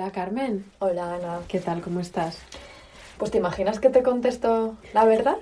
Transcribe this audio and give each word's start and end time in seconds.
Hola 0.00 0.12
Carmen, 0.12 0.64
Hola 0.78 1.16
Ana. 1.16 1.40
¿qué 1.48 1.58
tal? 1.58 1.80
¿Cómo 1.80 1.98
estás? 1.98 2.38
Pues 3.18 3.32
te 3.32 3.38
imaginas 3.38 3.80
que 3.80 3.90
te 3.90 4.04
contesto 4.04 4.76
la 4.94 5.04
verdad. 5.04 5.38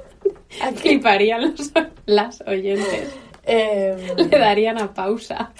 Fliparían 0.74 1.40
los, 1.52 1.72
las 2.04 2.42
oyentes. 2.42 3.08
Eh, 3.44 3.96
Le 4.18 4.38
darían 4.38 4.76
a 4.82 4.92
pausa. 4.92 5.50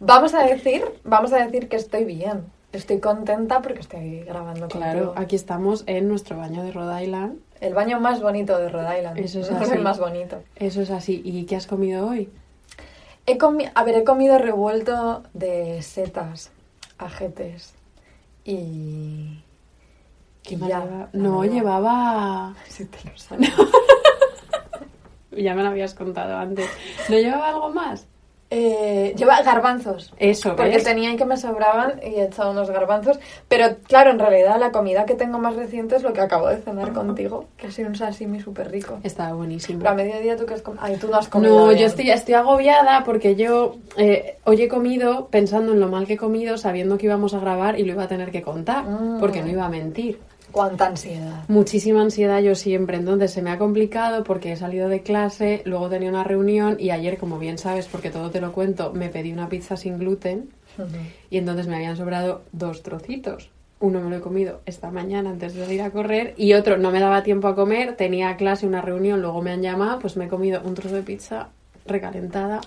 vamos 0.00 0.34
a 0.34 0.42
decir, 0.44 0.82
vamos 1.04 1.32
a 1.32 1.46
decir 1.46 1.68
que 1.68 1.76
estoy 1.76 2.04
bien. 2.04 2.46
Estoy 2.72 2.98
contenta 2.98 3.62
porque 3.62 3.78
estoy 3.82 4.22
grabando 4.24 4.66
Claro, 4.66 5.04
contigo. 5.04 5.22
aquí 5.24 5.36
estamos 5.36 5.84
en 5.86 6.08
nuestro 6.08 6.36
baño 6.36 6.64
de 6.64 6.72
Rhode 6.72 7.04
Island. 7.04 7.38
El 7.60 7.74
baño 7.74 8.00
más 8.00 8.20
bonito 8.20 8.58
de 8.58 8.70
Rhode 8.70 8.98
Island. 8.98 9.18
Eso 9.20 9.38
es 9.38 9.50
así. 9.52 9.72
el 9.72 9.82
más 9.82 10.00
bonito. 10.00 10.42
Eso 10.56 10.82
es 10.82 10.90
así. 10.90 11.22
¿Y 11.24 11.44
qué 11.46 11.54
has 11.54 11.68
comido 11.68 12.08
hoy? 12.08 12.28
He 13.26 13.38
comi 13.38 13.66
a 13.72 13.84
ver, 13.84 13.94
he 13.98 14.02
comido 14.02 14.36
revuelto 14.38 15.22
de 15.32 15.80
setas, 15.82 16.50
ajetes 16.98 17.72
y... 18.44 19.42
¿Qué 20.42 20.56
más 20.58 20.68
lleva- 20.68 21.08
No, 21.14 21.38
verdad. 21.40 21.54
llevaba... 21.54 22.54
Si 22.68 22.84
te 22.86 22.98
lo 23.08 23.16
sabes. 23.16 23.50
Ya 25.32 25.54
me 25.54 25.62
lo 25.62 25.70
habías 25.70 25.94
contado 25.94 26.36
antes. 26.36 26.68
¿No 27.08 27.16
llevaba 27.16 27.48
algo 27.48 27.70
más? 27.70 28.06
Eh, 28.50 29.14
lleva 29.16 29.42
garbanzos. 29.42 30.12
Eso, 30.18 30.54
Porque 30.54 30.70
¿ves? 30.72 30.84
tenía 30.84 31.10
y 31.12 31.16
que 31.16 31.24
me 31.24 31.36
sobraban 31.36 31.94
y 32.02 32.16
he 32.20 32.24
echado 32.24 32.52
unos 32.52 32.70
garbanzos. 32.70 33.18
Pero 33.48 33.76
claro, 33.88 34.10
en 34.10 34.18
realidad 34.18 34.58
la 34.60 34.70
comida 34.70 35.04
que 35.06 35.14
tengo 35.14 35.38
más 35.38 35.56
reciente 35.56 35.96
es 35.96 36.02
lo 36.02 36.12
que 36.12 36.20
acabo 36.20 36.48
de 36.48 36.58
cenar 36.58 36.92
contigo, 36.92 37.46
que 37.56 37.66
ha 37.66 37.70
sido 37.72 37.88
un 37.88 37.96
sashimi 37.96 38.40
súper 38.40 38.70
rico. 38.70 38.98
Estaba 39.02 39.32
buenísimo. 39.34 39.78
Pero 39.80 39.90
a 39.90 39.94
mediodía 39.94 40.36
tú 40.36 40.46
que 40.46 40.54
has 40.54 40.62
comido... 40.62 40.84
Ay, 40.84 40.96
tú 40.98 41.08
no 41.08 41.16
has 41.16 41.28
comido 41.28 41.58
No, 41.58 41.66
bien. 41.68 41.78
yo 41.80 41.86
estoy, 41.86 42.10
estoy 42.10 42.34
agobiada 42.34 43.02
porque 43.02 43.34
yo 43.34 43.76
eh, 43.96 44.36
hoy 44.44 44.62
he 44.62 44.68
comido 44.68 45.26
pensando 45.28 45.72
en 45.72 45.80
lo 45.80 45.88
mal 45.88 46.06
que 46.06 46.12
he 46.12 46.18
comido, 46.18 46.56
sabiendo 46.56 46.96
que 46.98 47.06
íbamos 47.06 47.34
a 47.34 47.40
grabar 47.40 47.80
y 47.80 47.84
lo 47.84 47.92
iba 47.92 48.04
a 48.04 48.08
tener 48.08 48.30
que 48.30 48.42
contar, 48.42 48.84
Mm. 48.84 49.18
porque 49.20 49.42
no 49.42 49.48
iba 49.48 49.64
a 49.64 49.68
mentir. 49.68 50.20
Cuánta 50.54 50.86
ansiedad. 50.86 51.42
Muchísima 51.48 52.00
ansiedad 52.00 52.38
yo 52.40 52.54
siempre, 52.54 52.96
entonces 52.96 53.32
se 53.32 53.42
me 53.42 53.50
ha 53.50 53.58
complicado 53.58 54.22
porque 54.22 54.52
he 54.52 54.56
salido 54.56 54.88
de 54.88 55.02
clase, 55.02 55.62
luego 55.64 55.88
tenía 55.88 56.10
una 56.10 56.22
reunión 56.22 56.76
y 56.78 56.90
ayer, 56.90 57.18
como 57.18 57.40
bien 57.40 57.58
sabes, 57.58 57.88
porque 57.88 58.10
todo 58.10 58.30
te 58.30 58.40
lo 58.40 58.52
cuento, 58.52 58.92
me 58.92 59.08
pedí 59.08 59.32
una 59.32 59.48
pizza 59.48 59.76
sin 59.76 59.98
gluten 59.98 60.50
y 61.28 61.38
entonces 61.38 61.66
me 61.66 61.74
habían 61.74 61.96
sobrado 61.96 62.42
dos 62.52 62.84
trocitos. 62.84 63.50
Uno 63.80 64.00
me 64.00 64.10
lo 64.10 64.18
he 64.18 64.20
comido 64.20 64.60
esta 64.64 64.92
mañana 64.92 65.30
antes 65.30 65.54
de 65.54 65.74
ir 65.74 65.82
a 65.82 65.90
correr 65.90 66.34
y 66.36 66.52
otro 66.52 66.78
no 66.78 66.92
me 66.92 67.00
daba 67.00 67.24
tiempo 67.24 67.48
a 67.48 67.56
comer, 67.56 67.96
tenía 67.96 68.36
clase, 68.36 68.64
una 68.64 68.80
reunión, 68.80 69.22
luego 69.22 69.42
me 69.42 69.50
han 69.50 69.60
llamado, 69.60 69.98
pues 69.98 70.16
me 70.16 70.26
he 70.26 70.28
comido 70.28 70.62
un 70.64 70.74
trozo 70.74 70.94
de 70.94 71.02
pizza 71.02 71.48
recalentada 71.84 72.60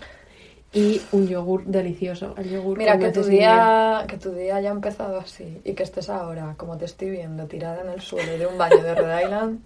y 0.73 1.02
un 1.12 1.28
yogur 1.28 1.64
delicioso. 1.66 2.36
El 2.38 2.50
yogur 2.50 2.78
Mira, 2.78 2.98
que 3.00 3.10
tu, 3.12 3.23
día, 3.23 4.04
que 4.08 4.18
tu 4.18 4.32
día 4.32 4.58
haya 4.58 4.70
empezado 4.70 5.20
así 5.20 5.62
y 5.64 5.73
que 5.73 5.84
estés 5.84 6.10
ahora, 6.10 6.54
como 6.58 6.78
te 6.78 6.86
estoy 6.86 7.10
viendo, 7.10 7.46
tirada 7.46 7.82
en 7.82 7.90
el 7.90 8.02
suelo 8.02 8.38
de 8.38 8.46
un 8.48 8.58
baño 8.58 8.82
de 8.84 8.94
Rhode 8.95 9.23
Island. 9.23 9.60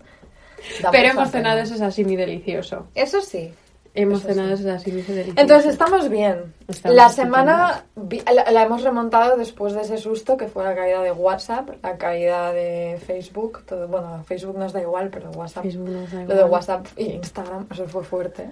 Pero 0.92 1.10
hemos 1.10 1.32
cenado 1.32 1.56
pena. 1.56 1.64
ese 1.68 1.78
sashimi 1.78 2.16
delicioso. 2.16 2.88
Eso 2.94 3.22
sí. 3.22 3.52
Hemos 3.94 4.20
Eso 4.20 4.30
cenado 4.30 4.48
sí. 4.50 4.54
ese 4.64 4.64
sashimi 4.72 5.02
delicioso. 5.02 5.42
Entonces 5.42 5.72
estamos 5.74 6.08
bien. 6.08 6.54
Estamos 6.68 6.96
la 6.96 7.10
semana 7.10 7.84
vi- 7.96 8.22
la, 8.34 8.50
la 8.52 8.64
hemos 8.64 8.84
remontado 8.84 9.36
después 9.38 9.74
de 9.74 9.82
ese 9.82 9.98
susto 9.98 10.38
que 10.38 10.48
fue 10.48 10.64
la 10.64 10.76
caída 10.76 11.02
de 11.02 11.12
WhatsApp, 11.12 11.72
la 11.84 11.98
caída 11.98 12.54
de 12.54 13.02
Facebook. 13.06 13.64
Todo, 13.66 13.88
bueno, 13.88 14.24
Facebook 14.26 14.58
nos 14.58 14.72
da 14.72 14.82
igual, 14.82 15.10
pero 15.10 15.32
WhatsApp. 15.32 15.66
Nos 15.66 16.12
da 16.12 16.20
Lo 16.22 16.28
de 16.28 16.34
igual. 16.36 16.52
WhatsApp 16.52 16.86
y 16.96 17.06
Instagram, 17.06 17.68
eso 17.72 17.88
fue 17.88 18.04
fuerte. 18.04 18.50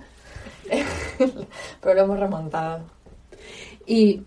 pero 1.81 1.93
lo 1.95 2.01
hemos 2.01 2.19
remontado. 2.19 2.81
Y, 3.85 4.21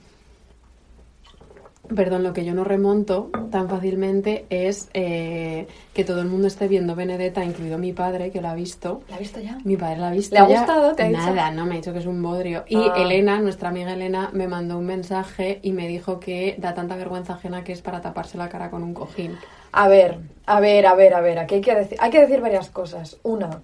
perdón, 1.95 2.23
lo 2.23 2.33
que 2.33 2.45
yo 2.45 2.55
no 2.55 2.65
remonto 2.65 3.31
tan 3.51 3.69
fácilmente 3.69 4.47
es 4.51 4.89
eh, 4.95 5.67
que 5.93 6.05
todo 6.05 6.21
el 6.23 6.29
mundo 6.29 6.47
esté 6.49 6.67
viendo 6.69 6.95
Benedetta, 6.97 7.45
incluido 7.45 7.77
mi 7.79 7.93
padre, 7.93 8.31
que 8.31 8.41
lo 8.41 8.49
ha 8.49 8.55
visto. 8.55 9.03
¿La 9.09 9.17
has 9.17 9.21
visto 9.21 9.41
ya? 9.41 9.59
Mi 9.65 9.77
padre 9.77 9.99
la 9.99 10.09
ha 10.09 10.13
visto 10.13 10.35
¿Le 10.35 10.41
ha 10.41 10.49
ya. 10.49 10.59
gustado? 10.59 10.95
¿Te 10.95 11.03
ha 11.03 11.09
dicho? 11.09 11.19
Nada, 11.21 11.51
no 11.51 11.67
me 11.67 11.75
ha 11.75 11.77
dicho 11.77 11.93
que 11.93 11.99
es 12.01 12.07
un 12.07 12.23
bodrio. 12.23 12.65
Y 12.69 12.77
Ah. 12.77 12.95
Elena, 12.97 13.41
nuestra 13.41 13.69
amiga 13.69 13.93
Elena, 13.93 14.31
me 14.33 14.49
mandó 14.49 14.79
un 14.79 14.87
mensaje 14.87 15.61
y 15.63 15.73
me 15.73 15.87
dijo 15.87 16.19
que 16.19 16.57
da 16.59 16.75
tanta 16.75 16.97
vergüenza 16.97 17.35
ajena 17.35 17.63
que 17.63 17.73
es 17.73 17.83
para 17.83 18.01
taparse 18.01 18.39
la 18.39 18.49
cara 18.49 18.71
con 18.71 18.83
un 18.83 18.95
cojín. 18.95 19.37
A 19.73 19.89
ver, 19.89 20.19
a 20.47 20.61
ver, 20.61 20.87
a 20.87 20.95
ver, 20.95 21.15
a 21.15 21.21
ver. 21.21 21.39
Aquí 21.39 21.57
hay 21.57 21.61
que 21.61 21.75
decir, 21.75 21.99
hay 22.01 22.11
que 22.11 22.21
decir 22.21 22.41
varias 22.41 22.71
cosas. 22.71 23.19
Una, 23.23 23.63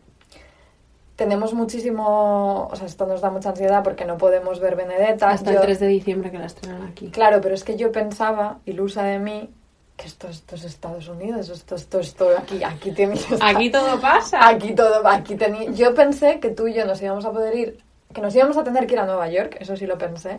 tenemos 1.18 1.52
muchísimo, 1.52 2.68
o 2.70 2.76
sea, 2.76 2.86
esto 2.86 3.04
nos 3.04 3.20
da 3.20 3.28
mucha 3.28 3.48
ansiedad 3.48 3.82
porque 3.82 4.04
no 4.04 4.16
podemos 4.16 4.60
ver 4.60 4.76
Benedetta. 4.76 5.30
Hasta 5.30 5.50
Yo- 5.50 5.56
el 5.58 5.62
3 5.62 5.80
de 5.80 5.86
diciembre 5.88 6.30
que 6.30 6.38
la 6.38 6.46
estrenan 6.46 6.84
aquí. 6.84 7.10
Claro, 7.10 7.40
pero 7.40 7.56
es 7.56 7.64
que 7.64 7.74
yo 7.76 7.90
pensaba, 7.90 8.60
ilusa 8.66 9.02
de 9.02 9.18
mí, 9.18 9.50
que 9.96 10.06
esto, 10.06 10.28
esto 10.28 10.54
es 10.54 10.62
Estados 10.62 11.08
Unidos, 11.08 11.48
esto, 11.48 11.74
esto, 11.74 11.98
esto, 11.98 12.28
aquí, 12.38 12.62
aquí 12.62 12.92
tienes... 12.92 13.26
Aquí 13.42 13.68
todo 13.68 14.00
pasa. 14.00 14.46
Aquí 14.46 14.76
todo, 14.76 15.04
aquí. 15.08 15.36
Yo 15.74 15.92
pensé 15.92 16.38
que 16.38 16.50
tú 16.50 16.68
y 16.68 16.74
yo 16.74 16.86
nos 16.86 17.02
íbamos 17.02 17.24
a 17.24 17.32
poder 17.32 17.52
ir, 17.56 17.82
que 18.14 18.20
nos 18.20 18.32
íbamos 18.36 18.56
a 18.56 18.62
tener 18.62 18.86
que 18.86 18.94
ir 18.94 19.00
a 19.00 19.04
Nueva 19.06 19.28
York, 19.28 19.56
eso 19.58 19.74
sí 19.76 19.88
lo 19.88 19.98
pensé, 19.98 20.38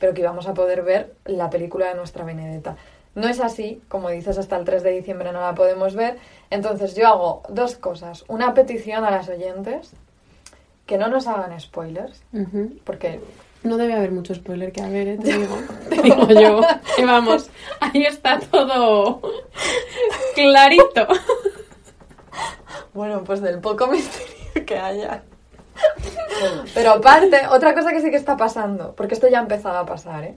pero 0.00 0.12
que 0.12 0.22
íbamos 0.22 0.48
a 0.48 0.54
poder 0.54 0.82
ver 0.82 1.14
la 1.24 1.48
película 1.50 1.86
de 1.86 1.94
nuestra 1.94 2.24
Benedetta. 2.24 2.74
No 3.14 3.28
es 3.28 3.38
así, 3.40 3.80
como 3.86 4.10
dices, 4.10 4.38
hasta 4.38 4.56
el 4.56 4.64
3 4.64 4.82
de 4.82 4.90
diciembre 4.90 5.30
no 5.30 5.40
la 5.40 5.54
podemos 5.54 5.94
ver. 5.94 6.18
Entonces 6.50 6.96
yo 6.96 7.06
hago 7.06 7.42
dos 7.48 7.76
cosas. 7.76 8.24
Una 8.26 8.54
petición 8.54 9.04
a 9.04 9.10
las 9.12 9.28
oyentes, 9.28 9.92
que 10.86 10.96
no 10.98 11.08
nos 11.08 11.26
hagan 11.26 11.58
spoilers, 11.60 12.22
porque 12.84 13.20
No 13.64 13.76
debe 13.76 13.94
haber 13.94 14.12
mucho 14.12 14.34
spoiler 14.34 14.70
que 14.72 14.80
haber, 14.82 15.08
¿eh? 15.08 15.18
te 15.18 15.36
digo. 15.38 15.58
Te 15.90 16.02
digo 16.02 16.28
yo. 16.28 16.60
Y 16.98 17.04
vamos, 17.04 17.50
ahí 17.80 18.04
está 18.04 18.38
todo 18.38 19.20
clarito. 20.34 21.06
Bueno, 22.94 23.24
pues 23.24 23.40
del 23.40 23.58
poco 23.60 23.86
misterio 23.88 24.64
que 24.66 24.78
haya. 24.78 25.22
Pero 26.74 26.92
aparte, 26.92 27.46
otra 27.50 27.74
cosa 27.74 27.90
que 27.90 28.00
sí 28.00 28.10
que 28.10 28.16
está 28.16 28.36
pasando, 28.36 28.94
porque 28.94 29.14
esto 29.14 29.28
ya 29.28 29.38
ha 29.38 29.42
empezado 29.42 29.78
a 29.78 29.86
pasar, 29.86 30.24
¿eh? 30.24 30.36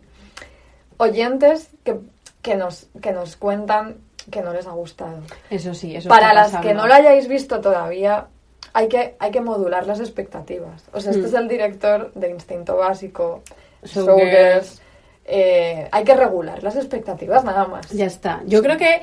Oyentes 0.98 1.70
que, 1.84 2.00
que, 2.42 2.56
nos, 2.56 2.88
que 3.02 3.12
nos 3.14 3.36
cuentan 3.38 3.98
que 4.32 4.42
no 4.42 4.52
les 4.54 4.68
ha 4.68 4.72
gustado. 4.72 5.22
Eso 5.50 5.74
sí, 5.74 5.96
eso 5.96 6.10
Para 6.10 6.34
las 6.34 6.48
pasando. 6.48 6.68
que 6.68 6.74
no 6.74 6.88
lo 6.88 6.94
hayáis 6.94 7.28
visto 7.28 7.62
todavía, 7.62 8.28
hay 8.74 8.88
que, 8.88 9.16
hay 9.20 9.32
que 9.32 9.42
modular 9.42 9.86
las 9.88 10.00
expectativas. 10.00 10.84
O 10.94 11.00
sea, 11.02 11.12
este 11.12 11.26
es 11.28 11.34
el 11.34 11.48
director 11.48 12.12
de 12.14 12.30
Instinto 12.30 12.78
Básico, 12.78 13.42
Showgirls. 13.84 14.82
Eh, 15.26 15.88
hay 15.92 16.04
que 16.04 16.16
regular 16.16 16.64
las 16.64 16.76
expectativas 16.76 17.44
nada 17.44 17.66
más. 17.68 17.90
Ya 17.92 18.06
está. 18.06 18.42
Yo 18.46 18.62
creo 18.64 18.78
que 18.78 19.02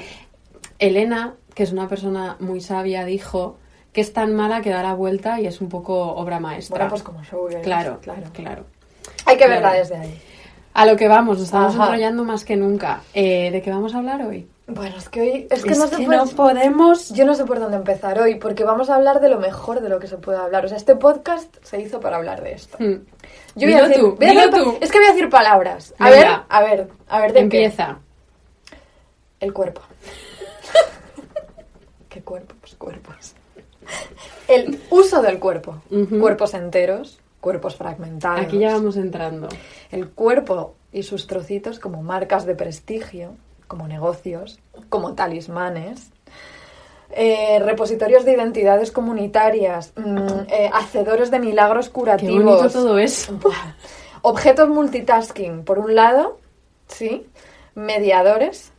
Elena, 0.78 1.34
que 1.54 1.62
es 1.62 1.72
una 1.72 1.88
persona 1.88 2.36
muy 2.40 2.60
sabia, 2.60 3.04
dijo 3.04 3.58
que 3.92 4.00
es 4.00 4.12
tan 4.12 4.34
mala 4.34 4.60
que 4.60 4.70
da 4.70 4.82
la 4.82 4.94
vuelta 4.94 5.40
y 5.40 5.46
es 5.46 5.60
un 5.60 5.68
poco 5.68 5.94
obra 6.16 6.38
maestra. 6.40 6.76
Bueno, 6.76 6.90
pues 6.90 7.02
como 7.02 7.22
Showgirls. 7.22 7.62
claro, 7.64 7.98
claro. 8.02 8.22
claro. 8.32 8.64
Hay 9.24 9.36
que 9.36 9.44
Claro. 9.46 9.52
verla 9.62 9.72
desde 9.72 9.96
ahí. 9.96 10.20
A 10.74 10.84
lo 10.84 10.96
que 10.96 11.08
vamos, 11.08 11.38
nos 11.38 11.46
estamos 11.46 11.74
Ajá. 11.74 11.86
enrollando 11.86 12.24
más 12.24 12.44
que 12.44 12.56
nunca. 12.56 13.02
Eh, 13.14 13.50
¿De 13.50 13.62
qué 13.62 13.70
vamos 13.70 13.94
a 13.94 13.98
hablar 13.98 14.20
hoy? 14.22 14.46
Bueno, 14.68 14.96
es 14.96 15.08
que 15.08 15.20
hoy... 15.20 15.46
Es 15.48 15.62
que, 15.62 15.76
no, 15.76 15.86
se 15.86 15.96
puede- 15.96 16.16
no 16.18 16.26
podemos... 16.26 17.10
Yo 17.10 17.24
no 17.24 17.36
sé 17.36 17.44
por 17.44 17.60
dónde 17.60 17.76
empezar 17.76 18.18
hoy, 18.18 18.34
porque 18.34 18.64
vamos 18.64 18.90
a 18.90 18.96
hablar 18.96 19.20
de 19.20 19.28
lo 19.28 19.38
mejor 19.38 19.80
de 19.80 19.88
lo 19.88 20.00
que 20.00 20.08
se 20.08 20.18
puede 20.18 20.38
hablar. 20.38 20.64
O 20.64 20.68
sea, 20.68 20.76
este 20.76 20.96
podcast 20.96 21.54
se 21.62 21.80
hizo 21.80 22.00
para 22.00 22.16
hablar 22.16 22.42
de 22.42 22.52
esto. 22.52 22.76
Hmm. 22.80 23.04
Yo 23.54 23.66
voy 23.66 23.68
Dilo 23.68 23.84
a 23.84 23.88
decir, 23.88 24.02
tú, 24.02 24.16
voy 24.16 24.26
a 24.26 24.30
dilo 24.30 24.50
tú. 24.50 24.78
Es 24.80 24.90
que 24.90 24.98
voy 24.98 25.06
a 25.06 25.12
decir 25.12 25.30
palabras. 25.30 25.94
A 25.98 26.10
ver, 26.10 26.26
a 26.48 26.62
ver, 26.62 26.88
a 27.08 27.20
ver 27.20 27.28
de 27.32 27.38
qué. 27.38 27.42
Empieza. 27.44 27.98
El 29.38 29.52
cuerpo. 29.52 29.82
¿Qué 32.08 32.22
cuerpo? 32.22 32.54
Pues 32.60 32.74
cuerpos. 32.74 33.34
El 34.48 34.80
uso 34.90 35.22
del 35.22 35.38
cuerpo. 35.38 35.76
Cuerpos 36.18 36.54
enteros, 36.54 37.20
cuerpos 37.40 37.76
fragmentados. 37.76 38.40
Aquí 38.40 38.58
ya 38.58 38.72
vamos 38.72 38.96
entrando. 38.96 39.48
El 39.92 40.08
cuerpo 40.10 40.74
y 40.92 41.02
sus 41.04 41.26
trocitos 41.26 41.78
como 41.78 42.02
marcas 42.02 42.46
de 42.46 42.54
prestigio, 42.54 43.34
como 43.68 43.86
negocios, 43.88 44.60
como 44.88 45.14
talismanes, 45.14 46.10
eh, 47.10 47.58
repositorios 47.60 48.24
de 48.24 48.32
identidades 48.32 48.90
comunitarias, 48.92 49.92
mm, 49.96 50.28
eh, 50.48 50.70
hacedores 50.72 51.30
de 51.30 51.38
milagros 51.38 51.88
curativos. 51.88 52.72
todo 52.72 52.98
eso. 52.98 53.38
Objetos 54.22 54.68
multitasking, 54.68 55.64
por 55.64 55.78
un 55.78 55.94
lado, 55.94 56.38
sí, 56.88 57.26
mediadores 57.74 58.72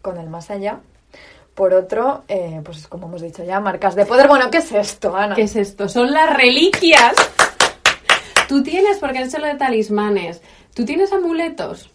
con 0.00 0.16
el 0.16 0.28
más 0.30 0.50
allá. 0.50 0.80
Por 1.54 1.74
otro, 1.74 2.22
eh, 2.28 2.60
pues 2.64 2.86
como 2.88 3.08
hemos 3.08 3.20
dicho 3.20 3.44
ya, 3.44 3.60
marcas 3.60 3.94
de 3.94 4.06
poder. 4.06 4.28
Bueno, 4.28 4.50
¿qué 4.50 4.58
es 4.58 4.72
esto, 4.72 5.14
Ana? 5.14 5.34
¿Qué 5.34 5.42
es 5.42 5.56
esto? 5.56 5.88
Son 5.88 6.12
las 6.12 6.34
reliquias. 6.34 7.14
Tú 8.48 8.62
tienes, 8.62 8.98
porque 8.98 9.18
has 9.18 9.28
hecho 9.28 9.38
lo 9.38 9.48
de 9.48 9.56
talismanes, 9.56 10.40
tú 10.74 10.84
tienes 10.84 11.12
amuletos. 11.12 11.90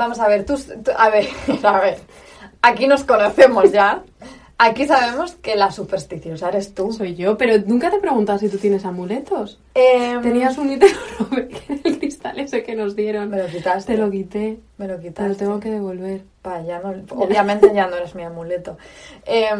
Vamos 0.00 0.18
a 0.18 0.28
ver, 0.28 0.46
tú, 0.46 0.56
tú- 0.56 0.90
a 0.96 1.10
ver, 1.10 1.26
a 1.62 1.78
ver. 1.80 1.98
Aquí 2.62 2.86
nos 2.86 3.04
conocemos 3.04 3.70
ya. 3.70 4.02
Aquí 4.56 4.86
sabemos 4.86 5.32
que 5.36 5.56
la 5.56 5.70
supersticiosa 5.70 6.48
eres 6.48 6.74
tú. 6.74 6.90
Soy 6.92 7.14
yo, 7.14 7.36
pero 7.36 7.54
nunca 7.66 7.90
te 7.90 7.96
he 7.96 8.00
preguntado 8.00 8.38
si 8.38 8.48
tú 8.48 8.56
tienes 8.56 8.84
amuletos. 8.86 9.58
Em, 9.74 10.22
Tenías 10.22 10.56
un 10.56 10.70
ítero 10.72 10.94
el 11.84 11.98
cristal 11.98 12.38
ese 12.38 12.62
que 12.62 12.74
nos 12.74 12.96
dieron. 12.96 13.28
Me 13.28 13.42
lo 13.42 13.46
quitaste. 13.48 13.92
Te 13.94 13.98
lo 13.98 14.10
quité. 14.10 14.58
Me 14.78 14.88
lo 14.88 14.96
Te 14.96 15.02
quitaste. 15.02 15.28
lo 15.30 15.36
tengo 15.36 15.60
que 15.60 15.70
devolver. 15.70 16.22
Pa, 16.42 16.62
ya 16.62 16.78
no- 16.80 16.94
obviamente 17.16 17.70
ya 17.74 17.86
no 17.88 17.96
eres 17.96 18.14
mi 18.14 18.22
amuleto. 18.22 18.78
Em, 19.26 19.58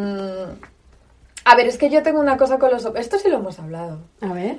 a 1.45 1.55
ver, 1.55 1.67
es 1.67 1.77
que 1.79 1.91
yo 1.91 2.03
tengo 2.03 2.21
una 2.21 2.37
cosa 2.39 2.59
con 2.59 2.71
los... 2.71 2.85
Esto 2.97 3.19
sí 3.19 3.29
lo 3.29 3.37
hemos 3.39 3.59
hablado. 3.59 3.99
A 4.23 4.33
ver. 4.33 4.59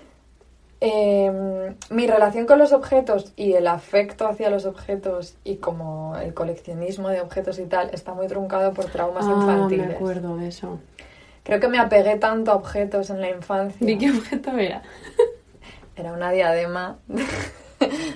Em, 0.83 1.75
mi 1.91 2.07
relación 2.07 2.47
con 2.47 2.57
los 2.57 2.73
objetos 2.73 3.33
y 3.35 3.53
el 3.53 3.67
afecto 3.67 4.27
hacia 4.27 4.49
los 4.49 4.65
objetos 4.65 5.35
y 5.43 5.57
como 5.57 6.15
el 6.17 6.33
coleccionismo 6.33 7.09
de 7.09 7.21
objetos 7.21 7.59
y 7.59 7.65
tal 7.65 7.91
está 7.93 8.15
muy 8.15 8.25
truncado 8.27 8.73
por 8.73 8.85
traumas 8.85 9.25
Ah, 9.27 9.31
infantiles. 9.37 9.87
me 9.89 9.93
acuerdo 9.93 10.37
de 10.37 10.47
eso. 10.47 10.79
Creo 11.43 11.59
que 11.59 11.67
me 11.67 11.77
apegué 11.77 12.15
tanto 12.17 12.51
a 12.51 12.55
objetos 12.55 13.11
en 13.11 13.21
la 13.21 13.29
infancia. 13.29 13.85
¿De 13.85 13.95
qué 13.97 14.09
objeto 14.09 14.51
era? 14.57 14.81
Era 15.95 16.13
una 16.13 16.31
diadema 16.31 16.97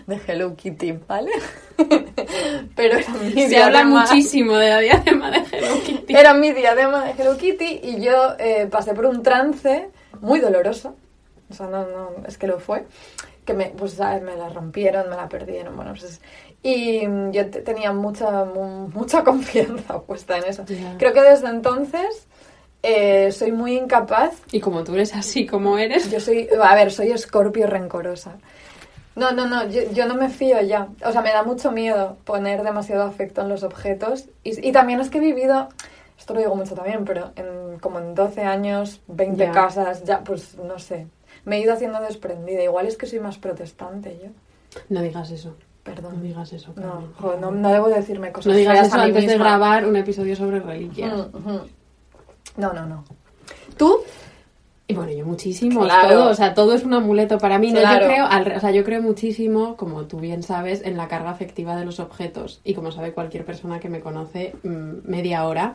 de 0.07 0.19
Hello 0.27 0.56
Kitty, 0.56 0.94
¿vale? 1.07 1.29
Pero 2.75 2.97
era 2.97 3.09
mi 3.13 3.31
Se 3.31 3.50
diadema. 3.50 3.65
habla 3.65 3.83
muchísimo 3.85 4.56
de 4.56 4.69
la 4.69 4.79
diadema 4.79 5.29
de 5.29 5.38
Hello 5.51 5.75
Kitty. 5.85 6.15
Era 6.15 6.33
mi 6.33 6.51
diadema 6.51 7.06
de 7.06 7.12
Hello 7.12 7.38
Kitty 7.38 7.81
y 7.83 8.01
yo 8.01 8.35
eh, 8.39 8.67
pasé 8.71 8.94
por 8.95 9.06
un 9.06 9.21
trance 9.21 9.89
muy 10.21 10.39
doloroso. 10.39 10.95
O 11.50 11.53
sea, 11.53 11.68
no, 11.68 11.86
no, 11.88 12.09
es 12.27 12.38
que 12.38 12.47
lo 12.47 12.59
fue. 12.59 12.86
Que 13.45 13.53
me, 13.53 13.68
pues, 13.77 13.94
¿sabes? 13.94 14.21
me 14.24 14.36
la 14.36 14.50
rompieron, 14.50 15.09
me 15.09 15.15
la 15.15 15.30
perdieron. 15.30 15.75
Bueno, 15.75 15.92
pues 15.92 16.03
es- 16.03 16.21
y 16.63 17.01
yo 17.31 17.50
te- 17.51 17.62
tenía 17.62 17.92
mucha, 17.94 18.44
mu- 18.45 18.88
mucha 18.89 19.24
confianza 19.24 20.00
puesta 20.01 20.38
en 20.38 20.45
eso. 20.45 20.65
Creo 20.97 21.13
que 21.13 21.21
desde 21.21 21.47
entonces 21.50 22.27
eh, 22.81 23.31
soy 23.31 23.51
muy 23.51 23.75
incapaz 23.77 24.33
Y 24.51 24.59
como 24.59 24.83
tú 24.83 24.94
eres 24.95 25.13
así 25.15 25.45
como 25.45 25.77
eres, 25.77 26.09
yo 26.12 26.19
soy, 26.19 26.47
a 26.62 26.75
ver, 26.75 26.92
soy 26.92 27.12
escorpio 27.12 27.68
rencorosa. 27.68 28.38
No, 29.15 29.31
no, 29.31 29.48
no, 29.48 29.65
yo, 29.69 29.81
yo 29.94 30.07
no 30.07 30.15
me 30.15 30.30
fío 30.30 30.59
ya. 30.62 30.89
O 31.06 31.12
sea, 31.12 31.21
me 31.21 31.31
da 31.31 31.44
mucho 31.44 31.71
miedo 31.71 32.18
poner 32.25 32.63
demasiado 32.63 33.03
afecto 33.03 33.41
en 33.41 33.50
los 33.50 33.63
objetos. 33.63 34.25
Y, 34.44 34.68
y 34.68 34.71
también 34.71 35.00
es 35.00 35.09
que 35.09 35.19
he 35.19 35.21
vivido, 35.21 35.69
esto 36.18 36.33
lo 36.33 36.41
digo 36.41 36.56
mucho 36.56 36.75
también, 36.75 37.06
pero 37.06 37.31
en, 37.38 37.80
como 37.80 38.00
en 38.00 38.13
12 38.13 38.41
años, 38.44 39.01
20 39.07 39.45
Ya. 39.45 39.51
casas, 39.51 40.03
ya, 40.03 40.19
pues 40.24 40.56
no 40.57 40.77
sé. 40.80 41.07
Me 41.45 41.57
he 41.57 41.62
ido 41.62 41.74
haciendo 41.74 42.00
desprendida. 42.01 42.63
Igual 42.63 42.88
es 42.88 42.97
que 42.97 43.06
soy 43.06 43.19
más 43.19 43.38
protestante 43.38 44.19
yo. 44.21 44.30
no 44.89 45.01
digas 45.01 45.31
eso. 45.31 45.50
No 45.50 45.56
Perdón. 45.83 46.24
digas 46.24 46.51
eso. 46.51 46.74
No, 46.75 47.09
joder, 47.19 47.39
no, 47.39 47.51
no 47.51 47.71
debo 47.71 47.89
decirme 47.89 48.31
cosas 48.31 48.51
No 48.51 48.57
digas 48.57 48.88
eso 48.88 48.95
antes 49.00 49.27
de 49.27 49.38
grabar 49.38 49.86
un 49.86 49.95
episodio 49.95 50.36
sobre 50.36 50.59
reliquias. 50.59 51.13
Mm, 51.13 51.38
ujú. 51.38 51.59
No, 52.57 52.74
no, 52.74 52.86
no. 52.88 53.03
¿Tú? 53.77 54.00
Y 54.88 54.94
bueno, 54.94 55.12
yo 55.12 55.25
muchísimo, 55.25 55.81
Claro. 55.81 56.09
todo, 56.09 56.30
o 56.30 56.33
sea, 56.36 56.53
todo 56.53 56.74
es 56.75 56.83
un 56.83 56.94
amuleto 56.94 57.38
para 57.39 57.57
mí. 57.57 57.71
No, 57.71 57.81
yo 57.81 58.06
creo, 58.06 58.25
al 58.25 58.51
o 58.51 58.59
sea, 58.59 58.69
yo 58.71 58.83
creo 58.83 59.01
muchísimo, 59.01 59.77
como 59.77 60.06
tú 60.06 60.19
bien 60.19 60.44
sabes, 60.44 60.83
en 60.83 60.95
la 60.95 61.07
carga 61.07 61.31
afectiva 61.31 61.75
de 61.75 61.86
los 61.86 62.00
objetos. 62.00 62.62
Y 62.63 62.75
como 62.75 62.91
sabe 62.91 63.12
cualquier 63.12 63.45
persona 63.45 63.80
que 63.80 63.89
me 63.89 64.00
conoce, 64.00 64.56
mm, 64.63 65.09
media 65.09 65.45
hora. 65.45 65.74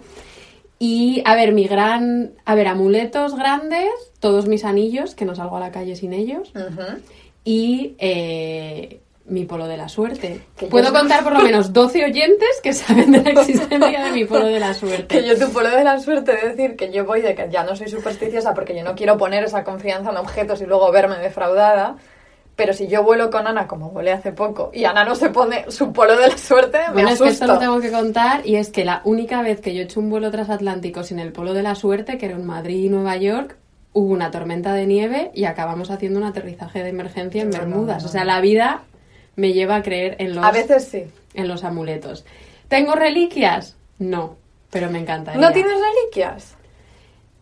Y, 0.82 1.22
a 1.26 1.34
ver, 1.34 1.52
mi 1.52 1.66
gran, 1.68 2.32
a 2.46 2.54
ver, 2.54 2.66
amuletos 2.66 3.36
grandes, 3.36 3.86
todos 4.18 4.46
mis 4.48 4.64
anillos, 4.64 5.14
que 5.14 5.26
no 5.26 5.34
salgo 5.34 5.58
a 5.58 5.60
la 5.60 5.70
calle 5.70 5.94
sin 5.94 6.14
ellos. 6.14 6.50
Y 7.44 7.96
eh, 7.98 9.00
mi 9.26 9.44
polo 9.44 9.66
de 9.68 9.76
la 9.76 9.90
suerte. 9.90 10.40
Que 10.56 10.64
yo- 10.66 10.70
Puedo 10.70 10.90
contar 10.92 11.22
por 11.22 11.34
lo 11.34 11.40
menos 11.40 11.72
12 11.74 12.04
oyentes 12.06 12.60
que 12.62 12.72
saben 12.72 13.12
de 13.12 13.22
la 13.22 13.30
existencia 13.42 14.04
de 14.06 14.10
mi 14.12 14.24
polo 14.24 14.46
de 14.46 14.58
la 14.58 14.72
suerte. 14.72 15.04
Que 15.20 15.26
yo 15.26 15.38
tu 15.38 15.52
polo 15.52 15.68
de 15.70 15.84
la 15.84 16.00
suerte 16.00 16.32
de 16.34 16.48
decir 16.54 16.76
que 16.76 16.90
yo 16.90 17.04
voy 17.04 17.20
de 17.20 17.34
que 17.34 17.48
ya 17.50 17.62
no 17.62 17.76
soy 17.76 17.88
supersticiosa 17.88 18.54
porque 18.54 18.74
yo 18.74 18.82
no 18.82 18.94
quiero 18.94 19.18
poner 19.18 19.44
esa 19.44 19.64
confianza 19.64 20.10
en 20.10 20.16
objetos 20.16 20.62
y 20.62 20.66
luego 20.66 20.90
verme 20.90 21.18
defraudada. 21.18 21.96
Pero 22.60 22.74
si 22.74 22.88
yo 22.88 23.02
vuelo 23.02 23.30
con 23.30 23.46
Ana 23.46 23.66
como 23.66 23.90
volé 23.90 24.12
hace 24.12 24.32
poco 24.32 24.70
y 24.74 24.84
Ana 24.84 25.02
no 25.02 25.14
se 25.14 25.30
pone 25.30 25.64
su 25.70 25.94
polo 25.94 26.14
de 26.14 26.28
la 26.28 26.36
suerte, 26.36 26.78
me 26.88 26.92
Bueno, 26.92 27.08
es 27.08 27.18
que 27.18 27.28
esto 27.30 27.46
lo 27.46 27.58
tengo 27.58 27.80
que 27.80 27.90
contar 27.90 28.46
y 28.46 28.56
es 28.56 28.68
que 28.68 28.84
la 28.84 29.00
única 29.04 29.40
vez 29.40 29.62
que 29.62 29.74
yo 29.74 29.80
he 29.80 29.84
hecho 29.84 29.98
un 29.98 30.10
vuelo 30.10 30.30
transatlántico 30.30 31.02
sin 31.02 31.20
el 31.20 31.32
polo 31.32 31.54
de 31.54 31.62
la 31.62 31.74
suerte, 31.74 32.18
que 32.18 32.26
era 32.26 32.34
en 32.34 32.44
Madrid 32.44 32.84
y 32.84 32.88
Nueva 32.90 33.16
York, 33.16 33.56
hubo 33.94 34.12
una 34.12 34.30
tormenta 34.30 34.74
de 34.74 34.84
nieve 34.84 35.30
y 35.34 35.46
acabamos 35.46 35.90
haciendo 35.90 36.18
un 36.18 36.26
aterrizaje 36.26 36.82
de 36.82 36.90
emergencia 36.90 37.40
en 37.40 37.50
Bermudas. 37.50 38.04
O 38.04 38.08
sea, 38.08 38.26
la 38.26 38.42
vida 38.42 38.82
me 39.36 39.54
lleva 39.54 39.76
a 39.76 39.82
creer 39.82 40.16
en 40.18 40.34
los, 40.34 40.44
A 40.44 40.52
veces 40.52 40.84
sí. 40.84 41.04
en 41.32 41.48
los 41.48 41.64
amuletos. 41.64 42.26
¿Tengo 42.68 42.94
reliquias? 42.94 43.78
No, 43.98 44.36
pero 44.70 44.90
me 44.90 44.98
encantaría. 44.98 45.40
¿No 45.40 45.50
tienes 45.50 45.72
reliquias? 45.72 46.56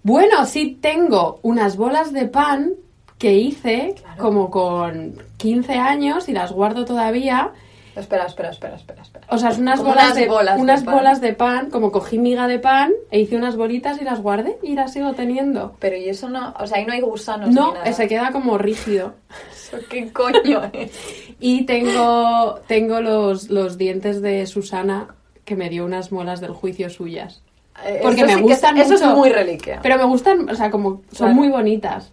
Bueno, 0.05 0.47
sí 0.47 0.79
tengo 0.81 1.41
unas 1.43 1.77
bolas 1.77 2.13
de 2.13 2.27
pan 2.27 2.75
que 3.19 3.35
hice 3.35 3.95
Claro. 4.01 4.23
como 4.23 4.51
con 4.51 5.15
15 5.37 5.75
años 5.75 6.29
y 6.29 6.33
las 6.33 6.53
guardo 6.53 6.85
todavía. 6.85 7.51
Espera, 7.97 8.27
espera, 8.27 8.51
espera, 8.51 8.77
espera, 8.77 9.03
espera. 9.03 9.27
O 9.29 9.39
sea, 9.39 9.51
es 9.51 9.59
unas 9.59 9.83
bolas, 9.83 10.05
unas 10.05 10.15
de, 10.15 10.29
bolas 10.29 10.57
de 10.57 10.63
unas 10.63 10.83
pan. 10.85 10.95
bolas 10.95 11.21
de 11.21 11.33
pan, 11.33 11.69
como 11.71 11.91
cogí 11.91 12.17
miga 12.19 12.47
de 12.47 12.61
pan 12.61 12.93
e 13.11 13.19
hice 13.19 13.35
unas 13.37 13.57
bolitas 13.57 14.01
y 14.01 14.05
las 14.05 14.21
guardé 14.23 14.57
y 14.63 14.75
las 14.77 14.93
sigo 14.93 15.15
teniendo. 15.15 15.75
Pero 15.81 15.97
y 15.97 16.09
eso 16.09 16.29
no, 16.29 16.55
o 16.61 16.67
sea, 16.69 16.79
ahí 16.79 16.87
no 16.87 16.93
hay 16.93 17.01
gusanos 17.01 17.51
No, 17.51 17.73
ni 17.73 17.79
nada. 17.81 17.93
se 17.93 18.07
queda 18.07 18.31
como 18.31 18.57
rígido. 18.57 19.15
¿Eso 19.53 19.79
¿Qué 19.91 20.13
coño 20.13 20.63
es? 20.73 20.93
Y 21.41 21.65
tengo, 21.67 22.61
tengo 22.69 23.01
los, 23.01 23.51
los 23.51 23.79
dientes 23.79 24.23
de 24.23 24.47
Susana 24.47 25.09
que 25.45 25.57
me 25.57 25.69
dio 25.69 25.85
unas 25.85 26.13
molas 26.13 26.41
del 26.41 26.53
juicio 26.53 26.91
suyas. 26.91 27.43
Eh, 27.85 27.99
Porque 28.03 28.21
eso 28.21 28.27
me 28.27 28.33
sí 28.35 28.39
que 28.39 28.43
gustan 28.45 28.79
Eso 28.79 28.95
es 28.95 29.05
muy 29.07 29.31
reliquia. 29.31 29.81
Pero 29.83 29.99
me 29.99 30.05
gustan, 30.05 30.49
o 30.49 30.55
sea, 30.55 30.71
como 30.71 31.03
son 31.11 31.29
Claro. 31.29 31.35
muy 31.35 31.49
bonitas. 31.49 32.13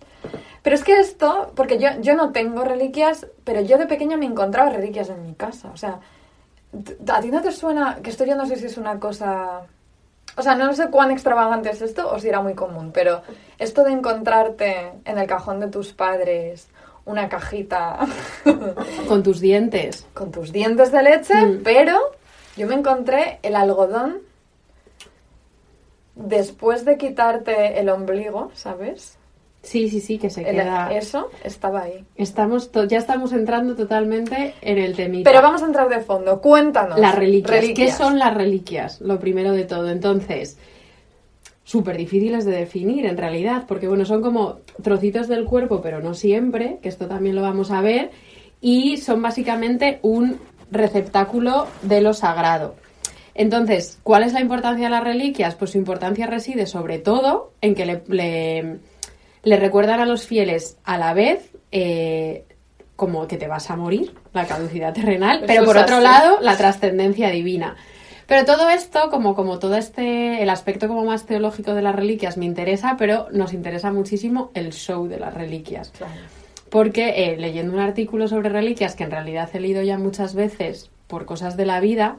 Pero 0.66 0.76
es 0.76 0.84
que 0.84 1.00
esto, 1.00 1.54
porque 1.56 1.78
yo, 1.78 1.90
yo 2.02 2.16
no 2.16 2.32
tengo 2.32 2.64
reliquias, 2.66 3.28
pero 3.44 3.62
yo 3.62 3.78
de 3.78 3.86
pequeña 3.86 4.18
me 4.18 4.26
encontraba 4.26 4.72
reliquias 4.72 5.10
en 5.10 5.22
mi 5.22 5.34
casa. 5.36 5.70
O 5.72 5.78
sea, 5.78 6.00
¿a 7.08 7.22
ti 7.22 7.30
no 7.30 7.42
te 7.42 7.52
suena? 7.52 8.00
Que 8.02 8.10
esto 8.10 8.26
yo 8.26 8.36
no 8.36 8.46
sé 8.48 8.56
si 8.58 8.66
es 8.66 8.78
una 8.78 9.00
cosa... 9.00 9.62
O 10.38 10.42
sea, 10.42 10.56
no 10.56 10.74
sé 10.74 10.88
cuán 10.90 11.12
extravagante 11.12 11.70
es 11.70 11.82
esto 11.84 12.10
o 12.12 12.18
si 12.20 12.28
era 12.30 12.42
muy 12.42 12.56
común, 12.56 12.92
pero 12.92 13.22
esto 13.60 13.84
de 13.84 13.92
encontrarte 13.94 14.92
en 15.06 15.18
el 15.20 15.28
cajón 15.28 15.60
de 15.62 15.68
tus 15.68 15.94
padres 15.94 16.68
una 17.06 17.30
cajita 17.30 18.00
Con 19.08 19.22
tus 19.22 19.40
dientes. 19.40 20.08
con 20.16 20.32
tus 20.32 20.52
dientes 20.52 20.92
de 20.92 21.04
leche, 21.04 21.36
Mm. 21.46 21.62
pero 21.64 22.00
yo 22.58 22.66
me 22.68 22.74
encontré 22.74 23.40
el 23.44 23.56
algodón 23.56 24.18
después 26.16 26.86
de 26.86 26.98
quitarte 26.98 27.80
el 27.80 27.90
ombligo, 27.90 28.52
¿sabes? 28.56 29.18
Sí, 29.66 29.90
sí, 29.90 30.00
sí, 30.00 30.18
que 30.18 30.30
se 30.30 30.44
queda. 30.44 30.92
eso 30.94 31.30
estaba 31.44 31.82
ahí. 31.84 32.06
Estamos 32.16 32.70
ya 32.88 32.98
estamos 33.00 33.34
entrando 33.34 33.76
totalmente 33.76 34.54
en 34.62 34.78
el 34.78 34.96
temita. 34.96 35.30
Pero 35.30 35.42
vamos 35.42 35.64
a 35.64 35.66
entrar 35.66 35.90
de 35.90 36.00
fondo. 36.02 36.40
Cuéntanos. 36.40 37.00
Las 37.00 37.16
reliquias. 37.16 37.66
¿Qué 37.76 37.92
son 37.92 38.20
las 38.20 38.34
reliquias? 38.34 39.02
Lo 39.02 39.20
primero 39.20 39.52
de 39.52 39.64
todo. 39.66 39.90
Entonces, 39.90 40.58
súper 41.64 41.98
difíciles 41.98 42.46
de 42.46 42.52
definir 42.52 43.06
en 43.08 43.18
realidad, 43.18 43.64
porque 43.68 43.88
bueno, 43.88 44.06
son 44.06 44.22
como 44.22 44.60
trocitos 44.84 45.28
del 45.28 45.46
cuerpo, 45.46 45.82
pero 45.82 46.00
no 46.00 46.14
siempre, 46.14 46.78
que 46.82 46.90
esto 46.90 47.08
también 47.08 47.36
lo 47.36 47.42
vamos 47.42 47.72
a 47.72 47.82
ver, 47.82 48.12
y 48.62 48.98
son 48.98 49.22
básicamente 49.22 50.00
un 50.04 50.40
receptáculo 50.72 51.68
de 51.82 52.02
lo 52.02 52.14
sagrado. 52.14 52.76
Entonces, 53.34 53.98
¿cuál 54.04 54.24
es 54.24 54.34
la 54.34 54.42
importancia 54.42 54.86
de 54.86 54.92
las 54.92 55.04
reliquias? 55.04 55.56
Pues 55.56 55.72
su 55.72 55.78
importancia 55.78 56.28
reside 56.28 56.68
sobre 56.68 57.00
todo 57.00 57.52
en 57.62 57.76
que 57.76 57.86
le, 57.86 58.04
le- 58.08 58.78
le 59.46 59.58
recuerdan 59.58 60.02
a 60.02 60.06
los 60.06 60.26
fieles 60.26 60.78
a 60.84 60.98
la 60.98 61.14
vez 61.14 61.52
eh, 61.72 62.44
como 62.96 63.28
que 63.28 63.38
te 63.38 63.48
vas 63.48 63.70
a 63.70 63.76
morir, 63.76 64.14
la 64.34 64.46
caducidad 64.46 64.94
terrenal, 64.94 65.44
pero 65.46 65.64
por 65.64 65.78
otro 65.78 65.96
así. 65.96 66.04
lado, 66.04 66.40
la 66.42 66.58
trascendencia 66.58 67.30
divina. 67.30 67.76
Pero 68.28 68.44
todo 68.46 68.70
esto, 68.70 69.12
como, 69.12 69.36
como 69.36 69.60
todo 69.60 69.76
este, 69.78 70.42
el 70.42 70.50
aspecto 70.50 70.88
como 70.88 71.06
más 71.06 71.26
teológico 71.28 71.76
de 71.76 71.84
las 71.84 71.96
reliquias 71.96 72.38
me 72.38 72.46
interesa, 72.46 72.96
pero 72.98 73.28
nos 73.32 73.54
interesa 73.54 73.92
muchísimo 73.92 74.50
el 74.56 74.74
show 74.74 75.08
de 75.08 75.20
las 75.20 75.34
reliquias. 75.34 75.92
Claro. 75.96 76.14
Porque 76.70 77.10
eh, 77.18 77.38
leyendo 77.38 77.74
un 77.74 77.80
artículo 77.80 78.28
sobre 78.28 78.50
reliquias, 78.50 78.96
que 78.96 79.04
en 79.04 79.12
realidad 79.12 79.50
he 79.54 79.60
leído 79.60 79.84
ya 79.84 80.00
muchas 80.00 80.34
veces 80.34 80.90
por 81.06 81.26
cosas 81.26 81.56
de 81.56 81.68
la 81.68 81.80
vida, 81.80 82.18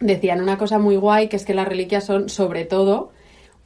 decían 0.00 0.40
una 0.40 0.56
cosa 0.56 0.78
muy 0.78 0.96
guay, 0.96 1.28
que 1.28 1.36
es 1.36 1.44
que 1.44 1.52
las 1.52 1.68
reliquias 1.68 2.04
son 2.04 2.30
sobre 2.30 2.64
todo 2.64 3.10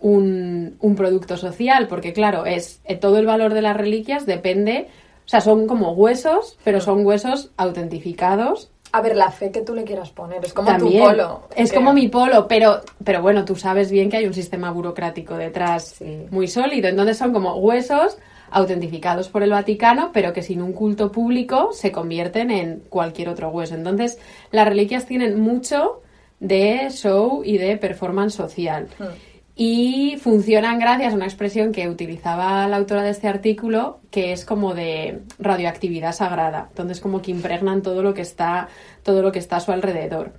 un, 0.01 0.77
un 0.81 0.95
producto 0.97 1.37
social, 1.37 1.87
porque 1.89 2.13
claro, 2.13 2.47
es 2.47 2.81
eh, 2.85 2.97
todo 2.97 3.19
el 3.19 3.27
valor 3.27 3.55
de 3.55 3.63
las 3.63 3.77
reliquias 3.77 4.27
depende, 4.27 4.89
o 5.27 5.29
sea, 5.29 5.41
son 5.41 5.67
como 5.67 5.93
huesos, 5.93 6.59
pero 6.65 6.81
son 6.81 7.05
huesos 7.07 7.51
autentificados. 7.57 8.71
A 8.93 9.03
ver, 9.03 9.15
la 9.15 9.31
fe 9.31 9.53
que 9.53 9.61
tú 9.61 9.73
le 9.75 9.85
quieras 9.85 10.11
poner. 10.11 10.45
Es 10.45 10.53
como 10.53 10.69
También. 10.69 11.03
tu 11.05 11.09
polo. 11.11 11.43
Es 11.55 11.71
que- 11.71 11.77
como 11.77 11.93
mi 11.93 12.09
polo, 12.09 12.49
pero, 12.49 12.81
pero 13.05 13.23
bueno, 13.23 13.45
tú 13.45 13.55
sabes 13.55 13.91
bien 13.91 14.11
que 14.11 14.17
hay 14.17 14.27
un 14.27 14.35
sistema 14.35 14.73
burocrático 14.73 15.37
detrás 15.37 15.95
Sí. 15.99 16.27
muy 16.31 16.49
sólido. 16.49 16.89
Entonces 16.89 17.17
son 17.17 17.33
como 17.33 17.55
huesos 17.57 18.19
autentificados 18.51 19.29
por 19.29 19.45
el 19.45 19.51
Vaticano, 19.51 20.11
pero 20.13 20.33
que 20.33 20.43
sin 20.43 20.61
un 20.61 20.73
culto 20.73 21.13
público 21.13 21.71
se 21.73 21.93
convierten 21.93 22.51
en 22.51 22.81
cualquier 22.89 23.29
otro 23.29 23.51
hueso. 23.51 23.77
Entonces, 23.77 24.19
las 24.51 24.67
reliquias 24.67 25.07
tienen 25.07 25.39
mucho 25.39 26.03
de 26.41 26.89
show 26.91 27.43
y 27.45 27.59
de 27.59 27.77
performance 27.77 28.35
social. 28.35 28.89
Hmm. 28.99 29.05
Y 29.63 30.17
funcionan 30.17 30.79
gracias 30.79 31.13
a 31.13 31.17
una 31.17 31.27
expresión 31.27 31.71
que 31.71 31.87
utilizaba 31.87 32.67
la 32.67 32.79
autora 32.79 33.03
de 33.03 33.11
este 33.11 33.29
artículo, 33.29 34.01
que 34.11 34.33
es 34.33 34.47
como 34.47 34.73
de 34.73 35.21
radioactividad 35.39 36.15
sagrada. 36.15 36.69
Entonces 36.71 36.99
como 36.99 37.21
que 37.21 37.31
impregnan 37.31 37.83
todo 37.83 38.03
lo 38.03 38.15
que 38.15 38.23
está, 38.23 38.69
todo 39.03 39.21
lo 39.21 39.31
que 39.31 39.39
está 39.39 39.57
a 39.57 39.61
su 39.61 39.71
alrededor. 39.71 40.33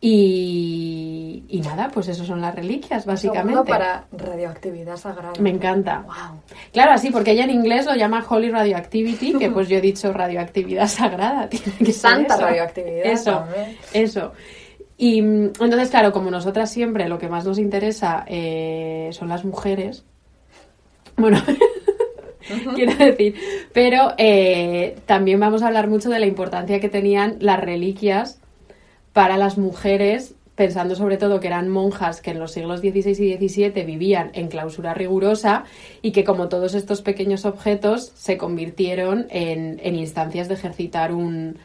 Y, 0.00 1.44
y 1.48 1.60
nada, 1.60 1.90
pues 1.94 2.08
eso 2.08 2.24
son 2.24 2.40
las 2.40 2.52
reliquias, 2.56 3.06
básicamente. 3.06 3.52
Segundo 3.52 3.70
para 3.70 4.06
radioactividad 4.10 4.96
sagrada. 4.96 5.34
Me 5.38 5.50
encanta. 5.50 6.00
Wow. 6.00 6.40
Claro, 6.72 6.90
así, 6.90 7.10
porque 7.10 7.30
ella 7.30 7.44
en 7.44 7.50
inglés 7.50 7.86
lo 7.86 7.94
llama 7.94 8.26
Holy 8.28 8.50
Radioactivity, 8.50 9.38
que 9.38 9.50
pues 9.50 9.68
yo 9.68 9.78
he 9.78 9.80
dicho 9.80 10.12
radioactividad 10.12 10.88
sagrada. 10.88 11.48
Tiene 11.50 11.72
que 11.78 11.84
ser 11.92 11.94
Santa 11.94 12.34
eso. 12.34 12.42
radioactividad 12.46 13.06
Eso, 13.06 13.30
también. 13.30 13.78
eso. 13.92 14.32
Y 14.96 15.22
mm, 15.22 15.52
entonces, 15.60 15.90
claro, 15.90 16.12
como 16.12 16.30
nosotras 16.30 16.70
siempre 16.70 17.08
lo 17.08 17.18
que 17.18 17.28
más 17.28 17.44
nos 17.44 17.58
interesa 17.58 18.24
eh, 18.28 19.10
son 19.12 19.28
las 19.28 19.44
mujeres, 19.44 20.04
bueno, 21.16 21.38
quiero 22.74 22.94
decir, 22.96 23.34
pero 23.72 24.14
eh, 24.18 24.96
también 25.06 25.40
vamos 25.40 25.62
a 25.62 25.68
hablar 25.68 25.88
mucho 25.88 26.10
de 26.10 26.18
la 26.18 26.26
importancia 26.26 26.80
que 26.80 26.88
tenían 26.88 27.36
las 27.40 27.60
reliquias 27.60 28.40
para 29.12 29.36
las 29.36 29.58
mujeres, 29.58 30.34
pensando 30.56 30.94
sobre 30.94 31.16
todo 31.16 31.40
que 31.40 31.48
eran 31.48 31.68
monjas 31.68 32.20
que 32.20 32.30
en 32.30 32.38
los 32.38 32.52
siglos 32.52 32.80
XVI 32.80 33.10
y 33.10 33.48
XVII 33.48 33.84
vivían 33.84 34.30
en 34.34 34.48
clausura 34.48 34.94
rigurosa 34.94 35.64
y 36.02 36.12
que 36.12 36.24
como 36.24 36.48
todos 36.48 36.74
estos 36.74 37.02
pequeños 37.02 37.44
objetos 37.44 38.12
se 38.14 38.36
convirtieron 38.36 39.26
en, 39.30 39.80
en 39.82 39.96
instancias 39.96 40.48
de 40.48 40.54
ejercitar 40.54 41.12
un 41.12 41.58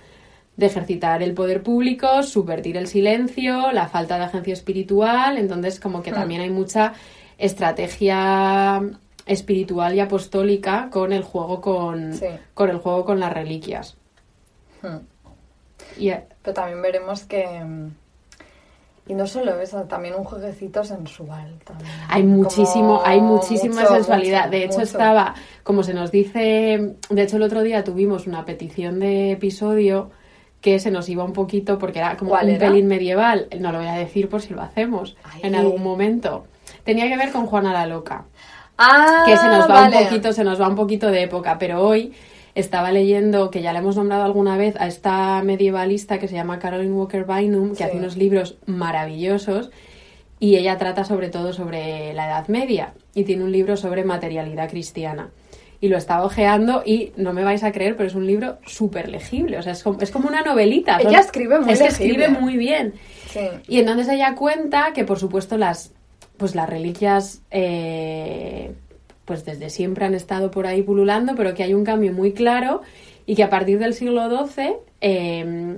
de 0.60 0.66
ejercitar 0.66 1.24
el 1.24 1.34
poder 1.34 1.64
público, 1.64 2.22
subvertir 2.22 2.76
el 2.76 2.88
silencio, 2.88 3.72
la 3.72 3.88
falta 3.88 4.18
de 4.18 4.26
agencia 4.26 4.54
espiritual, 4.54 5.38
entonces 5.38 5.80
como 5.80 6.04
que 6.04 6.12
también 6.12 6.42
hay 6.42 6.50
mucha 6.50 6.94
estrategia 7.38 8.82
espiritual 9.26 9.96
y 9.96 10.00
apostólica 10.02 10.90
con 10.92 11.14
el 11.14 11.24
juego 11.24 11.62
con, 11.62 12.14
Sí. 12.14 12.26
con 12.54 12.70
el 12.70 12.78
juego 12.80 13.06
con 13.06 13.20
las 13.20 13.32
reliquias. 13.32 13.96
Hmm. 14.82 14.98
Y, 15.98 16.10
eh, 16.10 16.26
Pero 16.42 16.54
también 16.54 16.82
veremos 16.82 17.24
que... 17.24 17.46
Y 19.08 19.14
no 19.16 19.26
solo 19.26 19.60
eso, 19.60 19.82
también 19.86 20.14
un 20.16 20.24
jueguecito 20.24 20.84
sensual. 20.84 21.58
También. 21.64 21.90
Hay 22.10 22.22
muchísimo, 22.24 22.98
Como 22.98 23.06
hay 23.06 23.22
muchísima 23.22 23.82
mucho, 23.82 23.94
sensualidad. 23.96 24.42
mucho, 24.46 24.52
de 24.52 24.64
hecho, 24.64 24.74
mucho. 24.80 24.84
estaba, 24.84 25.34
como 25.64 25.82
se 25.84 25.94
nos 25.96 26.12
dice, 26.12 26.96
de 27.10 27.22
hecho 27.24 27.38
el 27.38 27.44
otro 27.44 27.64
día 27.64 27.84
tuvimos 27.84 28.28
una 28.28 28.46
petición 28.46 29.00
de 29.00 29.32
episodio 29.32 30.12
que 30.62 30.80
se 30.80 30.92
nos 30.92 31.08
iba 31.10 31.24
un 31.24 31.34
poquito 31.34 31.78
porque 31.80 32.00
era 32.00 32.18
como 32.18 32.32
¿Cuál 32.32 32.48
un 32.50 32.56
era? 32.56 32.68
pelín 32.68 32.88
medieval. 32.88 33.48
No 33.60 33.72
lo 33.72 33.80
voy 33.80 33.88
a 33.88 33.94
decir 33.94 34.28
por 34.30 34.42
si 34.42 34.54
lo 34.54 34.62
hacemos 34.62 35.16
Ay. 35.24 35.42
en 35.44 35.56
algún 35.56 35.82
momento. 35.84 36.46
Tenía 36.84 37.08
que 37.08 37.18
ver 37.18 37.32
con 37.32 37.46
Juana 37.46 37.72
la 37.74 37.86
Loca, 37.86 38.26
Ah, 38.78 39.24
que 39.26 39.36
se 39.38 39.48
nos 39.48 39.70
va 39.70 39.82
vale. 39.82 39.98
un 39.98 40.04
poquito, 40.06 40.32
se 40.34 40.44
nos 40.44 40.60
va 40.62 40.68
un 40.68 40.76
poquito 40.76 41.12
de 41.12 41.24
época, 41.24 41.58
pero 41.60 41.82
hoy 41.86 42.14
estaba 42.56 42.92
leyendo, 42.92 43.52
que 43.52 43.62
ya 43.62 43.74
le 43.74 43.80
hemos 43.80 43.96
nombrado 43.96 44.24
alguna 44.24 44.58
vez, 44.58 44.76
a 44.80 44.88
esta 44.88 45.42
medievalista 45.44 46.18
que 46.20 46.28
se 46.28 46.36
llama 46.36 46.60
Caroline 46.60 46.94
Walker 46.94 47.26
Bynum, 47.26 47.70
que 47.72 47.76
Sí. 47.78 47.84
hace 47.84 47.98
unos 47.98 48.18
libros 48.18 48.58
maravillosos 48.66 49.70
y 50.40 50.56
ella 50.56 50.78
trata 50.78 51.04
sobre 51.04 51.30
todo 51.30 51.54
sobre 51.54 52.14
la 52.14 52.28
Edad 52.28 52.48
Media 52.48 52.94
y 53.14 53.24
tiene 53.24 53.44
un 53.44 53.52
libro 53.52 53.78
sobre 53.78 54.04
materialidad 54.04 54.70
cristiana. 54.70 55.30
Y 55.82 55.88
lo 55.88 55.98
estaba 55.98 56.26
ojeando 56.26 56.84
y 56.86 57.14
no 57.16 57.32
me 57.32 57.44
vais 57.44 57.64
a 57.64 57.72
creer, 57.72 57.96
pero 57.96 58.08
es 58.08 58.16
un 58.16 58.28
libro 58.28 58.58
súper 58.66 59.08
legible. 59.10 59.58
O 59.58 59.62
sea, 59.62 59.72
es 59.72 59.82
como, 59.84 60.00
es 60.02 60.12
como 60.12 60.28
una 60.28 60.42
novelita. 60.42 61.00
Son- 61.00 61.08
Ella 61.10 61.20
escribe 61.20 61.60
muy 61.60 61.72
Es 61.72 61.80
que 61.80 61.86
legible. 61.86 62.26
escribe 62.26 62.40
muy 62.42 62.58
bien. 62.58 62.94
Sí. 63.30 63.40
Y 63.68 63.80
entonces 63.80 64.10
ella 64.10 64.36
cuenta 64.36 64.92
que, 64.94 65.06
por 65.06 65.20
supuesto, 65.20 65.58
las, 65.58 65.94
pues 66.38 66.54
las 66.56 66.68
reliquias, 66.70 67.42
eh, 67.52 68.74
pues 69.26 69.46
desde 69.46 69.70
siempre 69.70 70.06
han 70.06 70.16
estado 70.16 70.52
por 70.52 70.68
ahí 70.68 70.82
pululando, 70.82 71.36
pero 71.36 71.54
que 71.54 71.64
hay 71.64 71.74
un 71.74 71.86
cambio 71.86 72.12
muy 72.12 72.34
claro 72.34 72.82
y 73.26 73.36
que 73.36 73.44
a 73.44 73.50
partir 73.50 73.80
del 73.80 73.94
siglo 73.94 74.28
XII 74.48 74.74
eh, 75.02 75.78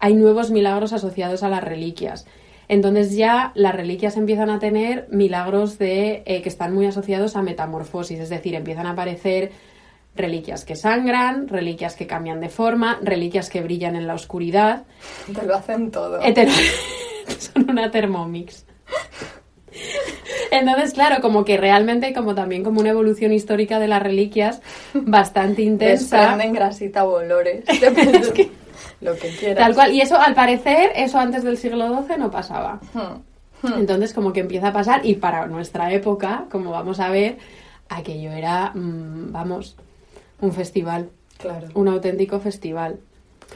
hay 0.00 0.14
nuevos 0.14 0.50
milagros 0.50 0.92
asociados 0.92 1.42
a 1.42 1.48
las 1.48 1.64
reliquias. 1.64 2.26
Entonces 2.68 3.14
ya 3.16 3.52
las 3.54 3.74
reliquias 3.74 4.16
empiezan 4.16 4.50
a 4.50 4.58
tener 4.58 5.06
milagros 5.10 5.78
de 5.78 6.22
eh, 6.26 6.42
que 6.42 6.48
están 6.48 6.72
muy 6.74 6.86
asociados 6.86 7.36
a 7.36 7.42
metamorfosis, 7.42 8.20
es 8.20 8.28
decir, 8.28 8.54
empiezan 8.54 8.86
a 8.86 8.90
aparecer 8.92 9.52
reliquias 10.16 10.64
que 10.64 10.76
sangran, 10.76 11.48
reliquias 11.48 11.96
que 11.96 12.06
cambian 12.06 12.40
de 12.40 12.48
forma, 12.48 12.98
reliquias 13.02 13.50
que 13.50 13.60
brillan 13.60 13.96
en 13.96 14.06
la 14.06 14.14
oscuridad. 14.14 14.84
Te 15.34 15.44
lo 15.46 15.56
hacen 15.56 15.90
todo. 15.90 16.20
Hetero- 16.20 16.52
son 17.38 17.68
una 17.70 17.90
Thermomix. 17.90 18.64
Entonces, 20.50 20.92
claro, 20.94 21.20
como 21.20 21.44
que 21.44 21.56
realmente 21.56 22.12
como 22.14 22.34
también 22.34 22.62
como 22.62 22.80
una 22.80 22.90
evolución 22.90 23.32
histórica 23.32 23.80
de 23.80 23.88
las 23.88 24.02
reliquias 24.02 24.60
bastante 24.94 25.62
intensa. 25.62 26.16
Desprenden 26.18 26.52
grasita 26.52 27.04
o 27.04 27.14
olores. 27.16 27.64
Depende 27.80 28.20
Lo 29.04 29.14
que 29.16 29.28
quieras. 29.28 29.58
Tal 29.64 29.74
cual. 29.74 29.92
Y 29.92 30.00
eso, 30.00 30.18
al 30.18 30.34
parecer, 30.34 30.90
eso 30.96 31.18
antes 31.18 31.44
del 31.44 31.56
siglo 31.58 31.86
XII 32.02 32.16
no 32.18 32.30
pasaba. 32.30 32.80
Hmm. 32.92 33.72
Entonces, 33.78 34.12
como 34.12 34.32
que 34.32 34.40
empieza 34.40 34.68
a 34.68 34.72
pasar, 34.72 35.06
y 35.06 35.14
para 35.14 35.46
nuestra 35.46 35.92
época, 35.92 36.46
como 36.50 36.70
vamos 36.70 37.00
a 37.00 37.08
ver, 37.10 37.38
aquello 37.88 38.32
era, 38.32 38.72
mm, 38.74 39.32
vamos, 39.32 39.76
un 40.40 40.52
festival, 40.52 41.10
Claro. 41.38 41.68
un 41.74 41.88
auténtico 41.88 42.40
festival. 42.40 42.98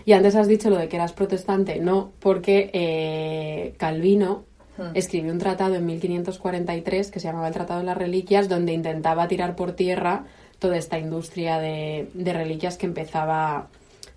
Y 0.04 0.12
antes 0.12 0.34
has 0.36 0.48
dicho 0.48 0.70
lo 0.70 0.76
de 0.76 0.88
que 0.88 0.96
eras 0.96 1.12
protestante, 1.12 1.78
no, 1.80 2.12
porque 2.20 2.70
eh, 2.72 3.74
Calvino 3.78 4.44
Hmm. 4.78 4.92
escribió 4.94 5.32
un 5.32 5.38
tratado 5.38 5.74
en 5.74 5.84
1543 5.86 7.10
que 7.10 7.18
se 7.18 7.26
llamaba 7.26 7.48
el 7.48 7.52
Tratado 7.54 7.80
de 7.80 7.86
las 7.86 7.96
Reliquias, 7.98 8.48
donde 8.48 8.72
intentaba 8.72 9.26
tirar 9.26 9.56
por 9.56 9.72
tierra 9.72 10.24
toda 10.60 10.76
esta 10.76 11.00
industria 11.00 11.58
de, 11.58 12.08
de 12.14 12.32
reliquias 12.32 12.78
que 12.78 12.86
empezaba, 12.86 13.66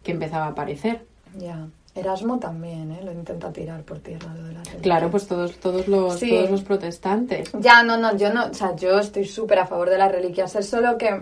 que 0.04 0.12
empezaba 0.12 0.46
a 0.46 0.50
aparecer. 0.50 1.04
Ya. 1.38 1.68
Erasmo 1.94 2.40
también, 2.40 2.92
¿eh? 2.92 3.02
Lo 3.04 3.12
intenta 3.12 3.52
tirar 3.52 3.84
por 3.84 4.00
tierra 4.00 4.34
lo 4.34 4.44
de 4.44 4.54
reliquias. 4.54 4.82
Claro, 4.82 5.12
pues 5.12 5.28
todos, 5.28 5.58
todos, 5.58 5.88
los, 5.90 6.18
Sí. 6.18 6.30
todos 6.30 6.50
los 6.50 6.62
protestantes. 6.62 7.52
Ya, 7.60 7.84
no, 7.84 7.98
no, 7.98 8.16
yo 8.16 8.34
no, 8.34 8.46
o 8.46 8.54
sea, 8.54 8.76
yo 8.78 8.98
estoy 9.00 9.26
súper 9.26 9.60
a 9.60 9.66
favor 9.66 9.90
de 9.90 9.98
las 9.98 10.10
reliquias, 10.12 10.56
es 10.56 10.70
solo 10.70 10.98
que 10.98 11.22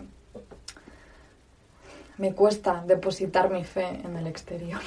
me 2.18 2.34
cuesta 2.34 2.84
depositar 2.86 3.50
mi 3.50 3.64
fe 3.64 4.02
en 4.04 4.16
el 4.16 4.28
exterior. 4.28 4.82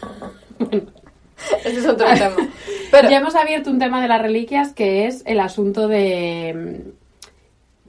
Ese 1.64 1.78
es 1.80 1.86
otro 1.86 2.06
tema. 2.14 2.36
Pero, 2.90 3.10
Ya 3.10 3.18
hemos 3.18 3.34
abierto 3.34 3.70
un 3.70 3.78
tema 3.78 4.00
de 4.00 4.08
las 4.08 4.22
reliquias 4.22 4.72
que 4.72 5.06
es 5.06 5.22
el 5.26 5.40
asunto 5.40 5.88
de 5.88 6.92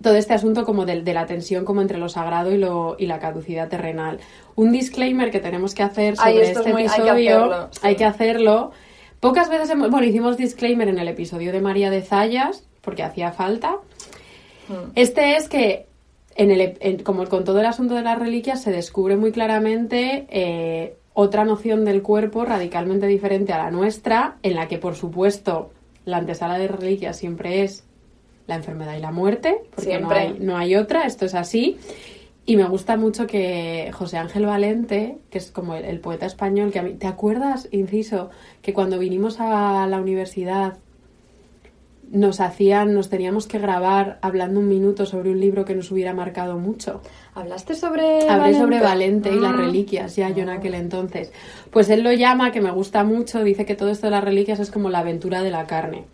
todo 0.01 0.15
este 0.15 0.33
asunto 0.33 0.65
como 0.65 0.85
de, 0.85 1.01
de 1.01 1.13
la 1.13 1.25
tensión 1.25 1.65
como 1.65 1.81
entre 1.81 1.97
lo 1.97 2.09
sagrado 2.09 2.51
y 2.53 2.57
lo 2.57 2.95
y 2.97 3.05
la 3.05 3.19
caducidad 3.19 3.67
terrenal. 3.69 4.19
Un 4.59 4.71
disclaimer 4.71 5.31
que 5.31 5.39
tenemos 5.39 5.73
que 5.73 5.83
hacer 5.83 6.15
Ay, 6.17 6.33
sobre 6.33 6.51
es 6.51 6.57
este 6.57 6.71
muy- 6.73 6.81
hay 6.81 6.87
que 6.87 6.93
episodio, 6.95 7.37
hacerlo, 7.37 7.69
sí. 7.71 7.79
hay 7.83 7.95
que 7.95 8.05
hacerlo. 8.05 8.71
Pocas 9.19 9.49
veces 9.49 9.69
hemos, 9.69 9.89
bueno, 9.89 10.05
hicimos 10.05 10.35
disclaimer 10.37 10.87
en 10.89 10.99
el 10.99 11.07
episodio 11.07 11.51
de 11.51 11.61
María 11.61 11.89
de 11.89 12.01
Zayas 12.01 12.65
porque 12.81 13.03
hacía 13.03 13.31
falta. 13.31 13.77
Mm. 14.67 14.91
Este 14.95 15.37
es 15.37 15.47
que, 15.49 15.85
en 16.35 16.51
el, 16.51 16.77
en- 16.79 17.03
como 17.03 17.25
con 17.27 17.43
todo 17.43 17.59
el 17.59 17.65
asunto 17.65 17.95
de 17.95 18.01
las 18.01 18.19
reliquias, 18.19 18.61
se 18.61 18.71
descubre 18.71 19.15
muy 19.17 19.31
claramente 19.31 20.25
eh, 20.29 20.95
otra 21.13 21.43
noción 21.45 21.85
del 21.85 22.01
cuerpo 22.01 22.43
radicalmente 22.45 23.07
diferente 23.07 23.53
a 23.53 23.57
la 23.57 23.71
nuestra, 23.71 24.37
en 24.43 24.55
la 24.55 24.67
que, 24.67 24.77
por 24.77 24.95
supuesto, 24.95 25.71
la 26.05 26.17
antesala 26.17 26.57
de 26.57 26.67
reliquias 26.67 27.17
siempre 27.17 27.63
es 27.63 27.83
la 28.47 28.55
enfermedad 28.55 28.95
y 28.97 28.99
la 29.01 29.11
muerte, 29.11 29.61
porque 29.75 29.99
no 29.99 30.09
hay, 30.11 30.35
no 30.39 30.57
hay 30.57 30.75
otra, 30.75 31.03
esto 31.05 31.25
es 31.25 31.35
así. 31.35 31.77
Y 32.49 32.57
me 32.57 32.63
gusta 32.67 32.97
mucho 32.97 33.27
que 33.27 33.91
José 33.93 34.17
Ángel 34.17 34.47
Valente, 34.47 35.19
que 35.29 35.37
es 35.37 35.51
como 35.51 35.75
el, 35.75 35.85
el 35.85 35.99
poeta 35.99 36.25
español, 36.25 36.71
que 36.71 36.79
a 36.79 36.81
mí, 36.81 36.93
¿te 36.95 37.05
acuerdas, 37.05 37.67
inciso, 37.71 38.31
que 38.63 38.73
cuando 38.73 38.97
vinimos 38.97 39.39
a 39.39 39.85
la 39.85 40.01
universidad 40.01 40.79
nos 42.09 42.39
hacían, 42.39 42.95
nos 42.95 43.07
teníamos 43.07 43.45
que 43.45 43.59
grabar 43.59 44.17
hablando 44.23 44.59
un 44.61 44.67
minuto 44.67 45.05
sobre 45.05 45.29
un 45.29 45.39
libro 45.39 45.63
que 45.63 45.75
nos 45.75 45.91
hubiera 45.91 46.15
marcado 46.15 46.57
mucho. 46.57 47.01
¿hablaste 47.35 47.75
sobre 47.75 48.27
Hablé 48.27 48.57
sobre 48.57 48.79
Valente 48.79 49.31
y 49.31 49.39
las 49.39 49.53
Mm. 49.53 49.57
reliquias 49.59 50.15
ya 50.15 50.31
yo 50.31 50.41
en 50.41 50.49
aquel 50.49 50.73
entonces. 50.73 51.31
Pues 51.69 51.87
él 51.91 52.01
lo 52.01 52.13
llama, 52.13 52.51
que 52.51 52.61
me 52.61 52.71
gusta 52.71 53.03
mucho, 53.03 53.43
dice 53.43 53.67
que 53.67 53.75
todo 53.75 53.89
esto 53.89 54.07
de 54.07 54.11
las 54.11 54.23
reliquias 54.23 54.59
es 54.59 54.71
como 54.71 54.89
la 54.89 54.99
aventura 54.99 55.43
de 55.43 55.51
la 55.51 55.67
carne. 55.67 56.05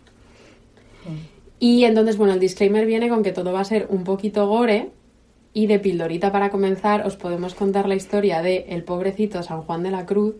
Y 1.58 1.84
entonces, 1.84 2.18
bueno, 2.18 2.34
el 2.34 2.40
disclaimer 2.40 2.84
viene 2.84 3.08
con 3.08 3.22
que 3.22 3.32
todo 3.32 3.54
va 3.54 3.60
a 3.60 3.64
ser 3.64 3.86
un 3.88 4.04
poquito 4.04 4.46
gore. 4.46 4.90
Y 5.58 5.68
de 5.68 5.78
pildorita 5.78 6.30
para 6.32 6.50
comenzar, 6.50 7.06
os 7.06 7.16
podemos 7.16 7.54
contar 7.54 7.88
la 7.88 7.94
historia 7.94 8.42
de 8.42 8.66
el 8.68 8.84
pobrecito 8.84 9.42
San 9.42 9.62
Juan 9.62 9.82
de 9.82 9.90
la 9.90 10.04
Cruz. 10.04 10.34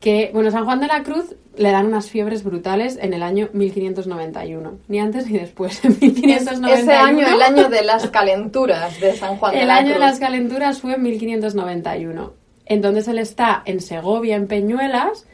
Que, 0.00 0.30
bueno, 0.32 0.50
San 0.50 0.64
Juan 0.64 0.80
de 0.80 0.86
la 0.86 1.02
Cruz 1.02 1.34
le 1.58 1.70
dan 1.70 1.84
unas 1.86 2.08
fiebres 2.08 2.42
brutales 2.42 2.98
en 3.02 3.12
el 3.12 3.22
año 3.22 3.50
1591. 3.52 4.78
Ni 4.88 4.98
antes 4.98 5.30
ni 5.30 5.38
después. 5.38 5.78
En 5.84 5.92
Es- 5.92 6.00
1591. 6.00 6.74
ese 6.74 6.92
año, 6.94 7.26
el 7.36 7.42
año 7.42 7.68
de 7.68 7.82
las 7.82 8.08
calenturas 8.08 8.98
de 8.98 9.12
San 9.14 9.36
Juan 9.36 9.52
de 9.52 9.60
El 9.60 9.68
la 9.68 9.76
año 9.76 9.88
de 9.88 9.94
Cruz. 9.96 10.06
las 10.06 10.18
calenturas 10.18 10.78
fue 10.80 10.94
en 10.94 11.02
1591. 11.02 12.32
Entonces 12.64 13.08
él 13.08 13.18
está 13.18 13.62
en 13.66 13.80
Segovia, 13.80 14.36
en 14.36 14.46
Peñuelas, 14.46 15.26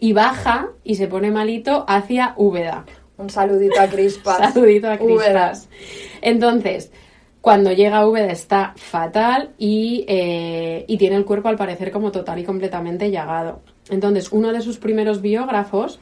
y 0.00 0.14
baja 0.14 0.68
y 0.84 0.94
se 0.94 1.06
pone 1.06 1.30
malito 1.30 1.84
hacia 1.86 2.32
Úbeda. 2.38 2.86
Un 3.18 3.28
saludito 3.28 3.78
a 3.78 3.88
Crispas. 3.88 4.38
Saludito 4.54 4.90
a. 4.90 4.96
Crispas. 4.96 5.68
Entonces, 6.22 6.90
cuando 7.40 7.72
llega 7.72 8.06
Úbeda 8.06 8.32
está 8.32 8.74
fatal 8.76 9.50
y, 9.58 10.04
eh, 10.08 10.84
y 10.88 10.98
tiene 10.98 11.16
el 11.16 11.24
cuerpo 11.24 11.48
al 11.48 11.56
parecer 11.56 11.90
como 11.92 12.10
total 12.10 12.38
y 12.40 12.44
completamente 12.44 13.10
llagado. 13.10 13.60
Entonces, 13.90 14.32
uno 14.32 14.52
de 14.52 14.60
sus 14.60 14.78
primeros 14.78 15.22
biógrafos 15.22 16.00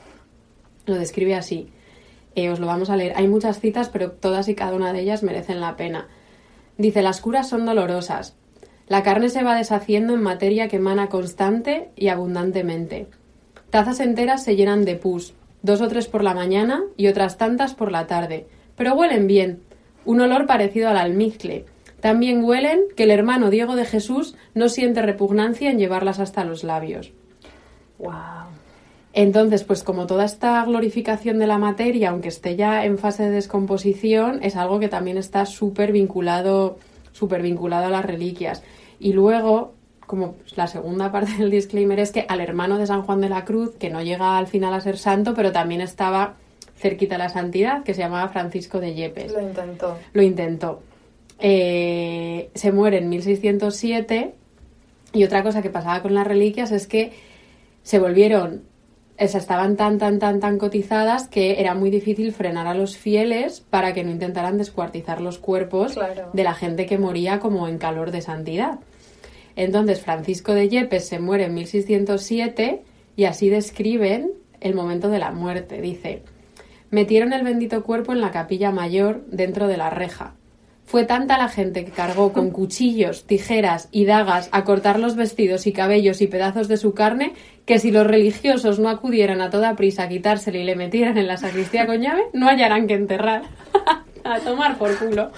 lo 0.86 0.94
describe 0.94 1.34
así. 1.34 1.68
Eh, 2.34 2.50
os 2.50 2.60
lo 2.60 2.66
vamos 2.66 2.90
a 2.90 2.96
leer. 2.96 3.12
Hay 3.16 3.28
muchas 3.28 3.60
citas, 3.60 3.88
pero 3.88 4.12
todas 4.12 4.48
y 4.48 4.54
cada 4.54 4.74
una 4.74 4.92
de 4.92 5.00
ellas 5.00 5.22
merecen 5.22 5.60
la 5.60 5.76
pena. 5.76 6.08
Dice, 6.78 7.02
las 7.02 7.20
curas 7.20 7.48
son 7.48 7.64
dolorosas. 7.64 8.36
La 8.88 9.02
carne 9.02 9.30
se 9.30 9.42
va 9.42 9.56
deshaciendo 9.56 10.14
en 10.14 10.22
materia 10.22 10.68
que 10.68 10.76
emana 10.76 11.08
constante 11.08 11.90
y 11.96 12.08
abundantemente. 12.08 13.08
Tazas 13.70 14.00
enteras 14.00 14.44
se 14.44 14.54
llenan 14.54 14.84
de 14.84 14.94
pus, 14.94 15.34
dos 15.62 15.80
o 15.80 15.88
tres 15.88 16.06
por 16.06 16.22
la 16.22 16.34
mañana 16.34 16.84
y 16.96 17.08
otras 17.08 17.36
tantas 17.36 17.74
por 17.74 17.90
la 17.90 18.06
tarde, 18.06 18.46
pero 18.76 18.94
huelen 18.94 19.26
bien, 19.26 19.62
un 20.06 20.20
olor 20.20 20.46
parecido 20.46 20.88
al 20.88 20.96
almizcle. 20.96 21.66
También 22.00 22.44
huelen 22.44 22.80
que 22.96 23.02
el 23.02 23.10
hermano 23.10 23.50
Diego 23.50 23.76
de 23.76 23.84
Jesús 23.84 24.36
no 24.54 24.68
siente 24.68 25.02
repugnancia 25.02 25.70
en 25.70 25.78
llevarlas 25.78 26.20
hasta 26.20 26.44
los 26.44 26.64
labios. 26.64 27.12
Wow. 27.98 28.46
Entonces, 29.12 29.64
pues 29.64 29.82
como 29.82 30.06
toda 30.06 30.26
esta 30.26 30.62
glorificación 30.64 31.38
de 31.38 31.46
la 31.46 31.56
materia, 31.56 32.10
aunque 32.10 32.28
esté 32.28 32.54
ya 32.54 32.84
en 32.84 32.98
fase 32.98 33.22
de 33.22 33.30
descomposición, 33.30 34.40
es 34.42 34.56
algo 34.56 34.78
que 34.78 34.88
también 34.88 35.16
está 35.16 35.46
súper 35.46 35.90
vinculado, 35.90 36.78
súper 37.12 37.40
vinculado 37.40 37.86
a 37.86 37.90
las 37.90 38.04
reliquias. 38.04 38.62
Y 39.00 39.14
luego, 39.14 39.72
como 40.06 40.34
la 40.54 40.66
segunda 40.66 41.10
parte 41.12 41.32
del 41.38 41.50
disclaimer 41.50 41.98
es 41.98 42.12
que 42.12 42.26
al 42.28 42.40
hermano 42.40 42.76
de 42.76 42.86
San 42.86 43.02
Juan 43.02 43.22
de 43.22 43.30
la 43.30 43.46
Cruz, 43.46 43.74
que 43.76 43.88
no 43.88 44.02
llega 44.02 44.36
al 44.36 44.48
final 44.48 44.74
a 44.74 44.82
ser 44.82 44.98
santo, 44.98 45.32
pero 45.34 45.50
también 45.50 45.80
estaba 45.80 46.34
cerquita 46.76 47.14
a 47.14 47.18
la 47.18 47.28
santidad, 47.28 47.82
que 47.84 47.94
se 47.94 48.00
llamaba 48.02 48.28
Francisco 48.28 48.80
de 48.80 48.94
Yepes. 48.94 49.32
Lo 49.32 49.40
intentó. 49.40 49.98
Lo 50.12 50.22
intentó. 50.22 50.82
Eh, 51.38 52.50
se 52.54 52.72
muere 52.72 52.98
en 52.98 53.08
1607 53.08 54.34
y 55.12 55.24
otra 55.24 55.42
cosa 55.42 55.62
que 55.62 55.70
pasaba 55.70 56.02
con 56.02 56.14
las 56.14 56.26
reliquias 56.26 56.72
es 56.72 56.86
que 56.86 57.12
se 57.82 57.98
volvieron, 57.98 58.62
o 59.18 59.28
sea, 59.28 59.40
estaban 59.40 59.76
tan, 59.76 59.98
tan, 59.98 60.18
tan, 60.18 60.40
tan 60.40 60.58
cotizadas 60.58 61.28
que 61.28 61.60
era 61.60 61.74
muy 61.74 61.90
difícil 61.90 62.32
frenar 62.32 62.66
a 62.66 62.74
los 62.74 62.96
fieles 62.96 63.60
para 63.60 63.92
que 63.94 64.02
no 64.02 64.10
intentaran 64.10 64.58
descuartizar 64.58 65.20
los 65.20 65.38
cuerpos 65.38 65.92
Claro. 65.94 66.30
de 66.32 66.42
la 66.42 66.54
gente 66.54 66.86
que 66.86 66.98
moría 66.98 67.38
como 67.38 67.68
en 67.68 67.78
calor 67.78 68.10
de 68.10 68.22
santidad. 68.22 68.80
Entonces 69.56 70.00
Francisco 70.00 70.52
de 70.52 70.68
Yepes 70.68 71.06
se 71.06 71.18
muere 71.18 71.44
en 71.44 71.54
1607 71.54 72.82
y 73.16 73.24
así 73.24 73.48
describen 73.48 74.32
el 74.60 74.74
momento 74.74 75.08
de 75.08 75.18
la 75.18 75.32
muerte. 75.32 75.80
Dice, 75.80 76.22
metieron 76.90 77.32
el 77.32 77.44
bendito 77.44 77.82
cuerpo 77.82 78.12
en 78.12 78.20
la 78.20 78.30
capilla 78.30 78.70
mayor 78.70 79.24
dentro 79.26 79.68
de 79.68 79.76
la 79.76 79.90
reja. 79.90 80.34
Fue 80.84 81.04
tanta 81.04 81.36
la 81.36 81.48
gente 81.48 81.84
que 81.84 81.90
cargó 81.90 82.32
con 82.32 82.50
cuchillos, 82.52 83.26
tijeras 83.26 83.88
y 83.90 84.04
dagas 84.04 84.48
a 84.52 84.64
cortar 84.64 84.98
los 85.00 85.16
vestidos 85.16 85.66
y 85.66 85.72
cabellos 85.72 86.20
y 86.20 86.28
pedazos 86.28 86.68
de 86.68 86.76
su 86.76 86.94
carne 86.94 87.34
que 87.64 87.78
si 87.78 87.90
los 87.90 88.06
religiosos 88.06 88.78
no 88.78 88.88
acudieran 88.88 89.40
a 89.40 89.50
toda 89.50 89.74
prisa 89.74 90.04
a 90.04 90.08
quitársele 90.08 90.60
y 90.60 90.64
le 90.64 90.76
metieran 90.76 91.18
en 91.18 91.26
la 91.26 91.36
sacristía 91.36 91.86
con 91.86 92.00
llave, 92.00 92.22
no 92.32 92.46
hallarán 92.46 92.86
que 92.86 92.94
enterrar. 92.94 93.42
a 94.24 94.40
tomar 94.40 94.78
por 94.78 94.96
culo. 94.98 95.30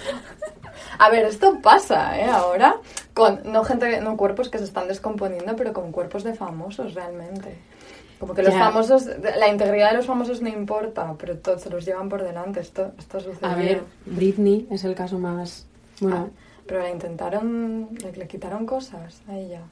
A 0.99 1.11
ver, 1.11 1.27
esto 1.27 1.61
pasa, 1.63 2.19
¿eh? 2.19 2.25
Ahora, 2.25 2.77
con 3.15 3.41
no 3.45 3.65
gente, 3.65 4.01
no 4.01 4.17
cuerpos 4.17 4.49
que 4.49 4.59
se 4.59 4.65
están 4.65 4.89
descomponiendo, 4.89 5.55
pero 5.57 5.73
con 5.73 5.93
cuerpos 5.93 6.25
de 6.25 6.35
famosos 6.35 6.95
realmente. 6.95 7.57
Como 8.19 8.35
que 8.35 8.43
los 8.43 8.53
Ya. 8.53 8.59
famosos, 8.61 9.07
la 9.39 9.49
integridad 9.49 9.91
de 9.91 9.97
los 9.99 10.07
famosos 10.07 10.43
no 10.43 10.49
importa, 10.49 11.15
pero 11.19 11.37
todos 11.39 11.63
se 11.63 11.71
los 11.71 11.85
llevan 11.85 12.09
por 12.09 12.23
delante. 12.23 12.61
Esto, 12.61 12.93
esto 12.99 13.21
sucede. 13.21 13.47
A 13.49 13.55
ver, 13.55 13.83
Britney 14.07 14.67
es 14.71 14.85
el 14.85 14.95
caso 14.95 15.19
más... 15.19 15.67
Bueno, 16.01 16.31
Pero 16.67 16.83
le 16.83 16.91
intentaron, 16.91 17.89
le, 18.03 18.13
le 18.13 18.27
quitaron 18.27 18.67
cosas 18.67 19.23
a 19.29 19.37
ella. 19.37 19.63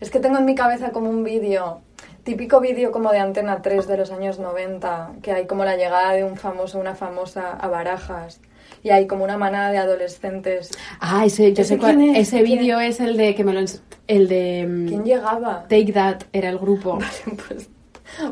Es 0.00 0.10
que 0.10 0.20
tengo 0.20 0.36
en 0.38 0.44
mi 0.44 0.54
cabeza 0.54 0.90
como 0.90 1.08
un 1.08 1.24
vídeo, 1.24 1.80
típico 2.24 2.60
vídeo 2.60 2.92
como 2.92 3.10
de 3.12 3.18
Antena 3.18 3.62
3 3.62 3.86
de 3.86 3.96
los 3.96 4.10
años 4.10 4.38
90, 4.38 5.12
que 5.22 5.32
hay 5.32 5.46
como 5.46 5.64
la 5.64 5.76
llegada 5.76 6.12
de 6.12 6.24
un 6.24 6.36
famoso, 6.36 6.78
una 6.78 6.94
famosa 6.94 7.52
a 7.52 7.68
Barajas, 7.68 8.40
y 8.82 8.90
hay 8.90 9.06
como 9.06 9.24
una 9.24 9.38
manada 9.38 9.70
de 9.70 9.78
adolescentes. 9.78 10.70
Ah, 11.00 11.24
ese, 11.24 11.54
yo 11.54 11.62
¿Ese 11.62 11.74
sé 11.74 11.78
cuál. 11.78 12.02
es? 12.02 12.28
Ese 12.28 12.42
vídeo 12.42 12.80
es 12.80 13.00
el 13.00 13.16
de 13.16 13.34
que 13.34 13.42
me 13.44 13.54
lo 13.54 13.60
el 14.06 14.28
de 14.28 14.66
mm, 14.68 14.88
¿Quién 14.88 15.04
llegaba? 15.04 15.62
Take 15.68 15.92
That 15.92 16.22
era 16.32 16.50
el 16.50 16.58
grupo. 16.58 16.98
Pues- 17.48 17.70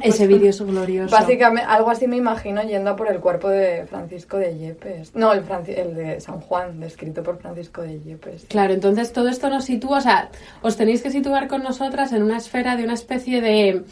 Ese 0.00 0.26
pues, 0.26 0.28
vídeo 0.28 0.50
es 0.50 0.60
glorioso. 0.60 1.14
Básicamente, 1.14 1.68
algo 1.68 1.90
así 1.90 2.06
me 2.06 2.16
imagino 2.16 2.62
yendo 2.62 2.90
a 2.90 2.96
por 2.96 3.10
el 3.10 3.20
cuerpo 3.20 3.48
de 3.48 3.86
Francisco 3.86 4.36
de 4.36 4.56
Yepes. 4.56 5.14
No, 5.14 5.32
el, 5.32 5.44
Franci- 5.44 5.76
el 5.76 5.94
de 5.94 6.20
San 6.20 6.40
Juan, 6.40 6.80
descrito 6.80 7.22
por 7.22 7.38
Francisco 7.38 7.82
de 7.82 8.00
Yepes. 8.00 8.46
Claro, 8.48 8.72
entonces 8.74 9.12
todo 9.12 9.28
esto 9.28 9.48
nos 9.50 9.64
sitúa, 9.64 9.98
o 9.98 10.00
sea, 10.00 10.30
os 10.62 10.76
tenéis 10.76 11.02
que 11.02 11.10
situar 11.10 11.48
con 11.48 11.62
nosotras 11.62 12.12
en 12.12 12.22
una 12.22 12.36
esfera 12.36 12.76
de 12.76 12.84
una 12.84 12.94
especie 12.94 13.40
de 13.40 13.84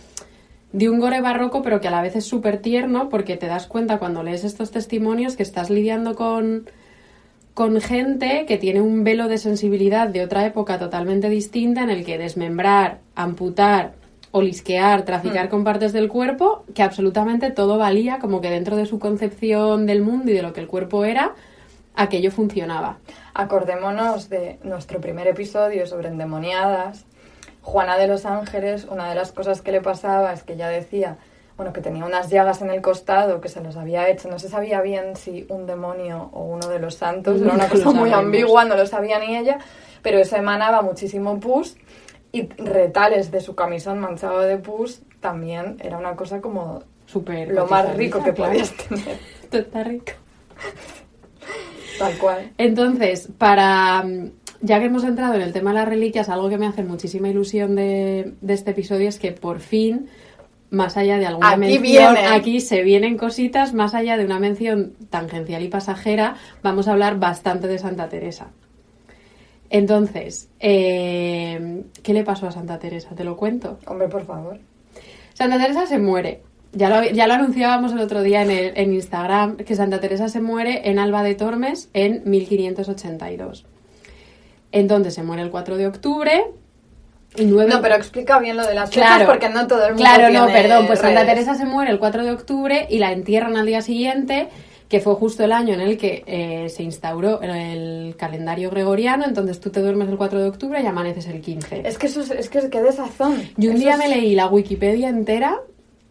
de 0.72 0.88
un 0.88 1.00
gore 1.00 1.20
barroco, 1.20 1.60
pero 1.60 1.82
que 1.82 1.88
a 1.88 1.90
la 1.90 2.00
vez 2.00 2.16
es 2.16 2.24
súper 2.24 2.56
tierno, 2.56 3.10
porque 3.10 3.36
te 3.36 3.46
das 3.46 3.66
cuenta 3.66 3.98
cuando 3.98 4.22
lees 4.22 4.42
estos 4.42 4.70
testimonios 4.70 5.36
que 5.36 5.42
estás 5.42 5.68
lidiando 5.68 6.14
con, 6.14 6.70
con 7.52 7.78
gente 7.82 8.46
que 8.46 8.56
tiene 8.56 8.80
un 8.80 9.04
velo 9.04 9.28
de 9.28 9.36
sensibilidad 9.36 10.08
de 10.08 10.24
otra 10.24 10.46
época 10.46 10.78
totalmente 10.78 11.28
distinta 11.28 11.82
en 11.82 11.90
el 11.90 12.06
que 12.06 12.16
desmembrar, 12.16 13.00
amputar, 13.14 13.92
olisquear, 14.32 15.02
traficar 15.02 15.46
Hmm. 15.46 15.50
con 15.50 15.64
partes 15.64 15.92
del 15.92 16.08
cuerpo, 16.08 16.64
que 16.74 16.82
absolutamente 16.82 17.50
todo 17.50 17.78
valía, 17.78 18.18
como 18.18 18.40
que 18.40 18.50
dentro 18.50 18.76
de 18.76 18.86
su 18.86 18.98
concepción 18.98 19.86
del 19.86 20.02
mundo 20.02 20.30
y 20.30 20.34
de 20.34 20.42
lo 20.42 20.52
que 20.52 20.60
el 20.60 20.66
cuerpo 20.66 21.04
era, 21.04 21.34
aquello 21.94 22.30
funcionaba. 22.30 22.98
Acordémonos 23.34 24.28
de 24.28 24.58
nuestro 24.64 25.00
primer 25.00 25.28
episodio 25.28 25.86
sobre 25.86 26.08
endemoniadas. 26.08 27.04
Juana 27.60 27.96
de 27.96 28.08
los 28.08 28.24
Ángeles, 28.24 28.86
una 28.90 29.08
de 29.08 29.14
las 29.14 29.32
cosas 29.32 29.62
que 29.62 29.70
le 29.70 29.80
pasaba 29.80 30.32
es 30.32 30.42
que 30.42 30.54
ella 30.54 30.68
decía, 30.68 31.18
bueno, 31.56 31.72
que 31.74 31.82
tenía 31.82 32.04
unas 32.04 32.30
llagas 32.30 32.62
en 32.62 32.70
el 32.70 32.80
costado 32.80 33.40
que 33.40 33.48
se 33.50 33.60
los 33.60 33.76
había 33.76 34.08
hecho. 34.08 34.28
No 34.28 34.38
se 34.38 34.48
sabía 34.48 34.80
bien 34.80 35.14
si 35.14 35.46
un 35.48 35.66
demonio 35.66 36.30
o 36.32 36.42
uno 36.44 36.68
de 36.68 36.78
los 36.78 36.94
santos, 36.94 37.40
era 37.40 37.52
una 37.52 37.68
cosa 37.68 37.92
muy 37.92 38.10
ambigua, 38.12 38.64
no 38.64 38.74
lo 38.76 38.86
sabía 38.86 39.18
ni 39.18 39.36
ella, 39.36 39.58
pero 40.00 40.18
eso 40.18 40.36
emanaba 40.36 40.80
muchísimo 40.82 41.38
pus 41.38 41.76
y 42.32 42.48
retales 42.48 43.30
de 43.30 43.40
su 43.40 43.54
camisón 43.54 44.00
manchado 44.00 44.40
de 44.40 44.56
pus 44.56 45.02
también 45.20 45.76
era 45.80 45.98
una 45.98 46.16
cosa 46.16 46.40
como 46.40 46.82
Súper 47.06 47.48
lo 47.52 47.66
más 47.66 47.94
rico 47.94 48.24
que 48.24 48.32
podías 48.32 48.72
tener, 48.72 49.18
está 49.52 49.84
rico. 49.84 50.12
tal 51.98 52.16
cual. 52.18 52.50
Entonces, 52.56 53.28
para 53.36 54.02
mm, 54.02 54.30
ya 54.62 54.78
que 54.78 54.86
hemos 54.86 55.04
entrado 55.04 55.34
en 55.34 55.42
el 55.42 55.52
tema 55.52 55.70
de 55.70 55.80
las 55.80 55.88
reliquias, 55.88 56.28
algo 56.30 56.48
que 56.48 56.56
me 56.56 56.66
hace 56.66 56.82
muchísima 56.82 57.28
ilusión 57.28 57.74
de, 57.74 58.32
de 58.40 58.54
este 58.54 58.70
episodio 58.70 59.08
es 59.08 59.18
que 59.18 59.32
por 59.32 59.60
fin, 59.60 60.08
más 60.70 60.96
allá 60.96 61.18
de 61.18 61.26
alguna 61.26 61.50
Aquí 61.50 61.58
mención, 61.60 61.82
viene. 61.82 62.26
aquí 62.28 62.60
se 62.60 62.82
vienen 62.82 63.18
cositas, 63.18 63.74
más 63.74 63.94
allá 63.94 64.16
de 64.16 64.24
una 64.24 64.38
mención 64.38 64.94
tangencial 65.10 65.62
y 65.62 65.68
pasajera, 65.68 66.36
vamos 66.62 66.88
a 66.88 66.92
hablar 66.92 67.18
bastante 67.18 67.66
de 67.66 67.78
Santa 67.78 68.08
Teresa. 68.08 68.52
Entonces, 69.74 70.50
eh, 70.60 71.84
¿qué 72.02 72.12
le 72.12 72.24
pasó 72.24 72.46
a 72.46 72.52
Santa 72.52 72.78
Teresa? 72.78 73.14
Te 73.16 73.24
lo 73.24 73.38
cuento. 73.38 73.78
Hombre, 73.86 74.06
por 74.08 74.26
favor. 74.26 74.58
Santa 75.32 75.58
Teresa 75.58 75.86
se 75.86 75.98
muere. 75.98 76.42
Ya 76.74 76.90
lo, 76.90 77.02
ya 77.10 77.26
lo 77.26 77.32
anunciábamos 77.34 77.92
el 77.92 78.00
otro 78.00 78.22
día 78.22 78.42
en, 78.42 78.50
el- 78.50 78.72
en 78.76 78.92
Instagram, 78.92 79.56
que 79.56 79.74
Santa 79.74 79.98
Teresa 79.98 80.28
se 80.28 80.42
muere 80.42 80.90
en 80.90 80.98
Alba 80.98 81.22
de 81.22 81.34
Tormes 81.34 81.88
en 81.94 82.22
1582. 82.26 83.64
Entonces 84.72 85.14
se 85.14 85.22
muere 85.22 85.40
el 85.42 85.50
4 85.50 85.78
de 85.78 85.86
octubre. 85.86 86.44
No, 87.42 87.80
pero 87.80 87.94
explica 87.94 88.38
bien 88.40 88.58
lo 88.58 88.66
de 88.66 88.74
las 88.74 88.90
fechas 88.90 89.08
Claro. 89.16 89.26
porque 89.30 89.48
no 89.48 89.66
todo 89.66 89.86
el 89.86 89.94
mundo 89.94 90.04
Claro, 90.04 90.30
no, 90.34 90.46
perdón, 90.52 90.86
pues 90.86 90.98
Santa. 90.98 91.24
Teresa 91.24 91.54
se 91.54 91.64
muere 91.64 91.90
el 91.90 91.98
4 91.98 92.24
de 92.26 92.30
octubre 92.30 92.86
y 92.90 92.98
la 92.98 93.10
entierran 93.12 93.56
al 93.56 93.64
día 93.64 93.80
siguiente, 93.80 94.48
que 94.92 95.00
fue 95.00 95.14
justo 95.14 95.42
el 95.42 95.52
año 95.52 95.72
en 95.72 95.80
el 95.80 95.96
que 95.96 96.22
eh, 96.26 96.68
se 96.68 96.82
instauró 96.82 97.40
el 97.40 98.14
calendario 98.18 98.68
gregoriano, 98.68 99.24
entonces 99.24 99.58
tú 99.58 99.70
te 99.70 99.80
duermes 99.80 100.06
el 100.10 100.18
4 100.18 100.38
de 100.42 100.48
octubre 100.50 100.82
y 100.82 100.86
amaneces 100.86 101.26
el 101.28 101.40
15. 101.40 101.80
Es 101.88 101.96
que 101.96 102.08
eso 102.08 102.20
es, 102.20 102.30
es 102.30 102.50
que 102.50 102.68
qué 102.68 102.82
desazón. 102.82 103.42
Y 103.56 103.68
un 103.68 103.76
Eso 103.76 103.82
día 103.84 103.92
es- 103.92 103.98
me 104.00 104.08
leí 104.08 104.34
la 104.34 104.48
Wikipedia 104.48 105.08
entera 105.08 105.60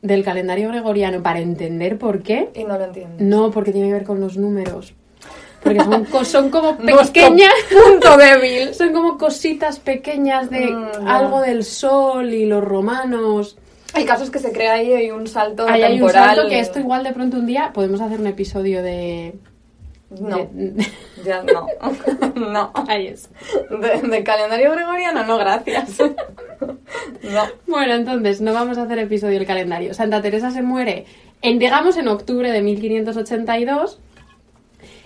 del 0.01 0.23
calendario 0.23 0.69
gregoriano 0.69 1.21
para 1.21 1.41
entender 1.41 1.99
por 1.99 2.23
qué. 2.23 2.49
Y 2.55 2.63
no 2.63 2.75
lo 2.79 2.85
entiendo. 2.85 3.17
No, 3.19 3.51
porque 3.51 3.71
tiene 3.71 3.89
que 3.89 3.93
ver 3.93 4.03
con 4.03 4.19
los 4.19 4.35
números. 4.35 4.95
Porque 5.63 5.79
son, 5.81 6.25
son 6.25 6.49
como 6.49 6.75
pequeñas. 6.77 7.53
punto 7.69 8.17
débil. 8.17 8.73
Son 8.73 8.91
como 8.93 9.15
cositas 9.19 9.77
pequeñas 9.79 10.49
de 10.49 10.71
Mm, 10.71 11.07
algo 11.07 11.39
del 11.41 11.63
sol 11.63 12.33
y 12.33 12.47
los 12.47 12.63
romanos. 12.63 13.57
El 13.95 14.05
caso 14.05 14.23
es 14.23 14.29
que 14.29 14.39
se 14.39 14.51
crea 14.51 14.73
ahí 14.73 14.93
hay 14.93 15.11
un 15.11 15.27
salto 15.27 15.67
Ahí 15.67 15.81
hay 15.83 15.93
un 15.93 15.99
temporal. 16.07 16.35
salto 16.35 16.49
que 16.49 16.59
esto 16.59 16.79
igual 16.79 17.03
de 17.03 17.11
pronto 17.13 17.37
un 17.37 17.45
día 17.45 17.71
podemos 17.73 17.99
hacer 18.01 18.19
un 18.19 18.27
episodio 18.27 18.81
de... 18.83 19.35
No, 20.19 20.49
de- 20.51 20.85
ya 21.25 21.41
no. 21.43 21.67
no. 22.35 22.71
Ahí 22.87 23.07
es. 23.07 23.29
De, 23.69 24.07
de 24.07 24.23
calendario 24.23 24.71
gregoriano, 24.73 25.23
no, 25.25 25.37
gracias. 25.37 25.97
no. 26.59 27.43
Bueno, 27.67 27.93
entonces 27.95 28.41
no 28.41 28.53
vamos 28.53 28.77
a 28.77 28.83
hacer 28.83 28.99
episodio 28.99 29.37
del 29.39 29.47
calendario. 29.47 29.93
Santa 29.93 30.21
Teresa 30.21 30.51
se 30.51 30.61
muere 30.61 31.05
en, 31.41 31.59
digamos 31.59 31.95
en 31.97 32.07
octubre 32.09 32.51
de 32.51 32.61
1582 32.61 33.99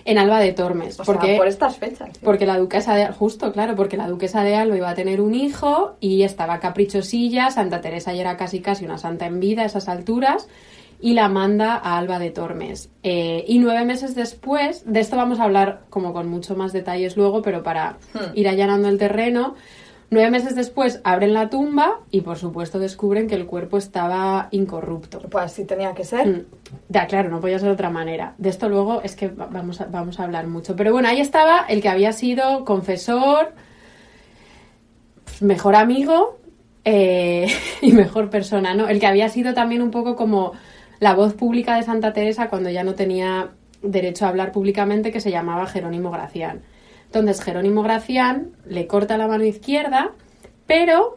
en 0.06 0.18
Alba 0.18 0.40
de 0.40 0.54
Tormes. 0.54 1.00
O 1.00 1.04
porque, 1.04 1.28
sea, 1.28 1.38
por 1.38 1.48
estas 1.48 1.78
fechas. 1.78 2.10
sí. 2.14 2.20
porque 2.24 2.46
la 2.46 2.58
duquesa 2.58 2.96
de 2.96 3.08
justo, 3.08 3.52
claro, 3.52 3.76
porque 3.76 3.98
la 3.98 4.08
duquesa 4.08 4.44
de 4.44 4.56
Alba 4.56 4.78
iba 4.78 4.90
a 4.90 4.96
tener 4.96 5.20
un 5.20 5.36
hijo 5.36 5.96
y 6.00 6.24
estaba 6.24 6.60
caprichosilla, 6.60 7.50
Santa 7.52 7.82
Teresa 7.82 8.14
ya 8.14 8.22
era 8.22 8.38
casi 8.38 8.62
casi 8.62 8.86
una 8.86 8.98
santa 8.98 9.26
en 9.26 9.40
vida 9.40 9.64
a 9.64 9.66
esas 9.66 9.90
alturas 9.90 10.48
y 11.02 11.14
la 11.14 11.28
manda 11.28 11.74
a 11.76 11.98
Alba 11.98 12.20
de 12.20 12.30
Tormes. 12.32 12.90
Eh, 13.04 13.44
y 13.48 13.60
nueve 13.60 13.84
meses 13.84 14.16
después, 14.16 14.84
de 14.86 15.00
esto 15.02 15.18
vamos 15.18 15.40
a 15.40 15.44
hablar 15.44 15.82
como 15.90 16.14
con 16.14 16.28
mucho 16.30 16.56
más 16.56 16.72
detalles 16.72 17.18
luego, 17.18 17.42
pero 17.42 17.64
para 17.64 17.98
Hmm. 18.14 18.32
ir 18.36 18.48
allanando 18.48 18.88
el 18.88 18.98
terreno, 18.98 19.56
nueve 20.10 20.30
meses 20.32 20.56
después 20.56 21.02
abren 21.04 21.34
la 21.34 21.50
tumba 21.50 22.00
y 22.12 22.22
por 22.22 22.38
supuesto 22.38 22.80
descubren 22.80 23.28
que 23.28 23.36
el 23.36 23.46
cuerpo 23.46 23.78
estaba 23.78 24.48
incorrupto. 24.52 25.20
Pues 25.20 25.46
así 25.46 25.66
tenía 25.66 25.94
que 25.94 26.04
ser. 26.04 26.28
Mm. 26.28 26.46
Ya, 26.90 27.08
claro, 27.08 27.30
no 27.30 27.40
podía 27.42 27.60
ser 27.60 27.68
de 27.70 27.74
otra 27.74 27.90
manera. 27.90 28.34
De 28.38 28.50
esto 28.50 28.70
luego 28.70 29.02
es 29.02 29.16
que 29.16 29.28
va- 29.30 29.48
vamos 29.48 29.82
a, 29.82 29.86
vamos 29.86 30.20
a 30.20 30.24
hablar 30.24 30.48
mucho. 30.48 30.76
Pero 30.76 30.92
bueno, 30.92 31.08
ahí 31.08 31.20
estaba 31.20 31.66
el 31.68 31.82
que 31.82 31.90
había 31.90 32.12
sido 32.14 32.66
confesor, 32.66 33.54
mejor 35.42 35.76
amigo 35.76 36.38
eh, 36.84 37.48
y 37.82 37.92
mejor 37.92 38.30
persona, 38.30 38.74
¿no? 38.74 38.88
El 38.88 39.00
que 39.00 39.08
había 39.08 39.30
sido 39.30 39.54
también 39.54 39.82
un 39.82 39.92
poco 39.92 40.16
como 40.16 40.54
la 41.00 41.14
voz 41.14 41.34
pública 41.34 41.76
de 41.76 41.84
Santa 41.84 42.14
Teresa 42.14 42.48
cuando 42.50 42.70
ya 42.70 42.84
no 42.84 42.94
tenía 42.96 43.50
derecho 43.82 44.26
a 44.26 44.30
hablar 44.30 44.52
públicamente, 44.52 45.12
que 45.12 45.20
se 45.20 45.30
llamaba 45.32 45.66
Jerónimo 45.68 46.10
Gracián. 46.12 46.62
Entonces 47.16 47.42
Jerónimo 47.42 47.82
Gracián 47.82 48.52
le 48.66 48.88
corta 48.88 49.18
la 49.18 49.30
mano 49.30 49.46
izquierda, 49.46 50.12
pero 50.68 51.16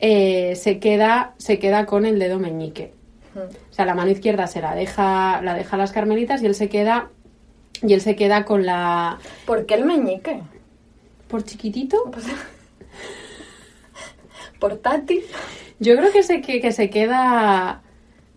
eh, 0.00 0.56
se, 0.56 0.80
queda, 0.80 1.34
se 1.38 1.60
queda 1.60 1.86
con 1.86 2.04
el 2.04 2.18
dedo 2.18 2.40
meñique. 2.40 2.94
O 3.36 3.72
sea, 3.72 3.86
la 3.86 3.94
mano 3.94 4.10
izquierda 4.10 4.48
se 4.48 4.60
la 4.60 4.74
deja, 4.74 5.40
la 5.42 5.54
deja 5.54 5.76
a 5.76 5.78
las 5.78 5.92
carmelitas 5.92 6.42
y 6.42 6.46
él 6.46 6.56
se 6.56 6.68
queda 6.68 7.10
y 7.80 7.92
él 7.92 8.00
se 8.00 8.16
queda 8.16 8.44
con 8.44 8.66
la 8.66 9.18
¿Por 9.44 9.66
qué 9.66 9.74
el 9.74 9.84
meñique? 9.84 10.40
por 11.28 11.44
chiquitito. 11.44 12.10
Pues- 12.10 12.26
Portátil. 14.58 15.22
Yo 15.78 15.96
creo 15.96 16.10
que 16.10 16.24
se 16.24 16.40
que, 16.40 16.60
que 16.60 16.72
se 16.72 16.90
queda 16.90 17.82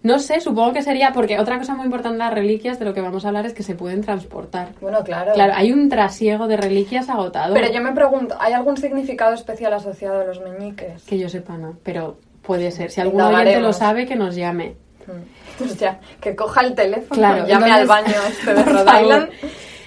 no 0.02 0.20
sé, 0.20 0.40
supongo 0.40 0.72
que 0.74 0.82
sería 0.82 1.12
porque 1.12 1.40
otra 1.40 1.58
cosa 1.58 1.76
muy 1.76 1.86
importante 1.86 2.14
de 2.18 2.24
las 2.24 2.34
reliquias 2.34 2.80
de 2.80 2.86
lo 2.86 2.94
que 2.94 3.02
vamos 3.02 3.26
a 3.26 3.28
hablar 3.30 3.46
es 3.46 3.54
que 3.54 3.64
se 3.64 3.76
pueden 3.76 4.02
transportar. 4.02 4.70
Bueno, 4.80 5.04
claro. 5.04 5.34
Claro, 5.34 5.54
hay 5.56 5.74
un 5.74 5.90
trasiego 5.90 6.48
de 6.48 6.56
reliquias 6.58 7.10
agotado. 7.10 7.54
Pero 7.54 7.72
yo 7.72 7.82
me 7.82 7.92
pregunto, 7.92 8.36
¿hay 8.40 8.54
algún 8.54 8.78
significado 8.78 9.34
especial 9.34 9.74
asociado 9.74 10.22
a 10.22 10.24
los 10.24 10.40
meñiques? 10.42 11.04
Que 11.04 11.18
yo 11.18 11.28
sepa, 11.28 11.58
no. 11.58 11.78
Pero 11.84 12.18
puede 12.42 12.72
ser. 12.72 12.92
Si 12.92 13.02
algún 13.02 13.20
oyente 13.22 13.60
lo 13.60 13.74
sabe, 13.74 14.06
que 14.06 14.16
nos 14.16 14.36
llame. 14.36 14.76
Mm. 15.08 15.12
Pues 15.60 15.78
ya, 15.78 16.00
que 16.22 16.34
coja 16.38 16.62
el 16.62 16.74
teléfono, 16.74 17.20
Claro, 17.20 17.46
llame 17.46 17.68
entonces- 17.68 17.82
al 17.82 17.88
baño 17.88 18.16
este 18.30 18.54
de 18.54 18.64
Rhode. 18.64 19.02
Island. 19.02 19.30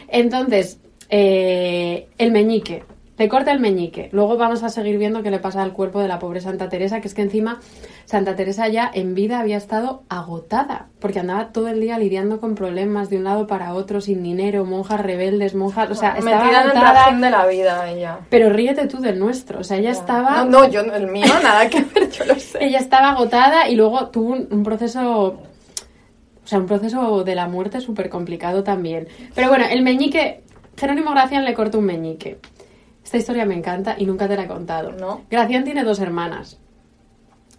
Entonces, 0.09 0.79
eh, 1.09 2.09
el 2.19 2.31
meñique. 2.33 2.85
Le 3.23 3.29
corta 3.29 3.53
el 3.53 3.61
meñique. 3.61 4.09
Luego 4.11 4.37
vamos 4.37 4.65
a 4.65 4.69
seguir 4.69 4.99
viendo 4.99 5.23
qué 5.23 5.31
le 5.31 5.39
pasa 5.39 5.63
al 5.63 5.73
cuerpo 5.73 6.01
de 6.01 6.09
la 6.09 6.19
pobre 6.19 6.41
Santa 6.41 6.69
Teresa, 6.69 7.01
que 7.01 7.07
es 7.07 7.15
que 7.15 7.23
encima 7.23 7.61
Santa 8.05 8.35
Teresa 8.35 8.67
ya 8.67 8.91
en 8.93 9.15
vida 9.15 9.39
había 9.39 9.59
estado 9.59 10.03
agotada, 10.09 10.89
porque 10.99 11.21
andaba 11.21 11.53
todo 11.53 11.69
el 11.69 11.81
día 11.81 12.01
lidiando 12.01 12.41
con 12.41 12.57
problemas 12.57 13.11
de 13.11 13.19
un 13.19 13.23
lado 13.23 13.47
para 13.47 13.75
otro, 13.75 14.01
sin 14.01 14.25
dinero, 14.25 14.65
monjas 14.65 15.01
rebeldes, 15.01 15.55
monjas, 15.55 15.89
o 15.93 15.95
sea, 15.95 16.17
estaba 16.19 16.43
Metida 16.47 16.63
en 16.65 16.71
el 16.73 16.77
agotada. 16.79 17.13
de 17.17 17.31
la 17.31 17.47
vida 17.47 17.91
ella. 17.93 18.19
Pero 18.29 18.51
ríete 18.51 18.89
tú 18.89 18.99
del 19.01 19.21
nuestro, 19.21 19.61
o 19.61 19.63
sea, 19.63 19.77
ella 19.77 19.93
estaba 19.93 20.39
No, 20.45 20.65
no, 20.65 20.69
yo, 20.69 20.81
el 20.81 21.07
mío, 21.07 21.27
nada 21.45 21.71
que 21.71 21.81
ver, 21.95 22.11
yo 22.11 22.25
lo 22.25 22.35
sé. 22.35 22.59
ella 22.61 22.81
estaba 22.81 23.11
agotada 23.11 23.69
y 23.69 23.77
luego 23.77 24.09
tuvo 24.09 24.33
un, 24.33 24.49
un 24.51 24.65
proceso, 24.65 25.27
o 25.29 26.47
sea, 26.47 26.59
un 26.59 26.67
proceso 26.67 27.23
de 27.23 27.37
la 27.37 27.47
muerte 27.47 27.81
súper 27.81 28.09
complicado 28.09 28.65
también. 28.65 29.07
Pero 29.33 29.49
bueno, 29.49 29.65
el 29.71 29.83
meñique, 29.83 30.43
Jerónimo 30.77 31.13
Gracián 31.13 31.45
le 31.45 31.55
cortó 31.55 31.79
un 31.79 31.85
meñique. 31.85 32.41
Esta 33.05 33.17
historia 33.17 33.45
me 33.45 33.55
encanta 33.55 33.97
y 33.99 34.07
nunca 34.07 34.29
te 34.29 34.37
la 34.37 34.45
he 34.45 34.49
contado. 34.49 34.93
No. 34.93 35.23
Gracián 35.31 35.65
tiene 35.65 35.85
dos 35.85 36.01
hermanas. 36.01 36.59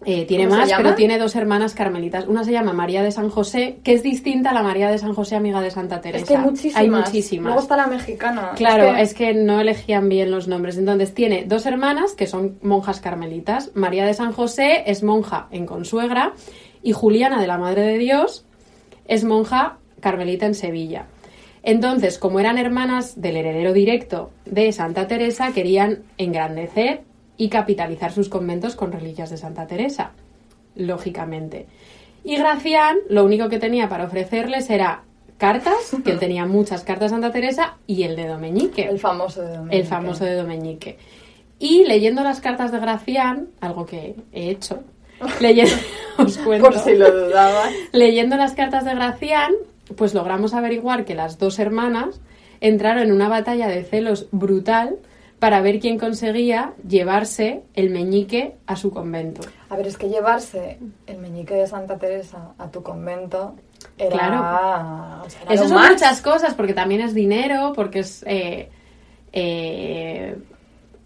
Eh, 0.06 0.26
tiene 0.26 0.44
¿Cómo 0.44 0.56
se 0.56 0.72
más, 0.72 0.82
pero 0.82 0.94
tiene 0.94 1.18
dos 1.18 1.34
hermanas 1.34 1.74
carmelitas. 1.74 2.26
Una 2.26 2.44
se 2.44 2.52
llama 2.52 2.72
María 2.72 3.02
de 3.02 3.10
San 3.10 3.30
José, 3.30 3.78
que 3.82 3.94
es 3.94 4.02
distinta 4.02 4.50
a 4.50 4.52
la 4.52 4.62
María 4.62 4.90
de 4.90 4.98
San 4.98 5.14
José, 5.14 5.36
amiga 5.36 5.60
de 5.62 5.70
Santa 5.70 6.00
Teresa. 6.00 6.24
Es 6.24 6.28
que 6.28 6.36
hay 6.36 6.42
muchísimas. 6.42 6.76
Hay 6.76 6.90
muchísimas. 6.90 7.46
Luego 7.46 7.60
está 7.60 7.76
la 7.76 7.86
mexicana. 7.86 8.52
Claro, 8.54 8.94
es 8.96 9.10
es 9.10 9.14
que... 9.14 9.32
no 9.34 9.60
elegían 9.60 10.08
bien 10.08 10.30
los 10.30 10.46
nombres. 10.46 10.76
Entonces 10.76 11.14
tiene 11.14 11.44
dos 11.46 11.64
hermanas 11.64 12.12
que 12.12 12.26
son 12.26 12.58
monjas 12.62 13.00
carmelitas. 13.00 13.70
María 13.74 14.04
de 14.04 14.12
San 14.12 14.32
José 14.32 14.84
es 14.86 15.02
monja 15.02 15.48
en 15.50 15.64
Consuegra 15.64 16.34
y 16.82 16.92
Juliana 16.92 17.40
de 17.40 17.46
la 17.46 17.56
Madre 17.56 17.82
de 17.82 17.98
Dios 17.98 18.44
es 19.06 19.24
monja 19.24 19.78
carmelita 20.00 20.44
en 20.44 20.54
Sevilla. 20.54 21.06
Entonces, 21.66 22.18
como 22.18 22.40
eran 22.40 22.58
hermanas 22.58 23.20
del 23.20 23.36
heredero 23.38 23.72
directo 23.72 24.30
de 24.44 24.70
Santa 24.72 25.06
Teresa, 25.08 25.52
querían 25.52 26.02
engrandecer 26.18 27.02
y 27.38 27.48
capitalizar 27.48 28.12
sus 28.12 28.28
conventos 28.28 28.76
con 28.76 28.92
reliquias 28.92 29.30
de 29.30 29.38
Santa 29.38 29.66
Teresa, 29.66 30.12
lógicamente. 30.76 31.66
Y 32.22 32.36
Gracián 32.36 32.98
lo 33.08 33.24
único 33.24 33.48
que 33.48 33.58
tenía 33.58 33.88
para 33.88 34.04
ofrecerles 34.04 34.68
era 34.70 35.02
cartas, 35.38 35.96
que 36.04 36.12
él 36.12 36.18
tenía 36.18 36.46
muchas 36.46 36.84
cartas 36.84 37.10
de 37.10 37.14
Santa 37.16 37.32
Teresa, 37.32 37.76
y 37.86 38.02
el 38.04 38.16
de 38.16 38.26
Domeñique, 38.28 38.82
El 38.84 38.98
famoso 38.98 39.42
de 39.42 39.48
Domenico. 39.56 39.76
el 39.76 39.84
famoso 39.86 40.24
de 40.24 40.34
Domeñique. 40.34 40.98
Y 41.58 41.84
leyendo 41.84 42.22
las 42.22 42.40
cartas 42.40 42.72
de 42.72 42.78
Gracián, 42.78 43.48
algo 43.60 43.86
que 43.86 44.16
he 44.32 44.50
hecho, 44.50 44.82
leyendo, 45.40 45.72
os 46.18 46.36
cuento, 46.38 46.70
Por 46.70 46.78
si 46.78 46.94
lo 46.94 47.10
dudabas. 47.10 47.70
leyendo 47.92 48.36
las 48.36 48.52
cartas 48.54 48.84
de 48.84 48.94
Gracián, 48.94 49.52
pues 49.96 50.14
logramos 50.14 50.54
averiguar 50.54 51.04
que 51.04 51.14
las 51.14 51.38
dos 51.38 51.58
hermanas 51.58 52.20
entraron 52.60 53.02
en 53.04 53.12
una 53.12 53.28
batalla 53.28 53.68
de 53.68 53.84
celos 53.84 54.28
brutal 54.32 54.96
para 55.38 55.60
ver 55.60 55.78
quién 55.78 55.98
conseguía 55.98 56.72
llevarse 56.88 57.62
el 57.74 57.90
meñique 57.90 58.56
a 58.66 58.76
su 58.76 58.90
convento. 58.90 59.42
A 59.68 59.76
ver, 59.76 59.86
es 59.86 59.98
que 59.98 60.08
llevarse 60.08 60.78
el 61.06 61.18
meñique 61.18 61.54
de 61.54 61.66
Santa 61.66 61.98
Teresa 61.98 62.52
a 62.56 62.68
tu 62.70 62.82
convento 62.82 63.54
era... 63.98 64.16
Claro. 64.16 65.22
o 65.26 65.28
sea, 65.28 65.42
era 65.42 65.54
Eso 65.54 65.68
son 65.68 65.76
más. 65.76 65.90
muchas 65.92 66.22
cosas, 66.22 66.54
porque 66.54 66.72
también 66.72 67.02
es 67.02 67.12
dinero, 67.12 67.72
porque 67.74 67.98
es 67.98 68.24
eh, 68.26 68.70
eh, 69.32 70.38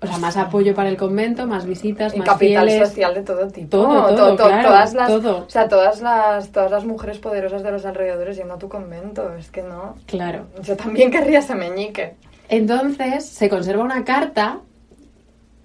o 0.01 0.07
sea, 0.07 0.19
más 0.19 0.37
apoyo 0.37 0.75
para 0.75 0.89
el 0.89 0.97
convento, 0.97 1.47
más 1.47 1.67
visitas, 1.67 2.15
Y 2.15 2.19
más 2.19 2.29
capital 2.29 2.69
fieles. 2.69 2.89
social 2.89 3.15
de 3.15 3.23
todo 3.23 3.49
tipo. 3.49 3.69
Todo, 3.69 4.09
To- 4.11 4.15
todo, 4.15 4.37
to- 4.37 4.45
claro, 4.47 4.69
todas 4.69 4.95
las, 4.95 5.09
todo. 5.09 5.39
O 5.47 5.51
sea, 5.51 5.69
todas 5.69 6.01
las, 6.01 6.51
todas 6.53 6.71
las 6.71 6.85
mujeres 6.85 7.19
poderosas 7.19 7.63
de 7.65 7.71
los 7.73 7.85
alrededores 7.85 8.37
yendo 8.37 8.55
a 8.55 8.59
tu 8.59 8.69
convento. 8.69 9.35
Es 9.35 9.51
que 9.51 9.63
no. 9.63 9.97
Claro. 10.07 10.47
Yo 10.63 10.77
también 10.77 11.11
querría 11.11 11.41
ese 11.41 11.55
meñique. 11.55 12.15
Entonces 12.49 13.27
se 13.27 13.49
conserva 13.49 13.83
una 13.85 14.05
carta. 14.05 14.61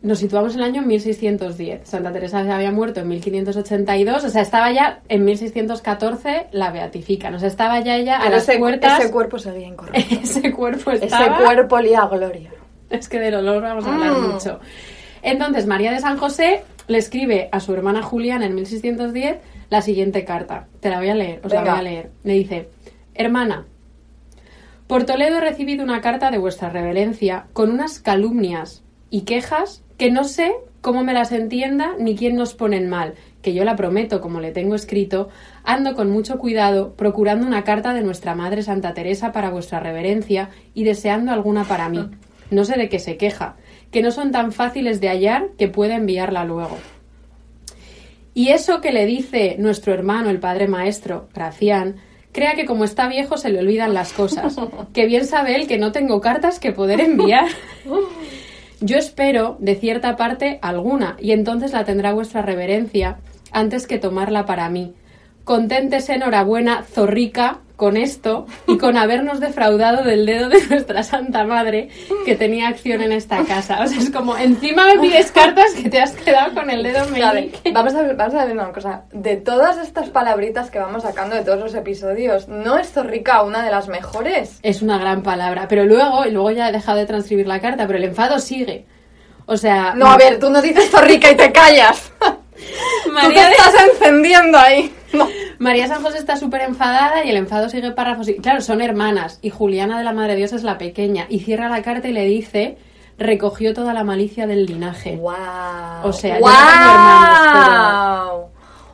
Nos 0.02 0.19
situamos 0.19 0.54
en 0.56 0.60
el 0.60 0.65
año 0.65 0.82
1610. 0.82 1.88
Santa 1.88 2.12
Teresa 2.12 2.43
se 2.43 2.52
había 2.52 2.72
muerto 2.72 3.00
en 3.00 3.08
1582, 3.08 4.24
o 4.26 4.30
sea, 4.30 4.41
estaba 4.41 4.69
ya 4.72 5.00
en 5.08 5.24
1614 5.24 6.48
la 6.52 6.72
beatifican, 6.72 7.34
o 7.36 7.39
sea, 7.39 7.48
estaba 7.48 7.80
ya 7.80 7.96
ella 7.96 8.17
a 8.17 8.24
Pero 8.24 8.32
las 8.36 8.50
ese, 8.50 8.60
puertas. 8.60 9.00
ese 9.00 9.12
cuerpo 9.12 9.39
seguía 9.39 9.67
incorrecto. 9.67 10.15
ese 10.22 10.52
cuerpo 10.52 10.91
estaba. 10.91 11.26
ese 11.38 11.43
cuerpo 11.46 11.76
olía 11.76 12.02
a 12.02 12.08
gloria. 12.10 12.52
Es 12.94 13.10
que 13.10 13.20
del 13.20 13.34
olor 13.36 13.62
vamos 13.64 13.86
a 13.86 13.94
hablar 13.94 14.12
Mm. 14.14 14.32
mucho. 14.34 14.60
Entonces, 15.24 15.66
María 15.66 15.92
de 15.92 16.00
San 16.00 16.18
José 16.18 16.64
le 16.88 16.98
escribe 17.00 17.50
a 17.52 17.60
su 17.60 17.74
hermana 17.74 18.04
Juliana 18.04 18.46
en 18.46 18.54
1610 18.56 19.38
la 19.70 19.82
siguiente 19.82 20.26
carta. 20.26 20.68
Te 20.80 20.90
la 20.90 21.00
voy 21.00 21.10
a 21.10 21.16
leer, 21.16 21.42
os 21.44 21.52
la 21.52 21.62
voy 21.62 21.70
a 21.70 21.82
leer. 21.82 22.12
Le 22.24 22.34
dice, 22.34 22.70
hermana, 23.16 23.66
por 24.88 25.06
Toledo 25.06 25.38
he 25.38 25.42
recibido 25.42 25.84
una 25.84 26.02
carta 26.02 26.30
de 26.30 26.38
vuestra 26.38 26.70
reverencia 26.70 27.48
con 27.54 27.72
unas 27.72 28.00
calumnias 28.00 28.84
y 29.10 29.22
quejas 29.22 29.82
que 29.98 30.12
no 30.12 30.24
sé 30.24 30.54
cómo 30.82 31.04
me 31.04 31.14
las 31.14 31.32
entienda 31.32 31.94
ni 31.98 32.16
quién 32.16 32.36
nos 32.36 32.54
ponen 32.54 32.90
mal, 32.90 33.14
que 33.42 33.54
yo 33.54 33.64
la 33.64 33.76
prometo, 33.78 34.20
como 34.22 34.42
le 34.42 34.52
tengo 34.52 34.76
escrito, 34.76 35.30
ando 35.64 35.96
con 35.96 36.12
mucho 36.12 36.38
cuidado 36.38 36.94
procurando 36.96 37.48
una 37.48 37.64
carta 37.64 37.94
de 37.94 38.02
nuestra 38.04 38.36
Madre 38.36 38.62
Santa 38.62 38.94
Teresa 38.94 39.32
para 39.32 39.50
vuestra 39.50 39.80
reverencia 39.80 40.50
y 40.74 40.84
deseando 40.84 41.32
alguna 41.32 41.64
para 41.64 41.88
mí. 41.90 42.10
No 42.54 42.66
sé 42.66 42.78
de 42.78 42.88
qué 42.88 43.00
se 43.00 43.18
queja, 43.18 43.56
que 43.92 44.02
no 44.02 44.12
son 44.12 44.32
tan 44.32 44.52
fáciles 44.52 45.02
de 45.02 45.10
hallar 45.10 45.50
que 45.58 45.68
pueda 45.68 45.96
enviarla 45.96 46.46
luego. 46.46 46.78
Y 48.36 48.50
eso 48.50 48.80
que 48.80 48.92
le 48.92 49.06
dice 49.06 49.56
nuestro 49.60 49.94
hermano, 49.94 50.30
el 50.30 50.39
padre 50.39 50.68
maestro, 50.68 51.30
Gracián, 51.34 51.98
crea 52.32 52.54
que 52.56 52.66
como 52.66 52.84
está 52.84 53.08
viejo 53.08 53.38
se 53.38 53.50
le 53.50 53.60
olvidan 53.60 53.94
las 53.94 54.13
cosas, 54.13 54.56
que 54.94 55.06
bien 55.08 55.26
sabe 55.26 55.56
él 55.56 55.68
que 55.68 55.78
no 55.78 55.92
tengo 55.92 56.22
cartas 56.22 56.60
que 56.60 56.72
poder 56.72 57.02
enviar. 57.02 57.48
Yo 58.82 58.98
espero, 58.98 59.58
de 59.60 59.76
cierta 59.76 60.16
parte, 60.16 60.60
alguna, 60.62 61.16
y 61.20 61.32
entonces 61.32 61.72
la 61.72 61.86
tendrá 61.86 62.13
vuestra 62.13 62.42
reverencia 62.42 63.18
antes 63.52 63.88
que 63.88 63.98
tomarla 63.98 64.46
para 64.46 64.70
mí. 64.70 64.94
Conténtese, 65.44 66.16
enhorabuena, 66.16 66.84
zorrica, 66.84 67.62
con 67.76 67.98
esto 67.98 68.46
y 68.68 68.78
con 68.78 68.98
habernos 68.98 69.40
defraudado 69.40 70.04
del 70.04 70.26
dedo 70.26 70.50
de 70.50 70.66
nuestra 70.68 71.04
Santa 71.04 71.44
Madre 71.44 71.90
que 72.26 72.36
tenía 72.36 72.68
acción 72.68 73.02
en 73.02 73.12
esta 73.12 73.44
casa. 73.44 73.82
O 73.82 73.88
sea, 73.88 73.98
es 73.98 74.10
como, 74.10 74.38
encima 74.38 74.86
me 74.86 75.00
pides 75.00 75.32
cartas 75.32 75.74
que 75.74 75.90
te 75.90 76.00
has 76.00 76.12
quedado 76.12 76.54
con 76.54 76.70
el 76.70 76.84
dedo 76.84 77.08
meñique. 77.10 77.72
Vamos 77.72 77.96
a, 77.96 78.04
ver, 78.04 78.16
vamos 78.16 78.36
a 78.36 78.46
ver 78.46 78.54
una 78.54 78.72
cosa. 78.72 79.04
De 79.12 79.38
todas 79.38 79.78
estas 79.80 80.10
palabritas 80.10 80.70
que 80.70 80.80
vamos 80.80 81.04
sacando 81.04 81.36
de 81.36 81.44
todos 81.44 81.60
los 81.60 81.74
episodios, 81.74 82.48
¿no 82.48 82.78
es 82.78 82.92
Zorrica 82.92 83.44
una 83.44 83.64
de 83.64 83.72
las 83.72 83.88
mejores? 83.88 84.60
Es 84.62 84.82
una 84.82 84.98
gran 84.98 85.24
palabra. 85.24 85.68
Pero 85.68 85.86
luego, 85.86 86.26
y 86.26 86.32
luego 86.32 86.52
ya 86.52 86.70
he 86.70 86.72
dejado 86.72 87.00
de 87.00 87.06
transcribir 87.06 87.48
la 87.48 87.60
carta, 87.60 87.88
pero 87.88 87.98
el 87.98 88.06
enfado 88.06 88.40
sigue. 88.40 88.86
O 89.46 89.58
sea... 89.58 89.94
No, 89.96 90.08
a 90.08 90.18
ver, 90.18 90.40
tú 90.40 90.50
no 90.50 90.62
dices 90.62 90.90
Zorrica 90.90 91.32
y 91.32 91.36
te 91.36 91.52
callas. 91.52 92.12
María 93.12 93.30
tú 93.30 93.34
te 93.34 93.52
estás 93.52 93.76
encendiendo 93.92 94.58
ahí. 94.58 94.94
María 95.60 95.88
San 95.88 96.02
José 96.02 96.17
está 96.17 96.36
súper 96.36 96.62
enfadada 96.62 97.23
y 97.23 97.30
el 97.30 97.38
enfado 97.38 97.69
sigue 97.69 97.91
párrafos. 97.91 98.28
Y, 98.30 98.36
claro, 98.36 98.62
son 98.62 98.82
hermanas. 98.82 99.39
Y 99.41 99.49
Juliana 99.49 99.97
de 99.97 100.04
la 100.04 100.13
Madre 100.13 100.36
Dios 100.36 100.54
es 100.54 100.63
la 100.63 100.78
pequeña. 100.78 101.26
Y 101.30 101.39
cierra 101.39 101.69
la 101.69 101.82
carta 101.82 102.08
y 102.08 102.13
le 102.13 102.26
dice: 102.26 102.78
recogió 103.17 103.73
toda 103.73 103.93
la 103.93 104.04
malicia 104.04 104.47
del 104.47 104.65
linaje. 104.65 105.15
¡Wow! 105.17 105.34
O 106.04 106.13
sea, 106.13 106.39
yo 106.39 106.45
tengo 106.45 106.60
hermanos, 107.65 108.49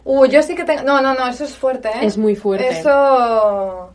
Uh, 0.06 0.26
yo 0.26 0.42
sí 0.42 0.56
que 0.56 0.64
tengo. 0.64 0.82
No, 0.84 1.02
no, 1.02 1.14
no, 1.14 1.28
eso 1.28 1.44
es 1.44 1.56
fuerte, 1.56 1.90
¿eh? 1.90 2.00
Es 2.06 2.18
muy 2.18 2.36
fuerte. 2.36 2.68
Eso. 2.68 3.92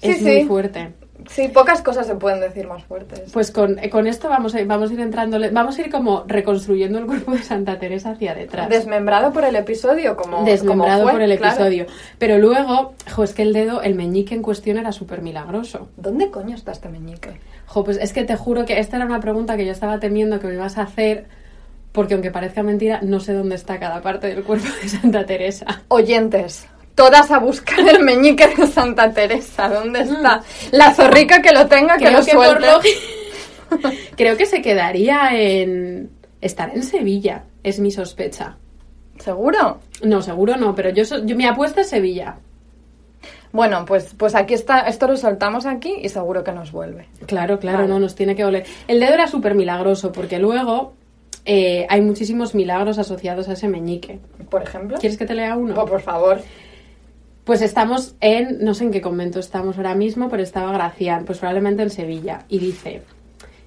es 0.00 0.20
muy 0.20 0.44
fuerte. 0.44 0.94
Sí, 1.28 1.48
pocas 1.48 1.82
cosas 1.82 2.06
se 2.06 2.14
pueden 2.14 2.40
decir 2.40 2.66
más 2.66 2.84
fuertes. 2.84 3.30
Pues 3.32 3.50
con, 3.50 3.78
esto 3.78 4.28
vamos 4.28 4.54
a, 4.54 4.64
vamos 4.64 4.90
a 4.90 4.94
ir 4.94 5.00
entrando, 5.00 5.38
vamos 5.52 5.78
a 5.78 5.80
ir 5.80 5.90
como 5.90 6.24
reconstruyendo 6.26 6.98
el 6.98 7.06
cuerpo 7.06 7.32
de 7.32 7.42
Santa 7.42 7.78
Teresa 7.78 8.10
hacia 8.10 8.34
detrás. 8.34 8.68
Desmembrado 8.68 9.32
por 9.32 9.44
el 9.44 9.56
episodio, 9.56 10.16
como 10.16 10.44
Desmembrado 10.44 11.10
por 11.10 11.20
el 11.20 11.32
episodio. 11.32 11.86
Pero 12.18 12.38
luego, 12.38 12.94
jo, 13.14 13.24
es 13.24 13.32
que 13.32 13.42
el 13.42 13.52
dedo, 13.52 13.82
el 13.82 13.94
meñique 13.94 14.34
en 14.34 14.42
cuestión 14.42 14.78
era 14.78 14.92
súper 14.92 15.22
milagroso. 15.22 15.88
¿Dónde 15.96 16.30
coño 16.30 16.54
está 16.54 16.72
este 16.72 16.88
meñique? 16.88 17.40
Jo, 17.66 17.84
pues 17.84 17.98
es 17.98 18.12
que 18.12 18.24
te 18.24 18.36
juro 18.36 18.64
que 18.64 18.78
esta 18.78 18.96
era 18.96 19.06
una 19.06 19.20
pregunta 19.20 19.56
que 19.56 19.66
yo 19.66 19.72
estaba 19.72 19.98
temiendo 19.98 20.40
que 20.40 20.46
me 20.46 20.54
ibas 20.54 20.78
a 20.78 20.82
hacer 20.82 21.26
porque 21.96 22.12
aunque 22.12 22.30
parezca 22.30 22.62
mentira, 22.62 23.00
no 23.02 23.20
sé 23.20 23.32
dónde 23.32 23.54
está 23.54 23.80
cada 23.80 24.02
parte 24.02 24.26
del 24.26 24.44
cuerpo 24.44 24.66
de 24.82 24.88
Santa 24.88 25.24
Teresa. 25.24 25.82
Oyentes, 25.88 26.68
todas 26.96 27.30
a 27.30 27.38
buscar 27.38 27.78
el 27.88 28.02
meñique 28.02 28.48
de 28.48 28.66
Santa 28.66 29.12
Teresa. 29.12 29.68
¿Dónde 29.68 30.04
mm. 30.04 30.14
está? 30.14 30.42
La 30.72 30.92
zorrica 30.92 31.40
que 31.40 31.52
lo 31.52 31.68
tenga, 31.68 31.96
que 31.96 32.10
lo 32.10 32.24
suelte. 32.24 32.66
Creo 34.16 34.36
que 34.36 34.46
se 34.46 34.60
quedaría 34.60 35.30
en... 35.32 36.10
Estar 36.40 36.70
en 36.74 36.82
Sevilla, 36.82 37.44
es 37.62 37.80
mi 37.80 37.90
sospecha. 37.90 38.56
¿Seguro? 39.18 39.80
No, 40.02 40.20
seguro 40.20 40.56
no, 40.56 40.74
pero 40.74 40.90
yo, 40.90 41.02
yo 41.24 41.34
mi 41.34 41.46
apuesta 41.46 41.80
es 41.80 41.88
Sevilla. 41.88 42.36
Bueno, 43.52 43.84
pues, 43.86 44.14
pues 44.16 44.34
aquí 44.34 44.52
está, 44.52 44.80
esto 44.80 45.08
lo 45.08 45.16
soltamos 45.16 45.64
aquí 45.64 45.94
y 46.02 46.10
seguro 46.10 46.44
que 46.44 46.52
nos 46.52 46.72
vuelve. 46.72 47.08
Claro, 47.26 47.58
claro, 47.58 47.88
no, 47.88 47.98
nos 47.98 48.14
tiene 48.14 48.36
que 48.36 48.44
oler. 48.44 48.66
El 48.86 49.00
dedo 49.00 49.14
era 49.14 49.26
súper 49.26 49.54
milagroso 49.54 50.12
porque 50.12 50.38
luego 50.38 50.92
eh, 51.46 51.86
hay 51.88 52.02
muchísimos 52.02 52.54
milagros 52.54 52.98
asociados 52.98 53.48
a 53.48 53.54
ese 53.54 53.66
meñique. 53.66 54.20
Por 54.50 54.62
ejemplo. 54.62 54.98
¿Quieres 54.98 55.16
que 55.16 55.24
te 55.24 55.34
lea 55.34 55.56
uno? 55.56 55.74
Oh, 55.80 55.86
por 55.86 56.02
favor. 56.02 56.40
Pues 57.46 57.62
estamos 57.62 58.16
en, 58.20 58.64
no 58.64 58.74
sé 58.74 58.82
en 58.82 58.90
qué 58.90 59.00
convento 59.00 59.38
estamos 59.38 59.76
ahora 59.76 59.94
mismo, 59.94 60.28
pero 60.28 60.42
estaba 60.42 60.72
Gracián, 60.72 61.24
pues 61.24 61.38
probablemente 61.38 61.84
en 61.84 61.90
Sevilla. 61.90 62.44
Y 62.48 62.58
dice, 62.58 63.04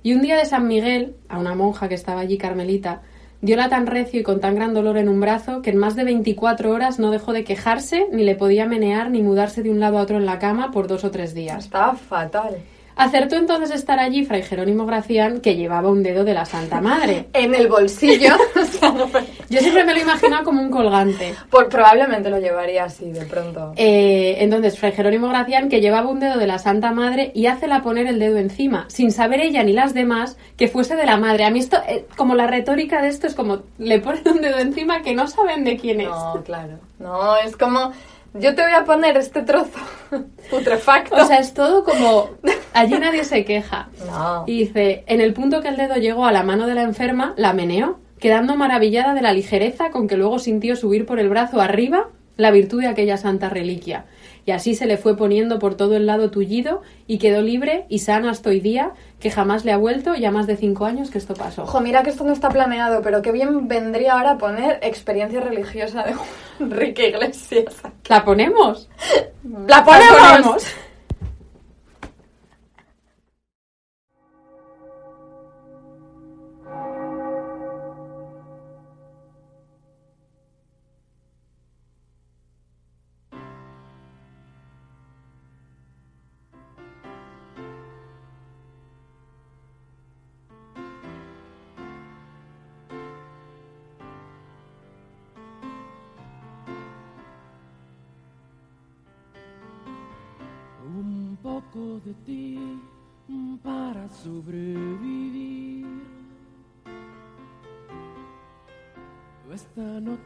y 0.04 0.14
un 0.14 0.22
día 0.22 0.36
de 0.36 0.44
San 0.44 0.68
Miguel, 0.68 1.16
a 1.30 1.40
una 1.40 1.56
monja 1.56 1.88
que 1.88 1.96
estaba 1.96 2.20
allí, 2.20 2.38
Carmelita, 2.38 3.04
diola 3.40 3.70
tan 3.70 3.88
recio 3.88 4.20
y 4.20 4.24
con 4.24 4.42
tan 4.42 4.56
gran 4.56 4.74
dolor 4.74 4.98
en 4.98 5.08
un 5.08 5.22
brazo 5.22 5.62
que 5.62 5.70
en 5.70 5.78
más 5.78 5.96
de 5.96 6.04
24 6.04 6.72
horas 6.72 7.00
no 7.00 7.10
dejó 7.10 7.32
de 7.32 7.46
quejarse, 7.46 8.08
ni 8.12 8.26
le 8.26 8.36
podía 8.36 8.66
menear, 8.66 9.12
ni 9.12 9.22
mudarse 9.22 9.64
de 9.64 9.70
un 9.70 9.80
lado 9.80 9.98
a 9.98 10.02
otro 10.02 10.18
en 10.18 10.26
la 10.26 10.40
cama 10.40 10.72
por 10.72 10.90
dos 10.90 11.06
o 11.06 11.12
tres 11.12 11.34
días. 11.34 11.64
Estaba 11.64 11.96
fatal. 11.96 12.58
Acertó 13.00 13.38
entonces 13.38 13.72
estar 13.72 13.98
allí 13.98 14.26
Fray 14.26 14.44
Jerónimo 14.44 14.86
Gracián, 14.86 15.40
que 15.40 15.56
llevaba 15.56 15.90
un 15.90 16.04
dedo 16.04 16.26
de 16.26 16.34
la 16.34 16.44
Santa 16.46 16.82
Madre. 16.82 17.30
en 17.34 17.56
el 17.56 17.70
bolsillo. 17.70 18.36
Yo 19.50 19.60
siempre 19.62 19.86
me 19.86 19.94
lo 19.94 20.02
imaginaba 20.02 20.44
como 20.44 20.62
un 20.62 20.70
colgante. 20.70 21.34
Por, 21.50 21.70
probablemente 21.70 22.30
lo 22.30 22.40
llevaría 22.40 22.84
así 22.84 23.12
de 23.12 23.26
pronto. 23.26 23.72
Eh, 23.78 24.36
entonces, 24.40 24.78
Fray 24.78 24.92
Jerónimo 24.92 25.30
Gracián, 25.30 25.70
que 25.70 25.80
llevaba 25.80 26.10
un 26.10 26.20
dedo 26.20 26.38
de 26.38 26.46
la 26.46 26.60
Santa 26.60 26.92
Madre 26.92 27.32
y 27.34 27.48
la 27.68 27.82
poner 27.82 28.08
el 28.08 28.20
dedo 28.20 28.38
encima, 28.38 28.86
sin 28.90 29.12
saber 29.12 29.40
ella 29.42 29.64
ni 29.64 29.74
las 29.74 29.94
demás 29.94 30.38
que 30.58 30.68
fuese 30.68 30.96
de 30.96 31.06
la 31.06 31.18
madre. 31.18 31.46
A 31.46 31.52
mí 31.52 31.60
esto, 31.60 31.78
eh, 31.88 32.06
como 32.18 32.36
la 32.36 32.48
retórica 32.48 33.02
de 33.02 33.08
esto 33.08 33.28
es 33.28 33.36
como, 33.36 33.64
le 33.78 34.00
ponen 34.00 34.28
un 34.28 34.42
dedo 34.42 34.60
encima 34.60 35.02
que 35.02 35.14
no 35.14 35.28
saben 35.28 35.64
de 35.64 35.78
quién 35.78 36.02
es. 36.02 36.10
No, 36.10 36.44
claro. 36.44 36.80
No, 37.00 37.38
es 37.38 37.56
como 37.56 37.94
yo 38.34 38.56
te 38.56 38.62
voy 38.62 38.72
a 38.74 38.86
poner 38.86 39.18
este 39.18 39.42
trozo 39.42 39.80
putrefacto. 40.50 41.16
O 41.16 41.26
sea, 41.26 41.40
es 41.40 41.54
todo 41.54 41.84
como. 41.84 42.30
Allí 42.74 42.98
nadie 43.00 43.24
se 43.24 43.46
queja. 43.46 43.90
No. 44.06 44.44
Y 44.48 44.66
dice: 44.66 45.04
En 45.08 45.22
el 45.22 45.34
punto 45.34 45.62
que 45.62 45.70
el 45.70 45.78
dedo 45.78 45.96
llegó 45.96 46.26
a 46.26 46.32
la 46.32 46.44
mano 46.44 46.68
de 46.68 46.76
la 46.76 46.84
enferma, 46.84 47.34
la 47.38 47.54
meneó, 47.54 48.00
quedando 48.20 48.56
maravillada 48.56 49.14
de 49.14 49.22
la 49.22 49.34
ligereza 49.34 49.92
con 49.92 50.08
que 50.08 50.18
luego 50.18 50.40
sintió 50.40 50.76
subir 50.76 51.06
por 51.06 51.20
el 51.20 51.30
brazo 51.30 51.62
arriba 51.62 52.10
la 52.40 52.52
virtud 52.52 52.82
de 52.82 52.88
aquella 52.88 53.18
santa 53.18 53.50
reliquia 53.50 54.06
y 54.50 54.52
así 54.52 54.74
se 54.74 54.88
le 54.88 54.98
fue 54.98 55.16
poniendo 55.16 55.60
por 55.60 55.76
todo 55.76 55.96
el 55.96 56.08
lado 56.08 56.32
tullido 56.32 56.82
y 57.06 57.20
quedó 57.20 57.44
libre 57.44 57.86
y 57.88 58.00
sana 58.00 58.32
hasta 58.32 58.50
hoy 58.50 58.62
día, 58.62 58.94
que 59.20 59.30
jamás 59.30 59.64
le 59.64 59.72
ha 59.72 59.78
vuelto 59.78 60.16
ya 60.16 60.32
más 60.32 60.48
de 60.48 60.58
cinco 60.58 60.86
años 60.86 61.12
que 61.12 61.20
esto 61.20 61.36
pasó. 61.36 61.64
Ojo, 61.64 61.82
mira 61.82 62.02
que 62.02 62.10
esto 62.10 62.24
no 62.24 62.34
está 62.34 62.50
planeado, 62.50 63.04
pero 63.04 63.22
qué 63.22 63.32
bien 63.32 63.68
vendría 63.68 64.14
ahora 64.14 64.40
poner 64.40 64.80
experiencia 64.82 65.40
religiosa 65.40 66.04
de 66.04 66.16
Enrique 66.60 67.10
Iglesias. 67.10 67.76
¿La 68.08 68.26
ponemos? 68.26 68.90
¡La 69.68 69.84
ponemos! 69.84 70.18
¿La 70.18 70.42
ponemos? 70.42 70.68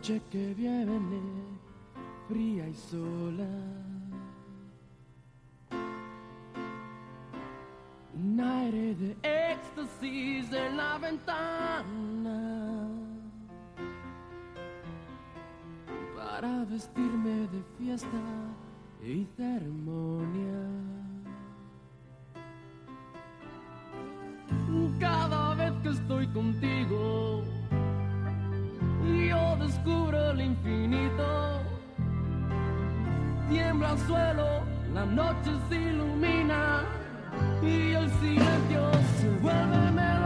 Noche 0.04 0.22
que 0.30 0.54
viene 0.54 1.00
fría 2.28 2.68
y 2.68 2.74
sola. 2.74 3.48
Un 8.14 8.40
aire 8.40 8.96
de 8.96 9.16
éxtasis 9.24 10.52
en 10.52 10.76
la 10.76 10.98
ventana. 10.98 12.90
Para 16.18 16.66
vestirme 16.66 17.48
de 17.54 17.64
fiesta 17.78 18.24
y 19.02 19.26
ceremonia. 19.38 20.64
cada 25.00 25.54
vez 25.56 25.74
que 25.82 25.90
estoy 25.90 26.28
contigo. 26.28 27.23
Infinito. 30.64 31.62
Tiembla 33.50 33.92
el 33.92 34.00
suelo, 34.00 34.64
la 34.94 35.06
noche 35.06 35.52
se 35.70 35.76
ilumina 35.76 36.84
y 37.62 37.94
el 37.94 38.10
silencio 38.22 38.92
se 39.20 39.30
vuelve 39.42 39.92
melodía 39.92 40.23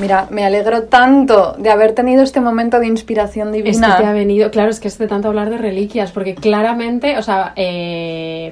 Mira, 0.00 0.26
me 0.30 0.44
alegro 0.44 0.84
tanto 0.84 1.54
de 1.58 1.70
haber 1.70 1.92
tenido 1.92 2.22
este 2.22 2.40
momento 2.40 2.80
de 2.80 2.86
inspiración 2.86 3.48
Es 3.48 3.56
que 3.56 3.62
divina. 3.62 3.96
te 3.98 4.04
ha 4.06 4.12
venido, 4.12 4.50
claro, 4.50 4.70
es 4.70 4.80
que 4.80 4.88
es 4.88 4.98
de 4.98 5.06
tanto 5.06 5.28
hablar 5.28 5.50
de 5.50 5.58
reliquias, 5.58 6.10
porque 6.12 6.34
claramente, 6.34 7.18
o 7.18 7.22
sea, 7.22 7.52
eh, 7.56 8.50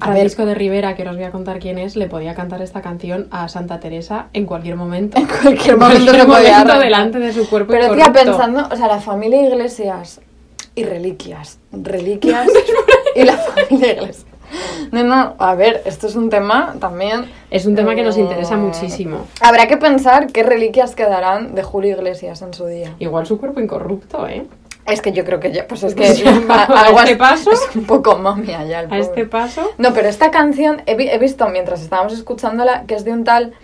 A 0.00 0.08
ver. 0.08 0.16
Francisco 0.18 0.46
de 0.46 0.54
Rivera, 0.54 0.94
que 0.94 1.02
os 1.08 1.16
voy 1.16 1.24
a 1.24 1.30
contar 1.30 1.58
quién 1.58 1.78
es, 1.78 1.96
le 1.96 2.06
podía 2.06 2.34
cantar 2.34 2.62
esta 2.62 2.80
canción 2.80 3.26
a 3.30 3.48
Santa 3.48 3.80
Teresa 3.80 4.26
en 4.32 4.46
cualquier 4.46 4.76
momento. 4.76 5.18
En 5.20 5.26
cualquier 5.26 5.76
momento 5.76 6.12
cualquier 6.12 6.16
se 6.20 6.26
podía 6.26 6.58
momento 6.60 6.78
delante 6.80 7.18
de 7.18 7.32
su 7.32 7.48
cuerpo 7.48 7.72
Pero 7.72 7.94
tía, 7.94 8.12
pensando, 8.12 8.68
o 8.70 8.76
sea, 8.76 8.86
la 8.86 9.00
familia 9.00 9.42
Iglesias 9.46 10.20
y 10.76 10.84
reliquias, 10.84 11.58
reliquias 11.72 12.48
y 13.16 13.22
la 13.24 13.36
familia 13.36 13.92
Iglesias. 13.94 14.26
No, 14.92 15.02
no, 15.04 15.34
a 15.38 15.54
ver, 15.54 15.82
esto 15.86 16.06
es 16.06 16.16
un 16.16 16.30
tema 16.30 16.74
también... 16.80 17.30
Es 17.50 17.66
un 17.66 17.74
tema 17.74 17.94
que 17.94 18.02
nos 18.02 18.16
eh, 18.16 18.20
interesa 18.20 18.56
muchísimo. 18.56 19.26
Habrá 19.40 19.66
que 19.66 19.76
pensar 19.76 20.28
qué 20.28 20.42
reliquias 20.42 20.94
quedarán 20.94 21.54
de 21.54 21.62
Julio 21.62 21.96
Iglesias 21.96 22.42
en 22.42 22.52
su 22.54 22.66
día. 22.66 22.94
Igual 22.98 23.26
su 23.26 23.38
cuerpo 23.38 23.60
incorrupto, 23.60 24.26
¿eh? 24.28 24.46
Es 24.86 25.00
que 25.00 25.12
yo 25.12 25.24
creo 25.24 25.40
que 25.40 25.50
ya, 25.50 25.66
pues 25.66 25.82
es 25.82 25.94
que 25.94 26.04
a- 26.48 26.88
este 26.90 27.12
as- 27.12 27.16
paso. 27.18 27.50
es 27.52 27.60
un 27.74 27.84
poco 27.84 28.18
momia 28.18 28.64
ya 28.64 28.80
el 28.80 28.92
A 28.92 28.98
este 28.98 29.24
paso. 29.24 29.70
No, 29.78 29.94
pero 29.94 30.08
esta 30.08 30.30
canción 30.30 30.82
he, 30.86 30.94
vi- 30.94 31.08
he 31.08 31.18
visto 31.18 31.48
mientras 31.48 31.80
estábamos 31.80 32.12
escuchándola 32.12 32.84
que 32.86 32.94
es 32.94 33.04
de 33.04 33.12
un 33.12 33.24
tal. 33.24 33.54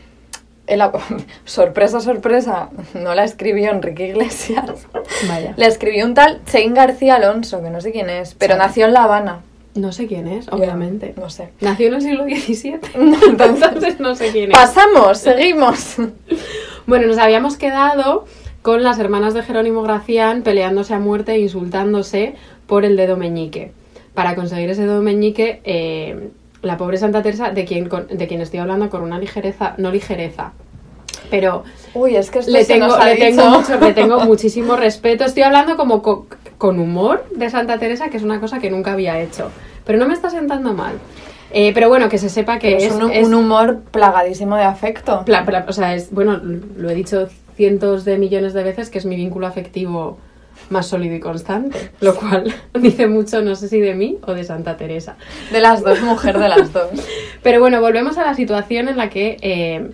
el 0.67 0.81
sorpresa, 1.45 2.01
sorpresa, 2.01 2.71
no 2.95 3.15
la 3.15 3.25
escribió 3.25 3.71
Enrique 3.71 4.07
Iglesias. 4.09 4.87
Vaya. 5.29 5.53
La 5.57 5.67
escribió 5.67 6.07
un 6.07 6.15
tal 6.15 6.41
Chain 6.47 6.73
García 6.75 7.17
Alonso, 7.17 7.61
que 7.61 7.71
no 7.71 7.81
sé 7.81 7.93
quién 7.93 8.09
es, 8.09 8.35
pero 8.35 8.55
Sí. 8.55 8.59
nació 8.61 8.87
en 8.87 8.95
La 8.95 9.05
Habana. 9.05 9.41
No 9.75 9.93
sé 9.93 10.07
quién 10.07 10.27
es, 10.27 10.49
obviamente. 10.49 11.15
No 11.17 11.31
sé. 11.31 11.51
Nació 11.61 11.89
en 11.89 11.95
el 11.95 12.03
siglo 12.03 12.25
XVII. 12.25 12.81
Entonces, 13.29 14.01
no 14.01 14.15
sé 14.15 14.31
quién 14.33 14.51
es. 14.51 14.57
pasamos, 14.59 15.19
seguimos. 15.19 15.97
Bueno, 16.87 17.07
nos 17.07 17.19
habíamos 17.19 17.57
quedado 17.57 18.25
con 18.63 18.83
las 18.83 18.99
hermanas 18.99 19.33
de 19.33 19.43
Jerónimo 19.43 19.83
Gracián 19.83 20.43
peleándose 20.43 20.93
a 20.93 20.99
muerte 20.99 21.33
e 21.33 21.39
insultándose 21.39 22.35
por 22.67 22.85
el 22.85 22.97
dedo 22.97 23.17
meñique. 23.17 23.71
Para 24.15 24.35
conseguir 24.35 24.71
ese 24.71 24.83
dedo 24.83 25.01
meñique, 25.01 25.61
eh, 25.63 26.31
la 26.63 26.77
pobre 26.77 26.97
Santa 26.97 27.23
Teresa, 27.23 27.51
de 27.51 27.65
quien, 27.65 27.89
con- 27.89 28.09
de 28.09 28.27
quien 28.27 28.41
estoy 28.41 28.59
hablando 28.59 28.91
con 28.91 29.03
una 29.03 29.21
ligereza, 29.21 29.75
no 29.79 29.93
ligereza, 29.93 30.53
pero 31.31 31.63
Uy, 31.95 32.17
es 32.17 32.31
que 32.31 32.41
esto 32.41 32.51
le 32.51 32.65
tengo, 32.65 32.89
le, 32.99 33.33
mucho, 33.35 33.79
le 33.79 33.93
tengo 33.93 34.21
muchísimo 34.21 34.75
respeto. 34.75 35.25
Estoy 35.25 35.45
hablando 35.45 35.77
como 35.77 36.03
co- 36.03 36.27
con 36.61 36.79
humor 36.79 37.25
de 37.35 37.49
Santa 37.49 37.79
Teresa, 37.79 38.11
que 38.11 38.19
es 38.19 38.23
una 38.23 38.39
cosa 38.39 38.59
que 38.59 38.71
nunca 38.71 38.93
había 38.93 39.19
hecho. 39.19 39.51
Pero 39.87 39.99
no 39.99 40.07
me 40.07 40.13
está 40.13 40.29
sentando 40.29 40.75
mal. 40.75 40.93
Eh, 41.53 41.73
pero 41.73 41.89
bueno, 41.89 42.11
que 42.11 42.19
se 42.19 42.29
sepa 42.29 42.59
que 42.59 42.77
es, 42.77 42.85
es, 42.85 42.93
un, 42.93 43.11
es- 43.11 43.27
un 43.27 43.33
humor 43.33 43.81
plagadísimo 43.91 44.57
de 44.57 44.65
afecto. 44.65 45.25
Pla- 45.25 45.45
pla- 45.47 45.65
o 45.67 45.73
sea, 45.73 45.95
es, 45.95 46.11
bueno, 46.13 46.39
lo 46.77 46.91
he 46.91 46.95
dicho 46.95 47.29
cientos 47.57 48.05
de 48.05 48.19
millones 48.19 48.53
de 48.53 48.63
veces 48.63 48.91
que 48.91 48.99
es 48.99 49.07
mi 49.07 49.17
vínculo 49.17 49.47
afectivo 49.47 50.19
más 50.69 50.87
sólido 50.87 51.15
y 51.15 51.21
constante, 51.21 51.93
lo 52.03 52.15
cual 52.15 52.55
dice 52.75 53.07
mucho, 53.09 53.41
no 53.41 53.55
sé 53.57 53.67
si 53.69 53.81
de 53.81 53.95
mí 53.95 54.19
o 54.27 54.35
de 54.35 54.45
Santa 54.45 54.77
Teresa. 54.77 55.17
De 55.51 55.61
las 55.61 55.83
dos, 55.83 56.03
mujer 56.03 56.39
de 56.39 56.49
las 56.51 56.73
dos. 56.75 56.91
Pero 57.43 57.59
bueno, 57.59 57.81
volvemos 57.81 58.19
a 58.19 58.25
la 58.27 58.35
situación 58.35 58.89
en 58.89 58.99
la 58.99 59.09
que 59.09 59.39
eh, 59.41 59.91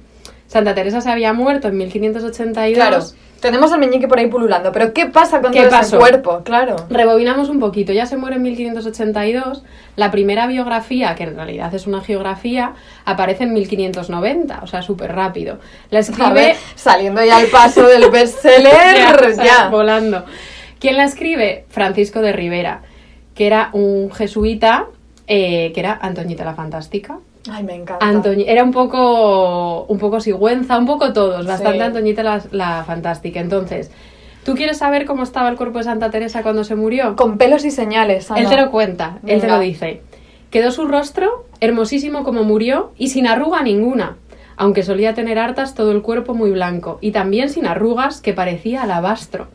Santa 0.48 0.74
Teresa 0.74 1.00
se 1.00 1.11
había 1.11 1.33
muerto 1.33 1.68
en 1.68 1.76
1582. 1.79 2.74
Claro, 2.74 3.05
tenemos 3.40 3.72
al 3.72 3.81
meñique 3.81 4.09
por 4.09 4.18
ahí 4.18 4.27
pululando, 4.29 4.72
pero 4.72 4.92
¿qué 4.92 5.07
pasa 5.07 5.40
con 5.40 5.53
¿Qué 5.53 5.62
todo 5.62 5.70
pasó? 5.70 5.96
ese 5.96 5.99
cuerpo? 5.99 6.42
Claro. 6.44 6.77
Rebobinamos 6.90 7.49
un 7.49 7.61
poquito, 7.61 7.92
ya 7.92 8.07
se 8.07 8.16
muere 8.16 8.37
en 8.37 8.42
1582, 8.42 9.62
la 9.96 10.11
primera 10.11 10.46
biografía, 10.46 11.14
que 11.14 11.25
en 11.25 11.37
realidad 11.37 11.75
es 11.75 11.87
una 11.87 12.01
geografía, 12.01 12.72
aparece 13.05 13.44
en 13.44 13.53
1590, 13.53 14.61
o 14.62 14.66
sea, 14.66 14.83
súper 14.83 15.12
rápido. 15.14 15.59
La 15.90 16.01
escribe... 16.01 16.33
ver, 16.33 16.57
saliendo 16.75 17.25
ya 17.25 17.37
al 17.37 17.46
paso 17.46 17.87
del 17.87 18.11
bestseller, 18.11 19.37
Ya, 19.42 19.68
volando. 19.68 20.25
¿Quién 20.79 20.96
la 20.96 21.05
escribe? 21.05 21.64
Francisco 21.68 22.20
de 22.20 22.33
Rivera, 22.33 22.83
que 23.35 23.46
era 23.46 23.70
un 23.72 24.11
jesuita, 24.12 24.87
eh, 25.27 25.72
que 25.75 25.81
era 25.81 25.99
Antoñita 26.01 26.44
la 26.44 26.55
Fantástica. 26.55 27.18
Ay, 27.50 27.62
me 27.64 27.74
encanta. 27.74 28.04
Antoñi- 28.06 28.44
era 28.46 28.62
un 28.64 28.72
poco, 28.72 29.85
un 29.88 29.98
poco 29.98 30.20
Sigüenza, 30.20 30.78
un 30.78 30.87
poco 30.87 31.12
todos, 31.12 31.46
bastante 31.46 31.78
Sí. 31.78 31.85
Antoñita 31.85 32.22
la, 32.22 32.42
la 32.50 32.85
Fantástica. 32.85 33.40
Entonces, 33.40 33.90
¿tú 34.44 34.54
quieres 34.54 34.78
saber 34.78 35.04
cómo 35.06 35.22
estaba 35.22 35.48
el 35.48 35.56
cuerpo 35.56 35.78
de 35.78 35.85
Santa 35.85 36.11
Teresa 36.11 36.42
cuando 36.42 36.64
se 36.64 36.74
murió? 36.74 37.16
Con 37.16 37.38
pelos 37.38 37.64
y 37.64 37.70
señales, 37.70 38.30
Ana. 38.30 38.40
Él 38.40 38.48
te 38.48 38.56
lo 38.56 38.70
cuenta, 38.70 39.18
él 39.22 39.40
te 39.40 39.46
Venga. 39.46 39.56
lo 39.56 39.61
dice. 39.61 40.02
Quedó 40.50 40.70
su 40.70 40.87
rostro 40.87 41.44
hermosísimo 41.61 42.22
como 42.24 42.42
murió 42.44 42.92
y 42.96 43.09
sin 43.09 43.26
arruga 43.26 43.62
ninguna, 43.62 44.16
aunque 44.56 44.82
solía 44.82 45.12
tener 45.14 45.38
hartas 45.38 45.74
todo 45.74 45.90
el 45.92 46.02
cuerpo 46.02 46.35
muy 46.35 46.50
blanco 46.50 46.98
y 47.00 47.11
también 47.11 47.48
sin 47.50 47.66
arrugas 47.66 48.20
que 48.20 48.32
parecía 48.32 48.82
alabastro. 48.82 49.48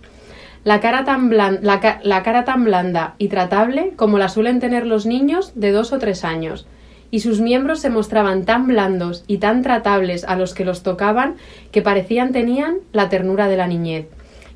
La 0.63 0.80
cara, 0.80 1.06
tan 1.06 1.32
blan- 1.32 1.60
la, 1.62 1.80
ca- 1.80 1.99
la 2.04 2.21
cara 2.21 2.43
tan 2.45 2.65
blanda 2.65 3.15
y 3.17 3.30
tratable 3.30 3.93
como 3.95 4.19
la 4.19 4.30
suelen 4.30 4.60
tener 4.60 4.86
los 4.86 5.08
niños 5.08 5.54
de 5.56 5.71
dos 5.71 5.91
o 5.91 5.97
tres 5.97 6.23
años, 6.23 6.67
y 7.12 7.19
sus 7.19 7.41
miembros 7.41 7.80
se 7.80 7.89
mostraban 7.89 8.45
tan 8.45 8.65
blandos 8.65 9.24
y 9.28 9.38
tan 9.38 9.62
tratables 9.62 10.24
a 10.24 10.36
los 10.36 10.54
que 10.54 10.65
los 10.65 10.82
tocaban 10.82 11.36
que 11.71 11.82
parecían 11.82 12.32
tenían 12.32 12.78
la 12.93 13.10
ternura 13.10 13.47
de 13.47 13.58
la 13.58 13.67
niñez, 13.67 14.08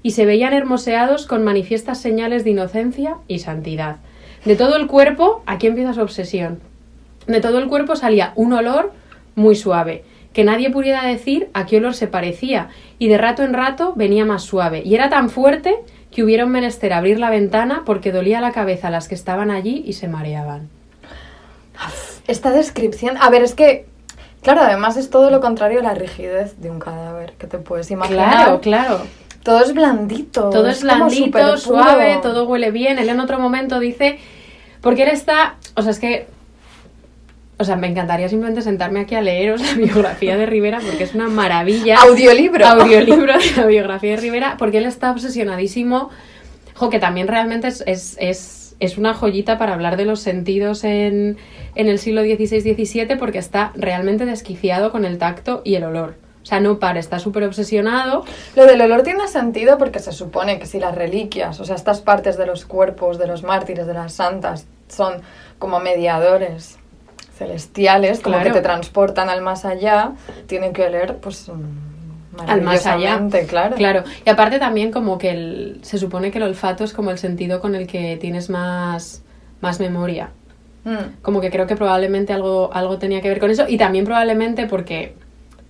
y 0.01 0.11
se 0.11 0.25
veían 0.25 0.53
hermoseados 0.53 1.27
con 1.27 1.43
manifiestas 1.43 1.99
señales 1.99 2.43
de 2.43 2.51
inocencia 2.51 3.17
y 3.27 3.39
santidad. 3.39 3.97
De 4.45 4.55
todo 4.55 4.77
el 4.77 4.87
cuerpo, 4.87 5.43
aquí 5.45 5.67
empieza 5.67 5.93
su 5.93 6.01
obsesión, 6.01 6.59
de 7.27 7.41
todo 7.41 7.57
el 7.57 7.67
cuerpo 7.67 7.95
salía 7.95 8.31
un 8.35 8.53
olor 8.53 8.93
muy 9.35 9.55
suave, 9.55 10.03
que 10.31 10.43
nadie 10.43 10.69
pudiera 10.69 11.05
decir 11.05 11.49
a 11.53 11.65
qué 11.65 11.77
olor 11.77 11.93
se 11.93 12.07
parecía, 12.07 12.69
y 12.99 13.07
de 13.07 13.17
rato 13.17 13.43
en 13.43 13.53
rato 13.53 13.93
venía 13.95 14.25
más 14.25 14.43
suave, 14.43 14.81
y 14.85 14.95
era 14.95 15.09
tan 15.09 15.29
fuerte 15.29 15.75
que 16.11 16.23
hubieron 16.23 16.51
menester 16.51 16.93
abrir 16.93 17.19
la 17.19 17.29
ventana 17.29 17.83
porque 17.85 18.11
dolía 18.11 18.41
la 18.41 18.51
cabeza 18.51 18.87
a 18.87 18.91
las 18.91 19.07
que 19.07 19.15
estaban 19.15 19.51
allí 19.51 19.83
y 19.85 19.93
se 19.93 20.07
mareaban. 20.07 20.69
Esta 22.27 22.51
descripción... 22.51 23.17
A 23.19 23.29
ver, 23.29 23.43
es 23.43 23.55
que... 23.55 23.87
Claro, 24.41 24.61
además 24.61 24.95
es 24.97 25.09
todo 25.09 25.31
lo 25.31 25.41
contrario 25.41 25.79
a 25.79 25.83
la 25.83 25.95
rigidez 25.95 26.61
de 26.61 26.69
un 26.69 26.79
cadáver, 26.79 27.33
que 27.33 27.47
te 27.47 27.57
puedes 27.57 27.89
imaginar. 27.89 28.31
Claro, 28.31 28.61
claro. 28.61 29.01
Todo 29.45 29.61
es 29.63 29.75
blandito. 29.75 30.49
Todo 30.49 30.67
es 30.69 30.81
blandito, 30.81 31.57
suave, 31.57 32.17
todo 32.23 32.45
huele 32.45 32.71
bien. 32.71 32.97
Él 32.97 33.09
en 33.09 33.19
otro 33.19 33.37
momento 33.37 33.79
dice, 33.79 34.17
porque 34.81 35.03
él 35.03 35.09
está, 35.09 35.57
o 35.75 35.83
sea, 35.83 35.91
es 35.91 35.99
que, 35.99 36.25
o 37.59 37.63
sea, 37.63 37.75
me 37.75 37.85
encantaría 37.85 38.27
simplemente 38.27 38.63
sentarme 38.63 39.01
aquí 39.01 39.13
a 39.13 39.21
leeros 39.21 39.61
la 39.65 39.73
biografía 39.73 40.35
de 40.35 40.47
Rivera 40.47 40.79
porque 40.83 41.03
es 41.03 41.13
una 41.13 41.27
maravilla. 41.27 41.97
Audiolibro. 42.01 42.65
Audiolibro 42.65 43.37
de 43.37 43.51
la 43.55 43.67
biografía 43.67 44.15
de 44.15 44.17
Rivera, 44.17 44.55
porque 44.57 44.79
él 44.79 44.87
está 44.87 45.11
obsesionadísimo, 45.11 46.09
jo, 46.73 46.89
que 46.89 46.97
también 46.97 47.27
realmente 47.27 47.67
es, 47.67 47.83
es, 47.85 48.17
es, 48.19 48.64
es 48.79 48.97
una 48.97 49.13
joyita 49.13 49.57
para 49.57 49.73
hablar 49.73 49.97
de 49.97 50.05
los 50.05 50.19
sentidos 50.19 50.83
en, 50.83 51.37
en 51.75 51.87
el 51.87 51.99
siglo 51.99 52.21
XVI-XVII 52.21 53.15
porque 53.17 53.37
está 53.37 53.71
realmente 53.75 54.25
desquiciado 54.25 54.91
con 54.91 55.05
el 55.05 55.17
tacto 55.17 55.61
y 55.63 55.75
el 55.75 55.83
olor. 55.85 56.15
O 56.43 56.45
sea, 56.47 56.59
no 56.59 56.77
para, 56.77 56.99
está 56.99 57.17
súper 57.17 57.43
obsesionado. 57.43 58.23
Lo 58.55 58.65
del 58.67 58.79
olor 58.81 59.01
tiene 59.01 59.27
sentido 59.27 59.79
porque 59.79 59.97
se 59.99 60.11
supone 60.11 60.59
que 60.59 60.67
si 60.67 60.79
las 60.79 60.93
reliquias, 60.93 61.59
o 61.59 61.65
sea, 61.65 61.75
estas 61.75 62.01
partes 62.01 62.37
de 62.37 62.45
los 62.45 62.65
cuerpos 62.65 63.17
de 63.17 63.25
los 63.25 63.41
mártires, 63.41 63.87
de 63.87 63.95
las 63.95 64.13
santas, 64.13 64.67
son 64.87 65.21
como 65.57 65.79
mediadores 65.79 66.77
celestiales, 67.35 68.19
como 68.19 68.35
Claro. 68.35 68.51
que 68.51 68.59
te 68.59 68.61
transportan 68.61 69.29
al 69.29 69.41
más 69.41 69.65
allá, 69.65 70.11
tienen 70.47 70.71
que 70.71 70.83
oler, 70.85 71.17
pues, 71.17 71.49
mm, 71.49 71.94
al 72.47 72.61
más 72.61 72.85
allá. 72.85 73.21
claro. 73.47 73.75
Claro. 73.75 74.03
Y 74.25 74.29
aparte 74.29 74.59
también 74.59 74.91
como 74.91 75.17
que 75.17 75.31
el, 75.31 75.79
se 75.81 75.97
supone 75.97 76.31
que 76.31 76.37
el 76.37 76.43
olfato 76.43 76.83
es 76.83 76.93
como 76.93 77.11
el 77.11 77.17
sentido 77.17 77.61
con 77.61 77.75
el 77.75 77.87
que 77.87 78.17
tienes 78.17 78.49
más, 78.49 79.23
más 79.61 79.79
memoria. 79.79 80.31
Mm. 80.83 81.21
Como 81.21 81.41
que 81.41 81.49
creo 81.49 81.67
que 81.67 81.75
probablemente 81.75 82.33
algo, 82.33 82.69
algo 82.73 82.97
tenía 82.97 83.21
que 83.21 83.29
ver 83.29 83.39
con 83.39 83.51
eso. 83.51 83.65
Y 83.67 83.77
también 83.77 84.05
probablemente 84.05 84.67
porque 84.67 85.15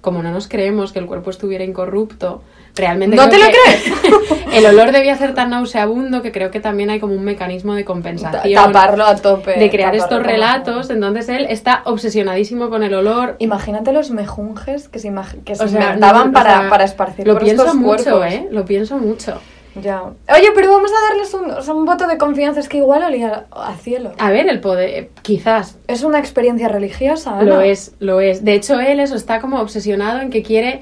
como 0.01 0.21
no 0.21 0.31
nos 0.31 0.47
creemos 0.47 0.93
que 0.93 0.99
el 0.99 1.07
cuerpo 1.07 1.31
estuviera 1.31 1.63
incorrupto, 1.63 2.43
realmente... 2.75 3.15
¿No 3.15 3.29
te 3.29 3.37
lo 3.37 3.45
que 3.45 4.35
el 4.57 4.65
olor 4.65 4.91
debía 4.91 5.15
ser 5.17 5.33
tan 5.33 5.49
nauseabundo 5.49 6.21
que 6.21 6.31
creo 6.31 6.51
que 6.51 6.59
también 6.59 6.89
hay 6.89 6.99
como 6.99 7.13
un 7.13 7.23
mecanismo 7.23 7.73
de 7.73 7.85
compensación. 7.85 8.53
Taparlo 8.53 9.05
a 9.05 9.15
tope. 9.15 9.57
de 9.57 9.69
crear 9.69 9.95
estos 9.95 10.21
relatos, 10.21 10.89
entonces 10.89 11.29
él 11.29 11.47
está 11.49 11.81
obsesionadísimo 11.85 12.69
con 12.69 12.83
el 12.83 12.93
olor 12.93 13.35
Imagínate 13.39 13.91
los 13.91 14.11
mejunjes 14.11 14.87
que 14.87 14.99
se, 14.99 15.13
que 15.43 15.55
se 15.55 15.63
O 15.63 15.67
sea, 15.67 15.81
inventaban 15.81 16.25
no, 16.25 16.29
o 16.29 16.33
para, 16.33 16.59
sea, 16.61 16.69
para 16.69 16.83
esparcir 16.83 17.27
Lo 17.27 17.33
por 17.33 17.43
pienso 17.43 17.63
estos 17.63 17.75
mucho, 17.77 18.03
cuerpos. 18.03 18.25
¿eh? 18.33 18.47
Lo 18.51 18.65
pienso 18.65 18.97
mucho. 18.97 19.39
Ya. 19.81 20.03
Oye, 20.03 20.51
pero 20.55 20.71
vamos 20.71 20.89
a 20.91 21.09
darles 21.09 21.33
un, 21.33 21.51
o 21.51 21.61
sea, 21.61 21.73
un 21.73 21.85
voto 21.85 22.07
de 22.07 22.17
confianza, 22.17 22.61
es 22.61 22.69
que 22.69 22.77
igual 22.77 23.03
olía 23.03 23.45
a 23.51 23.75
cielo. 23.75 24.13
A 24.17 24.31
ver, 24.31 24.47
el 24.47 24.61
poder, 24.61 25.09
quizás 25.21 25.77
Es 25.87 26.03
una 26.03 26.19
experiencia 26.19 26.69
religiosa, 26.69 27.41
lo 27.41 27.55
Ana. 27.55 27.65
es, 27.65 27.93
lo 27.99 28.21
es. 28.21 28.45
De 28.45 28.53
hecho, 28.53 28.79
él 28.79 29.01
eso 29.01 29.15
está 29.15 29.41
como 29.41 29.59
obsesionado 29.59 30.21
en 30.21 30.29
que 30.29 30.43
quiere, 30.43 30.81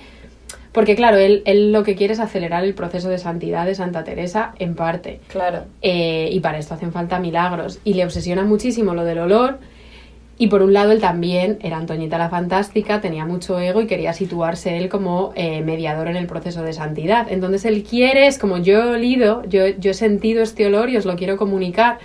porque 0.74 0.96
claro, 0.96 1.18
él, 1.18 1.44
él 1.46 1.72
lo 1.72 1.84
que 1.84 1.96
quiere 1.96 2.14
es 2.14 2.20
acelerar 2.20 2.64
el 2.64 2.74
proceso 2.74 3.08
de 3.08 3.20
santidad 3.20 3.66
de 3.66 3.76
Santa 3.76 4.04
Teresa 4.04 4.56
en 4.58 4.76
parte. 4.76 5.20
Claro. 5.28 5.66
Eh, 5.84 6.30
y 6.32 6.40
para 6.40 6.58
esto 6.58 6.74
hacen 6.74 6.92
falta 6.92 7.20
milagros. 7.20 7.80
Y 7.84 7.94
le 7.94 8.04
obsesiona 8.04 8.44
muchísimo 8.44 8.96
lo 8.96 9.06
del 9.06 9.20
olor. 9.20 9.60
Y 10.40 10.48
por 10.48 10.64
un 10.64 10.74
lado, 10.74 10.92
él 10.92 11.00
también 11.00 11.60
era 11.62 11.78
Antoñita 11.78 12.18
la 12.18 12.28
Fantástica, 12.28 13.02
tenía 13.02 13.24
mucho 13.24 13.60
ego 13.60 13.82
y 13.82 13.88
quería 13.88 14.14
situarse 14.14 14.80
él 14.80 14.90
como 14.90 15.32
eh, 15.36 15.62
mediador 15.62 16.08
en 16.08 16.16
el 16.16 16.26
proceso 16.26 16.64
de 16.64 16.74
santidad. 16.74 17.28
Entonces 17.30 17.66
él 17.66 17.84
quiere, 17.84 18.26
es 18.26 18.40
como 18.40 18.58
yo 18.58 18.82
he 18.82 18.96
olido, 18.96 19.44
yo, 19.48 19.68
yo 19.68 19.92
he 19.92 19.94
sentido 19.94 20.42
este 20.42 20.66
olor 20.66 20.90
y 20.90 20.98
os 20.98 21.06
lo 21.06 21.16
quiero 21.16 21.38
comunicar. 21.38 22.00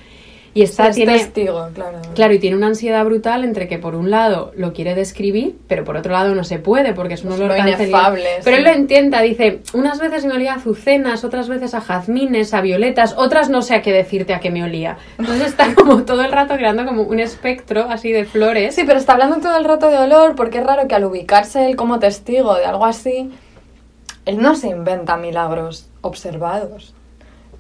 Y 0.54 0.62
está, 0.62 0.90
tiene, 0.90 1.18
testigo, 1.18 1.68
claro. 1.74 1.98
Claro, 2.14 2.34
y 2.34 2.38
tiene 2.38 2.56
una 2.56 2.68
ansiedad 2.68 3.04
brutal 3.04 3.44
entre 3.44 3.68
que 3.68 3.78
por 3.78 3.94
un 3.94 4.10
lado 4.10 4.52
lo 4.56 4.72
quiere 4.72 4.94
describir, 4.94 5.56
pero 5.68 5.84
por 5.84 5.96
otro 5.96 6.12
lado 6.12 6.34
no 6.34 6.44
se 6.44 6.58
puede 6.58 6.94
porque 6.94 7.14
es 7.14 7.24
un 7.24 7.32
olor 7.32 7.54
tan 7.54 7.68
inefable, 7.68 8.28
Pero 8.42 8.56
sí. 8.56 8.62
él 8.62 8.68
lo 8.68 8.76
intenta, 8.76 9.20
dice, 9.20 9.60
unas 9.74 10.00
veces 10.00 10.24
me 10.24 10.34
olía 10.34 10.54
a 10.54 10.56
azucenas, 10.56 11.24
otras 11.24 11.48
veces 11.48 11.74
a 11.74 11.80
jazmines, 11.80 12.54
a 12.54 12.60
violetas, 12.60 13.14
otras 13.16 13.50
no 13.50 13.62
sé 13.62 13.74
a 13.74 13.82
qué 13.82 13.92
decirte 13.92 14.34
a 14.34 14.40
qué 14.40 14.50
me 14.50 14.62
olía. 14.62 14.96
Entonces 15.18 15.48
está 15.48 15.74
como 15.76 16.04
todo 16.04 16.22
el 16.22 16.32
rato 16.32 16.56
creando 16.56 16.84
como 16.86 17.02
un 17.02 17.20
espectro 17.20 17.86
así 17.88 18.12
de 18.12 18.24
flores. 18.24 18.74
Sí, 18.74 18.84
pero 18.86 18.98
está 18.98 19.12
hablando 19.12 19.38
todo 19.38 19.56
el 19.56 19.64
rato 19.64 19.90
de 19.90 19.98
olor 19.98 20.34
porque 20.34 20.58
es 20.58 20.64
raro 20.64 20.88
que 20.88 20.94
al 20.94 21.04
ubicarse 21.04 21.66
él 21.66 21.76
como 21.76 21.98
testigo 21.98 22.54
de 22.54 22.64
algo 22.64 22.84
así, 22.84 23.30
él 24.24 24.38
no 24.42 24.54
se 24.54 24.68
inventa 24.68 25.16
milagros 25.16 25.88
observados. 26.00 26.94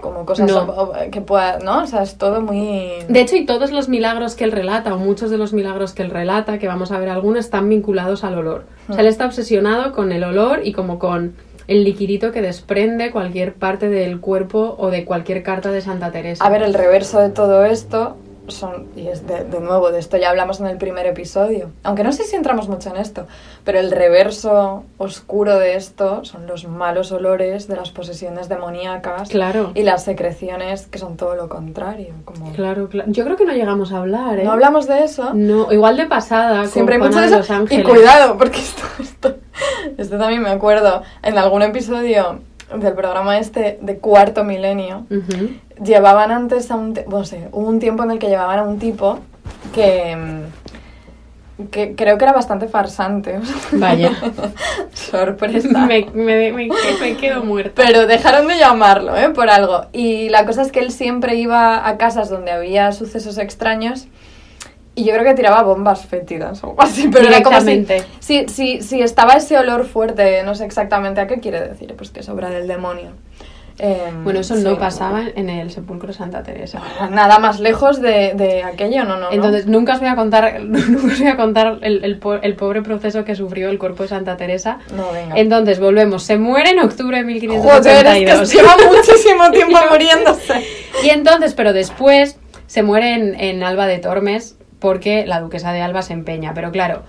Como 0.00 0.24
cosas 0.24 0.50
No. 0.50 0.92
que 1.10 1.20
pueda, 1.20 1.58
¿no? 1.58 1.82
O 1.82 1.86
sea, 1.86 2.02
es 2.02 2.16
todo 2.16 2.40
muy... 2.40 2.92
De 3.08 3.20
hecho, 3.20 3.34
y 3.36 3.44
todos 3.46 3.72
los 3.72 3.88
milagros 3.88 4.36
que 4.36 4.44
él 4.44 4.52
relata, 4.52 4.94
o 4.94 4.98
muchos 4.98 5.30
de 5.30 5.38
los 5.38 5.52
milagros 5.52 5.92
que 5.92 6.02
él 6.02 6.10
relata, 6.10 6.58
que 6.58 6.68
vamos 6.68 6.92
a 6.92 6.98
ver 6.98 7.08
algunos, 7.08 7.40
están 7.40 7.68
vinculados 7.68 8.22
al 8.22 8.38
olor. 8.38 8.64
O 8.88 8.92
sea, 8.92 9.00
él 9.00 9.08
está 9.08 9.26
obsesionado 9.26 9.92
con 9.92 10.12
el 10.12 10.22
olor 10.22 10.60
y 10.62 10.72
como 10.72 10.98
con 10.98 11.34
el 11.66 11.84
liquidito 11.84 12.32
que 12.32 12.42
desprende 12.42 13.10
cualquier 13.10 13.54
parte 13.54 13.88
del 13.88 14.20
cuerpo 14.20 14.76
o 14.78 14.90
de 14.90 15.04
cualquier 15.04 15.42
carta 15.42 15.70
de 15.70 15.80
Santa 15.80 16.10
Teresa. 16.10 16.44
A 16.44 16.48
ver, 16.48 16.62
el 16.62 16.74
reverso 16.74 17.20
de 17.20 17.30
todo 17.30 17.64
esto 17.64 18.16
son, 18.48 18.88
y 18.96 19.08
es 19.08 19.26
de, 19.26 19.44
de 19.44 19.60
nuevo, 19.60 19.90
de 19.90 19.98
esto 19.98 20.16
ya 20.16 20.30
hablamos 20.30 20.60
en 20.60 20.66
el 20.66 20.76
primer 20.78 21.06
episodio, 21.06 21.70
aunque 21.82 22.04
no 22.04 22.12
sé 22.12 22.24
si 22.24 22.36
entramos 22.36 22.68
mucho 22.68 22.90
en 22.90 22.96
esto, 22.96 23.26
pero 23.64 23.78
el 23.78 23.90
reverso 23.90 24.84
oscuro 24.98 25.58
de 25.58 25.74
esto 25.76 26.24
son 26.24 26.46
los 26.46 26.66
malos 26.66 27.12
olores 27.12 27.68
de 27.68 27.76
las 27.76 27.90
posesiones 27.90 28.48
demoníacas 28.48 29.28
Claro. 29.28 29.72
y 29.74 29.82
las 29.82 30.04
secreciones 30.04 30.86
que 30.86 30.98
son 30.98 31.16
todo 31.16 31.34
lo 31.34 31.48
contrario. 31.48 32.14
Como... 32.24 32.52
Claro, 32.52 32.88
claro. 32.88 33.10
Yo 33.12 33.24
creo 33.24 33.36
que 33.36 33.44
no 33.44 33.52
llegamos 33.52 33.92
a 33.92 33.98
hablar, 33.98 34.38
¿eh? 34.38 34.44
No 34.44 34.52
hablamos 34.52 34.86
de 34.86 35.04
eso. 35.04 35.32
No, 35.34 35.72
igual 35.72 35.96
de 35.96 36.06
pasada. 36.06 36.66
Siempre 36.66 36.96
hay 36.96 37.00
mucho 37.00 37.20
de 37.20 37.26
eso. 37.26 37.66
Y 37.70 37.82
cuidado, 37.82 38.36
porque 38.38 38.58
esto, 38.58 38.82
esto, 39.00 39.36
esto 39.96 40.18
también 40.18 40.42
me 40.42 40.50
acuerdo. 40.50 41.02
En 41.22 41.38
algún 41.38 41.62
episodio 41.62 42.40
del 42.76 42.94
programa 42.94 43.38
este 43.38 43.78
de 43.80 43.98
Cuarto 43.98 44.44
Milenio, 44.44 45.06
llevaban 45.82 46.30
antes 46.30 46.70
a 46.70 46.76
un... 46.76 46.98
No 47.08 47.24
sé, 47.24 47.48
hubo 47.52 47.66
un 47.66 47.78
tiempo 47.78 48.02
en 48.04 48.12
el 48.12 48.18
que 48.18 48.28
llevaban 48.28 48.58
a 48.58 48.62
un 48.62 48.78
tipo 48.78 49.18
que... 49.74 50.16
mm, 50.16 50.68
que 51.72 51.96
creo 51.96 52.18
que 52.18 52.24
era 52.24 52.32
bastante 52.32 52.68
farsante. 52.68 53.40
Vaya. 53.72 54.12
Sorpresa. 54.92 55.86
me, 55.86 56.06
me, 56.14 56.52
me, 56.52 56.68
me 57.00 57.16
quedo 57.16 57.42
muerta. 57.42 57.82
Pero 57.84 58.06
dejaron 58.06 58.46
de 58.46 58.58
llamarlo, 58.58 59.16
¿eh? 59.16 59.30
Por 59.30 59.50
algo. 59.50 59.86
Y 59.92 60.28
la 60.28 60.46
cosa 60.46 60.62
es 60.62 60.70
que 60.70 60.78
él 60.78 60.92
siempre 60.92 61.34
iba 61.34 61.88
a 61.88 61.96
casas 61.96 62.30
donde 62.30 62.52
había 62.52 62.92
sucesos 62.92 63.38
extraños 63.38 64.06
y 65.00 65.04
yo 65.04 65.12
creo 65.14 65.24
que 65.24 65.34
tiraba 65.34 65.62
bombas 65.62 66.04
fétidas 66.06 66.62
o 66.64 66.68
algo 66.70 66.82
así, 66.82 67.08
pero 67.12 67.26
era 67.28 67.42
como 67.42 67.60
si, 67.60 67.86
si, 68.20 68.48
si, 68.48 68.82
si 68.82 69.00
estaba 69.02 69.34
ese 69.34 69.56
olor 69.58 69.84
fuerte, 69.86 70.42
no 70.44 70.54
sé 70.54 70.64
exactamente 70.64 71.20
a 71.20 71.26
qué 71.26 71.40
quiere 71.40 71.60
decir, 71.60 71.94
pues 71.96 72.10
que 72.10 72.20
es 72.20 72.28
obra 72.28 72.50
del 72.50 72.66
demonio. 72.66 73.10
Em, 73.80 74.24
Bueno, 74.24 74.40
eso 74.40 74.56
sí. 74.56 74.64
no 74.64 74.76
pasaba 74.76 75.22
en 75.36 75.48
el 75.48 75.70
sepulcro 75.70 76.08
de 76.08 76.14
Santa 76.14 76.42
Teresa. 76.42 76.82
Nada 77.12 77.38
más 77.38 77.60
lejos 77.60 78.00
de, 78.00 78.34
de 78.34 78.64
aquello, 78.64 79.04
no, 79.04 79.14
no. 79.14 79.26
no. 79.26 79.32
Entonces, 79.32 79.68
nunca 79.68 79.92
os 79.94 80.00
voy 80.00 80.08
a 80.08 80.16
contar, 80.16 80.60
nunca 80.64 81.06
os 81.06 81.18
voy 81.20 81.28
a 81.28 81.36
contar 81.36 81.78
el, 81.82 82.04
el 82.04 82.18
po- 82.18 82.34
el 82.42 82.56
pobre 82.56 82.82
proceso 82.82 83.24
que 83.24 83.36
sufrió 83.36 83.68
el 83.68 83.78
cuerpo 83.78 84.02
de 84.02 84.08
Santa 84.08 84.36
Teresa. 84.36 84.78
No, 84.96 85.12
venga. 85.12 85.36
Entonces, 85.38 85.78
volvemos. 85.78 86.24
Se 86.24 86.38
muere 86.38 86.70
en 86.70 86.80
octubre 86.80 87.22
de 87.22 87.22
Joder, 87.22 87.34
1582. 87.52 88.40
es 88.40 88.50
que 88.50 88.56
lleva 88.58 88.74
muchísimo 88.92 89.50
tiempo 89.52 89.78
muriéndose. 89.92 90.54
Y 91.04 91.10
entonces, 91.10 91.54
pero 91.54 91.72
después 91.72 92.36
se 92.66 92.82
muere 92.82 93.14
en, 93.14 93.38
en 93.38 93.62
Alba 93.62 93.86
de 93.86 93.98
Tormes 93.98 94.56
porque 94.78 95.26
la 95.26 95.40
duquesa 95.40 95.72
de 95.72 95.80
Alba 95.80 96.02
se 96.02 96.12
empeña. 96.12 96.54
Pero 96.54 96.70
claro, 96.72 97.02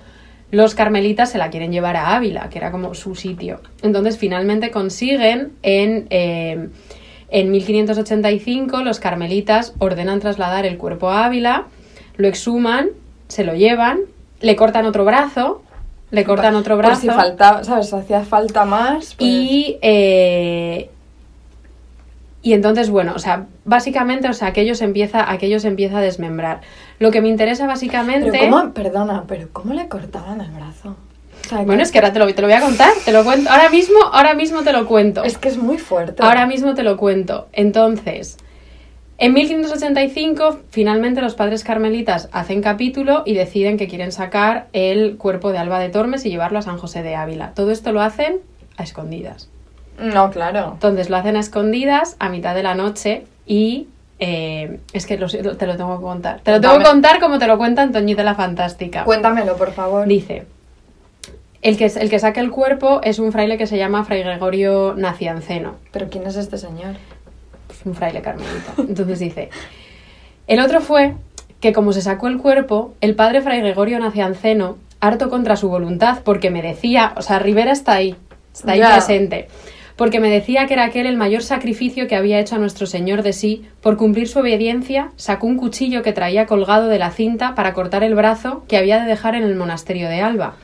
los 0.51 0.75
carmelitas 0.75 1.29
se 1.31 1.37
la 1.37 1.49
quieren 1.49 1.71
llevar 1.71 1.95
a 1.95 2.15
Ávila, 2.15 2.49
que 2.49 2.57
era 2.57 2.71
como 2.71 2.93
su 2.95 3.15
sitio. 3.15 3.61
Entonces, 3.81 4.17
finalmente 4.17 4.71
consiguen 4.71 5.53
en, 5.61 6.07
eh, 6.09 6.69
en 7.29 7.51
1585, 7.51 8.81
los 8.83 8.99
carmelitas 8.99 9.73
ordenan 9.79 10.19
trasladar 10.19 10.65
el 10.65 10.77
cuerpo 10.77 11.09
a 11.09 11.25
Ávila, 11.25 11.65
lo 12.17 12.27
exhuman, 12.27 12.89
se 13.27 13.43
lo 13.43 13.53
llevan, 13.53 13.99
le 14.41 14.55
cortan 14.55 14.85
otro 14.85 15.05
brazo, 15.05 15.61
le 16.11 16.23
cortan 16.23 16.55
otro 16.55 16.75
Por 16.75 16.85
brazo. 16.85 17.01
si 17.01 17.07
faltaba, 17.07 17.63
¿sabes? 17.63 17.93
Hacía 17.93 18.21
falta 18.21 18.65
más. 18.65 19.13
pues- 19.15 19.29
Y, 19.29 19.77
eh, 19.81 20.89
y 22.41 22.53
entonces, 22.53 22.89
bueno, 22.89 23.13
o 23.15 23.19
sea, 23.19 23.47
básicamente, 23.65 24.29
o 24.29 24.33
sea, 24.33 24.49
aquello 24.49 24.73
se 24.75 24.85
empieza, 24.85 25.29
aquello 25.29 25.59
se 25.59 25.67
empieza 25.67 25.97
a 25.97 26.01
desmembrar. 26.01 26.61
Lo 26.97 27.11
que 27.11 27.21
me 27.21 27.27
interesa 27.27 27.67
básicamente. 27.67 28.31
Pero 28.31 28.51
cómo, 28.51 28.73
perdona, 28.73 29.25
pero 29.27 29.49
¿cómo 29.51 29.73
le 29.73 29.89
cortaban 29.89 30.39
el 30.39 30.51
brazo? 30.51 30.95
O 31.45 31.49
sea, 31.49 31.63
Bueno, 31.63 31.83
es 31.83 31.91
que 31.91 31.99
ahora 31.99 32.13
te 32.13 32.19
lo, 32.19 32.33
te 32.33 32.41
lo 32.41 32.47
voy 32.47 32.55
a 32.55 32.61
contar, 32.61 32.91
te 33.03 33.11
lo 33.11 33.23
cuento. 33.23 33.49
Ahora 33.49 33.69
mismo, 33.69 33.97
ahora 34.13 34.33
mismo 34.35 34.61
te 34.61 34.71
lo 34.71 34.85
cuento. 34.85 35.23
es 35.23 35.37
que 35.37 35.49
es 35.49 35.57
muy 35.57 35.77
fuerte. 35.77 36.23
Ahora 36.23 36.45
mismo 36.45 36.75
te 36.75 36.83
lo 36.83 36.95
cuento. 36.95 37.47
Entonces, 37.51 38.37
en 39.17 39.33
1585, 39.33 40.59
finalmente 40.69 41.21
los 41.21 41.35
padres 41.35 41.65
carmelitas 41.65 42.29
hacen 42.31 42.61
capítulo 42.61 43.23
y 43.25 43.33
deciden 43.33 43.75
que 43.75 43.89
quieren 43.89 44.13
sacar 44.13 44.69
el 44.71 45.17
cuerpo 45.17 45.51
de 45.51 45.57
Alba 45.57 45.79
de 45.79 45.89
Tormes 45.89 46.25
y 46.25 46.29
llevarlo 46.29 46.59
a 46.59 46.61
San 46.61 46.77
José 46.77 47.03
de 47.03 47.15
Ávila. 47.15 47.53
Todo 47.53 47.71
esto 47.71 47.91
lo 47.91 48.01
hacen 48.01 48.37
a 48.77 48.83
escondidas. 48.83 49.49
No, 50.01 50.29
claro. 50.31 50.71
Entonces 50.73 51.09
lo 51.09 51.17
hacen 51.17 51.35
a 51.35 51.39
escondidas 51.39 52.15
a 52.19 52.29
mitad 52.29 52.55
de 52.55 52.63
la 52.63 52.75
noche 52.75 53.25
y 53.45 53.87
eh, 54.19 54.79
es 54.93 55.05
que 55.05 55.17
te 55.17 55.21
lo 55.67 55.77
tengo 55.77 55.97
que 55.97 56.03
contar. 56.03 56.41
Te 56.41 56.51
lo 56.51 56.61
tengo 56.61 56.77
que 56.77 56.83
contar 56.85 57.19
como 57.19 57.39
te 57.39 57.47
lo 57.47 57.57
cuenta 57.57 57.81
Antoñita 57.81 58.23
la 58.23 58.35
Fantástica. 58.35 59.03
Cuéntamelo, 59.03 59.55
por 59.57 59.71
favor. 59.71 60.07
Dice, 60.07 60.45
el 61.61 61.77
que, 61.77 61.85
el 61.85 62.09
que 62.09 62.19
saca 62.19 62.41
el 62.41 62.51
cuerpo 62.51 63.01
es 63.03 63.19
un 63.19 63.31
fraile 63.31 63.57
que 63.57 63.67
se 63.67 63.77
llama 63.77 64.03
Fray 64.05 64.23
Gregorio 64.23 64.93
Nacianceno. 64.95 65.75
Pero 65.91 66.09
¿quién 66.09 66.25
es 66.25 66.35
este 66.35 66.57
señor? 66.57 66.95
Pues 67.67 67.79
un 67.85 67.95
fraile 67.95 68.21
carmelita. 68.21 68.73
Entonces 68.77 69.19
dice, 69.19 69.49
el 70.47 70.59
otro 70.59 70.81
fue 70.81 71.13
que 71.61 71.73
como 71.73 71.91
se 71.93 72.01
sacó 72.01 72.27
el 72.27 72.37
cuerpo, 72.37 72.93
el 73.01 73.15
padre 73.15 73.41
Fray 73.41 73.59
Gregorio 73.59 73.99
Nacianceno, 73.99 74.77
harto 75.01 75.29
contra 75.29 75.55
su 75.55 75.69
voluntad, 75.69 76.19
porque 76.23 76.49
me 76.49 76.61
decía, 76.61 77.13
o 77.15 77.21
sea, 77.21 77.39
Rivera 77.39 77.71
está 77.71 77.93
ahí, 77.93 78.15
está 78.53 78.73
ahí 78.73 78.79
Ya. 78.79 78.91
presente, 78.93 79.47
porque 79.99 80.21
me 80.21 80.29
decía 80.29 80.65
que 80.65 80.75
era 80.75 80.85
aquel 80.85 81.07
el 81.07 81.17
mayor 81.17 81.43
sacrificio 81.43 82.07
que 82.07 82.15
había 82.15 82.39
hecho 82.39 82.55
a 82.55 82.57
nuestro 82.57 82.87
Señor 82.87 83.21
de 83.21 83.33
sí, 83.33 83.65
por 83.81 83.97
cumplir 83.97 84.29
su 84.29 84.39
obediencia, 84.39 85.11
sacó 85.17 85.45
un 85.45 85.57
cuchillo 85.57 86.03
que 86.03 86.13
traía 86.13 86.45
colgado 86.45 86.87
de 86.87 86.97
la 86.97 87.11
cinta 87.11 87.53
para 87.53 87.73
cortar 87.73 88.05
el 88.05 88.15
brazo 88.15 88.63
que 88.69 88.77
había 88.77 89.01
de 89.01 89.09
dejar 89.09 89.35
en 89.35 89.43
el 89.43 89.57
monasterio 89.57 90.07
de 90.07 90.21
Alba. 90.21 90.55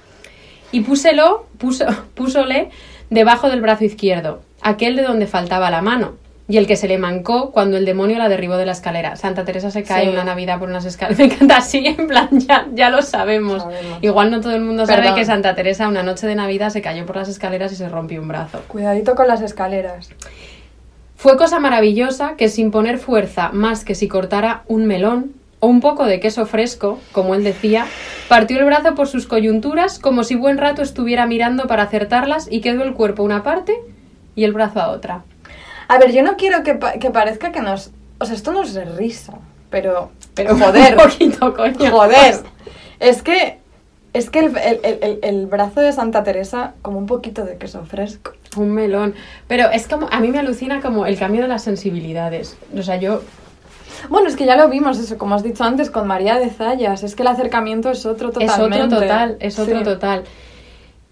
Y 0.72 0.80
púselo, 0.80 1.48
puso, 1.58 1.86
púsole 2.16 2.70
debajo 3.10 3.50
del 3.50 3.60
brazo 3.60 3.84
izquierdo, 3.84 4.40
aquel 4.62 4.96
de 4.96 5.04
donde 5.04 5.28
faltaba 5.28 5.70
la 5.70 5.82
mano, 5.82 6.14
y 6.48 6.58
el 6.58 6.68
que 6.68 6.76
se 6.76 6.88
le 6.88 6.98
mancó 7.00 7.52
cuando 7.52 7.76
el 7.78 7.86
demonio 7.86 8.20
la 8.20 8.30
derribó 8.30 8.56
de 8.58 8.66
la 8.68 8.74
escalera. 8.74 9.16
Santa 9.16 9.46
Teresa 9.46 9.72
se 9.72 9.84
cae 9.84 10.04
Sí. 10.04 10.10
una 10.10 10.24
Navidad 10.24 10.60
por 10.60 10.70
unas 10.70 10.86
escaleras. 10.86 11.18
Me 11.20 11.26
encanta 11.26 11.58
así, 11.58 11.86
en 11.86 12.08
plan, 12.08 12.30
ya, 12.32 12.68
ya 12.74 12.90
lo 12.90 13.02
sabemos. 13.02 13.64
Sabemos. 13.64 14.00
Igual 14.02 14.30
no 14.32 14.42
todo 14.42 14.56
el 14.56 14.62
mundo 14.62 14.86
sabe 14.86 15.14
que 15.16 15.26
Santa 15.26 15.56
Teresa 15.56 15.88
una 15.88 16.04
noche 16.04 16.28
de 16.28 16.36
Navidad 16.36 16.70
se 16.70 16.82
cayó 16.82 17.06
por 17.06 17.16
las 17.16 17.30
escaleras 17.30 17.72
y 17.72 17.76
se 17.76 17.90
rompió 17.90 18.22
un 18.22 18.28
brazo. 18.28 18.62
Cuidadito 18.68 19.16
con 19.16 19.28
las 19.28 19.42
escaleras. 19.42 20.10
Fue 21.16 21.38
cosa 21.38 21.60
maravillosa 21.60 22.36
que 22.36 22.50
sin 22.50 22.70
poner 22.72 23.00
fuerza 23.00 23.50
más 23.52 23.84
que 23.84 23.96
si 23.96 24.08
cortara 24.08 24.64
un 24.68 24.86
melón 24.86 25.32
o 25.62 25.68
un 25.68 25.80
poco 25.80 26.06
de 26.06 26.20
queso 26.20 26.46
fresco, 26.46 27.00
como 27.12 27.34
él 27.34 27.44
decía, 27.44 27.88
partió 28.28 28.60
el 28.60 28.66
brazo 28.66 28.94
por 28.94 29.08
sus 29.08 29.26
coyunturas 29.26 29.98
como 29.98 30.24
si 30.24 30.36
buen 30.36 30.58
rato 30.60 30.84
estuviera 30.84 31.26
mirando 31.26 31.66
para 31.66 31.84
acertarlas 31.84 32.48
y 32.52 32.62
quedó 32.62 32.84
el 32.84 32.94
cuerpo 32.94 33.24
una 33.24 33.42
parte 33.42 33.74
y 34.36 34.44
el 34.44 34.54
brazo 34.54 34.82
a 34.82 34.90
otra. 34.90 35.24
A 35.88 35.98
ver, 35.98 36.12
yo 36.12 36.24
no 36.24 36.36
quiero 36.38 36.64
que, 36.64 36.76
pa- 36.76 36.94
que 36.94 37.12
parezca 37.12 37.52
que 37.52 37.62
nos... 37.62 37.92
O 38.20 38.26
sea, 38.26 38.36
esto 38.36 38.52
no 38.52 38.64
es 38.64 38.74
de 38.74 38.86
risa, 38.86 39.34
pero... 39.70 40.12
Pero 40.34 40.56
joder, 40.58 40.96
un 40.98 41.04
poquito, 41.04 41.54
coño. 41.56 41.92
joder. 41.92 42.36
Es 43.00 43.22
que... 43.22 43.60
Es 44.14 44.30
que 44.30 44.40
el, 44.40 44.56
el- 44.58 44.80
el- 44.84 45.00
el- 45.02 45.20
el 45.24 45.46
brazo 45.48 45.82
de 45.82 45.92
Santa 45.92 46.24
Teresa, 46.24 46.74
como 46.82 46.98
un 47.00 47.06
poquito 47.06 47.44
de 47.44 47.58
queso 47.58 47.84
fresco. 47.84 48.32
Un 48.56 48.72
melón. 48.72 49.14
Pero 49.50 49.70
es 49.72 49.90
como, 49.90 50.08
a 50.10 50.22
mí 50.22 50.30
me 50.30 50.40
alucina 50.40 50.82
como 50.82 51.06
el 51.06 51.20
cambio 51.20 51.42
de 51.42 51.50
las 51.50 51.64
sensibilidades. 51.64 52.56
O 52.78 52.82
sea, 52.82 52.96
yo 52.96 53.22
Bueno, 54.10 54.30
es 54.30 54.38
que 54.38 54.46
ya 54.46 54.56
lo 54.56 54.70
vimos, 54.70 55.00
eso, 55.00 55.18
como 55.18 55.36
has 55.36 55.44
dicho 55.44 55.66
antes, 55.66 55.90
con 55.90 56.08
María 56.08 56.36
de 56.40 56.50
Zayas. 56.50 57.04
Es 57.04 57.14
que 57.16 57.24
el 57.24 57.28
acercamiento 57.28 57.92
es 57.92 58.06
otro 58.06 58.32
totalmente. 58.32 58.78
Es 58.78 58.86
otro 58.86 59.00
total, 59.02 59.38
es 59.42 59.60
otro 59.60 59.80
Sí. 59.80 59.84
total. 59.84 60.24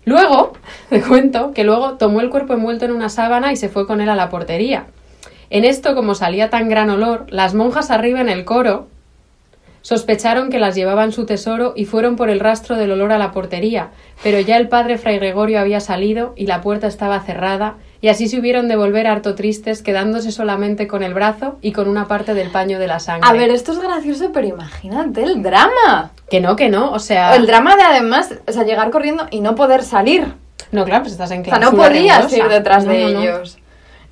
Luego, 0.05 0.53
te 0.89 1.01
cuento 1.01 1.51
que 1.53 1.63
luego 1.63 1.93
tomó 1.93 2.21
el 2.21 2.29
cuerpo 2.29 2.53
envuelto 2.53 2.85
en 2.85 2.91
una 2.91 3.09
sábana 3.09 3.51
y 3.51 3.55
se 3.55 3.69
fue 3.69 3.87
con 3.87 4.01
él 4.01 4.09
a 4.09 4.15
la 4.15 4.29
portería. 4.29 4.87
En 5.49 5.65
esto, 5.65 5.95
como 5.95 6.15
salía 6.15 6.49
tan 6.49 6.69
gran 6.69 6.89
olor, 6.89 7.25
las 7.29 7.53
monjas 7.53 7.91
arriba 7.91 8.21
en 8.21 8.29
el 8.29 8.43
coro 8.45 8.87
Sospecharon 9.83 10.49
que 10.49 10.59
las 10.59 10.75
llevaban 10.75 11.11
su 11.11 11.25
tesoro 11.25 11.73
y 11.75 11.83
fueron 11.83 12.15
por 12.15 12.29
el 12.29 12.39
rastro 12.39 12.77
del 12.77 12.91
olor 12.91 13.11
a 13.11 13.17
la 13.17 13.33
portería, 13.33 13.89
pero 14.23 14.39
ya 14.39 14.55
el 14.55 14.69
padre 14.69 14.97
Fray 14.97 15.17
Gregorio 15.17 15.59
había 15.59 15.81
salido 15.81 16.31
y 16.37 16.47
la 16.47 16.61
puerta 16.61 16.87
estaba 16.87 17.19
cerrada, 17.19 17.75
y 17.99 18.07
así 18.07 18.29
se 18.29 18.39
hubieron 18.39 18.69
de 18.69 18.77
volver 18.77 19.07
harto 19.07 19.35
tristes, 19.35 19.81
quedándose 19.81 20.31
solamente 20.31 20.87
con 20.87 21.03
el 21.03 21.13
brazo 21.13 21.57
y 21.61 21.73
con 21.73 21.89
una 21.89 22.07
parte 22.07 22.33
del 22.33 22.49
paño 22.49 22.79
de 22.79 22.87
la 22.87 23.01
sangre. 23.01 23.29
A 23.29 23.33
ver, 23.33 23.49
esto 23.49 23.73
es 23.73 23.81
gracioso, 23.81 24.31
pero 24.31 24.47
imagínate 24.47 25.21
el 25.21 25.43
drama. 25.43 26.11
Que 26.33 26.41
no, 26.41 26.55
que 26.55 26.67
no, 26.67 26.91
o 26.91 26.97
sea... 26.97 27.35
El 27.35 27.45
drama 27.45 27.75
de 27.75 27.83
además, 27.83 28.33
o 28.47 28.51
sea, 28.51 28.63
llegar 28.63 28.89
corriendo 28.89 29.27
y 29.29 29.39
no 29.39 29.53
poder 29.53 29.83
salir. 29.83 30.33
No, 30.71 30.83
claro, 30.83 31.03
pues 31.03 31.11
estás 31.11 31.29
en 31.29 31.41
O 31.41 31.45
sea, 31.45 31.59
no 31.59 31.69
podías 31.73 32.33
ir 32.33 32.47
detrás 32.47 32.85
No, 32.85 32.91
de 32.91 33.03
no, 33.03 33.09
no. 33.11 33.21
ellos. 33.21 33.59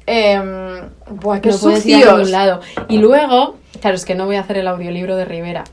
Em, 0.05 0.81
buah, 1.09 1.41
qué 1.41 1.49
ir 1.49 1.55
a 1.55 1.57
sucios. 1.57 2.13
ningún 2.13 2.31
lado. 2.31 2.61
Y 2.89 2.99
luego, 2.99 3.55
claro, 3.79 3.95
es 3.95 4.05
que 4.05 4.13
no 4.13 4.27
voy 4.27 4.35
a 4.35 4.41
hacer 4.41 4.59
el 4.59 4.67
audiolibro 4.67 5.15
de 5.15 5.25
Rivera, 5.25 5.63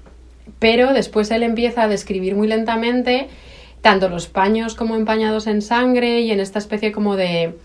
pero 0.58 0.94
después 0.94 1.30
él 1.32 1.42
empieza 1.42 1.82
a 1.82 1.88
describir 1.88 2.34
muy 2.34 2.48
lentamente 2.48 3.28
tanto 3.82 4.08
los 4.08 4.26
paños 4.26 4.74
como 4.74 4.96
empañados 4.96 5.48
en 5.48 5.60
sangre 5.60 6.22
y 6.22 6.30
en 6.30 6.40
esta 6.40 6.58
especie 6.60 6.92
como 6.92 7.16
de, 7.16 7.58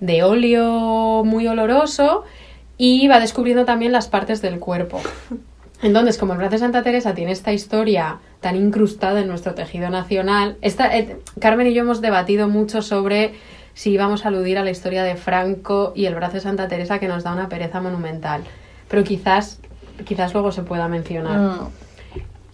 de 0.00 0.22
óleo 0.22 1.24
muy 1.26 1.46
oloroso 1.46 2.24
y 2.78 3.06
va 3.06 3.20
descubriendo 3.20 3.66
también 3.66 3.92
las 3.92 4.08
partes 4.08 4.40
del 4.40 4.60
cuerpo. 4.60 4.98
Entonces, 5.82 6.18
como 6.18 6.32
el 6.32 6.38
brazo 6.38 6.52
de 6.52 6.58
Santa 6.58 6.82
Teresa 6.82 7.14
tiene 7.14 7.32
esta 7.32 7.52
historia 7.52 8.18
tan 8.40 8.56
incrustada 8.56 9.20
en 9.20 9.28
nuestro 9.28 9.54
tejido 9.54 9.90
nacional, 9.90 10.56
esta, 10.60 10.96
eh, 10.96 11.18
Carmen 11.40 11.68
y 11.68 11.74
yo 11.74 11.82
hemos 11.82 12.00
debatido 12.00 12.48
mucho 12.48 12.82
sobre 12.82 13.34
si 13.74 13.90
íbamos 13.90 14.24
a 14.24 14.28
aludir 14.28 14.58
a 14.58 14.64
la 14.64 14.70
historia 14.70 15.04
de 15.04 15.14
Franco 15.14 15.92
y 15.94 16.06
el 16.06 16.16
brazo 16.16 16.34
de 16.34 16.40
Santa 16.40 16.66
Teresa 16.66 16.98
que 16.98 17.06
nos 17.06 17.22
da 17.22 17.32
una 17.32 17.48
pereza 17.48 17.80
monumental. 17.80 18.42
Pero 18.88 19.04
quizás, 19.04 19.60
quizás 20.04 20.32
luego 20.32 20.50
se 20.50 20.62
pueda 20.62 20.88
mencionar. 20.88 21.38
Mm, 21.38 21.68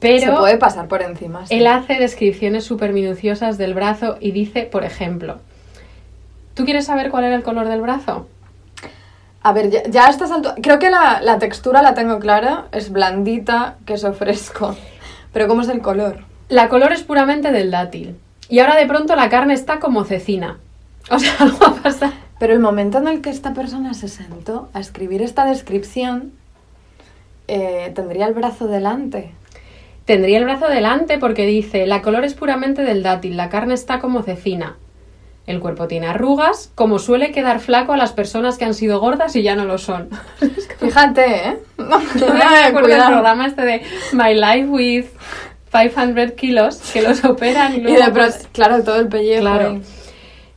Pero 0.00 0.32
Se 0.34 0.38
puede 0.38 0.58
pasar 0.58 0.86
por 0.86 1.00
encima. 1.00 1.46
sí. 1.46 1.54
él 1.54 1.66
hace 1.66 1.94
descripciones 1.94 2.64
súper 2.64 2.92
minuciosas 2.92 3.56
del 3.56 3.72
brazo 3.72 4.18
y 4.20 4.32
dice, 4.32 4.64
por 4.64 4.84
ejemplo, 4.84 5.38
¿tú 6.52 6.66
quieres 6.66 6.84
saber 6.84 7.10
cuál 7.10 7.24
era 7.24 7.36
el 7.36 7.42
color 7.42 7.68
del 7.68 7.80
brazo? 7.80 8.26
A 9.44 9.52
ver, 9.52 9.70
ya, 9.70 9.82
ya 9.84 10.06
a 10.06 10.10
estas 10.10 10.32
alturas. 10.32 10.56
Creo 10.62 10.78
que 10.80 10.90
la, 10.90 11.20
la 11.20 11.38
textura 11.38 11.82
la 11.82 11.94
tengo 11.94 12.18
clara. 12.18 12.64
Es 12.72 12.90
blandita, 12.90 13.76
queso 13.84 14.12
fresco. 14.14 14.74
Pero 15.32 15.46
¿cómo 15.46 15.62
es 15.62 15.68
el 15.68 15.82
color? 15.82 16.24
La 16.48 16.68
color 16.68 16.92
es 16.92 17.02
puramente 17.02 17.52
del 17.52 17.70
dátil. 17.70 18.16
Y 18.48 18.58
ahora 18.58 18.76
de 18.76 18.86
pronto 18.86 19.14
la 19.16 19.28
carne 19.28 19.54
está 19.54 19.80
como 19.80 20.04
cecina. 20.04 20.58
O 21.10 21.18
sea, 21.18 21.32
algo 21.38 21.64
ha 21.64 21.74
pasado. 21.74 22.12
Pero 22.38 22.52
el 22.52 22.60
momento 22.60 22.98
en 22.98 23.06
el 23.06 23.20
que 23.20 23.30
esta 23.30 23.54
persona 23.54 23.94
se 23.94 24.08
sentó 24.08 24.68
a 24.72 24.80
escribir 24.80 25.22
esta 25.22 25.44
descripción, 25.44 26.32
eh, 27.46 27.92
tendría 27.94 28.26
el 28.26 28.34
brazo 28.34 28.66
delante. 28.66 29.30
Tendría 30.04 30.38
el 30.38 30.44
brazo 30.44 30.68
delante 30.68 31.18
porque 31.18 31.46
dice, 31.46 31.86
la 31.86 32.02
color 32.02 32.24
es 32.24 32.34
puramente 32.34 32.82
del 32.82 33.02
dátil, 33.02 33.36
la 33.36 33.48
carne 33.48 33.74
está 33.74 34.00
como 34.00 34.22
cecina. 34.22 34.76
El 35.46 35.60
cuerpo 35.60 35.86
tiene 35.88 36.06
arrugas, 36.06 36.72
como 36.74 36.98
suele 36.98 37.30
quedar 37.30 37.60
flaco 37.60 37.92
a 37.92 37.96
las 37.98 38.12
personas 38.12 38.56
que 38.56 38.64
han 38.64 38.72
sido 38.72 38.98
gordas 38.98 39.36
y 39.36 39.42
ya 39.42 39.54
no 39.56 39.66
lo 39.66 39.76
son. 39.78 40.08
Fíjate, 40.80 41.48
¿eh? 41.48 41.58
No, 41.78 41.98
me 41.98 42.44
acuerdo 42.64 42.88
del 42.88 43.06
programa 43.06 43.46
este 43.46 43.62
de 43.62 43.82
My 44.12 44.34
Life 44.34 44.68
with 44.68 45.06
500 45.70 46.32
kilos, 46.32 46.78
que 46.92 47.02
los 47.02 47.24
operan 47.24 47.74
y 47.74 47.76
Y 47.78 47.80
luego... 47.80 47.98
de 47.98 48.12
pronto, 48.12 48.34
pues, 48.36 48.48
claro, 48.52 48.82
todo 48.82 49.00
el 49.00 49.08
pellejo. 49.08 49.42
Claro. 49.42 49.80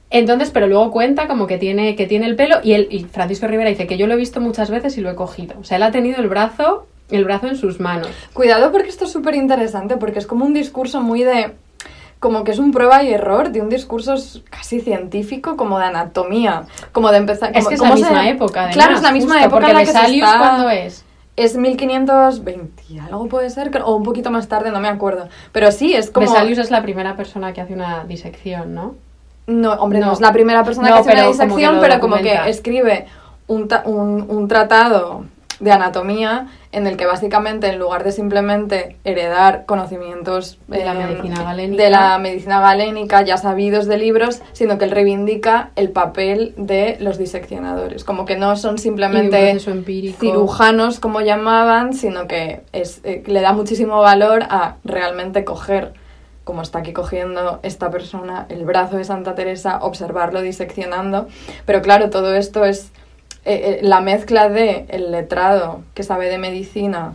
Entonces, 0.10 0.52
pero 0.52 0.68
luego 0.68 0.92
cuenta 0.92 1.28
como 1.28 1.48
que 1.48 1.58
tiene, 1.58 1.96
que 1.96 2.08
tiene 2.08 2.28
el 2.28 2.36
pelo 2.36 2.60
y, 2.64 2.74
él, 2.74 2.88
y 2.90 3.04
Francisco 3.04 3.48
Rivera 3.48 3.70
dice 3.70 3.88
que 3.88 3.98
yo 3.98 4.08
lo 4.08 4.14
he 4.14 4.18
visto 4.18 4.40
muchas 4.40 4.70
veces 4.70 4.98
y 4.98 5.02
lo 5.02 5.10
he 5.10 5.16
cogido. 5.16 5.56
O 5.60 5.64
sea, 5.64 5.78
él 5.78 5.84
ha 5.84 5.92
tenido 5.92 6.22
el 6.22 6.30
brazo, 6.30 6.88
el 7.10 7.26
brazo 7.26 7.48
en 7.48 7.58
sus 7.58 7.80
manos. 7.80 8.10
Cuidado 8.34 8.72
porque 8.72 8.88
esto 8.88 9.06
es 9.06 9.12
súper 9.12 9.36
interesante, 9.36 9.98
porque 9.98 10.20
es 10.20 10.28
como 10.28 10.46
un 10.46 10.54
discurso 10.54 11.02
muy 11.02 11.24
de... 11.24 11.52
Como 12.20 12.44
que 12.44 12.52
es 12.52 12.60
un 12.60 12.72
prueba 12.72 13.04
y 13.04 13.14
error 13.14 13.52
de 13.52 13.62
un 13.62 13.70
discurso 13.70 14.16
casi 14.50 14.82
científico, 14.82 15.56
como 15.56 15.78
de 15.78 15.86
anatomía, 15.86 16.64
como 16.92 17.12
de 17.12 17.18
empezar... 17.18 17.52
es 17.54 17.58
como- 17.66 17.70
que 17.70 17.76
es 17.76 17.82
la 17.82 17.88
se- 17.90 17.96
misma 17.96 18.30
época, 18.30 18.60
además. 18.62 18.76
Claro, 18.76 18.96
es 18.96 19.02
la 19.04 19.12
misma 19.12 19.34
justo, 19.36 19.48
época 19.48 19.56
porque 19.60 19.72
en 19.72 19.78
la 19.78 19.80
que 19.82 20.10
se 20.10 20.16
está- 20.16 20.38
¿cuándo 20.40 20.70
es? 20.70 21.06
Es 21.36 21.56
1520, 21.56 22.84
y 22.90 22.98
algo 22.98 23.28
puede 23.28 23.50
ser, 23.52 23.72
o 23.86 23.96
un 23.96 24.02
poquito 24.04 24.32
más 24.32 24.48
tarde, 24.48 24.72
no 24.72 24.80
me 24.80 24.88
acuerdo. 24.88 25.30
Pero 25.52 25.72
sí, 25.72 25.94
es 25.94 26.10
como... 26.10 26.26
Vesalius 26.26 26.58
es 26.58 26.72
la 26.72 26.82
primera 26.82 27.16
persona 27.16 27.54
que 27.54 27.62
hace 27.62 27.74
una 27.76 28.04
disección, 28.06 28.74
¿no? 28.74 28.96
No, 29.46 29.74
hombre, 29.74 30.00
no, 30.00 30.08
No. 30.08 30.14
es 30.14 30.20
la 30.20 30.34
primera 30.34 30.64
persona 30.64 30.90
No, 30.90 30.96
que 30.96 31.00
hace 31.02 31.12
una 31.14 31.28
disección, 31.28 31.78
pero 31.80 32.00
como 32.00 32.16
que 32.18 32.36
escribe 32.50 33.06
un, 33.46 33.70
un, 33.86 34.26
un 34.28 34.48
tratado 34.48 35.26
de 35.60 35.72
anatomía 35.72 36.48
en 36.72 36.86
el 36.86 36.98
que 36.98 37.06
básicamente 37.06 37.68
en 37.68 37.80
lugar 37.80 38.04
de 38.04 38.12
simplemente 38.12 38.98
heredar 39.04 39.66
conocimientos 39.66 40.60
De 40.68 40.84
la 40.86 40.94
eh, 40.94 41.06
medicina 41.06 41.44
galénica. 41.44 41.84
de 41.84 41.90
la 41.90 42.18
medicina 42.20 42.62
galénica 42.62 43.22
ya 43.24 43.38
sabidos 43.38 43.88
de 43.88 43.98
libros, 43.98 44.42
sino 44.54 44.78
que 44.78 44.86
él 44.86 44.92
reivindica 44.92 45.72
el 45.76 45.90
papel 45.90 46.54
de 46.58 46.98
los 47.00 47.18
diseccionadores, 47.18 48.04
como 48.04 48.26
que 48.26 48.36
no 48.36 48.56
son 48.56 48.78
simplemente 48.78 49.60
cirujanos 50.20 51.00
como 51.00 51.22
llamaban, 51.22 51.94
sino 51.94 52.28
que 52.28 52.62
es, 52.74 53.02
eh, 53.04 53.24
le 53.26 53.42
da 53.42 53.54
muchísimo 53.54 54.00
valor 54.00 54.44
a 54.50 54.76
realmente 54.84 55.44
coger, 55.44 55.94
como 56.44 56.62
está 56.62 56.80
aquí 56.80 56.94
cogiendo 56.94 57.60
esta 57.64 57.90
persona, 57.90 58.46
el 58.50 58.66
brazo 58.66 58.98
de 58.98 59.04
Santa 59.04 59.36
Teresa, 59.36 59.80
observarlo 59.82 60.42
diseccionando. 60.42 61.28
Pero 61.66 61.82
claro, 61.82 62.10
todo 62.10 62.36
esto 62.36 62.66
es 62.66 62.92
eh, 63.48 63.80
eh, 63.80 63.80
la 63.82 64.02
mezcla 64.02 64.50
de 64.50 64.86
el 64.90 65.12
letrado 65.12 65.82
que 65.94 66.04
sabe 66.04 66.28
de 66.28 66.38
medicina, 66.38 67.14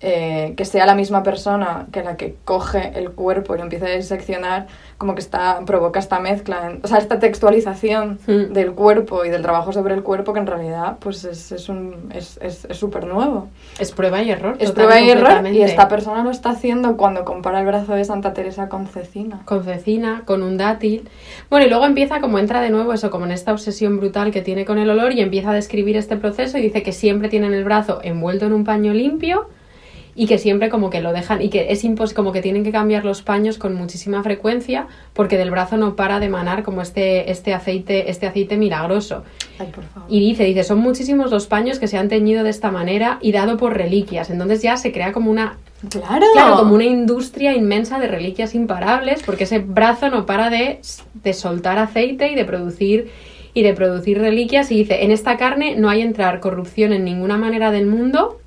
eh, 0.00 0.54
que 0.56 0.64
sea 0.64 0.86
la 0.86 0.94
misma 0.94 1.24
persona 1.24 1.86
que 1.90 2.04
la 2.04 2.16
que 2.16 2.36
coge 2.44 2.92
el 2.94 3.10
cuerpo 3.10 3.54
y 3.54 3.58
lo 3.58 3.64
empieza 3.64 3.86
a 3.86 3.90
diseccionar, 3.90 4.68
como 4.96 5.14
que 5.16 5.20
está, 5.20 5.60
provoca 5.66 5.98
esta 5.98 6.20
mezcla, 6.20 6.70
en- 6.70 6.80
o 6.84 6.86
sea, 6.86 6.98
esta 6.98 7.18
textualización 7.18 8.20
Mm. 8.28 8.52
del 8.52 8.72
cuerpo 8.72 9.24
y 9.24 9.28
del 9.28 9.42
trabajo 9.42 9.72
sobre 9.72 9.94
el 9.94 10.04
cuerpo 10.04 10.32
que 10.32 10.38
en 10.38 10.46
realidad 10.46 10.98
pues 11.00 11.24
es 11.24 11.50
es 11.50 11.68
un 11.68 12.10
es 12.14 12.38
es- 12.42 12.66
súper 12.78 13.06
nuevo. 13.06 13.48
Es 13.80 13.90
prueba 13.90 14.22
y 14.22 14.30
error. 14.30 14.56
Es 14.60 14.70
prueba 14.70 15.00
y 15.00 15.10
error 15.10 15.46
y 15.48 15.62
esta 15.62 15.88
persona 15.88 16.22
lo 16.22 16.30
está 16.30 16.50
haciendo 16.50 16.96
cuando 16.96 17.24
compara 17.24 17.58
el 17.60 17.66
brazo 17.66 17.94
de 17.94 18.04
Santa 18.04 18.32
Teresa 18.34 18.68
con 18.68 18.86
Cecina. 18.86 19.40
con 19.46 19.64
cecina, 19.64 20.22
con 20.24 20.42
un 20.44 20.56
dátil. 20.58 21.08
Bueno, 21.50 21.66
y 21.66 21.68
luego 21.70 21.86
empieza 21.86 22.20
como 22.20 22.38
entra 22.38 22.60
de 22.60 22.70
nuevo 22.70 22.92
eso, 22.92 23.10
como 23.10 23.24
en 23.26 23.32
esta 23.32 23.50
obsesión 23.52 23.98
brutal 23.98 24.30
que 24.30 24.42
tiene 24.42 24.64
con 24.64 24.78
el 24.78 24.88
olor 24.90 25.12
y 25.12 25.20
empieza 25.20 25.50
a 25.50 25.54
describir 25.54 25.96
este 25.96 26.16
proceso 26.16 26.56
y 26.58 26.62
dice 26.62 26.82
que 26.84 26.92
siempre 26.92 27.28
tienen 27.28 27.52
el 27.52 27.64
brazo 27.64 27.98
envuelto 28.02 28.46
en 28.46 28.52
un 28.52 28.64
paño 28.64 28.92
limpio 28.92 29.48
y 30.18 30.26
que 30.26 30.38
siempre 30.38 30.68
como 30.68 30.90
que 30.90 31.00
lo 31.00 31.12
dejan 31.12 31.40
y 31.40 31.48
que 31.48 31.70
es 31.70 31.84
impos 31.84 32.12
como 32.12 32.32
que 32.32 32.42
tienen 32.42 32.64
que 32.64 32.72
cambiar 32.72 33.04
los 33.04 33.22
paños 33.22 33.56
con 33.56 33.76
muchísima 33.76 34.20
frecuencia 34.24 34.88
porque 35.12 35.38
del 35.38 35.52
brazo 35.52 35.76
no 35.76 35.94
para 35.94 36.18
de 36.18 36.26
emanar 36.26 36.64
como 36.64 36.82
este 36.82 37.30
este 37.30 37.54
aceite 37.54 38.10
este 38.10 38.26
aceite 38.26 38.56
milagroso. 38.56 39.22
Ay, 39.60 39.68
por 39.68 39.84
favor. 39.84 40.08
Y 40.10 40.18
dice, 40.18 40.42
dice, 40.42 40.64
son 40.64 40.80
muchísimos 40.80 41.30
los 41.30 41.46
paños 41.46 41.78
que 41.78 41.86
se 41.86 41.98
han 41.98 42.08
teñido 42.08 42.42
de 42.42 42.50
esta 42.50 42.72
manera 42.72 43.18
y 43.20 43.30
dado 43.30 43.56
por 43.56 43.76
reliquias. 43.76 44.28
Entonces 44.28 44.60
ya 44.60 44.76
se 44.76 44.90
crea 44.90 45.12
como 45.12 45.30
una 45.30 45.56
Claro. 45.88 46.26
Claro, 46.32 46.56
como 46.56 46.74
una 46.74 46.86
industria 46.86 47.54
inmensa 47.54 48.00
de 48.00 48.08
reliquias 48.08 48.56
imparables, 48.56 49.22
porque 49.22 49.44
ese 49.44 49.60
brazo 49.60 50.10
no 50.10 50.26
para 50.26 50.50
de, 50.50 50.80
de 51.14 51.32
soltar 51.32 51.78
aceite 51.78 52.32
y 52.32 52.34
de 52.34 52.44
producir 52.44 53.12
y 53.54 53.62
de 53.62 53.72
producir 53.74 54.18
reliquias. 54.18 54.72
Y 54.72 54.78
dice, 54.78 55.04
en 55.04 55.12
esta 55.12 55.36
carne 55.36 55.76
no 55.76 55.88
hay 55.88 56.00
entrar 56.00 56.40
corrupción 56.40 56.92
en 56.92 57.04
ninguna 57.04 57.36
manera 57.36 57.70
del 57.70 57.86
mundo. 57.86 58.40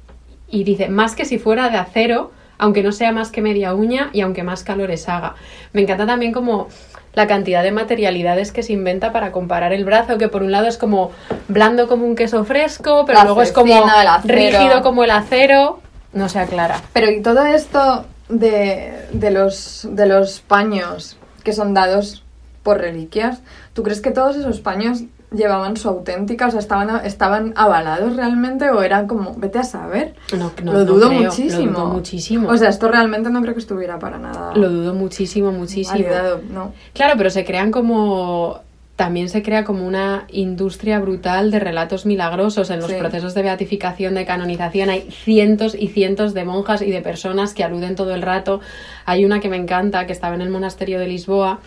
Y 0.51 0.63
dice, 0.63 0.89
más 0.89 1.15
que 1.15 1.25
si 1.25 1.39
fuera 1.39 1.69
de 1.69 1.77
acero, 1.77 2.31
aunque 2.57 2.83
no 2.83 2.91
sea 2.91 3.11
más 3.11 3.31
que 3.31 3.41
media 3.41 3.73
uña 3.73 4.09
y 4.13 4.21
aunque 4.21 4.43
más 4.43 4.63
calores 4.63 5.09
haga. 5.09 5.35
Me 5.73 5.81
encanta 5.81 6.05
también 6.05 6.31
como 6.31 6.67
la 7.13 7.27
cantidad 7.27 7.63
de 7.63 7.71
materialidades 7.71 8.51
que 8.51 8.63
se 8.63 8.73
inventa 8.73 9.11
para 9.11 9.31
comparar 9.31 9.73
el 9.73 9.83
brazo, 9.83 10.17
que 10.17 10.27
por 10.27 10.43
un 10.43 10.51
lado 10.51 10.67
es 10.67 10.77
como 10.77 11.11
blando 11.47 11.87
como 11.87 12.05
un 12.05 12.15
queso 12.15 12.45
fresco, 12.45 13.03
pero 13.05 13.19
La 13.19 13.25
luego 13.25 13.41
es 13.41 13.51
como 13.51 13.83
rígido 14.23 14.81
como 14.83 15.03
el 15.03 15.11
acero. 15.11 15.79
No 16.13 16.29
se 16.29 16.39
aclara. 16.39 16.81
Pero 16.93 17.09
y 17.09 17.21
todo 17.21 17.45
esto 17.45 18.05
de, 18.29 18.93
de 19.11 19.31
los 19.31 19.87
de 19.89 20.05
los 20.05 20.41
paños 20.41 21.17
que 21.43 21.53
son 21.53 21.73
dados 21.73 22.23
por 22.63 22.77
reliquias, 22.77 23.41
¿tú 23.73 23.81
crees 23.81 24.01
que 24.01 24.11
todos 24.11 24.35
esos 24.35 24.59
paños 24.59 25.03
llevaban 25.33 25.77
su 25.77 25.87
auténtica, 25.87 26.47
o 26.47 26.51
sea, 26.51 26.59
estaban, 26.59 27.05
estaban 27.05 27.53
avalados 27.55 28.15
realmente 28.15 28.69
o 28.69 28.81
eran 28.81 29.07
como, 29.07 29.33
vete 29.35 29.59
a 29.59 29.63
saber? 29.63 30.13
No, 30.37 30.51
no, 30.63 30.73
lo 30.73 30.79
no 30.79 30.85
dudo 30.85 31.07
creo, 31.09 31.21
muchísimo. 31.23 31.71
Lo 31.71 31.79
dudo 31.79 31.85
muchísimo. 31.93 32.49
O 32.49 32.57
sea, 32.57 32.69
esto 32.69 32.89
realmente 32.89 33.29
no 33.29 33.41
creo 33.41 33.53
que 33.53 33.61
estuviera 33.61 33.97
para 33.99 34.17
nada 34.17 34.53
lo 34.55 34.69
dudo 34.69 34.93
muchísimo, 34.93 35.51
muchísimo. 35.51 35.93
validado, 35.97 36.41
no. 36.51 36.73
Claro, 36.93 37.13
pero 37.17 37.29
se 37.29 37.45
crean 37.45 37.71
como. 37.71 38.59
También 38.97 39.29
se 39.29 39.41
crea 39.41 39.63
como 39.63 39.87
una 39.87 40.25
industria 40.29 40.99
brutal 40.99 41.49
de 41.49 41.59
relatos 41.59 42.05
milagrosos. 42.05 42.69
En 42.69 42.81
los 42.81 42.91
Sí. 42.91 42.97
procesos 42.99 43.33
de 43.33 43.41
beatificación, 43.41 44.13
de 44.13 44.25
canonización, 44.25 44.89
hay 44.91 45.09
cientos 45.09 45.73
y 45.79 45.87
cientos 45.87 46.35
de 46.35 46.45
monjas 46.45 46.83
y 46.83 46.91
de 46.91 47.01
personas 47.01 47.55
que 47.55 47.63
aluden 47.63 47.95
todo 47.95 48.13
el 48.13 48.21
rato. 48.21 48.59
Hay 49.05 49.25
una 49.25 49.39
que 49.39 49.49
me 49.49 49.55
encanta, 49.57 50.05
que 50.05 50.13
estaba 50.13 50.35
en 50.35 50.41
el 50.41 50.49
monasterio 50.49 50.99
de 50.99 51.07
Lisboa 51.07 51.61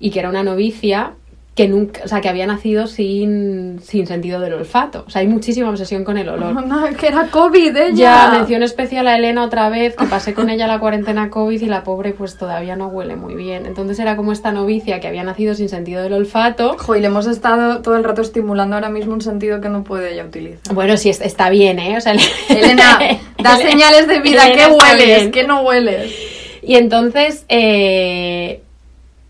y 0.00 0.10
que 0.10 0.18
era 0.18 0.28
una 0.28 0.42
novicia 0.42 1.12
que 1.54 1.68
nunca, 1.68 2.00
o 2.02 2.08
sea, 2.08 2.22
que 2.22 2.30
había 2.30 2.46
nacido 2.46 2.86
sin, 2.86 3.78
sin 3.82 4.06
sentido 4.06 4.40
del 4.40 4.54
olfato. 4.54 5.04
O 5.06 5.10
sea, 5.10 5.20
hay 5.20 5.26
muchísima 5.26 5.68
obsesión 5.68 6.02
con 6.02 6.16
el 6.16 6.30
olor. 6.30 6.64
No, 6.66 6.84
que 6.96 7.08
era 7.08 7.26
COVID 7.28 7.76
ella. 7.76 7.92
Ya, 7.94 8.30
mención 8.32 8.62
especial 8.62 9.06
a 9.06 9.16
Elena 9.16 9.44
otra 9.44 9.68
vez, 9.68 9.94
que 9.94 10.06
pasé 10.06 10.32
con 10.32 10.48
ella 10.48 10.66
la 10.66 10.78
cuarentena 10.78 11.28
COVID 11.28 11.60
y 11.60 11.66
la 11.66 11.84
pobre 11.84 12.14
pues 12.14 12.38
todavía 12.38 12.74
no 12.74 12.86
huele 12.88 13.16
muy 13.16 13.34
bien. 13.34 13.66
Entonces 13.66 13.98
era 13.98 14.16
como 14.16 14.32
esta 14.32 14.50
novicia 14.50 14.98
que 15.00 15.08
había 15.08 15.24
nacido 15.24 15.54
sin 15.54 15.68
sentido 15.68 16.02
del 16.02 16.14
olfato. 16.14 16.76
Jo, 16.78 16.96
y 16.96 17.00
le 17.00 17.08
hemos 17.08 17.26
estado 17.26 17.82
todo 17.82 17.96
el 17.96 18.04
rato 18.04 18.22
estimulando 18.22 18.76
ahora 18.76 18.88
mismo 18.88 19.12
un 19.12 19.20
sentido 19.20 19.60
que 19.60 19.68
no 19.68 19.84
puede 19.84 20.14
ella 20.14 20.24
utilizar. 20.24 20.72
Bueno, 20.74 20.96
sí, 20.96 21.10
es- 21.10 21.20
está 21.20 21.50
bien, 21.50 21.78
¿eh? 21.78 21.98
O 21.98 22.00
sea, 22.00 22.14
Elena, 22.48 22.98
da 23.42 23.56
señales 23.58 24.08
de 24.08 24.20
vida. 24.20 24.46
Elena 24.46 24.54
¿Qué 24.54 24.72
está 24.72 24.84
hueles? 24.90 25.28
¿Qué 25.28 25.44
no 25.46 25.60
hueles? 25.60 26.14
Y 26.62 26.76
entonces, 26.76 27.44
eh, 27.50 28.62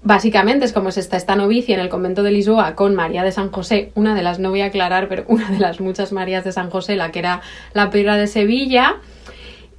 básicamente 0.05 0.65
es 0.65 0.73
como 0.73 0.91
se 0.91 1.01
está 1.01 1.17
esta 1.17 1.37
novicia 1.37 1.75
en 1.75 1.81
el 1.81 1.89
convento 1.89 2.23
de 2.23 2.33
Lisboa 2.33 2.75
con 2.75 2.95
María 2.95 3.23
de 3.23 3.33
San 3.33 3.51
José, 3.51 3.93
una 3.95 4.15
de 4.15 4.23
las, 4.23 4.39
no 4.39 4.51
voy 4.51 4.61
a 4.63 4.67
aclarar, 4.67 5.09
pero 5.09 5.25
una 5.29 5.49
de 5.51 5.59
las 5.59 5.81
muchas 5.81 6.13
Marías 6.13 6.45
de 6.45 6.53
San 6.53 6.71
José, 6.71 6.97
la 6.97 7.11
que 7.13 7.19
era 7.21 7.41
la 7.73 7.91
priora 7.91 8.17
de 8.17 8.27
Sevilla. 8.27 8.97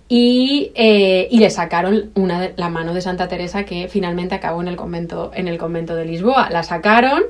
Y, 0.09 0.71
eh, 0.75 1.27
y 1.31 1.39
le 1.39 1.49
sacaron 1.49 2.11
una 2.13 2.39
de- 2.39 2.53
la 2.55 2.69
mano 2.69 2.93
de 2.93 3.01
Santa 3.01 3.27
Teresa 3.27 3.63
que 3.63 3.87
finalmente 3.87 4.35
acabó 4.35 4.61
en 4.61 4.67
el 4.67 4.75
convento, 4.75 5.31
en 5.33 5.47
el 5.47 5.57
convento 5.57 5.95
de 5.95 6.05
Lisboa. 6.05 6.49
La 6.51 6.61
sacaron 6.61 7.23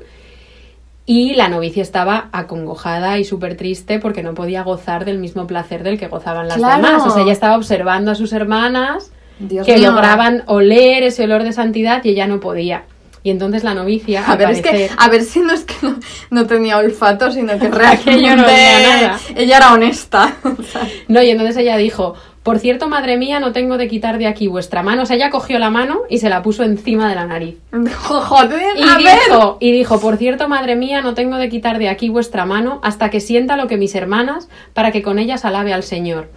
y 1.05 1.33
la 1.35 1.47
novicia 1.47 1.81
estaba 1.81 2.27
acongojada 2.33 3.19
y 3.19 3.23
súper 3.25 3.55
triste 3.55 3.99
porque 3.99 4.21
no 4.23 4.33
podía 4.33 4.63
gozar 4.63 5.05
del 5.05 5.19
mismo 5.19 5.47
placer 5.47 5.83
del 5.83 5.97
que 5.97 6.07
gozaban 6.07 6.49
las 6.49 6.57
Claro. 6.57 6.75
demás. 6.83 7.03
O 7.07 7.11
sea, 7.11 7.23
ella 7.23 7.31
estaba 7.31 7.55
observando 7.55 8.11
a 8.11 8.15
sus 8.15 8.33
hermanas 8.33 9.12
Dios 9.39 9.65
que 9.65 9.77
mío. 9.77 9.91
lograban 9.91 10.43
oler 10.47 11.03
ese 11.03 11.23
olor 11.23 11.43
de 11.43 11.53
santidad 11.53 12.03
y 12.03 12.09
ella 12.09 12.27
no 12.27 12.39
podía. 12.39 12.83
Y 13.25 13.29
entonces 13.31 13.63
la 13.63 13.73
novicia, 13.73 14.25
A 14.27 14.35
ver, 14.35 14.49
es 14.49 14.61
que, 14.61 14.89
a 14.97 15.07
ver 15.09 15.21
si 15.23 15.39
no 15.39 15.53
es 15.53 15.63
que 15.63 15.75
no, 15.81 15.95
no 16.29 16.45
tenía 16.45 16.77
olfato, 16.77 17.31
sino 17.31 17.57
que 17.57 17.67
realmente 17.71 18.11
no 18.11 18.17
olía 18.17 18.35
nada. 18.35 19.19
ella 19.35 19.57
era 19.57 19.73
honesta. 19.73 20.35
No, 21.07 21.21
y 21.23 21.29
entonces 21.29 21.55
ella 21.55 21.77
dijo, 21.77 22.15
por 22.43 22.59
cierto, 22.59 22.89
madre 22.89 23.15
mía, 23.15 23.39
no 23.39 23.53
tengo 23.53 23.77
de 23.77 23.87
quitar 23.87 24.17
de 24.17 24.27
aquí 24.27 24.49
vuestra 24.49 24.83
mano. 24.83 25.03
O 25.03 25.05
sea, 25.05 25.15
ella 25.15 25.29
cogió 25.29 25.57
la 25.57 25.69
mano 25.69 26.01
y 26.09 26.17
se 26.17 26.27
la 26.29 26.41
puso 26.41 26.63
encima 26.63 27.07
de 27.07 27.15
la 27.15 27.25
nariz. 27.25 27.55
Joder, 28.03 28.61
Y 28.75 28.83
a 28.83 28.97
ver. 28.97 29.17
dijo, 29.29 29.57
y 29.61 29.71
dijo, 29.71 30.01
por 30.01 30.17
cierto, 30.17 30.49
madre 30.49 30.75
mía, 30.75 31.01
no 31.01 31.13
tengo 31.13 31.37
de 31.37 31.47
quitar 31.47 31.79
de 31.79 31.87
aquí 31.87 32.09
vuestra 32.09 32.45
mano 32.45 32.81
hasta 32.83 33.09
que 33.09 33.21
sienta 33.21 33.55
lo 33.55 33.67
que 33.67 33.77
mis 33.77 33.95
hermanas, 33.95 34.49
para 34.73 34.91
que 34.91 35.01
con 35.01 35.17
ellas 35.17 35.45
alabe 35.45 35.71
al 35.71 35.83
Señor. 35.83 36.29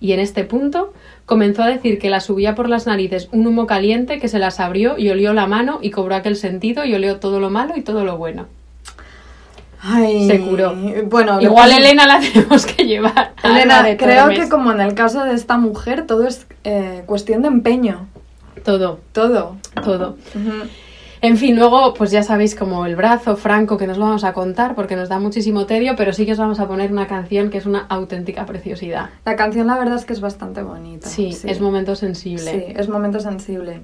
Y 0.00 0.10
en 0.12 0.18
este 0.18 0.42
punto 0.42 0.92
comenzó 1.26 1.62
a 1.62 1.68
decir 1.68 1.98
que 1.98 2.10
la 2.10 2.20
subía 2.20 2.54
por 2.54 2.68
las 2.68 2.86
narices 2.86 3.28
un 3.32 3.46
humo 3.46 3.66
caliente 3.66 4.18
que 4.18 4.28
se 4.28 4.38
las 4.38 4.60
abrió 4.60 4.98
y 4.98 5.08
olió 5.10 5.32
la 5.32 5.46
mano 5.46 5.78
y 5.82 5.90
cobró 5.90 6.14
aquel 6.14 6.36
sentido 6.36 6.84
y 6.84 6.94
olió 6.94 7.18
todo 7.18 7.40
lo 7.40 7.50
malo 7.50 7.74
y 7.76 7.82
todo 7.82 8.04
lo 8.04 8.16
bueno. 8.16 8.46
Ay, 9.84 10.28
Se 10.28 10.40
curó. 10.40 10.74
Bueno, 11.06 11.40
Igual 11.40 11.72
Elena 11.72 12.06
la 12.06 12.20
tenemos 12.32 12.66
que 12.66 12.84
llevar. 12.86 13.32
Elena, 13.42 13.82
de 13.82 13.96
creo 13.96 14.28
que 14.28 14.48
como 14.48 14.70
en 14.70 14.80
el 14.80 14.94
caso 14.94 15.24
de 15.24 15.34
esta 15.34 15.58
mujer, 15.58 16.06
todo 16.06 16.26
es 16.26 16.46
eh, 16.62 17.02
cuestión 17.06 17.42
de 17.42 17.48
empeño. 17.48 18.06
Todo, 18.64 19.00
Todo. 19.12 19.56
todo. 19.82 20.16
Ujú. 20.36 20.68
En 21.22 21.36
fin, 21.36 21.56
luego, 21.56 21.94
pues 21.94 22.10
ya 22.10 22.24
sabéis 22.24 22.56
como 22.56 22.84
el 22.84 22.96
brazo 22.96 23.36
franco 23.36 23.78
que 23.78 23.86
nos 23.86 23.96
lo 23.96 24.06
vamos 24.06 24.24
a 24.24 24.32
contar 24.32 24.74
porque 24.74 24.96
nos 24.96 25.08
da 25.08 25.20
muchísimo 25.20 25.66
tedio, 25.66 25.94
pero 25.96 26.12
sí 26.12 26.26
que 26.26 26.32
os 26.32 26.38
vamos 26.38 26.58
a 26.58 26.66
poner 26.66 26.90
una 26.90 27.06
canción 27.06 27.48
que 27.48 27.58
es 27.58 27.66
una 27.66 27.86
auténtica 27.88 28.44
preciosidad. 28.44 29.10
La 29.24 29.36
canción, 29.36 29.68
la 29.68 29.78
verdad 29.78 29.94
es 29.96 30.04
que 30.04 30.14
es 30.14 30.20
bastante 30.20 30.64
bonita. 30.64 31.08
Sí, 31.08 31.36
es 31.44 31.60
momento 31.60 31.94
sensible. 31.94 32.50
Sí, 32.50 32.72
es 32.76 32.88
momento 32.88 33.20
sensible. 33.20 33.82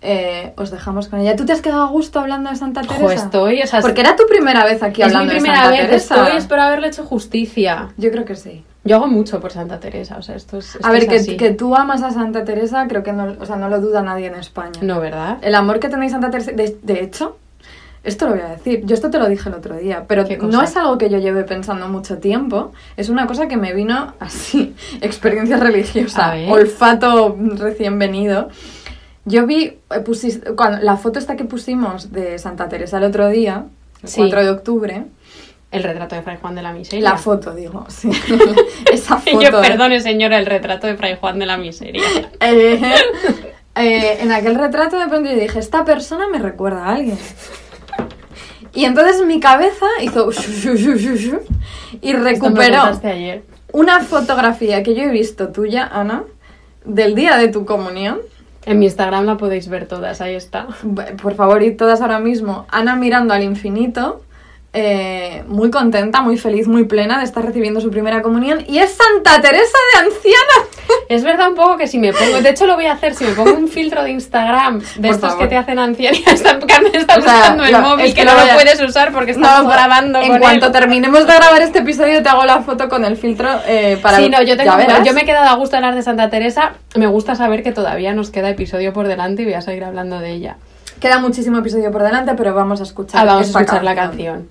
Eh, 0.00 0.52
os 0.56 0.70
dejamos 0.70 1.08
con 1.08 1.18
ella. 1.18 1.34
¿Tú 1.34 1.44
te 1.44 1.52
has 1.52 1.60
quedado 1.60 1.82
a 1.82 1.88
gusto 1.88 2.20
hablando 2.20 2.50
de 2.50 2.56
Santa 2.56 2.82
Teresa? 2.82 3.02
Jo, 3.02 3.10
estoy, 3.10 3.62
o 3.62 3.66
sea, 3.66 3.80
Porque 3.80 4.02
era 4.02 4.14
tu 4.14 4.24
primera 4.28 4.64
vez 4.64 4.80
aquí 4.84 5.02
es 5.02 5.08
mi 5.08 5.14
hablando 5.14 5.32
primera 5.32 5.54
de 5.54 5.62
Santa 5.62 5.76
vez, 5.76 5.86
Teresa. 5.88 6.14
estoy, 6.22 6.36
espero 6.38 6.62
haberle 6.62 6.86
hecho 6.86 7.04
justicia. 7.04 7.88
Yo 7.96 8.12
creo 8.12 8.24
que 8.24 8.36
sí. 8.36 8.62
Yo 8.86 8.96
hago 8.96 9.06
mucho 9.08 9.40
por 9.40 9.52
Santa 9.52 9.80
Teresa, 9.80 10.16
o 10.18 10.22
sea, 10.22 10.36
esto 10.36 10.58
es. 10.58 10.74
esto 10.76 10.86
A 10.86 10.90
ver, 10.92 11.02
es 11.02 11.08
que, 11.08 11.16
así. 11.16 11.36
que 11.36 11.50
tú 11.50 11.74
amas 11.76 12.02
a 12.02 12.10
Santa 12.12 12.44
Teresa, 12.44 12.86
creo 12.88 13.02
que 13.02 13.12
no, 13.12 13.34
o 13.40 13.44
sea, 13.46 13.56
no 13.56 13.68
lo 13.68 13.80
duda 13.80 14.02
nadie 14.02 14.26
en 14.26 14.34
España. 14.36 14.80
No, 14.82 15.00
¿verdad? 15.00 15.38
El 15.42 15.54
amor 15.54 15.80
que 15.80 15.88
tenéis 15.88 16.12
Santa 16.12 16.30
Teresa, 16.30 16.52
de, 16.52 16.76
de 16.82 17.02
hecho, 17.02 17.36
esto 18.04 18.26
lo 18.26 18.32
voy 18.32 18.40
a 18.42 18.48
decir, 18.50 18.82
yo 18.84 18.94
esto 18.94 19.10
te 19.10 19.18
lo 19.18 19.28
dije 19.28 19.48
el 19.48 19.56
otro 19.56 19.76
día, 19.76 20.04
pero 20.06 20.24
no 20.42 20.62
es 20.62 20.76
algo 20.76 20.96
que 20.96 21.10
yo 21.10 21.18
lleve 21.18 21.42
pensando 21.42 21.88
mucho 21.88 22.18
tiempo, 22.18 22.72
es 22.96 23.08
una 23.08 23.26
cosa 23.26 23.48
que 23.48 23.56
me 23.56 23.72
vino 23.74 24.14
así, 24.20 24.76
experiencia 25.00 25.56
religiosa, 25.56 26.34
olfato 26.48 27.36
recién 27.56 27.98
venido. 27.98 28.48
Yo 29.24 29.44
vi, 29.44 29.64
eh, 29.64 30.04
pusis- 30.04 30.40
cuando, 30.54 30.78
la 30.82 30.96
foto 30.96 31.18
esta 31.18 31.34
que 31.34 31.44
pusimos 31.44 32.12
de 32.12 32.38
Santa 32.38 32.68
Teresa 32.68 32.98
el 32.98 33.04
otro 33.04 33.28
día, 33.28 33.64
el 34.04 34.08
Sí. 34.08 34.20
4 34.20 34.44
de 34.44 34.50
octubre, 34.50 35.04
El 35.70 35.82
retrato 35.82 36.14
de 36.14 36.22
Fray 36.22 36.38
Juan 36.40 36.54
de 36.54 36.62
la 36.62 36.72
Miseria. 36.72 37.10
la 37.10 37.16
foto, 37.16 37.54
digo, 37.54 37.84
sí, 37.88 38.08
esa 38.92 39.18
foto. 39.18 39.42
Yo, 39.42 39.50
perdone, 39.60 40.00
señora, 40.00 40.38
el 40.38 40.46
retrato 40.46 40.86
de 40.86 40.96
Fray 40.96 41.16
Juan 41.20 41.38
de 41.38 41.46
la 41.46 41.56
Miseria. 41.56 42.02
Eh, 42.40 42.80
eh, 43.74 44.18
en 44.22 44.32
aquel 44.32 44.54
retrato 44.54 44.98
de 44.98 45.06
pronto 45.06 45.28
yo 45.28 45.36
dije, 45.36 45.58
esta 45.58 45.84
persona 45.84 46.28
me 46.28 46.38
recuerda 46.38 46.86
a 46.86 46.94
alguien. 46.94 47.18
Y 48.76 48.84
entonces 48.84 49.24
mi 49.26 49.40
cabeza 49.40 49.86
hizo 50.00 50.30
y 52.00 52.12
recuperó 52.12 52.82
ayer. 53.02 53.44
una 53.72 54.00
fotografía 54.00 54.82
que 54.82 54.94
yo 54.94 55.02
he 55.02 55.08
visto 55.08 55.48
tuya, 55.48 55.86
Ana, 55.86 56.24
del 56.84 57.14
día 57.14 57.36
de 57.36 57.48
tu 57.48 57.64
comunión. 57.64 58.18
En 58.66 58.78
mi 58.78 58.86
Instagram 58.86 59.24
la 59.24 59.36
podéis 59.36 59.68
ver 59.68 59.86
todas, 59.86 60.20
ahí 60.20 60.34
está. 60.34 60.68
Por 61.22 61.34
favor, 61.34 61.62
id 61.62 61.76
todas 61.76 62.00
ahora 62.00 62.18
mismo. 62.18 62.66
Ana 62.68 62.96
mirando 62.96 63.32
al 63.32 63.44
infinito, 63.44 64.22
eh, 64.78 65.42
muy 65.48 65.70
contenta, 65.70 66.20
muy 66.20 66.36
feliz, 66.36 66.68
muy 66.68 66.84
plena 66.84 67.18
de 67.18 67.24
estar 67.24 67.44
recibiendo 67.44 67.80
su 67.80 67.90
primera 67.90 68.20
comunión. 68.22 68.62
Y 68.68 68.78
es 68.78 68.92
Santa 68.94 69.40
Teresa 69.40 69.78
de 69.94 70.00
anciana. 70.06 70.68
Es 71.08 71.22
verdad 71.24 71.48
un 71.48 71.54
poco 71.54 71.76
que 71.76 71.86
si 71.88 71.98
me 71.98 72.12
pongo, 72.12 72.40
de 72.40 72.50
hecho 72.50 72.66
lo 72.66 72.74
voy 72.74 72.86
a 72.86 72.92
hacer, 72.92 73.14
si 73.14 73.24
me 73.24 73.30
pongo 73.32 73.52
un 73.54 73.68
filtro 73.68 74.02
de 74.04 74.10
Instagram 74.10 74.80
de 74.80 74.84
Por 75.00 75.06
estos 75.06 75.30
favor. 75.30 75.38
que 75.38 75.46
te 75.48 75.56
hacen 75.56 75.78
anciana, 75.78 76.16
está, 76.26 76.58
Carmen 76.60 76.94
está 76.94 77.16
O 77.18 77.20
sea, 77.22 77.32
buscando 77.32 77.64
el 77.64 77.72
lo- 77.72 77.80
móvil 77.80 78.06
es 78.06 78.14
que, 78.14 78.20
que 78.20 78.26
no 78.26 78.32
lo 78.34 78.54
puedes 78.54 78.80
usar 78.82 79.12
porque 79.12 79.30
estamos 79.32 79.64
No, 79.64 79.70
grabando 79.70 80.20
En 80.20 80.28
con 80.32 80.38
cuanto 80.40 80.66
él. 80.66 80.72
terminemos 80.72 81.26
de 81.26 81.34
grabar 81.34 81.62
este 81.62 81.78
episodio, 81.80 82.22
te 82.22 82.28
hago 82.28 82.44
la 82.44 82.60
foto 82.62 82.88
con 82.88 83.04
el 83.04 83.16
filtro 83.16 83.48
eh, 83.66 83.98
para. 84.02 84.18
Sí, 84.18 84.28
no, 84.28 84.42
yo, 84.42 84.56
tengo, 84.56 84.72
yo 85.04 85.12
me 85.12 85.22
he 85.22 85.24
quedado 85.24 85.48
a 85.48 85.54
gusto 85.54 85.76
hablar 85.76 85.94
de 85.94 86.02
Santa 86.02 86.28
Teresa. 86.30 86.72
Me 86.96 87.06
gusta 87.06 87.34
saber 87.36 87.62
que 87.62 87.72
todavía 87.72 88.12
nos 88.12 88.30
queda 88.30 88.50
episodio 88.50 88.92
por 88.92 89.06
delante 89.08 89.42
y 89.42 89.44
voy 89.44 89.54
a 89.54 89.62
seguir 89.62 89.84
hablando 89.84 90.18
de 90.20 90.30
ella. 90.30 90.56
Queda 91.00 91.18
muchísimo 91.20 91.58
episodio 91.58 91.90
por 91.92 92.02
delante, 92.02 92.34
pero 92.34 92.54
vamos 92.54 92.80
a 92.80 92.84
escuchar. 92.84 93.20
Ah, 93.20 93.24
vamos 93.24 93.54
a 93.54 93.60
escuchar 93.60 93.82
la 93.84 93.94
canción. 93.94 94.48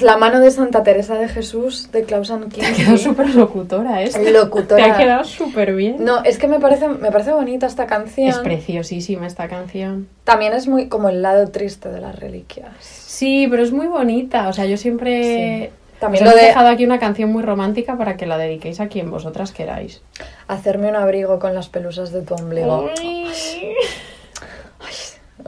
Pues 0.00 0.10
la 0.10 0.16
mano 0.16 0.40
de 0.40 0.50
Santa 0.50 0.82
Teresa 0.82 1.18
de 1.18 1.28
Jesús 1.28 1.92
de 1.92 2.04
Klaus 2.04 2.30
and 2.30 2.50
Te 2.50 2.64
ha 2.64 2.72
quedado 2.72 2.96
súper 2.96 3.34
locutora 3.34 4.00
esta. 4.00 4.18
Locutora. 4.30 4.82
Te 4.82 4.90
ha 4.90 4.96
quedado 4.96 5.24
súper 5.24 5.74
bien. 5.74 6.02
No, 6.02 6.24
es 6.24 6.38
que 6.38 6.48
me 6.48 6.58
parece, 6.58 6.88
me 6.88 7.12
parece 7.12 7.32
bonita 7.32 7.66
esta 7.66 7.84
canción. 7.84 8.30
Es 8.30 8.38
preciosísima 8.38 9.26
esta 9.26 9.46
canción. 9.48 10.08
También 10.24 10.54
es 10.54 10.68
muy 10.68 10.88
como 10.88 11.10
el 11.10 11.20
lado 11.20 11.48
triste 11.48 11.90
de 11.90 12.00
las 12.00 12.18
reliquias. 12.18 12.72
Sí, 12.80 13.46
pero 13.50 13.62
es 13.62 13.72
muy 13.72 13.88
bonita. 13.88 14.48
O 14.48 14.54
sea, 14.54 14.64
yo 14.64 14.78
siempre... 14.78 15.68
Sí. 15.68 15.76
También 16.00 16.24
Os 16.26 16.30
lo 16.30 16.38
he 16.38 16.40
de 16.40 16.46
dejado 16.46 16.68
aquí 16.68 16.86
una 16.86 16.98
canción 16.98 17.30
muy 17.30 17.42
romántica 17.42 17.98
para 17.98 18.16
que 18.16 18.24
la 18.24 18.38
dediquéis 18.38 18.80
a 18.80 18.88
quien 18.88 19.10
vosotras 19.10 19.52
queráis. 19.52 20.00
hacerme 20.48 20.88
un 20.88 20.96
abrigo 20.96 21.38
con 21.38 21.54
las 21.54 21.68
pelusas 21.68 22.10
de 22.10 22.22
tu 22.22 22.32
ombligo. 22.32 22.88
Ay. 22.98 23.26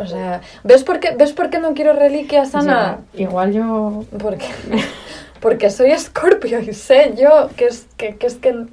O 0.03 0.07
sea, 0.07 0.41
¿ves 0.65 0.85
por 0.85 1.01
qué, 1.01 1.15
¿ves 1.17 1.33
por 1.33 1.51
qué 1.51 1.59
no 1.59 1.75
quiero 1.75 1.93
reliquias, 1.93 2.55
Ana? 2.55 3.01
Ya, 3.15 3.23
igual 3.23 3.53
yo... 3.53 4.05
Porque, 4.19 4.47
porque 5.41 5.71
soy 5.71 5.91
escorpio 5.93 6.61
y 6.61 6.73
sé 6.73 7.15
yo 7.17 7.49
que 7.57 7.67
es 7.67 7.87
que, 7.97 8.17
que 8.17 8.27
es 8.27 8.37
que... 8.37 8.67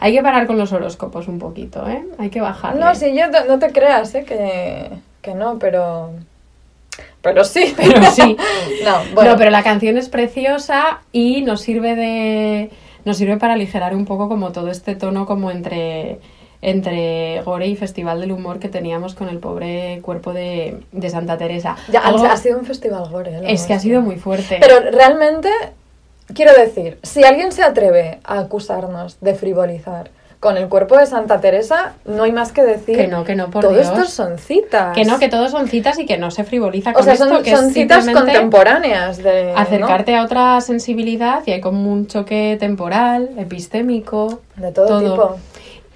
Hay 0.00 0.12
que 0.12 0.22
parar 0.22 0.46
con 0.46 0.58
los 0.58 0.72
horóscopos 0.72 1.28
un 1.28 1.38
poquito, 1.38 1.88
¿eh? 1.88 2.04
Hay 2.18 2.30
que 2.30 2.40
bajarle. 2.40 2.80
No, 2.80 2.94
si 2.94 3.16
yo 3.16 3.26
no 3.28 3.58
te 3.58 3.72
creas, 3.72 4.14
¿eh? 4.14 4.24
Que, 4.24 4.90
que 5.22 5.34
no, 5.34 5.58
pero... 5.58 6.10
Pero 7.22 7.44
sí. 7.44 7.74
Pero 7.76 8.02
sí. 8.10 8.36
no, 8.84 9.14
bueno. 9.14 9.32
No, 9.32 9.36
pero 9.38 9.50
la 9.50 9.62
canción 9.62 9.96
es 9.96 10.08
preciosa 10.08 11.00
y 11.10 11.42
nos 11.42 11.62
sirve 11.62 11.94
de... 11.94 12.70
Nos 13.04 13.16
sirve 13.18 13.36
para 13.36 13.54
aligerar 13.54 13.94
un 13.94 14.04
poco 14.04 14.28
como 14.28 14.52
todo 14.52 14.70
este 14.70 14.94
tono 14.94 15.26
como 15.26 15.50
entre 15.50 16.20
entre 16.64 17.42
Gore 17.44 17.66
y 17.66 17.76
Festival 17.76 18.20
del 18.20 18.32
Humor 18.32 18.58
que 18.58 18.68
teníamos 18.68 19.14
con 19.14 19.28
el 19.28 19.38
pobre 19.38 20.00
cuerpo 20.02 20.32
de, 20.32 20.80
de 20.92 21.10
Santa 21.10 21.36
Teresa. 21.38 21.76
Ya, 21.92 22.00
ha- 22.00 22.08
Algo- 22.08 22.24
ha 22.26 22.36
sido 22.36 22.58
un 22.58 22.64
festival 22.64 23.08
gore. 23.10 23.30
¿eh? 23.38 23.40
es 23.48 23.64
que 23.64 23.74
ha 23.74 23.78
sido 23.78 24.00
muy 24.00 24.16
fuerte. 24.16 24.58
Pero 24.60 24.80
realmente, 24.90 25.50
quiero 26.34 26.52
decir, 26.54 26.98
si 27.02 27.24
alguien 27.24 27.52
se 27.52 27.62
atreve 27.62 28.18
a 28.24 28.38
acusarnos 28.38 29.18
de 29.20 29.34
frivolizar 29.34 30.10
con 30.40 30.58
el 30.58 30.68
cuerpo 30.68 30.98
de 30.98 31.06
Santa 31.06 31.40
Teresa, 31.40 31.94
no 32.04 32.24
hay 32.24 32.32
más 32.32 32.52
que 32.52 32.62
decir. 32.62 32.96
Que 32.98 33.06
no, 33.08 33.24
que 33.24 33.34
no, 33.34 33.48
por 33.50 33.62
Todo 33.62 33.72
Dios. 33.72 33.86
esto 33.88 34.04
son 34.04 34.36
citas. 34.38 34.94
Que 34.94 35.06
no, 35.06 35.18
que 35.18 35.30
todos 35.30 35.50
son 35.50 35.68
citas 35.68 35.98
y 35.98 36.04
que 36.04 36.18
no 36.18 36.30
se 36.30 36.44
frivoliza 36.44 36.90
O 36.90 36.92
con 36.92 37.02
sea, 37.04 37.14
esto, 37.14 37.28
son, 37.28 37.42
que 37.42 37.56
son 37.56 37.68
es 37.68 37.72
citas 37.72 38.06
contemporáneas 38.10 39.16
de. 39.22 39.52
¿no? 39.54 39.58
acercarte 39.58 40.14
a 40.16 40.22
otra 40.22 40.60
sensibilidad 40.60 41.42
y 41.46 41.52
hay 41.52 41.60
como 41.62 41.90
un 41.90 42.08
choque 42.08 42.58
temporal, 42.60 43.30
epistémico, 43.38 44.40
De 44.56 44.70
todo, 44.70 44.86
todo. 44.86 45.00
tipo. 45.12 45.36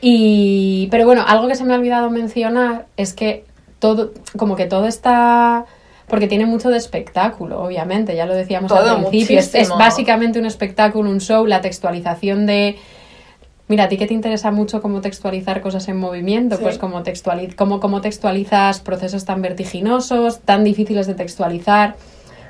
Y, 0.01 0.88
pero 0.90 1.07
bueno, 1.07 1.24
algo 1.26 1.49
que 1.49 1.55
se 1.57 1.64
me 1.64 1.74
ha 1.74 1.76
olvidado 1.76 2.11
mencionar 2.11 2.86
es 2.96 3.14
que 3.14 3.44
todo, 3.78 4.12
como 4.36 4.57
que 4.57 4.66
todo 4.66 4.86
está, 4.86 5.66
porque 6.07 6.28
tiene 6.28 6.46
mucho 6.46 6.70
de 6.70 6.76
espectáculo, 6.76 7.61
obviamente, 7.62 8.14
ya 8.14 8.26
lo 8.26 8.34
decíamos 8.34 8.68
Todo, 8.68 8.90
al 8.90 9.07
principio, 9.07 9.38
es, 9.38 9.68
básicamente 9.70 10.38
un 10.38 10.46
espectáculo, 10.46 11.11
un 11.11 11.20
show, 11.20 11.46
la 11.46 11.61
textualización 11.61 12.46
de... 12.46 12.76
Mira, 13.66 13.84
a 13.84 13.88
ti 13.88 13.99
que 13.99 14.07
te 14.07 14.14
interesa 14.14 14.51
mucho 14.51 14.80
cómo 14.80 15.03
textualizar 15.03 15.61
cosas 15.61 15.86
en 15.88 15.99
movimiento, 15.99 16.57
Sí. 16.57 16.62
pues 16.62 16.78
cómo, 16.78 17.03
textuali 17.03 17.49
cómo, 17.49 17.80
cómo 17.80 18.01
textualizas 18.01 18.80
procesos 18.80 19.26
tan 19.26 19.42
vertiginosos, 19.42 20.40
tan 20.40 20.64
difíciles 20.64 21.07
de 21.07 21.14
textualizar, 21.14 21.96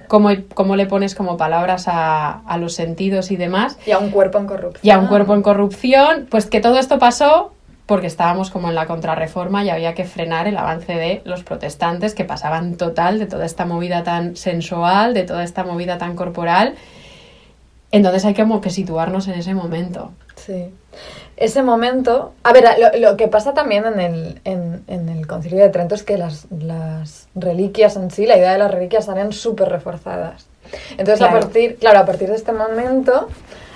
cómo, 0.08 0.30
cómo 0.54 0.74
le 0.74 0.86
pones 0.86 1.14
como 1.14 1.36
palabras 1.36 1.86
a, 1.86 2.40
a 2.40 2.58
los 2.58 2.74
sentidos 2.74 3.30
y 3.30 3.36
demás 3.36 3.76
Y 3.86 3.92
a 3.92 3.98
un 3.98 4.10
cuerpo 4.10 4.38
en 4.38 4.46
corrupción. 4.46 4.80
y 4.82 4.90
a 4.90 4.98
un 4.98 5.06
cuerpo 5.06 5.34
en 5.34 5.42
corrupción, 5.42 6.26
pues 6.30 6.46
que 6.46 6.60
todo 6.60 6.78
esto 6.78 6.98
pasó 6.98 7.52
porque 7.86 8.06
estábamos 8.06 8.50
como 8.50 8.68
en 8.68 8.74
la 8.74 8.86
contrarreforma 8.86 9.64
y 9.64 9.70
había 9.70 9.94
que 9.94 10.04
frenar 10.04 10.46
el 10.46 10.58
avance 10.58 10.92
de 10.94 11.22
los 11.24 11.42
protestantes 11.42 12.14
que 12.14 12.24
pasaban 12.24 12.76
total 12.76 13.18
de 13.18 13.24
toda 13.26 13.46
esta 13.46 13.64
movida 13.64 14.02
tan 14.02 14.36
sensual, 14.36 15.14
de 15.14 15.22
toda 15.22 15.42
esta 15.42 15.64
movida 15.64 15.96
tan 15.96 16.14
corporal. 16.14 16.74
Entonces 17.90 18.24
hay 18.26 18.34
como 18.34 18.60
que 18.60 18.68
situarnos 18.68 19.28
en 19.28 19.34
ese 19.34 19.54
momento. 19.54 20.10
Sí. 20.36 20.66
Ese 21.40 21.62
momento. 21.62 22.34
A 22.42 22.52
ver, 22.52 22.64
lo, 22.78 22.98
lo 22.98 23.16
que 23.16 23.28
pasa 23.28 23.54
también 23.54 23.86
en 23.86 24.00
el, 24.00 24.40
en, 24.44 24.82
en 24.88 25.08
el 25.08 25.26
Concilio 25.26 25.62
de 25.62 25.68
Trento 25.68 25.94
es 25.94 26.02
que 26.02 26.18
las, 26.18 26.46
las 26.50 27.28
reliquias 27.36 27.94
en 27.96 28.10
sí, 28.10 28.26
la 28.26 28.36
idea 28.36 28.52
de 28.52 28.58
las 28.58 28.70
reliquias 28.72 29.04
salen 29.04 29.32
súper 29.32 29.68
reforzadas. 29.68 30.46
Entonces, 30.98 31.22
a 31.22 31.30
partir, 31.30 31.76
claro, 31.76 32.00
a 32.00 32.06
partir 32.06 32.28
de 32.28 32.34
este 32.34 32.52
momento 32.52 33.28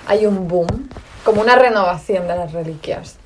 hay 0.07 0.25
un 0.25 0.47
boom, 0.47 0.89
como 1.23 1.41
una 1.41 1.55
renovación 1.55 2.27
de 2.27 2.35
las 2.35 2.51
reliquias. 2.51 3.17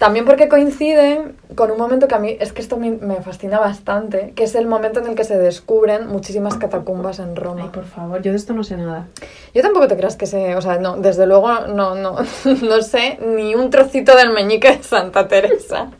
También 0.00 0.24
porque 0.24 0.48
coinciden 0.48 1.36
con 1.54 1.70
un 1.70 1.76
momento 1.76 2.08
que 2.08 2.14
a 2.14 2.18
mí, 2.18 2.34
es 2.40 2.54
que 2.54 2.62
esto 2.62 2.78
me, 2.78 2.92
me 2.92 3.16
fascina 3.16 3.58
bastante, 3.58 4.32
que 4.34 4.44
es 4.44 4.54
el 4.54 4.66
momento 4.66 4.98
en 4.98 5.08
el 5.08 5.14
que 5.14 5.24
se 5.24 5.36
descubren 5.36 6.06
muchísimas 6.06 6.56
catacumbas 6.56 7.18
en 7.18 7.36
Roma. 7.36 7.64
Ay, 7.64 7.68
por 7.68 7.84
favor, 7.84 8.22
yo 8.22 8.30
de 8.30 8.38
esto 8.38 8.54
no 8.54 8.64
sé 8.64 8.78
nada. 8.78 9.08
Yo 9.52 9.60
tampoco 9.60 9.88
te 9.88 9.98
creas 9.98 10.16
que 10.16 10.24
sé, 10.24 10.56
o 10.56 10.62
sea, 10.62 10.78
no, 10.78 10.96
desde 10.96 11.26
luego 11.26 11.66
no, 11.66 11.96
no, 11.96 12.16
no 12.62 12.80
sé 12.80 13.18
ni 13.20 13.54
un 13.54 13.68
trocito 13.68 14.16
del 14.16 14.30
meñique 14.30 14.78
de 14.78 14.82
Santa 14.82 15.28
Teresa. 15.28 15.90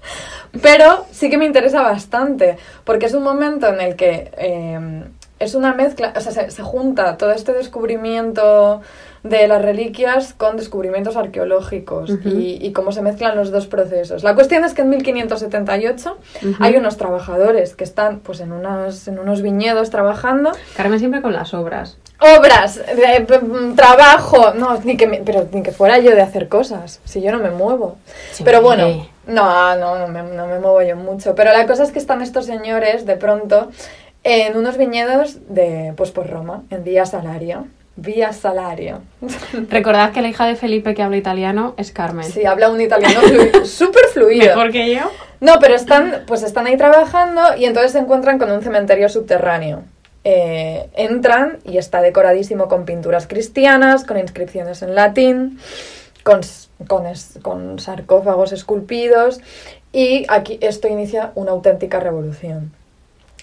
Pero 0.63 1.05
sí 1.11 1.29
que 1.29 1.37
me 1.37 1.45
interesa 1.45 1.83
bastante, 1.83 2.57
porque 2.85 3.05
es 3.05 3.13
un 3.13 3.23
momento 3.23 3.67
en 3.69 3.83
el 3.83 3.97
que 3.97 4.31
eh, 4.39 5.05
es 5.39 5.55
una 5.55 5.75
mezcla, 5.75 6.15
o 6.17 6.21
sea, 6.23 6.33
se, 6.33 6.51
se 6.51 6.63
junta 6.63 7.19
todo 7.19 7.33
este 7.33 7.53
descubrimiento 7.53 8.81
de 9.23 9.47
las 9.49 9.61
reliquias 9.63 10.33
con 10.35 10.57
descubrimientos 10.57 11.17
arqueológicos 11.17 12.11
y, 12.25 12.59
y 12.61 12.73
cómo 12.73 12.91
se 12.93 13.03
mezclan 13.03 13.37
los 13.37 13.51
dos 13.51 13.67
procesos. 13.67 14.23
La 14.23 14.35
cuestión 14.35 14.65
es 14.65 14.73
que 14.73 14.83
en 14.83 14.89
1578 14.91 16.17
Ujú. 16.43 16.55
hay 16.59 16.77
unos 16.77 16.97
trabajadores 16.97 17.75
que 17.75 17.85
están 17.85 18.21
pues 18.21 18.41
en, 18.41 18.53
unas, 18.53 19.07
en 19.09 19.19
unos 19.19 19.43
viñedos 19.43 19.91
trabajando 19.91 20.53
Carmen 20.77 20.99
siempre 20.99 21.21
con 21.23 21.33
las 21.35 21.53
obras. 21.55 21.99
obras, 22.39 22.77
de- 22.77 23.21
p- 23.27 23.41
trabajo, 23.77 24.53
no, 24.55 24.79
ni 24.85 24.97
que 24.97 25.07
me- 25.07 25.21
pero 25.25 25.47
ni 25.53 25.63
que 25.63 25.73
fuera 25.73 25.99
yo 25.99 26.13
de 26.13 26.23
hacer 26.23 26.49
cosas, 26.49 27.01
si 27.05 27.21
yo 27.21 27.31
no 27.33 27.39
me 27.39 27.51
muevo. 27.51 27.97
Sí. 28.33 28.43
Pero 28.45 28.63
bueno, 28.63 29.07
no, 29.27 29.77
no, 29.77 29.99
no 29.99 30.09
me, 30.09 30.23
no 30.23 30.47
me 30.47 30.59
muevo 30.59 30.81
yo 30.83 30.97
mucho. 30.97 31.35
Pero 31.35 31.53
la 31.53 31.67
cosa 31.67 31.83
es 31.83 31.93
que 31.93 31.99
están 31.99 32.23
estos 32.23 32.47
señores 32.47 33.05
de 33.07 33.17
pronto 33.17 33.71
en 34.25 34.57
unos 34.57 34.77
viñedos 34.77 35.39
de, 35.49 35.93
pues 35.97 36.11
por 36.11 36.29
Roma, 36.29 36.63
en 36.71 36.85
Vía 36.85 37.07
Salaria. 37.07 37.65
Vía 38.01 38.33
Salario. 38.33 39.03
Recordad 39.71 40.13
que 40.13 40.23
la 40.23 40.29
hija 40.29 40.47
de 40.47 40.57
Felipe 40.57 40.95
que 40.95 41.03
habla 41.03 41.17
italiano 41.17 41.75
es 41.77 41.93
Carmen. 41.93 42.25
Sí, 42.25 42.45
habla 42.47 42.71
un 42.71 42.81
italiano 42.81 43.21
súper 43.65 44.05
fluido. 44.13 44.47
Mejor 44.49 44.73
que 44.73 44.95
yo. 44.95 45.11
No, 45.41 45.59
pero 45.61 45.75
están, 45.75 46.25
pues 46.27 46.43
están 46.43 46.67
ahí 46.67 46.77
trabajando 46.77 47.41
y 47.59 47.65
entonces 47.67 47.93
se 47.93 47.99
encuentran 47.99 48.39
con 48.39 48.51
un 48.51 48.63
cementerio 48.63 49.09
subterráneo. 49.09 49.83
Eh, 50.25 50.89
entran 50.95 51.59
y 51.65 51.79
está 51.79 52.03
decoradísimo 52.03 52.69
con 52.69 52.85
pinturas 52.85 53.27
cristianas, 53.27 54.05
con 54.05 54.19
inscripciones 54.19 54.83
en 54.83 54.95
latín, 54.95 55.59
con, 56.25 56.41
con, 56.89 57.07
es- 57.07 57.39
con 57.43 57.79
sarcófagos 57.79 58.53
esculpidos 58.53 59.41
y 59.93 60.27
aquí 60.29 60.59
esto 60.61 60.89
inicia 60.89 61.33
una 61.35 61.53
auténtica 61.53 62.01
revolución. 62.01 62.73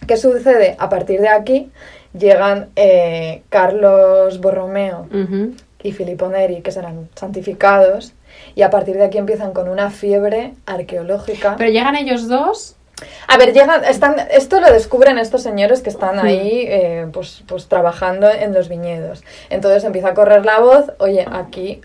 ¿Qué 0.07 0.17
sucede? 0.17 0.75
A 0.77 0.89
partir 0.89 1.19
de 1.19 1.29
aquí 1.29 1.71
llegan 2.17 2.69
eh, 2.75 3.43
Carlos 3.49 4.39
Borromeo 4.39 5.07
y 5.83 5.91
Filippo 5.91 6.27
Neri, 6.29 6.61
que 6.61 6.71
serán 6.71 7.09
santificados, 7.15 8.13
y 8.55 8.61
a 8.63 8.69
partir 8.69 8.97
de 8.97 9.05
aquí 9.05 9.17
empiezan 9.17 9.53
con 9.53 9.69
una 9.69 9.89
fiebre 9.89 10.53
arqueológica. 10.65 11.55
Pero 11.57 11.69
llegan 11.69 11.95
ellos 11.95 12.27
dos. 12.27 12.75
A 13.27 13.37
ver, 13.37 13.53
llegan, 13.53 13.83
están, 13.85 14.15
esto 14.31 14.59
lo 14.59 14.71
descubren 14.73 15.19
estos 15.19 15.43
señores 15.43 15.81
que 15.81 15.89
están 15.89 16.19
Sí. 16.21 16.27
ahí, 16.27 16.65
eh, 16.67 17.07
pues, 17.13 17.43
pues 17.47 17.67
trabajando 17.67 18.27
en 18.29 18.53
los 18.53 18.69
viñedos. 18.69 19.23
Entonces 19.51 19.83
empieza 19.83 20.09
a 20.09 20.13
correr 20.15 20.43
la 20.45 20.59
voz, 20.59 20.91
oye, 20.97 21.25
aquí 21.31 21.81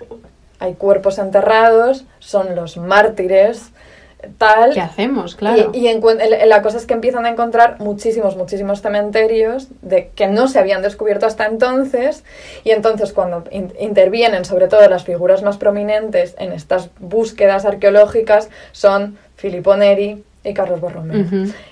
hay 0.58 0.72
cuerpos 0.74 1.18
enterrados, 1.18 2.04
son 2.18 2.54
los 2.56 2.78
mártires, 2.78 3.72
tal. 4.38 4.72
¿Qué 4.72 4.80
hacemos? 4.80 5.36
Claro. 5.36 5.70
Y, 5.74 5.88
la 6.46 6.62
cosa 6.62 6.76
es 6.78 6.86
que 6.86 6.94
empiezan 6.94 7.26
a 7.26 7.30
encontrar 7.30 7.80
muchísimos, 7.80 8.36
muchísimos 8.36 8.82
cementerios 8.82 9.68
de, 9.82 10.08
que 10.14 10.26
no 10.26 10.48
se 10.48 10.58
habían 10.58 10.82
descubierto 10.82 11.26
hasta 11.26 11.46
entonces. 11.46 12.24
Y 12.64 12.70
entonces 12.70 13.12
cuando 13.12 13.44
in- 13.50 13.72
intervienen, 13.78 14.44
sobre 14.44 14.68
todo 14.68 14.88
las 14.88 15.04
figuras 15.04 15.42
más 15.42 15.58
prominentes 15.58 16.34
en 16.38 16.52
estas 16.52 16.90
búsquedas 16.98 17.64
arqueológicas, 17.64 18.48
son 18.72 19.18
Filippo 19.36 19.76
Neri 19.76 20.24
y 20.44 20.54
Carlos 20.54 20.80
Borromeo. 20.80 21.24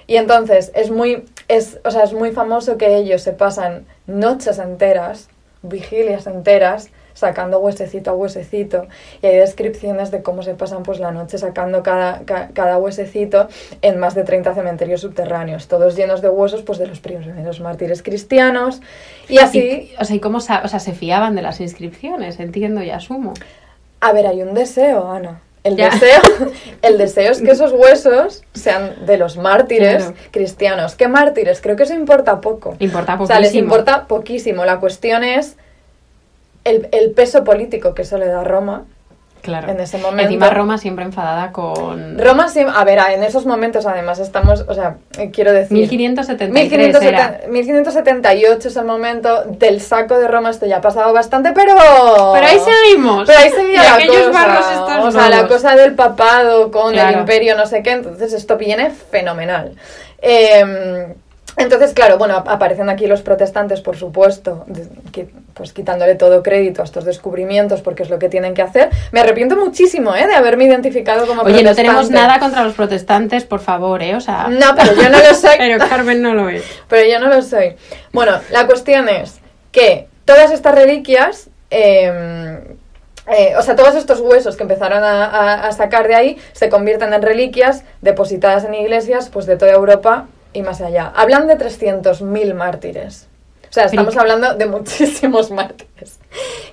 Y 0.06 0.16
entonces 0.16 0.70
es 0.74 0.90
muy, 0.90 1.24
es, 1.48 1.78
o 1.84 1.90
sea, 1.90 2.04
es 2.04 2.12
muy 2.12 2.30
famoso 2.32 2.76
que 2.76 2.96
ellos 2.96 3.22
se 3.22 3.32
pasan 3.32 3.84
noches 4.06 4.58
enteras, 4.58 5.28
vigilias 5.62 6.26
enteras, 6.26 6.90
sacando 7.14 7.58
huesecito 7.58 8.10
a 8.10 8.14
huesecito. 8.14 8.86
Y 9.22 9.26
hay 9.26 9.36
descripciones 9.36 10.10
de 10.10 10.22
cómo 10.22 10.42
se 10.42 10.54
pasan 10.54 10.82
pues 10.82 11.00
la 11.00 11.10
noche 11.10 11.38
sacando 11.38 11.82
cada, 11.82 12.20
ca- 12.24 12.50
cada 12.54 12.78
huesecito 12.78 13.48
en 13.82 13.98
más 13.98 14.14
de 14.14 14.24
30 14.24 14.54
cementerios 14.54 15.00
subterráneos, 15.00 15.68
todos 15.68 15.96
llenos 15.96 16.22
de 16.22 16.28
huesos 16.28 16.62
pues 16.62 16.78
de 16.78 16.86
los 16.86 17.00
primeros 17.00 17.60
mártires 17.60 18.02
cristianos. 18.02 18.80
Y 19.28 19.38
así, 19.38 19.92
Y, 19.92 19.94
o 20.00 20.04
sea, 20.04 20.16
¿y 20.16 20.20
cómo 20.20 20.38
o 20.38 20.40
sea, 20.40 20.66
se 20.66 20.92
fiaban 20.92 21.34
de 21.34 21.42
las 21.42 21.60
inscripciones? 21.60 22.40
Entiendo 22.40 22.82
y 22.82 22.90
asumo. 22.90 23.34
a 24.00 24.12
ver, 24.12 24.26
hay 24.26 24.42
un 24.42 24.54
deseo, 24.54 25.10
Ana. 25.10 25.40
El 25.62 25.76
Ya. 25.76 25.90
deseo, 25.90 26.22
el 26.82 26.96
deseo 26.96 27.30
es 27.32 27.42
que 27.42 27.50
esos 27.50 27.72
huesos 27.72 28.42
sean 28.54 29.04
de 29.04 29.18
los 29.18 29.36
mártires 29.36 30.04
Claro. 30.04 30.16
cristianos. 30.30 30.94
¿Qué 30.94 31.06
mártires? 31.06 31.60
Creo 31.60 31.76
que 31.76 31.82
eso 31.82 31.92
importa 31.92 32.40
poco. 32.40 32.76
Importa 32.78 33.18
O 33.20 33.26
sea, 33.26 33.38
les 33.40 33.48
poquísimo. 33.50 33.64
importa 33.74 34.06
poquísimo. 34.06 34.64
La 34.64 34.80
cuestión 34.80 35.22
es 35.22 35.58
el, 36.64 36.88
el 36.92 37.10
peso 37.12 37.44
político 37.44 37.94
que 37.94 38.02
eso 38.02 38.18
le 38.18 38.26
da 38.26 38.40
a 38.40 38.44
Roma 38.44 38.84
Claro. 39.42 39.70
en 39.70 39.80
ese 39.80 39.96
momento. 39.96 40.24
Encima 40.24 40.50
Roma 40.50 40.76
siempre 40.76 41.02
enfadada 41.02 41.50
con... 41.50 42.18
Roma, 42.18 42.50
sí, 42.50 42.60
a 42.60 42.84
ver, 42.84 42.98
en 43.12 43.24
esos 43.24 43.46
momentos 43.46 43.86
además 43.86 44.18
estamos, 44.18 44.66
o 44.68 44.74
sea, 44.74 44.96
eh, 45.18 45.30
quiero 45.30 45.50
decir... 45.50 45.78
1573 45.78 46.52
1570 46.52 47.08
era. 47.08 47.48
1578 47.48 48.68
es 48.68 48.76
el 48.76 48.84
momento 48.84 49.44
del 49.44 49.80
saco 49.80 50.18
de 50.18 50.28
Roma, 50.28 50.50
esto 50.50 50.66
ya 50.66 50.76
ha 50.76 50.80
pasado 50.82 51.14
bastante, 51.14 51.52
pero... 51.52 51.74
Pero 52.34 52.46
ahí 52.46 52.58
seguimos. 52.58 53.26
Pero 53.26 53.38
ahí 53.38 53.48
seguía 53.50 53.82
la 53.82 53.94
aquellos 53.94 54.26
cosa. 54.26 55.02
o 55.04 55.10
sea, 55.10 55.28
la 55.30 55.48
cosa 55.48 55.74
del 55.74 55.94
papado 55.94 56.70
con 56.70 56.92
el 56.92 57.00
Claro. 57.00 57.20
imperio, 57.20 57.56
no 57.56 57.64
sé 57.64 57.82
qué, 57.82 57.92
entonces 57.92 58.34
esto 58.34 58.58
viene 58.58 58.90
fenomenal. 58.90 59.72
Eh, 60.20 61.14
entonces, 61.56 61.92
claro, 61.92 62.16
bueno, 62.18 62.36
ap- 62.36 62.48
aparecen 62.48 62.88
aquí 62.88 63.06
los 63.06 63.22
protestantes, 63.22 63.80
por 63.80 63.96
supuesto, 63.96 64.64
pues 65.54 65.72
quitándole 65.72 66.14
todo 66.14 66.42
crédito 66.42 66.80
a 66.80 66.84
estos 66.84 67.04
descubrimientos 67.04 67.82
porque 67.82 68.02
es 68.02 68.10
lo 68.10 68.18
que 68.18 68.28
tienen 68.28 68.54
que 68.54 68.62
hacer. 68.62 68.88
Me 69.12 69.20
arrepiento 69.20 69.56
muchísimo, 69.56 70.14
¿eh? 70.14 70.26
De 70.26 70.34
haberme 70.34 70.64
identificado 70.64 71.26
como 71.26 71.42
Oye, 71.42 71.62
no 71.62 71.74
tenemos 71.74 72.10
nada 72.10 72.38
contra 72.38 72.62
los 72.64 72.74
protestantes, 72.74 73.44
por 73.44 73.60
favor, 73.60 74.02
¿eh? 74.02 74.14
O 74.16 74.20
sea... 74.20 74.48
No, 74.48 74.74
pero 74.76 74.94
yo 74.94 75.08
no 75.10 75.18
lo 75.18 75.34
soy. 75.34 75.50
Pero 75.58 75.78
Carmen 75.88 76.22
no 76.22 76.34
lo 76.34 76.48
es. 76.48 76.62
Pero 76.88 77.06
yo 77.10 77.18
no 77.20 77.28
lo 77.28 77.42
soy. 77.42 77.76
Bueno, 78.12 78.38
la 78.50 78.66
cuestión 78.66 79.08
es 79.08 79.40
que 79.72 80.06
todas 80.24 80.50
estas 80.52 80.74
reliquias, 80.74 81.50
eh, 81.70 82.58
eh, 83.26 83.52
o 83.58 83.62
sea, 83.62 83.76
todos 83.76 83.94
estos 83.96 84.20
huesos 84.20 84.56
que 84.56 84.62
empezaron 84.62 85.04
a, 85.04 85.24
a- 85.26 85.66
a 85.68 85.72
sacar 85.72 86.08
de 86.08 86.14
ahí, 86.14 86.38
se 86.52 86.68
convierten 86.68 87.12
en 87.12 87.22
reliquias 87.22 87.84
depositadas 88.00 88.64
en 88.64 88.74
iglesias 88.74 89.28
pues 89.28 89.46
de 89.46 89.56
toda 89.56 89.72
Europa 89.72 90.26
y 90.52 90.62
más 90.62 90.80
allá. 90.80 91.12
Hablan 91.14 91.46
de 91.46 91.56
300.000 91.58 92.54
mártires. 92.54 93.26
O 93.68 93.72
sea, 93.72 93.84
estamos 93.84 94.16
hablando 94.16 94.54
de 94.54 94.66
muchísimos 94.66 95.50
mártires. 95.52 96.18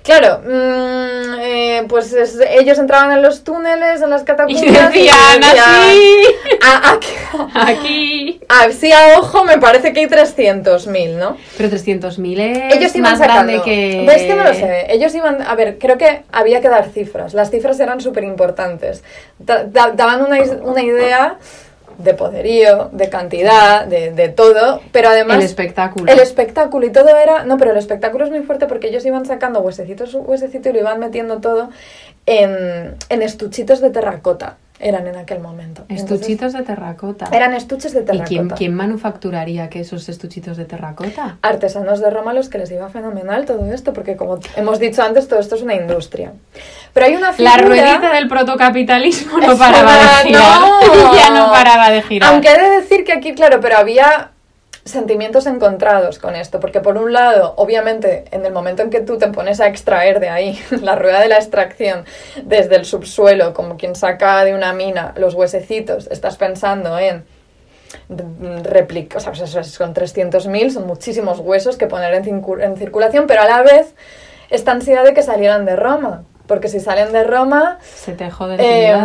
Claro, 0.02 0.40
mm, 0.44 1.38
eh, 1.40 1.84
pues 1.88 2.12
es- 2.12 2.40
ellos 2.50 2.76
entraban 2.78 3.12
en 3.12 3.22
los 3.22 3.44
túneles, 3.44 4.02
en 4.02 4.10
las 4.10 4.22
Y 4.22 4.24
catacumbas 4.24 4.62
decían 4.62 5.44
así... 5.44 6.24
"Ah, 6.60 6.94
aquí- 6.94 7.06
Aquí... 7.54 8.40
Así 8.48 8.90
a 8.90 9.18
ojo 9.18 9.44
me 9.44 9.58
parece 9.58 9.92
que 9.92 10.00
hay 10.00 10.06
300.000, 10.06 11.14
¿no? 11.18 11.36
Pero 11.56 11.68
300.000 11.68 12.40
es 12.40 12.74
Ellos 12.76 12.96
iban 12.96 13.12
más 13.12 13.18
sacando. 13.20 13.52
grande 13.52 13.62
que... 13.62 14.04
¿Ves 14.06 14.22
que 14.22 14.34
no 14.34 14.42
lo 14.42 14.54
sé? 14.54 14.86
Ellos 14.92 15.14
iban. 15.14 15.42
A 15.42 15.54
ver, 15.54 15.78
creo 15.78 15.98
que 15.98 16.22
había 16.32 16.60
que 16.60 16.68
dar 16.68 16.88
cifras. 16.88 17.32
Las 17.34 17.50
cifras 17.50 17.78
eran 17.78 18.00
súper 18.00 18.24
importantes. 18.24 19.04
daban 19.38 20.22
una, 20.22 20.38
una 20.62 20.82
idea 20.82 21.36
de 21.98 22.14
poderío, 22.14 22.88
de 22.92 23.08
cantidad, 23.08 23.84
de, 23.84 24.12
de 24.12 24.28
todo, 24.28 24.80
pero 24.92 25.10
además. 25.10 25.38
El 25.38 25.42
espectáculo. 25.42 26.10
El 26.10 26.20
espectáculo 26.20 26.86
y 26.86 26.90
todo 26.90 27.16
era. 27.16 27.44
No, 27.44 27.58
pero 27.58 27.72
el 27.72 27.76
espectáculo 27.76 28.24
es 28.24 28.30
muy 28.30 28.42
fuerte 28.42 28.66
porque 28.66 28.88
ellos 28.88 29.04
iban 29.04 29.26
sacando 29.26 29.60
huesecitos, 29.60 30.14
huesecito 30.14 30.70
y 30.70 30.72
lo 30.72 30.78
iban 30.78 31.00
metiendo 31.00 31.40
todo 31.40 31.70
en, 32.26 32.94
en 33.08 33.22
estuchitos 33.22 33.80
de 33.80 33.90
terracota. 33.90 34.56
Eran 34.80 35.06
en 35.08 35.16
aquel 35.16 35.40
momento. 35.40 35.84
Entonces, 35.88 36.12
Estuchitos 36.20 36.52
de 36.52 36.62
terracota. 36.62 37.28
eran 37.32 37.52
estuches 37.54 37.92
de 37.92 38.00
¿Y 38.00 38.04
terracota. 38.04 38.28
quién, 38.28 38.48
quién 38.50 38.74
manufacturaría 38.74 39.68
que 39.68 39.80
esos 39.80 40.08
estuchitos 40.08 40.56
de 40.56 40.64
terracota? 40.66 41.36
artesanos 41.42 42.00
de 42.00 42.10
Roma 42.10 42.30
a 42.30 42.34
los 42.34 42.48
que 42.48 42.58
les 42.58 42.70
iba 42.70 42.88
fenomenal 42.88 43.44
todo 43.44 43.64
esto, 43.72 43.92
porque 43.92 44.16
como 44.16 44.38
hemos 44.56 44.78
dicho 44.78 45.02
antes, 45.02 45.26
todo 45.28 45.40
esto 45.40 45.56
es 45.56 45.62
una 45.62 45.74
industria. 45.74 46.32
Pero 46.92 47.06
hay 47.06 47.16
una 47.16 47.32
figura... 47.32 47.56
La 47.56 47.62
ruedita 47.62 48.12
del 48.12 48.28
protocapitalismo 48.28 49.38
no 49.38 49.56
paraba 49.58 49.92
de 49.94 50.28
girar. 50.28 50.60
no. 50.60 51.14
ya 51.16 51.30
no 51.30 51.50
paraba 51.50 51.90
de 51.90 52.02
girar. 52.02 52.32
Aunque 52.32 52.48
he 52.52 52.58
de 52.62 52.68
decir 52.80 53.04
que 53.04 53.12
aquí, 53.12 53.34
claro, 53.34 53.60
pero 53.60 53.78
había 53.78 54.30
sentimientos 54.90 55.46
encontrados 55.46 56.18
con 56.18 56.34
esto, 56.34 56.60
porque 56.60 56.80
por 56.80 56.96
un 56.96 57.12
lado, 57.12 57.54
obviamente, 57.56 58.24
en 58.30 58.44
el 58.44 58.52
momento 58.52 58.82
en 58.82 58.90
que 58.90 59.00
tú 59.00 59.18
te 59.18 59.28
pones 59.28 59.60
a 59.60 59.68
extraer 59.68 60.20
de 60.20 60.28
ahí 60.28 60.58
la 60.82 60.96
rueda 60.96 61.20
de 61.20 61.28
la 61.28 61.36
extracción 61.36 62.04
desde 62.44 62.76
el 62.76 62.84
subsuelo, 62.84 63.54
como 63.54 63.76
quien 63.76 63.94
saca 63.94 64.44
de 64.44 64.54
una 64.54 64.72
mina 64.72 65.14
los 65.16 65.34
huesecitos, 65.34 66.08
estás 66.10 66.36
pensando 66.36 66.98
en 66.98 67.24
replicar, 68.64 69.18
o 69.18 69.20
sea, 69.20 69.32
pues 69.32 69.50
son 69.68 69.94
300.000, 69.94 70.70
son 70.70 70.86
muchísimos 70.86 71.38
huesos 71.38 71.76
que 71.76 71.86
poner 71.86 72.14
en 72.14 72.76
circulación, 72.76 73.26
pero 73.26 73.42
a 73.42 73.46
la 73.46 73.62
vez 73.62 73.94
esta 74.50 74.72
ansiedad 74.72 75.04
de 75.04 75.14
que 75.14 75.22
salieran 75.22 75.64
de 75.64 75.76
Roma, 75.76 76.24
porque 76.48 76.68
si 76.68 76.80
salen 76.80 77.12
de 77.12 77.22
Roma, 77.22 77.78
Se 77.94 78.14
te 78.14 78.30
jode 78.30 78.56
eh, 78.58 78.96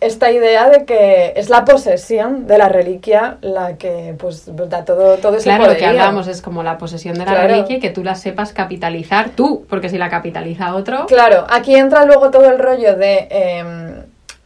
esta 0.00 0.30
idea 0.30 0.70
de 0.70 0.84
que 0.86 1.34
es 1.36 1.50
la 1.50 1.64
posesión 1.66 2.46
de 2.46 2.56
la 2.56 2.68
reliquia 2.70 3.36
la 3.42 3.76
que 3.76 4.14
pues 4.16 4.44
da 4.46 4.84
todo, 4.84 5.16
todo 5.18 5.36
ese 5.36 5.44
Claro, 5.50 5.66
lo 5.66 5.76
que 5.76 5.84
hablamos 5.84 6.28
es 6.28 6.40
como 6.40 6.62
la 6.62 6.78
posesión 6.78 7.14
de 7.18 7.26
la 7.26 7.32
Claro. 7.32 7.48
reliquia 7.48 7.76
y 7.76 7.80
que 7.80 7.90
tú 7.90 8.02
la 8.02 8.14
sepas 8.14 8.52
capitalizar 8.52 9.30
tú, 9.30 9.66
porque 9.68 9.88
si 9.90 9.98
la 9.98 10.08
capitaliza 10.08 10.74
otro, 10.74 11.06
Claro, 11.06 11.44
aquí 11.50 11.74
entra 11.74 12.04
luego 12.06 12.30
todo 12.30 12.48
el 12.48 12.58
rollo 12.58 12.96
de 12.96 13.26
eh, 13.30 13.64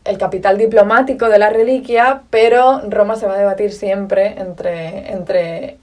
el 0.04 0.16
capital 0.18 0.56
diplomático 0.56 1.28
de 1.28 1.38
la 1.38 1.50
reliquia, 1.50 2.22
pero 2.30 2.80
Roma 2.88 3.16
se 3.16 3.26
va 3.26 3.34
a 3.34 3.38
debatir 3.38 3.70
siempre 3.72 4.34
entre, 4.38 5.12
entre 5.12 5.76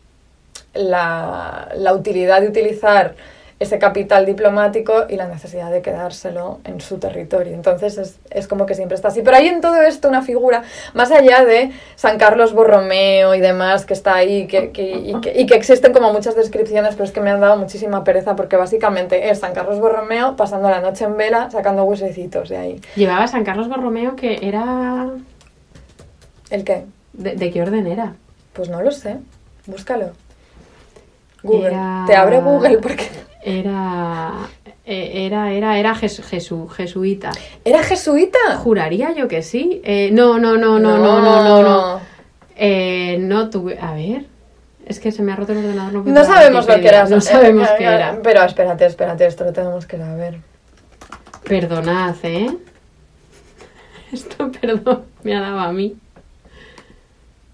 la, 0.73 1.69
la 1.75 1.93
utilidad 1.93 2.41
de 2.41 2.47
utilizar 2.47 3.13
ese 3.59 3.79
capital 3.79 4.27
diplomático 4.27 5.05
y 5.09 5.15
la 5.15 5.27
necesidad 5.27 5.71
de 5.71 5.81
quedárselo 5.81 6.59
en 6.63 6.79
su 6.79 6.99
territorio. 6.99 7.53
Entonces 7.55 7.97
es, 7.97 8.19
es 8.29 8.47
como 8.47 8.67
que 8.67 8.75
siempre 8.75 8.93
está 8.95 9.07
así. 9.07 9.23
Pero 9.23 9.35
hay 9.37 9.47
en 9.47 9.61
todo 9.61 9.81
esto 9.81 10.07
una 10.07 10.21
figura, 10.21 10.61
más 10.93 11.11
allá 11.11 11.43
de 11.43 11.71
San 11.95 12.19
Carlos 12.19 12.53
Borromeo 12.53 13.33
y 13.33 13.39
demás, 13.39 13.85
que 13.87 13.93
está 13.93 14.13
ahí 14.13 14.45
que, 14.45 14.71
que- 14.71 14.91
y, 14.91 15.19
que, 15.21 15.39
y 15.39 15.45
que 15.47 15.55
existen 15.55 15.91
como 15.91 16.13
muchas 16.13 16.35
descripciones, 16.35 16.93
pero 16.93 17.05
es 17.05 17.11
que 17.11 17.19
me 17.19 17.31
han 17.31 17.41
dado 17.41 17.57
muchísima 17.57 18.03
pereza 18.03 18.35
porque 18.35 18.57
básicamente 18.57 19.29
es 19.31 19.39
San 19.39 19.53
Carlos 19.53 19.79
Borromeo 19.79 20.35
pasando 20.35 20.69
la 20.69 20.79
noche 20.79 21.05
en 21.05 21.17
vela, 21.17 21.49
sacando 21.49 21.83
huesecitos 21.83 22.49
de 22.49 22.57
ahí. 22.57 22.81
llevaba 22.95 23.27
San 23.27 23.43
Carlos 23.43 23.67
Borromeo 23.69 24.15
que 24.15 24.37
era... 24.47 25.09
¿El 26.51 26.63
qué? 26.63 26.85
¿De, 27.13 27.35
de 27.35 27.51
qué 27.51 27.61
orden 27.63 27.87
era? 27.87 28.13
Pues 28.53 28.69
no 28.69 28.81
lo 28.83 28.91
sé. 28.91 29.17
Búscalo. 29.65 30.11
Google. 31.43 31.67
Era- 31.69 32.03
Te 32.07 32.15
abre 32.15 32.39
Google 32.39 32.77
porque... 32.79 33.05
Era... 33.49 34.33
eh, 34.85 35.25
Era, 35.25 35.51
era, 35.53 35.77
era 35.79 35.95
jesu- 35.95 36.23
jesu- 36.23 36.67
jesuita. 36.69 37.31
¿Era 37.63 37.81
jesuita? 37.83 38.37
Juraría 38.57 39.13
yo 39.13 39.27
que 39.27 39.41
sí. 39.41 39.81
Eh, 39.83 40.09
no, 40.11 40.37
no, 40.39 40.57
no, 40.57 40.79
no, 40.79 40.97
no, 40.97 41.21
no, 41.21 41.43
no, 41.43 41.61
no. 41.63 41.99
Eh, 42.55 43.17
no 43.19 43.49
tuve... 43.49 43.79
A 43.79 43.93
ver... 43.93 44.25
Es 44.85 44.99
que 45.01 45.11
se 45.11 45.21
me 45.21 45.33
ha 45.33 45.35
roto 45.35 45.51
el 45.51 45.57
ordenador. 45.59 46.05
No 46.07 46.21
a 46.21 46.23
sabemos 46.23 46.65
lo 46.65 46.75
que 46.79 46.87
era. 46.87 47.03
No 47.09 47.17
Eh, 47.17 47.21
sabemos 47.21 47.67
eh, 47.67 47.75
qué 47.77 47.83
eh, 47.83 47.93
era. 47.95 48.19
Pero 48.23 48.41
espérate, 48.43 48.85
espérate, 48.85 49.25
esto 49.25 49.43
lo 49.43 49.51
tenemos 49.51 49.85
que 49.85 49.97
saber. 49.97 50.37
Perdonad, 51.43 52.15
¿eh? 52.23 52.49
Esto, 54.13 54.49
perdón, 54.51 55.03
me 55.23 55.35
ha 55.35 55.41
dado 55.41 55.59
a 55.59 55.73
mí. 55.73 55.97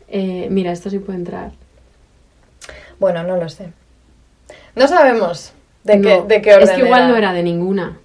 Eh, 0.08 0.48
mira, 0.52 0.72
esto 0.72 0.92
sí 0.92 1.00
puede 1.00 1.18
entrar. 1.18 1.52
Bueno, 3.00 3.24
no 3.24 3.38
lo 3.38 3.50
sé. 3.50 3.70
No 4.76 4.88
sabemos 4.88 5.54
de, 5.84 6.02
qué, 6.02 6.22
de 6.28 6.42
qué 6.42 6.54
orden 6.54 6.70
Es 6.70 6.76
que 6.76 6.82
igual 6.86 7.08
no 7.10 7.16
era 7.18 7.34
de 7.34 7.44
ninguna. 7.44 7.98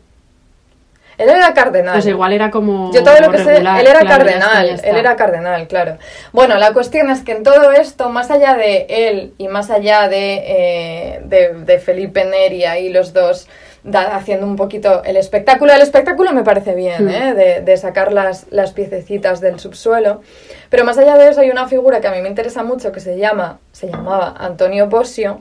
Él 1.16 1.28
era 1.30 1.52
cardenal. 1.52 1.94
Pues 1.94 2.06
igual 2.06 2.32
era 2.32 2.48
como. 2.52 2.92
Yo 2.92 3.02
todo 3.02 3.18
lo 3.20 3.32
que 3.32 3.38
sé, 3.38 3.56
él 3.56 3.66
era 3.66 3.82
claro, 3.82 4.04
ya 4.04 4.08
cardenal, 4.08 4.42
está, 4.42 4.64
ya 4.66 4.74
está. 4.74 4.88
él 4.88 4.96
era 4.96 5.16
cardenal, 5.16 5.66
claro. 5.66 5.98
Bueno, 6.32 6.56
la 6.58 6.72
cuestión 6.72 7.10
es 7.10 7.22
que 7.22 7.32
en 7.32 7.42
todo 7.42 7.72
esto, 7.72 8.08
más 8.08 8.30
allá 8.30 8.54
de 8.54 8.86
él 8.88 9.34
y 9.36 9.48
más 9.48 9.68
allá 9.70 10.08
de, 10.08 10.44
eh, 10.46 11.20
de, 11.24 11.54
de 11.64 11.78
Felipe 11.80 12.24
Neri 12.24 12.64
y 12.86 12.90
los 12.90 13.12
dos 13.12 13.48
da- 13.82 14.14
haciendo 14.14 14.46
un 14.46 14.54
poquito 14.54 15.02
el 15.02 15.16
espectáculo, 15.16 15.72
el 15.72 15.80
espectáculo 15.80 16.32
me 16.32 16.44
parece 16.44 16.76
bien, 16.76 17.06
Hmm. 17.06 17.08
¿eh? 17.08 17.34
de, 17.34 17.60
de 17.62 17.76
sacar 17.78 18.12
las, 18.12 18.46
las 18.50 18.70
piececitas 18.72 19.40
del 19.40 19.58
subsuelo, 19.58 20.22
pero 20.70 20.84
más 20.84 20.98
allá 20.98 21.16
de 21.16 21.30
eso 21.30 21.40
hay 21.40 21.50
una 21.50 21.66
figura 21.66 22.00
que 22.00 22.06
a 22.06 22.12
mí 22.12 22.22
me 22.22 22.28
interesa 22.28 22.62
mucho 22.62 22.92
que 22.92 23.00
se 23.00 23.18
llama, 23.18 23.58
se 23.72 23.88
llamaba 23.88 24.36
Antonio 24.38 24.86
Bosio, 24.86 25.40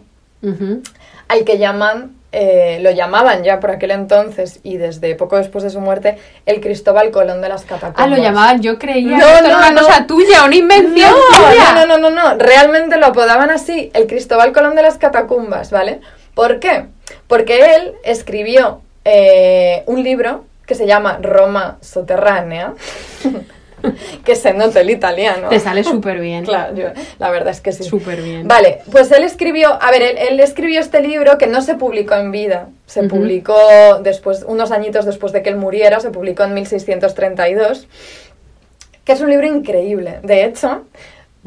al 1.28 1.44
que 1.46 1.60
llaman, 1.60 2.16
eh, 2.40 2.78
lo 2.82 2.92
llamaban 2.92 3.44
ya 3.44 3.60
por 3.60 3.72
aquel 3.72 3.90
entonces 3.90 4.60
y 4.62 4.78
desde 4.78 5.16
poco 5.16 5.38
después 5.38 5.64
de 5.64 5.72
su 5.72 5.82
muerte, 5.82 6.20
el 6.46 6.62
Cristóbal 6.62 7.10
Colón 7.10 7.42
de 7.42 7.50
las 7.50 7.64
Catacumbas. 7.66 7.96
Ah, 7.98 8.06
lo 8.06 8.16
llamaban, 8.18 8.62
yo 8.62 8.78
creía 8.78 9.18
No, 9.18 9.26
que 9.26 9.42
no, 9.42 9.48
era 9.48 9.58
una 9.58 9.72
no. 9.72 9.82
cosa 9.82 10.06
tuya, 10.06 10.46
una 10.46 10.56
invención 10.56 11.12
tuya. 11.32 11.74
No, 11.74 11.88
no, 11.88 11.98
no, 11.98 12.10
no, 12.12 12.24
no, 12.34 12.38
realmente 12.38 12.98
lo 12.98 13.08
apodaban 13.08 13.50
así, 13.50 13.90
el 13.96 14.06
Cristóbal 14.06 14.54
Colón 14.54 14.76
de 14.76 14.84
las 14.84 15.00
Catacumbas, 15.00 15.72
¿vale? 15.72 16.00
¿Por 16.36 16.60
qué? 16.60 16.86
Porque 17.26 17.74
él 17.76 17.94
escribió 18.04 18.82
eh, 19.04 19.82
un 19.88 20.04
libro 20.04 20.46
que 20.68 20.76
se 20.76 20.86
llama 20.86 21.18
Roma 21.20 21.78
Soterránea, 21.82 22.74
que 24.26 24.36
se 24.36 24.54
nota 24.54 24.82
el 24.82 24.90
italiano. 24.90 25.50
Te 25.50 25.60
sale 25.60 25.84
súper 25.84 26.20
bien. 26.20 26.46
Claro, 26.46 26.76
yo- 26.76 26.90
la 27.20 27.30
verdad 27.30 27.50
es 27.50 27.62
que 27.62 27.72
sí. 27.72 27.84
Súper 27.84 28.22
bien. 28.22 28.48
Vale, 28.48 28.80
pues 28.92 29.12
él 29.12 29.24
escribió, 29.24 29.82
a 29.82 29.92
ver, 29.92 30.02
él, 30.02 30.18
él 30.18 30.40
escribió 30.40 30.80
este 30.80 31.02
libro 31.02 31.38
que 31.38 31.48
no 31.48 31.62
se 31.62 31.76
publicó 31.76 32.16
en 32.16 32.32
vida, 32.32 32.70
se 32.86 33.04
publicó 33.04 33.56
después, 34.02 34.44
unos 34.48 34.72
añitos 34.72 35.06
después 35.06 35.34
de 35.34 35.44
que 35.44 35.50
él 35.50 35.58
muriera, 35.58 36.00
se 36.00 36.10
publicó 36.10 36.44
en 36.44 36.54
1632, 36.54 37.88
que 39.04 39.12
es 39.14 39.22
un 39.22 39.30
libro 39.30 39.48
increíble. 39.48 40.20
De 40.24 40.44
hecho, 40.46 40.84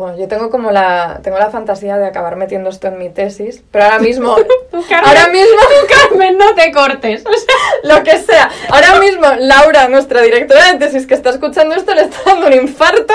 Bueno, 0.01 0.17
yo 0.17 0.29
tengo 0.29 0.49
como 0.49 0.71
la, 0.71 1.21
tengo 1.23 1.39
la 1.39 1.51
fantasía 1.51 1.99
de 1.99 2.07
acabar 2.07 2.37
metiendo 2.37 2.71
esto 2.71 2.89
en 2.89 2.97
mi 2.97 3.11
tesis, 3.11 3.63
pero 3.71 3.85
ahora 3.85 3.99
mismo, 3.99 4.35
Tú, 4.71 4.83
Carmen, 4.89 5.09
ahora 5.09 5.29
mismo, 5.29 5.59
tú, 5.59 6.09
Carmen, 6.09 6.39
no 6.39 6.55
te 6.55 6.73
cortes. 6.73 7.23
O 7.27 7.31
sea, 7.31 7.55
lo 7.97 8.03
que 8.03 8.17
sea, 8.17 8.51
ahora 8.71 8.99
mismo 8.99 9.27
Laura, 9.39 9.89
nuestra 9.89 10.23
directora 10.23 10.73
de 10.73 10.79
tesis 10.79 11.07
que 11.07 11.13
está 11.13 11.29
escuchando 11.29 11.75
esto, 11.75 11.95
le 11.95 12.05
está 12.05 12.17
dando 12.25 12.47
un 12.47 12.55
infarto, 12.55 13.13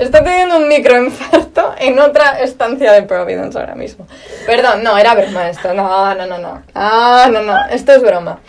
está 0.00 0.24
teniendo 0.24 0.56
un 0.56 0.66
microinfarto 0.66 1.76
en 1.78 1.96
otra 2.00 2.40
estancia 2.40 2.90
de 2.90 3.04
Providence 3.04 3.56
ahora 3.56 3.76
mismo. 3.76 4.08
Perdón, 4.46 4.82
no, 4.82 4.98
era 4.98 5.14
broma 5.14 5.48
esto, 5.48 5.74
no, 5.74 6.12
no, 6.16 6.26
no, 6.26 6.38
no, 6.38 6.64
ah, 6.74 7.28
no, 7.30 7.42
no, 7.42 7.56
esto 7.70 7.92
es 7.92 8.02
broma. 8.02 8.40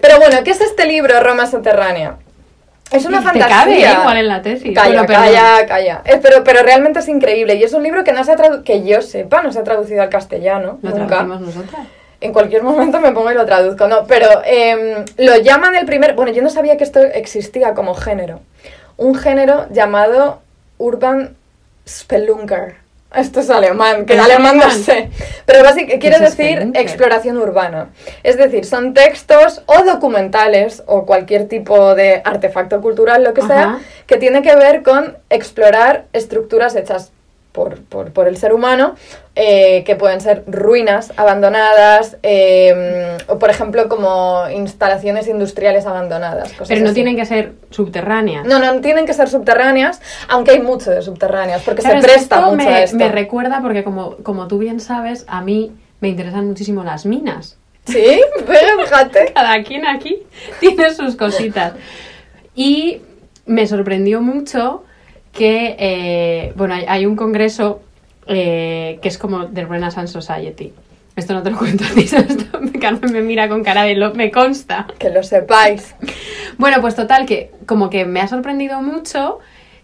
Pero 0.00 0.18
bueno, 0.18 0.38
¿qué 0.42 0.50
es 0.50 0.60
este 0.60 0.84
libro, 0.86 1.20
Roma 1.20 1.46
Subterránea? 1.46 2.16
Es 2.94 3.04
una 3.06 3.18
te 3.18 3.24
fantasía. 3.24 3.48
cabe 3.48 3.84
¿eh? 3.84 3.92
igual 4.00 4.16
en 4.18 4.28
la 4.28 4.42
tesis. 4.42 4.74
Calla, 4.74 5.02
Bueno, 5.02 5.06
calla, 5.06 5.66
calla. 5.66 6.02
Pero, 6.22 6.44
pero 6.44 6.62
realmente 6.62 7.00
es 7.00 7.08
increíble. 7.08 7.56
Y 7.56 7.62
es 7.64 7.72
un 7.72 7.82
libro 7.82 8.04
que 8.04 8.12
no 8.12 8.22
se 8.24 8.32
ha 8.32 8.36
que 8.64 8.84
yo 8.84 9.02
sepa, 9.02 9.42
no 9.42 9.52
se 9.52 9.58
ha 9.58 9.64
traducido 9.64 10.02
al 10.02 10.08
castellano. 10.08 10.78
Lo 10.82 10.90
nunca. 10.90 11.06
traducimos 11.06 11.40
nosotras. 11.40 11.86
En 12.20 12.32
cualquier 12.32 12.62
momento 12.62 13.00
me 13.00 13.12
pongo 13.12 13.30
y 13.32 13.34
lo 13.34 13.44
traduzco, 13.44 13.86
no. 13.88 14.06
Pero 14.06 14.28
em, 14.44 15.04
lo 15.18 15.36
llaman 15.36 15.74
el 15.74 15.86
primer. 15.86 16.14
Bueno, 16.14 16.32
yo 16.32 16.42
no 16.42 16.50
sabía 16.50 16.76
que 16.76 16.84
esto 16.84 17.00
existía 17.00 17.74
como 17.74 17.94
género. 17.94 18.40
Un 18.96 19.14
género 19.14 19.66
llamado 19.70 20.40
Urban 20.78 21.36
Spelunker. 21.86 22.83
Esto 23.16 23.40
es 23.40 23.50
alemán, 23.50 24.06
que 24.06 24.14
en 24.14 24.20
¿Es 24.20 24.24
alemán 24.24 24.58
no 24.58 24.70
sé. 24.70 25.10
Pero 25.46 25.62
básicamente 25.62 25.98
quiere 25.98 26.18
decir 26.18 26.70
exploración 26.74 27.36
urbana. 27.36 27.90
Es 28.22 28.36
decir, 28.36 28.64
son 28.64 28.94
textos 28.94 29.62
o 29.66 29.84
documentales 29.84 30.82
o 30.86 31.06
cualquier 31.06 31.48
tipo 31.48 31.94
de 31.94 32.22
artefacto 32.24 32.80
cultural, 32.80 33.24
lo 33.24 33.34
que 33.34 33.42
sea, 33.42 33.78
que 34.06 34.16
tiene 34.16 34.42
que 34.42 34.54
ver 34.56 34.82
con 34.82 35.16
explorar 35.30 36.06
estructuras 36.12 36.74
hechas 36.76 37.12
por, 37.54 37.80
por- 37.84 38.12
por 38.12 38.26
el 38.26 38.36
ser 38.36 38.52
humano, 38.52 38.96
eh, 39.36 39.84
que 39.84 39.94
pueden 39.94 40.20
ser 40.20 40.42
ruinas 40.48 41.12
abandonadas, 41.16 42.16
eh, 42.24 43.16
o 43.28 43.38
por 43.38 43.48
ejemplo 43.48 43.88
como 43.88 44.42
instalaciones 44.52 45.28
industriales 45.28 45.86
abandonadas. 45.86 46.48
cosas 46.52 46.66
Pero 46.68 46.80
no 46.80 46.86
así. 46.88 46.94
tienen 46.94 47.14
que 47.14 47.24
ser 47.24 47.52
subterráneas. 47.70 48.44
No, 48.44 48.58
no 48.58 48.80
tienen 48.80 49.06
que 49.06 49.14
ser 49.14 49.28
subterráneas, 49.28 50.02
aunque 50.28 50.50
hay 50.50 50.60
mucho 50.60 50.90
de 50.90 51.00
subterráneas, 51.00 51.62
porque 51.62 51.82
Claro, 51.82 52.00
se 52.00 52.06
presta 52.08 52.36
esto 52.38 52.50
mucho 52.50 52.56
me, 52.68 52.74
a 52.74 52.82
esto. 52.82 52.96
me 52.96 53.08
recuerda 53.08 53.60
porque 53.62 53.84
como, 53.84 54.16
como 54.24 54.48
tú 54.48 54.58
bien 54.58 54.80
sabes, 54.80 55.24
a 55.28 55.40
mí 55.40 55.70
me 56.00 56.08
interesan 56.08 56.48
muchísimo 56.48 56.82
las 56.82 57.06
minas. 57.06 57.56
Sí, 57.86 58.20
pero 58.46 58.80
fíjate. 58.82 59.32
Cada 59.34 59.62
quien 59.62 59.86
aquí 59.86 60.22
tiene 60.58 60.92
sus 60.92 61.14
cositas. 61.14 61.74
Y 62.56 63.00
me 63.46 63.66
sorprendió 63.68 64.20
mucho 64.22 64.82
que, 65.34 65.76
eh, 65.78 66.52
bueno, 66.56 66.74
hay, 66.74 66.84
hay 66.88 67.06
un 67.06 67.16
congreso 67.16 67.82
eh, 68.26 68.98
que 69.02 69.08
es 69.08 69.18
como 69.18 69.46
The 69.46 69.66
Renaissance 69.66 70.12
Society. 70.12 70.72
Esto 71.16 71.34
no 71.34 71.42
te 71.42 71.50
lo 71.50 71.58
cuento 71.58 71.84
a 71.84 71.94
ti, 71.94 72.00
esto 72.02 72.60
Carmen 72.80 73.12
me 73.12 73.22
mira 73.22 73.48
con 73.48 73.62
cara 73.62 73.84
de 73.84 73.94
lo, 73.94 74.14
me 74.14 74.30
consta. 74.30 74.86
Que 74.98 75.10
lo 75.10 75.22
sepáis. 75.22 75.94
Bueno, 76.56 76.80
pues 76.80 76.94
total, 76.94 77.26
que 77.26 77.50
como 77.66 77.90
que 77.90 78.04
me 78.04 78.20
ha 78.20 78.28
sorprendido 78.28 78.80
mucho 78.80 79.40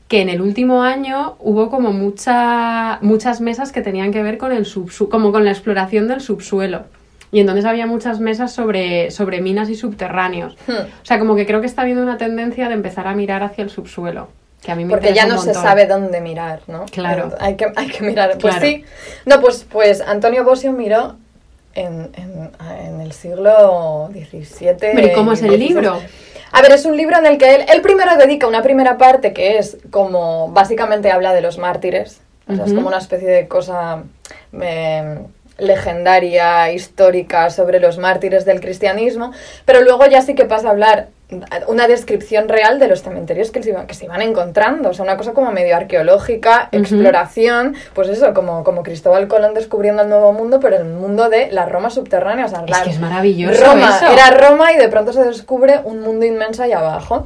que 0.06 0.20
en 0.20 0.28
el 0.28 0.40
último 0.40 0.84
año 0.84 1.34
hubo 1.40 1.68
como 1.68 1.92
mucha, 1.92 3.00
muchas 3.02 3.40
mesas 3.40 3.72
que 3.72 3.82
tenían 3.82 4.12
que 4.12 4.22
ver 4.22 4.38
con 4.38 4.52
el 4.52 4.66
subsu 4.66 5.08
como 5.08 5.32
con 5.32 5.44
la 5.44 5.50
exploración 5.50 6.06
del 6.06 6.20
subsuelo. 6.20 6.84
Y 7.32 7.40
entonces 7.40 7.64
había 7.64 7.88
muchas 7.88 8.20
mesas 8.20 8.52
sobre, 8.52 9.10
sobre 9.10 9.40
minas 9.40 9.68
y 9.68 9.74
subterráneos. 9.74 10.56
Hmm. 10.68 10.86
O 11.02 11.04
sea, 11.04 11.18
como 11.18 11.34
que 11.34 11.44
creo 11.44 11.60
que 11.60 11.66
está 11.66 11.82
habiendo 11.82 12.04
una 12.04 12.18
tendencia 12.18 12.68
de 12.68 12.74
empezar 12.74 13.08
a 13.08 13.14
mirar 13.14 13.42
hacia 13.42 13.64
el 13.64 13.70
subsuelo. 13.70 14.28
Que 14.62 14.72
a 14.72 14.74
mí 14.74 14.84
me 14.84 14.90
Porque 14.90 15.14
ya 15.14 15.26
no 15.26 15.40
se 15.40 15.54
sabe 15.54 15.86
dónde 15.86 16.20
mirar, 16.20 16.60
¿no? 16.66 16.84
Claro. 16.86 17.34
Hay 17.40 17.56
que, 17.56 17.66
hay 17.76 17.88
que 17.88 18.02
mirar. 18.04 18.36
Pues 18.38 18.56
Claro. 18.56 18.60
sí. 18.60 18.84
No, 19.24 19.40
pues, 19.40 19.64
pues 19.70 20.00
Antonio 20.02 20.44
Bosio 20.44 20.72
miró 20.72 21.16
en, 21.74 22.10
en- 22.16 22.50
en 22.86 23.00
el 23.00 23.12
siglo 23.12 24.10
XVII. 24.12 24.74
Pero 24.78 25.06
¿y 25.06 25.12
cómo 25.12 25.32
es 25.32 25.42
el 25.42 25.58
libro? 25.58 26.00
A 26.52 26.62
ver, 26.62 26.72
es 26.72 26.84
un 26.84 26.96
libro 26.96 27.16
en 27.16 27.26
el 27.26 27.38
que 27.38 27.54
él, 27.54 27.64
él 27.72 27.80
primero 27.80 28.16
dedica 28.16 28.46
una 28.48 28.60
primera 28.62 28.98
parte 28.98 29.32
que 29.32 29.56
es 29.58 29.78
como, 29.90 30.48
básicamente 30.50 31.10
habla 31.10 31.32
de 31.32 31.40
los 31.42 31.58
mártires. 31.58 32.20
O 32.48 32.54
sea, 32.56 32.64
es 32.64 32.72
como 32.74 32.88
una 32.88 32.98
especie 32.98 33.28
de 33.28 33.46
cosa 33.46 34.02
eh, 34.60 35.20
legendaria, 35.58 36.72
histórica 36.72 37.50
sobre 37.50 37.80
los 37.80 37.98
mártires 37.98 38.44
del 38.44 38.60
cristianismo, 38.60 39.32
pero 39.64 39.80
luego 39.82 40.04
ya 40.06 40.20
sí 40.22 40.34
que 40.34 40.44
pasa 40.44 40.68
a 40.68 40.70
hablar 40.72 41.08
una 41.68 41.86
descripción 41.86 42.48
real 42.48 42.78
de 42.78 42.88
los 42.88 43.02
cementerios 43.02 43.50
que 43.50 43.62
se 43.62 43.70
iban, 43.70 43.86
que 43.86 43.94
se 43.94 44.04
iban 44.06 44.20
encontrando, 44.22 44.90
o 44.90 44.94
sea, 44.94 45.04
una 45.04 45.16
cosa 45.16 45.32
como 45.32 45.52
medio 45.52 45.76
arqueológica, 45.76 46.68
exploración, 46.72 47.76
pues 47.94 48.08
eso, 48.08 48.34
como, 48.34 48.64
como 48.64 48.82
Cristóbal 48.82 49.28
Colón 49.28 49.54
descubriendo 49.54 50.02
el 50.02 50.08
nuevo 50.08 50.32
mundo, 50.32 50.60
pero 50.60 50.76
el 50.76 50.84
mundo 50.84 51.28
de 51.28 51.50
la 51.52 51.66
Roma 51.66 51.90
subterránea, 51.90 52.46
o 52.46 52.48
sea, 52.48 52.62
Es 52.64 52.70
la- 52.70 52.82
que 52.82 52.90
es 52.90 52.98
maravilloso 53.00 53.64
Roma 53.64 53.96
eso. 53.96 54.12
era 54.12 54.30
Roma 54.30 54.72
y 54.72 54.76
de 54.76 54.88
pronto 54.88 55.12
se 55.12 55.24
descubre 55.24 55.80
un 55.84 56.00
mundo 56.00 56.26
inmenso 56.26 56.62
ahí 56.62 56.72
abajo. 56.72 57.24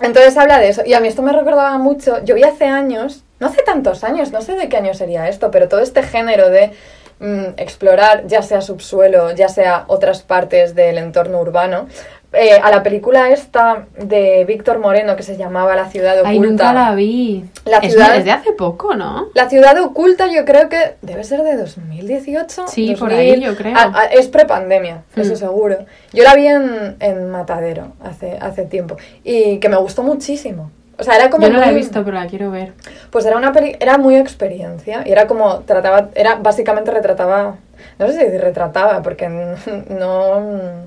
Entonces 0.00 0.36
habla 0.36 0.58
de 0.58 0.68
eso. 0.68 0.82
Y 0.84 0.94
a 0.94 1.00
mí 1.00 1.08
esto 1.08 1.22
me 1.22 1.32
recordaba 1.32 1.78
mucho. 1.78 2.22
Yo 2.24 2.34
vi 2.34 2.42
hace 2.42 2.64
años, 2.66 3.22
no 3.38 3.46
hace 3.46 3.62
tantos 3.62 4.02
años, 4.04 4.32
no 4.32 4.42
sé 4.42 4.54
de 4.54 4.68
qué 4.68 4.76
año 4.76 4.92
sería 4.94 5.28
esto, 5.28 5.50
pero 5.50 5.68
todo 5.68 5.80
este 5.80 6.02
género 6.02 6.50
de 6.50 6.72
mm, 7.20 7.54
explorar, 7.58 8.26
ya 8.26 8.42
sea 8.42 8.60
subsuelo, 8.60 9.30
ya 9.32 9.48
sea 9.48 9.84
otras 9.86 10.22
partes 10.22 10.74
del 10.74 10.98
entorno 10.98 11.38
urbano. 11.40 11.86
Eh, 12.34 12.60
a 12.62 12.70
la 12.70 12.82
película 12.82 13.30
esta 13.30 13.86
de 13.98 14.44
Víctor 14.46 14.78
Moreno 14.78 15.16
que 15.16 15.22
se 15.22 15.36
llamaba 15.36 15.74
La 15.76 15.88
ciudad 15.88 16.14
oculta. 16.20 16.28
Ay, 16.30 16.38
nunca 16.40 16.72
la 16.72 16.94
vi. 16.94 17.44
La 17.64 17.78
es, 17.78 17.92
ciudad- 17.92 18.16
es 18.16 18.24
de 18.24 18.32
hace 18.32 18.52
poco, 18.52 18.94
¿no? 18.94 19.28
La 19.34 19.48
ciudad 19.48 19.78
oculta 19.80 20.26
yo 20.26 20.44
creo 20.44 20.68
que 20.68 20.96
debe 21.02 21.24
ser 21.24 21.42
de 21.42 21.56
2018. 21.56 22.66
Sí, 22.68 22.94
por 22.98 23.10
2000. 23.10 23.18
ahí 23.34 23.40
yo 23.40 23.56
creo. 23.56 23.74
Es 24.12 24.28
prepandemia, 24.28 25.02
eso 25.16 25.32
Mm. 25.32 25.36
seguro. 25.36 25.76
Yo 26.12 26.24
la 26.24 26.34
vi 26.34 26.46
en, 26.46 26.96
en 27.00 27.30
Matadero 27.30 27.88
hace, 28.02 28.36
hace 28.40 28.64
tiempo 28.64 28.96
y 29.22 29.58
que 29.58 29.68
me 29.68 29.76
gustó 29.76 30.02
muchísimo. 30.02 30.70
O 30.96 31.02
sea, 31.02 31.16
era 31.16 31.28
como 31.28 31.46
Yo 31.46 31.52
no 31.52 31.58
la 31.58 31.70
he 31.70 31.74
visto, 31.74 32.04
pero 32.04 32.16
la 32.20 32.26
quiero 32.28 32.52
ver. 32.52 32.72
Pues 33.10 33.26
era 33.26 33.36
una 33.36 33.52
peli, 33.52 33.76
era 33.80 33.98
muy 33.98 34.14
experiencia 34.16 35.02
y 35.04 35.10
era 35.10 35.26
como 35.26 35.58
trataba, 35.60 36.10
era 36.14 36.36
básicamente 36.36 36.92
retrataba, 36.92 37.56
no 37.98 38.06
sé 38.06 38.30
si 38.30 38.38
retrataba 38.38 39.02
porque 39.02 39.28
no 39.88 40.86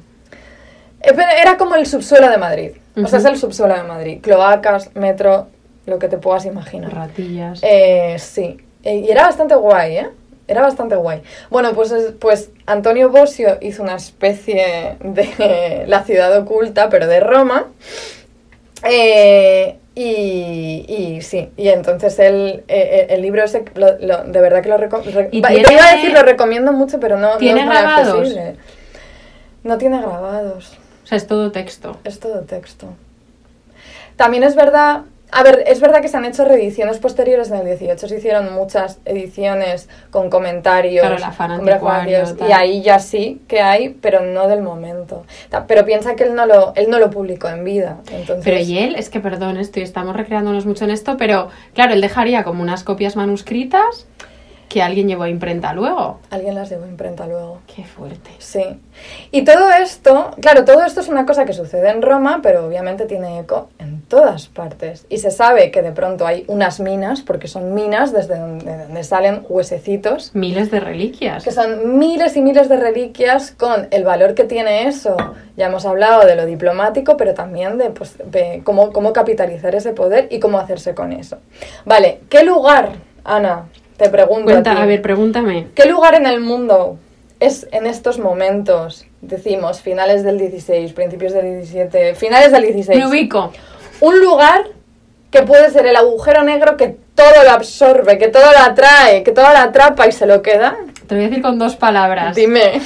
era 1.01 1.57
como 1.57 1.75
el 1.75 1.85
subsuelo 1.85 2.29
de 2.29 2.37
Madrid. 2.37 2.71
O 3.03 3.07
sea, 3.07 3.19
es 3.19 3.25
el 3.25 3.37
subsuelo 3.37 3.75
de 3.75 3.83
Madrid, 3.83 4.19
cloacas, 4.21 4.95
metro, 4.95 5.47
lo 5.85 5.99
que 5.99 6.07
te 6.07 6.17
puedas 6.17 6.45
imaginar. 6.45 6.93
Ratillas. 6.93 7.59
Eh, 7.63 8.17
sí, 8.19 8.57
Eh, 8.83 8.97
y 9.07 9.09
era 9.11 9.23
bastante 9.25 9.53
guay, 9.55 9.97
¿eh? 9.97 10.09
Era 10.47 10.61
bastante 10.61 10.95
guay. 10.95 11.21
Bueno, 11.49 11.73
pues, 11.73 11.91
es- 11.91 12.13
pues 12.19 12.49
Antonio 12.65 13.09
Bosio 13.09 13.57
hizo 13.61 13.83
una 13.83 13.95
especie 13.95 14.95
de 15.01 15.83
la 15.87 16.03
ciudad 16.03 16.35
oculta, 16.37 16.87
pero 16.89 17.05
de 17.07 17.19
Roma. 17.19 17.65
Eh, 18.83 19.77
y, 19.95 20.85
y 20.87 21.21
sí, 21.21 21.49
y 21.57 21.69
entonces 21.69 22.17
el, 22.19 22.63
eh, 22.67 23.07
el 23.09 23.21
libro 23.21 23.43
ese, 23.43 23.65
lo- 23.75 23.97
lo- 23.99 24.23
de 24.23 24.39
verdad 24.41 24.61
que 24.61 24.69
lo 24.69 24.77
recomiendo. 24.77 25.21
¿Y 25.31 25.41
Te 25.41 25.53
iba 25.73 25.87
a 25.89 25.95
decir, 25.95 26.13
lo 26.13 26.21
recomiendo 26.23 26.71
mucho, 26.71 26.99
pero 26.99 27.17
no, 27.17 27.31
no 27.33 27.37
¿Tiene 27.37 27.61
es 27.61 27.65
muy 27.65 27.75
grabados? 27.75 28.13
accesible. 28.19 28.55
No 29.63 29.77
tiene 29.77 29.99
grabados. 29.99 30.77
O 31.07 31.09
sea, 31.09 31.17
es 31.17 31.25
todo 31.25 31.53
texto. 31.53 31.95
Es 32.03 32.19
todo 32.19 32.41
texto. 32.41 32.87
También 34.17 34.43
es 34.43 34.55
verdad, 34.57 35.03
a 35.31 35.41
ver, 35.41 35.63
es 35.67 35.79
verdad 35.79 36.01
que 36.01 36.09
se 36.09 36.17
han 36.17 36.25
hecho 36.25 36.43
reediciones 36.43 36.97
posteriores 36.97 37.49
en 37.49 37.59
el 37.59 37.65
18, 37.65 38.09
se 38.09 38.17
hicieron 38.17 38.53
muchas 38.53 38.99
ediciones 39.05 39.87
con 40.11 40.29
comentarios, 40.29 41.07
Claro, 41.07 41.23
anticuario, 41.53 42.19
prefacios, 42.19 42.37
tal. 42.37 42.49
y 42.49 42.51
ahí 42.51 42.81
ya 42.81 42.99
sí 42.99 43.41
que 43.47 43.61
hay, 43.61 43.87
pero 44.01 44.19
no 44.19 44.49
del 44.49 44.61
momento. 44.61 45.23
Pero 45.65 45.85
piensa 45.85 46.17
que 46.17 46.25
él 46.25 46.35
no 46.35 46.45
lo, 46.45 46.73
él 46.75 46.89
no 46.89 46.99
lo 46.99 47.09
publicó 47.09 47.47
en 47.47 47.63
vida, 47.63 47.99
entonces... 48.11 48.43
Pero 48.43 48.59
y 48.59 48.77
él, 48.77 48.95
es 48.97 49.09
que 49.09 49.21
perdón, 49.21 49.55
estoy, 49.55 49.83
estamos 49.83 50.13
recreándonos 50.13 50.65
mucho 50.65 50.83
en 50.83 50.91
esto, 50.91 51.15
pero 51.15 51.47
claro, 51.73 51.93
él 51.93 52.01
dejaría 52.01 52.43
como 52.43 52.61
unas 52.63 52.83
copias 52.83 53.15
manuscritas 53.15 54.07
que 54.67 54.81
alguien 54.81 55.07
llevó 55.07 55.23
a 55.23 55.29
imprenta 55.29 55.73
luego. 55.73 56.19
Alguien 56.29 56.55
las 56.55 56.69
llevó 56.69 56.83
a 56.85 56.87
imprenta 56.87 57.25
luego. 57.25 57.59
Qué 57.73 57.83
fuerte. 57.83 58.31
Sí. 58.39 58.63
Y 59.31 59.43
todo 59.43 59.71
esto, 59.71 60.31
claro, 60.41 60.65
todo 60.65 60.83
esto 60.83 60.99
es 60.99 61.07
una 61.07 61.25
cosa 61.25 61.45
que 61.45 61.53
sucede 61.53 61.89
en 61.89 62.01
Roma, 62.01 62.39
pero 62.43 62.65
obviamente 62.65 63.05
tiene 63.05 63.39
eco 63.39 63.69
en 63.79 64.01
todas 64.01 64.47
partes. 64.47 65.05
Y 65.09 65.19
se 65.19 65.31
sabe 65.31 65.71
que 65.71 65.81
de 65.81 65.91
pronto 65.91 66.27
hay 66.27 66.43
unas 66.47 66.79
minas, 66.79 67.21
porque 67.21 67.47
son 67.47 67.73
minas 67.73 68.11
desde 68.11 68.37
donde, 68.37 68.65
de 68.65 68.83
donde 68.83 69.03
salen 69.03 69.45
huesecitos, 69.47 70.31
Miles 70.33 70.69
de 70.71 70.79
reliquias. 70.79 71.43
que 71.43 71.51
son 71.51 71.97
miles 71.97 72.35
y 72.35 72.41
miles 72.41 72.67
de 72.67 72.77
reliquias 72.77 73.51
con 73.51 73.87
el 73.91 74.03
valor 74.03 74.33
que 74.35 74.43
tiene 74.43 74.87
eso. 74.87 75.15
Ya 75.55 75.67
hemos 75.67 75.85
hablado 75.85 76.25
de 76.25 76.35
lo 76.35 76.45
diplomático, 76.45 77.15
pero 77.17 77.33
también 77.33 77.77
de, 77.77 77.89
pues, 77.89 78.17
de 78.25 78.61
cómo, 78.63 78.91
cómo 78.91 79.13
capitalizar 79.13 79.75
ese 79.75 79.93
poder 79.93 80.27
y 80.29 80.39
cómo 80.39 80.59
hacerse 80.59 80.93
con 80.93 81.13
eso. 81.13 81.37
Vale, 81.85 82.19
¿qué 82.29 82.43
lugar, 82.43 82.91
Ana? 83.23 83.65
Te 83.97 84.09
pregunto. 84.09 84.45
Cuenta, 84.45 84.75
ti. 84.75 84.81
a 84.81 84.85
ver, 84.85 85.01
pregúntame. 85.01 85.67
¿Qué 85.75 85.85
lugar 85.87 86.15
en 86.15 86.25
el 86.25 86.39
mundo 86.39 86.97
es 87.39 87.67
en 87.71 87.85
estos 87.85 88.19
momentos, 88.19 89.05
decimos, 89.21 89.81
finales 89.81 90.23
del 90.23 90.37
16, 90.37 90.93
principios 90.93 91.33
del 91.33 91.45
17, 91.61 92.15
finales 92.15 92.51
del 92.51 92.63
16? 92.63 92.97
Me 92.97 93.07
ubico. 93.07 93.51
Un 93.99 94.19
lugar 94.19 94.65
que 95.31 95.41
puede 95.41 95.69
ser 95.71 95.85
el 95.85 95.95
agujero 95.95 96.43
negro 96.43 96.77
que 96.77 96.95
todo 97.15 97.43
lo 97.43 97.51
absorbe, 97.51 98.17
que 98.17 98.27
todo 98.27 98.51
lo 98.51 98.59
atrae, 98.59 99.23
que 99.23 99.31
todo 99.31 99.49
lo 99.51 99.57
atrapa 99.57 100.07
y 100.07 100.11
se 100.11 100.25
lo 100.25 100.41
queda? 100.41 100.77
Te 101.07 101.15
voy 101.15 101.25
a 101.25 101.27
decir 101.29 101.41
con 101.41 101.57
dos 101.57 101.75
palabras. 101.75 102.35
Dime. 102.35 102.81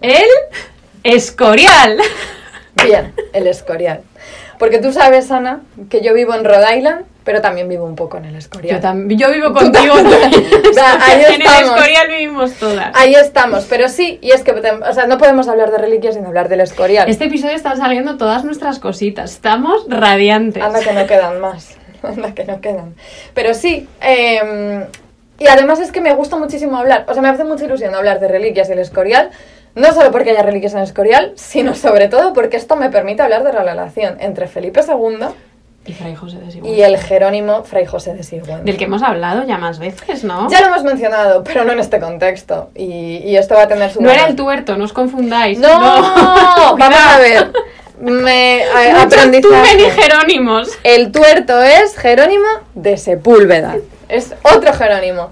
El 0.00 0.28
escorial. 1.02 1.98
Bien, 2.84 3.12
el 3.32 3.46
escorial. 3.46 4.02
Porque 4.62 4.78
tú 4.78 4.92
sabes, 4.92 5.28
Ana, 5.32 5.62
que 5.90 6.02
yo 6.02 6.14
vivo 6.14 6.36
en 6.36 6.44
Rhode 6.44 6.78
Island, 6.78 7.04
pero 7.24 7.40
también 7.40 7.68
vivo 7.68 7.84
un 7.84 7.96
poco 7.96 8.18
en 8.18 8.26
el 8.26 8.36
escorial. 8.36 8.76
Yo, 8.76 8.80
también, 8.80 9.18
yo 9.18 9.28
vivo 9.32 9.52
contigo. 9.52 9.92
Ahí 11.00 11.24
en 11.34 11.42
el 11.42 11.64
escorial 11.64 12.06
vivimos 12.06 12.52
todas. 12.52 12.92
Ahí 12.94 13.12
estamos, 13.16 13.66
pero 13.68 13.88
sí, 13.88 14.20
y 14.22 14.30
es 14.30 14.44
que 14.44 14.52
o 14.52 14.92
sea, 14.94 15.08
no 15.08 15.18
podemos 15.18 15.48
hablar 15.48 15.72
de 15.72 15.78
reliquias 15.78 16.14
sin 16.14 16.24
hablar 16.26 16.48
del 16.48 16.60
escorial. 16.60 17.10
Este 17.10 17.24
episodio 17.24 17.56
están 17.56 17.76
saliendo 17.76 18.16
todas 18.18 18.44
nuestras 18.44 18.78
cositas. 18.78 19.32
Estamos 19.32 19.84
radiantes. 19.88 20.62
Anda 20.62 20.78
que 20.78 20.92
no 20.92 21.06
quedan 21.08 21.40
más. 21.40 21.76
Anda 22.04 22.32
que 22.32 22.44
no 22.44 22.60
quedan. 22.60 22.94
Pero 23.34 23.54
sí, 23.54 23.88
eh, 24.00 24.86
y 25.42 25.48
además 25.48 25.80
es 25.80 25.90
que 25.90 26.00
me 26.00 26.14
gusta 26.14 26.36
muchísimo 26.36 26.76
hablar, 26.76 27.04
o 27.08 27.14
sea, 27.14 27.20
me 27.20 27.28
hace 27.28 27.42
mucha 27.42 27.64
ilusión 27.64 27.96
hablar 27.96 28.20
de 28.20 28.28
reliquias 28.28 28.68
y 28.68 28.72
el 28.74 28.78
escorial, 28.78 29.30
no 29.74 29.92
solo 29.92 30.10
porque 30.10 30.30
haya 30.30 30.42
reliquias 30.42 30.72
en 30.72 30.78
el 30.80 30.84
escorial, 30.84 31.32
sino 31.36 31.74
sobre 31.74 32.08
todo 32.08 32.32
porque 32.32 32.56
esto 32.56 32.76
me 32.76 32.90
permite 32.90 33.22
hablar 33.22 33.42
de 33.44 33.52
la 33.52 33.62
relación 33.62 34.16
entre 34.20 34.46
Felipe 34.48 34.80
II 34.86 35.26
Y 35.86 35.92
Fray 35.94 36.14
José 36.14 36.38
de 36.38 36.50
Sigüenza. 36.50 36.78
y 36.78 36.82
el 36.82 36.96
Jerónimo 36.98 37.64
Fray 37.64 37.86
José 37.86 38.14
de 38.14 38.22
Sigüenza. 38.22 38.62
Del 38.64 38.76
que 38.76 38.84
hemos 38.84 39.02
hablado 39.02 39.44
ya 39.44 39.58
más 39.58 39.78
veces, 39.78 40.22
¿no? 40.24 40.48
Ya 40.50 40.60
lo 40.60 40.66
hemos 40.68 40.84
mencionado, 40.84 41.42
pero 41.42 41.64
no 41.64 41.72
en 41.72 41.80
este 41.80 41.98
contexto. 42.00 42.70
Y, 42.74 43.18
y 43.24 43.36
esto 43.36 43.54
va 43.54 43.62
a 43.62 43.68
tener 43.68 43.90
su... 43.90 44.00
No 44.02 44.10
era 44.10 44.26
el 44.26 44.36
tuerto, 44.36 44.76
no 44.76 44.84
os 44.84 44.92
confundáis. 44.92 45.58
¡No! 45.58 45.68
Vamos 45.78 46.72
Cuidado. 46.74 46.94
a 47.14 47.18
ver. 47.18 47.52
Me, 48.00 48.62
a- 48.74 48.90
Muchos 49.04 49.04
aprendizaje. 49.18 49.80
Y 49.80 49.90
Jerónimos. 49.90 50.70
El 50.84 51.12
tuerto 51.12 51.60
es 51.62 51.96
Jerónimo 51.96 52.46
de 52.74 52.96
Sepúlveda. 52.96 53.76
Es 54.08 54.34
otro 54.42 54.72
Jerónimo. 54.74 55.30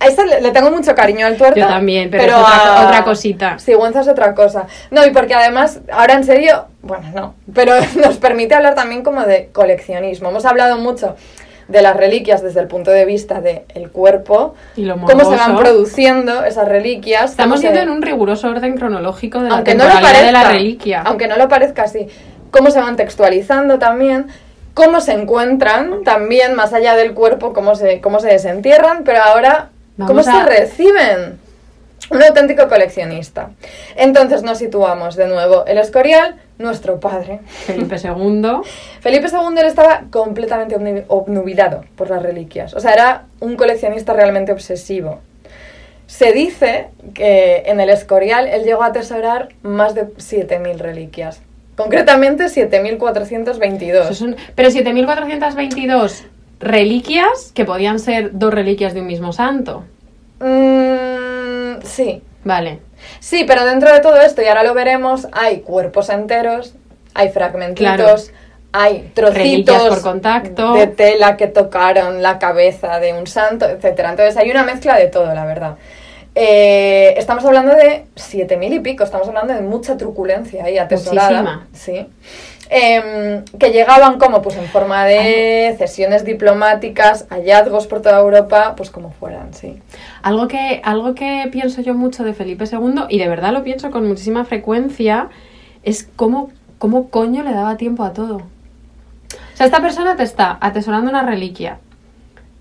A 0.00 0.06
ese 0.06 0.24
le, 0.40 0.50
tengo 0.50 0.70
mucho 0.70 0.94
cariño 0.94 1.26
al 1.26 1.36
tuerto. 1.36 1.60
Yo 1.60 1.66
también, 1.66 2.10
pero 2.10 2.22
es 2.24 2.32
otra- 2.32 2.86
otra 2.86 3.04
cosita. 3.04 3.58
Sigüenza 3.58 4.00
es 4.00 4.08
otra 4.08 4.34
cosa. 4.34 4.66
No, 4.90 5.04
y 5.06 5.10
porque 5.10 5.34
además, 5.34 5.80
ahora 5.92 6.14
en 6.14 6.24
serio, 6.24 6.66
bueno, 6.82 7.04
no, 7.14 7.34
pero 7.54 7.74
nos 7.96 8.16
permite 8.16 8.54
hablar 8.54 8.74
también 8.74 9.02
como 9.02 9.22
de 9.22 9.50
coleccionismo. 9.52 10.30
Hemos 10.30 10.44
hablado 10.46 10.78
mucho 10.78 11.16
de 11.68 11.82
las 11.82 11.96
reliquias 11.96 12.42
desde 12.42 12.58
el 12.60 12.66
punto 12.66 12.90
de 12.90 13.04
vista 13.04 13.40
del 13.40 13.90
cuerpo, 13.92 14.54
Y 14.74 14.86
lo 14.86 14.96
cómo 15.00 15.20
se 15.30 15.36
van 15.36 15.56
produciendo 15.56 16.44
esas 16.44 16.66
reliquias. 16.66 17.30
Estamos 17.32 17.60
se- 17.60 17.66
yendo 17.66 17.80
en 17.82 17.90
un 17.90 18.02
riguroso 18.02 18.48
orden 18.48 18.76
cronológico 18.76 19.40
de 19.40 19.50
la 19.50 19.54
aunque 19.56 19.74
no 19.76 19.84
lo 19.84 19.92
parezca, 20.00 20.26
de 20.26 20.32
la 20.32 20.44
reliquia. 20.44 21.02
aunque 21.04 21.28
no 21.28 21.36
lo 21.36 21.48
parezca 21.48 21.82
así, 21.84 22.08
cómo 22.50 22.70
se 22.72 22.80
van 22.80 22.96
textualizando 22.96 23.78
también, 23.78 24.26
cómo 24.74 25.00
se 25.00 25.12
encuentran 25.12 26.02
también 26.04 26.54
más 26.54 26.72
allá 26.72 26.96
del 26.96 27.12
cuerpo, 27.14 27.52
cómo 27.52 27.74
se, 27.76 28.00
cómo 28.00 28.18
se 28.18 28.28
desentierran, 28.28 29.04
pero 29.04 29.22
ahora 29.22 29.69
cómo 30.06 30.22
se 30.22 30.30
reciben. 30.46 31.38
Un 32.10 32.22
auténtico 32.22 32.66
coleccionista. 32.68 33.50
Entonces 33.94 34.42
nos 34.42 34.58
situamos 34.58 35.14
de 35.14 35.28
nuevo. 35.28 35.64
El 35.66 35.78
Escorial, 35.78 36.36
nuestro 36.58 36.98
padre. 36.98 37.40
Felipe 37.46 37.96
II. 38.02 38.42
Felipe 39.00 39.28
II 39.28 39.58
él 39.58 39.66
estaba 39.66 40.02
completamente 40.10 40.76
obnu- 40.76 41.04
obnubilado 41.08 41.84
por 41.96 42.10
las 42.10 42.20
reliquias. 42.22 42.74
O 42.74 42.80
sea, 42.80 42.94
era 42.94 43.24
un 43.38 43.54
coleccionista 43.56 44.12
realmente 44.12 44.50
obsesivo. 44.50 45.20
Se 46.08 46.32
dice 46.32 46.88
que 47.14 47.62
en 47.66 47.78
el 47.78 47.90
Escorial 47.90 48.48
él 48.48 48.64
llegó 48.64 48.82
a 48.82 48.86
atesorar 48.86 49.50
más 49.62 49.94
de 49.94 50.06
7.000 50.06 50.78
reliquias. 50.78 51.40
Concretamente 51.76 52.46
7.422. 52.46 54.02
Eso 54.04 54.14
son- 54.14 54.36
Pero 54.56 54.68
7.422 54.70 56.24
reliquias 56.60 57.50
que 57.54 57.64
podían 57.64 57.98
ser 57.98 58.30
dos 58.38 58.52
reliquias 58.54 58.94
de 58.94 59.00
un 59.00 59.06
mismo 59.06 59.32
santo. 59.32 59.84
Mm, 60.38 61.82
sí. 61.82 62.22
Vale. 62.44 62.78
Sí, 63.18 63.44
pero 63.46 63.64
dentro 63.64 63.92
de 63.92 64.00
todo 64.00 64.16
esto, 64.20 64.42
y 64.42 64.46
ahora 64.46 64.62
lo 64.62 64.74
veremos, 64.74 65.26
hay 65.32 65.60
cuerpos 65.60 66.08
enteros, 66.10 66.74
hay 67.14 67.30
fragmentitos, 67.30 67.96
Claro. 67.96 68.38
hay 68.72 69.10
trocitos 69.14 69.88
por 69.88 70.02
contacto. 70.02 70.74
de 70.74 70.86
tela 70.86 71.36
que 71.36 71.46
tocaron 71.46 72.22
la 72.22 72.38
cabeza 72.38 72.98
de 73.00 73.12
un 73.14 73.26
santo, 73.26 73.66
etcétera. 73.68 74.10
Entonces 74.10 74.36
hay 74.36 74.50
una 74.50 74.64
mezcla 74.64 74.96
de 74.96 75.08
todo, 75.08 75.32
la 75.34 75.44
verdad. 75.44 75.76
Eh, 76.34 77.14
estamos 77.16 77.44
hablando 77.44 77.74
de 77.74 78.04
siete 78.14 78.56
mil 78.56 78.72
y 78.72 78.78
pico, 78.80 79.02
estamos 79.02 79.26
hablando 79.26 79.52
de 79.52 79.62
mucha 79.62 79.96
truculencia 79.96 80.64
ahí 80.64 80.78
atesorada. 80.78 81.42
Muchísima. 81.42 81.66
Sí. 81.72 82.06
Em, 82.72 83.42
que 83.58 83.70
llegaban 83.72 84.18
como 84.20 84.42
pues 84.42 84.56
en 84.56 84.66
forma 84.66 85.04
de 85.04 85.74
cesiones 85.76 86.24
diplomáticas, 86.24 87.26
hallazgos 87.28 87.88
por 87.88 88.00
toda 88.00 88.20
Europa, 88.20 88.74
pues 88.76 88.90
como 88.90 89.10
fueran, 89.10 89.52
sí. 89.54 89.80
Algo 90.22 90.46
que, 90.46 90.80
algo 90.84 91.16
que 91.16 91.48
pienso 91.50 91.82
yo 91.82 91.94
mucho 91.94 92.22
de 92.22 92.32
Felipe 92.32 92.66
II, 92.70 93.06
y 93.08 93.18
de 93.18 93.28
verdad 93.28 93.52
lo 93.52 93.64
pienso 93.64 93.90
con 93.90 94.06
muchísima 94.06 94.44
frecuencia, 94.44 95.30
es 95.82 96.08
cómo, 96.14 96.52
cómo 96.78 97.10
coño 97.10 97.42
le 97.42 97.52
daba 97.52 97.76
tiempo 97.76 98.04
a 98.04 98.12
todo. 98.12 98.36
O 98.36 99.56
sea, 99.56 99.66
esta 99.66 99.80
persona 99.80 100.14
te 100.14 100.22
está 100.22 100.56
atesorando 100.60 101.10
una 101.10 101.24
reliquia, 101.24 101.78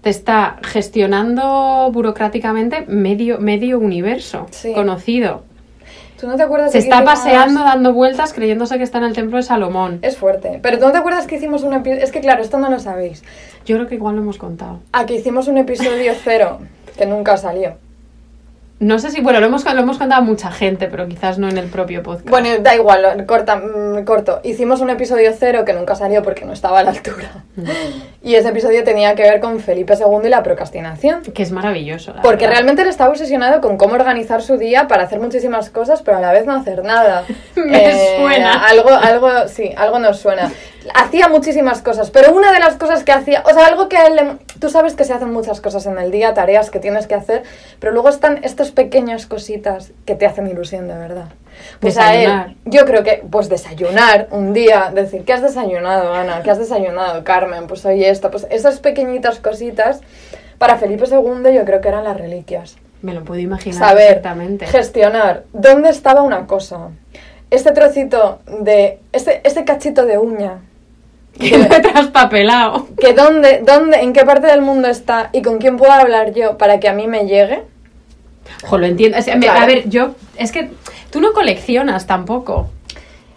te 0.01 0.09
está 0.09 0.57
gestionando 0.63 1.89
burocráticamente 1.93 2.83
medio, 2.87 3.37
medio 3.37 3.77
universo 3.77 4.47
Sí. 4.49 4.73
conocido. 4.73 5.43
¿Tú 6.19 6.27
no 6.27 6.35
te 6.35 6.43
acuerdas 6.43 6.73
Se 6.73 6.79
está 6.79 7.05
paseando, 7.05 7.61
dando 7.61 7.93
vueltas, 7.93 8.33
creyéndose 8.33 8.77
que 8.77 8.83
está 8.83 8.97
en 8.97 9.05
el 9.05 9.13
templo 9.13 9.37
de 9.37 9.43
Salomón. 9.43 9.99
Es 10.01 10.17
fuerte. 10.17 10.59
Pero 10.61 10.77
¿tú 10.77 10.85
no 10.85 10.91
te 10.91 10.97
acuerdas 10.97 11.27
que 11.27 11.35
hicimos 11.35 11.63
un 11.63 11.73
episodio? 11.73 12.03
Es 12.03 12.11
que 12.11 12.19
claro, 12.19 12.41
esto 12.41 12.57
no 12.57 12.69
lo 12.69 12.79
sabéis. 12.79 13.23
Yo 13.65 13.77
creo 13.77 13.87
que 13.87 13.95
igual 13.95 14.15
lo 14.15 14.21
hemos 14.21 14.37
contado. 14.37 14.79
Ah, 14.91 15.05
que 15.05 15.15
hicimos 15.15 15.47
un 15.47 15.57
episodio 15.57 16.11
cero, 16.21 16.59
que 16.97 17.05
nunca 17.05 17.37
salió. 17.37 17.75
No 18.79 18.97
sé 18.97 19.11
si, 19.11 19.19
bueno, 19.19 19.41
lo 19.41 19.47
hemos, 19.47 19.65
lo 19.65 19.81
hemos 19.81 19.97
contado 19.97 20.21
a 20.21 20.25
mucha 20.25 20.51
gente, 20.51 20.87
pero 20.87 21.05
quizás 21.09 21.37
no 21.37 21.49
en 21.49 21.57
el 21.57 21.65
propio 21.67 22.01
podcast. 22.01 22.29
Bueno, 22.29 22.47
da 22.61 22.75
igual, 22.75 23.25
corta, 23.25 23.57
mm, 23.57 24.05
corto. 24.05 24.39
Hicimos 24.43 24.79
un 24.79 24.89
episodio 24.89 25.33
cero 25.37 25.65
que 25.65 25.73
nunca 25.73 25.95
salió 25.95 26.23
porque 26.23 26.45
no 26.45 26.53
estaba 26.53 26.79
a 26.79 26.83
la 26.83 26.91
altura. 26.91 27.43
Y 28.23 28.35
ese 28.35 28.49
episodio 28.49 28.85
tenía 28.85 29.15
que 29.15 29.23
ver 29.23 29.41
con 29.41 29.59
Felipe 29.59 29.95
II 29.95 30.25
y 30.25 30.29
la 30.29 30.43
procrastinación. 30.43 31.23
que 31.23 31.43
es 31.43 31.51
maravilloso. 31.51 32.13
Porque 32.21 32.45
verdad. 32.45 32.53
realmente 32.53 32.83
él 32.83 32.87
estaba 32.87 33.09
obsesionado 33.09 33.59
con 33.59 33.77
cómo 33.77 33.95
organizar 33.95 34.41
su 34.41 34.57
día 34.57 34.87
para 34.87 35.03
hacer 35.03 35.19
muchísimas 35.19 35.69
cosas, 35.69 36.01
pero 36.01 36.17
a 36.17 36.21
la 36.21 36.31
vez 36.31 36.45
no 36.45 36.53
hacer 36.53 36.83
nada. 36.83 37.25
Eh, 37.55 38.15
Me 38.17 38.17
suena. 38.23 38.65
Algo, 38.65 38.89
algo, 38.89 39.47
sí, 39.47 39.73
algo 39.75 39.99
nos 39.99 40.19
suena. 40.19 40.49
Hacía 40.95 41.27
muchísimas 41.27 41.81
cosas, 41.81 42.09
pero 42.11 42.33
una 42.33 42.51
de 42.51 42.59
las 42.59 42.75
cosas 42.75 43.03
que 43.03 43.11
hacía, 43.11 43.43
o 43.45 43.53
sea, 43.53 43.67
algo 43.67 43.89
que 43.89 43.97
a 43.97 44.07
él, 44.07 44.15
le- 44.15 44.37
tú 44.59 44.69
sabes 44.69 44.93
que 44.95 45.03
se 45.03 45.13
hacen 45.13 45.31
muchas 45.31 45.61
cosas 45.61 45.85
en 45.85 45.97
el 45.97 46.11
día, 46.11 46.33
tareas 46.33 46.69
que 46.71 46.79
tienes 46.79 47.07
que 47.07 47.15
hacer, 47.15 47.43
pero 47.79 47.91
luego 47.93 48.09
están 48.09 48.43
estas 48.43 48.71
pequeñas 48.71 49.25
cositas 49.25 49.91
que 50.05 50.15
te 50.15 50.25
hacen 50.25 50.47
ilusión 50.47 50.87
de 50.87 50.95
verdad. 50.95 51.29
Pues 51.79 51.97
a 51.97 52.11
Desayunar. 52.11 52.47
él, 52.49 52.55
yo 52.65 52.85
creo 52.85 53.03
que, 53.03 53.23
pues 53.29 53.49
desayunar 53.49 54.27
un 54.31 54.53
día, 54.53 54.91
decir, 54.93 55.25
¿qué 55.25 55.33
has 55.33 55.41
desayunado, 55.41 56.13
Ana? 56.13 56.41
¿Qué 56.43 56.51
has 56.51 56.57
desayunado, 56.59 57.23
Carmen? 57.23 57.67
Pues 57.67 57.85
hoy 57.85 58.03
esto, 58.05 58.31
pues 58.31 58.47
esas 58.49 58.79
pequeñitas 58.79 59.39
cositas, 59.39 60.01
para 60.57 60.77
Felipe 60.77 61.05
II 61.09 61.53
yo 61.53 61.65
creo 61.65 61.81
que 61.81 61.87
eran 61.89 62.03
las 62.03 62.17
reliquias. 62.17 62.77
Me 63.01 63.13
lo 63.13 63.23
puedo 63.23 63.39
imaginar 63.39 63.77
Saber, 63.79 64.07
perfectamente. 64.07 64.65
gestionar, 64.67 65.43
dónde 65.53 65.89
estaba 65.89 66.21
una 66.21 66.47
cosa. 66.47 66.89
Este 67.49 67.71
trocito 67.71 68.39
de, 68.61 68.99
este, 69.11 69.41
este 69.43 69.63
cachito 69.65 70.05
de 70.05 70.17
uña, 70.17 70.59
Que 71.39 71.55
he 71.55 71.65
traspapelado. 71.81 72.87
que 72.99 73.13
dónde, 73.13 73.61
dónde, 73.65 73.99
en 74.01 74.13
qué 74.13 74.25
parte 74.25 74.47
del 74.47 74.61
mundo 74.61 74.87
está 74.87 75.29
y 75.31 75.41
con 75.41 75.57
quién 75.59 75.77
puedo 75.77 75.91
hablar 75.91 76.33
yo 76.33 76.57
para 76.57 76.79
que 76.79 76.89
a 76.89 76.93
mí 76.93 77.07
me 77.07 77.25
llegue. 77.27 77.63
Ojo, 78.63 78.77
lo 78.77 78.85
entiendo. 78.85 79.17
Es- 79.17 79.27
me-. 79.37 79.47
A 79.47 79.65
ver, 79.65 79.87
yo. 79.89 80.15
Es 80.37 80.51
que 80.51 80.71
tú 81.11 81.21
no 81.21 81.31
coleccionas 81.33 82.07
tampoco. 82.07 82.69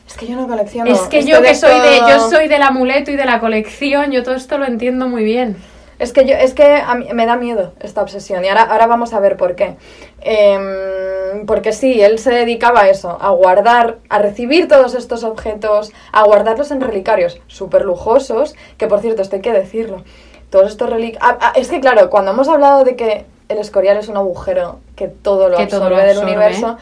Es 0.07 0.15
que 0.15 0.27
yo 0.27 0.37
no 0.37 0.47
colecciono. 0.49 0.91
es 0.93 1.01
que 1.03 1.21
esto 1.21 1.31
yo 1.31 1.43
que 1.43 1.55
soy 1.55 1.81
de. 1.81 1.99
Yo 2.09 2.29
soy 2.29 2.49
del 2.49 2.63
amuleto 2.63 3.11
y 3.11 3.17
de 3.17 3.25
la 3.25 3.41
colección. 3.41 4.11
Yo 4.11 4.23
todo 4.23 4.35
esto 4.35 4.59
lo 4.59 4.67
entiendo 4.67 5.09
muy 5.09 5.25
bien. 5.25 5.57
Es 6.03 6.13
que 6.13 6.25
yo, 6.25 6.35
es 6.35 6.53
que 6.53 6.65
a 6.65 6.97
mí 6.97 7.07
me 7.15 7.27
da 7.27 7.37
miedo 7.37 7.75
esta 7.79 8.03
obsesión 8.03 8.45
y 8.45 8.49
ahora, 8.49 8.63
ahora 8.63 8.89
vamos 8.89 9.15
a 9.15 9.21
ver 9.21 9.37
por 9.37 9.55
qué. 9.55 9.77
Em, 10.21 11.47
porque 11.47 11.73
sí, 11.73 12.03
él 12.03 12.19
se 12.19 12.33
dedicaba 12.33 12.81
a 12.81 12.89
eso, 12.89 13.17
a 13.21 13.31
guardar, 13.31 13.99
a 14.09 14.19
recibir 14.19 14.67
todos 14.67 14.97
estos 14.97 15.23
objetos, 15.23 15.93
a 16.11 16.25
guardarlos 16.25 16.73
en 16.73 16.81
relicarios 16.81 17.41
súper 17.47 17.85
lujosos, 17.85 18.57
que 18.79 18.89
por 18.89 18.99
cierto, 18.99 19.23
esto 19.23 19.37
hay 19.37 19.43
que 19.43 19.53
decirlo. 19.53 20.03
Todos 20.51 20.73
estos 20.73 20.91
relicarios... 20.91 21.41
es 21.55 21.69
que 21.69 21.79
claro, 21.79 22.11
cuando 22.11 22.33
hemos 22.33 22.49
hablado 22.49 22.83
de 22.83 22.97
que 22.97 23.25
el 23.49 23.59
escorial 23.59 23.97
es 23.97 24.09
un 24.09 24.17
agujero 24.17 24.81
que 24.97 25.07
todo 25.07 25.49
lo 25.49 25.57
Que 25.57 25.67
todo 25.69 25.85
absorbe 25.85 26.05
del 26.05 26.19
universo, 26.19 26.79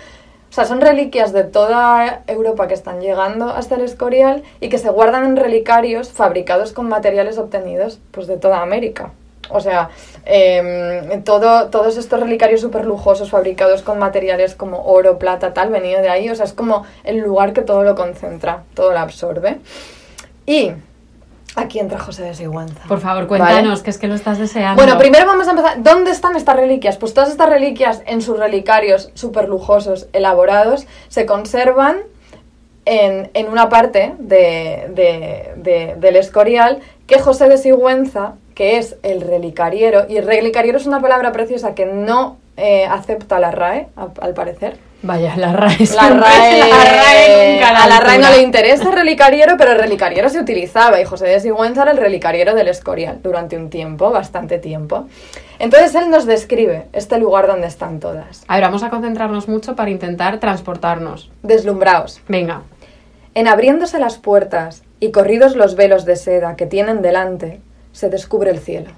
o 0.51 0.53
sea, 0.53 0.65
son 0.65 0.81
reliquias 0.81 1.33
de 1.33 1.45
toda 1.45 2.23
Europa 2.27 2.67
que 2.67 2.75
están 2.75 3.01
llegando 3.01 3.51
hasta 3.51 3.77
el 3.77 3.83
Escorial 3.83 4.43
y 4.61 4.69
que 4.69 4.79
se 4.79 4.91
guardan 4.91 5.25
en 5.25 5.37
relicarios 5.37 6.11
fabricados 6.11 6.73
con 6.73 6.89
materiales 6.89 7.39
obtenidos 7.39 8.01
pues, 8.11 8.27
de 8.27 8.37
toda 8.37 8.61
América. 8.61 9.13
O 9.49 9.61
sea, 9.61 9.91
em, 10.25 11.23
todo, 11.23 11.69
todos 11.71 11.97
estos 11.97 12.19
relicarios 12.19 12.61
súper 12.61 12.85
lujosos 12.85 13.31
fabricados 13.31 13.83
con 13.83 13.99
materiales 14.01 14.57
como 14.57 14.85
oro, 14.87 15.19
plata, 15.19 15.55
tal, 15.55 15.71
venido 15.71 16.03
de 16.03 16.09
ahí. 16.09 16.29
O 16.31 16.35
sea, 16.35 16.47
es 16.47 16.53
como 16.53 16.85
el 17.05 17.19
lugar 17.19 17.53
que 17.53 17.63
todo 17.63 17.85
lo 17.85 17.95
concentra, 17.95 18.65
todo 18.75 18.93
lo 18.93 18.99
absorbe. 18.99 19.59
Y 20.47 20.73
Aquí 21.57 21.81
entra 21.81 21.99
José 21.99 22.23
de 22.23 22.35
Sigüenza. 22.35 22.81
Por 22.87 23.01
favor, 23.01 23.27
cuéntanos, 23.27 23.83
que 23.83 23.91
es 23.91 23.99
que 23.99 24.07
lo 24.07 24.15
estás 24.15 24.39
deseando. 24.39 24.81
Bueno, 24.81 24.99
primero 24.99 25.27
vamos 25.27 25.49
a 25.49 25.51
empezar. 25.51 25.83
¿Dónde 25.83 26.13
están 26.13 26.37
estas 26.37 26.55
reliquias? 26.57 26.97
Pues 26.97 27.13
todas 27.13 27.29
estas 27.31 27.49
reliquias 27.49 28.03
en 28.07 28.23
sus 28.23 28.39
relicarios 28.39 29.11
súper 29.15 29.49
lujosos, 29.49 30.07
elaborados, 30.13 30.87
se 31.09 31.27
conservan 31.27 31.99
en, 32.85 33.31
en 33.35 33.49
una 33.49 33.69
parte 33.69 34.15
de, 34.19 34.87
de- 34.95 35.53
de- 35.57 35.97
del 35.99 36.17
Escorial 36.17 36.79
que 37.07 37.19
José 37.19 37.49
de 37.49 37.59
Sigüenza, 37.59 38.35
que 38.55 38.79
es 38.79 38.97
el 39.03 39.21
relicariero, 39.21 40.07
y 40.09 40.17
el 40.19 40.27
relicariero 40.27 40.79
es 40.79 40.87
una 40.87 41.01
palabra 41.01 41.33
preciosa 41.33 41.75
que 41.75 41.85
no 41.87 42.37
eh, 42.57 42.87
acepta 42.87 43.41
la 43.41 43.51
RAE, 43.51 43.89
al- 43.97 44.13
al 44.21 44.35
parecer. 44.35 44.79
Vaya, 45.03 45.35
la 45.37 45.53
RAE. 45.53 45.87
La 45.95 46.09
RAE, 46.11 46.59
la 46.59 46.85
RAE 46.85 47.53
nunca 47.55 47.73
la 47.73 47.85
a 47.85 47.89
la 47.89 48.01
RAE 48.01 48.19
no 48.19 48.31
le 48.31 48.43
interesa 48.43 48.85
el 48.85 48.93
relicariero, 48.93 49.57
pero 49.57 49.73
el 49.73 49.79
relicariero 49.79 50.29
se 50.29 50.39
utilizaba 50.39 51.01
y 51.01 51.05
José 51.05 51.27
de 51.27 51.41
Sigüenza 51.41 51.83
era 51.83 51.93
el 51.93 51.97
relicariero 51.97 52.55
del 52.55 52.69
Escorial 52.69 53.21
durante 53.23 53.57
un 53.57 53.71
tiempo, 53.71 54.11
bastante 54.11 54.59
tiempo. 54.59 55.07
Entonces 55.59 55.95
él 55.95 56.11
nos 56.11 56.27
describe 56.27 56.89
este 56.93 57.19
lugar 57.19 57.47
donde 57.47 57.67
están 57.67 57.99
todas. 57.99 58.45
A 58.47 58.57
ver, 58.57 58.65
vamos 58.65 58.83
a 58.83 58.91
concentrarnos 58.91 59.49
mucho 59.49 59.75
para 59.75 59.91
intentar 59.91 60.39
transportarnos. 60.39 61.31
Deslumbraos. 61.43 62.21
Venga. 62.29 62.63
En 63.35 63.49
abriéndose 63.49 63.99
las 63.99 64.19
puertas 64.19 64.83
y 64.99 65.13
corridos 65.13 65.57
los 65.57 65.77
velos 65.77 66.05
de 66.05 66.17
seda 66.17 66.57
que 66.57 66.67
tienen 66.67 67.01
delante, 67.01 67.61
se 67.93 68.11
descubre 68.11 68.51
el 68.51 68.59
cielo. 68.59 68.91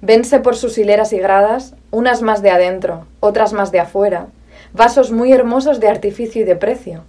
Vense 0.00 0.38
por 0.38 0.56
sus 0.56 0.78
hileras 0.78 1.12
y 1.12 1.18
gradas, 1.18 1.74
unas 1.90 2.22
más 2.22 2.40
de 2.40 2.50
adentro, 2.50 3.06
otras 3.20 3.52
más 3.52 3.72
de 3.72 3.80
afuera, 3.80 4.28
vasos 4.72 5.12
muy 5.12 5.32
hermosos 5.32 5.80
de 5.80 5.88
artificio 5.88 6.42
y 6.42 6.44
de 6.44 6.56
precio, 6.56 7.04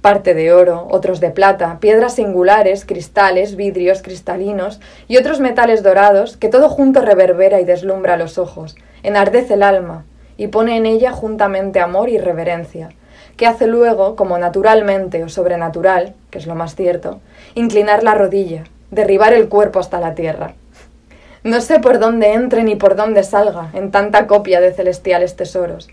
parte 0.00 0.34
de 0.34 0.52
oro, 0.52 0.86
otros 0.90 1.20
de 1.20 1.30
plata, 1.30 1.78
piedras 1.80 2.16
singulares, 2.16 2.84
cristales, 2.84 3.56
vidrios 3.56 4.02
cristalinos 4.02 4.80
y 5.08 5.16
otros 5.16 5.40
metales 5.40 5.82
dorados 5.82 6.36
que 6.36 6.48
todo 6.48 6.68
junto 6.68 7.00
reverbera 7.00 7.60
y 7.60 7.64
deslumbra 7.64 8.16
los 8.16 8.38
ojos, 8.38 8.76
enardece 9.02 9.54
el 9.54 9.62
alma 9.62 10.04
y 10.36 10.48
pone 10.48 10.76
en 10.76 10.86
ella 10.86 11.12
juntamente 11.12 11.80
amor 11.80 12.08
y 12.08 12.18
reverencia, 12.18 12.90
que 13.36 13.46
hace 13.46 13.66
luego, 13.66 14.16
como 14.16 14.38
naturalmente 14.38 15.22
o 15.24 15.28
sobrenatural, 15.28 16.14
que 16.30 16.38
es 16.38 16.46
lo 16.46 16.54
más 16.54 16.74
cierto, 16.74 17.20
inclinar 17.54 18.02
la 18.02 18.14
rodilla, 18.14 18.64
derribar 18.90 19.32
el 19.32 19.48
cuerpo 19.48 19.78
hasta 19.78 20.00
la 20.00 20.14
tierra. 20.14 20.54
No 21.42 21.60
sé 21.60 21.78
por 21.78 21.98
dónde 21.98 22.32
entre 22.32 22.62
ni 22.64 22.74
por 22.74 22.96
dónde 22.96 23.22
salga 23.22 23.70
en 23.74 23.90
tanta 23.90 24.26
copia 24.26 24.60
de 24.60 24.72
celestiales 24.72 25.36
tesoros. 25.36 25.88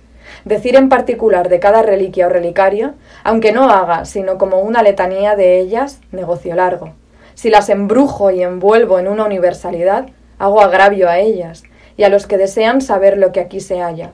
Decir 0.46 0.76
en 0.76 0.90
particular 0.90 1.50
de 1.50 1.60
cada 1.60 1.82
reliquia 1.82 2.28
o 2.28 2.30
relicario, 2.30 2.94
aunque 3.24 3.52
no 3.52 3.70
haga 3.70 4.06
sino 4.06 4.38
como 4.38 4.60
una 4.60 4.84
letanía 4.84 5.36
de 5.36 5.60
ellas, 5.60 6.00
negocio 6.12 6.56
largo. 6.56 6.94
Si 7.36 7.50
las 7.50 7.70
embrujo 7.70 8.32
y 8.32 8.44
envuelvo 8.44 9.00
en 9.00 9.08
una 9.08 9.26
universalidad, 9.26 10.08
hago 10.38 10.62
agravio 10.62 11.10
a 11.10 11.20
ellas 11.20 11.64
y 11.98 12.04
a 12.04 12.10
los 12.10 12.28
que 12.28 12.38
desean 12.38 12.82
saber 12.82 13.18
lo 13.18 13.32
que 13.32 13.40
aquí 13.40 13.60
se 13.60 13.82
halla. 13.82 14.12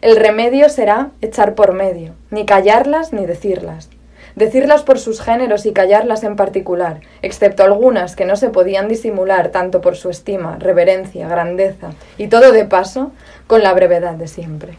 El 0.00 0.16
remedio 0.16 0.68
será 0.68 1.10
echar 1.20 1.54
por 1.54 1.72
medio, 1.72 2.14
ni 2.30 2.44
callarlas 2.44 3.12
ni 3.12 3.24
decirlas. 3.24 3.88
Decirlas 4.34 4.82
por 4.82 4.98
sus 4.98 5.20
géneros 5.20 5.66
y 5.66 5.72
callarlas 5.72 6.24
en 6.24 6.36
particular, 6.36 7.00
excepto 7.20 7.62
algunas 7.62 8.16
que 8.16 8.24
no 8.24 8.34
se 8.36 8.48
podían 8.48 8.88
disimular 8.88 9.50
tanto 9.50 9.80
por 9.80 9.94
su 9.94 10.08
estima, 10.08 10.56
reverencia, 10.58 11.28
grandeza, 11.28 11.90
y 12.16 12.28
todo 12.28 12.50
de 12.50 12.64
paso, 12.64 13.12
con 13.46 13.62
la 13.62 13.74
brevedad 13.74 14.14
de 14.14 14.26
siempre. 14.26 14.78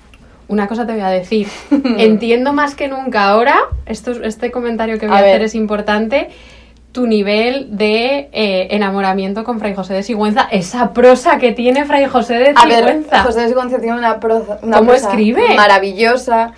Una 0.53 0.67
cosa 0.67 0.85
te 0.85 0.93
voy 0.93 1.01
a 1.01 1.09
decir. 1.09 1.47
Entiendo 1.97 2.53
más 2.53 2.75
que 2.75 2.87
nunca 2.87 3.25
ahora, 3.25 3.55
esto, 3.87 4.11
es- 4.11 4.19
este 4.23 4.51
comentario 4.51 4.99
que 4.99 5.07
voy 5.07 5.15
A 5.15 5.19
a, 5.19 5.21
ver. 5.23 5.31
hacer 5.31 5.41
es 5.45 5.55
importante, 5.55 6.29
tu 6.91 7.07
nivel 7.07 7.75
de 7.75 8.29
eh, 8.31 8.67
enamoramiento 8.69 9.43
con 9.43 9.57
Fray 9.59 9.73
José 9.73 9.95
de 9.95 10.03
Sigüenza, 10.03 10.47
esa 10.51 10.93
prosa 10.93 11.39
que 11.39 11.53
tiene 11.53 11.85
Fray 11.85 12.05
José 12.05 12.35
de 12.35 12.53
A 12.55 12.65
ver, 12.67 12.77
Sigüenza. 12.85 13.23
José 13.23 13.41
de 13.41 13.47
Sigüenza 13.47 13.79
tiene 13.79 13.97
una 13.97 14.19
prosa, 14.19 14.59
una 14.61 14.77
¿Cómo 14.77 14.91
prosa 14.91 15.09
escribe? 15.09 15.55
maravillosa, 15.55 16.51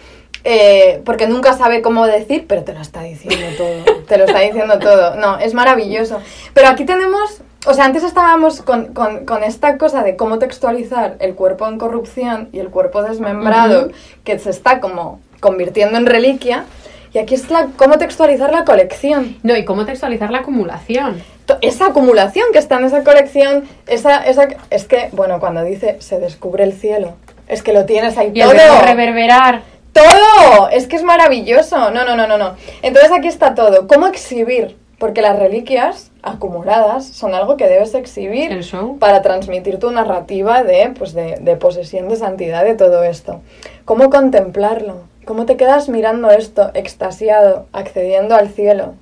eh, 0.44 1.02
porque 1.06 1.28
nunca 1.28 1.54
sabe 1.54 1.82
cómo 1.82 2.06
decir, 2.06 2.46
pero 2.50 2.64
te 2.66 2.74
lo 2.74 2.82
está 2.82 3.02
diciendo 3.04 3.46
todo. 3.58 3.96
te 4.08 4.18
lo 4.18 4.26
está 4.26 4.42
diciendo 4.42 4.78
todo. 4.78 5.16
No, 5.16 5.40
es 5.40 5.54
maravilloso. 5.54 6.20
Pero 6.54 6.68
aquí 6.68 6.84
tenemos, 6.84 7.42
o 7.66 7.74
sea, 7.74 7.86
antes 7.86 8.04
estábamos 8.04 8.62
con, 8.62 8.94
con- 8.94 9.26
con 9.26 9.44
esta 9.44 9.78
cosa 9.78 10.04
de 10.04 10.16
cómo 10.16 10.40
textualizar 10.40 11.16
el 11.20 11.36
cuerpo 11.36 11.68
en 11.68 11.78
corrupción 11.78 12.50
y 12.52 12.60
el 12.60 12.70
cuerpo 12.70 13.02
desmembrado, 13.04 13.90
que 14.24 14.38
se 14.40 14.50
está 14.50 14.80
como 14.80 15.20
convirtiendo 15.40 15.98
en 15.98 16.06
reliquia. 16.06 16.66
Y 17.14 17.18
aquí 17.18 17.34
es 17.36 17.50
la, 17.50 17.68
cómo 17.78 17.98
textualizar 17.98 18.52
la 18.52 18.66
colección. 18.66 19.38
No, 19.42 19.56
y 19.56 19.64
cómo 19.64 19.86
textualizar 19.86 20.32
la 20.32 20.40
acumulación. 20.40 21.24
Esa 21.62 21.88
acumulación 21.88 22.48
que 22.52 22.60
está 22.60 22.78
en 22.78 22.86
esa 22.86 23.04
colección, 23.04 23.64
esa, 23.88 24.18
esa, 24.26 24.48
es 24.70 24.86
que, 24.86 25.10
bueno, 25.14 25.40
cuando 25.40 25.64
dice 25.64 25.96
se 26.00 26.20
descubre 26.20 26.64
el 26.64 26.74
cielo, 26.74 27.14
es 27.48 27.62
que 27.64 27.72
lo 27.72 27.86
tienes 27.86 28.18
ahí 28.18 28.32
Y 28.34 28.42
todo. 28.42 28.82
reverberar. 28.84 29.62
¡Todo! 29.94 30.68
Es 30.70 30.88
que 30.88 30.98
es 30.98 31.04
maravilloso. 31.04 31.90
No, 31.92 32.04
no, 32.04 32.16
no, 32.18 32.28
no, 32.28 32.38
no. 32.38 32.56
Entonces 32.82 33.12
aquí 33.18 33.28
está 33.30 33.56
todo. 33.56 33.88
¿Cómo 33.88 34.08
exhibir? 34.08 34.76
Porque 35.00 35.22
las 35.22 35.40
reliquias 35.40 36.12
acumuladas 36.26 37.06
son 37.06 37.34
algo 37.34 37.56
que 37.56 37.68
debes 37.68 37.94
exhibir 37.94 38.52
El 38.52 38.64
show. 38.64 38.98
para 39.00 39.22
transmitir 39.22 39.80
tu 39.80 39.92
narrativa 39.92 40.64
de, 40.64 40.92
pues 40.98 41.14
de, 41.14 41.38
de 41.40 41.56
posesión, 41.56 42.10
de 42.10 42.18
santidad, 42.18 42.66
de 42.66 42.74
todo 42.74 43.04
esto. 43.04 43.42
¿Cómo 43.86 44.10
contemplarlo? 44.10 45.04
¿Cómo 45.26 45.46
te 45.46 45.56
quedas 45.56 45.88
mirando 45.88 46.32
esto, 46.32 46.72
extasiado, 46.74 47.68
accediendo 47.72 48.36
al 48.36 48.50
cielo? 48.50 48.96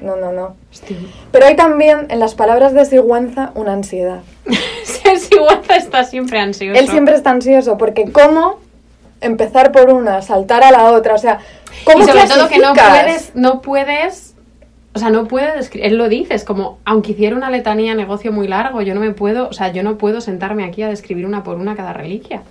No, 0.00 0.16
no, 0.16 0.32
no. 0.32 0.56
Pero 1.30 1.46
hay 1.46 1.54
también 1.54 2.06
en 2.08 2.18
las 2.18 2.34
palabras 2.34 2.72
de 2.72 2.84
Sigüenza 2.84 3.52
una 3.54 3.72
ansiedad. 3.72 4.20
El 5.04 5.18
Sigüenza 5.18 5.76
está 5.76 6.04
siempre 6.04 6.40
ansioso. 6.40 6.78
Él 6.78 6.88
siempre 6.88 7.14
está 7.14 7.30
ansioso 7.30 7.78
porque 7.78 8.10
cómo 8.10 8.58
empezar 9.20 9.72
por 9.72 9.90
una, 9.90 10.20
saltar 10.22 10.64
a 10.64 10.72
la 10.72 10.90
otra, 10.92 11.14
o 11.14 11.18
sea, 11.18 11.38
¿cómo 11.84 12.02
y 12.02 12.06
sobre 12.06 12.26
todo 12.26 12.48
que 12.48 12.58
no 12.58 12.74
puedes, 12.74 13.34
no 13.34 13.62
puedes, 13.62 14.31
o 14.94 14.98
sea, 14.98 15.10
no 15.10 15.26
puede 15.26 15.56
describir, 15.56 15.86
él 15.86 15.96
lo 15.98 16.08
dice, 16.08 16.34
es 16.34 16.44
como, 16.44 16.78
aunque 16.84 17.12
hiciera 17.12 17.34
una 17.36 17.50
letanía 17.50 17.94
negocio 17.94 18.30
muy 18.32 18.46
largo, 18.48 18.82
yo 18.82 18.94
no 18.94 19.00
me 19.00 19.12
puedo, 19.12 19.48
o 19.48 19.52
sea, 19.52 19.68
yo 19.72 19.82
no 19.82 19.96
puedo 19.98 20.20
sentarme 20.20 20.64
aquí 20.64 20.82
a 20.82 20.88
describir 20.88 21.24
una 21.26 21.42
por 21.42 21.56
una 21.56 21.74
cada 21.76 21.92
reliquia. 21.92 22.42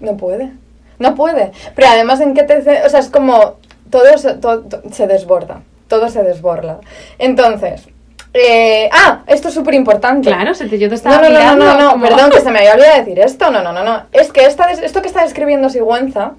No 0.00 0.16
puede. 0.16 0.50
No 0.98 1.14
puede. 1.14 1.52
Pero 1.74 1.88
además 1.88 2.20
en 2.20 2.34
qué 2.34 2.42
te... 2.42 2.58
O 2.84 2.88
sea, 2.88 3.00
es 3.00 3.08
como... 3.08 3.54
Todo 3.90 4.18
se, 4.18 4.34
todo- 4.34 4.62
to- 4.62 4.82
se 4.92 5.06
desborda. 5.06 5.62
Todo 5.88 6.08
se 6.08 6.22
desborda. 6.22 6.80
Entonces... 7.18 7.88
eh, 8.34 8.88
ah, 8.92 9.22
esto 9.26 9.48
es 9.48 9.54
súper 9.54 9.74
importante. 9.74 10.28
Claro, 10.28 10.54
se 10.54 10.66
te- 10.68 10.78
yo 10.78 10.88
te 10.88 10.96
estaba 10.96 11.16
no, 11.22 11.30
no, 11.30 11.56
no, 11.56 11.74
no, 11.74 11.96
no, 11.96 12.02
perdón, 12.02 12.30
que 12.30 12.40
se 12.40 12.50
me 12.50 12.58
había 12.58 12.74
olvidado 12.74 12.98
decir 12.98 13.18
esto. 13.20 13.50
No, 13.50 13.62
no, 13.62 13.72
no, 13.72 13.84
no. 13.84 14.02
Es 14.12 14.32
que 14.32 14.44
esta, 14.44 14.66
des- 14.66 14.80
esto 14.82 15.00
que 15.00 15.08
está 15.08 15.22
describiendo 15.22 15.70
Sigüenza... 15.70 16.32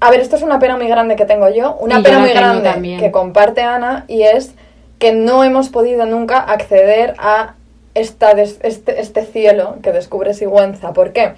A 0.00 0.10
ver, 0.10 0.20
esto 0.20 0.36
es 0.36 0.42
una 0.42 0.58
pena 0.58 0.76
muy 0.76 0.88
grande 0.88 1.16
que 1.16 1.24
tengo 1.24 1.48
yo. 1.48 1.74
Una 1.80 2.00
Y 2.00 2.02
pena 2.02 2.18
muy 2.18 2.30
grande 2.30 2.70
también. 2.70 3.00
que 3.00 3.10
comparte 3.10 3.62
Ana 3.62 4.04
y 4.08 4.22
es 4.22 4.54
que 4.98 5.12
no 5.12 5.42
hemos 5.44 5.68
podido 5.70 6.04
nunca 6.06 6.38
acceder 6.38 7.14
a 7.18 7.54
esta 7.94 8.34
des- 8.34 8.58
este, 8.62 9.00
este 9.00 9.24
cielo 9.24 9.76
que 9.82 9.92
descubre 9.92 10.34
Sigüenza. 10.34 10.92
¿Por 10.92 11.12
qué? 11.12 11.34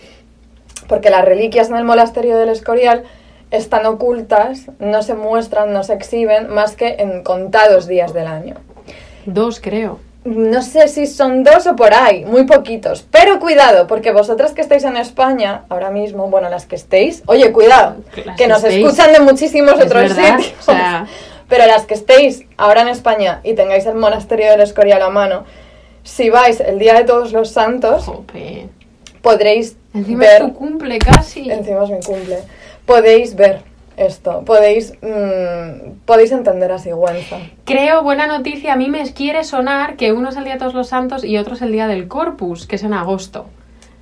porque 0.89 1.11
las 1.11 1.23
reliquias 1.25 1.69
en 1.69 1.77
el 1.77 1.85
monasterio 1.85 2.39
del 2.39 2.49
Escorial 2.49 3.03
están 3.51 3.85
ocultas, 3.85 4.71
no 4.79 5.03
se 5.03 5.13
muestran, 5.15 5.73
no 5.75 5.83
se 5.85 5.93
exhiben 5.93 6.49
más 6.49 6.77
que 6.77 6.97
en 7.01 7.23
contados 7.23 7.87
días 7.87 8.15
del 8.15 8.27
año. 8.27 8.55
Dos, 9.27 9.61
creo. 9.61 9.99
No 10.37 10.63
sé 10.63 10.89
si 10.89 11.07
son 11.07 11.43
dos 11.45 11.67
o 11.67 11.75
por 11.77 11.95
ahí, 11.95 12.25
muy 12.25 12.45
poquitos. 12.45 13.07
Pero 13.11 13.41
cuidado, 13.41 13.87
porque 13.87 14.13
vosotras 14.13 14.53
que 14.53 14.61
estáis 14.61 14.85
en 14.85 14.97
España 14.97 15.65
ahora 15.69 15.91
mismo, 15.91 16.29
bueno, 16.29 16.49
las 16.49 16.67
que 16.67 16.77
estéis, 16.77 17.23
oye, 17.27 17.51
cuidado, 17.53 17.97
Las 18.25 18.37
que 18.37 18.45
que 18.45 18.49
nos 18.49 18.63
estéis. 18.63 18.85
escuchan 18.87 19.13
de 19.13 19.21
muchísimos 19.21 19.75
otros 19.75 19.89
verdad, 20.15 20.39
sitios. 20.39 20.55
o 20.61 20.63
sea- 20.63 21.07
Pero 21.49 21.65
las 21.67 21.87
que 21.87 21.95
estéis 21.95 22.43
ahora 22.59 22.83
en 22.83 22.89
España 22.89 23.41
y 23.43 23.55
tengáis 23.55 23.87
el 23.87 23.95
monasterio 23.95 24.51
del 24.51 24.61
Escorial 24.61 25.01
a 25.01 25.09
mano, 25.09 25.45
si 26.03 26.29
vais 26.29 26.61
el 26.61 26.79
día 26.79 26.93
de 26.95 27.05
todos 27.05 27.33
los 27.33 27.51
santos, 27.51 28.05
Jope. 28.05 28.69
podréis 29.23 29.77
Encima 29.95 30.21
ver 30.21 30.43
es 30.43 30.49
tu 30.49 30.55
cumple 30.55 30.99
casi. 30.99 31.51
encima 31.51 31.85
es 31.85 31.91
mi 31.91 32.01
cumple, 32.03 32.39
podéis 32.85 33.35
ver 33.35 33.63
esto, 33.99 34.43
podéis, 34.45 34.95
mm, 35.03 36.05
podéis 36.05 36.33
entender 36.33 36.73
a 36.73 36.79
Sigüenza. 36.79 37.37
Creo, 37.65 38.03
buena 38.03 38.27
noticia, 38.27 38.73
a 38.73 38.77
mí 38.77 38.89
me 38.89 39.13
quiere 39.13 39.45
sonar 39.45 39.97
que 39.97 40.13
uno 40.13 40.29
es 40.29 40.37
el 40.37 40.45
día 40.45 40.55
de 40.55 40.59
todos 40.61 40.75
los 40.75 40.89
santos 40.89 41.25
y 41.25 41.37
otro 41.37 41.55
es 41.55 41.63
el 41.63 41.73
día 41.73 41.87
del 41.87 42.09
Corpus, 42.09 42.67
que 42.67 42.77
es 42.77 42.83
en 42.83 42.95
agosto. 42.95 43.47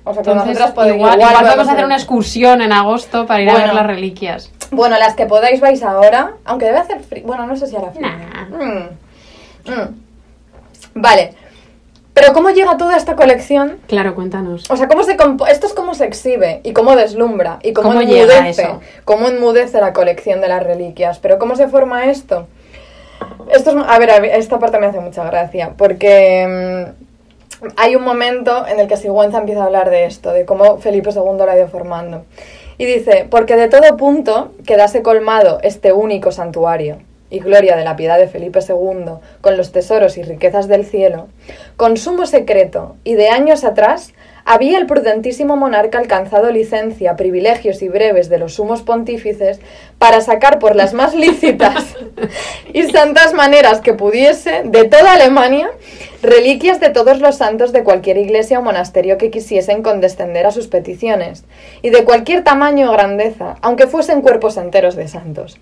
O 0.03 0.13
sea, 0.13 0.23
que 0.23 0.31
Entonces, 0.31 0.57
podemos, 0.71 0.95
igual, 0.95 1.15
igual 1.15 1.31
igual 1.31 1.45
podemos 1.45 1.67
hacer 1.67 1.85
una 1.85 1.95
excursión 1.95 2.61
en 2.61 2.71
agosto 2.71 3.25
para 3.25 3.41
ir 3.41 3.49
a 3.49 3.55
ver 3.55 3.73
las 3.73 3.85
reliquias. 3.85 4.51
Bueno, 4.71 4.97
las 4.97 5.15
que 5.15 5.25
podáis 5.25 5.59
vais 5.59 5.83
ahora, 5.83 6.33
aunque 6.45 6.65
debe 6.65 6.77
hacer 6.77 7.01
frío. 7.01 7.23
Bueno, 7.25 7.45
no 7.45 7.55
sé 7.57 7.67
si 7.67 7.75
hará 7.75 7.91
frío. 7.91 8.07
Nah. 8.07 8.45
Mm. 8.45 8.89
Mm. 9.65 9.95
Vale. 10.95 11.33
Pero 12.19 12.33
¿cómo 12.33 12.49
llega 12.49 12.77
toda 12.77 12.97
esta 12.97 13.15
colección? 13.15 13.77
Claro, 13.85 14.15
cuéntanos. 14.15 14.71
O 14.71 14.75
sea, 14.75 14.87
¿cómo 14.87 15.03
se 15.03 15.15
esto 15.51 15.67
es 15.67 15.73
cómo 15.73 15.93
se 15.93 16.05
exhibe 16.05 16.61
y 16.63 16.73
cómo 16.73 16.95
deslumbra 16.95 17.59
y 17.61 17.73
cómo, 17.73 17.89
¿Cómo 17.89 18.01
llega 18.01 18.37
enmudece, 18.37 18.63
eso? 18.63 18.81
cómo 19.05 19.27
enmudece 19.27 19.79
la 19.79 19.93
colección 19.93 20.41
de 20.41 20.47
las 20.47 20.63
reliquias. 20.63 21.19
Pero 21.19 21.37
¿cómo 21.37 21.55
se 21.55 21.67
forma 21.67 22.05
esto? 22.05 22.47
Esto 23.51 23.69
es, 23.69 23.75
a 23.87 23.99
ver, 23.99 24.25
esta 24.25 24.57
parte 24.57 24.79
me 24.79 24.87
hace 24.87 24.99
mucha 24.99 25.23
gracia, 25.25 25.73
porque 25.77 26.95
mm, 27.61 27.67
hay 27.75 27.95
un 27.95 28.03
momento 28.03 28.65
en 28.65 28.79
el 28.79 28.87
que 28.87 28.97
Sigüenza 28.97 29.37
empieza 29.37 29.61
a 29.61 29.65
hablar 29.65 29.91
de 29.91 30.05
esto, 30.05 30.31
de 30.31 30.43
cómo 30.43 30.79
Felipe 30.79 31.11
II 31.11 31.37
la 31.45 31.51
ha 31.51 31.57
ido 31.57 31.67
formando. 31.67 32.25
Y 32.79 32.85
dice, 32.85 33.27
porque 33.29 33.55
de 33.55 33.67
todo 33.67 33.95
punto 33.95 34.53
quedase 34.65 35.03
colmado 35.03 35.59
este 35.61 35.93
único 35.93 36.31
santuario 36.31 36.97
y 37.29 37.39
gloria 37.39 37.75
de 37.75 37.83
la 37.83 37.95
piedad 37.95 38.17
de 38.17 38.27
Felipe 38.27 38.59
II, 38.67 39.13
con 39.41 39.57
los 39.57 39.71
tesoros 39.71 40.17
y 40.17 40.23
riquezas 40.23 40.67
del 40.67 40.85
cielo, 40.85 41.27
con 41.75 41.97
sumo 41.97 42.25
secreto 42.25 42.95
y 43.03 43.15
de 43.15 43.29
años 43.29 43.63
atrás 43.63 44.13
había 44.45 44.77
el 44.77 44.85
prudentísimo 44.85 45.57
monarca 45.57 45.97
alcanzado 45.97 46.51
licencia, 46.51 47.17
privilegios 47.17 47.81
y 47.81 47.89
breves 47.89 48.29
de 48.29 48.37
los 48.37 48.53
sumos 48.53 48.81
pontífices 48.81 49.59
para 49.97 50.21
sacar 50.21 50.57
por 50.59 50.75
las 50.75 50.93
más 50.93 51.13
lícitas 51.13 51.97
y 52.73 52.83
santas 52.83 53.33
maneras 53.33 53.81
que 53.81 53.93
pudiese 53.93 54.61
de 54.63 54.85
toda 54.85 55.13
Alemania 55.13 55.69
reliquias 56.21 56.79
de 56.79 56.89
todos 56.89 57.19
los 57.19 57.37
santos 57.37 57.73
de 57.73 57.83
cualquier 57.83 58.17
iglesia 58.17 58.59
o 58.59 58.61
monasterio 58.61 59.17
que 59.17 59.31
quisiesen 59.31 59.83
condescender 59.83 60.45
a 60.45 60.51
sus 60.51 60.67
peticiones, 60.67 61.43
y 61.81 61.89
de 61.89 62.03
cualquier 62.05 62.43
tamaño 62.43 62.89
o 62.89 62.93
grandeza, 62.93 63.57
aunque 63.61 63.87
fuesen 63.87 64.21
cuerpos 64.21 64.57
enteros 64.57 64.95
de 64.95 65.07
santos. 65.07 65.59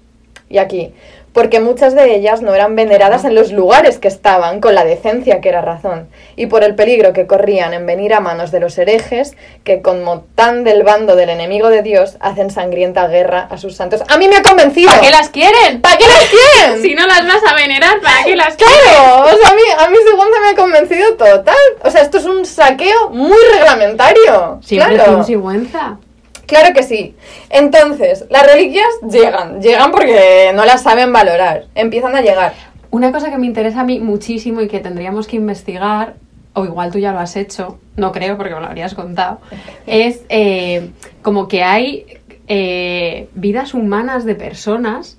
Y 0.50 0.58
aquí, 0.60 0.94
porque 1.36 1.60
muchas 1.60 1.94
de 1.94 2.16
ellas 2.16 2.42
no 2.42 2.56
eran 2.56 2.78
veneradas 2.78 3.26
en 3.26 3.36
los 3.36 3.52
lugares 3.52 4.00
que 4.00 4.08
estaban, 4.08 4.62
con 4.62 4.74
la 4.74 4.86
decencia 4.86 5.42
que 5.42 5.50
era 5.50 5.60
razón, 5.60 6.08
y 6.38 6.46
por 6.46 6.64
el 6.64 6.76
peligro 6.76 7.12
que 7.12 7.28
corrían 7.28 7.74
en 7.74 7.86
venir 7.86 8.14
a 8.14 8.22
manos 8.22 8.52
de 8.52 8.62
los 8.62 8.78
herejes, 8.78 9.36
que 9.66 9.82
como 9.82 10.22
tan 10.36 10.64
del 10.64 10.84
bando 10.84 11.18
del 11.18 11.30
enemigo 11.30 11.70
de 11.70 11.82
Dios, 11.82 12.16
hacen 12.22 12.52
sangrienta 12.52 13.08
guerra 13.08 13.48
a 13.52 13.58
sus 13.58 13.76
santos. 13.76 14.02
¡A 14.08 14.18
mí 14.18 14.30
me 14.30 14.38
ha 14.38 14.44
convencido! 14.44 14.90
¿Para 14.90 15.02
qué 15.02 15.12
las 15.12 15.30
quieren? 15.30 15.82
¿Para 15.82 15.98
qué 15.98 16.08
las 16.08 16.26
quieren? 16.26 16.82
Si 16.82 16.96
no 16.96 17.06
las 17.06 17.28
vas 17.28 17.42
a 17.46 17.54
venerar, 17.54 18.00
¿para 18.00 18.24
qué 18.24 18.36
las 18.38 18.56
quieren? 18.56 18.78
Claro, 18.82 19.24
o 19.24 19.38
sea, 19.38 19.50
a 19.50 19.56
mí, 19.56 19.62
a 19.78 19.90
mí 19.90 19.98
segunda 20.10 20.40
me 20.40 20.50
ha 20.52 20.56
convencido 20.56 21.16
total. 21.16 21.56
O 21.84 21.92
sea, 21.92 22.02
esto 22.02 22.18
es 22.18 22.26
un 22.26 22.46
saqueo 22.46 23.10
muy 23.10 23.38
reglamentario. 23.52 24.60
Siempre 24.64 24.96
claro. 24.96 25.16
con 25.16 25.26
sigüenza. 25.26 25.98
Claro 26.46 26.74
que 26.74 26.84
sí. 26.84 27.16
Entonces, 27.50 28.26
las 28.30 28.46
reliquias 28.46 28.88
llegan, 29.10 29.62
llegan 29.62 29.92
porque 29.92 30.52
no 30.56 30.66
las 30.66 30.84
saben 30.84 31.12
valorar, 31.12 31.66
empiezan 31.76 32.16
a 32.16 32.22
llegar. 32.22 32.54
Una 32.92 33.12
cosa 33.12 33.30
que 33.30 33.38
me 33.38 33.48
interesa 33.48 33.82
a 33.82 33.84
mí 33.84 34.00
muchísimo 34.00 34.62
y 34.62 34.68
que 34.68 34.80
tendríamos 34.80 35.28
que 35.28 35.36
investigar, 35.36 36.16
o 36.54 36.66
igual 36.66 36.92
tú 36.92 37.00
ya 37.00 37.12
lo 37.12 37.20
has 37.20 37.36
hecho, 37.36 37.80
no 37.96 38.12
creo 38.12 38.38
porque 38.38 38.54
me 38.54 38.62
lo 38.62 38.68
habrías 38.68 38.94
contado, 38.94 39.40
es 39.86 40.22
eh, 40.30 40.92
como 41.22 41.48
que 41.48 41.64
hay 41.64 42.06
eh, 42.48 43.28
vidas 43.34 43.74
humanas 43.74 44.24
de 44.24 44.36
personas 44.36 45.18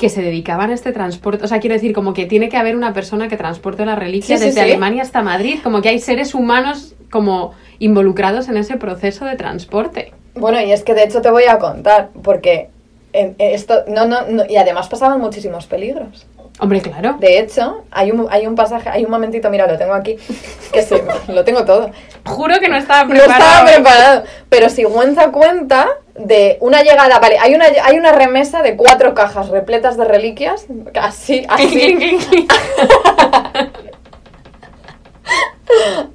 que 0.00 0.08
se 0.08 0.22
dedicaban 0.22 0.70
a 0.70 0.74
este 0.74 0.90
transporte. 0.92 1.44
O 1.44 1.48
sea, 1.48 1.60
quiero 1.60 1.74
decir, 1.74 1.92
como 1.92 2.14
que 2.14 2.24
tiene 2.26 2.48
que 2.48 2.56
haber 2.56 2.74
una 2.74 2.92
persona 2.94 3.28
que 3.28 3.36
transporte 3.36 3.84
la 3.84 3.94
reliquia 3.94 4.38
Sí, 4.38 4.44
desde 4.46 4.54
sí. 4.60 4.60
Alemania 4.60 5.02
hasta 5.02 5.22
Madrid, 5.22 5.58
como 5.62 5.82
que 5.82 5.90
hay 5.90 5.98
seres 6.00 6.34
humanos 6.34 6.94
como 7.10 7.52
involucrados 7.78 8.48
en 8.48 8.56
ese 8.56 8.76
proceso 8.78 9.26
de 9.26 9.36
transporte. 9.36 10.12
Bueno, 10.34 10.60
y 10.60 10.72
es 10.72 10.82
que 10.82 10.94
de 10.94 11.04
hecho 11.04 11.20
te 11.20 11.30
voy 11.30 11.44
a 11.44 11.58
contar, 11.58 12.08
porque 12.22 12.70
en 13.12 13.34
esto, 13.38 13.84
no, 13.88 14.06
no, 14.06 14.22
no, 14.28 14.44
y 14.48 14.56
además 14.56 14.88
pasaban 14.88 15.20
muchísimos 15.20 15.66
peligros. 15.66 16.26
Hombre, 16.60 16.80
claro. 16.80 17.16
De 17.20 17.38
hecho, 17.38 17.84
hay 17.90 18.10
un, 18.10 18.26
hay 18.30 18.46
un 18.46 18.54
pasaje, 18.54 18.88
hay 18.90 19.04
un 19.04 19.10
momentito, 19.10 19.48
mira, 19.50 19.66
lo 19.66 19.76
tengo 19.78 19.94
aquí, 19.94 20.16
que 20.72 20.82
sí, 20.82 20.94
lo 21.28 21.44
tengo 21.44 21.64
todo. 21.64 21.90
Juro 22.26 22.58
que 22.58 22.68
no 22.68 22.76
estaba 22.76 23.04
No 23.04 23.10
preparado. 23.10 23.42
estaba 23.42 23.66
preparado. 23.66 24.24
Pero 24.48 24.68
Sigüenza 24.68 25.30
cuenta 25.30 25.88
de 26.26 26.58
una 26.60 26.82
llegada, 26.82 27.18
vale, 27.18 27.38
hay 27.38 27.54
una, 27.54 27.64
hay 27.82 27.96
una 27.96 28.12
remesa 28.12 28.62
de 28.62 28.76
cuatro 28.76 29.14
cajas 29.14 29.48
repletas 29.48 29.96
de 29.96 30.04
reliquias, 30.04 30.66
así, 30.94 31.46
así, 31.48 31.96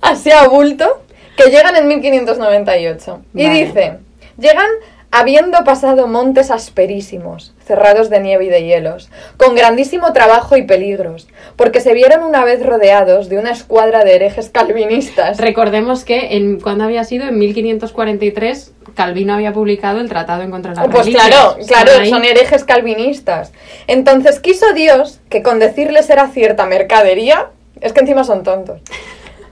así 0.02 0.32
a 0.32 0.48
bulto, 0.48 1.02
que 1.36 1.49
llegan 1.49 1.76
en 1.76 1.88
1598. 1.88 3.22
Y 3.34 3.49
dice, 3.49 3.98
llegan 4.38 4.69
habiendo 5.11 5.64
pasado 5.64 6.07
montes 6.07 6.52
asperísimos, 6.52 7.55
cerrados 7.66 8.10
de 8.10 8.20
nieve 8.20 8.46
y 8.46 8.50
de 8.50 8.64
hielos, 8.64 9.10
con 9.38 9.56
grandísimo 9.56 10.14
trabajo 10.14 10.56
y 10.56 10.64
peligros, 10.64 11.28
porque 11.56 11.82
se 11.82 11.94
vieron 11.94 12.24
una 12.24 12.46
vez 12.46 12.66
rodeados 12.66 13.28
de 13.30 13.38
una 13.40 13.52
escuadra 13.52 14.04
de 14.04 14.16
herejes 14.16 14.50
calvinistas. 14.50 15.38
Recordemos 15.38 16.06
que 16.06 16.36
en, 16.38 16.60
cuando 16.60 16.84
había 16.84 17.04
sido 17.04 17.28
en 17.28 17.38
1543 17.40 18.72
Calvino 18.96 19.34
había 19.34 19.52
publicado 19.52 20.00
el 20.00 20.08
Tratado 20.08 20.42
en 20.44 20.52
contra 20.52 20.72
de 20.72 20.78
las 20.78 20.86
Pues 20.88 21.06
reliquias. 21.06 21.28
claro, 21.28 21.58
claro, 21.68 21.92
ahí. 22.00 22.10
son 22.10 22.24
herejes 22.24 22.64
calvinistas. 22.64 23.52
Entonces 23.88 24.40
quiso 24.40 24.72
Dios 24.74 25.20
que 25.30 25.44
con 25.44 25.60
decirles 25.60 26.10
era 26.10 26.30
cierta 26.30 26.66
mercadería, 26.66 27.48
es 27.82 27.92
que 27.92 28.00
encima 28.00 28.24
son 28.24 28.44
tontos, 28.44 28.82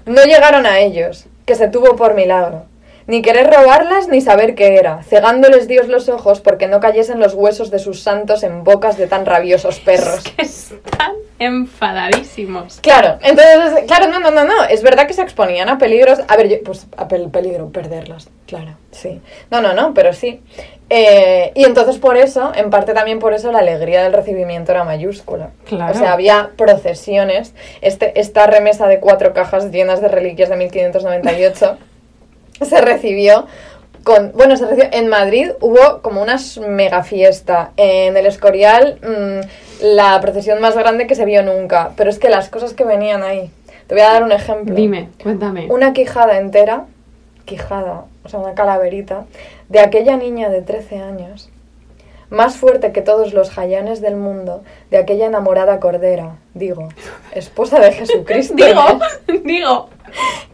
no 0.05 0.23
llegaron 0.23 0.65
a 0.65 0.79
ellos, 0.79 1.25
que 1.45 1.55
se 1.55 1.67
tuvo 1.67 1.95
por 1.95 2.13
milagro. 2.13 2.65
Ni 3.07 3.21
querer 3.21 3.47
robarlas 3.51 4.07
ni 4.07 4.21
saber 4.21 4.55
qué 4.55 4.77
era, 4.77 5.03
cegándoles 5.03 5.67
Dios 5.67 5.87
los 5.87 6.07
ojos 6.09 6.39
porque 6.41 6.67
no 6.67 6.79
cayesen 6.79 7.19
los 7.19 7.33
huesos 7.33 7.69
de 7.71 7.79
sus 7.79 8.01
santos 8.01 8.43
en 8.43 8.63
bocas 8.63 8.97
de 8.97 9.07
tan 9.07 9.25
rabiosos 9.25 9.79
perros. 9.79 10.21
que 10.23 10.41
están 10.43 11.13
enfadadísimos. 11.39 12.79
Claro, 12.81 13.17
entonces, 13.21 13.83
claro, 13.87 14.07
no, 14.07 14.19
no, 14.19 14.31
no, 14.31 14.43
no, 14.45 14.63
es 14.69 14.81
verdad 14.83 15.07
que 15.07 15.13
se 15.13 15.21
exponían 15.21 15.67
a 15.69 15.77
peligros, 15.77 16.19
a 16.27 16.37
ver, 16.37 16.47
yo- 16.49 16.63
pues 16.63 16.87
a 16.97 17.07
pel- 17.07 17.29
peligro, 17.31 17.69
perderlas, 17.69 18.29
claro, 18.47 18.75
sí. 18.91 19.21
No, 19.51 19.61
no, 19.61 19.73
no, 19.73 19.93
pero 19.93 20.13
sí. 20.13 20.41
Eh, 20.89 21.51
y 21.55 21.63
entonces 21.65 21.97
por 21.97 22.17
eso, 22.17 22.51
en 22.55 22.69
parte 22.69 22.93
también 22.93 23.19
por 23.19 23.33
eso, 23.33 23.51
la 23.51 23.59
alegría 23.59 24.03
del 24.03 24.13
recibimiento 24.13 24.71
era 24.71 24.83
mayúscula. 24.83 25.49
Claro. 25.65 25.93
O 25.93 25.97
sea, 25.97 26.13
había 26.13 26.51
procesiones, 26.55 27.53
este, 27.81 28.19
esta 28.19 28.45
remesa 28.47 28.87
de 28.87 28.99
cuatro 28.99 29.33
cajas 29.33 29.71
llenas 29.71 30.01
de 30.01 30.07
reliquias 30.07 30.49
de 30.49 30.55
1598 30.55 31.77
se 32.69 32.81
recibió 32.81 33.45
con, 34.03 34.33
bueno, 34.33 34.57
se 34.57 34.65
recibió, 34.65 34.89
en 34.91 35.07
Madrid 35.07 35.51
hubo 35.61 36.01
como 36.01 36.21
una 36.21 36.37
mega 36.67 37.03
fiesta. 37.03 37.71
En 37.77 38.17
el 38.17 38.25
Escorial, 38.25 38.99
mm, 39.01 39.85
la 39.85 40.19
procesión 40.21 40.59
más 40.59 40.75
grande 40.75 41.07
que 41.07 41.15
se 41.15 41.25
vio 41.25 41.41
nunca. 41.41 41.91
Pero 41.95 42.09
es 42.09 42.19
que 42.19 42.29
las 42.29 42.49
cosas 42.49 42.73
que 42.73 42.83
venían 42.83 43.23
ahí. 43.23 43.49
Te 43.87 43.95
voy 43.95 44.03
a 44.03 44.13
dar 44.13 44.23
un 44.23 44.31
ejemplo. 44.31 44.75
Dime, 44.75 45.09
cuéntame. 45.21 45.67
Una 45.69 45.93
quijada 45.93 46.37
entera, 46.37 46.85
quijada, 47.45 48.05
o 48.23 48.29
sea, 48.29 48.39
una 48.39 48.53
calaverita, 48.53 49.25
de 49.69 49.79
aquella 49.79 50.17
niña 50.17 50.49
de 50.49 50.61
13 50.61 50.99
años, 50.99 51.49
más 52.33 52.57
fuerte 52.57 52.91
que 52.91 53.01
todos 53.01 53.33
los 53.33 53.51
jayanes 53.51 54.01
del 54.01 54.15
mundo, 54.15 54.63
de 54.89 54.97
aquella 54.97 55.27
enamorada 55.27 55.79
cordera, 55.79 56.37
digo, 56.55 56.89
esposa 57.33 57.79
de 57.79 57.91
Jesucristo. 57.91 58.55
Digo, 58.57 58.81
¿eh? 59.27 59.41
digo. 59.45 59.89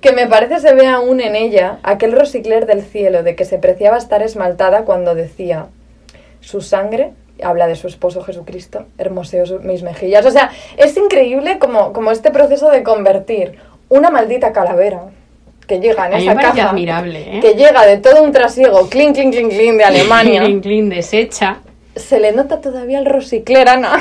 que 0.01 0.11
me 0.11 0.27
parece 0.27 0.59
se 0.59 0.73
ve 0.73 0.87
aún 0.87 1.21
en 1.21 1.35
ella 1.35 1.79
aquel 1.83 2.11
rosicler 2.11 2.65
del 2.65 2.81
cielo 2.83 3.23
de 3.23 3.35
que 3.35 3.45
se 3.45 3.57
preciaba 3.57 3.97
estar 3.97 4.21
esmaltada 4.21 4.83
cuando 4.83 5.15
decía 5.15 5.67
su 6.41 6.61
sangre 6.61 7.11
habla 7.41 7.67
de 7.67 7.75
su 7.75 7.87
esposo 7.87 8.21
Jesucristo 8.23 8.85
hermoseó 8.97 9.59
mis 9.59 9.83
mejillas 9.83 10.25
o 10.25 10.31
sea 10.31 10.51
es 10.77 10.95
increíble 10.95 11.59
como, 11.59 11.93
como 11.93 12.11
este 12.11 12.31
proceso 12.31 12.69
de 12.69 12.83
convertir 12.83 13.57
una 13.89 14.09
maldita 14.09 14.53
calavera 14.53 15.03
que 15.67 15.79
llega 15.79 16.07
en 16.07 16.13
esa 16.13 16.35
caja 16.35 16.69
admirable, 16.69 17.37
¿eh? 17.37 17.39
que 17.41 17.53
llega 17.53 17.85
de 17.85 17.97
todo 17.97 18.23
un 18.23 18.31
trasiego 18.31 18.89
clean 18.89 19.13
clean 19.13 19.31
clean 19.31 19.49
clean 19.49 19.77
de 19.77 19.83
Alemania 19.85 20.41
Clean, 20.43 20.61
clean, 20.61 20.89
deshecha. 20.89 21.59
Se 21.95 22.19
le 22.19 22.31
nota 22.31 22.61
todavía 22.61 22.99
el 22.99 23.05
rosicler 23.05 23.67
Ana 23.69 23.99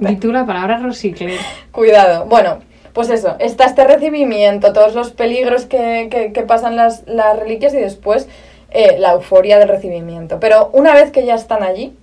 Di 0.00 0.16
tú 0.20 0.32
la 0.32 0.46
palabra 0.46 0.78
rosicler. 0.78 1.38
Cuidado. 1.72 2.26
Bueno, 2.26 2.58
pues 2.92 3.10
eso, 3.10 3.36
está 3.40 3.64
este 3.64 3.84
recibimiento, 3.84 4.72
todos 4.72 4.94
los 4.94 5.10
peligros 5.10 5.66
que, 5.66 6.08
que- 6.10 6.32
que 6.32 6.42
pasan 6.42 6.76
las, 6.76 7.02
las 7.06 7.36
reliquias 7.38 7.74
y 7.74 7.78
después 7.78 8.28
eh, 8.70 8.96
la 8.98 9.12
euforia 9.12 9.58
del 9.58 9.68
recibimiento. 9.68 10.38
Pero 10.40 10.70
una 10.72 10.94
vez 10.94 11.10
que 11.10 11.24
ya 11.24 11.34
están 11.34 11.62
allí, 11.62 11.96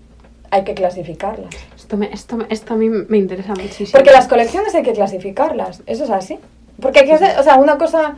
hay 0.50 0.64
que 0.64 0.74
clasificarlas. 0.74 1.50
Esto, 1.76 1.96
me, 1.98 2.12
esto, 2.12 2.36
me- 2.38 2.46
esto 2.50 2.74
a 2.74 2.78
mí 2.78 2.90
me 2.90 3.18
interesa 3.18 3.54
muchísimo. 3.54 3.92
Porque 3.94 4.12
las 4.12 4.28
colecciones 4.28 4.76
hay 4.76 4.84
que 4.84 4.94
clasificarlas, 4.94 5.82
eso 5.86 6.04
es 6.04 6.10
así. 6.10 6.40
Porque 6.82 7.00
hay 7.02 7.06
que 7.06 7.14
hacer, 7.14 7.40
o 7.40 7.44
sea, 7.44 7.56
una 7.56 7.78
cosa... 7.78 8.16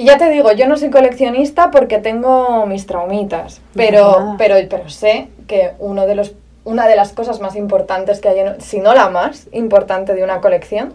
Y 0.00 0.06
ya 0.06 0.16
te 0.16 0.30
digo, 0.30 0.50
yo 0.52 0.66
no 0.66 0.78
soy 0.78 0.88
coleccionista 0.88 1.70
porque 1.70 1.98
tengo 1.98 2.64
mis 2.64 2.86
traumitas, 2.86 3.60
pero, 3.74 4.34
pero, 4.38 4.54
pero 4.70 4.88
sé 4.88 5.28
que 5.46 5.72
uno 5.78 6.06
de 6.06 6.14
los, 6.14 6.32
una 6.64 6.86
de 6.88 6.96
las 6.96 7.12
cosas 7.12 7.40
más 7.40 7.54
importantes 7.54 8.18
que 8.20 8.28
hay, 8.30 8.38
en- 8.38 8.60
si 8.62 8.80
no 8.80 8.94
la 8.94 9.10
más 9.10 9.48
importante 9.52 10.14
de 10.14 10.24
una 10.24 10.40
colección, 10.40 10.94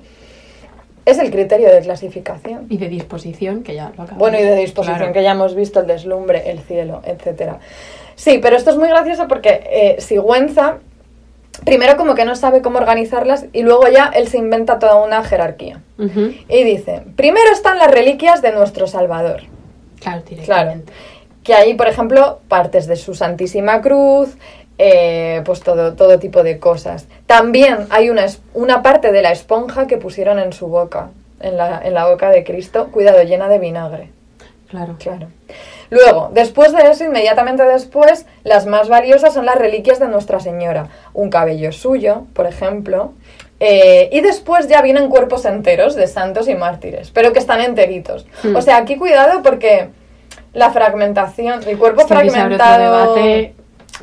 es 1.06 1.20
el 1.20 1.30
criterio 1.30 1.72
de 1.72 1.82
clasificación. 1.82 2.66
Y 2.68 2.78
de 2.78 2.90
disposición, 2.90 3.62
que 3.62 3.76
ya 3.76 3.90
lo 3.96 4.04
acabamos. 4.06 4.18
Bueno, 4.18 4.40
y 4.40 4.42
de 4.42 4.56
disposición, 4.56 4.98
Claro. 4.98 5.14
que 5.14 5.22
ya 5.22 5.32
hemos 5.34 5.54
visto 5.54 5.82
el 5.82 5.86
deslumbre, 5.86 6.50
el 6.50 6.62
cielo, 6.62 7.04
etcétera. 7.06 7.60
Sí, 8.16 8.40
pero 8.42 8.56
esto 8.56 8.72
es 8.72 8.78
muy 8.78 8.88
gracioso 8.88 9.28
porque 9.28 9.62
eh, 9.70 9.96
Sigüenza, 10.00 10.78
primero 11.66 11.98
como 11.98 12.16
que 12.16 12.26
no 12.26 12.36
sabe 12.36 12.62
cómo 12.62 12.78
organizarlas 12.78 13.46
y 13.52 13.64
luego 13.64 13.88
ya 13.88 14.12
él 14.16 14.28
se 14.28 14.38
inventa 14.38 14.80
toda 14.80 15.04
una 15.04 15.24
jerarquía. 15.24 15.82
Y 16.48 16.64
dice, 16.64 17.04
primero 17.16 17.52
están 17.52 17.78
las 17.80 17.92
reliquias 17.92 18.42
de 18.42 18.52
nuestro 18.52 18.88
Salvador. 18.88 19.42
Claro, 20.00 20.22
Claro. 20.22 20.24
directamente. 20.30 20.94
Que 21.44 21.54
ahí, 21.54 21.74
por 21.74 21.88
ejemplo, 21.88 22.40
partes 22.48 22.88
de 22.88 22.96
su 22.96 23.14
Santísima 23.16 23.82
Cruz, 23.82 24.36
eh, 24.78 25.42
pues 25.46 25.62
todo, 25.62 25.94
todo 25.94 26.20
tipo 26.20 26.44
de 26.44 26.60
cosas. 26.60 27.08
También 27.28 27.88
hay 27.90 28.10
una, 28.10 28.26
una 28.54 28.82
parte 28.82 29.12
de 29.12 29.22
la 29.22 29.32
esponja 29.32 29.88
que 29.88 29.98
pusieron 29.98 30.38
en 30.40 30.54
su 30.54 30.68
boca, 30.68 31.10
en 31.40 31.58
la, 31.58 31.82
en 31.84 31.94
la 31.94 32.08
boca 32.10 32.30
de 32.30 32.44
Cristo, 32.44 32.90
cuidado, 32.92 33.22
llena 33.24 33.48
de 33.48 33.60
vinagre. 33.60 34.10
Claro. 34.70 34.96
Claro. 35.00 35.28
Luego, 35.90 36.30
después 36.34 36.74
de 36.74 36.90
eso, 36.90 37.04
inmediatamente 37.04 37.64
después, 37.64 38.26
las 38.44 38.66
más 38.66 38.90
valiosas 38.90 39.34
son 39.34 39.46
las 39.46 39.56
reliquias 39.56 40.00
de 40.00 40.08
Nuestra 40.08 40.40
Señora. 40.40 40.90
Un 41.14 41.30
cabello 41.30 41.72
suyo, 41.72 42.24
por 42.34 42.48
ejemplo. 42.48 43.14
eh, 43.60 44.10
y 44.12 44.22
después 44.22 44.68
ya 44.68 44.82
vienen 44.82 45.10
cuerpos 45.10 45.46
enteros 45.46 45.96
de 45.96 46.08
santos 46.08 46.48
y 46.50 46.56
mártires, 46.56 47.12
pero 47.12 47.32
que 47.32 47.40
están 47.40 47.62
enteritos. 47.62 48.26
Hmm. 48.44 48.56
O 48.56 48.62
sea, 48.62 48.78
aquí 48.78 48.98
cuidado 48.98 49.42
porque 49.42 49.90
la 50.54 50.72
fragmentación, 50.72 51.62
el 51.68 51.78
cuerpo 51.78 52.02
Es 52.02 52.08
que 52.08 52.14
aquí 52.14 52.30
se 52.30 52.40
abre 52.40 52.56
otro 52.56 52.66
fragmentado... 52.66 53.56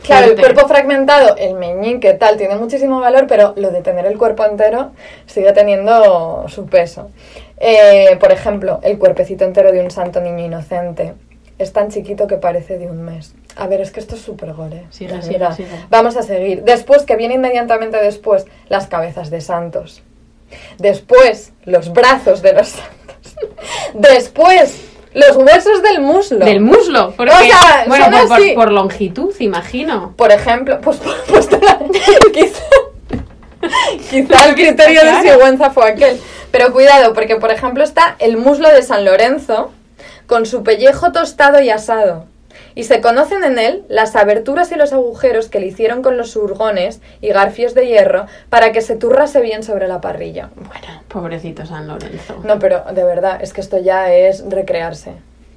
Claro, 0.02 0.32
el 0.32 0.40
cuerpo 0.40 0.66
fragmentado, 0.66 1.36
el 1.36 1.54
meñique 1.54 2.14
tal, 2.14 2.38
tiene 2.38 2.56
muchísimo 2.56 2.98
valor, 2.98 3.26
pero 3.28 3.52
lo 3.56 3.70
de 3.70 3.82
tener 3.82 4.06
el 4.06 4.16
cuerpo 4.16 4.44
entero 4.46 4.92
sigue 5.26 5.52
teniendo 5.52 6.46
su 6.48 6.64
peso. 6.64 7.10
Eh, 7.58 8.16
por 8.18 8.32
ejemplo, 8.32 8.80
el 8.82 8.98
cuerpecito 8.98 9.44
entero 9.44 9.70
de 9.70 9.80
un 9.82 9.90
santo 9.90 10.22
niño 10.22 10.46
inocente 10.46 11.12
es 11.62 11.72
tan 11.72 11.90
chiquito 11.90 12.26
que 12.26 12.36
parece 12.36 12.78
de 12.78 12.86
un 12.86 13.02
mes. 13.02 13.34
A 13.56 13.66
ver, 13.66 13.80
es 13.80 13.90
que 13.90 14.00
esto 14.00 14.14
es 14.16 14.22
súper 14.22 14.52
gore. 14.54 14.86
Verdad. 15.00 15.54
sigue. 15.56 15.68
Vamos 15.90 16.16
a 16.16 16.22
seguir. 16.22 16.62
Después, 16.64 17.02
que 17.04 17.16
viene 17.16 17.34
inmediatamente 17.34 17.96
después, 17.98 18.46
las 18.68 18.86
cabezas 18.86 19.30
de 19.30 19.40
santos. 19.40 20.02
Después, 20.78 21.52
los 21.64 21.92
brazos 21.92 22.42
de 22.42 22.52
los 22.54 22.68
santos. 22.68 23.34
Después, 23.94 24.82
los 25.14 25.36
huesos 25.36 25.82
del 25.82 26.00
muslo. 26.00 26.44
Del 26.44 26.60
muslo. 26.60 27.12
Porque, 27.16 27.32
O 27.32 27.38
sea, 27.38 27.84
bueno, 27.86 28.06
por, 28.10 28.28
por- 28.28 28.36
así. 28.40 28.52
por 28.52 28.72
longitud, 28.72 29.34
imagino. 29.40 30.14
Por 30.16 30.32
ejemplo, 30.32 30.80
pues, 30.80 30.98
pues 31.28 31.48
quizá, 32.32 32.62
quizá 34.10 34.48
el 34.48 34.54
criterio 34.54 35.00
de. 35.04 35.30
Sigüenza 35.30 35.70
fue 35.70 35.90
aquel. 35.90 36.20
Pero 36.50 36.72
cuidado, 36.72 37.14
porque 37.14 37.36
por 37.36 37.50
ejemplo 37.50 37.82
está 37.82 38.16
el 38.18 38.36
muslo 38.36 38.68
de 38.70 38.82
San 38.82 39.04
Lorenzo 39.06 39.70
con 40.32 40.46
su 40.46 40.62
pellejo 40.62 41.12
tostado 41.12 41.60
y 41.60 41.68
asado. 41.68 42.24
Y 42.74 42.84
se 42.84 43.02
conocen 43.02 43.44
en 43.44 43.58
él 43.58 43.82
las 43.90 44.16
aberturas 44.16 44.72
y 44.72 44.76
los 44.76 44.94
agujeros 44.94 45.50
que 45.50 45.60
le 45.60 45.66
hicieron 45.66 46.00
con 46.00 46.16
los 46.16 46.30
surgones 46.30 47.02
y 47.20 47.28
garfios 47.28 47.74
de 47.74 47.86
hierro 47.86 48.24
para 48.48 48.72
que 48.72 48.80
se 48.80 48.96
turrase 48.96 49.42
bien 49.42 49.62
sobre 49.62 49.88
la 49.88 50.00
parrilla. 50.00 50.48
Bueno, 50.56 51.02
Pobrecito 51.08 51.66
San 51.66 51.86
Lorenzo. 51.86 52.40
no, 52.44 52.58
pero 52.58 52.82
de 52.94 53.04
verdad, 53.04 53.40
es 53.42 53.52
que 53.52 53.60
esto 53.60 53.76
ya 53.76 54.10
es 54.14 54.42
recrearse. 54.48 55.12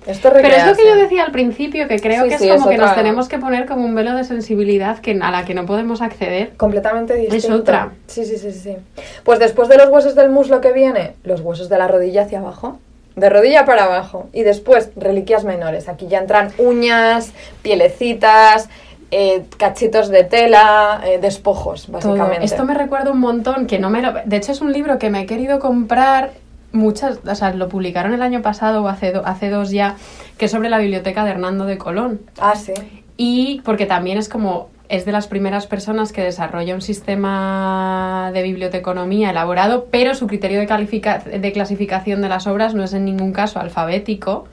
Esto 0.07 0.27
es 0.27 0.33
Pero 0.41 0.55
es 0.57 0.67
lo 0.67 0.75
que 0.75 0.85
yo 0.85 0.95
decía 0.97 1.23
al 1.23 1.31
principio, 1.31 1.87
que 1.87 1.99
creo 1.99 2.23
Sí, 2.23 2.29
que 2.29 2.35
es 2.35 2.41
sí, 2.41 2.49
como 2.49 2.63
es 2.63 2.67
que 2.67 2.77
nos 2.77 2.91
otra- 2.91 3.01
tenemos 3.01 3.29
que 3.29 3.39
poner 3.39 3.65
como 3.65 3.85
un 3.85 3.95
velo 3.95 4.13
de 4.13 4.25
sensibilidad 4.25 4.99
que, 4.99 5.17
a 5.21 5.31
la 5.31 5.45
que 5.45 5.53
no 5.53 5.65
podemos 5.65 6.01
acceder. 6.01 6.51
Completamente 6.57 7.15
distinto. 7.15 7.55
otra. 7.59 7.91
Sí, 8.07 8.25
sí, 8.25 8.37
sí, 8.37 8.51
sí, 8.51 8.59
sí. 8.59 8.77
Pues 9.23 9.39
después 9.39 9.69
de 9.69 9.77
los 9.77 9.87
huesos 9.89 10.15
del 10.15 10.29
muslo 10.31 10.59
que 10.59 10.73
viene, 10.73 11.13
los 11.23 11.39
huesos 11.39 11.69
de 11.69 11.77
la 11.77 11.87
rodilla 11.87 12.23
hacia 12.23 12.39
abajo. 12.39 12.77
De 13.15 13.29
rodilla 13.29 13.65
para 13.65 13.85
abajo. 13.85 14.27
Y 14.33 14.43
después, 14.43 14.91
reliquias 14.95 15.43
menores. 15.45 15.87
Aquí 15.87 16.07
ya 16.07 16.19
entran 16.19 16.51
uñas, 16.57 17.31
pielecitas, 17.61 18.69
eh, 19.11 19.43
cachitos 19.57 20.09
de 20.09 20.23
tela, 20.23 21.01
eh, 21.05 21.19
despojos, 21.19 21.85
Todo. 21.85 21.93
básicamente. 21.93 22.45
Esto 22.45 22.65
me 22.65 22.73
recuerda 22.73 23.11
un 23.11 23.19
montón, 23.19 23.67
que 23.67 23.79
no 23.79 23.89
me 23.89 24.01
lo... 24.01 24.13
De 24.25 24.35
hecho, 24.37 24.51
es 24.51 24.61
un 24.61 24.73
libro 24.73 24.97
que 24.99 25.09
me 25.09 25.21
he 25.21 25.25
querido 25.25 25.59
comprar 25.59 26.31
muchas... 26.71 27.19
O 27.25 27.35
sea, 27.35 27.53
lo 27.53 27.69
publicaron 27.69 28.13
el 28.13 28.21
año 28.21 28.41
pasado 28.41 28.83
o 28.83 28.87
hace, 28.87 29.11
do- 29.13 29.25
hace 29.25 29.49
dos 29.49 29.71
ya, 29.71 29.95
que 30.37 30.45
es 30.45 30.51
sobre 30.51 30.69
la 30.69 30.79
biblioteca 30.79 31.23
de 31.23 31.31
Hernando 31.31 31.65
de 31.65 31.77
Colón. 31.77 32.19
Ah, 32.39 32.55
sí. 32.55 32.73
Y 33.15 33.61
porque 33.63 33.85
también 33.85 34.17
es 34.17 34.27
como, 34.27 34.69
es 34.89 35.05
de 35.05 35.11
las 35.11 35.27
primeras 35.27 35.67
personas 35.67 36.11
que 36.11 36.21
desarrolla 36.21 36.75
un 36.75 36.81
sistema 36.81 38.31
de 38.33 38.43
biblioteconomía 38.43 39.31
elaborado, 39.31 39.87
pero 39.91 40.13
su 40.15 40.27
criterio 40.27 40.59
de, 40.59 41.51
clasificación 41.53 42.21
de 42.21 42.29
las 42.29 42.47
obras 42.47 42.73
no 42.73 42.83
es 42.83 42.93
en 42.93 43.05
ningún 43.05 43.31
caso 43.31 43.59
alfabético, 43.59 44.45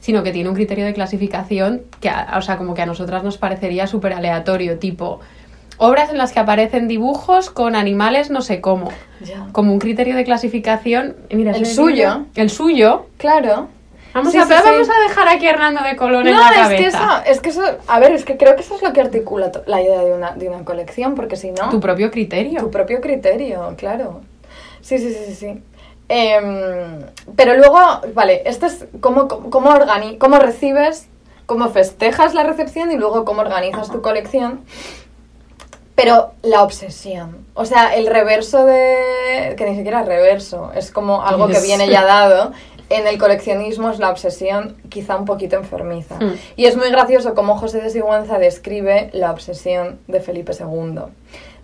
sino 0.00 0.22
que 0.22 0.32
tiene 0.32 0.48
un 0.48 0.54
criterio 0.54 0.84
de 0.84 0.92
clasificación 0.94 1.82
que, 2.00 2.08
a- 2.10 2.34
o 2.36 2.42
sea, 2.42 2.56
como 2.56 2.74
que 2.74 2.82
a 2.82 2.86
nosotras 2.86 3.24
nos 3.24 3.38
parecería 3.38 3.86
súper 3.86 4.12
aleatorio, 4.12 4.78
tipo, 4.78 5.20
obras 5.78 6.10
en 6.10 6.18
las 6.18 6.32
que 6.32 6.40
aparecen 6.40 6.86
dibujos 6.86 7.50
con 7.50 7.74
animales 7.74 8.30
no 8.30 8.42
sé 8.42 8.60
cómo. 8.60 8.90
Como 9.52 9.72
un 9.72 9.78
criterio 9.80 10.14
de 10.14 10.24
clasificación... 10.24 11.16
Mira, 11.32 11.52
¿El 11.52 11.66
suyo? 11.66 12.26
El 12.36 12.50
suyo. 12.50 13.06
Claro. 13.16 13.68
Vamos, 14.14 14.32
Sí, 14.32 14.38
a, 14.38 14.42
sí, 14.42 14.48
pero 14.48 14.62
sí. 14.62 14.68
vamos 14.70 14.88
a 14.90 15.08
dejar 15.08 15.28
aquí 15.28 15.46
a 15.46 15.50
Hernando 15.50 15.82
de 15.82 15.96
Colón 15.96 16.26
en 16.28 16.34
No, 16.34 16.40
la 16.40 16.48
es 16.50 16.54
cabeza. 16.56 16.76
que, 16.76 16.86
eso, 16.86 16.98
es 17.26 17.40
que 17.40 17.48
eso, 17.50 17.62
a 17.88 17.98
ver, 17.98 18.12
es 18.12 18.24
que 18.24 18.36
creo 18.36 18.54
que 18.54 18.62
eso 18.62 18.76
es 18.76 18.82
lo 18.82 18.92
que 18.92 19.00
articula 19.00 19.50
la 19.66 19.82
idea 19.82 20.02
de 20.04 20.12
una, 20.14 20.30
de 20.32 20.48
una 20.48 20.64
colección, 20.64 21.14
porque 21.16 21.36
si 21.36 21.50
no... 21.50 21.68
Tu 21.70 21.80
propio 21.80 22.10
criterio. 22.12 22.60
Tu 22.60 22.70
propio 22.70 23.00
criterio, 23.00 23.74
claro. 23.76 24.20
Sí, 24.80 24.98
sí, 24.98 25.12
sí, 25.12 25.24
sí. 25.26 25.34
sí. 25.34 25.62
Em, 26.08 27.00
pero 27.34 27.54
luego, 27.56 27.78
vale, 28.14 28.42
esto 28.46 28.66
es 28.66 28.84
cómo, 29.00 29.26
cómo, 29.26 29.70
organi- 29.70 30.18
cómo 30.18 30.38
recibes, 30.38 31.08
cómo 31.46 31.68
festejas 31.70 32.34
la 32.34 32.42
recepción 32.44 32.92
y 32.92 32.96
luego 32.96 33.24
cómo 33.24 33.40
organizas 33.40 33.90
tu 33.90 34.00
colección. 34.02 34.60
Pero 35.94 36.32
la 36.42 36.62
obsesión, 36.64 37.46
o 37.54 37.64
sea, 37.64 37.94
el 37.94 38.06
reverso 38.08 38.66
de... 38.66 39.54
que 39.56 39.64
ni 39.70 39.76
siquiera 39.76 40.00
es 40.00 40.06
reverso, 40.06 40.72
es 40.74 40.90
como 40.90 41.22
algo 41.24 41.46
que 41.46 41.52
Es- 41.58 41.62
viene 41.62 41.88
ya 41.88 42.04
dado. 42.04 42.52
En 42.90 43.06
el 43.06 43.18
coleccionismo 43.18 43.90
es 43.90 43.98
la 43.98 44.10
obsesión 44.10 44.76
quizá 44.88 45.16
un 45.16 45.24
poquito 45.24 45.56
enfermiza. 45.56 46.16
Hmm. 46.16 46.34
Y 46.56 46.66
es 46.66 46.76
muy 46.76 46.90
gracioso 46.90 47.34
cómo 47.34 47.56
José 47.56 47.80
de 47.80 47.90
Sigüenza 47.90 48.38
describe 48.38 49.10
la 49.12 49.30
obsesión 49.30 49.98
de 50.06 50.20
Felipe 50.20 50.52
II. 50.58 51.00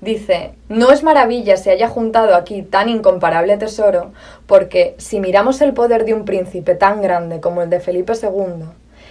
Dice, 0.00 0.54
no 0.68 0.92
es 0.92 1.02
maravilla 1.02 1.58
se 1.58 1.70
haya 1.70 1.88
juntado 1.88 2.34
aquí 2.34 2.62
tan 2.62 2.88
incomparable 2.88 3.58
tesoro, 3.58 4.12
porque 4.46 4.94
si 4.96 5.20
miramos 5.20 5.60
el 5.60 5.74
poder 5.74 6.06
de 6.06 6.14
un 6.14 6.24
príncipe 6.24 6.74
tan 6.74 7.02
grande 7.02 7.40
como 7.40 7.60
el 7.60 7.68
de 7.68 7.80
Felipe 7.80 8.14
II, 8.14 8.64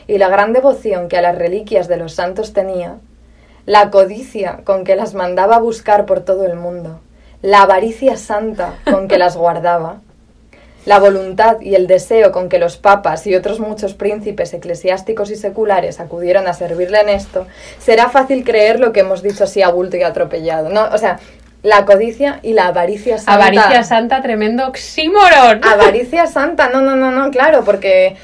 y 0.07 0.17
la 0.17 0.29
gran 0.29 0.53
devoción 0.53 1.07
que 1.07 1.17
a 1.17 1.21
las 1.21 1.37
reliquias 1.37 1.87
de 1.87 1.97
los 1.97 2.13
santos 2.13 2.53
tenía, 2.53 2.97
la 3.67 3.91
codicia 3.91 4.61
con 4.63 4.83
que 4.83 4.95
las 4.95 5.13
mandaba 5.13 5.57
a 5.57 5.59
buscar 5.59 6.07
por 6.07 6.21
todo 6.21 6.43
el 6.45 6.55
mundo, 6.55 7.01
la 7.43 7.61
avaricia 7.61 8.17
santa 8.17 8.79
con 8.89 9.07
que 9.07 9.19
las 9.19 9.37
guardaba, 9.37 10.01
la 10.85 10.99
voluntad 10.99 11.59
y 11.61 11.75
el 11.75 11.87
deseo 11.87 12.31
con 12.31 12.49
que 12.49 12.57
los 12.59 12.77
papas 12.77 13.27
y 13.27 13.35
otros 13.35 13.59
muchos 13.59 13.93
príncipes 13.93 14.53
eclesiásticos 14.53 15.29
y 15.29 15.35
seculares 15.35 15.99
acudieron 15.99 16.47
a 16.47 16.53
servirle 16.53 17.01
en 17.01 17.09
esto, 17.09 17.45
será 17.79 18.09
fácil 18.09 18.43
creer 18.43 18.79
lo 18.79 18.91
que 18.93 19.01
hemos 19.01 19.21
dicho 19.21 19.43
así 19.43 19.61
a 19.61 19.69
bulto 19.69 19.97
y 19.97 20.03
atropellado. 20.03 20.69
¿no? 20.69 20.85
O 20.93 20.97
sea, 20.97 21.19
la 21.61 21.83
codicia 21.85 22.39
y 22.41 22.53
la 22.53 22.67
avaricia 22.67 23.17
santa. 23.17 23.33
Avaricia 23.33 23.83
santa, 23.83 24.21
tremendo 24.21 24.65
oxímoron. 24.67 25.61
Avaricia 25.67 26.25
santa, 26.27 26.69
no, 26.69 26.79
no, 26.81 26.95
no, 26.95 27.11
no, 27.11 27.29
claro, 27.31 27.63
porque, 27.65 28.15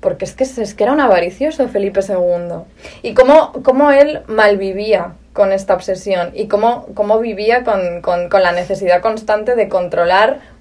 porque 0.00 0.24
es, 0.24 0.34
que, 0.34 0.44
es 0.44 0.74
que 0.74 0.84
era 0.84 0.92
un 0.92 1.00
avaricioso 1.00 1.66
Felipe 1.68 2.00
II. 2.08 2.62
Y 3.02 3.14
cómo, 3.14 3.52
cómo 3.64 3.90
él 3.90 4.20
malvivía 4.28 5.14
con 5.32 5.50
esta 5.50 5.74
obsesión 5.74 6.30
y 6.34 6.46
cómo, 6.46 6.86
cómo 6.94 7.18
vivía 7.18 7.64
con, 7.64 8.00
con- 8.02 8.28
con 8.28 8.44
la 8.44 8.52
necesidad 8.52 9.00
constante 9.02 9.56
de 9.56 9.68
controlar. 9.68 10.53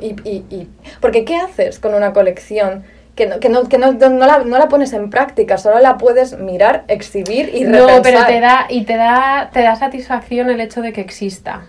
Y, 0.00 0.08
y- 0.28 0.44
y- 0.50 0.68
porque 1.00 1.24
¿qué 1.24 1.36
haces 1.36 1.78
con 1.78 1.94
una 1.94 2.12
colección? 2.12 2.84
Que 3.14 3.26
no, 3.26 3.40
que 3.40 3.48
no, 3.48 3.68
que 3.68 3.78
no, 3.78 3.92
no 3.92 4.26
la, 4.26 4.38
no 4.44 4.58
la 4.58 4.68
pones 4.68 4.92
en 4.92 5.10
práctica, 5.10 5.58
solo 5.58 5.78
la 5.80 5.98
puedes 5.98 6.38
mirar, 6.38 6.84
exhibir 6.88 7.48
y 7.54 7.64
repensar. 7.64 7.96
No, 7.96 8.02
pero 8.02 8.24
te 8.26 8.40
da, 8.40 8.66
y 8.68 8.84
te 8.84 8.96
da, 8.96 9.50
te 9.52 9.62
da 9.62 9.74
satisfacción 9.76 10.50
el 10.50 10.60
hecho 10.60 10.82
de 10.82 10.92
que 10.92 11.00
exista. 11.00 11.62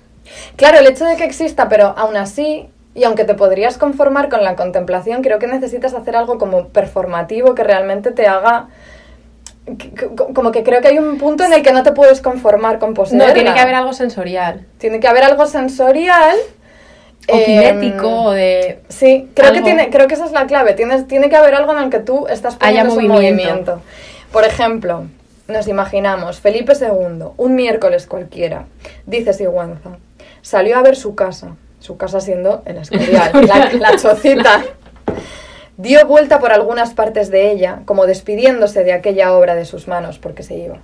Claro, 0.58 0.78
el 0.80 0.86
hecho 0.88 1.06
de 1.06 1.16
que 1.16 1.24
exista, 1.24 1.68
pero 1.70 1.96
aún 1.98 2.18
así, 2.18 2.68
y 2.94 3.04
aunque 3.04 3.24
te 3.26 3.34
podrías 3.34 3.78
conformar 3.80 4.30
con 4.30 4.44
la 4.44 4.56
contemplación, 4.56 5.24
creo 5.24 5.40
que 5.40 5.48
necesitas 5.48 5.94
hacer 5.96 6.16
algo 6.16 6.38
como 6.38 6.68
performativo 6.68 7.56
que 7.56 7.64
realmente 7.64 8.12
te 8.12 8.28
haga... 8.28 8.68
Como 10.34 10.52
que 10.52 10.64
creo 10.64 10.82
que 10.82 10.88
hay 10.88 10.98
un 10.98 11.18
punto 11.20 11.44
en 11.44 11.54
el 11.54 11.62
que 11.62 11.72
no 11.74 11.84
te 11.84 11.92
puedes 11.92 12.22
conformar 12.22 12.80
con 12.80 12.94
poseerla. 12.96 13.28
No, 13.28 13.34
tiene 13.34 13.54
que 13.54 13.60
haber 13.60 13.76
algo 13.76 13.94
sensorial. 13.94 14.66
Tiene 14.80 15.00
que 15.00 15.08
haber 15.08 15.24
algo 15.24 15.46
sensorial. 15.46 16.36
O 17.28 17.44
kinético, 17.44 18.24
o 18.24 18.32
de... 18.32 18.80
Sí, 18.90 19.30
creo 19.36 19.54
que, 19.54 19.62
tiene, 19.62 19.90
creo 19.90 20.08
que 20.08 20.16
esa 20.16 20.26
es 20.26 20.32
la 20.32 20.48
clave. 20.48 20.74
Tienes, 20.74 21.08
tiene 21.08 21.30
que 21.30 21.36
haber 21.36 21.54
algo 21.54 21.74
en 21.74 21.84
el 21.84 21.90
que 21.90 22.00
tú 22.00 22.28
estás 22.28 22.58
Haya 22.60 22.86
poniendo 22.86 23.14
movimiento. 23.14 23.44
movimiento. 23.44 23.82
Por 24.32 24.46
ejemplo, 24.46 25.06
nos 25.48 25.68
imaginamos, 25.68 26.40
Felipe 26.40 26.74
II, 26.80 27.26
un 27.38 27.56
miércoles 27.56 28.08
cualquiera, 28.08 28.66
dice 29.06 29.34
Sigüenza, 29.34 29.98
salió 30.42 30.78
a 30.78 30.82
ver 30.82 30.96
su 30.96 31.16
casa, 31.16 31.56
su 31.80 31.98
casa 31.98 32.20
siendo 32.20 32.62
el 32.66 32.78
Escorial, 32.78 33.32
la, 33.48 33.72
la 33.80 33.98
chocita. 33.98 34.64
Dio 35.78 36.06
vuelta 36.06 36.40
por 36.40 36.52
algunas 36.52 36.94
partes 36.94 37.32
de 37.32 37.52
ella, 37.52 37.82
como 37.86 38.06
despidiéndose 38.06 38.84
de 38.84 38.94
aquella 38.94 39.34
obra 39.34 39.56
de 39.56 39.66
sus 39.66 39.88
manos, 39.88 40.20
porque 40.20 40.44
se 40.44 40.56
iba. 40.56 40.78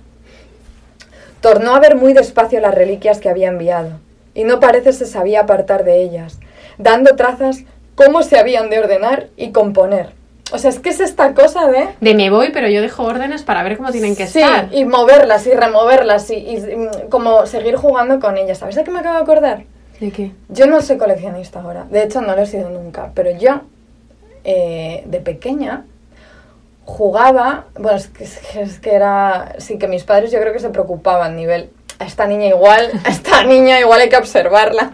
Tornó 1.40 1.74
a 1.76 1.80
ver 1.80 1.96
muy 1.96 2.12
despacio 2.12 2.60
las 2.60 2.74
reliquias 2.74 3.18
que 3.18 3.28
había 3.28 3.48
enviado, 3.48 4.00
y 4.36 4.44
no 4.44 4.60
parece 4.60 4.92
se 4.92 5.06
sabía 5.06 5.40
apartar 5.40 5.82
de 5.84 6.00
ellas, 6.02 6.38
dando 6.78 7.16
trazas 7.16 7.64
cómo 7.96 8.22
se 8.22 8.38
habían 8.38 8.70
de 8.70 8.78
ordenar 8.78 9.28
y 9.36 9.50
componer. 9.50 10.10
O 10.52 10.58
sea, 10.58 10.70
es 10.70 10.78
que 10.78 10.90
es 10.90 11.00
esta 11.00 11.34
cosa 11.34 11.66
de... 11.66 11.88
De 12.00 12.14
me 12.14 12.30
voy, 12.30 12.50
pero 12.52 12.68
yo 12.68 12.80
dejo 12.80 13.02
órdenes 13.02 13.42
para 13.42 13.64
ver 13.64 13.76
cómo 13.76 13.90
tienen 13.90 14.14
que 14.14 14.28
sí, 14.28 14.38
estar. 14.40 14.68
y 14.72 14.84
moverlas 14.84 15.44
y 15.48 15.52
removerlas 15.52 16.30
y, 16.30 16.34
y, 16.36 16.56
mm, 16.76 17.08
como 17.10 17.46
seguir 17.46 17.74
jugando 17.74 18.20
con 18.20 18.36
ellas. 18.36 18.58
¿Sabes 18.58 18.76
de 18.76 18.84
qué 18.84 18.92
me 18.92 19.00
acabo 19.00 19.16
de 19.16 19.22
acordar? 19.22 19.64
¿De 19.98 20.12
qué? 20.12 20.30
Yo 20.48 20.66
no 20.66 20.80
soy 20.82 20.98
coleccionista 20.98 21.60
ahora. 21.62 21.86
De 21.90 22.04
hecho, 22.04 22.20
no 22.20 22.36
lo 22.36 22.42
he 22.42 22.46
sido 22.46 22.70
nunca. 22.70 23.10
Pero 23.12 23.32
yo, 23.32 23.62
eh, 24.44 25.02
de 25.06 25.18
pequeña, 25.20 25.84
jugaba... 26.84 27.64
Bueno, 27.78 27.98
es 27.98 28.06
que, 28.08 28.24
es 28.24 28.38
que- 28.38 28.60
es 28.62 28.78
que 28.78 28.94
era... 28.94 29.54
Sí, 29.58 29.78
que 29.78 29.88
mis 29.88 30.04
padres 30.04 30.30
yo 30.30 30.38
creo 30.40 30.52
que 30.52 30.60
se 30.60 30.68
preocupaban. 30.70 31.34
Nivel, 31.34 31.70
a 31.98 32.04
esta 32.04 32.26
niña 32.26 32.46
igual, 32.46 32.90
a 33.04 33.08
esta 33.08 33.42
niña 33.44 33.80
igual 33.80 34.00
hay 34.00 34.08
que 34.08 34.16
observarla. 34.16 34.92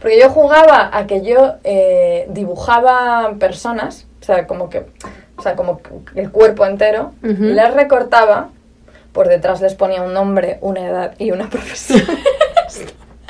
Porque 0.00 0.20
yo 0.20 0.28
jugaba 0.28 0.90
a 0.92 1.06
que 1.06 1.22
yo 1.22 1.54
eh, 1.64 2.26
dibujaba 2.28 3.32
personas, 3.38 4.06
o 4.20 4.24
sea, 4.24 4.46
como 4.46 4.68
que... 4.68 4.86
O 5.36 5.42
sea, 5.42 5.56
como 5.56 5.80
el 6.14 6.30
cuerpo 6.30 6.64
entero, 6.64 7.12
Ujú. 7.22 7.44
y 7.46 7.52
les 7.54 7.74
recortaba, 7.74 8.50
por 9.12 9.26
detrás 9.28 9.60
les 9.60 9.74
ponía 9.74 10.00
un 10.02 10.12
nombre, 10.12 10.58
una 10.60 10.80
edad 10.86 11.14
y 11.18 11.32
una 11.32 11.50
profesión. 11.50 12.04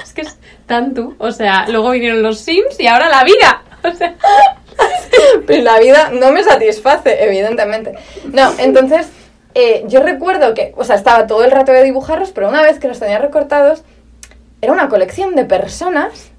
Es 0.02 0.12
que 0.12 0.20
es 0.20 0.36
tan 0.66 0.92
tú. 0.92 1.16
O 1.18 1.32
sea, 1.32 1.66
luego 1.68 1.90
vinieron 1.90 2.22
los 2.22 2.40
Sims 2.40 2.78
y 2.78 2.86
ahora 2.88 3.08
la 3.08 3.24
vida. 3.24 3.62
O 3.84 3.92
sea, 3.96 4.14
Pero 5.46 5.62
la 5.62 5.78
vida 5.78 6.10
no 6.12 6.30
me 6.32 6.42
satisface, 6.44 7.24
evidentemente. 7.24 7.94
No, 8.32 8.52
entonces, 8.58 9.08
eh, 9.54 9.84
yo 9.86 10.00
recuerdo 10.00 10.54
que, 10.54 10.72
o 10.76 10.84
sea, 10.84 10.96
estaba 10.96 11.26
todo 11.26 11.44
el 11.44 11.50
rato 11.50 11.72
de 11.72 11.82
dibujarlos, 11.82 12.32
pero 12.32 12.48
una 12.48 12.62
vez 12.62 12.78
que 12.78 12.88
los 12.88 12.98
tenía 12.98 13.18
recortados, 13.18 13.84
era 14.60 14.72
una 14.72 14.88
colección 14.88 15.34
de 15.34 15.44
personas 15.44 16.30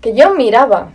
que 0.00 0.14
yo 0.14 0.34
miraba. 0.34 0.92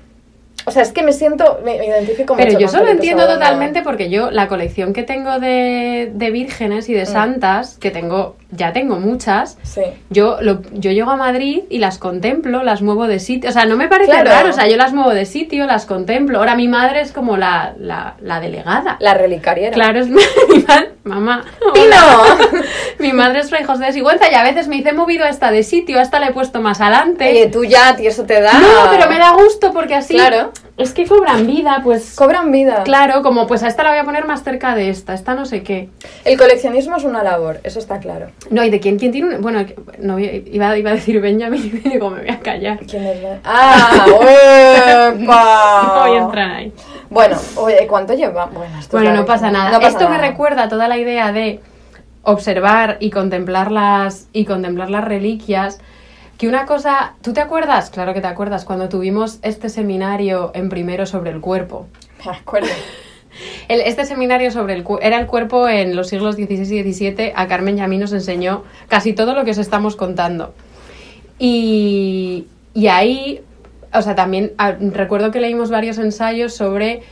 O 0.68 0.72
sea, 0.72 0.84
es 0.84 0.91
que 0.91 1.02
me 1.02 1.14
siento, 1.14 1.61
me, 1.64 1.77
me 1.77 1.85
identifico 1.88 2.35
mucho 2.35 2.45
Pero 2.45 2.60
yo 2.60 2.68
con 2.68 2.76
solo 2.80 2.91
entiendo 2.91 3.26
totalmente 3.26 3.84
porque 3.84 4.10
yo 4.10 4.31
la 4.31 4.49
colección 4.49 4.91
que 4.91 5.03
tengo 5.03 5.39
de, 5.39 6.11
de 6.14 6.30
vírgenes 6.31 6.89
y 6.89 6.94
de 6.94 7.03
Mm. 7.03 7.06
santas, 7.07 7.77
que 7.80 7.89
tengo, 7.89 8.35
ya 8.52 8.73
tengo 8.73 8.99
muchas, 8.99 9.57
Sí. 9.64 9.81
yo, 10.10 10.38
lo, 10.41 10.61
yo 10.73 10.91
llego 10.91 11.10
a 11.11 11.15
Madrid 11.15 11.61
y 11.69 11.80
las 11.80 11.98
contemplo, 11.98 12.64
las 12.64 12.81
muevo 12.81 13.07
de 13.07 13.19
sitio. 13.19 13.49
O 13.49 13.53
sea, 13.53 13.65
no 13.65 13.77
me 13.77 13.88
parece 13.88 14.11
Claro. 14.11 14.30
raro, 14.30 14.49
o 14.49 14.53
sea, 14.53 14.68
yo 14.68 14.76
las 14.76 14.91
muevo 14.91 15.11
de 15.11 15.26
sitio, 15.26 15.65
las 15.68 15.85
contemplo. 15.85 16.39
Ahora 16.39 16.56
mi 16.56 16.68
madre 16.68 16.99
es 16.99 17.14
como 17.14 17.38
la, 17.38 17.73
la, 17.80 18.15
la 18.22 18.41
delegada. 18.41 18.98
La 18.99 19.14
relicariera. 19.14 19.72
Claro, 19.73 19.99
es 20.02 20.07
mi 20.10 20.19
madre, 20.68 20.91
mamá. 21.06 21.45
Hola. 21.73 22.35
mi 22.99 23.14
madre 23.14 23.39
es 23.39 23.49
Fray 23.49 23.64
José 23.64 23.85
de 23.85 23.94
Sigüenza 23.94 24.30
y 24.30 24.35
a 24.35 24.44
veces 24.44 24.68
me 24.68 24.76
dice, 24.76 24.89
he 24.89 24.94
movido 24.94 25.23
a 25.23 25.30
esta 25.30 25.49
de 25.49 25.64
sitio, 25.64 25.99
a 25.99 26.02
esta 26.02 26.19
la 26.19 26.27
he 26.27 26.34
puesto 26.34 26.60
más 26.61 26.81
adelante. 26.81 27.30
Oye, 27.30 27.48
tú 27.48 27.64
ya, 27.64 27.95
tío, 27.95 28.10
eso 28.10 28.23
te 28.26 28.41
da... 28.41 28.52
No, 28.53 28.89
pero 28.91 29.10
me 29.10 29.18
da 29.18 29.31
gusto 29.31 29.72
porque 29.72 29.95
así. 29.95 30.14
Claro. 30.14 30.52
Es 30.77 30.93
que 30.93 31.07
cobran 31.07 31.47
vida, 31.47 31.81
pues. 31.84 32.13
Cobran 32.15 32.51
vida. 32.51 32.84
Claro, 32.84 33.23
como 33.23 33.47
pues 33.47 33.63
a 33.63 33.67
esta 33.67 33.81
la 33.84 33.89
voy 33.89 33.97
a 33.99 34.03
poner 34.03 34.27
más 34.27 34.43
cerca 34.43 34.75
de 34.75 34.89
esta, 34.89 35.13
esta 35.15 35.34
no 35.34 35.45
sé 35.45 35.63
qué. 35.63 35.89
El 36.23 36.38
coleccionismo 36.38 36.97
es 36.97 37.03
una 37.03 37.23
labor, 37.23 37.59
eso 37.63 37.79
está 37.79 37.97
claro. 37.99 38.27
No, 38.51 38.63
¿y 38.63 38.69
de 38.69 38.79
quién, 38.79 38.99
quién 38.99 39.11
tiene 39.11 39.35
un.? 39.35 39.41
Bueno, 39.41 39.65
no 39.99 40.19
iba, 40.19 40.77
iba 40.77 40.89
a 40.91 40.93
decir 40.93 41.19
Benjamin 41.19 41.65
y 41.65 41.69
digo, 41.89 42.11
me 42.11 42.19
voy 42.21 42.29
a 42.29 42.39
callar. 42.39 42.77
¿Quién 42.85 43.05
es? 43.07 43.23
la- 43.23 43.39
¡Ah! 43.43 44.05
¡Epa! 45.13 45.84
No 45.95 46.07
voy 46.07 46.17
a 46.17 46.21
entrar 46.21 46.51
ahí. 46.51 46.73
Bueno, 47.09 47.38
oye, 47.55 47.88
¿cuánto 47.88 48.13
lleva? 48.13 48.45
Bueno, 48.47 48.77
esto 48.79 48.97
es 48.97 49.03
Bueno, 49.03 49.19
no 49.19 49.25
pasa 49.25 49.49
nada. 49.49 49.71
No 49.71 49.77
pasa 49.79 49.89
Esto 49.97 50.09
me 50.09 50.17
nada. 50.17 50.27
recuerda 50.29 50.69
toda 50.69 50.88
la 50.88 50.97
idea 50.97 51.31
de 51.31 51.59
observar 52.23 52.97
y 52.99 53.09
contemplar 53.09 53.71
las, 53.71 54.27
y 54.34 54.45
contemplar 54.45 54.89
las 54.89 55.03
reliquias. 55.05 55.79
Que 56.38 56.47
una 56.47 56.65
cosa. 56.65 57.14
¿Tú 57.22 57.34
te 57.34 57.41
acuerdas? 57.41 57.89
Claro 57.89 58.14
que 58.14 58.22
te 58.22 58.27
acuerdas, 58.27 58.64
cuando 58.64 58.89
tuvimos 58.89 59.39
este 59.41 59.69
seminario 59.69 60.51
en 60.53 60.69
primero 60.69 61.05
sobre 61.05 61.31
el 61.31 61.41
cuerpo. 61.41 61.88
Me 62.26 62.31
acuerdo. 62.31 62.68
El- 63.68 63.81
este 63.81 64.05
seminario 64.05 64.49
sobre 64.49 64.73
el 64.73 64.84
era 65.01 65.19
el 65.19 65.27
cuerpo 65.27 65.68
en 65.68 65.95
los 65.95 66.07
siglos 66.07 66.35
XVI 66.35 66.80
y 66.80 66.93
XVII. 66.93 67.34
A 67.35 67.47
Carmen 67.47 67.77
y 67.77 67.81
a 67.81 67.88
mí 67.88 67.97
nos 67.97 68.11
enseñó 68.14 68.64
casi 68.88 69.14
todo 69.14 69.35
lo 69.35 69.45
que 69.45 69.51
os 69.51 69.57
estamos 69.59 69.95
contando. 69.95 70.53
Y, 71.38 72.47
y 72.73 72.88
ahí, 72.88 73.41
o 73.93 74.01
sea, 74.01 74.15
también 74.15 74.53
recuerdo 74.91 75.30
que 75.31 75.39
leímos 75.39 75.69
varios 75.69 75.99
ensayos 75.99 76.55
sobre 76.55 77.03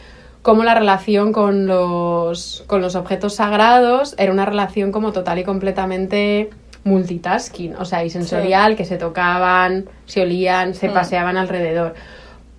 cómo 0.42 0.64
la 0.64 0.74
relación 0.74 1.32
con 1.32 1.68
los, 1.68 2.64
con 2.68 2.82
los 2.82 2.96
objetos 2.96 3.36
sagrados 3.36 4.16
era 4.18 4.32
una 4.32 4.46
relación 4.46 4.92
como 4.92 5.12
total 5.12 5.40
y 5.40 5.44
completamente 5.44 6.50
multitasking, 6.86 7.76
o 7.76 7.84
sea, 7.84 8.06
y 8.06 8.10
sensorial, 8.10 8.76
que 8.78 8.86
se 8.86 8.98
tocaban, 8.98 9.86
se 10.06 10.22
olían, 10.22 10.74
se 10.76 10.88
Mm. 10.88 10.94
paseaban 10.94 11.36
alrededor. 11.36 11.96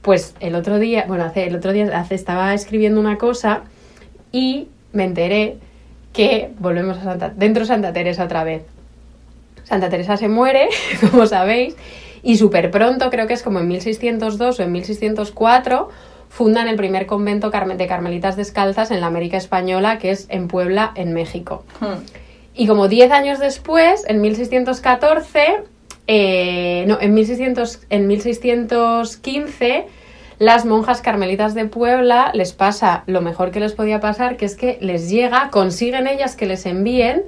Pues 0.02 0.34
el 0.40 0.54
otro 0.54 0.78
día, 0.78 1.04
bueno, 1.08 1.24
hace, 1.24 1.46
el 1.46 1.56
otro 1.56 1.72
día 1.72 1.88
hace, 1.98 2.14
estaba 2.14 2.52
escribiendo 2.52 3.00
una 3.00 3.16
cosa 3.18 3.62
y 4.32 4.68
me 4.92 5.04
enteré 5.04 5.56
que 6.12 6.50
volvemos 6.58 6.98
a 6.98 7.04
Santa, 7.04 7.32
dentro 7.34 7.62
de 7.62 7.68
Santa 7.68 7.92
Teresa 7.92 8.24
otra 8.24 8.44
vez. 8.44 8.62
Santa 9.64 9.88
Teresa 9.88 10.16
se 10.16 10.28
muere, 10.28 10.68
como 11.10 11.26
sabéis, 11.26 11.76
y 12.22 12.36
súper 12.36 12.70
pronto, 12.70 13.10
creo 13.10 13.26
que 13.26 13.34
es 13.34 13.42
como 13.42 13.60
en 13.60 13.68
1602 13.68 14.58
o 14.58 14.62
en 14.62 14.72
1604, 14.72 15.88
fundan 16.28 16.68
el 16.68 16.76
primer 16.76 17.06
convento 17.06 17.50
de 17.50 17.86
carmelitas 17.86 18.36
descalzas 18.36 18.90
en 18.90 19.00
la 19.00 19.06
América 19.06 19.36
Española, 19.36 19.98
que 19.98 20.10
es 20.10 20.26
en 20.28 20.48
Puebla, 20.48 20.92
en 20.96 21.12
México. 21.14 21.64
Hmm. 21.80 22.02
Y 22.56 22.66
como 22.66 22.88
10 22.88 23.12
años 23.12 23.38
después, 23.38 24.04
en 24.08 24.22
1614, 24.22 25.58
eh, 26.06 26.84
no, 26.88 26.98
en, 27.00 27.12
1600, 27.12 27.80
en 27.90 28.06
1615, 28.06 29.86
las 30.38 30.64
monjas 30.64 31.02
carmelitas 31.02 31.54
de 31.54 31.66
Puebla 31.66 32.30
les 32.32 32.52
pasa 32.52 33.04
lo 33.06 33.20
mejor 33.20 33.50
que 33.50 33.60
les 33.60 33.74
podía 33.74 34.00
pasar, 34.00 34.38
que 34.38 34.46
es 34.46 34.56
que 34.56 34.78
les 34.80 35.10
llega, 35.10 35.50
consiguen 35.50 36.06
ellas 36.06 36.34
que 36.34 36.46
les 36.46 36.64
envíen, 36.64 37.24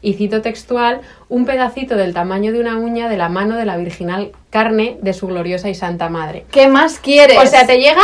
y 0.00 0.14
cito 0.14 0.42
textual, 0.42 1.00
un 1.28 1.46
pedacito 1.46 1.96
del 1.96 2.12
tamaño 2.12 2.52
de 2.52 2.58
una 2.58 2.76
uña 2.76 3.08
de 3.08 3.16
la 3.16 3.28
mano 3.28 3.56
de 3.56 3.64
la 3.64 3.76
virginal 3.76 4.32
carne 4.50 4.98
de 5.00 5.12
su 5.12 5.28
gloriosa 5.28 5.68
y 5.68 5.76
santa 5.76 6.08
madre. 6.08 6.44
¿Qué 6.50 6.66
más 6.66 6.98
quieres? 6.98 7.38
O 7.38 7.46
sea, 7.46 7.66
te 7.68 7.78
llega 7.78 8.02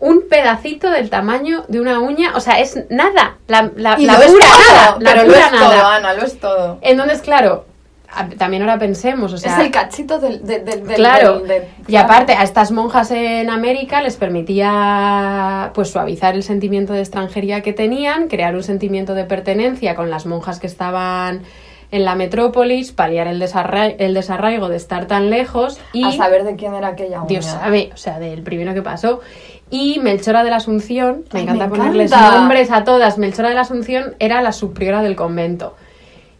un 0.00 0.28
pedacito 0.28 0.90
del 0.90 1.08
tamaño 1.10 1.64
de 1.68 1.80
una 1.80 2.00
uña, 2.00 2.32
o 2.36 2.40
sea, 2.40 2.60
es 2.60 2.78
nada, 2.90 3.36
la, 3.48 3.70
la, 3.76 3.96
y 3.98 4.04
la 4.06 4.14
lo 4.18 4.22
es 4.22 4.32
todo, 4.32 4.38
nada, 4.38 4.96
la 5.00 5.10
pero 5.12 5.22
lo 5.26 5.34
es 5.34 5.52
nada. 5.52 5.58
todo, 5.70 5.86
Ana, 5.86 6.12
lo 6.14 6.22
es 6.24 6.38
todo. 6.38 6.78
Entonces, 6.82 7.20
claro, 7.22 7.64
a- 8.12 8.28
también 8.28 8.62
ahora 8.62 8.78
pensemos, 8.78 9.32
o 9.32 9.38
sea, 9.38 9.52
es 9.58 9.64
el 9.64 9.70
cachito 9.70 10.18
del... 10.18 10.44
del- 10.46 10.64
del- 10.64 10.86
del- 10.86 10.96
claro, 10.96 11.38
del- 11.40 11.48
del- 11.48 11.64
y 11.88 11.96
aparte 11.96 12.34
a 12.34 12.42
estas 12.42 12.72
monjas 12.72 13.10
en 13.10 13.48
América 13.50 14.00
les 14.02 14.16
permitía 14.16 15.70
pues 15.74 15.90
suavizar 15.90 16.34
el 16.34 16.42
sentimiento 16.42 16.92
de 16.92 17.00
extranjería 17.00 17.62
que 17.62 17.72
tenían, 17.72 18.28
crear 18.28 18.54
un 18.54 18.62
sentimiento 18.62 19.14
de 19.14 19.24
pertenencia 19.24 19.94
con 19.94 20.10
las 20.10 20.26
monjas 20.26 20.58
que 20.60 20.66
estaban 20.66 21.42
en 21.92 22.04
la 22.04 22.14
metrópolis, 22.16 22.92
paliar 22.92 23.28
el, 23.28 23.38
desarra- 23.38 23.86
el 23.86 24.12
desarraigo 24.14 24.68
de 24.68 24.76
estar 24.76 25.06
tan 25.06 25.30
lejos 25.30 25.78
y 25.92 26.04
A 26.04 26.12
saber 26.12 26.44
de 26.44 26.56
quién 26.56 26.74
era 26.74 26.88
aquella 26.88 27.18
uña. 27.20 27.28
Dios 27.28 27.44
sabe, 27.44 27.90
o 27.94 27.96
sea, 27.96 28.18
del 28.18 28.42
primero 28.42 28.74
que 28.74 28.82
pasó. 28.82 29.20
Y 29.70 29.98
Melchora 29.98 30.44
de 30.44 30.50
la 30.50 30.56
Asunción, 30.56 31.24
me 31.32 31.40
encanta 31.40 31.64
me 31.66 31.70
ponerles 31.70 32.12
encanta. 32.12 32.38
nombres 32.38 32.70
a 32.70 32.84
todas. 32.84 33.18
Melchora 33.18 33.48
de 33.48 33.56
la 33.56 33.62
Asunción 33.62 34.14
era 34.18 34.40
la 34.40 34.52
subpriora 34.52 35.02
del 35.02 35.16
convento. 35.16 35.74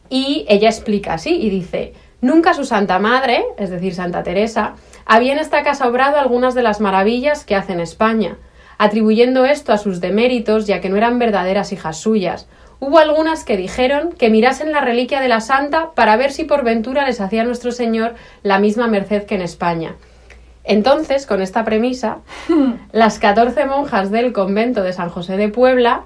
Y 0.08 0.46
ella 0.48 0.68
explica 0.68 1.14
así 1.14 1.34
y 1.34 1.50
dice: 1.50 1.92
Nunca 2.20 2.54
su 2.54 2.64
Santa 2.64 2.98
Madre, 2.98 3.44
es 3.58 3.70
decir, 3.70 3.94
Santa 3.94 4.22
Teresa, 4.22 4.74
había 5.04 5.32
en 5.32 5.38
esta 5.38 5.62
casa 5.64 5.88
obrado 5.88 6.18
algunas 6.18 6.54
de 6.54 6.62
las 6.62 6.80
maravillas 6.80 7.44
que 7.44 7.56
hace 7.56 7.72
en 7.72 7.80
España, 7.80 8.36
atribuyendo 8.78 9.44
esto 9.44 9.72
a 9.72 9.78
sus 9.78 10.00
deméritos, 10.00 10.66
ya 10.66 10.80
que 10.80 10.88
no 10.88 10.96
eran 10.96 11.18
verdaderas 11.18 11.72
hijas 11.72 11.98
suyas. 11.98 12.48
Hubo 12.78 12.98
algunas 12.98 13.44
que 13.44 13.56
dijeron 13.56 14.12
que 14.12 14.28
mirasen 14.30 14.70
la 14.70 14.82
reliquia 14.82 15.20
de 15.20 15.28
la 15.28 15.40
Santa 15.40 15.92
para 15.94 16.16
ver 16.16 16.30
si 16.30 16.44
por 16.44 16.62
ventura 16.62 17.06
les 17.06 17.20
hacía 17.20 17.42
nuestro 17.42 17.72
Señor 17.72 18.14
la 18.42 18.58
misma 18.58 18.86
merced 18.86 19.24
que 19.24 19.34
en 19.34 19.42
España. 19.42 19.96
Entonces, 20.66 21.26
con 21.26 21.40
esta 21.40 21.64
premisa, 21.64 22.18
las 22.92 23.18
14 23.18 23.66
monjas 23.66 24.10
del 24.10 24.32
convento 24.32 24.82
de 24.82 24.92
San 24.92 25.08
José 25.08 25.36
de 25.36 25.48
Puebla 25.48 26.02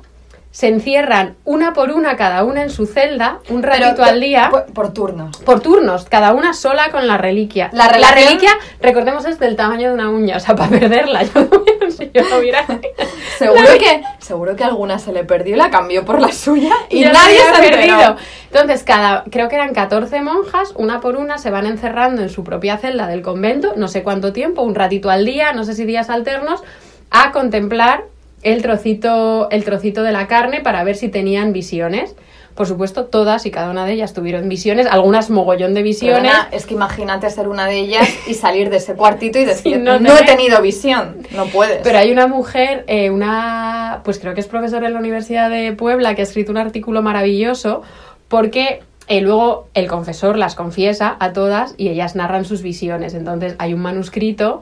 se 0.53 0.67
encierran 0.67 1.37
una 1.45 1.73
por 1.73 1.91
una 1.93 2.17
cada 2.17 2.43
una 2.43 2.63
en 2.63 2.71
su 2.71 2.87
celda, 2.87 3.39
un 3.51 3.63
ratito 3.63 4.03
al 4.03 4.21
día, 4.21 4.49
Por, 4.51 4.67
por 4.67 4.93
turnos. 4.93 5.37
por 5.39 5.61
turnos, 5.61 6.07
cada 6.07 6.33
una 6.33 6.55
sola 6.55 6.91
con 6.91 7.07
la 7.07 7.17
reliquia. 7.19 7.71
La 7.73 7.87
reliquia, 7.89 8.51
recordemos, 8.81 9.25
es 9.27 9.39
del 9.39 9.55
tamaño 9.55 9.89
de 9.89 9.95
una 9.95 10.11
uña, 10.11 10.37
o 10.37 10.41
sea, 10.41 10.57
para 10.57 10.71
perderla. 10.71 11.23
Yo 11.35 11.41
no 11.43 11.57
hubiera- 11.59 11.91
si 11.91 12.11
yo 12.13 12.23
no 12.29 12.39
hubiera... 12.39 12.65
Seguro 13.39 13.63
que, 13.79 14.03
seguro 14.19 14.55
que 14.55 14.65
alguna 14.65 14.99
se 14.99 15.13
le 15.13 15.25
perdió 15.25 15.55
y 15.55 15.59
la 15.59 15.71
cambió 15.71 16.05
por 16.05 16.21
la 16.21 16.31
suya 16.31 16.75
y 16.91 17.05
Yo 17.05 17.13
nadie 17.13 17.39
se 17.39 17.49
había 17.57 17.71
perdido. 17.71 18.17
Entonces, 18.53 18.83
cada, 18.85 19.25
creo 19.31 19.49
que 19.49 19.55
eran 19.57 19.73
14 19.73 20.21
monjas, 20.21 20.73
una 20.77 21.01
por 21.01 21.17
una, 21.17 21.39
se 21.39 21.51
van 21.51 21.65
encerrando 21.67 22.21
en 22.23 22.29
su 22.29 22.45
propia 22.45 22.77
celda 22.77 23.07
del 23.07 23.23
convento, 23.23 23.73
no 23.77 23.89
sé 23.89 24.03
cuánto 24.03 24.33
tiempo, 24.35 24.63
un 24.63 24.75
ratito 24.75 25.09
al 25.11 25.25
día, 25.25 25.53
no 25.53 25.65
sé 25.65 25.75
si 25.75 25.85
días 25.87 26.11
alternos, 26.11 26.63
a 27.11 27.33
contemplar 27.33 28.05
el 28.43 28.63
trocito, 28.63 29.51
el 29.51 29.65
trocito 29.65 30.03
de 30.03 30.13
la 30.13 30.27
carne 30.27 30.61
para 30.61 30.85
ver 30.85 30.97
si 30.97 31.09
tenían 31.09 31.53
visiones. 31.53 32.15
Por 32.55 32.67
supuesto, 32.67 33.07
todas 33.07 33.47
y 33.47 33.51
cada 33.51 33.71
una 33.71 33.87
de 33.87 33.93
ellas 33.93 34.13
tuvieron 34.13 34.49
visiones, 34.49 34.87
algunas 34.87 35.31
mogollón 35.31 35.73
de 35.73 35.83
visiones. 35.83 36.31
Perdona, 36.31 36.49
es 36.51 36.67
que 36.67 36.75
imagínate 36.75 37.31
ser 37.31 37.49
una 37.49 37.67
de 37.67 37.79
ellas 37.79 38.09
y 38.27 38.35
salir 38.35 38.71
de 38.71 38.79
ese 38.79 38.95
cuartito 38.95 39.39
y 39.39 39.45
decir, 39.47 39.79
no 39.79 39.99
no, 39.99 40.19
he 40.19 40.25
tenido 40.25 40.61
visión. 40.61 41.17
No 41.35 41.47
puedes. 41.47 41.79
Pero 41.83 41.99
hay 41.99 42.11
una 42.13 42.27
mujer, 42.27 42.85
eh, 42.87 43.11
una, 43.11 44.01
pues 44.05 44.19
creo 44.19 44.35
que 44.35 44.41
es 44.41 44.49
profesora 44.49 44.89
en 44.89 44.95
la 44.95 44.99
Universidad 44.99 45.49
de 45.49 45.73
Puebla, 45.73 46.15
que 46.15 46.23
ha 46.23 46.25
escrito 46.25 46.51
un 46.51 46.59
artículo 46.59 47.03
maravilloso 47.03 47.83
porque 48.29 48.83
eh, 49.07 49.21
luego 49.21 49.69
el 49.75 49.87
confesor 49.87 50.37
las 50.37 50.55
confiesa 50.55 51.17
a 51.19 51.33
todas 51.33 51.75
y 51.77 51.89
ellas 51.89 52.15
narran 52.15 52.45
sus 52.45 52.63
visiones. 52.63 53.15
Entonces 53.15 53.55
hay 53.59 53.75
un 53.75 53.81
manuscrito 53.81 54.61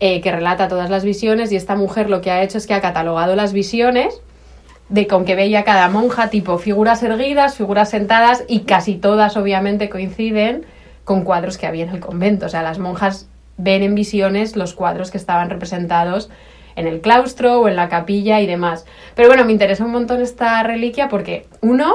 eh, 0.00 0.20
que 0.20 0.32
relata 0.32 0.68
todas 0.68 0.90
las 0.90 1.04
visiones 1.04 1.50
y 1.52 1.56
esta 1.56 1.74
mujer 1.74 2.08
lo 2.08 2.20
que 2.20 2.30
ha 2.30 2.42
hecho 2.42 2.58
es 2.58 2.66
que 2.66 2.74
ha 2.74 2.80
catalogado 2.80 3.34
las 3.36 3.52
visiones 3.52 4.20
de 4.88 5.06
con 5.06 5.24
que 5.24 5.34
veía 5.34 5.64
cada 5.64 5.88
monja, 5.88 6.30
tipo 6.30 6.58
figuras 6.58 7.02
erguidas, 7.02 7.56
figuras 7.56 7.90
sentadas 7.90 8.44
y 8.48 8.60
casi 8.60 8.94
todas 8.94 9.36
obviamente 9.36 9.88
coinciden 9.88 10.64
con 11.04 11.24
cuadros 11.24 11.58
que 11.58 11.66
había 11.66 11.84
en 11.84 11.90
el 11.90 12.00
convento. 12.00 12.46
O 12.46 12.48
sea, 12.48 12.62
las 12.62 12.78
monjas 12.78 13.28
ven 13.56 13.82
en 13.82 13.94
visiones 13.94 14.56
los 14.56 14.74
cuadros 14.74 15.10
que 15.10 15.18
estaban 15.18 15.50
representados 15.50 16.30
en 16.76 16.86
el 16.86 17.00
claustro 17.00 17.60
o 17.60 17.68
en 17.68 17.76
la 17.76 17.88
capilla 17.88 18.40
y 18.40 18.46
demás. 18.46 18.86
Pero 19.14 19.28
bueno, 19.28 19.44
me 19.44 19.52
interesa 19.52 19.84
un 19.84 19.90
montón 19.90 20.22
esta 20.22 20.62
reliquia 20.62 21.08
porque 21.08 21.46
uno 21.60 21.92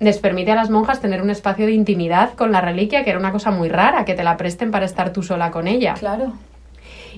les 0.00 0.18
permite 0.18 0.52
a 0.52 0.54
las 0.54 0.70
monjas 0.70 1.00
tener 1.00 1.22
un 1.22 1.30
espacio 1.30 1.66
de 1.66 1.72
intimidad 1.72 2.34
con 2.34 2.52
la 2.52 2.60
reliquia, 2.60 3.02
que 3.02 3.10
era 3.10 3.18
una 3.18 3.32
cosa 3.32 3.50
muy 3.50 3.68
rara, 3.68 4.04
que 4.04 4.14
te 4.14 4.22
la 4.22 4.36
presten 4.36 4.70
para 4.70 4.84
estar 4.84 5.12
tú 5.12 5.22
sola 5.22 5.50
con 5.50 5.66
ella. 5.66 5.94
Claro. 5.94 6.34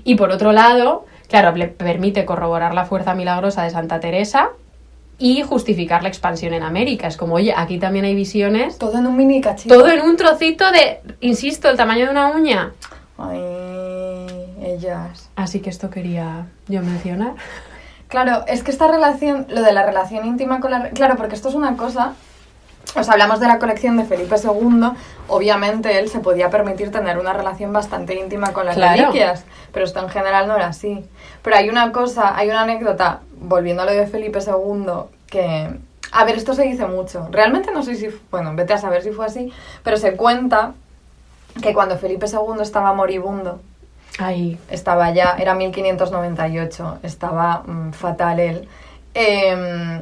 Y 0.05 0.15
por 0.15 0.31
otro 0.31 0.53
lado, 0.53 1.07
claro, 1.29 1.55
le 1.57 1.69
permite 1.69 2.25
corroborar 2.25 2.75
la 2.75 2.85
fuerza 2.85 3.15
milagrosa 3.15 3.63
de 3.63 3.71
Santa 3.71 4.01
Teresa 4.01 4.51
y 5.19 5.43
justificar 5.43 6.03
la 6.03 6.09
expansión 6.09 6.55
en 6.55 6.63
América. 6.63 7.07
Es 7.07 7.17
como, 7.17 7.35
oye, 7.35 7.53
aquí 7.57 7.79
también 7.79 8.07
hay 8.07 8.15
visiones. 8.15 8.79
Todo 8.79 8.99
en 8.99 9.07
un 9.07 9.17
mini 9.17 9.41
cachito. 9.41 9.75
Todo 9.75 9.89
en 9.89 10.01
un 10.01 10.17
trocito 10.17 10.71
de, 10.73 11.01
insisto, 11.21 11.69
el 11.69 11.77
tamaño 11.77 12.07
de 12.07 12.11
una 12.11 12.29
uña. 12.29 12.73
Ay, 13.19 14.47
ellas. 14.63 15.31
Así 15.37 15.61
que 15.61 15.71
esto 15.71 15.91
quería 15.91 16.47
yo 16.69 16.81
mencionar. 16.81 17.35
Claro, 18.09 18.45
es 18.49 18.63
que 18.63 18.71
esta 18.71 18.89
relación, 18.89 19.47
lo 19.51 19.63
de 19.63 19.73
la 19.73 19.85
relación 19.85 20.27
íntima 20.27 20.61
con 20.61 20.71
la... 20.71 20.91
Claro, 20.91 21.17
porque 21.17 21.35
esto 21.35 21.51
es 21.51 21.55
una 21.55 21.77
cosa... 21.77 22.15
O 22.97 23.05
sea, 23.05 23.13
hablamos 23.13 23.39
de 23.41 23.47
la 23.47 23.59
colección 23.59 23.97
de 23.97 24.05
Felipe 24.05 24.35
II. 24.43 24.91
Obviamente 25.29 25.99
él 25.99 26.09
se 26.09 26.19
podía 26.19 26.51
permitir 26.51 26.91
tener 26.91 27.19
una 27.19 27.33
relación 27.33 27.73
bastante 27.73 28.15
íntima 28.19 28.53
con 28.53 28.67
las 28.67 28.75
Claro. 28.75 28.97
reliquias, 29.03 29.45
pero 29.73 29.85
esto 29.85 30.01
en 30.01 30.09
general 30.09 30.49
no 30.49 30.57
era 30.57 30.67
así. 30.69 31.05
Pero 31.43 31.57
hay 31.57 31.69
una 31.69 31.93
cosa, 31.93 32.37
hay 32.37 32.49
una 32.49 32.63
anécdota, 32.63 33.21
volviendo 33.39 33.83
a 33.83 33.87
lo 33.87 33.93
de 33.93 34.07
Felipe 34.07 34.41
II, 34.45 34.87
que... 35.29 35.71
A 36.13 36.25
ver, 36.25 36.35
esto 36.37 36.55
se 36.55 36.63
dice 36.65 36.87
mucho. 36.87 37.29
Realmente 37.31 37.71
no 37.71 37.85
sé 37.85 37.95
si... 37.95 38.09
Bueno, 38.33 38.53
vete 38.57 38.73
a 38.73 38.79
saber 38.79 39.03
si 39.05 39.13
fue 39.13 39.27
así, 39.27 39.53
pero 39.85 39.97
se 39.97 40.17
cuenta 40.17 40.73
que 41.63 41.73
cuando 41.73 41.97
Felipe 41.97 42.27
II 42.27 42.61
estaba 42.61 42.93
moribundo, 42.93 43.61
Ay, 44.19 44.59
estaba 44.69 45.11
ya, 45.13 45.37
era 45.39 45.55
1598, 45.55 46.99
estaba 47.05 47.63
mm, 47.65 47.93
fatal 47.93 48.41
él. 48.41 48.69
Eh, 49.15 50.01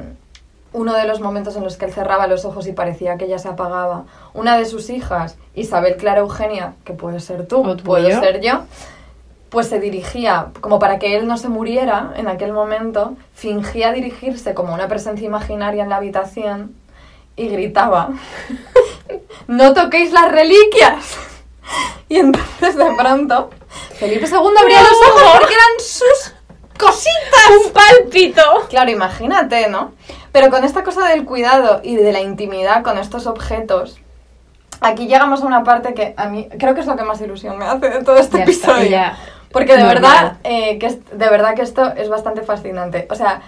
uno 0.71 0.93
de 0.93 1.05
los 1.05 1.19
momentos 1.19 1.55
en 1.55 1.63
los 1.63 1.77
que 1.77 1.85
él 1.85 1.93
cerraba 1.93 2.27
los 2.27 2.45
ojos 2.45 2.67
y 2.67 2.73
parecía 2.73 3.17
que 3.17 3.25
ella 3.25 3.39
se 3.39 3.47
apagaba, 3.47 4.05
una 4.33 4.57
de 4.57 4.65
sus 4.65 4.89
hijas, 4.89 5.37
Isabel 5.55 5.97
Clara 5.97 6.21
Eugenia, 6.21 6.75
que 6.85 6.93
puede 6.93 7.19
ser 7.19 7.47
tú, 7.47 7.63
tú 7.75 7.83
puedo 7.83 8.07
yo. 8.07 8.19
ser 8.19 8.41
yo, 8.41 8.61
pues 9.49 9.67
se 9.67 9.79
dirigía, 9.79 10.47
como 10.61 10.77
para 10.77 10.99
que 10.99 11.15
él 11.15 11.27
no 11.27 11.37
se 11.37 11.49
muriera 11.49 12.13
en 12.15 12.27
aquel 12.27 12.53
momento, 12.53 13.15
fingía 13.33 13.91
dirigirse 13.91 14.53
como 14.53 14.73
una 14.73 14.87
presencia 14.87 15.25
imaginaria 15.25 15.83
en 15.83 15.89
la 15.89 15.97
habitación 15.97 16.75
y 17.35 17.47
gritaba, 17.47 18.11
no 19.47 19.73
toquéis 19.73 20.11
las 20.11 20.31
reliquias. 20.31 21.17
Y 22.07 22.17
entonces 22.17 22.75
de 22.75 22.91
pronto 22.97 23.51
Felipe 23.99 24.25
II 24.25 24.37
abría 24.59 24.81
los 24.81 24.91
ojos 24.91 25.21
porque 25.39 25.53
eran 25.53 25.79
sus 25.79 26.33
cositas. 26.77 27.65
¡Un 27.65 27.71
pálpito! 27.71 28.41
Claro, 28.69 28.89
imagínate, 28.89 29.69
¿no? 29.69 29.93
Pero 30.31 30.49
con 30.49 30.63
esta 30.63 30.83
cosa 30.83 31.07
del 31.07 31.25
cuidado 31.25 31.81
y 31.83 31.95
de 31.95 32.11
la 32.11 32.19
intimidad 32.21 32.83
con 32.83 32.97
estos 32.97 33.25
objetos, 33.27 33.97
aquí 34.81 35.07
llegamos 35.07 35.41
a 35.41 35.45
una 35.45 35.63
parte 35.63 35.93
que 35.93 36.13
a 36.17 36.25
mí 36.27 36.47
creo 36.59 36.75
que 36.75 36.81
es 36.81 36.87
lo 36.87 36.95
que 36.95 37.03
más 37.03 37.19
ilusión 37.21 37.57
me 37.57 37.65
hace 37.65 37.89
de 37.89 38.03
todo 38.03 38.17
este 38.17 38.37
Ya 38.37 38.43
está, 38.45 38.71
episodio. 38.71 38.89
ya. 38.89 39.17
Porque 39.51 39.75
de 39.75 39.83
verdad, 39.83 40.33
eh, 40.43 40.77
que 40.77 40.85
es, 40.85 40.97
de 41.09 41.29
verdad 41.29 41.55
que 41.55 41.63
esto 41.63 41.91
es 41.97 42.07
bastante 42.09 42.43
fascinante. 42.43 43.07
O 43.09 43.15
sea, 43.15 43.41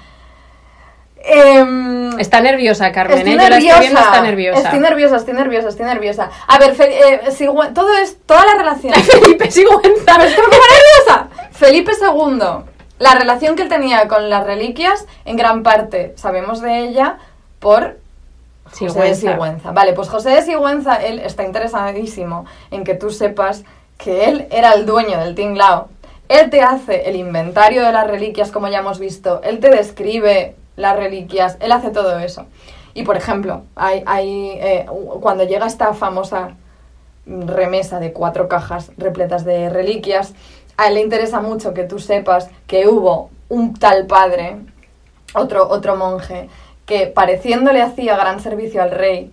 em, 1.23 2.19
Está 2.19 2.41
nerviosa, 2.41 2.91
Carmen. 2.91 3.19
Estoy 3.19 3.33
¿eh? 3.33 3.35
Yo 3.35 3.39
la 3.49 3.57
estoy 3.57 3.59
nerviosa. 3.67 3.79
viendo, 3.79 3.99
está 3.99 4.21
nerviosa. 4.21 4.59
Estoy 4.61 4.79
nerviosa, 4.79 5.15
estoy 5.17 5.33
nerviosa, 5.35 5.69
estoy 5.69 5.85
nerviosa. 5.85 6.29
A 6.47 6.57
ver, 6.57 6.73
Fe- 6.75 7.13
eh, 7.13 7.21
todo 7.73 7.95
es, 7.97 8.17
toda 8.25 8.43
la 8.45 8.55
relación. 8.55 8.93
Felipe 9.21 9.51
Sigüenza. 9.51 10.17
Me 10.17 10.25
estoy 10.25 10.43
nerviosa. 10.45 11.27
Felipe 11.51 11.91
II, 12.01 12.39
la 13.01 13.15
relación 13.15 13.55
que 13.55 13.63
él 13.63 13.69
tenía 13.69 14.07
con 14.07 14.29
las 14.29 14.45
reliquias, 14.45 15.07
en 15.25 15.35
gran 15.35 15.63
parte 15.63 16.13
sabemos 16.17 16.61
de 16.61 16.81
ella 16.81 17.17
por 17.59 17.97
José 18.65 18.83
de 18.83 19.15
Sigüenza. 19.15 19.31
Sigüenza. 19.31 19.71
Vale, 19.71 19.93
pues 19.93 20.07
José 20.07 20.29
de 20.29 20.43
Sigüenza, 20.43 20.97
él 20.97 21.17
está 21.17 21.43
interesadísimo 21.43 22.45
en 22.69 22.83
que 22.83 22.93
tú 22.93 23.09
sepas 23.09 23.63
que 23.97 24.25
él 24.25 24.47
era 24.51 24.73
el 24.73 24.85
dueño 24.85 25.17
del 25.17 25.33
tinglao. 25.33 25.89
Él 26.29 26.51
te 26.51 26.61
hace 26.61 27.09
el 27.09 27.15
inventario 27.15 27.83
de 27.83 27.91
las 27.91 28.05
reliquias, 28.05 28.51
como 28.51 28.67
ya 28.67 28.79
hemos 28.79 28.99
visto. 28.99 29.41
Él 29.43 29.59
te 29.59 29.71
describe 29.71 30.55
las 30.75 30.95
reliquias. 30.95 31.57
Él 31.59 31.71
hace 31.71 31.89
todo 31.89 32.19
eso. 32.19 32.45
Y, 32.93 33.01
por 33.01 33.17
ejemplo, 33.17 33.63
hay, 33.75 34.03
hay, 34.05 34.51
eh, 34.61 34.85
cuando 35.21 35.43
llega 35.43 35.65
esta 35.65 35.95
famosa 35.95 36.51
remesa 37.25 37.99
de 37.99 38.13
cuatro 38.13 38.47
cajas 38.47 38.91
repletas 38.97 39.43
de 39.43 39.69
reliquias, 39.69 40.33
a 40.77 40.87
él 40.87 40.95
le 40.95 41.01
interesa 41.01 41.39
mucho 41.39 41.73
que 41.73 41.83
tú 41.83 41.99
sepas 41.99 42.49
que 42.67 42.87
hubo 42.87 43.29
un 43.49 43.73
tal 43.73 44.07
padre, 44.07 44.57
otro, 45.33 45.67
otro 45.69 45.95
monje, 45.95 46.49
que 46.85 47.07
pareciéndole 47.07 47.81
hacía 47.81 48.17
gran 48.17 48.39
servicio 48.39 48.81
al 48.81 48.91
rey 48.91 49.31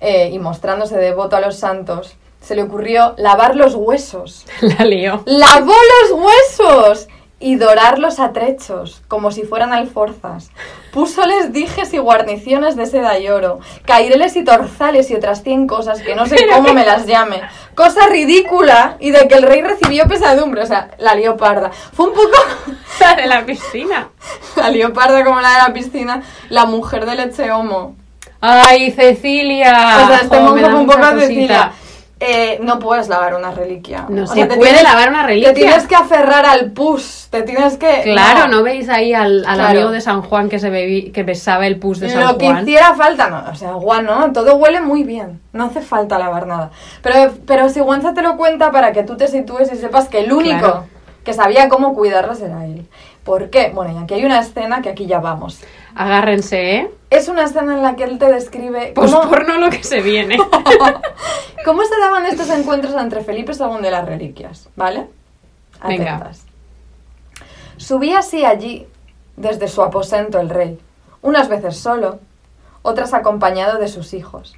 eh, 0.00 0.30
y 0.32 0.38
mostrándose 0.38 0.96
devoto 0.96 1.36
a 1.36 1.40
los 1.40 1.56
santos, 1.56 2.16
se 2.40 2.54
le 2.56 2.62
ocurrió 2.62 3.14
lavar 3.16 3.56
los 3.56 3.74
huesos. 3.74 4.46
La 4.60 4.84
lío. 4.84 5.22
¡Lavó 5.26 5.74
los 6.02 6.20
huesos! 6.20 7.08
Y 7.42 7.56
dorarlos 7.56 8.20
a 8.20 8.32
trechos, 8.32 9.02
como 9.08 9.32
si 9.32 9.42
fueran 9.44 9.72
alforzas. 9.72 10.50
Púsoles 10.92 11.52
dijes 11.54 11.94
y 11.94 11.98
guarniciones 11.98 12.76
de 12.76 12.84
seda 12.84 13.18
y 13.18 13.28
oro, 13.30 13.60
caireles 13.86 14.36
y 14.36 14.44
torzales 14.44 15.10
y 15.10 15.14
otras 15.14 15.42
cien 15.42 15.66
cosas 15.66 16.02
que 16.02 16.14
no 16.14 16.26
sé 16.26 16.46
cómo 16.54 16.74
me 16.74 16.84
las 16.84 17.06
llame. 17.06 17.40
Cosa 17.74 18.06
ridícula 18.08 18.96
y 19.00 19.10
de 19.10 19.26
que 19.26 19.36
el 19.36 19.44
rey 19.44 19.62
recibió 19.62 20.06
pesadumbre. 20.06 20.62
O 20.62 20.66
sea, 20.66 20.90
la 20.98 21.14
leoparda. 21.14 21.70
Fue 21.70 22.06
un 22.08 22.14
poco 22.14 22.36
La 23.00 23.14
de 23.14 23.26
la 23.26 23.46
piscina. 23.46 24.10
la 24.56 24.68
leoparda 24.68 25.24
como 25.24 25.40
la 25.40 25.52
de 25.52 25.58
la 25.68 25.72
piscina, 25.72 26.22
la 26.50 26.66
mujer 26.66 27.06
del 27.06 27.20
Echeomo. 27.20 27.96
Ay, 28.42 28.90
Cecilia. 28.90 30.02
o 30.04 30.06
sea, 30.06 30.20
este 30.22 30.40
monje 30.40 30.64
fue 30.64 30.74
un 30.74 30.86
poco 30.86 30.98
cosita. 30.98 31.20
Cecilia. 31.20 31.72
Eh, 32.22 32.58
no 32.62 32.78
puedes 32.78 33.08
lavar 33.08 33.34
una 33.34 33.50
reliquia. 33.50 34.04
No 34.10 34.24
O 34.24 34.26
se 34.26 34.34
sea, 34.34 34.46
puede 34.48 34.60
tienes- 34.60 34.82
lavar 34.82 35.08
una 35.08 35.22
reliquia. 35.24 35.54
Te 35.54 35.60
tienes 35.60 35.86
que 35.86 35.94
aferrar 35.96 36.44
al 36.44 36.70
pus, 36.72 37.28
te 37.30 37.40
tienes 37.42 37.78
que... 37.78 38.02
Claro, 38.02 38.46
¿no 38.46 38.62
veis 38.62 38.90
ahí 38.90 39.14
al, 39.14 39.38
al 39.46 39.54
Claro. 39.56 39.68
amigo 39.70 39.90
de 39.90 40.02
San 40.02 40.20
Juan 40.20 40.50
que 40.50 40.58
se 40.58 40.70
que 41.12 41.22
besaba 41.22 41.66
el 41.66 41.78
pus 41.78 41.98
de 41.98 42.10
San 42.10 42.20
Lo 42.26 42.36
que 42.36 42.44
Juan? 42.44 42.60
hiciera 42.62 42.94
falta, 42.94 43.30
no, 43.30 43.44
o 43.50 43.54
sea, 43.54 43.70
agua 43.70 44.02
no, 44.02 44.32
todo 44.32 44.56
huele 44.56 44.82
muy 44.82 45.02
bien, 45.02 45.40
no 45.54 45.64
hace 45.64 45.80
falta 45.80 46.18
lavar 46.18 46.46
nada. 46.46 46.70
Pero, 47.02 47.32
pero 47.46 47.70
Sigüenza 47.70 48.12
te 48.12 48.20
lo 48.20 48.36
cuenta 48.36 48.70
para 48.70 48.92
que 48.92 49.02
tú 49.02 49.16
te 49.16 49.26
sitúes 49.26 49.72
y 49.72 49.76
sepas 49.76 50.08
que 50.10 50.20
el 50.20 50.30
único 50.30 50.58
Claro. 50.60 50.84
que 51.24 51.32
sabía 51.32 51.70
cómo 51.70 51.94
cuidarlas 51.94 52.42
era 52.42 52.66
él. 52.66 52.86
¿Por 53.24 53.50
qué? 53.50 53.70
Bueno, 53.74 53.98
y 53.98 54.02
aquí 54.02 54.14
hay 54.14 54.24
una 54.24 54.40
escena 54.40 54.82
que 54.82 54.88
aquí 54.88 55.06
ya 55.06 55.20
vamos. 55.20 55.60
Agárrense, 55.94 56.76
¿eh? 56.76 56.90
Es 57.10 57.28
una 57.28 57.44
escena 57.44 57.74
en 57.74 57.82
la 57.82 57.96
que 57.96 58.04
él 58.04 58.18
te 58.18 58.32
describe 58.32 58.92
Pues 58.94 59.10
cómo, 59.12 59.28
porno 59.28 59.58
lo 59.58 59.68
que 59.70 59.82
se 59.82 60.00
viene. 60.00 60.36
cómo 61.64 61.82
se 61.84 61.98
daban 62.00 62.26
estos 62.26 62.48
encuentros 62.50 62.94
entre 62.94 63.22
Felipe 63.22 63.52
II 63.52 63.86
y 63.86 63.90
las 63.90 64.06
reliquias, 64.06 64.68
¿vale? 64.76 65.08
Venga. 65.86 66.16
Atentas. 66.16 66.44
Subía 67.76 68.18
así 68.20 68.44
allí, 68.44 68.86
desde 69.36 69.66
su 69.68 69.82
aposento 69.82 70.38
el 70.38 70.50
rey, 70.50 70.78
unas 71.22 71.48
veces 71.48 71.76
solo, 71.78 72.20
otras 72.82 73.14
acompañado 73.14 73.78
de 73.78 73.88
sus 73.88 74.12
hijos. 74.14 74.54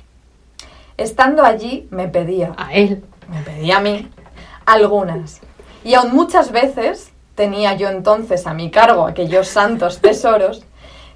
Estando 0.96 1.44
allí 1.44 1.86
me 1.90 2.08
pedía, 2.08 2.52
A 2.56 2.72
él. 2.74 3.02
me 3.28 3.40
pedía 3.42 3.78
a 3.78 3.80
mí, 3.80 4.10
algunas. 4.66 5.40
Y 5.84 5.94
aun 5.94 6.12
muchas 6.14 6.52
veces 6.52 7.11
tenía 7.42 7.74
yo 7.74 7.88
entonces 7.88 8.46
a 8.46 8.54
mi 8.54 8.70
cargo 8.70 9.04
aquellos 9.04 9.48
santos 9.48 9.98
tesoros 9.98 10.62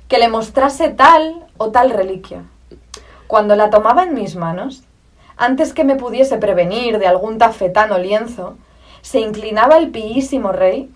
que 0.08 0.18
le 0.18 0.26
mostrase 0.26 0.88
tal 0.88 1.46
o 1.56 1.70
tal 1.70 1.90
reliquia. 1.90 2.42
Cuando 3.28 3.54
la 3.54 3.70
tomaba 3.70 4.02
en 4.02 4.14
mis 4.14 4.34
manos, 4.34 4.82
antes 5.36 5.72
que 5.72 5.84
me 5.84 5.94
pudiese 5.94 6.36
prevenir 6.38 6.98
de 6.98 7.06
algún 7.06 7.38
tafetán 7.38 7.92
o 7.92 7.98
lienzo, 7.98 8.56
se 9.02 9.20
inclinaba 9.20 9.76
el 9.76 9.92
piísimo 9.92 10.50
rey 10.50 10.90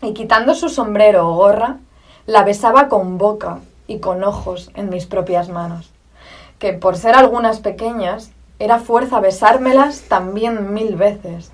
y 0.00 0.14
quitando 0.14 0.54
su 0.54 0.70
sombrero 0.70 1.28
o 1.28 1.34
gorra, 1.34 1.76
la 2.24 2.42
besaba 2.42 2.88
con 2.88 3.18
boca 3.18 3.58
y 3.86 3.98
con 3.98 4.24
ojos 4.24 4.70
en 4.74 4.88
mis 4.88 5.04
propias 5.04 5.50
manos. 5.50 5.92
que 6.58 6.72
por 6.72 6.96
ser 6.96 7.14
algunas 7.14 7.60
pequeñas, 7.60 8.30
era 8.58 8.78
fuerza 8.78 9.20
besármelas 9.20 10.04
también 10.08 10.72
mil 10.72 10.96
veces. 10.96 11.52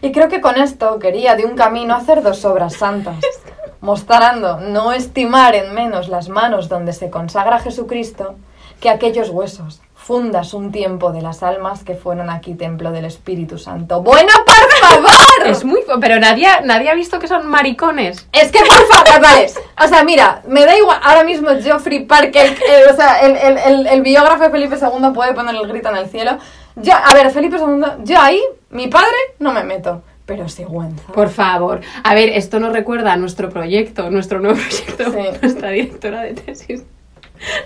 Y 0.00 0.12
creo 0.12 0.28
que 0.28 0.40
con 0.40 0.56
esto 0.56 0.98
quería 0.98 1.36
de 1.36 1.44
un 1.44 1.56
camino 1.56 1.94
hacer 1.94 2.22
dos 2.22 2.44
obras 2.44 2.74
santas, 2.74 3.16
mostrando 3.80 4.60
no 4.60 4.92
estimar 4.92 5.54
en 5.54 5.74
menos 5.74 6.08
las 6.08 6.28
manos 6.28 6.68
donde 6.68 6.92
se 6.92 7.10
consagra 7.10 7.58
Jesucristo 7.58 8.36
que 8.80 8.90
aquellos 8.90 9.30
huesos, 9.30 9.80
fundas 10.08 10.54
un 10.54 10.72
tiempo 10.72 11.12
de 11.12 11.20
las 11.20 11.42
almas 11.42 11.84
que 11.84 11.94
fueron 11.94 12.30
aquí 12.30 12.54
templo 12.54 12.92
del 12.92 13.04
Espíritu 13.04 13.58
Santo. 13.58 14.00
Bueno, 14.00 14.32
por 14.46 14.88
favor. 14.88 15.46
Es 15.46 15.64
muy... 15.64 15.80
Pero 16.00 16.18
nadie, 16.18 16.48
nadie 16.64 16.88
ha 16.88 16.94
visto 16.94 17.18
que 17.18 17.28
son 17.28 17.46
maricones. 17.46 18.26
Es 18.32 18.50
que 18.50 18.60
por 18.60 18.86
favor, 18.86 19.20
vale. 19.20 19.50
O 19.84 19.86
sea, 19.86 20.04
mira, 20.04 20.42
me 20.46 20.64
da 20.64 20.78
igual. 20.78 20.98
Ahora 21.02 21.24
mismo 21.24 21.50
Geoffrey 21.60 22.06
Parker, 22.06 22.56
el, 22.66 22.90
o 22.90 22.96
sea, 22.96 23.20
el, 23.20 23.36
el, 23.36 23.58
el, 23.58 23.86
el 23.86 24.00
biógrafo 24.00 24.44
de 24.44 24.50
Felipe 24.50 24.76
II 24.80 25.10
puede 25.12 25.34
poner 25.34 25.54
el 25.54 25.68
grito 25.68 25.90
en 25.90 25.96
el 25.96 26.08
cielo. 26.08 26.38
Yo, 26.76 26.94
a 26.94 27.12
ver, 27.12 27.30
Felipe 27.30 27.58
II, 27.58 28.04
yo 28.04 28.18
ahí, 28.18 28.40
mi 28.70 28.88
padre, 28.88 29.16
no 29.38 29.52
me 29.52 29.64
meto. 29.64 30.02
Pero 30.26 30.46
Sigüenza. 30.48 31.10
Por 31.12 31.30
favor. 31.30 31.80
A 32.04 32.14
ver, 32.14 32.28
esto 32.28 32.60
nos 32.60 32.74
recuerda 32.74 33.14
a 33.14 33.16
nuestro 33.16 33.48
proyecto, 33.48 34.10
nuestro 34.10 34.40
nuevo 34.40 34.58
proyecto, 34.58 35.04
Sí. 35.10 35.38
nuestra 35.42 35.70
directora 35.70 36.22
de 36.22 36.34
tesis. 36.34 36.84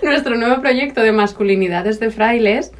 Nuestro 0.01 0.37
nuevo 0.37 0.61
proyecto 0.61 1.01
de 1.01 1.11
masculinidades 1.11 1.99
de 1.99 2.09
frailes, 2.09 2.71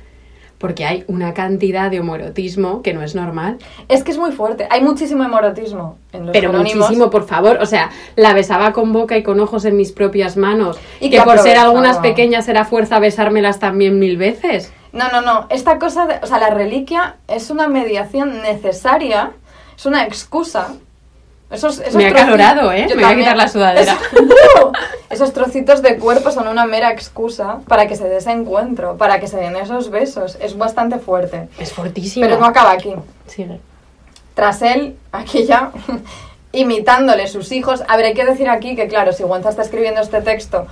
porque 0.57 0.85
hay 0.85 1.03
una 1.07 1.33
cantidad 1.33 1.91
de 1.91 1.99
homoerotismo 1.99 2.81
que 2.81 2.93
no 2.93 3.01
es 3.01 3.13
normal. 3.13 3.57
Es 3.89 4.05
que 4.05 4.11
es 4.11 4.17
muy 4.17 4.31
fuerte. 4.31 4.67
Hay 4.69 4.81
muchísimo 4.81 5.25
hemorotismo 5.25 5.97
en 6.13 6.27
los 6.27 6.31
Pero 6.31 6.53
muchísimo, 6.53 7.09
por 7.09 7.25
favor. 7.25 7.57
O 7.59 7.65
sea, 7.65 7.89
la 8.15 8.33
besaba 8.33 8.71
con 8.71 8.93
boca 8.93 9.17
y 9.17 9.23
con 9.23 9.41
ojos 9.41 9.65
en 9.65 9.75
mis 9.75 9.91
propias 9.91 10.37
manos. 10.37 10.79
Y 11.01 11.09
que 11.09 11.17
que 11.17 11.23
por 11.23 11.39
ser 11.39 11.57
algunas 11.57 11.97
pequeñas 11.97 12.47
era 12.47 12.63
fuerza 12.63 12.99
besármelas 12.99 13.59
también 13.59 13.99
mil 13.99 14.15
veces. 14.15 14.71
No, 14.93 15.09
no, 15.09 15.21
no. 15.21 15.47
Esta 15.49 15.77
cosa, 15.79 16.05
de, 16.05 16.19
o 16.23 16.27
sea, 16.27 16.37
la 16.39 16.49
reliquia 16.51 17.15
es 17.27 17.49
una 17.49 17.67
mediación 17.67 18.41
necesaria, 18.41 19.31
es 19.75 19.85
una 19.85 20.03
excusa. 20.05 20.69
Esos, 21.51 21.79
esos 21.79 21.95
Me 21.95 22.07
ha 22.07 22.13
calorado, 22.13 22.71
¿eh? 22.71 22.87
Yo 22.89 22.95
Me 22.95 23.03
voy 23.03 23.11
a 23.13 23.15
quitar 23.15 23.37
la 23.37 23.47
sudadera. 23.47 23.93
Es- 23.93 25.17
esos 25.17 25.33
trocitos 25.33 25.81
de 25.83 25.97
cuerpo 25.97 26.31
son 26.31 26.47
una 26.47 26.65
mera 26.65 26.91
excusa 26.91 27.59
para 27.67 27.87
que 27.87 27.95
se 27.95 28.07
dé 28.09 28.17
ese 28.17 28.31
encuentro, 28.31 28.97
para 28.97 29.19
que 29.19 29.27
se 29.27 29.37
den 29.37 29.55
esos 29.55 29.91
besos. 29.91 30.37
Es 30.41 30.57
bastante 30.57 30.97
fuerte. 30.97 31.49
Es 31.59 31.71
fortísimo. 31.73 32.25
Pero 32.25 32.39
no 32.39 32.45
acaba 32.47 32.71
aquí. 32.71 32.95
Sigue. 33.27 33.59
Tras 34.33 34.63
él, 34.63 34.95
aquí 35.11 35.45
ya, 35.45 35.71
imitándole 36.51 37.27
sus 37.27 37.51
hijos. 37.51 37.83
A 37.87 37.97
ver, 37.97 38.07
hay 38.07 38.13
que 38.15 38.25
decir 38.25 38.49
aquí 38.49 38.75
que, 38.75 38.87
claro, 38.87 39.13
si 39.13 39.21
Güenza 39.23 39.49
está 39.49 39.61
escribiendo 39.61 40.01
este 40.01 40.21
texto 40.21 40.65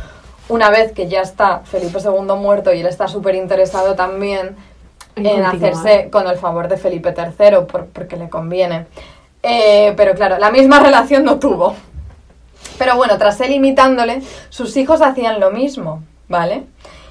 una 0.51 0.69
vez 0.69 0.91
que 0.91 1.07
ya 1.07 1.21
está 1.21 1.59
Felipe 1.65 1.99
II 2.03 2.35
muerto 2.37 2.73
y 2.73 2.79
él 2.81 2.85
está 2.87 3.07
súper 3.07 3.35
interesado 3.35 3.95
también 3.95 4.55
En 5.15 5.45
hacerse 5.45 6.09
con 6.09 6.27
el 6.27 6.37
favor 6.37 6.67
de 6.67 6.77
Felipe 6.77 7.13
III, 7.17 7.65
por- 7.67 7.87
porque 7.87 8.15
le 8.17 8.29
conviene. 8.29 8.85
Eh, 9.43 9.93
pero 9.97 10.13
claro, 10.13 10.37
la 10.37 10.51
misma 10.51 10.79
relación 10.79 11.23
no 11.25 11.37
tuvo. 11.39 11.75
Pero 12.77 12.95
bueno, 12.95 13.17
tras 13.17 13.39
él 13.41 13.51
imitándole, 13.51 14.21
sus 14.49 14.77
hijos 14.77 15.01
hacían 15.01 15.39
lo 15.39 15.51
mismo, 15.51 16.01
¿vale? 16.29 16.63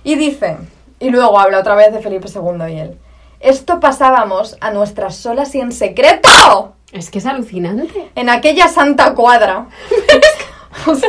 Y 0.05 0.15
dice, 0.17 0.57
y 0.99 1.11
luego 1.11 1.39
habla 1.39 1.59
otra 1.61 1.75
vez 1.75 1.93
de 1.93 2.01
Felipe 2.01 2.29
II 2.33 2.73
y 2.73 2.79
él, 2.79 2.99
esto 3.41 3.81
pasábamos 3.81 4.57
a 4.61 4.71
nuestras 4.71 5.17
solas 5.17 5.55
y 5.55 5.61
en 5.61 5.73
secreto 5.73 6.75
Es 6.93 7.11
que 7.11 7.19
es 7.19 7.27
alucinante. 7.27 8.11
en 8.15 8.29
aquella 8.29 8.69
santa 8.69 9.15
cuadra. 9.15 9.67
o 10.87 10.95
sea, 10.95 11.09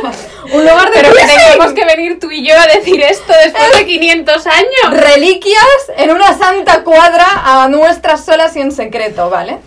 un 0.52 0.60
lugar 0.62 0.86
de 0.90 1.00
Pero 1.00 1.14
que 1.14 1.24
tenemos 1.26 1.72
que 1.72 1.84
venir 1.84 2.18
tú 2.18 2.30
y 2.30 2.46
yo 2.46 2.54
a 2.58 2.66
decir 2.66 3.00
esto 3.02 3.32
después 3.44 3.78
de 3.78 3.86
500 3.86 4.46
años. 4.46 5.00
reliquias 5.04 5.64
en 5.96 6.10
una 6.10 6.36
santa 6.36 6.82
cuadra 6.82 7.26
a 7.44 7.68
nuestras 7.68 8.24
solas 8.24 8.56
y 8.56 8.60
en 8.60 8.72
secreto, 8.72 9.30
¿vale? 9.30 9.58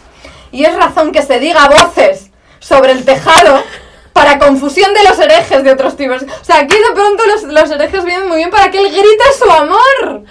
Y 0.52 0.66
es 0.66 0.76
razón 0.76 1.12
que 1.12 1.22
se 1.22 1.40
diga 1.40 1.64
a 1.64 1.70
voces 1.84 2.30
sobre 2.60 2.92
el 2.92 3.06
tejado 3.06 3.64
para 4.14 4.38
confusión 4.40 4.94
de 4.94 5.04
los 5.04 5.18
herejes 5.20 5.64
de 5.64 5.72
otros 5.72 5.96
tipos. 5.98 6.24
O 6.24 6.46
sea, 6.46 6.58
aquí 6.60 6.76
de 6.76 6.94
pronto 6.94 7.24
los, 7.26 7.44
los 7.44 7.72
herejes 7.72 8.04
vienen 8.06 8.28
muy 8.28 8.38
bien 8.38 8.50
para 8.50 8.72
que 8.72 8.80
él 8.80 8.88
grite 8.90 9.24
su 9.38 9.50
amor. 9.50 10.24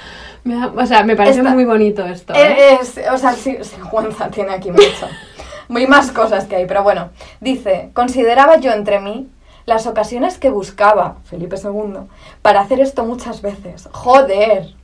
Me 0.44 0.54
da- 0.56 0.72
o 0.76 0.86
sea, 0.86 1.02
me 1.04 1.16
parece 1.16 1.38
Esta- 1.38 1.50
muy 1.50 1.64
bonito 1.64 2.04
esto. 2.04 2.34
¿eh? 2.34 2.56
Eh, 2.72 2.78
es- 2.82 3.00
o 3.10 3.16
sea, 3.18 3.32
sí, 3.32 3.58
sí, 3.62 3.76
Juanza 3.82 4.28
tiene 4.28 4.52
aquí 4.54 4.70
mucho. 4.70 5.08
Muy 5.68 5.86
más 5.86 6.10
cosas 6.12 6.44
que 6.44 6.56
hay, 6.56 6.66
pero 6.66 6.82
bueno. 6.82 7.10
Dice, 7.40 7.90
consideraba 7.94 8.56
yo 8.56 8.70
entre 8.72 9.00
mí 9.00 9.28
las 9.66 9.86
ocasiones 9.86 10.38
que 10.38 10.50
buscaba 10.50 11.16
Felipe 11.24 11.56
II 11.62 12.00
para 12.42 12.60
hacer 12.60 12.80
esto 12.80 13.04
muchas 13.04 13.42
veces. 13.42 13.88
Joder. 13.92 14.74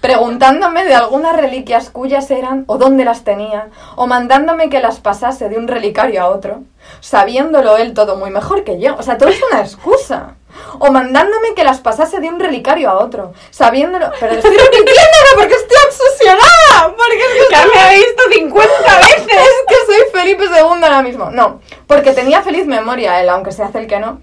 Preguntándome 0.00 0.84
de 0.84 0.94
algunas 0.94 1.36
reliquias 1.36 1.90
cuyas 1.90 2.30
eran 2.30 2.62
o 2.68 2.78
dónde 2.78 3.04
las 3.04 3.24
tenía, 3.24 3.68
o 3.96 4.06
mandándome 4.06 4.70
que 4.70 4.80
las 4.80 5.00
pasase 5.00 5.48
de 5.48 5.58
un 5.58 5.66
relicario 5.66 6.22
a 6.22 6.28
otro, 6.28 6.62
sabiéndolo 7.00 7.76
él 7.76 7.94
todo 7.94 8.16
muy 8.16 8.30
mejor 8.30 8.62
que 8.62 8.78
yo. 8.78 8.96
O 8.96 9.02
sea, 9.02 9.18
todo 9.18 9.28
es 9.28 9.40
una 9.50 9.60
excusa. 9.60 10.36
O 10.80 10.92
mandándome 10.92 11.54
que 11.56 11.64
las 11.64 11.80
pasase 11.80 12.20
de 12.20 12.28
un 12.28 12.38
relicario 12.38 12.88
a 12.90 12.98
otro, 12.98 13.32
sabiéndolo... 13.50 14.10
Pero 14.20 14.34
estoy 14.34 14.50
repitiéndolo 14.56 15.30
porque 15.36 15.54
estoy 15.54 15.76
obsesionada. 15.86 16.94
Porque 16.96 17.16
es 17.16 17.46
que 17.46 17.52
¡Ya 17.54 17.66
me 17.66 17.94
he 17.94 17.98
visto 17.98 18.22
50 18.32 18.98
veces! 18.98 19.26
es 19.26 19.64
que 19.68 19.74
soy 19.86 20.02
Felipe 20.12 20.44
II 20.44 20.60
ahora 20.82 21.02
mismo. 21.02 21.30
No, 21.30 21.60
porque 21.86 22.12
tenía 22.12 22.42
feliz 22.42 22.66
memoria 22.66 23.20
él, 23.20 23.28
aunque 23.28 23.52
se 23.52 23.62
hace 23.62 23.78
el 23.78 23.86
que 23.86 23.98
no. 23.98 24.20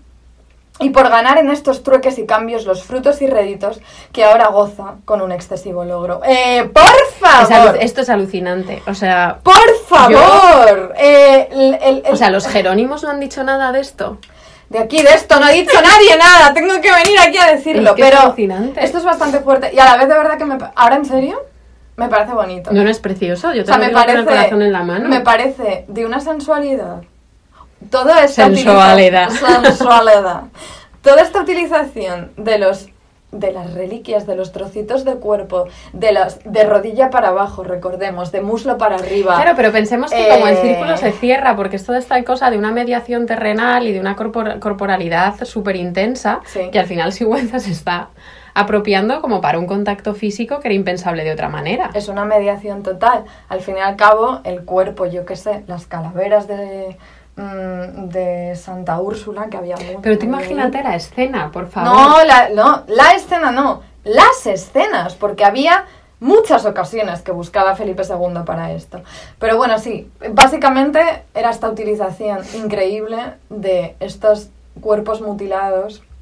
Y 0.77 0.89
por 0.89 1.07
ganar 1.09 1.37
en 1.37 1.49
estos 1.51 1.83
trueques 1.83 2.17
y 2.19 2.25
cambios 2.25 2.65
los 2.65 2.83
frutos 2.83 3.21
y 3.21 3.27
réditos 3.27 3.79
que 4.11 4.25
ahora 4.25 4.47
goza 4.47 4.95
con 5.05 5.21
un 5.21 5.31
excesivo 5.31 5.85
logro. 5.85 6.19
¡Eh, 6.25 6.69
por 6.73 6.83
Es 6.83 7.15
favor! 7.47 7.77
esto 7.79 8.01
es 8.01 8.09
alucinante. 8.09 8.83
O 8.85 8.93
sea, 8.93 9.39
¡Por 9.41 9.53
favor! 9.87 10.93
Eh, 10.97 11.47
el- 11.51 11.75
el- 11.81 12.03
el- 12.05 12.13
o 12.13 12.15
sea, 12.17 12.29
los 12.29 12.45
jerónimos 12.47 13.03
no 13.03 13.09
han 13.09 13.21
dicho 13.21 13.41
nada 13.45 13.71
de 13.71 13.79
esto. 13.79 14.17
De 14.69 14.79
aquí 14.79 15.01
de 15.03 15.13
esto 15.13 15.39
no 15.39 15.45
ha 15.45 15.49
dicho 15.51 15.79
nadie 15.81 16.17
nada. 16.17 16.53
Tengo 16.53 16.73
que 16.81 16.91
venir 16.91 17.19
aquí 17.19 17.37
a 17.37 17.47
decirlo. 17.51 17.91
Es 17.91 17.95
que 17.95 18.01
es 18.07 18.09
pero 18.09 18.33
esto 18.77 18.97
es 18.97 19.03
bastante 19.03 19.39
fuerte. 19.39 19.71
Y 19.73 19.79
a 19.79 19.85
la 19.85 19.97
vez 19.97 20.07
de 20.07 20.15
verdad 20.15 20.37
que 20.37 20.45
me... 20.45 20.57
¿Ahora 20.75 20.95
en 20.95 21.05
serio? 21.05 21.41
Me 21.97 22.09
parece 22.09 22.33
bonito. 22.33 22.71
No, 22.73 22.83
no 22.83 22.89
es 22.89 22.99
precioso. 22.99 23.53
Yo 23.53 23.61
O 23.63 23.65
sea, 23.65 23.75
te 23.75 23.81
lo 23.81 23.87
me 23.87 23.93
con 23.93 24.01
parece, 24.01 24.19
el 24.19 24.25
corazón 24.25 24.61
en 24.63 24.71
la 24.73 24.83
mano. 24.83 25.07
me 25.07 25.21
parece 25.21 25.85
de 25.87 26.05
una 26.05 26.19
sensualidad. 26.19 27.03
Toda 27.89 28.23
esta 28.23 28.45
Sensualidad. 28.45 29.29
sensualidad. 29.29 30.41
Toda 31.01 31.21
esta 31.21 31.41
utilización 31.41 32.31
de 32.35 32.57
los 32.57 32.87
de 33.39 33.51
las 33.51 33.73
reliquias, 33.73 34.25
de 34.25 34.35
los 34.35 34.51
trocitos 34.51 35.05
de 35.05 35.15
cuerpo, 35.15 35.65
de 35.93 36.11
las 36.11 36.39
de 36.43 36.63
rodilla 36.63 37.09
para 37.09 37.29
abajo, 37.29 37.63
recordemos, 37.63 38.31
de 38.31 38.41
muslo 38.41 38.77
para 38.77 38.95
arriba. 38.95 39.35
Claro, 39.35 39.53
pero 39.55 39.71
pensemos 39.71 40.11
que 40.11 40.27
como 40.29 40.47
el 40.47 40.55
Eh, 40.55 40.61
círculo 40.61 40.97
se 40.97 41.11
cierra, 41.11 41.55
porque 41.55 41.75
es 41.75 41.85
toda 41.85 41.97
esta 41.99 42.23
cosa 42.23 42.49
de 42.49 42.57
una 42.57 42.71
mediación 42.71 43.25
terrenal 43.25 43.87
y 43.87 43.91
de 43.93 43.99
una 43.99 44.15
corpor- 44.15 44.59
corporalidad 44.59 45.35
súper 45.43 45.75
intensa, 45.75 46.41
Sí. 46.45 46.69
que 46.71 46.79
al 46.79 46.85
final 46.85 47.13
Sigüenza 47.13 47.59
se 47.59 47.71
está 47.71 48.09
apropiando 48.53 49.21
como 49.21 49.41
para 49.41 49.59
un 49.59 49.67
contacto 49.67 50.13
físico 50.15 50.59
que 50.61 50.69
era 50.69 50.75
impensable 50.75 51.25
de 51.25 51.31
otra 51.33 51.49
manera. 51.49 51.89
Es 51.93 52.07
una 52.07 52.23
mediación 52.23 52.83
total. 52.83 53.25
Al 53.49 53.59
fin 53.59 53.75
y 53.77 53.81
al 53.81 53.97
cabo, 53.97 54.39
el 54.45 54.63
cuerpo, 54.63 55.05
yo 55.05 55.25
qué 55.25 55.35
sé, 55.35 55.63
las 55.67 55.87
calaveras 55.87 56.47
de, 56.47 56.95
de 57.35 58.55
Santa 58.55 58.99
Úrsula, 58.99 59.49
que 59.49 59.57
había 59.57 59.75
muchas. 59.75 60.01
Pero 60.01 60.17
tú 60.17 60.25
imagínate 60.25 60.81
la 60.81 60.95
escena, 60.95 61.51
por 61.51 61.67
favor. 61.67 61.93
No 61.93 62.23
la, 62.23 62.49
no, 62.49 62.83
la 62.87 63.13
escena 63.13 63.51
no, 63.51 63.81
las 64.03 64.45
escenas, 64.45 65.15
porque 65.15 65.43
había 65.43 65.85
muchas 66.19 66.65
ocasiones 66.65 67.21
que 67.21 67.31
buscaba 67.31 67.75
Felipe 67.75 68.03
II 68.07 68.41
para 68.45 68.71
esto. 68.71 69.01
Pero 69.39 69.57
bueno, 69.57 69.79
sí, 69.79 70.09
básicamente 70.31 71.23
era 71.33 71.49
esta 71.49 71.69
utilización 71.69 72.39
increíble 72.55 73.33
de 73.49 73.95
estos 73.99 74.49
cuerpos 74.81 75.21
mutilados 75.21 76.01
mm, 76.01 76.14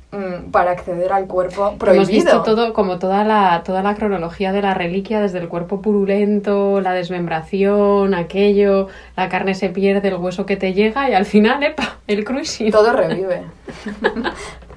para 0.51 0.71
acceder 0.71 1.11
al 1.13 1.25
cuerpo 1.27 1.75
prohibido. 1.77 2.03
Hemos 2.03 2.07
visto 2.09 2.43
todo, 2.43 2.73
como 2.73 2.99
toda 2.99 3.23
la, 3.23 3.61
toda 3.65 3.81
la 3.81 3.95
cronología 3.95 4.51
de 4.51 4.61
la 4.61 4.73
reliquia, 4.73 5.19
desde 5.21 5.39
el 5.39 5.47
cuerpo 5.47 5.81
purulento, 5.81 6.81
la 6.81 6.93
desmembración, 6.93 8.13
aquello, 8.13 8.87
la 9.15 9.29
carne 9.29 9.55
se 9.55 9.69
pierde, 9.69 10.07
el 10.09 10.15
hueso 10.15 10.45
que 10.45 10.55
te 10.57 10.73
llega 10.73 11.09
y 11.09 11.13
al 11.13 11.25
final, 11.25 11.63
¡epa! 11.63 11.97
El 12.07 12.23
cruising. 12.23 12.71
Todo 12.71 12.93
revive. 12.93 13.43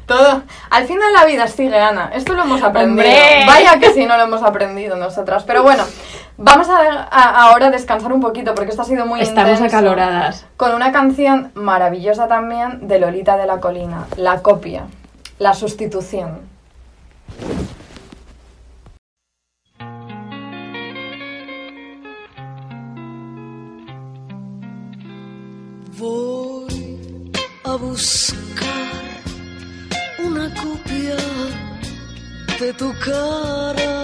Todo. 0.06 0.42
Al 0.70 0.84
final 0.84 1.12
la 1.12 1.24
vida 1.24 1.48
sigue, 1.48 1.76
Ana. 1.80 2.12
Esto 2.14 2.34
lo 2.34 2.42
hemos 2.44 2.62
aprendido. 2.62 3.04
¡Hombre! 3.08 3.44
Vaya 3.44 3.80
que 3.80 3.90
si 3.92 4.06
no 4.06 4.16
lo 4.16 4.22
hemos 4.22 4.40
aprendido 4.44 4.94
nosotras. 4.96 5.42
Pero 5.42 5.64
bueno, 5.64 5.82
vamos 6.36 6.68
a, 6.68 7.08
a- 7.10 7.48
ahora 7.48 7.70
descansar 7.72 8.12
un 8.12 8.20
poquito 8.20 8.54
porque 8.54 8.70
esto 8.70 8.82
ha 8.82 8.84
sido 8.84 9.04
muy 9.04 9.20
Estamos 9.20 9.54
intenso. 9.54 9.76
acaloradas. 9.76 10.46
Con 10.56 10.74
una 10.74 10.92
canción 10.92 11.50
maravillosa 11.54 12.28
también 12.28 12.86
de 12.86 13.00
Lolita 13.00 13.36
de 13.36 13.46
la 13.46 13.58
Colina, 13.58 14.04
La 14.16 14.42
copia, 14.42 14.84
la 15.38 15.54
sustitución. 15.54 16.40
Voy 25.98 27.32
a 27.64 27.76
buscar 27.76 28.46
una 30.18 30.52
copia 30.54 31.16
de 32.60 32.72
tu 32.74 32.92
cara. 32.98 33.96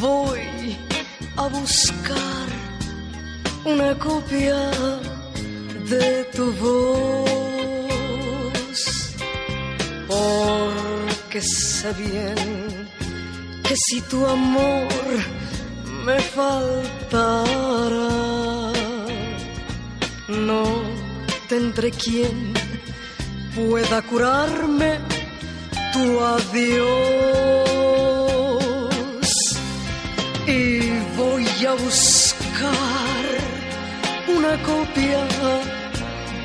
Voy 0.00 0.76
a 1.36 1.46
buscar 1.48 2.46
una 3.64 3.96
copia 3.98 4.70
de 5.88 6.24
tu 6.34 6.52
voz, 6.54 7.51
porque 10.12 11.40
sé 11.40 11.92
bien 11.94 12.88
que 13.66 13.74
si 13.76 14.00
tu 14.02 14.26
amor 14.26 14.88
me 16.04 16.18
faltara, 16.36 17.44
no 20.28 20.62
tendré 21.48 21.90
quien 21.90 22.52
pueda 23.54 24.02
curarme 24.02 24.98
tu 25.92 26.04
adiós. 26.34 27.62
Y 30.46 30.60
voy 31.16 31.46
a 31.70 31.72
buscar 31.86 33.24
una 34.36 34.54
copia 34.62 35.22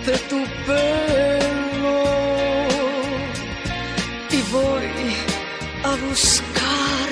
de 0.06 0.15
tu 0.30 0.39
pelo. 0.65 2.16
Voy 4.58 4.90
a 5.84 5.92
buscar 6.08 7.10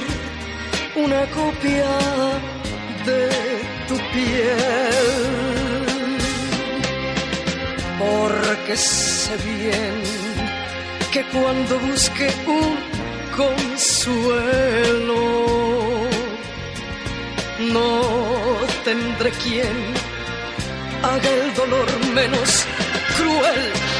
una 0.95 1.23
copia 1.39 1.91
de 3.07 3.21
tu 3.87 3.95
piel 4.13 5.45
porque 7.99 8.75
sé 8.75 9.35
bien 9.37 9.95
que 11.13 11.21
cuando 11.33 11.73
busque 11.79 12.27
un 12.47 12.71
consuelo, 13.41 15.21
no 17.75 17.87
tendré 18.83 19.29
quien 19.43 19.77
haga 21.03 21.29
el 21.41 21.53
dolor 21.53 21.89
menos 22.19 22.65
cruel. 23.17 23.94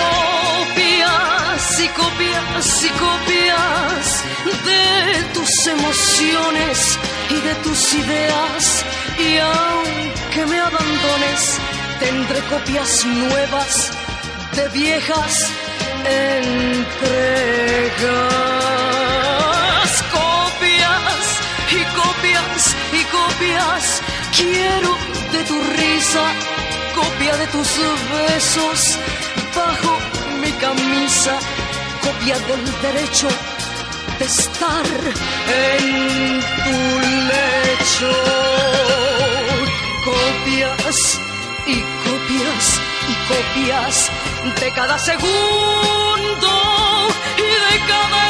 Copias 0.00 1.80
y 1.80 1.88
copias 1.88 2.84
y 2.84 2.90
copias 3.06 4.24
de 4.64 5.22
tus 5.34 5.66
emociones 5.66 6.98
y 7.30 7.40
de 7.46 7.54
tus 7.64 7.94
ideas. 7.94 8.84
Y 9.18 9.38
aunque 9.38 10.46
me 10.46 10.58
abandones 10.58 11.58
tendré 11.98 12.40
copias 12.54 13.04
nuevas 13.04 13.90
de 14.56 14.68
viejas 14.68 15.50
entregas. 16.04 17.20
Copias 20.12 21.24
y 21.70 21.80
copias 22.00 22.76
y 22.92 23.02
copias 23.18 24.02
quiero 24.36 24.96
de 25.32 25.44
tu 25.44 25.56
risa 25.78 26.24
copia 26.94 27.36
de 27.36 27.46
tus 27.48 27.68
besos 28.12 28.98
bajo 29.54 29.98
mi 30.40 30.52
camisa 30.52 31.38
copia 32.02 32.38
del 32.38 32.64
derecho 32.82 33.28
de 34.18 34.24
estar 34.24 34.86
en 35.48 36.40
tu 36.64 36.76
lecho. 37.30 38.12
Copias 40.04 41.20
y 41.66 41.76
copias 42.04 42.80
y 43.08 43.14
copias 43.32 44.10
de 44.60 44.70
cada 44.72 44.98
segundo 44.98 46.50
y 47.36 47.42
de 47.42 47.86
cada 47.86 48.29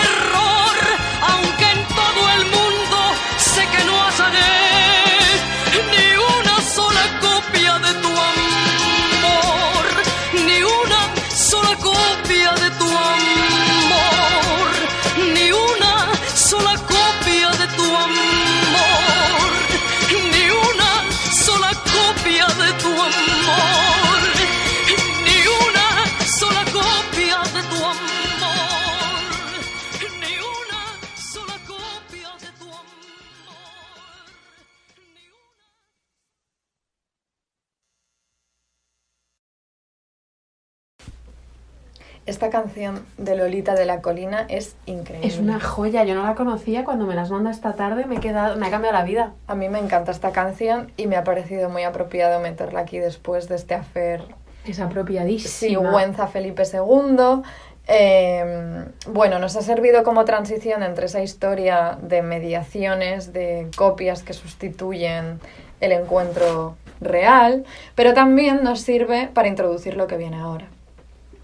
Esta 42.31 42.49
canción 42.49 43.05
de 43.19 43.35
Lolita 43.35 43.75
de 43.75 43.87
la 43.87 44.01
Colina 44.01 44.47
es 44.49 44.77
increíble. 44.87 45.27
Es 45.27 45.39
una 45.39 45.59
joya, 45.59 46.05
yo 46.05 46.15
no 46.15 46.23
la 46.23 46.37
conocía, 46.37 46.85
cuando 46.85 47.05
me 47.05 47.17
las 47.17 47.29
manda 47.33 47.51
esta 47.51 47.73
tarde 47.73 48.05
me, 48.07 48.19
he 48.19 48.21
quedado, 48.21 48.57
me 48.57 48.69
ha 48.69 48.71
cambiado 48.71 48.97
la 48.97 49.03
vida. 49.03 49.33
A 49.49 49.57
mí 49.57 49.69
me 49.69 49.81
encanta 49.81 50.13
esta 50.13 50.31
canción 50.31 50.93
y 50.97 51.09
me 51.09 51.17
ha 51.17 51.25
parecido 51.25 51.69
muy 51.71 51.83
apropiado 51.83 52.39
meterla 52.39 52.81
aquí 52.81 53.01
después 53.01 53.49
de 53.49 53.57
este 53.57 53.75
afer 53.75 54.23
Es 54.65 54.79
apropiadísima. 54.79 55.83
Sigüenza 55.83 56.29
Felipe 56.29 56.63
II. 56.73 57.43
Eh, 57.89 58.85
bueno, 59.09 59.41
nos 59.41 59.57
ha 59.57 59.63
servido 59.63 60.05
como 60.05 60.25
transición 60.25 60.85
entre 60.85 61.07
esa 61.07 61.25
historia 61.25 61.99
de 62.01 62.23
mediaciones, 62.23 63.33
de 63.33 63.67
copias 63.77 64.23
que 64.23 64.35
sustituyen 64.35 65.41
el 65.81 65.91
encuentro 65.91 66.77
real, 67.01 67.65
pero 67.97 68.15
también 68.15 68.63
nos 68.63 68.83
sirve 68.83 69.29
para 69.35 69.49
introducir 69.49 69.97
lo 69.97 70.07
que 70.07 70.17
viene 70.17 70.37
ahora, 70.37 70.69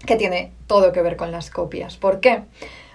que 0.07 0.15
tiene 0.15 0.51
todo 0.65 0.91
que 0.91 1.03
ver 1.03 1.15
con 1.15 1.31
las 1.31 1.51
copias. 1.51 1.97
¿Por 1.97 2.19
qué? 2.19 2.41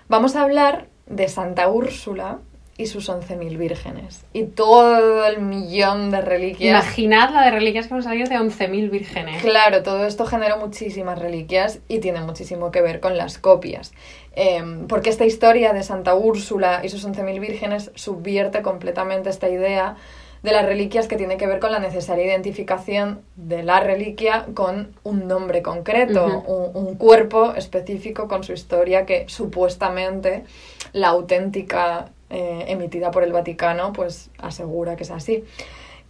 Vamos 0.09 0.35
a 0.35 0.43
hablar 0.43 0.89
de 1.07 1.29
Santa 1.29 1.69
Úrsula 1.69 2.41
y 2.79 2.87
sus 2.87 3.09
11.000 3.11 3.59
vírgenes 3.59 4.25
y 4.33 4.45
todo 4.45 5.27
el 5.27 5.41
millón 5.41 6.11
de 6.11 6.23
reliquias 6.23 6.85
Imaginad 6.85 7.31
la 7.31 7.45
de 7.45 7.51
reliquias 7.51 7.87
que 7.87 7.93
hemos 7.93 8.05
salido 8.05 8.29
de 8.29 8.37
11.000 8.37 8.91
vírgenes. 8.91 9.43
Claro, 9.43 9.83
todo 9.83 10.07
esto 10.07 10.25
generó 10.25 10.57
muchísimas 10.57 11.19
reliquias 11.19 11.81
y 11.89 12.01
tiene 12.01 12.21
muchísimo 12.23 12.71
que 12.71 12.81
ver 12.81 13.01
con 13.01 13.19
las 13.19 13.39
copias. 13.39 13.93
Eh, 14.35 14.85
porque 14.89 15.11
esta 15.11 15.27
historia 15.27 15.75
de 15.75 15.83
Santa 15.83 16.15
Úrsula 16.15 16.81
y 16.83 16.89
sus 16.89 17.07
11.000 17.07 17.41
vírgenes 17.41 17.91
subvierte 17.95 18.63
completamente 18.63 19.29
esta 19.29 19.51
idea 19.51 19.97
de 20.43 20.53
las 20.53 20.67
reliquias 20.67 21.07
que 21.07 21.17
tiene 21.17 21.37
que 21.37 21.47
ver 21.47 21.61
con 21.61 21.71
la 21.71 21.79
necesaria 21.79 22.25
identificación 22.25 23.23
de 23.37 23.63
la 23.63 23.81
reliquia 23.81 24.47
con 24.55 24.93
un 25.05 25.29
nombre 25.29 25.63
concreto, 25.63 26.43
un 26.75 26.97
cuerpo 26.97 27.55
específico 27.55 28.27
con 28.27 28.43
su 28.43 28.53
historia 28.53 29.07
que 29.07 29.25
supuestamente 29.29 30.45
la 30.93 31.09
auténtica 31.09 32.11
eh, 32.29 32.65
emitida 32.69 33.11
por 33.11 33.23
el 33.23 33.33
Vaticano 33.33 33.93
pues 33.93 34.31
asegura 34.39 34.97
que 34.97 35.05
es 35.05 35.11
así. 35.11 35.45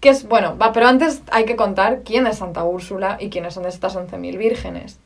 Que 0.01 0.09
es, 0.09 0.27
bueno, 0.27 0.57
va, 0.59 0.73
pero 0.73 0.89
antes 0.89 1.23
hay 1.31 1.45
que 1.45 1.55
contar 1.55 2.03
quién 2.03 2.27
es 2.27 2.39
Santa 2.39 2.65
Úrsula 2.65 3.19
y 3.21 3.29
quiénes 3.29 3.55
son 3.55 3.67
estas 3.67 3.97
11.000 3.97 4.37
vírgenes. 4.37 4.99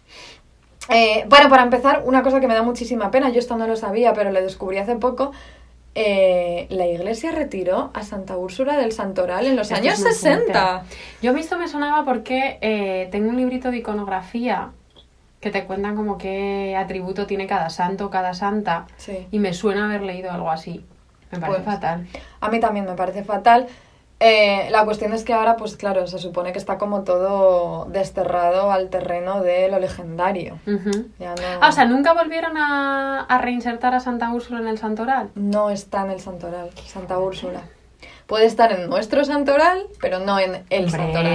Eh, 0.88 1.24
bueno, 1.28 1.50
para 1.50 1.64
empezar, 1.64 2.02
una 2.04 2.22
cosa 2.22 2.40
que 2.40 2.46
me 2.46 2.54
da 2.54 2.62
muchísima 2.62 3.10
pena, 3.10 3.30
yo 3.30 3.38
esto 3.38 3.56
no 3.56 3.66
lo 3.66 3.76
sabía, 3.76 4.12
pero 4.14 4.30
lo 4.30 4.40
descubrí 4.40 4.78
hace 4.78 4.96
poco. 4.96 5.32
Eh, 5.98 6.66
la 6.68 6.86
iglesia 6.86 7.32
retiró 7.32 7.90
a 7.94 8.02
Santa 8.04 8.36
Úrsula 8.36 8.76
del 8.76 8.92
Santoral 8.92 9.46
en 9.46 9.56
los 9.56 9.70
Esto 9.70 9.82
años 9.82 9.94
es 9.94 10.04
muy 10.04 10.12
60. 10.12 10.52
fuerte. 10.78 10.96
Yo 11.22 11.30
a 11.30 11.34
mí 11.34 11.40
esto 11.40 11.58
me 11.58 11.66
sonaba 11.68 12.04
porque 12.04 12.58
eh, 12.60 13.08
tengo 13.10 13.30
un 13.30 13.36
librito 13.38 13.70
de 13.70 13.78
iconografía 13.78 14.70
que 15.40 15.50
te 15.50 15.64
cuentan 15.64 15.96
como 15.96 16.18
qué 16.18 16.76
atributo 16.76 17.26
tiene 17.26 17.46
cada 17.46 17.70
santo, 17.70 18.10
cada 18.10 18.34
santa, 18.34 18.86
Sí. 18.98 19.26
y 19.30 19.38
me 19.38 19.52
suena 19.54 19.86
haber 19.86 20.02
leído 20.02 20.30
algo 20.30 20.50
así. 20.50 20.84
Me 21.32 21.38
parece 21.40 21.62
Pues, 21.62 21.74
fatal. 21.74 22.06
A 22.40 22.48
mí 22.50 22.60
también 22.60 22.84
me 22.86 22.92
parece 22.94 23.24
fatal. 23.24 23.66
Eh, 24.18 24.68
la 24.70 24.84
cuestión 24.86 25.12
es 25.12 25.24
que 25.24 25.34
ahora, 25.34 25.56
pues 25.56 25.76
claro, 25.76 26.06
se 26.06 26.18
supone 26.18 26.52
que 26.52 26.58
está 26.58 26.78
como 26.78 27.02
todo 27.04 27.84
desterrado 27.86 28.70
al 28.72 28.88
terreno 28.88 29.42
de 29.42 29.68
lo 29.68 29.78
legendario. 29.78 30.58
Ujú. 30.66 31.08
Ya 31.18 31.34
no, 31.34 31.42
Ah, 31.60 31.68
o 31.68 31.72
sea, 31.72 31.84
¿nunca 31.84 32.14
volvieron 32.14 32.56
a, 32.56 33.20
a 33.24 33.38
reinsertar 33.38 33.94
a 33.94 34.00
Santa 34.00 34.32
Úrsula 34.32 34.60
en 34.60 34.68
el 34.68 34.78
santoral? 34.78 35.28
no 35.34 35.68
está 35.68 36.02
en 36.06 36.12
el 36.12 36.20
santoral, 36.20 36.70
Santa 36.86 37.18
Úrsula. 37.18 37.60
Puede 38.26 38.46
estar 38.46 38.72
en 38.72 38.88
nuestro 38.90 39.24
santoral, 39.24 39.86
pero 40.00 40.18
no 40.18 40.40
en 40.40 40.64
el 40.70 40.84
Hombre. 40.86 41.00
santoral. 41.00 41.32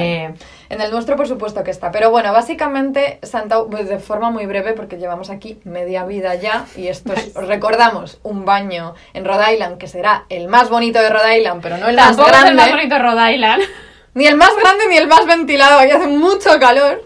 En 0.69 0.81
el 0.81 0.91
nuestro, 0.91 1.15
por 1.15 1.25
supuesto 1.27 1.63
que 1.63 1.71
está. 1.71 1.89
Pero 1.91 2.11
bueno, 2.11 2.33
básicamente, 2.33 3.17
Santa, 3.23 3.63
pues 3.69 3.87
de 3.87 3.97
forma 3.99 4.29
muy 4.29 4.45
breve, 4.45 4.73
porque 4.73 4.97
llevamos 4.97 5.29
aquí 5.29 5.57
media 5.63 6.03
vida 6.03 6.35
ya, 6.35 6.65
y 6.75 6.87
esto 6.89 7.13
es, 7.13 7.31
os 7.35 7.47
recordamos, 7.47 8.19
un 8.23 8.43
baño 8.43 8.93
en 9.13 9.23
Rhode 9.23 9.53
Island, 9.53 9.77
que 9.77 9.87
será 9.87 10.25
el 10.27 10.49
más 10.49 10.69
bonito 10.69 10.99
de 11.01 11.09
Rhode 11.09 11.37
Island, 11.39 11.61
pero 11.63 11.77
no 11.77 11.87
el 11.87 11.95
más 11.95 12.07
Tampoco 12.07 12.27
es 12.29 12.33
grande. 12.33 12.49
el 12.51 12.55
más 12.57 12.71
bonito 12.71 12.99
Rhode 12.99 13.33
Island. 13.35 13.63
Ni 14.13 14.25
el 14.27 14.35
más 14.35 14.51
grande 14.61 14.87
ni 14.89 14.97
el 14.97 15.07
más 15.07 15.25
ventilado, 15.25 15.79
aquí 15.79 15.91
hace 15.91 16.07
mucho 16.07 16.59
calor. 16.59 17.05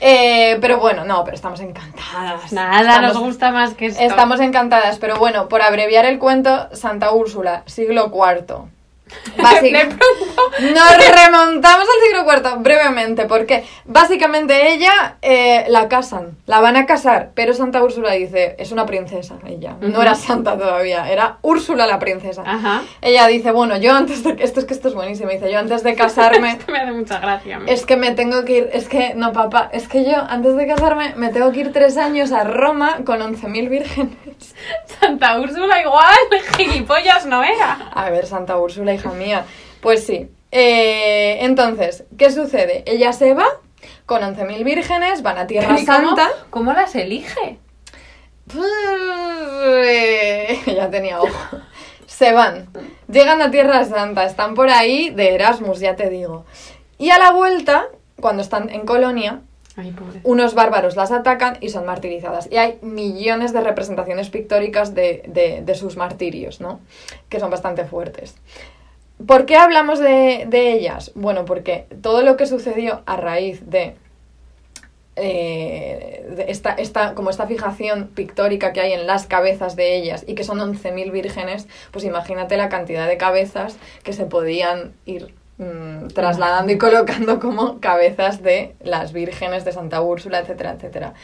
Eh, 0.00 0.58
pero 0.60 0.78
bueno, 0.78 1.04
no, 1.04 1.22
pero 1.24 1.36
estamos 1.36 1.60
encantadas. 1.60 2.52
Nada, 2.52 2.80
Estamos- 2.80 3.14
nos 3.14 3.18
gusta 3.22 3.52
más 3.52 3.74
que 3.74 3.86
esto. 3.86 4.02
Estamos 4.02 4.40
encantadas, 4.40 4.98
pero 4.98 5.16
bueno, 5.18 5.48
por 5.48 5.62
abreviar 5.62 6.04
el 6.04 6.18
cuento, 6.18 6.68
Santa 6.72 7.12
Úrsula, 7.12 7.62
siglo 7.66 8.10
IV. 8.12 8.64
Nos 10.60 11.14
remontamos 11.14 11.86
al 11.88 12.00
siglo 12.02 12.24
IV 12.32 12.62
brevemente, 12.62 13.26
porque 13.26 13.64
básicamente 13.84 14.72
ella 14.72 15.16
eh, 15.22 15.64
la 15.68 15.88
casan, 15.88 16.36
la 16.46 16.60
van 16.60 16.76
a 16.76 16.86
casar, 16.86 17.30
pero 17.34 17.54
Santa 17.54 17.82
Úrsula 17.82 18.12
dice, 18.12 18.54
es 18.58 18.72
una 18.72 18.86
princesa 18.86 19.36
ella, 19.46 19.76
no 19.80 20.00
era 20.02 20.14
santa 20.14 20.56
todavía, 20.56 21.10
era 21.10 21.38
Úrsula 21.42 21.86
la 21.86 21.98
princesa. 21.98 22.42
Ajá. 22.46 22.82
Ella 23.00 23.26
dice, 23.26 23.50
bueno, 23.52 23.76
yo 23.76 23.92
antes 23.94 24.22
de... 24.22 24.36
Esto 24.38 24.60
es 24.60 24.66
que 24.66 24.74
esto 24.74 24.88
es 24.88 24.94
buenísimo, 24.94 25.30
dice, 25.30 25.50
yo 25.50 25.58
antes 25.58 25.82
de 25.82 25.94
casarme... 25.96 26.58
Me 26.68 26.78
hace 26.78 26.92
mucha 26.92 27.18
gracia. 27.18 27.60
Es 27.66 27.86
que 27.86 27.96
me 27.96 28.12
tengo 28.12 28.44
que 28.44 28.58
ir, 28.58 28.70
es 28.72 28.88
que, 28.88 29.14
no 29.14 29.32
papá, 29.32 29.70
es 29.72 29.88
que 29.88 30.04
yo 30.04 30.16
antes 30.28 30.56
de 30.56 30.66
casarme 30.66 31.14
me 31.16 31.30
tengo 31.30 31.50
que 31.52 31.60
ir 31.60 31.72
tres 31.72 31.96
años 31.96 32.32
a 32.32 32.44
Roma 32.44 32.98
con 33.04 33.20
11.000 33.20 33.68
vírgenes. 33.68 34.16
Santa 35.00 35.40
Úrsula 35.40 35.80
igual, 35.80 36.42
gilipollas 36.56 37.26
no 37.26 37.42
era. 37.42 37.90
A 37.92 38.10
ver, 38.10 38.26
Santa 38.26 38.56
Úrsula, 38.56 38.94
hija 38.94 39.03
mía. 39.10 39.44
Pues 39.80 40.04
sí. 40.06 40.28
Eh, 40.50 41.38
entonces, 41.44 42.04
¿qué 42.16 42.30
sucede? 42.30 42.82
Ella 42.86 43.12
se 43.12 43.34
va 43.34 43.46
con 44.06 44.22
11.000 44.22 44.62
vírgenes, 44.64 45.22
van 45.22 45.38
a 45.38 45.46
Tierra 45.46 45.78
¿Y 45.78 45.84
cómo- 45.84 46.06
Santa. 46.16 46.28
¿Cómo 46.50 46.72
las 46.72 46.94
elige? 46.94 47.58
Pues, 48.46 48.64
eh, 49.86 50.58
ya 50.66 50.90
tenía 50.90 51.20
ojo. 51.20 51.58
Se 52.06 52.32
van. 52.32 52.68
Llegan 53.08 53.42
a 53.42 53.50
Tierra 53.50 53.84
Santa, 53.84 54.24
están 54.24 54.54
por 54.54 54.68
ahí 54.70 55.10
de 55.10 55.34
Erasmus, 55.34 55.80
ya 55.80 55.96
te 55.96 56.10
digo. 56.10 56.44
Y 56.98 57.10
a 57.10 57.18
la 57.18 57.32
vuelta, 57.32 57.86
cuando 58.20 58.42
están 58.42 58.70
en 58.70 58.86
Colonia, 58.86 59.40
Ay, 59.76 59.92
unos 60.22 60.54
bárbaros 60.54 60.94
las 60.94 61.10
atacan 61.10 61.58
y 61.60 61.70
son 61.70 61.84
martirizadas. 61.84 62.48
Y 62.50 62.58
hay 62.58 62.78
millones 62.82 63.52
de 63.52 63.60
representaciones 63.60 64.30
pictóricas 64.30 64.94
de, 64.94 65.24
de- 65.26 65.62
de 65.64 65.74
sus 65.74 65.96
martirios, 65.96 66.60
¿no? 66.60 66.80
Que 67.28 67.40
son 67.40 67.50
bastante 67.50 67.84
fuertes. 67.84 68.36
¿Por 69.26 69.46
qué 69.46 69.56
hablamos 69.56 69.98
de, 69.98 70.46
de 70.48 70.72
ellas? 70.72 71.12
Bueno, 71.14 71.44
porque 71.44 71.86
todo 72.02 72.22
lo 72.22 72.36
que 72.36 72.46
sucedió 72.46 73.02
a 73.06 73.16
raíz 73.16 73.68
de, 73.70 73.94
eh, 75.16 76.26
de 76.36 76.46
esta, 76.48 76.72
esta, 76.72 77.14
como 77.14 77.30
esta 77.30 77.46
fijación 77.46 78.08
pictórica 78.08 78.72
que 78.72 78.80
hay 78.80 78.92
en 78.92 79.06
las 79.06 79.26
cabezas 79.26 79.76
de 79.76 79.94
ellas 79.96 80.24
y 80.26 80.34
que 80.34 80.42
son 80.42 80.58
11.000 80.58 81.12
vírgenes, 81.12 81.68
pues 81.92 82.04
imagínate 82.04 82.56
la 82.56 82.68
cantidad 82.68 83.06
de 83.06 83.16
cabezas 83.16 83.76
que 84.02 84.12
se 84.12 84.26
podían 84.26 84.92
ir 85.06 85.32
mm, 85.58 86.08
trasladando 86.08 86.72
y 86.72 86.78
colocando 86.78 87.38
como 87.38 87.78
cabezas 87.78 88.42
de 88.42 88.74
las 88.82 89.12
vírgenes 89.12 89.64
de 89.64 89.70
Santa 89.70 90.00
Úrsula, 90.02 90.40
etcétera, 90.40 90.72
etcétera. 90.72 91.14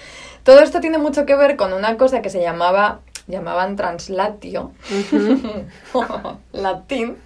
Todo 0.45 0.61
esto 0.61 0.81
tiene 0.81 0.99
mucho 0.99 1.27
que 1.27 1.35
ver 1.35 1.57
con 1.57 1.73
una 1.73 1.97
cosa 1.97 2.23
que 2.23 2.31
se 2.31 2.41
llamaba, 2.41 3.01
llamaban 3.27 3.75
translatio, 3.75 4.71
latín. 6.53 7.17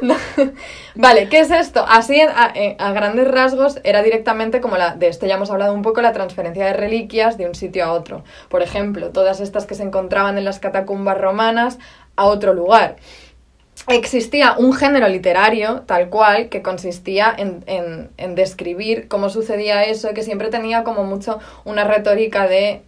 Vale, 0.94 1.28
¿qué 1.28 1.40
es 1.40 1.50
esto? 1.50 1.84
Así, 1.88 2.20
a, 2.20 2.52
eh, 2.54 2.76
a 2.78 2.92
grandes 2.92 3.28
rasgos, 3.28 3.78
era 3.84 4.02
directamente 4.02 4.60
como 4.60 4.76
la, 4.76 4.94
de 4.96 5.08
esto 5.08 5.26
ya 5.26 5.34
hemos 5.36 5.50
hablado 5.50 5.74
un 5.74 5.82
poco, 5.82 6.02
la 6.02 6.12
transferencia 6.12 6.66
de 6.66 6.72
reliquias 6.72 7.38
de 7.38 7.46
un 7.46 7.54
sitio 7.54 7.84
a 7.84 7.92
otro. 7.92 8.24
Por 8.48 8.62
ejemplo, 8.62 9.10
todas 9.10 9.40
estas 9.40 9.66
que 9.66 9.74
se 9.74 9.82
encontraban 9.82 10.38
en 10.38 10.44
las 10.44 10.58
catacumbas 10.58 11.18
romanas 11.18 11.78
a 12.16 12.26
otro 12.26 12.54
lugar. 12.54 12.96
Existía 13.88 14.54
un 14.58 14.74
género 14.74 15.08
literario, 15.08 15.82
tal 15.86 16.08
cual, 16.08 16.48
que 16.48 16.62
consistía 16.62 17.34
en, 17.36 17.64
en- 17.66 18.10
en 18.16 18.34
describir 18.34 19.08
cómo 19.08 19.28
sucedía 19.30 19.84
eso, 19.84 20.14
que 20.14 20.22
siempre 20.22 20.48
tenía 20.50 20.84
como 20.84 21.04
mucho 21.04 21.40
una 21.64 21.84
retórica 21.84 22.46
de, 22.46 22.82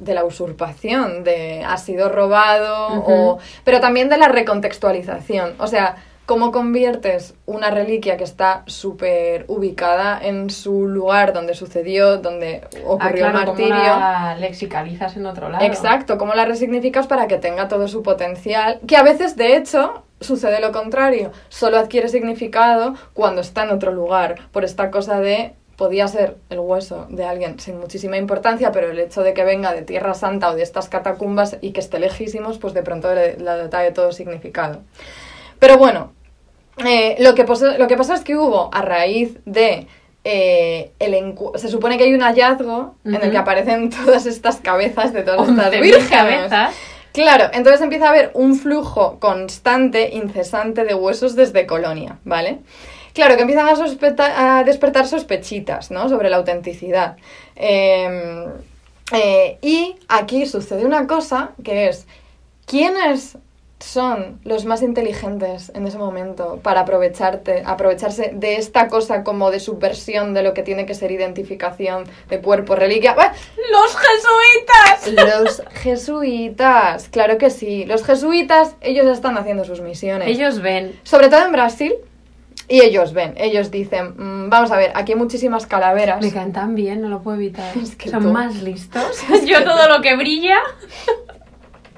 de 0.00 0.14
la 0.14 0.24
usurpación, 0.24 1.22
de 1.24 1.62
ha 1.64 1.76
sido 1.76 2.08
robado, 2.08 2.88
o, 3.06 3.38
pero 3.64 3.80
también 3.80 4.08
de 4.08 4.18
la 4.18 4.28
recontextualización. 4.28 5.54
O 5.58 5.66
sea, 5.66 5.96
cómo 6.26 6.50
conviertes 6.50 7.34
una 7.46 7.70
reliquia 7.70 8.16
que 8.16 8.24
está 8.24 8.64
súper 8.66 9.44
ubicada 9.46 10.18
en 10.20 10.50
su 10.50 10.88
lugar 10.88 11.32
donde 11.32 11.54
sucedió, 11.54 12.18
donde 12.18 12.66
ocurrió 12.84 13.26
Ah, 13.26 13.30
claro, 13.30 13.38
el 13.38 13.44
¿cómo 13.44 13.58
martirio. 13.58 13.76
la 13.76 14.36
lexicalizas 14.40 15.16
en 15.16 15.26
otro 15.26 15.48
lado. 15.48 15.64
Exacto, 15.64 16.18
cómo 16.18 16.34
la 16.34 16.44
resignificas 16.44 17.06
para 17.06 17.28
que 17.28 17.38
tenga 17.38 17.68
todo 17.68 17.86
su 17.86 18.02
potencial, 18.02 18.80
que 18.88 18.96
a 18.96 19.04
veces 19.04 19.36
de 19.36 19.56
hecho 19.56 20.02
sucede 20.20 20.60
lo 20.60 20.72
contrario, 20.72 21.30
solo 21.48 21.78
adquiere 21.78 22.08
significado 22.08 22.94
cuando 23.12 23.40
está 23.40 23.62
en 23.62 23.70
otro 23.70 23.92
lugar, 23.92 24.36
por 24.50 24.64
esta 24.64 24.90
cosa 24.90 25.20
de 25.20 25.54
podía 25.76 26.08
ser 26.08 26.36
el 26.50 26.58
hueso 26.58 27.06
de 27.10 27.24
alguien 27.24 27.60
sin 27.60 27.78
muchísima 27.78 28.16
importancia, 28.16 28.72
pero 28.72 28.90
el 28.90 28.98
hecho 28.98 29.22
de 29.22 29.34
que 29.34 29.44
venga 29.44 29.72
de 29.72 29.82
Tierra 29.82 30.14
Santa 30.14 30.50
o 30.50 30.54
de 30.54 30.62
estas 30.62 30.88
catacumbas 30.88 31.58
y 31.60 31.72
que 31.72 31.80
esté 31.80 31.98
lejísimos, 31.98 32.58
pues 32.58 32.74
de 32.74 32.82
pronto 32.82 33.14
le, 33.14 33.36
le 33.36 33.50
dota 33.50 33.80
de 33.80 33.92
todo 33.92 34.12
significado. 34.12 34.80
Pero 35.58 35.78
bueno, 35.78 36.12
eh, 36.84 37.16
lo, 37.20 37.34
que 37.34 37.44
pasó, 37.44 37.78
lo 37.78 37.86
que 37.88 37.96
pasó 37.96 38.14
es 38.14 38.20
que 38.22 38.36
hubo 38.36 38.70
a 38.72 38.82
raíz 38.82 39.38
de... 39.44 39.86
eh, 40.24 40.90
el 40.98 41.34
se 41.54 41.68
supone 41.68 41.96
que 41.98 42.04
hay 42.04 42.14
un 42.14 42.20
hallazgo 42.20 42.96
en 43.04 43.14
el 43.14 43.30
que 43.30 43.38
aparecen 43.38 43.90
todas 44.04 44.26
estas 44.26 44.56
cabezas 44.56 45.12
de 45.12 45.22
todas 45.22 45.48
estas 45.48 45.72
11.000 45.72 45.80
vírgenes. 45.82 46.52
Claro, 47.12 47.44
entonces 47.54 47.80
empieza 47.80 48.06
a 48.06 48.10
haber 48.10 48.30
un 48.34 48.56
flujo 48.56 49.18
constante, 49.20 50.10
incesante 50.12 50.84
de 50.84 50.94
huesos 50.94 51.34
desde 51.34 51.64
Colonia, 51.64 52.18
¿vale? 52.24 52.58
Claro, 53.16 53.34
que 53.36 53.42
empiezan 53.42 53.66
a, 53.66 54.62
despertar 54.62 55.06
sospechitas, 55.06 55.90
¿no? 55.90 56.10
Sobre 56.10 56.28
la 56.28 56.36
autenticidad. 56.36 57.16
Eh, 57.56 58.46
eh, 59.10 59.58
y 59.62 59.96
aquí 60.06 60.44
sucede 60.44 60.84
una 60.84 61.06
cosa 61.06 61.52
que 61.64 61.88
es, 61.88 62.06
¿quiénes 62.66 63.38
son 63.80 64.38
los 64.44 64.66
más 64.66 64.82
inteligentes 64.82 65.72
en 65.74 65.86
ese 65.86 65.96
momento 65.96 66.60
para 66.62 66.80
aprovecharte, 66.80 67.62
aprovecharse 67.64 68.32
de 68.34 68.56
esta 68.56 68.88
cosa 68.88 69.24
como 69.24 69.50
de 69.50 69.60
subversión 69.60 70.34
de 70.34 70.42
lo 70.42 70.52
que 70.52 70.62
tiene 70.62 70.84
que 70.84 70.92
ser 70.92 71.10
identificación 71.10 72.04
de 72.28 72.42
cuerpo, 72.42 72.76
reliquia? 72.76 73.14
¡Los 73.16 73.96
jesuitas! 73.96 75.26
Los 75.26 75.62
jesuitas, 75.80 77.08
claro 77.08 77.38
que 77.38 77.48
sí. 77.48 77.86
Los 77.86 78.04
jesuitas, 78.04 78.76
ellos 78.82 79.06
están 79.06 79.38
haciendo 79.38 79.64
sus 79.64 79.80
misiones. 79.80 80.28
Ellos 80.28 80.60
ven. 80.60 81.00
Sobre 81.02 81.30
todo 81.30 81.46
en 81.46 81.52
Brasil. 81.52 81.94
Y 82.68 82.80
ellos 82.80 83.12
ven, 83.12 83.34
ellos 83.36 83.70
dicen, 83.70 84.14
"Mm, 84.16 84.50
vamos 84.50 84.70
a 84.72 84.76
ver, 84.76 84.90
aquí 84.94 85.12
hay 85.12 85.18
muchísimas 85.18 85.66
calaveras. 85.66 86.20
Me 86.20 86.32
caen 86.32 86.52
tan 86.52 86.74
bien, 86.74 87.00
no 87.00 87.08
lo 87.08 87.20
puedo 87.22 87.36
evitar. 87.36 87.76
Es 87.82 87.94
que 87.96 88.10
Son 88.10 88.22
tú- 88.24 88.32
más 88.32 88.56
listos. 88.62 89.04
Yo 89.46 89.62
todo 89.64 89.88
lo 89.88 90.02
que 90.02 90.16
brilla. 90.16 90.56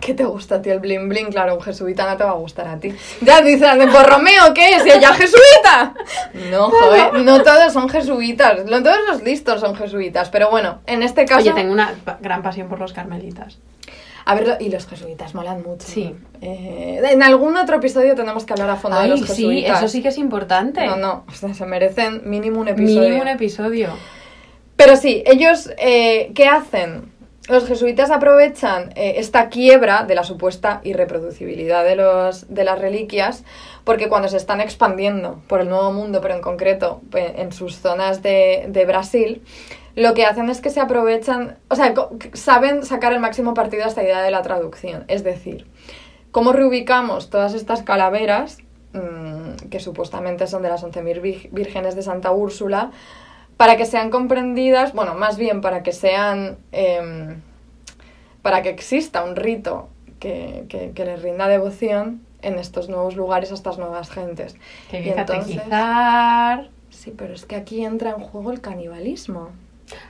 ¿Qué 0.00 0.14
te 0.14 0.24
gusta 0.24 0.56
a 0.56 0.62
ti 0.62 0.70
el 0.70 0.78
bling 0.78 1.08
bling? 1.08 1.30
Claro, 1.30 1.56
un 1.56 1.60
jesuita 1.60 2.08
no 2.08 2.16
te 2.16 2.22
va 2.22 2.30
a 2.30 2.34
gustar 2.34 2.68
a 2.68 2.78
ti. 2.78 2.94
Ya 3.20 3.40
dicen, 3.42 3.78
¿por 3.90 4.06
Romeo 4.08 4.54
qué 4.54 4.76
es? 4.76 4.86
¿Y 4.86 4.90
ella 4.90 5.12
jesuita? 5.12 5.94
No, 6.52 6.70
joder, 6.70 7.14
no 7.14 7.42
todos 7.42 7.72
son 7.72 7.88
jesuitas. 7.88 8.64
No 8.66 8.80
todos 8.82 8.98
los 9.10 9.22
listos 9.24 9.60
son 9.60 9.74
jesuitas. 9.74 10.28
Pero 10.30 10.50
bueno, 10.50 10.78
en 10.86 11.02
este 11.02 11.24
caso... 11.24 11.40
Oye, 11.40 11.52
tengo 11.52 11.72
una 11.72 11.94
gran 12.20 12.42
pasión 12.42 12.68
por 12.68 12.78
los 12.78 12.92
carmelitas. 12.92 13.58
A 14.28 14.34
ver, 14.34 14.58
y 14.60 14.68
los 14.68 14.86
jesuitas 14.86 15.34
molan 15.34 15.62
mucho. 15.62 15.86
Sí. 15.88 16.14
Eh, 16.42 17.00
en 17.02 17.22
algún 17.22 17.56
otro 17.56 17.76
episodio 17.76 18.14
tenemos 18.14 18.44
que 18.44 18.52
hablar 18.52 18.68
a 18.68 18.76
fondo 18.76 19.00
de 19.00 19.08
los 19.08 19.20
sí, 19.20 19.26
jesuitas. 19.26 19.78
eso 19.78 19.88
sí 19.88 20.02
que 20.02 20.08
es 20.08 20.18
importante. 20.18 20.84
No, 20.84 20.96
no, 20.96 21.24
o 21.26 21.32
sea, 21.32 21.54
se 21.54 21.64
merecen 21.64 22.28
mínimo 22.28 22.60
un 22.60 22.68
episodio. 22.68 23.00
Mínimo 23.00 23.22
un 23.22 23.28
episodio. 23.28 23.88
Pero 24.76 24.96
sí, 24.96 25.22
ellos, 25.24 25.70
eh, 25.78 26.30
¿qué 26.34 26.46
hacen? 26.46 27.10
Los 27.48 27.66
jesuitas 27.66 28.10
aprovechan 28.10 28.90
eh, 28.96 29.14
esta 29.16 29.48
quiebra 29.48 30.02
de 30.02 30.14
la 30.14 30.24
supuesta 30.24 30.82
irreproducibilidad 30.84 31.82
de, 31.82 31.96
los, 31.96 32.52
de 32.52 32.64
las 32.64 32.78
reliquias 32.78 33.44
porque 33.84 34.10
cuando 34.10 34.28
se 34.28 34.36
están 34.36 34.60
expandiendo 34.60 35.40
por 35.48 35.62
el 35.62 35.70
Nuevo 35.70 35.90
Mundo, 35.90 36.20
pero 36.20 36.34
en 36.34 36.42
concreto 36.42 37.00
en 37.14 37.50
sus 37.52 37.76
zonas 37.76 38.22
de, 38.22 38.66
de 38.68 38.84
Brasil, 38.84 39.40
lo 39.98 40.14
que 40.14 40.24
hacen 40.26 40.48
es 40.48 40.60
que 40.60 40.70
se 40.70 40.80
aprovechan, 40.80 41.58
o 41.68 41.74
sea, 41.74 41.92
saben 42.34 42.84
sacar 42.84 43.12
el 43.12 43.20
máximo 43.20 43.52
partido 43.54 43.84
a 43.84 43.88
esta 43.88 44.02
idea 44.02 44.22
de 44.22 44.30
la 44.30 44.42
traducción. 44.42 45.04
Es 45.08 45.24
decir, 45.24 45.66
¿cómo 46.30 46.52
reubicamos 46.52 47.30
todas 47.30 47.54
estas 47.54 47.82
calaveras, 47.82 48.58
mm, 48.92 49.68
que 49.70 49.80
supuestamente 49.80 50.46
son 50.46 50.62
de 50.62 50.68
las 50.68 50.82
11.000 50.84 51.20
vir- 51.20 51.48
vírgenes 51.50 51.96
de 51.96 52.02
Santa 52.02 52.30
Úrsula, 52.30 52.90
para 53.56 53.76
que 53.76 53.86
sean 53.86 54.10
comprendidas, 54.10 54.92
bueno, 54.92 55.14
más 55.16 55.36
bien 55.36 55.60
para 55.60 55.82
que 55.82 55.92
sean, 55.92 56.58
em, 56.70 57.40
para 58.42 58.62
que 58.62 58.68
exista 58.68 59.24
un 59.24 59.34
rito 59.34 59.88
que, 60.20 60.64
que, 60.68 60.92
que 60.92 61.04
les 61.04 61.22
rinda 61.22 61.48
devoción 61.48 62.22
en 62.40 62.56
estos 62.58 62.88
nuevos 62.88 63.16
lugares 63.16 63.50
a 63.50 63.54
estas 63.54 63.78
nuevas 63.78 64.10
gentes. 64.10 64.54
Que 64.90 64.98
hay 64.98 65.02
Y 65.02 65.06
que 65.06 65.14
catequizar. 65.14 66.70
Sí, 66.90 67.12
pero 67.16 67.34
es 67.34 67.44
que 67.46 67.56
aquí 67.56 67.84
entra 67.84 68.10
en 68.10 68.20
juego 68.20 68.52
el 68.52 68.60
canibalismo. 68.60 69.50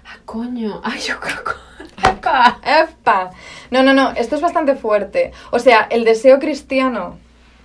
Ah, 0.06 0.18
coño. 0.24 0.80
Ay, 0.84 1.00
yo 1.00 1.18
creo 1.20 1.42
que... 1.44 2.09
Epa. 2.09 2.59
¡Epa! 2.64 3.30
No, 3.70 3.82
no, 3.82 3.92
no, 3.94 4.10
esto 4.12 4.36
es 4.36 4.40
bastante 4.42 4.74
fuerte. 4.74 5.32
O 5.50 5.59
sea, 5.59 5.86
el 5.90 6.05
deseo 6.05 6.38
cristiano 6.38 7.18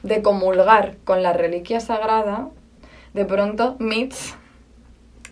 de 0.03 0.21
comulgar 0.21 0.97
con 1.05 1.23
la 1.23 1.33
reliquia 1.33 1.79
sagrada, 1.79 2.49
de 3.13 3.25
pronto 3.25 3.75
meets 3.79 4.35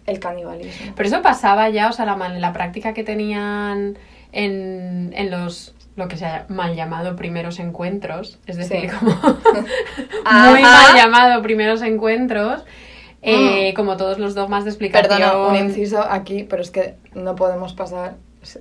el 0.06 0.20
canibalismo. 0.20 0.94
Pero 0.96 1.08
eso 1.08 1.22
pasaba 1.22 1.70
ya, 1.70 1.90
o 1.90 1.94
sea, 1.94 2.06
la, 2.06 2.30
la 2.30 2.54
práctica 2.54 2.94
que 2.94 3.04
tenían 3.04 3.98
en, 4.32 5.12
en 5.16 5.32
los 5.32 5.76
lo 5.98 6.08
que 6.08 6.16
se 6.16 6.26
ha 6.26 6.46
mal 6.48 6.76
llamado 6.76 7.18
primeros 7.18 7.60
encuentros, 7.60 8.40
es 8.48 8.56
decir, 8.56 8.90
Sí. 8.90 8.98
como 8.98 9.12
muy 10.52 10.62
mal 10.62 10.96
llamado 10.96 11.42
primeros 11.42 11.82
encuentros, 11.82 12.64
eh, 13.22 13.74
como 13.76 13.98
todos 13.98 14.20
los 14.20 14.36
dogmas 14.36 14.64
de 14.64 14.72
explicación. 14.72 15.20
Perdona, 15.20 15.48
un 15.48 15.56
inciso 15.56 16.02
aquí, 16.02 16.44
pero 16.44 16.62
es 16.62 16.72
que 16.72 16.96
no 17.14 17.36
podemos 17.36 17.74
pasar 17.74 18.16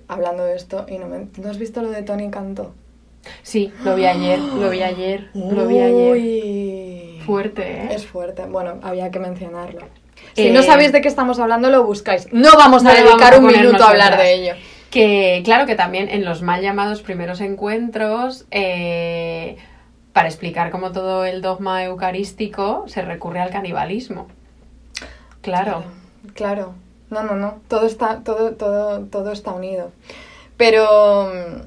hablando 0.08 0.44
de 0.44 0.56
esto 0.56 0.86
y 0.88 0.98
no 0.98 1.06
me... 1.06 1.28
¿No 1.38 1.50
has 1.50 1.58
visto 1.58 1.82
lo 1.82 1.90
de 1.90 2.02
Tony 2.02 2.30
Cantó? 2.30 2.74
Sí, 3.42 3.72
lo 3.84 3.94
vi 3.96 4.06
ayer, 4.06 4.38
lo 4.38 4.70
vi 4.70 4.82
ayer, 4.82 5.28
lo 5.34 5.66
vi 5.66 5.78
ayer. 5.78 6.12
Uy. 6.12 7.22
Fuerte, 7.24 7.62
¿eh? 7.62 7.88
Es 7.90 8.06
fuerte. 8.06 8.46
Bueno, 8.46 8.78
había 8.82 9.10
que 9.10 9.18
mencionarlo. 9.18 9.82
Si 10.34 10.48
Eh, 10.48 10.52
no 10.52 10.62
sabéis 10.62 10.92
de 10.92 11.00
qué 11.00 11.08
estamos 11.08 11.38
hablando, 11.38 11.70
lo 11.70 11.84
buscáis. 11.84 12.28
No 12.32 12.50
vamos 12.56 12.84
a 12.84 12.92
dedicar 12.92 13.32
vamos 13.32 13.34
a 13.34 13.38
un 13.38 13.46
minuto 13.46 13.84
a 13.84 13.90
hablar 13.90 14.16
de 14.16 14.34
ello. 14.34 14.54
Que 14.90 15.42
claro 15.44 15.66
que 15.66 15.76
también 15.76 16.08
en 16.08 16.24
los 16.24 16.42
mal 16.42 16.62
llamados 16.62 17.02
primeros 17.02 17.40
encuentros, 17.40 18.46
eh, 18.50 19.56
para 20.12 20.28
explicar 20.28 20.70
como 20.70 20.90
todo 20.92 21.24
el 21.24 21.42
dogma 21.42 21.84
eucarístico, 21.84 22.84
se 22.88 23.02
recurre 23.02 23.40
al 23.40 23.50
canibalismo. 23.50 24.26
Claro. 25.42 25.84
Claro. 26.34 26.74
No, 27.10 27.22
no, 27.22 27.34
no. 27.34 27.60
Todo 27.68 27.86
está, 27.86 28.22
todo, 28.22 28.52
todo, 28.52 29.04
todo 29.06 29.32
está 29.32 29.52
unido. 29.52 29.92
Pero 30.56 31.32
mm, 31.32 31.62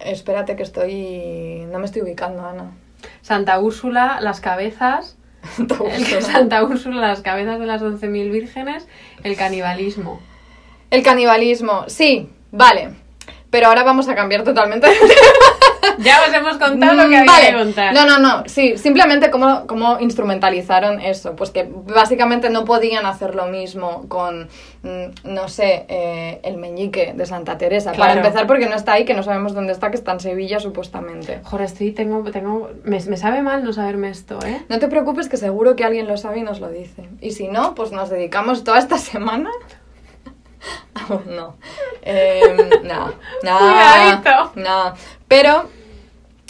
espérate 0.00 0.56
que 0.56 0.62
estoy. 0.62 1.66
No 1.70 1.78
me 1.78 1.86
estoy 1.86 2.02
ubicando, 2.02 2.44
Ana. 2.44 2.72
Santa 3.22 3.58
Úrsula, 3.58 4.18
las 4.20 4.40
cabezas. 4.40 5.16
Santa 6.20 6.64
Úrsula, 6.64 7.08
las 7.08 7.22
cabezas 7.22 7.60
de 7.60 7.66
las 7.66 7.82
11.000 7.82 8.30
vírgenes. 8.30 8.88
El 9.22 9.36
canibalismo. 9.36 10.20
El 10.90 11.02
canibalismo, 11.02 11.84
sí, 11.86 12.30
vale. 12.50 12.90
Pero 13.50 13.68
ahora 13.68 13.84
vamos 13.84 14.08
a 14.08 14.14
cambiar 14.14 14.42
totalmente 14.42 14.88
de 14.88 14.94
Ya 15.98 16.22
os 16.26 16.34
hemos 16.34 16.56
contado 16.56 16.94
lo 16.94 17.08
que 17.08 17.16
había 17.16 17.24
vale. 17.24 17.46
que 17.48 17.52
contar. 17.54 17.94
No, 17.94 18.06
no, 18.06 18.18
no. 18.18 18.44
Sí, 18.46 18.76
simplemente 18.78 19.30
cómo, 19.30 19.66
cómo 19.66 19.98
instrumentalizaron 20.00 21.00
eso. 21.00 21.36
Pues 21.36 21.50
que 21.50 21.68
básicamente 21.70 22.50
no 22.50 22.64
podían 22.64 23.06
hacer 23.06 23.34
lo 23.34 23.46
mismo 23.46 24.06
con, 24.08 24.48
mm, 24.82 25.04
no 25.24 25.48
sé, 25.48 25.84
eh, 25.88 26.40
el 26.42 26.56
meñique 26.56 27.12
de 27.14 27.26
Santa 27.26 27.58
Teresa. 27.58 27.92
Para 27.92 28.14
empezar, 28.14 28.46
porque 28.46 28.66
no 28.66 28.76
está 28.76 28.94
ahí, 28.94 29.04
que 29.04 29.14
no 29.14 29.22
sabemos 29.22 29.54
dónde 29.54 29.72
está, 29.72 29.90
que 29.90 29.96
está 29.96 30.12
en 30.12 30.20
Sevilla 30.20 30.60
supuestamente. 30.60 31.40
Joder, 31.44 31.66
estoy, 31.66 31.92
tengo, 31.92 32.22
tengo, 32.30 32.70
me, 32.84 33.00
me 33.04 33.16
sabe 33.16 33.42
mal 33.42 33.64
no 33.64 33.72
saberme 33.72 34.10
esto, 34.10 34.38
¿eh? 34.44 34.62
No 34.68 34.78
te 34.78 34.88
preocupes, 34.88 35.28
que 35.28 35.36
seguro 35.36 35.76
que 35.76 35.84
alguien 35.84 36.06
lo 36.08 36.16
sabe 36.16 36.38
y 36.38 36.42
nos 36.42 36.60
lo 36.60 36.68
dice. 36.70 37.08
Y 37.20 37.32
si 37.32 37.48
no, 37.48 37.74
pues 37.74 37.92
nos 37.92 38.10
dedicamos 38.10 38.64
toda 38.64 38.78
esta 38.78 38.98
semana. 39.10 39.50
Aún 40.94 41.24
no. 41.26 41.56
Em, 42.02 42.56
no, 42.84 43.12
no. 43.42 43.58
Cuidadito. 43.58 44.52
No. 44.56 44.94
Pero, 45.28 45.68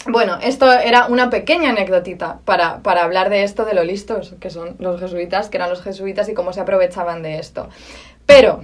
bueno, 0.07 0.37
esto 0.41 0.71
era 0.71 1.07
una 1.07 1.29
pequeña 1.29 1.69
anécdotita 1.69 2.39
para, 2.45 2.79
para 2.79 3.03
hablar 3.03 3.29
de 3.29 3.43
esto 3.43 3.65
de 3.65 3.73
lo 3.73 3.83
listos 3.83 4.35
que 4.39 4.49
son 4.49 4.75
los 4.79 4.99
jesuitas, 4.99 5.49
que 5.49 5.57
eran 5.57 5.69
los 5.69 5.81
jesuitas 5.81 6.29
y 6.29 6.33
cómo 6.33 6.53
se 6.53 6.61
aprovechaban 6.61 7.23
de 7.23 7.39
esto. 7.39 7.69
Pero, 8.25 8.61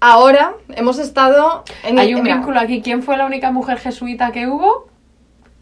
ahora 0.00 0.54
hemos 0.74 0.98
estado 0.98 1.64
en 1.82 1.98
Hay 1.98 2.14
un 2.14 2.22
vínculo 2.22 2.60
aquí. 2.60 2.82
¿Quién 2.82 3.02
fue 3.02 3.16
la 3.16 3.26
única 3.26 3.50
mujer 3.50 3.78
jesuita 3.78 4.32
que 4.32 4.46
hubo? 4.46 4.88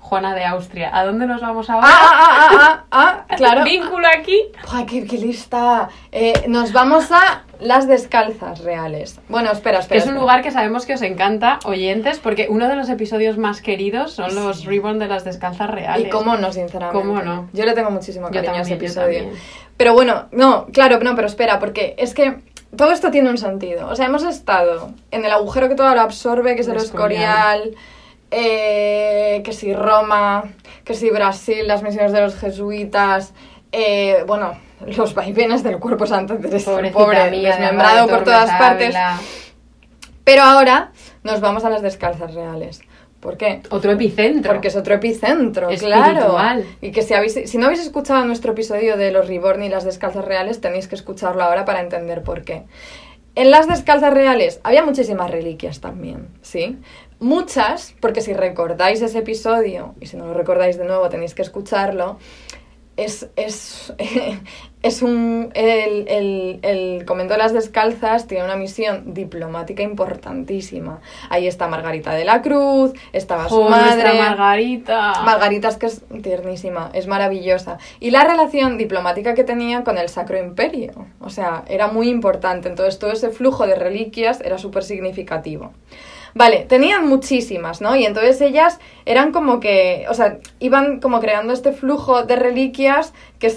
Juana 0.05 0.35
de 0.35 0.45
Austria. 0.45 0.91
¿A 0.93 1.03
dónde 1.05 1.27
nos 1.27 1.41
vamos 1.41 1.69
Ah, 1.71 1.73
ahora? 1.75 1.89
ah, 1.91 2.11
ah, 2.13 2.49
ah, 2.53 2.85
ah, 2.91 3.25
ah, 3.27 3.35
claro. 3.37 3.65
Vínculo 3.65 4.07
aquí. 4.07 4.39
¡Ay, 4.71 4.85
qué, 4.85 5.07
qué 5.07 5.17
lista! 5.17 5.89
Eh, 6.13 6.45
nos 6.47 6.73
vamos 6.75 7.11
a 7.11 7.43
las 7.59 7.89
descalzas 7.89 8.59
reales. 8.61 9.19
Bueno, 9.31 9.51
espera, 9.51 9.79
espera. 9.79 9.99
es 9.99 10.05
un 10.05 10.11
espera. 10.11 10.21
lugar 10.21 10.43
que 10.43 10.51
sabemos 10.51 10.85
que 10.85 10.93
os 10.95 11.03
encanta, 11.03 11.59
oyentes, 11.65 12.19
porque 12.19 12.49
uno 12.51 12.69
de 12.69 12.77
los 12.77 12.91
episodios 12.91 13.39
más 13.39 13.63
queridos 13.63 14.13
son 14.13 14.35
los 14.35 14.67
Reborn 14.67 14.99
de 14.99 15.09
las 15.09 15.25
descalzas 15.25 15.71
reales. 15.71 16.07
Y 16.07 16.11
cómo 16.11 16.37
no, 16.37 16.53
sinceramente. 16.53 17.01
¿Cómo 17.01 17.23
no? 17.23 17.49
Yo 17.55 17.65
le 17.65 17.73
tengo 17.73 17.91
muchísimo 17.91 18.29
cariño 18.29 18.53
a 18.53 18.61
ese 18.61 18.73
también, 18.73 18.79
episodio. 18.79 19.19
también. 19.21 19.43
Pero 19.79 19.95
bueno, 19.95 20.27
no, 20.33 20.67
claro, 20.67 20.99
no, 21.01 21.15
pero 21.17 21.27
espera, 21.29 21.59
porque 21.59 21.95
es 21.97 22.13
que 22.13 22.43
todo 22.77 22.93
esto 22.93 23.11
tiene 23.11 23.31
un 23.31 23.39
sentido. 23.39 23.89
O 23.89 23.97
sea, 23.97 24.05
hemos 24.07 24.23
estado 24.25 24.91
en 25.11 25.25
el 25.25 25.33
agujero 25.33 25.71
que 25.71 25.77
todo 25.77 25.95
lo 25.95 26.01
absorbe, 26.03 26.55
que 26.57 26.61
es 26.61 26.69
el 26.69 26.75
El 26.77 26.83
Escorial, 26.83 27.75
eh, 28.31 29.43
que 29.45 29.53
si 29.53 29.75
Roma, 29.75 30.45
que 30.85 30.95
si 30.95 31.11
Brasil, 31.11 31.67
las 31.67 31.83
misiones 31.83 32.13
de 32.13 32.21
los 32.21 32.37
jesuitas, 32.37 33.35
eh, 33.73 34.25
bueno, 34.27 34.57
los 34.87 35.15
vaivenes 35.15 35.63
del 35.63 35.79
cuerpo 35.79 36.07
santo 36.07 36.37
Teresa, 36.37 36.73
Pobrecita 36.73 36.99
pobre, 36.99 37.31
mía, 37.31 37.51
desmembrado 37.51 38.09
por 38.09 38.25
todas 38.25 38.51
partes. 38.59 38.95
Pero 40.25 40.43
ahora 40.43 40.93
nos 41.23 41.41
vamos 41.41 41.65
a 41.65 41.71
las 41.71 41.83
descalzas 41.83 42.35
reales. 42.35 42.81
¿Por 43.21 43.39
qué? 43.39 43.63
Otro 43.71 43.93
epicentro. 43.93 44.53
Porque 44.53 44.69
es 44.69 44.77
otro 44.77 44.95
epicentro, 44.95 45.71
Espiritual. 45.71 46.15
claro. 46.15 46.63
Y 46.83 46.91
que 46.91 47.01
si, 47.01 47.15
habéis, 47.15 47.33
si 47.47 47.57
no 47.57 47.65
habéis 47.67 47.81
escuchado 47.81 48.23
nuestro 48.27 48.53
episodio 48.53 48.99
de 48.99 49.11
los 49.13 49.29
Reborn 49.29 49.63
y 49.63 49.71
las 49.71 49.85
descalzas 49.85 50.27
reales, 50.27 50.61
tenéis 50.61 50.89
que 50.89 50.95
escucharlo 50.95 51.43
ahora 51.43 51.65
para 51.65 51.81
entender 51.81 52.23
por 52.23 52.45
qué. 52.45 52.65
En 53.35 53.51
las 53.51 53.67
descalzas 53.67 54.13
reales 54.13 54.61
había 54.63 54.85
muchísimas 54.85 55.31
reliquias 55.31 55.81
también, 55.81 56.29
¿sí? 56.43 56.79
Muchas, 57.21 57.95
porque 58.01 58.21
si 58.21 58.33
recordáis 58.35 59.01
ese 59.01 59.19
episodio, 59.19 59.95
y 60.01 60.07
si 60.07 60.17
no 60.17 60.27
lo 60.27 60.35
recordáis 60.35 60.77
de 60.77 60.85
nuevo 60.85 61.09
tenéis 61.09 61.35
que 61.35 61.43
escucharlo, 61.43 62.19
es, 62.97 63.29
es, 63.37 63.93
es 64.83 65.03
un... 65.03 65.51
El, 65.55 66.07
el, 66.09 66.59
el 66.63 67.05
convento 67.05 67.35
de 67.35 67.39
las 67.39 67.53
descalzas 67.53 68.27
tiene 68.27 68.45
una 68.45 68.57
misión 68.57 69.15
diplomática 69.15 69.83
importantísima. 69.83 71.01
Ahí 71.29 71.47
está 71.47 71.67
Margarita 71.67 72.13
de 72.13 72.25
la 72.25 72.43
Cruz, 72.43 72.93
estaba 73.13 73.49
su 73.49 73.63
madre... 73.63 74.19
Margarita. 74.19 75.23
Margarita 75.25 75.69
es 75.69 75.77
que 75.77 75.87
es 75.87 76.03
tiernísima, 76.23 76.91
es 76.93 77.07
maravillosa. 77.07 77.79
Y 78.01 78.11
la 78.11 78.25
relación 78.25 78.79
diplomática 78.79 79.35
que 79.35 79.45
tenía 79.45 79.83
con 79.83 79.99
el 79.99 80.09
Sacro 80.09 80.39
Imperio. 80.39 81.07
O 81.21 81.31
sea, 81.31 81.65
era 81.69 81.89
muy 81.89 82.09
importante. 82.09 82.69
Entonces 82.69 82.99
todo 82.99 83.13
ese 83.13 83.31
flujo 83.31 83.67
de 83.67 83.75
reliquias 83.75 84.41
era 84.41 84.59
súper 84.59 84.85
significativo. 84.85 85.73
Vale, 86.35 86.67
tenían 86.69 87.07
muchísimas, 87.07 87.81
¿no? 87.81 87.95
Y 87.95 88.05
entonces 88.05 88.41
ellas 88.41 88.81
eran 89.07 89.31
como 89.31 89.61
que, 89.61 90.05
o 90.09 90.15
sea, 90.15 90.39
iban 90.59 90.99
como 90.99 91.21
creando 91.21 91.53
este 91.53 91.73
flujo 91.73 92.25
de 92.25 92.35
reliquias 92.35 93.15
que 93.39 93.55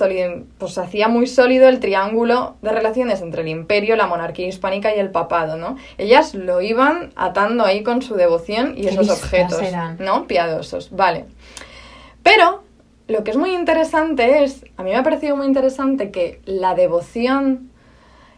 pues 0.60 0.78
hacía 0.78 1.08
muy 1.08 1.26
sólido 1.26 1.70
el 1.70 1.80
triángulo 1.80 2.56
de 2.62 2.72
relaciones 2.72 3.22
entre 3.22 3.42
el 3.42 3.48
imperio, 3.48 3.96
la 3.96 4.06
monarquía 4.06 4.48
hispánica 4.48 4.96
y 4.96 5.00
el 5.00 5.10
papado, 5.10 5.58
¿no? 5.58 5.76
Ellas 5.98 6.36
lo 6.36 6.62
iban 6.62 7.14
atando 7.16 7.66
ahí 7.66 7.82
con 7.82 8.04
su 8.04 8.14
devoción 8.14 8.76
y 8.78 8.88
esos 8.88 9.10
objetos, 9.10 9.60
eran. 9.62 9.98
¿no? 10.00 10.28
Piadosos, 10.28 10.92
vale. 10.92 11.26
Pero 12.22 12.64
lo 13.08 13.24
que 13.24 13.32
es 13.32 13.38
muy 13.38 13.56
interesante 13.56 14.44
es, 14.44 14.66
a 14.76 14.84
mí 14.84 14.92
me 14.92 14.98
ha 14.98 15.04
parecido 15.04 15.36
muy 15.36 15.48
interesante 15.48 16.12
que 16.12 16.42
la 16.46 16.76
devoción 16.76 17.72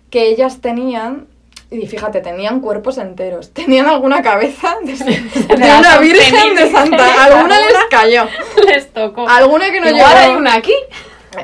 que 0.10 0.28
ellas 0.28 0.62
tenían, 0.62 1.28
y 1.72 1.86
fíjate, 1.88 2.22
tenían 2.22 2.62
cuerpos 2.62 2.98
enteros, 2.98 3.54
tenían 3.54 3.86
alguna 3.88 4.22
cabeza 4.22 4.76
de, 4.84 4.94
de 4.96 5.56
una 5.56 6.00
11.000 6.00 6.02
virgen 6.02 6.56
de 6.56 6.72
Santa, 6.72 7.24
alguna 7.26 7.60
les 7.60 7.74
cayó, 7.90 8.28
Les 8.68 8.92
tocó. 8.92 9.28
alguna 9.30 9.70
que 9.72 9.80
no 9.80 9.86
llegó. 9.88 10.06
hay 10.06 10.32
una 10.32 10.56
aquí. 10.56 10.74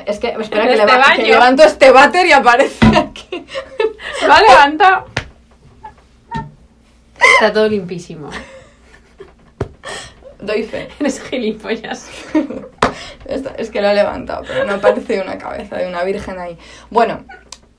Es 0.04 0.18
que, 0.18 0.28
espera, 0.40 0.64
que, 0.66 0.72
este 0.74 0.84
leva- 0.84 0.94
que 1.14 1.22
baño. 1.22 1.32
levanto 1.34 1.62
este 1.62 1.90
váter 1.92 2.26
y 2.26 2.32
aparece 2.32 2.84
aquí. 2.96 3.46
Se 4.18 4.26
va 4.26 4.38
a 4.38 4.42
levantar. 4.42 5.04
Está 7.34 7.52
todo 7.52 7.68
limpísimo. 7.68 8.28
Doy 10.40 10.64
fe. 10.64 10.88
Eres 11.00 11.22
gilipollas. 11.22 12.08
Esta- 13.26 13.54
Es 13.56 13.70
que 13.70 13.80
lo 13.80 13.88
he 13.88 13.94
levantado, 13.94 14.42
pero 14.46 14.64
no 14.64 14.80
parece 14.80 15.20
una 15.20 15.38
cabeza 15.38 15.76
de 15.76 15.86
una 15.88 16.02
virgen 16.04 16.38
ahí. 16.38 16.58
Bueno, 16.90 17.24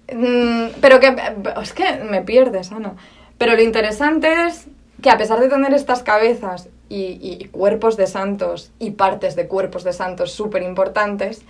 pero 0.08 1.00
que 1.00 1.16
es 1.62 1.74
que 1.74 2.04
me 2.10 2.22
pierdes, 2.22 2.72
Ana. 2.72 2.94
Pero 3.38 3.56
lo 3.56 3.62
interesante 3.62 4.48
es 4.48 4.68
que 5.02 5.10
a 5.10 5.18
pesar 5.18 5.40
de 5.40 5.50
tener 5.50 5.74
estas 5.74 6.02
cabezas 6.04 6.70
y, 6.90 7.20
y 7.22 7.46
cuerpos 7.50 7.98
de 7.98 8.08
santos 8.08 8.72
y 8.80 8.92
partes 8.92 9.36
de 9.36 9.48
cuerpos 9.48 9.84
de 9.84 9.94
santos 9.94 10.32
súper 10.32 10.64
importantes, 10.64 11.44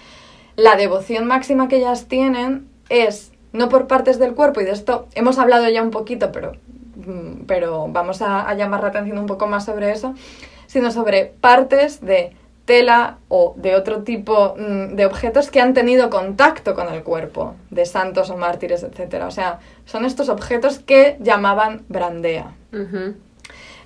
la 0.56 0.76
devoción 0.76 1.26
máxima 1.28 1.68
que 1.68 1.78
ellas 1.78 2.08
tienen 2.08 2.68
es 2.90 3.32
no 3.54 3.70
por 3.70 3.88
partes 3.88 4.20
del 4.20 4.34
cuerpo, 4.34 4.62
y 4.62 4.66
de 4.66 4.72
esto 4.72 5.08
hemos 5.16 5.38
hablado 5.38 5.70
ya 5.70 5.82
un 5.82 5.92
poquito, 5.92 6.32
pero, 6.32 6.54
mm, 6.96 7.46
pero 7.48 7.88
vamos 7.90 8.22
a 8.22 8.54
llamar 8.56 8.82
la 8.82 8.90
atención 8.90 9.18
un 9.18 9.28
poco 9.28 9.48
más 9.48 9.66
sobre 9.66 9.92
eso, 9.92 10.14
sino 10.68 10.92
sobre 10.92 11.26
partes 11.26 12.02
de 12.02 12.34
tela 12.68 13.18
o 13.30 13.56
de 13.58 13.76
otro 13.76 14.04
tipo 14.04 14.56
mm, 14.58 14.96
de 14.96 15.06
objetos 15.08 15.50
que 15.50 15.62
han 15.62 15.74
tenido 15.74 16.12
contacto 16.12 16.76
con 16.76 16.94
el 16.94 17.02
cuerpo, 17.02 17.56
de 17.72 17.86
santos 17.86 18.30
o 18.30 18.38
mártires, 18.38 18.84
etc. 18.84 19.24
O 19.26 19.32
sea, 19.32 19.60
son 19.86 20.06
estos 20.06 20.30
objetos 20.30 20.78
que 20.80 21.18
llamaban 21.20 21.86
brandea. 21.88 22.54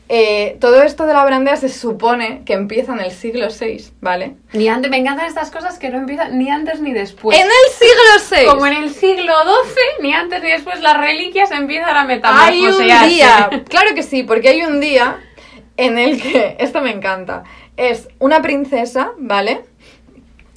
Eh, 0.09 0.57
todo 0.59 0.81
esto 0.81 1.05
de 1.05 1.13
la 1.13 1.23
brandea 1.23 1.55
se 1.55 1.69
supone 1.69 2.41
que 2.43 2.51
empieza 2.51 2.91
en 2.91 2.99
el 2.99 3.11
siglo 3.11 3.47
VI, 3.47 3.91
¿vale? 4.01 4.35
Ni 4.51 4.67
antes, 4.67 4.91
me 4.91 4.97
encantan 4.97 5.27
estas 5.27 5.51
cosas 5.51 5.79
que 5.79 5.89
no 5.89 5.99
empiezan 5.99 6.37
ni 6.37 6.49
antes 6.49 6.81
ni 6.81 6.91
después. 6.91 7.39
en 7.39 7.45
el 7.45 7.71
siglo 7.71 8.41
VI. 8.41 8.45
Como 8.47 8.65
en 8.65 8.73
el 8.73 8.89
siglo 8.89 9.33
XII, 9.43 9.83
ni 10.01 10.13
antes 10.13 10.41
ni 10.43 10.49
después 10.49 10.81
las 10.81 10.97
reliquias 10.97 11.51
empiezan 11.51 11.95
a 11.95 12.01
Hay 12.01 12.01
un 12.01 12.07
metamorfosearse. 12.07 13.07
día, 13.07 13.49
claro 13.69 13.95
que 13.95 14.03
sí, 14.03 14.23
porque 14.23 14.49
hay 14.49 14.63
un 14.63 14.81
día 14.81 15.17
en 15.77 15.97
el 15.97 16.21
que, 16.21 16.57
esto 16.59 16.81
me 16.81 16.91
encanta, 16.91 17.43
es 17.77 18.07
una 18.19 18.41
princesa, 18.41 19.11
¿vale? 19.17 19.63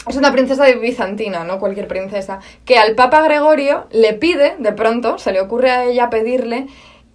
Es 0.09 0.17
una 0.17 0.33
princesa 0.33 0.65
de 0.65 0.75
bizantina, 0.75 1.45
no 1.45 1.59
cualquier 1.59 1.89
princesa, 1.89 2.41
que 2.67 2.77
al 2.79 2.95
Papa 2.95 3.23
Gregorio 3.23 3.87
le 3.91 4.13
pide, 4.13 4.57
de 4.59 4.73
pronto, 4.73 5.19
se 5.19 5.33
le 5.33 5.41
ocurre 5.41 5.71
a 5.71 5.85
ella 5.85 6.11
pedirle 6.11 6.67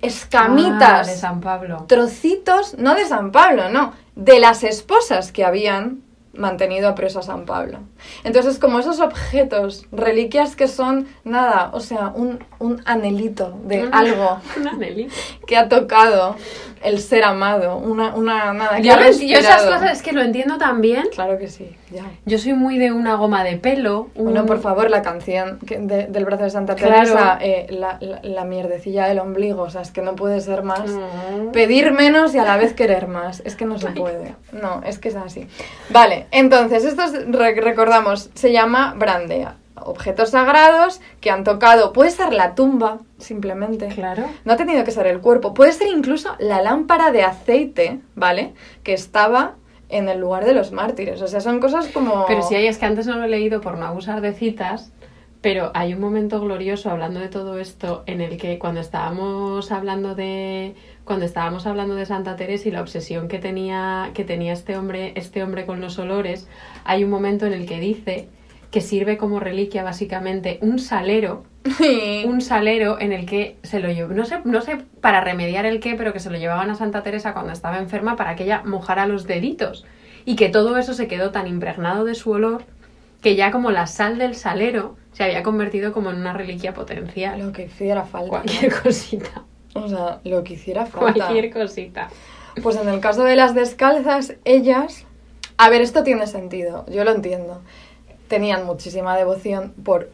escamitas, 0.02 1.08
Ah, 1.08 1.12
de 1.12 1.18
San 1.18 1.42
Pablo. 1.42 1.86
trocitos, 1.88 2.78
no 2.78 2.96
de 2.96 3.06
San 3.06 3.32
Pablo, 3.32 3.70
no, 3.70 3.94
de 4.16 4.40
las 4.40 4.64
esposas 4.64 5.32
que 5.32 5.44
habían 5.46 6.02
mantenido 6.34 6.88
a 6.88 6.96
preso 6.96 7.20
a 7.20 7.24
San 7.24 7.46
Pablo. 7.46 7.80
Entonces, 8.24 8.60
como 8.60 8.80
esos 8.80 9.00
objetos, 9.02 9.86
reliquias 9.92 10.56
que 10.56 10.68
son 10.68 11.08
nada, 11.26 11.70
o 11.74 11.82
sea, 11.82 12.08
un, 12.16 12.44
un 12.60 12.82
anhelito 12.86 13.58
de 13.66 13.90
algo 13.92 14.40
Un 14.58 14.68
anhelito. 14.68 15.14
que 15.46 15.58
ha 15.58 15.68
tocado 15.68 16.36
el 16.84 17.00
ser 17.00 17.24
amado, 17.24 17.78
una, 17.78 18.16
una 18.16 18.54
nada, 18.54 18.78
que 18.78 18.84
Yo, 18.84 18.94
yo 18.96 19.38
esas 19.38 19.64
cosas 19.64 19.92
es 19.94 20.02
que 20.02 20.12
lo 20.14 20.22
entiendo 20.22 20.58
también. 20.58 21.08
Claro 21.14 21.38
que 21.38 21.48
sí, 21.48 21.76
ya. 21.92 22.04
Yo 22.26 22.38
soy 22.38 22.54
muy 22.54 22.78
de 22.78 22.92
una 22.92 23.16
goma 23.16 23.44
de 23.44 23.58
pelo. 23.58 24.10
un- 24.16 24.26
Bueno, 24.26 24.46
por 24.46 24.60
favor, 24.62 24.90
la 24.90 25.02
canción 25.02 25.60
que- 25.66 25.78
de- 25.80 26.08
del 26.08 26.26
brazo 26.26 26.44
de 26.44 26.50
Santa 26.50 26.76
Claro. 26.76 26.94
Teresa, 26.96 27.38
eh, 27.42 27.68
la, 27.70 27.98
la- 28.00 28.20
la 28.24 28.44
mierdecilla 28.46 29.08
del 29.08 29.20
ombligo, 29.20 29.64
o 29.64 29.70
sea, 29.70 29.82
es 29.82 29.92
que 29.92 30.02
no 30.02 30.16
puede 30.16 30.40
ser 30.42 30.64
más. 30.64 30.90
Mm. 30.90 31.52
Pedir 31.52 31.92
menos 31.92 32.34
y 32.36 32.38
a 32.40 32.46
la 32.46 32.58
vez 32.58 32.74
querer 32.74 33.08
más. 33.08 33.42
Es 33.46 33.56
que 33.56 33.66
no 33.66 33.78
se 33.80 33.88
puede. 33.92 34.36
No, 34.52 34.82
es 34.86 35.00
que 35.00 35.10
es 35.10 35.16
así. 35.16 35.48
Vale, 35.90 36.28
entonces, 36.32 36.84
esto 36.86 37.04
es- 37.04 37.28
re- 37.32 37.60
recordamos, 37.60 38.30
se 38.34 38.52
llama 38.52 38.94
brandea. 38.98 39.56
Objetos 39.86 40.32
sagrados 40.32 41.02
que 41.22 41.32
han 41.32 41.44
tocado, 41.44 41.94
puede 41.94 42.12
ser 42.12 42.34
la 42.34 42.56
tumba, 42.56 43.00
simplemente. 43.18 43.88
Claro. 43.88 44.26
No 44.46 44.54
ha 44.54 44.58
tenido 44.58 44.84
que 44.84 44.92
ser 44.92 45.08
el 45.08 45.22
cuerpo, 45.22 45.54
puede 45.54 45.72
ser 45.72 45.88
incluso 45.88 46.36
la 46.40 46.62
lámpara 46.62 47.12
de 47.12 47.24
aceite, 47.24 48.00
¿vale? 48.16 48.54
Que 48.84 48.94
estaba 48.94 49.56
en 49.90 50.08
el 50.08 50.20
lugar 50.20 50.46
de 50.46 50.54
los 50.54 50.72
mártires. 50.72 51.22
O 51.22 51.28
sea, 51.28 51.42
son 51.42 51.60
cosas 51.60 51.88
como... 51.88 52.26
Pero 52.28 52.44
si 52.44 52.56
hay, 52.56 52.68
es 52.68 52.78
que 52.78 52.86
antes 52.86 53.08
no 53.08 53.18
lo 53.18 53.24
he 53.24 53.30
leído 53.30 53.60
por 53.60 53.78
no 53.78 53.86
abusar 53.86 54.22
de 54.22 54.34
citas, 54.34 54.92
pero 55.42 55.72
hay 55.74 55.94
un 55.94 56.02
momento 56.02 56.42
glorioso 56.42 56.90
hablando 56.90 57.20
de 57.20 57.30
todo 57.30 57.60
esto 57.60 58.04
en 58.06 58.22
el 58.22 58.38
que 58.38 58.60
cuando 58.60 58.82
estábamos 58.82 59.72
hablando 59.72 60.14
de 60.16 60.76
cuando 61.06 61.26
estábamos 61.26 61.66
hablando 61.66 61.96
de 61.96 62.06
Santa 62.06 62.36
Teresa 62.36 62.68
y 62.68 62.72
la 62.72 62.82
obsesión 62.82 63.30
que 63.30 63.40
tenía 63.40 64.12
que 64.14 64.26
tenía 64.26 64.52
este 64.52 64.78
hombre 64.78 65.14
este 65.16 65.42
hombre 65.42 65.66
con 65.66 65.80
los 65.80 65.98
olores, 65.98 66.48
hay 66.84 67.06
un 67.06 67.10
momento 67.10 67.46
en 67.46 67.54
el 67.54 67.66
que 67.66 67.80
dice 67.80 68.28
que 68.72 68.82
sirve 68.82 69.18
como 69.18 69.40
reliquia 69.40 69.84
básicamente 69.84 70.60
un 70.62 70.80
salero 70.80 71.44
un 72.26 72.42
salero 72.42 73.00
en 73.00 73.12
el 73.12 73.26
que 73.26 73.58
se 73.64 73.80
lo 73.80 73.92
llevó, 73.92 74.14
no 74.14 74.26
sé, 74.26 74.40
no 74.46 74.62
sé 74.62 74.78
para 75.02 75.22
remediar 75.22 75.66
el 75.66 75.80
qué, 75.80 75.96
pero 75.96 76.14
que 76.14 76.20
se 76.20 76.30
lo 76.30 76.38
llevaban 76.38 76.70
a 76.70 76.76
Santa 76.76 77.04
Teresa 77.04 77.34
cuando 77.34 77.52
estaba 77.52 77.78
enferma 77.80 78.16
para 78.16 78.36
que 78.36 78.44
ella 78.44 78.62
mojara 78.66 79.06
los 79.06 79.28
deditos. 79.28 79.86
Y 80.26 80.36
que 80.36 80.50
todo 80.50 80.78
eso 80.78 80.94
se 80.94 81.08
quedó 81.08 81.32
tan 81.32 81.48
impregnado 81.48 82.06
de 82.06 82.16
su 82.16 82.32
olor 82.32 82.64
que 83.22 83.36
ya 83.36 83.52
como 83.52 83.72
la 83.72 83.88
sal 83.88 84.18
del 84.18 84.36
salero 84.36 84.96
se 85.12 85.24
había 85.24 85.44
convertido 85.44 85.92
como 85.92 86.12
en 86.12 86.18
una 86.18 86.34
reliquia 86.34 86.74
potencial. 86.74 87.40
Lo 87.40 87.52
que 87.52 87.64
hiciera 87.64 88.04
falta. 88.04 88.30
Cualquier 88.30 88.82
cosita. 88.84 89.44
O 89.74 89.88
sea, 89.88 90.20
lo 90.24 90.44
que 90.44 90.54
hiciera 90.54 90.86
falta. 90.86 91.14
Cualquier 91.14 91.52
cosita. 91.52 92.10
Pues 92.62 92.78
en 92.78 92.88
el 92.88 93.00
caso 93.00 93.24
de 93.24 93.36
las 93.36 93.56
descalzas, 93.56 94.36
ellas... 94.46 95.06
A 95.58 95.70
ver, 95.70 95.82
esto 95.82 96.04
tiene 96.04 96.26
sentido, 96.26 96.86
yo 96.88 97.04
lo 97.04 97.12
entiendo. 97.12 97.62
Tenían 98.30 98.66
muchísima 98.66 99.18
devoción 99.18 99.74
por 99.84 100.10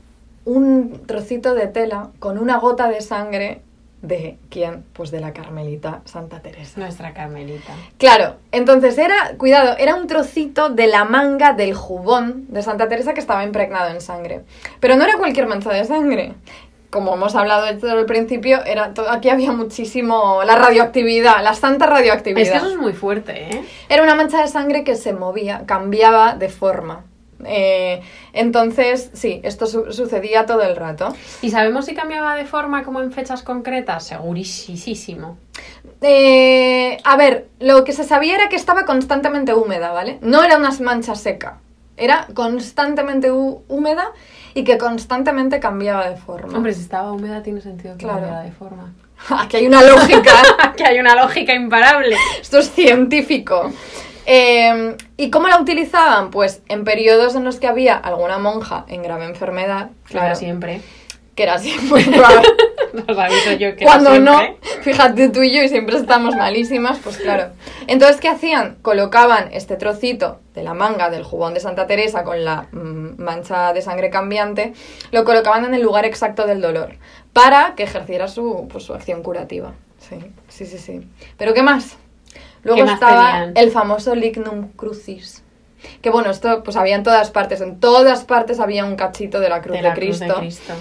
un 0.46 1.04
trocito 1.06 1.54
de 1.54 1.68
tela 1.68 2.10
con 2.18 2.40
una 2.40 2.58
gota 2.58 2.88
de 2.90 3.02
sangre 3.02 3.62
de 4.02 4.38
quién? 4.50 4.84
Pues 4.94 5.12
de 5.12 5.20
la 5.20 5.34
Carmelita 5.34 6.02
Santa 6.06 6.40
Teresa. 6.40 6.80
Nuestra 6.80 7.14
Carmelita. 7.14 7.74
Claro, 7.98 8.36
entonces 8.52 8.98
era, 8.98 9.34
cuidado, 9.38 9.76
era 9.78 9.96
un 9.96 10.08
trocito 10.08 10.70
de 10.70 10.88
la 10.88 11.06
manga 11.06 11.54
del 11.54 11.74
jubón 11.74 12.46
de 12.50 12.62
Santa 12.62 12.88
Teresa 12.88 13.14
que 13.14 13.20
estaba 13.20 13.44
impregnado 13.44 13.90
en 13.90 14.02
sangre. 14.02 14.42
Pero 14.80 14.96
no 14.96 15.04
era 15.04 15.18
cualquier 15.18 15.48
mancha 15.48 15.72
de 15.72 15.84
sangre. 15.86 16.34
Como 16.92 17.16
hemos 17.16 17.36
hablado 17.36 17.66
desde 17.66 17.92
el 17.92 18.06
principio, 18.06 18.64
era 18.64 18.94
todo, 18.94 19.10
aquí 19.10 19.30
había 19.30 19.52
muchísimo 19.52 20.42
la 20.46 20.56
radioactividad, 20.56 21.44
la 21.44 21.54
santa 21.54 21.88
radioactividad. 21.88 22.44
Es 22.44 22.52
que 22.52 22.58
eso 22.58 22.70
es 22.70 22.78
muy 22.78 22.94
fuerte, 22.94 23.56
¿eh? 23.56 23.66
Era 23.90 24.04
una 24.04 24.16
mancha 24.16 24.42
de 24.42 24.48
sangre 24.48 24.86
que 24.86 24.96
se 24.96 25.12
movía, 25.12 25.64
cambiaba 25.66 26.36
de 26.36 26.48
forma. 26.48 27.04
Eh, 27.44 28.02
entonces, 28.34 29.10
sí, 29.14 29.42
esto 29.44 29.66
su- 29.68 29.92
sucedía 29.92 30.46
todo 30.46 30.62
el 30.64 30.76
rato. 30.76 31.14
¿Y 31.42 31.50
sabemos 31.52 31.86
si 31.86 31.94
cambiaba 31.94 32.36
de 32.36 32.46
forma 32.46 32.84
como 32.84 33.02
en 33.02 33.12
fechas 33.12 33.44
concretas? 33.44 34.06
Segurísimo. 34.08 35.38
Eh, 36.02 36.98
a 37.04 37.18
ver, 37.18 37.48
lo 37.60 37.84
que 37.84 37.92
se 37.94 38.04
sabía 38.04 38.36
era 38.36 38.50
que 38.50 38.56
estaba 38.56 38.86
constantemente 38.86 39.54
húmeda, 39.54 39.92
¿vale? 39.92 40.18
No 40.22 40.44
era 40.44 40.58
una 40.58 40.72
mancha 40.82 41.16
seca. 41.16 41.60
Era 41.98 42.28
constantemente 42.34 43.32
hú- 43.32 43.64
húmeda 43.70 44.12
y 44.54 44.64
que 44.64 44.78
constantemente 44.78 45.60
cambiaba 45.60 46.10
de 46.10 46.18
forma. 46.18 46.56
Hombre, 46.58 46.74
si 46.74 46.82
estaba 46.82 47.12
húmeda 47.12 47.42
tiene 47.42 47.62
sentido 47.62 47.94
que 47.98 48.04
Claro. 48.06 48.20
cambiara 48.22 48.44
de 48.44 48.52
forma. 48.52 48.94
Aquí 49.30 49.58
hay 49.58 49.68
una 49.68 49.82
lógica. 49.82 50.34
que 50.78 50.84
hay 50.86 51.00
una 51.00 51.16
lógica 51.16 51.54
imparable. 51.54 52.16
Esto 52.42 52.60
es 52.60 52.70
científico. 52.72 53.72
Eh, 54.26 54.96
¿Y 55.18 55.30
cómo 55.30 55.48
la 55.48 55.60
utilizaban? 55.60 56.32
Pues 56.32 56.62
en 56.68 56.84
periodos 56.84 57.36
en 57.36 57.44
los 57.44 57.58
que 57.58 57.68
había 57.68 57.96
alguna 57.96 58.38
monja 58.40 58.86
en 58.88 59.04
grave 59.04 59.26
enfermedad, 59.26 59.90
Claro, 60.06 60.26
claro, 60.26 60.36
siempre. 60.36 60.82
que 61.36 61.44
era 61.44 61.58
siempre 61.60 62.04
claro. 62.12 62.42
Os 63.10 63.18
aviso 63.18 63.52
yo 63.54 63.76
que 63.76 63.84
Cuando 63.84 64.18
no, 64.20 64.40
fíjate 64.82 65.28
tú 65.30 65.44
y 65.44 65.54
yo 65.54 65.62
y 65.64 65.68
siempre 65.68 65.98
estamos 65.98 66.34
malísimas, 66.36 66.98
pues 67.04 67.18
claro. 67.18 67.50
Entonces, 67.88 68.22
¿qué 68.22 68.30
hacían? 68.30 68.78
Colocaban 68.82 69.50
este 69.52 69.76
trocito 69.76 70.40
de 70.54 70.64
la 70.64 70.74
manga 70.74 71.10
del 71.10 71.24
jubón 71.24 71.54
de 71.54 71.60
Santa 71.60 71.88
Teresa 71.88 72.24
con 72.24 72.46
la 72.46 72.68
mm, 72.72 73.22
mancha 73.22 73.74
de 73.74 73.82
sangre 73.82 74.10
cambiante, 74.10 74.72
lo 75.12 75.26
colocaban 75.26 75.66
en 75.66 75.74
el 75.74 75.82
lugar 75.82 76.06
exacto 76.06 76.48
del 76.48 76.62
dolor 76.62 76.96
para 77.34 77.76
que 77.76 77.84
ejerciera 77.84 78.30
su, 78.30 78.70
pues, 78.72 78.86
su 78.86 78.94
acción 78.94 79.22
curativa. 79.22 79.74
Sí, 80.00 80.16
sí, 80.48 80.66
sí, 80.66 80.78
sí. 80.78 81.06
¿Pero 81.38 81.54
qué 81.54 81.64
más? 81.64 81.98
Luego 82.66 82.80
¿Qué 82.80 82.86
más 82.86 82.94
estaba 82.96 83.32
tenían? 83.32 83.54
el 83.56 83.72
famoso 83.72 84.16
lignum 84.16 84.70
crucis. 84.76 85.44
Que 86.02 86.10
bueno, 86.10 86.32
esto 86.32 86.64
pues 86.64 86.76
había 86.76 86.96
en 86.96 87.04
todas 87.04 87.30
partes, 87.30 87.62
en 87.62 87.80
todas 87.80 88.26
partes 88.26 88.60
había 88.60 88.86
un 88.86 88.96
cachito 88.96 89.40
de 89.40 89.50
la 89.50 89.62
cruz 89.62 89.74
de 89.74 89.84
de, 89.84 89.88
la 89.88 89.94
cruz 89.94 90.18
Cristo. 90.18 90.26
de 90.26 90.40
Cristo. 90.40 90.74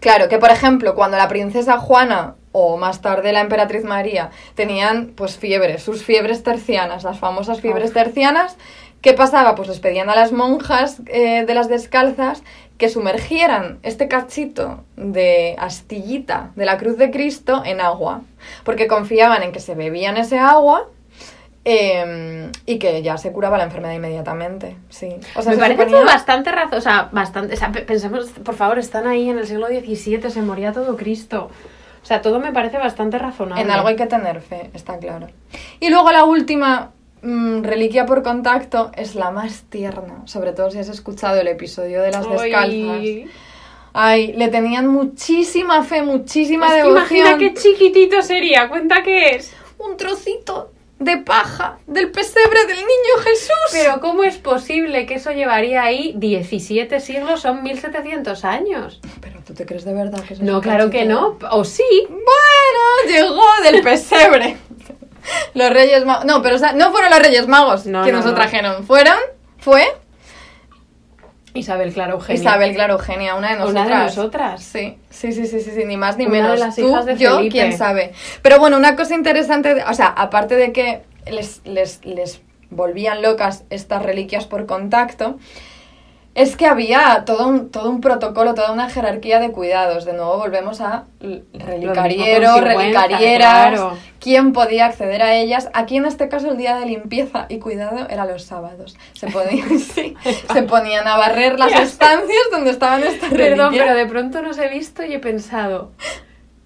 Claro, 0.00 0.28
que 0.28 0.38
por 0.38 0.50
ejemplo, 0.50 0.96
cuando 0.96 1.16
la 1.16 1.28
princesa 1.28 1.78
Juana 1.78 2.34
o 2.50 2.76
más 2.76 3.00
tarde 3.00 3.32
la 3.32 3.40
emperatriz 3.40 3.84
María 3.84 4.30
tenían 4.56 5.12
pues 5.14 5.38
fiebres, 5.38 5.84
sus 5.84 6.02
fiebres 6.02 6.42
tercianas, 6.42 7.04
las 7.04 7.20
famosas 7.20 7.60
fiebres 7.60 7.92
tercianas, 7.92 8.56
¿qué 9.00 9.12
pasaba? 9.12 9.54
Pues 9.54 9.68
les 9.68 9.78
pedían 9.78 10.10
a 10.10 10.16
las 10.16 10.32
monjas 10.32 11.00
eh, 11.06 11.44
de 11.46 11.54
las 11.54 11.68
descalzas 11.68 12.42
que 12.76 12.88
sumergieran 12.88 13.78
este 13.84 14.08
cachito 14.08 14.82
de 14.96 15.54
astillita 15.58 16.50
de 16.56 16.64
la 16.64 16.76
cruz 16.76 16.98
de 16.98 17.12
Cristo 17.12 17.62
en 17.64 17.80
agua, 17.80 18.22
porque 18.64 18.88
confiaban 18.88 19.44
en 19.44 19.52
que 19.52 19.60
se 19.60 19.76
bebían 19.76 20.16
ese 20.16 20.40
agua 20.40 20.88
eh, 21.64 22.50
y 22.66 22.78
que 22.78 23.02
ya 23.02 23.16
se 23.16 23.32
curaba 23.32 23.56
la 23.58 23.64
enfermedad 23.64 23.94
inmediatamente. 23.94 24.76
Sí. 24.90 25.08
O 25.34 25.42
sea, 25.42 25.50
Me 25.52 25.56
se 25.56 25.60
parece 25.62 25.82
suponía- 25.82 25.96
todo 25.98 26.04
bastante 26.06 26.52
razón, 26.52 26.78
o 26.78 26.80
sea, 26.80 27.08
bastante, 27.12 27.54
o 27.54 27.56
sea, 27.56 27.72
pe- 27.72 27.82
pensemos, 27.82 28.26
por 28.44 28.54
favor, 28.54 28.78
están 28.78 29.06
ahí 29.06 29.28
en 29.30 29.38
el 29.38 29.46
siglo 29.46 29.66
XVII, 29.68 30.30
se 30.30 30.42
moría 30.42 30.72
todo 30.72 30.96
Cristo. 30.96 31.50
O 32.02 32.06
sea, 32.06 32.20
todo 32.20 32.38
me 32.38 32.52
parece 32.52 32.76
bastante 32.76 33.18
razonable. 33.18 33.62
En 33.62 33.70
algo 33.70 33.88
hay 33.88 33.96
que 33.96 34.04
tener 34.06 34.42
fe, 34.42 34.70
está 34.74 34.98
claro. 34.98 35.28
Y 35.80 35.88
luego 35.88 36.12
la 36.12 36.24
última 36.24 36.90
mm, 37.22 37.62
reliquia 37.62 38.04
por 38.04 38.22
contacto 38.22 38.90
es 38.94 39.14
la 39.14 39.30
más 39.30 39.62
tierna, 39.70 40.20
sobre 40.26 40.52
todo 40.52 40.70
si 40.70 40.78
has 40.78 40.90
escuchado 40.90 41.40
el 41.40 41.48
episodio 41.48 42.02
de 42.02 42.10
las 42.10 42.28
descalzas. 42.28 42.66
Ay, 42.68 43.26
Ay, 43.96 44.32
le 44.34 44.48
tenían 44.48 44.86
muchísima 44.88 45.82
fe, 45.84 46.02
muchísima 46.02 46.66
es 46.66 46.72
que 46.72 46.76
devoción. 46.88 47.16
imagina 47.16 47.38
qué 47.38 47.54
chiquitito 47.54 48.20
sería, 48.22 48.68
cuenta 48.68 49.02
qué 49.02 49.36
es. 49.36 49.54
Un 49.78 49.96
trocito 49.96 50.72
de 50.98 51.18
paja 51.18 51.78
del 51.86 52.10
pesebre 52.10 52.66
del 52.66 52.76
niño 52.78 53.22
Jesús. 53.24 53.50
Pero 53.72 54.00
¿cómo 54.00 54.24
es 54.24 54.36
posible 54.38 55.06
que 55.06 55.14
eso 55.14 55.32
llevaría 55.32 55.82
ahí 55.82 56.14
17 56.16 57.00
siglos? 57.00 57.40
Son 57.42 57.62
1700 57.62 58.44
años. 58.44 59.00
Pero 59.20 59.40
tú 59.46 59.54
te 59.54 59.66
crees 59.66 59.84
de 59.84 59.92
verdad 59.92 60.22
que 60.22 60.34
eso 60.34 60.42
No, 60.44 60.60
claro 60.60 60.90
que 60.90 61.04
no. 61.04 61.38
O 61.50 61.64
sí. 61.64 61.82
Bueno, 62.08 63.08
llegó 63.08 63.44
del 63.64 63.82
pesebre. 63.82 64.56
Los 65.54 65.70
Reyes 65.70 66.04
Magos. 66.04 66.24
No, 66.26 66.42
pero 66.42 66.56
no 66.74 66.90
fueron 66.92 67.10
los 67.10 67.18
Reyes 67.20 67.46
Magos 67.48 67.86
No, 67.86 68.04
que 68.04 68.12
no, 68.12 68.18
nos 68.18 68.26
no. 68.26 68.34
trajeron. 68.34 68.86
Fueron, 68.86 69.16
fue 69.58 69.84
Isabel 71.54 71.92
Clara 71.92 72.12
Eugenia. 72.12 72.40
Isabel, 72.40 72.74
claro, 72.74 72.94
Eugenia, 72.94 73.34
una 73.36 73.50
de 73.52 73.56
nosotras. 73.58 73.86
Una 73.86 73.98
de 74.00 74.04
nosotras. 74.06 74.62
Sí, 74.62 74.98
sí, 75.10 75.32
sí, 75.32 75.46
sí, 75.46 75.60
sí, 75.60 75.70
sí, 75.74 75.84
ni 75.84 75.96
más 75.96 76.16
ni 76.18 76.26
Una 76.26 76.36
de 76.36 76.42
menos. 76.42 76.58
las 76.58 76.76
Tú, 76.76 76.88
hijas 76.90 77.06
de 77.06 77.16
yo, 77.16 77.36
Felipe. 77.36 77.52
quién 77.52 77.78
sabe. 77.78 78.12
Pero 78.42 78.58
bueno, 78.58 78.76
una 78.76 78.96
cosa 78.96 79.14
interesante, 79.14 79.82
o 79.88 79.94
sea, 79.94 80.08
aparte 80.08 80.56
de 80.56 80.72
que 80.72 81.02
les, 81.30 81.60
les, 81.64 82.04
les 82.04 82.40
volvían 82.70 83.22
locas 83.22 83.62
estas 83.70 84.02
reliquias 84.02 84.46
por 84.46 84.66
contacto, 84.66 85.38
es 86.34 86.56
que 86.56 86.66
había 86.66 87.22
todo 87.24 87.46
un, 87.46 87.70
todo 87.70 87.88
un 87.88 88.00
protocolo, 88.00 88.54
toda 88.54 88.72
una 88.72 88.90
jerarquía 88.90 89.38
de 89.38 89.52
cuidados. 89.52 90.04
De 90.04 90.14
nuevo 90.14 90.36
volvemos 90.36 90.80
a 90.80 91.04
relicariero, 91.52 92.60
relicarieras, 92.60 93.70
claro. 93.70 93.96
quién 94.18 94.52
podía 94.52 94.86
acceder 94.86 95.22
a 95.22 95.34
ellas. 95.34 95.70
Aquí 95.74 95.96
en 95.96 96.06
este 96.06 96.28
caso 96.28 96.50
el 96.50 96.56
día 96.56 96.76
de 96.76 96.86
limpieza 96.86 97.46
y 97.48 97.60
cuidado 97.60 98.08
era 98.08 98.26
los 98.26 98.42
sábados. 98.42 98.96
Se 99.12 99.28
ponían, 99.28 99.78
sí, 99.78 100.16
se 100.52 100.62
ponían 100.64 101.06
a 101.06 101.16
barrer 101.16 101.58
las 101.58 101.72
estancias 101.80 102.42
donde 102.50 102.70
estaban 102.70 103.04
estas 103.04 103.30
Perdón, 103.30 103.72
pero 103.76 103.94
de 103.94 104.06
pronto 104.06 104.42
nos 104.42 104.58
he 104.58 104.68
visto 104.68 105.04
y 105.04 105.14
he 105.14 105.20
pensado, 105.20 105.92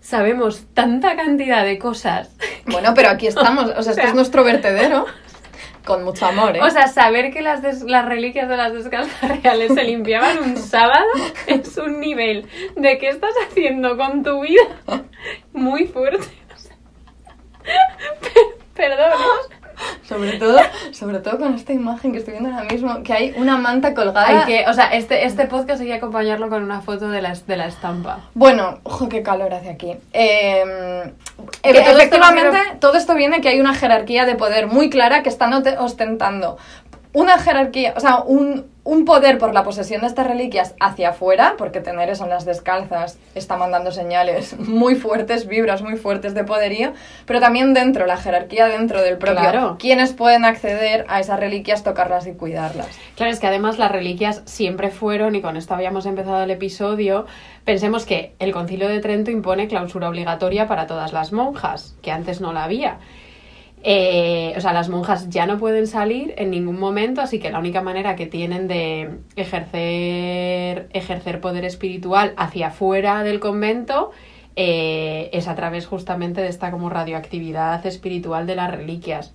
sabemos 0.01 0.65
tanta 0.73 1.15
cantidad 1.15 1.63
de 1.65 1.79
cosas. 1.79 2.31
Bueno, 2.65 2.95
pero 2.95 3.11
aquí 3.11 3.27
estamos, 3.27 3.71
o 3.77 3.83
sea, 3.83 3.93
esto 3.93 4.07
es 4.07 4.15
nuestro 4.15 4.45
vertedero. 4.45 5.05
Con 5.85 6.05
mucho 6.05 6.27
amor, 6.27 6.57
¿eh? 6.57 6.61
O 6.63 6.71
sea, 6.71 6.87
saber 6.89 7.33
que 7.33 7.41
las, 7.43 7.63
des- 7.63 7.83
las 7.83 8.05
reliquias 8.05 8.49
de 8.49 8.57
las 8.57 8.73
descalzas 8.75 9.21
reales 9.43 9.73
se 9.75 9.85
limpiaban 9.85 10.39
un 10.39 10.57
sábado 10.57 11.07
es 11.47 11.77
un 11.79 12.01
nivel 12.01 12.47
de 12.77 12.99
qué 12.99 13.09
estás 13.09 13.33
haciendo 13.49 13.97
con 13.97 14.23
tu 14.23 14.43
vida 14.43 14.63
muy 15.53 15.87
fuerte. 15.87 16.27
O 16.55 16.59
sea, 16.59 16.77
per- 18.21 18.59
Perdón. 18.75 19.13
Sobre 20.07 20.39
todo, 20.39 20.59
sobre 20.93 21.19
todo 21.19 21.39
con 21.39 21.55
esta 21.55 21.73
imagen 21.73 22.13
que 22.13 22.19
estoy 22.19 22.33
viendo 22.33 22.51
ahora 22.51 22.71
mismo, 22.71 23.03
que 23.03 23.13
hay 23.13 23.35
una 23.37 23.57
manta 23.57 23.95
colgada. 23.95 24.27
Hay 24.27 24.47
que, 24.47 24.69
o 24.69 24.73
sea, 24.73 24.87
este, 24.95 25.25
este 25.25 25.47
podcast 25.47 25.81
hay 25.81 25.89
que 25.89 25.95
acompañarlo 25.95 26.49
con 26.49 26.63
una 26.63 26.81
foto 26.81 27.09
de 27.09 27.23
la, 27.23 27.35
de 27.35 27.57
la 27.57 27.67
estampa. 27.67 28.21
Bueno, 28.35 28.79
ojo, 28.83 29.09
qué 29.09 29.23
calor 29.23 29.53
hace 29.55 29.71
aquí. 29.71 29.97
Eh, 30.13 31.13
Que 31.63 31.73
todo 31.73 31.99
esto 31.99 32.17
efectivamente, 32.17 32.59
todo 32.81 32.97
esto 32.97 33.15
viene 33.15 33.41
que 33.41 33.49
hay 33.49 33.61
una 33.61 33.75
jerarquía 33.75 34.27
de 34.27 34.35
poder 34.35 34.67
muy 34.67 34.91
clara 34.91 35.23
que 35.23 35.29
están 35.29 35.53
ostentando 35.79 36.59
una 37.13 37.39
jerarquía, 37.39 37.95
o 37.97 38.01
sea, 38.01 38.19
un, 38.19 38.67
un 38.89 39.05
poder 39.05 39.37
por 39.37 39.53
la 39.53 39.65
posesión 39.65 40.01
de 40.01 40.07
estas 40.07 40.27
reliquias 40.27 40.75
hacia 40.81 41.11
afuera, 41.11 41.57
porque 41.59 41.81
tener 41.83 42.09
eso 42.09 42.25
en 42.25 42.31
las 42.31 42.47
descalzas 42.47 43.19
está 43.35 43.59
mandando 43.59 43.93
señales 43.93 44.59
muy 44.59 44.95
fuertes, 44.95 45.47
vibras 45.47 45.83
muy 45.83 45.97
fuertes 45.99 46.33
de 46.33 46.43
poderío, 46.43 46.95
pero 47.27 47.39
también 47.39 47.75
dentro, 47.75 48.07
la 48.07 48.17
jerarquía 48.17 48.67
dentro 48.67 49.03
del 49.03 49.19
propio, 49.19 49.43
Claro. 49.43 49.77
quienes 49.79 50.15
pueden 50.15 50.47
acceder 50.47 51.05
a 51.09 51.21
esas 51.21 51.39
reliquias, 51.39 51.85
tocarlas 51.85 52.27
y 52.27 52.33
cuidarlas. 52.33 52.89
Claro, 53.15 53.31
es 53.31 53.41
que 53.41 53.47
además 53.47 53.77
las 53.77 53.93
reliquias 53.93 54.41
siempre 54.47 54.89
fueron, 54.89 55.35
y 55.35 55.43
con 55.43 55.59
esto 55.59 55.75
habíamos 55.75 56.07
empezado 56.07 56.43
el 56.43 56.51
episodio, 56.51 57.27
pensemos 57.67 58.07
que 58.07 58.33
el 58.39 58.53
concilio 58.53 58.89
de 58.89 59.01
Trento 59.01 59.31
impone 59.31 59.69
clausura 59.69 60.09
obligatoria 60.09 60.67
para 60.67 60.87
todas 60.87 61.13
las 61.13 61.31
monjas, 61.31 61.95
que 62.01 62.11
antes 62.11 62.41
no 62.41 62.55
la 62.55 62.65
había. 62.65 63.01
Eh, 63.85 64.55
o 64.57 64.61
sea, 64.61 64.73
las 64.73 64.89
monjas 64.89 65.29
ya 65.29 65.47
no 65.47 65.59
pueden 65.59 65.87
salir 65.87 66.35
en 66.37 66.51
ningún 66.51 66.79
momento, 66.79 67.21
así 67.21 67.39
que 67.39 67.51
la 67.51 67.59
única 67.59 67.81
manera 67.81 68.17
que 68.17 68.27
tienen 68.27 68.67
de 68.67 69.19
ejercer, 69.37 70.89
ejercer 70.93 71.41
poder 71.41 71.65
espiritual 71.65 72.35
hacia 72.37 72.69
afuera 72.69 73.23
del 73.23 73.39
convento 73.39 74.11
eh, 74.57 75.31
es 75.33 75.47
a 75.47 75.55
través 75.55 75.87
justamente 75.87 76.41
de 76.41 76.49
esta 76.49 76.73
como 76.73 76.91
radioactividad 76.91 77.87
espiritual 77.87 78.47
de 78.47 78.57
las 78.57 78.71
reliquias. 78.73 79.33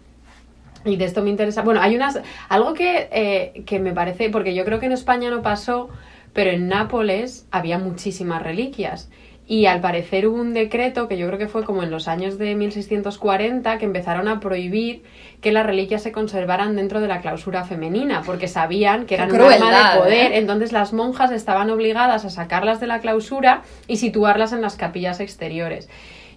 Y 0.85 0.97
de 0.97 1.05
esto 1.05 1.23
me 1.23 1.29
interesa. 1.29 1.61
Bueno, 1.61 1.81
hay 1.81 1.95
unas. 1.95 2.19
Algo 2.49 2.73
que, 2.73 3.07
eh, 3.11 3.63
que 3.65 3.79
me 3.79 3.93
parece. 3.93 4.29
Porque 4.29 4.53
yo 4.53 4.65
creo 4.65 4.81
que 4.81 4.87
en 4.87 4.91
España 4.91 5.29
no 5.29 5.41
pasó, 5.41 5.89
pero 6.33 6.51
en 6.51 6.67
Nápoles 6.67 7.47
había 7.51 7.79
muchísimas 7.79 8.43
reliquias. 8.43 9.09
Y 9.53 9.67
al 9.67 9.81
parecer 9.81 10.25
hubo 10.25 10.41
un 10.41 10.55
decreto 10.55 11.07
que 11.07 11.15
yo 11.15 11.27
creo 11.27 11.37
que 11.37 11.47
fue 11.47 11.63
como 11.63 11.83
en 11.83 11.91
los 11.91 12.07
años 12.07 12.39
de 12.39 12.55
1640 12.55 13.77
que 13.77 13.85
empezaron 13.85 14.27
a 14.27 14.39
prohibir 14.39 15.03
que 15.41 15.51
las 15.51 15.63
reliquias 15.63 16.01
se 16.01 16.11
conservaran 16.11 16.75
dentro 16.75 17.01
de 17.01 17.07
la 17.07 17.21
clausura 17.21 17.63
femenina, 17.63 18.23
porque 18.25 18.47
sabían 18.47 19.05
que 19.05 19.13
eran 19.13 19.29
un 19.29 19.35
arma 19.35 19.55
crueldad, 19.57 19.93
de 19.93 19.99
poder. 19.99 20.31
¿eh? 20.31 20.37
Entonces 20.39 20.71
las 20.71 20.91
monjas 20.91 21.31
estaban 21.31 21.69
obligadas 21.69 22.25
a 22.25 22.31
sacarlas 22.31 22.79
de 22.79 22.87
la 22.87 22.97
clausura 22.97 23.61
y 23.85 23.97
situarlas 23.97 24.53
en 24.53 24.61
las 24.61 24.75
capillas 24.75 25.19
exteriores. 25.19 25.87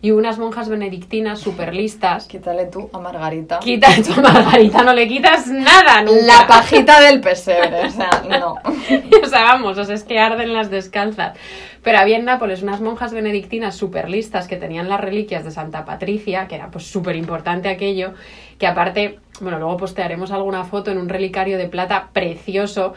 Y 0.03 0.11
unas 0.11 0.39
monjas 0.39 0.69
benedictinas 0.69 1.41
súper 1.41 1.75
listas. 1.75 2.27
Quítale 2.27 2.67
tú 2.67 2.91
a 2.93 2.99
Margarita. 2.99 3.59
Quita 3.61 3.89
esto 3.89 4.13
a 4.19 4.23
Margarita, 4.23 4.83
no 4.83 4.93
le 4.93 5.09
quitas 5.09 5.49
nada 5.49 6.03
nunca. 6.03 6.25
La 6.25 6.47
pajita 6.47 7.01
del 7.01 7.21
pesebre, 7.21 7.87
o 7.87 7.91
sea, 7.91 8.23
no. 8.29 8.55
o 9.23 9.27
sea, 9.27 9.43
vamos, 9.43 9.79
o 9.79 9.85
sea, 9.85 9.95
es 9.95 10.05
que 10.05 10.19
arden 10.19 10.53
las 10.53 10.71
descalzas. 10.71 11.37
Pero 11.83 11.99
había 11.99 12.17
en 12.17 12.25
Nápoles 12.25 12.63
unas 12.63 12.81
monjas 12.81 13.13
benedictinas 13.13 13.77
súper 13.77 14.11
listas 14.11 14.49
que 14.49 14.57
tenían 14.57 14.89
las 14.89 15.01
reliquias 15.01 15.45
de 15.45 15.53
Santa 15.53 15.85
Patricia, 15.85 16.49
que 16.49 16.57
era 16.57 16.69
pues 16.69 16.85
súper 16.85 17.15
importante 17.15 17.69
aquello, 17.69 18.13
que 18.59 18.67
aparte, 18.67 19.21
bueno, 19.41 19.59
luego 19.59 19.77
postearemos 19.77 20.33
alguna 20.33 20.65
foto 20.65 20.91
en 20.91 20.99
un 20.99 21.09
relicario 21.09 21.59
de 21.59 21.69
plata 21.69 22.09
precioso 22.13 22.95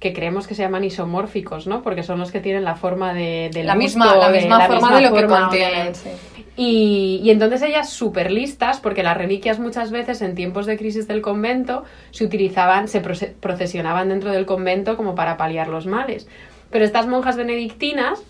que 0.00 0.12
creemos 0.14 0.46
que 0.46 0.54
se 0.54 0.62
llaman 0.62 0.82
isomórficos, 0.82 1.66
¿no? 1.66 1.82
Porque 1.82 2.02
son 2.02 2.18
los 2.18 2.32
que 2.32 2.40
tienen 2.40 2.64
la 2.64 2.74
forma 2.74 3.12
de, 3.14 3.50
del 3.52 3.66
La 3.66 3.74
busto, 3.74 3.98
misma, 3.98 4.16
la 4.16 4.32
de- 4.32 4.38
misma 4.38 4.60
forma 4.66 4.94
de 4.96 5.02
lo 5.02 5.14
que 5.14 5.26
contienen. 5.26 5.94
sí. 5.94 6.08
y, 6.56 7.20
y 7.22 7.30
entonces 7.30 7.60
ellas 7.62 7.90
súper 7.90 8.30
listas, 8.32 8.80
porque 8.80 9.02
las 9.02 9.16
reliquias 9.16 9.58
muchas 9.58 9.90
veces 9.90 10.22
en 10.22 10.34
tiempos 10.34 10.66
de 10.66 10.76
crisis 10.78 11.06
del 11.06 11.20
convento 11.20 11.84
se 12.10 12.24
utilizaban, 12.24 12.88
se 12.88 13.02
proce- 13.02 13.32
procesionaban 13.38 14.08
dentro 14.08 14.32
del 14.32 14.46
convento 14.46 14.96
como 14.96 15.14
para 15.14 15.36
paliar 15.36 15.68
los 15.68 15.86
males. 15.86 16.26
Pero 16.70 16.84
estas 16.84 17.06
monjas 17.06 17.36
benedictinas 17.36 18.22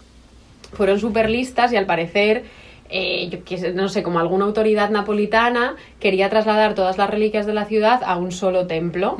fueron 0.73 0.99
súper 0.99 1.31
listas 1.31 1.73
y 1.73 1.77
al 1.77 1.87
parecer, 1.87 2.45
eh, 2.89 3.29
yo 3.31 3.39
no 3.75 3.89
sé, 3.89 4.03
como 4.03 4.19
alguna 4.19 4.45
autoridad 4.45 4.91
napolitana 4.91 5.77
quería 6.01 6.29
trasladar 6.31 6.75
todas 6.75 6.99
las 6.99 7.09
reliquias 7.11 7.47
de 7.47 7.55
la 7.55 7.65
ciudad 7.65 8.03
a 8.05 8.17
un 8.17 8.33
solo 8.33 8.67
templo. 8.67 9.17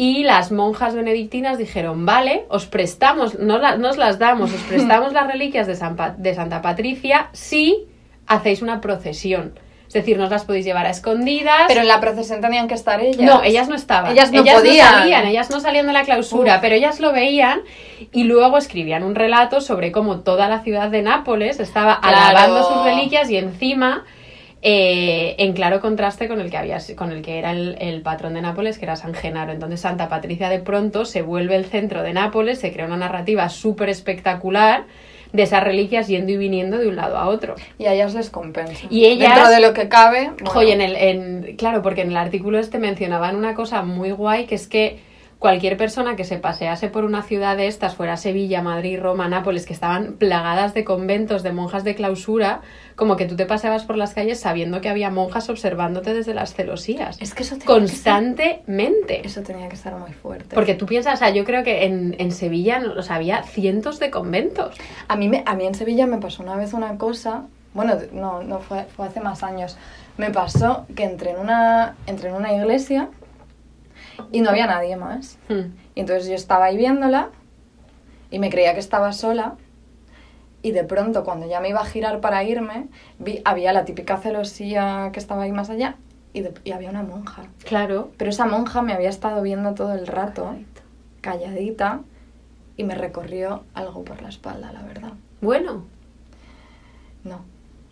Y 0.00 0.22
las 0.22 0.52
monjas 0.52 0.94
benedictinas 0.94 1.58
dijeron, 1.58 2.06
vale, 2.06 2.44
os 2.50 2.66
prestamos, 2.66 3.38
no, 3.38 3.58
la- 3.58 3.76
no 3.76 3.90
os 3.90 3.96
las 3.98 4.18
damos, 4.20 4.54
os 4.54 4.60
prestamos 4.62 5.12
las 5.12 5.26
reliquias 5.26 5.66
de, 5.66 5.74
San 5.74 5.96
Pa- 5.96 6.14
de 6.16 6.34
Santa 6.34 6.62
Patricia 6.62 7.28
si 7.32 7.84
hacéis 8.28 8.62
una 8.62 8.80
procesión. 8.80 9.58
Es 9.88 9.94
decir, 9.94 10.18
no 10.18 10.24
os 10.24 10.30
las 10.30 10.44
podéis 10.44 10.66
llevar 10.66 10.84
a 10.86 10.90
escondidas. 10.90 11.62
Pero 11.66 11.80
en 11.80 11.88
la 11.88 11.98
procesión 11.98 12.40
tenían 12.42 12.68
que 12.68 12.74
estar 12.74 13.00
ellas. 13.00 13.22
No, 13.22 13.42
ellas 13.42 13.68
no 13.68 13.74
estaban. 13.74 14.12
Ellas 14.12 14.30
no 14.30 14.44
podían. 14.44 14.86
salían, 14.86 15.26
ellas 15.26 15.50
no 15.50 15.60
salían 15.60 15.86
de 15.86 15.94
la 15.94 16.04
clausura, 16.04 16.56
Uf. 16.56 16.60
pero 16.60 16.74
ellas 16.76 17.00
lo 17.00 17.10
veían 17.12 17.62
y 18.12 18.24
luego 18.24 18.58
escribían 18.58 19.02
un 19.02 19.14
relato 19.16 19.60
sobre 19.62 19.90
cómo 19.90 20.20
toda 20.20 20.46
la 20.48 20.60
ciudad 20.60 20.90
de 20.90 21.02
Nápoles 21.02 21.58
estaba 21.58 22.00
Claro. 22.00 22.16
alabando 22.18 22.68
sus 22.68 22.84
reliquias 22.84 23.30
y 23.30 23.38
encima 23.38 24.04
eh, 24.62 25.36
en 25.38 25.52
claro 25.52 25.80
contraste 25.80 26.26
con 26.28 26.40
el 26.40 26.50
que 26.50 26.56
había 26.56 26.78
con 26.96 27.12
el 27.12 27.22
que 27.22 27.38
era 27.38 27.52
el, 27.52 27.76
el 27.80 28.02
patrón 28.02 28.34
de 28.34 28.42
Nápoles, 28.42 28.78
que 28.78 28.84
era 28.86 28.96
San 28.96 29.14
Genaro. 29.14 29.52
Entonces 29.52 29.80
Santa 29.80 30.08
Patricia 30.08 30.48
de 30.48 30.58
pronto 30.58 31.04
se 31.04 31.22
vuelve 31.22 31.54
el 31.56 31.64
centro 31.66 32.02
de 32.02 32.12
Nápoles, 32.12 32.58
se 32.58 32.72
crea 32.72 32.86
una 32.86 32.96
narrativa 32.96 33.48
súper 33.48 33.88
espectacular 33.88 34.84
de 35.32 35.42
esas 35.42 35.62
reliquias 35.62 36.08
yendo 36.08 36.32
y 36.32 36.36
viniendo 36.38 36.78
de 36.78 36.88
un 36.88 36.96
lado 36.96 37.18
a 37.18 37.28
otro. 37.28 37.54
Y 37.78 37.84
a 37.84 37.92
ellas 37.92 38.14
les 38.14 38.30
compensa. 38.30 38.86
Y 38.90 39.04
ellas- 39.04 39.34
Dentro 39.34 39.50
de 39.50 39.60
lo 39.60 39.74
que 39.74 39.88
cabe. 39.88 40.30
bueno, 40.40 40.50
Oye, 40.58 40.72
en 40.72 40.80
el, 40.80 40.96
en, 40.96 41.56
claro, 41.56 41.82
porque 41.82 42.00
en 42.00 42.10
el 42.10 42.16
artículo 42.16 42.58
este 42.58 42.78
mencionaban 42.78 43.36
una 43.36 43.54
cosa 43.54 43.82
muy 43.82 44.10
guay, 44.10 44.46
que 44.46 44.54
es 44.54 44.66
que 44.66 45.00
cualquier 45.38 45.76
persona 45.76 46.16
que 46.16 46.24
se 46.24 46.36
pasease 46.36 46.88
por 46.88 47.04
una 47.04 47.22
ciudad 47.22 47.56
de 47.56 47.68
estas, 47.68 47.94
fuera 47.94 48.16
Sevilla, 48.16 48.60
Madrid, 48.60 48.98
Roma, 49.00 49.28
Nápoles, 49.28 49.66
que 49.66 49.72
estaban 49.72 50.14
plagadas 50.14 50.74
de 50.74 50.84
conventos, 50.84 51.42
de 51.42 51.52
monjas 51.52 51.84
de 51.84 51.94
clausura, 51.94 52.62
como 52.96 53.16
que 53.16 53.26
tú 53.26 53.36
te 53.36 53.46
paseabas 53.46 53.84
por 53.84 53.96
las 53.96 54.14
calles 54.14 54.40
sabiendo 54.40 54.80
que 54.80 54.88
había 54.88 55.10
monjas 55.10 55.48
observándote 55.48 56.12
desde 56.12 56.34
las 56.34 56.54
celosías. 56.54 57.20
Es 57.20 57.34
que 57.34 57.44
eso 57.44 57.54
tenía 57.54 57.66
Constantemente. 57.66 59.22
Que 59.22 59.28
eso 59.28 59.42
tenía 59.42 59.68
que 59.68 59.76
estar 59.76 59.94
muy 59.94 60.12
fuerte. 60.12 60.54
Porque 60.54 60.74
tú 60.74 60.86
piensas, 60.86 61.14
o 61.14 61.16
sea, 61.18 61.30
yo 61.30 61.44
creo 61.44 61.62
que 61.62 61.84
en, 61.84 62.16
en 62.18 62.32
Sevilla 62.32 62.82
o 62.96 63.02
sea, 63.02 63.16
había 63.16 63.44
cientos 63.44 64.00
de 64.00 64.10
conventos. 64.10 64.76
A 65.06 65.14
mí, 65.14 65.28
me, 65.28 65.44
a 65.46 65.54
mí 65.54 65.66
en 65.66 65.74
Sevilla 65.74 66.06
me 66.06 66.18
pasó 66.18 66.42
una 66.42 66.56
vez 66.56 66.72
una 66.72 66.98
cosa, 66.98 67.44
bueno, 67.74 67.94
no, 68.12 68.42
no 68.42 68.58
fue, 68.58 68.84
fue 68.96 69.06
hace 69.06 69.20
más 69.20 69.44
años. 69.44 69.76
Me 70.16 70.30
pasó 70.30 70.84
que 70.96 71.04
entré 71.04 71.30
en 71.30 71.38
una, 71.38 71.94
entré 72.08 72.30
en 72.30 72.34
una 72.34 72.52
iglesia 72.52 73.08
y 74.32 74.40
no 74.40 74.50
había 74.50 74.66
nadie 74.66 74.96
más. 74.96 75.38
Hmm. 75.48 75.74
Y 75.94 76.00
entonces 76.00 76.28
yo 76.28 76.34
estaba 76.34 76.66
ahí 76.66 76.76
viéndola 76.76 77.30
y 78.30 78.38
me 78.38 78.50
creía 78.50 78.74
que 78.74 78.80
estaba 78.80 79.12
sola. 79.12 79.56
Y 80.62 80.72
de 80.72 80.82
pronto, 80.84 81.24
cuando 81.24 81.46
ya 81.48 81.60
me 81.60 81.68
iba 81.68 81.80
a 81.80 81.84
girar 81.84 82.20
para 82.20 82.42
irme, 82.44 82.88
vi, 83.18 83.40
había 83.44 83.72
la 83.72 83.84
típica 83.84 84.16
celosía 84.18 85.10
que 85.12 85.20
estaba 85.20 85.44
ahí 85.44 85.52
más 85.52 85.70
allá 85.70 85.94
y, 86.32 86.40
de- 86.40 86.54
y 86.64 86.72
había 86.72 86.90
una 86.90 87.02
monja. 87.04 87.44
Claro. 87.64 88.10
Pero 88.16 88.30
esa 88.30 88.44
monja 88.46 88.82
me 88.82 88.92
había 88.92 89.08
estado 89.08 89.40
viendo 89.42 89.74
todo 89.74 89.94
el 89.94 90.06
rato, 90.06 90.56
calladita, 91.20 92.00
y 92.76 92.84
me 92.84 92.94
recorrió 92.94 93.62
algo 93.74 94.04
por 94.04 94.20
la 94.22 94.28
espalda, 94.28 94.72
la 94.72 94.82
verdad. 94.82 95.12
Bueno, 95.40 95.84
No. 97.24 97.40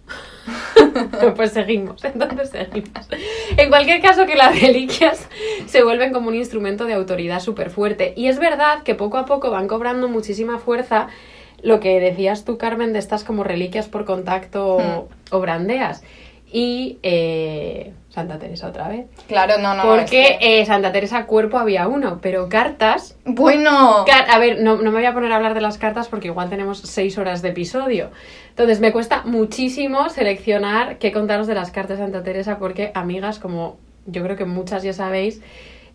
pues 1.37 1.53
seguimos, 1.53 2.05
entonces 2.05 2.51
seguimos. 2.51 3.09
En 3.57 3.69
cualquier 3.69 4.01
caso, 4.01 4.27
que 4.27 4.37
las 4.37 4.61
reliquias 4.61 5.29
se 5.67 5.83
vuelven 5.83 6.13
como 6.13 6.29
un 6.29 6.35
instrumento 6.35 6.85
de 6.85 6.95
autoridad 6.95 7.41
súper 7.41 7.71
fuerte. 7.71 8.13
Y 8.17 8.29
es 8.29 8.39
verdad 8.39 8.83
que 8.83 8.95
poco 8.95 9.19
a 9.19 9.25
poco 9.25 9.51
van 9.51 9.69
cobrando 9.69 10.09
muchísima 10.09 10.59
fuerza 10.59 11.09
lo 11.63 11.81
que 11.81 11.99
decías 12.01 12.45
tú, 12.45 12.59
Carmen, 12.59 12.93
de 12.93 12.99
estas 12.99 13.25
como 13.25 13.43
reliquias 13.43 13.89
por 13.89 14.05
contacto 14.05 14.79
Hmm. 14.79 15.35
o 15.35 15.41
brandeas. 15.41 16.05
Y 16.53 16.99
eh, 17.03 17.93
Santa 18.17 18.39
Teresa 18.39 18.69
otra 18.69 18.89
vez. 18.89 19.07
Claro, 19.29 19.59
no, 19.59 19.75
no. 19.75 19.83
Porque 19.83 20.23
es 20.23 20.39
que- 20.39 20.61
eh, 20.61 20.65
Santa 20.67 20.91
Teresa 20.91 21.27
cuerpo 21.27 21.59
había 21.59 21.87
uno, 21.87 22.19
pero 22.23 22.49
cartas 22.49 23.15
Bueno. 23.27 24.05
Car- 24.07 24.25
a 24.31 24.39
ver, 24.39 24.61
no, 24.63 24.77
no 24.77 24.85
me 24.91 24.97
voy 24.99 25.05
a 25.05 25.13
poner 25.13 25.31
a 25.33 25.37
hablar 25.37 25.53
de 25.53 25.61
las 25.61 25.77
cartas 25.77 26.09
porque 26.09 26.29
igual 26.29 26.49
tenemos 26.49 26.79
seis 26.81 27.19
horas 27.19 27.43
de 27.43 27.51
episodio. 27.51 28.11
Entonces 28.49 28.81
me 28.81 28.91
cuesta 28.91 29.23
muchísimo 29.27 30.09
seleccionar 30.09 30.97
qué 30.97 31.13
contaros 31.13 31.47
de 31.47 31.55
las 31.55 31.71
cartas 31.71 31.99
de 31.99 32.05
Santa 32.05 32.23
Teresa 32.23 32.59
porque, 32.59 32.91
amigas, 32.95 33.39
como 33.39 33.77
yo 34.07 34.23
creo 34.23 34.37
que 34.37 34.47
muchas 34.47 34.83
ya 34.83 34.95
sabéis, 34.95 35.43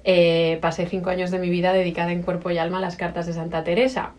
eh, 0.04 0.60
pasé 0.62 0.86
cinco 0.86 1.10
años 1.10 1.32
de 1.32 1.40
mi 1.40 1.50
vida 1.50 1.74
dedicada 1.74 2.12
en 2.12 2.22
cuerpo 2.22 2.52
y 2.52 2.60
alma 2.60 2.78
a 2.78 2.82
las 2.82 2.98
cartas 2.98 3.26
de 3.26 3.34
Santa 3.34 3.64
Teresa. 3.64 4.12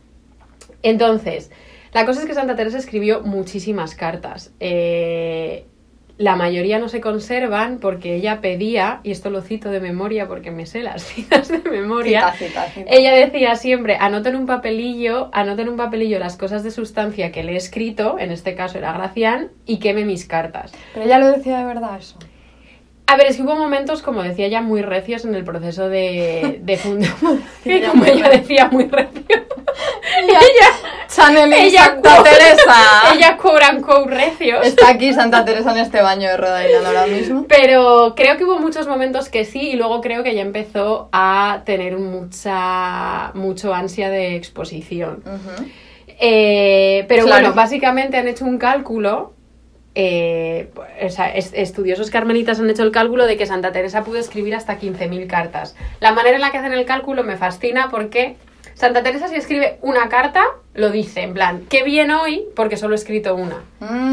Entonces, 0.83 1.51
la 1.93 2.05
cosa 2.07 2.21
es 2.21 2.27
que 2.27 2.35
Santa 2.35 2.57
Teresa 2.57 2.79
escribió 2.79 3.21
muchísimas 3.23 3.95
cartas. 3.95 4.51
Eh, 4.61 5.67
la 6.23 6.37
mayoría 6.37 6.79
no 6.79 6.89
se 6.89 7.01
conservan 7.01 7.79
porque 7.81 8.15
ella 8.15 8.41
pedía, 8.41 9.01
y 9.03 9.11
esto 9.11 9.29
lo 9.29 9.43
cito 9.43 9.71
de 9.71 9.81
memoria 9.81 10.29
porque 10.29 10.53
me 10.53 10.67
sé 10.67 10.83
las 10.85 11.03
citas 11.15 11.49
de 11.49 11.59
memoria, 11.69 12.31
Cita, 12.33 12.49
cita, 12.49 12.65
cita. 12.71 12.91
ella 12.91 13.13
decía 13.13 13.57
siempre, 13.57 13.97
anoten 13.99 14.37
un 14.37 14.47
papelillo, 14.47 15.31
anoten 15.33 15.69
un 15.69 15.77
papelillo 15.77 16.21
las 16.21 16.37
cosas 16.37 16.63
de 16.63 16.71
sustancia 16.71 17.33
que 17.33 17.43
le 17.43 17.55
he 17.55 17.57
escrito, 17.57 18.21
en 18.21 18.31
este 18.31 18.55
caso 18.55 18.79
era 18.79 18.93
Gracián, 18.93 19.51
y 19.67 19.79
queme 19.81 20.05
mis 20.05 20.25
cartas. 20.25 20.73
Pero 20.95 21.07
ella 21.07 21.19
lo 21.19 21.33
decía 21.33 21.59
de 21.59 21.65
verdad 21.65 21.99
eso. 21.99 22.17
A 23.07 23.17
ver, 23.17 23.27
es 23.27 23.37
que 23.37 23.43
hubo 23.43 23.57
momentos, 23.57 24.01
como 24.01 24.23
decía 24.23 24.47
ella, 24.47 24.63
muy 24.63 24.81
recios 24.81 25.25
en 25.27 25.35
el 25.35 25.45
proceso 25.45 25.89
de, 25.89 26.61
de 26.63 26.77
fundación. 26.79 27.43
Ella 27.65 27.89
como 27.91 28.05
ella 28.07 28.29
decía, 28.31 28.69
muy 28.71 28.87
recio. 28.89 29.23
Ella, 30.29 30.39
Chanel 31.09 31.51
y 31.53 31.55
ella 31.67 31.85
Santa 31.85 32.23
Teresa. 32.23 32.75
Ella 33.15 33.39
unquote 33.75 34.11
recios. 34.15 34.67
Está 34.67 34.91
aquí 34.91 35.13
Santa 35.13 35.45
Teresa 35.45 35.73
en 35.73 35.79
este 35.79 36.01
baño 36.01 36.29
de 36.29 36.37
Rhode 36.39 36.67
Island 36.69 36.87
ahora 36.87 37.07
mismo. 37.07 37.45
Pero 37.49 38.15
creo 38.17 38.37
que 38.39 38.45
hubo 38.45 38.59
muchos 38.59 38.87
momentos 38.87 39.29
que 39.29 39.45
sí 39.45 39.71
y 39.73 39.77
luego 39.77 40.01
creo 40.01 40.23
que 40.23 40.35
ya 40.35 40.41
empezó 40.43 41.09
a 41.13 41.63
tener 41.67 41.99
mucha 41.99 43.31
mucho 43.35 43.75
ansia 43.75 44.09
de 44.11 44.37
exposición. 44.37 45.23
Eh, 46.19 47.05
pero 47.09 47.25
Claro. 47.25 47.43
bueno, 47.43 47.55
básicamente 47.55 48.17
han 48.17 48.29
hecho 48.29 48.45
un 48.45 48.59
cálculo. 48.59 49.35
Eh, 49.95 50.71
o 51.05 51.09
sea, 51.11 51.29
es- 51.35 51.53
estudiosos 51.55 52.11
carmelitas 52.11 52.59
han 52.61 52.71
hecho 52.71 52.83
el 52.83 52.93
cálculo 52.93 53.27
de 53.27 53.37
que 53.37 53.47
Santa 53.47 53.73
Teresa 53.73 54.05
pudo 54.05 54.19
escribir 54.19 54.55
hasta 54.55 54.79
15.000 54.79 55.27
cartas. 55.27 55.75
La 56.01 56.13
manera 56.13 56.37
en 56.37 56.41
la 56.43 56.51
que 56.51 56.59
hacen 56.59 56.73
el 56.73 56.85
cálculo 56.87 57.23
me 57.25 57.37
fascina 57.37 57.89
porque 57.91 58.37
Santa 58.75 59.03
Teresa 59.03 59.29
si 59.29 59.37
escribe 59.37 59.77
una 59.83 60.09
carta, 60.09 60.43
lo 60.75 60.91
dice, 60.91 61.21
en 61.21 61.35
plan, 61.35 61.67
qué 61.69 61.83
bien 61.83 62.11
hoy 62.11 62.45
porque 62.57 62.79
solo 62.79 62.95
he 62.95 62.97
escrito 62.97 63.35
una. 63.35 63.63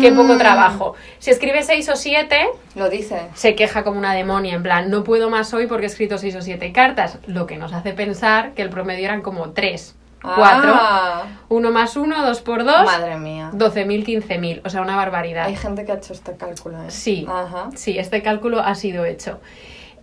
Qué 0.02 0.12
poco 0.12 0.34
Mm. 0.34 0.38
trabajo. 0.38 0.96
Si 1.20 1.32
escribe 1.32 1.64
seis 1.64 1.88
o 1.88 1.96
siete, 1.96 2.48
Lo 2.76 2.90
dice. 2.90 3.22
se 3.36 3.56
queja 3.56 3.84
como 3.86 3.98
una 3.98 4.14
demonia, 4.14 4.56
en 4.56 4.64
plan, 4.64 4.90
no 4.90 5.06
puedo 5.06 5.30
más 5.30 5.54
hoy 5.54 5.66
porque 5.68 5.86
he 5.86 5.88
escrito 5.88 6.18
seis 6.18 6.36
o 6.36 6.42
siete 6.42 6.74
cartas, 6.74 7.20
lo 7.26 7.48
que 7.48 7.56
nos 7.58 7.72
hace 7.72 7.94
pensar 7.94 8.54
que 8.54 8.62
el 8.62 8.70
promedio 8.70 9.06
eran 9.06 9.22
como 9.22 9.52
tres, 9.52 9.96
cuatro, 10.22 10.74
Ah, 10.76 11.24
uno 11.50 11.72
más 11.72 11.96
uno, 11.96 12.24
dos 12.26 12.42
por 12.42 12.64
dos, 12.64 12.84
Madre 12.86 13.18
mía. 13.18 13.52
12.000, 13.54 14.06
15.000, 14.06 14.62
o 14.66 14.70
sea, 14.70 14.82
una 14.82 14.96
barbaridad. 14.96 15.46
Hay 15.46 15.56
gente 15.56 15.86
que 15.86 15.92
ha 15.92 15.96
hecho 15.96 16.14
este 16.14 16.36
cálculo, 16.36 16.82
¿eh? 16.84 16.90
Sí, 16.92 17.26
Ajá. 17.30 17.70
sí, 17.76 17.98
este 17.98 18.22
cálculo 18.22 18.60
ha 18.60 18.76
sido 18.76 19.06
hecho. 19.06 19.40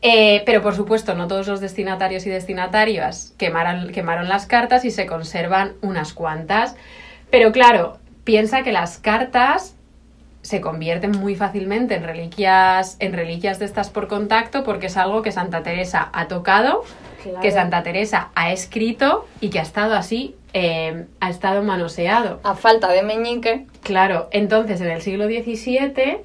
Eh, 0.03 0.43
pero 0.45 0.63
por 0.63 0.75
supuesto, 0.75 1.15
no 1.15 1.27
todos 1.27 1.47
los 1.49 1.61
destinatarios 1.61 2.27
y 2.27 2.31
destinatarias 2.31 3.35
quemaron, 3.39 3.93
quemaron 3.93 4.29
las 4.29 4.47
cartas 4.47 4.85
y 4.85 4.91
se 4.91 5.07
conservan 5.07 5.73
unas 5.81 6.13
cuantas. 6.13 6.77
Pero 7.31 7.51
claro, 7.53 7.99
piensa 8.25 8.63
que 8.63 8.73
las 8.73 8.99
cartas 8.99 9.75
se 10.43 10.61
convierten 10.61 11.11
muy 11.13 11.35
fácilmente 11.35 11.97
en 11.97 12.05
reliquias, 12.05 12.97
en 13.01 13.15
reliquias 13.15 13.59
de 13.59 13.65
estas 13.65 13.91
por 13.91 14.07
contacto, 14.07 14.63
porque 14.65 14.87
es 14.87 14.97
algo 14.97 15.23
que 15.23 15.33
Santa 15.33 15.63
Teresa 15.65 16.09
ha 16.13 16.29
tocado, 16.29 16.85
Claro. 17.29 17.41
que 17.41 17.51
Santa 17.51 17.83
Teresa 17.83 18.31
ha 18.35 18.53
escrito 18.53 19.27
y 19.41 19.51
que 19.51 19.59
ha 19.59 19.63
estado 19.63 19.95
así, 19.95 20.35
eh, 20.53 21.07
ha 21.21 21.31
estado 21.31 21.63
manoseado. 21.63 22.41
A 22.45 22.55
falta 22.55 22.91
de 22.93 23.03
meñique. 23.03 23.67
Claro, 23.83 24.29
entonces 24.33 24.81
en 24.81 24.89
el 24.91 25.03
siglo 25.03 25.27
XVII, 25.27 26.19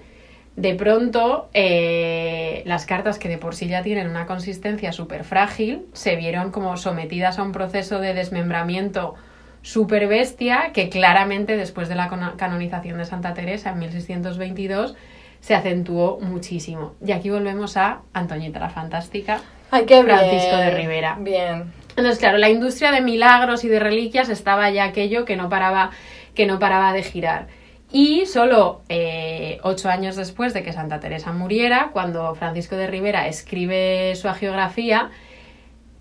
de 0.56 0.76
pronto, 0.76 1.50
eh, 1.54 2.62
las 2.66 2.86
cartas 2.86 3.18
que 3.20 3.30
de 3.30 3.38
por 3.38 3.56
sí 3.56 3.68
ya 3.68 3.82
tienen 3.84 4.10
una 4.10 4.26
consistencia 4.26 4.92
súper 4.92 5.24
frágil, 5.24 5.86
se 5.94 6.16
vieron 6.16 6.52
como 6.52 6.78
sometidas 6.78 7.40
a 7.40 7.44
un 7.44 7.52
proceso 7.52 8.00
de 8.00 8.14
desmembramiento 8.14 9.16
súper 9.64 10.08
bestia, 10.08 10.72
que 10.74 10.90
claramente 10.90 11.56
después 11.56 11.88
de 11.88 11.96
la 11.96 12.10
cano- 12.10 12.34
canonización 12.38 12.98
de 12.98 13.06
Santa 13.06 13.34
Teresa 13.34 13.72
en 13.72 13.80
1622 13.80 14.96
se 15.40 15.56
acentuó 15.56 16.20
muchísimo. 16.20 16.94
Y 17.06 17.12
aquí 17.14 17.30
volvemos 17.30 17.78
a 17.78 18.02
Antoñita 18.14 18.60
la 18.60 18.70
Fantástica, 18.70 19.42
Ay, 19.72 19.86
qué 19.86 20.04
Francisco 20.04 20.58
bien. 20.58 20.68
de 20.68 20.72
Rivera. 20.72 21.18
Bien. 21.20 21.74
entonces, 21.90 22.20
claro, 22.20 22.38
la 22.38 22.50
industria 22.50 22.92
de 22.92 23.02
milagros 23.02 23.64
y 23.64 23.70
de 23.70 23.80
reliquias 23.80 24.30
estaba 24.30 24.70
ya 24.70 24.84
aquello 24.84 25.26
que 25.26 25.38
no 25.38 25.50
paraba, 25.50 25.92
que 26.36 26.46
no 26.46 26.60
paraba 26.60 26.94
de 26.94 27.04
girar. 27.04 27.48
Y 27.92 28.26
solo 28.26 28.82
eh, 28.90 29.60
ocho 29.64 29.90
años 29.90 30.16
después 30.16 30.54
de 30.54 30.64
que 30.64 30.72
Santa 30.72 31.00
Teresa 31.00 31.34
muriera, 31.34 31.90
cuando 31.92 32.36
Francisco 32.36 32.76
de 32.76 32.88
Rivera 32.88 33.28
escribe 33.28 34.16
su 34.16 34.30
agiografía, 34.30 35.10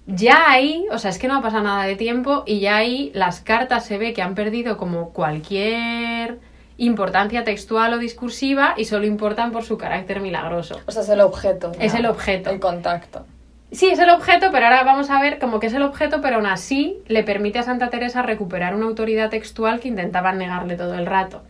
ya 0.07 0.51
ahí, 0.51 0.87
o 0.93 0.99
sea, 0.99 1.11
es 1.11 1.19
que 1.19 1.29
no 1.29 1.37
ha 1.37 1.43
pasado 1.43 1.65
nada 1.65 1.85
de 1.85 1.97
tiempo 1.97 2.43
y 2.47 2.61
ya 2.61 2.77
ahí 2.77 3.11
las 3.15 3.41
cartas 3.41 3.87
se 3.87 3.99
ve 3.99 4.13
que 4.13 4.23
han 4.23 4.35
perdido 4.35 4.77
como 4.77 5.11
cualquier 5.11 6.39
importancia 6.77 7.45
textual 7.45 7.93
o 7.95 7.99
discursiva 7.99 8.75
y 8.77 8.87
solo 8.87 9.07
importan 9.07 9.53
por 9.53 9.65
su 9.65 9.77
carácter 9.77 10.21
milagroso. 10.21 10.81
O 10.87 10.93
sea, 10.93 11.03
es 11.03 11.09
el 11.09 11.21
objeto. 11.21 11.73
Es 11.79 11.95
el 11.95 12.07
objeto. 12.07 12.51
El 12.51 12.59
contacto. 12.59 13.27
Sí, 13.73 13.89
es 13.89 13.99
el 14.01 14.11
objeto, 14.11 14.49
pero 14.51 14.67
ahora 14.67 14.83
vamos 14.83 15.11
a 15.11 15.21
ver 15.21 15.39
como 15.39 15.61
que 15.61 15.69
es 15.69 15.75
el 15.75 15.83
objeto, 15.83 16.21
pero 16.21 16.37
aún 16.37 16.47
así 16.47 16.99
le 17.07 17.23
permite 17.23 17.61
a 17.61 17.63
Santa 17.63 17.89
Teresa 17.89 18.23
recuperar 18.23 18.75
una 18.75 18.87
autoridad 18.87 19.31
textual 19.31 19.79
que 19.79 19.89
intentaban 19.89 20.39
negarle 20.39 20.77
todo 20.77 20.95
el 20.95 21.07
rato. 21.07 21.43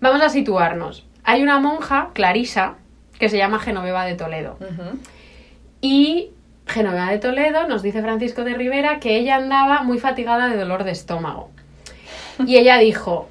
Vamos 0.00 0.20
a 0.20 0.28
situarnos. 0.28 1.06
Hay 1.22 1.42
una 1.42 1.60
monja, 1.60 2.10
Clarisa, 2.12 2.74
que 3.18 3.28
se 3.28 3.38
llama 3.38 3.60
Genoveva 3.60 4.04
de 4.04 4.14
Toledo. 4.14 4.58
Y 5.80 6.30
Genoveva 6.66 7.10
de 7.10 7.18
Toledo 7.18 7.68
nos 7.68 7.82
dice 7.82 8.02
Francisco 8.02 8.42
de 8.42 8.54
Rivera 8.54 8.98
que 8.98 9.16
ella 9.16 9.36
andaba 9.36 9.82
muy 9.82 9.98
fatigada 9.98 10.48
de 10.48 10.56
dolor 10.56 10.82
de 10.82 10.90
estómago. 10.90 11.50
Y 12.46 12.56
ella 12.56 12.78
dijo, 12.78 13.28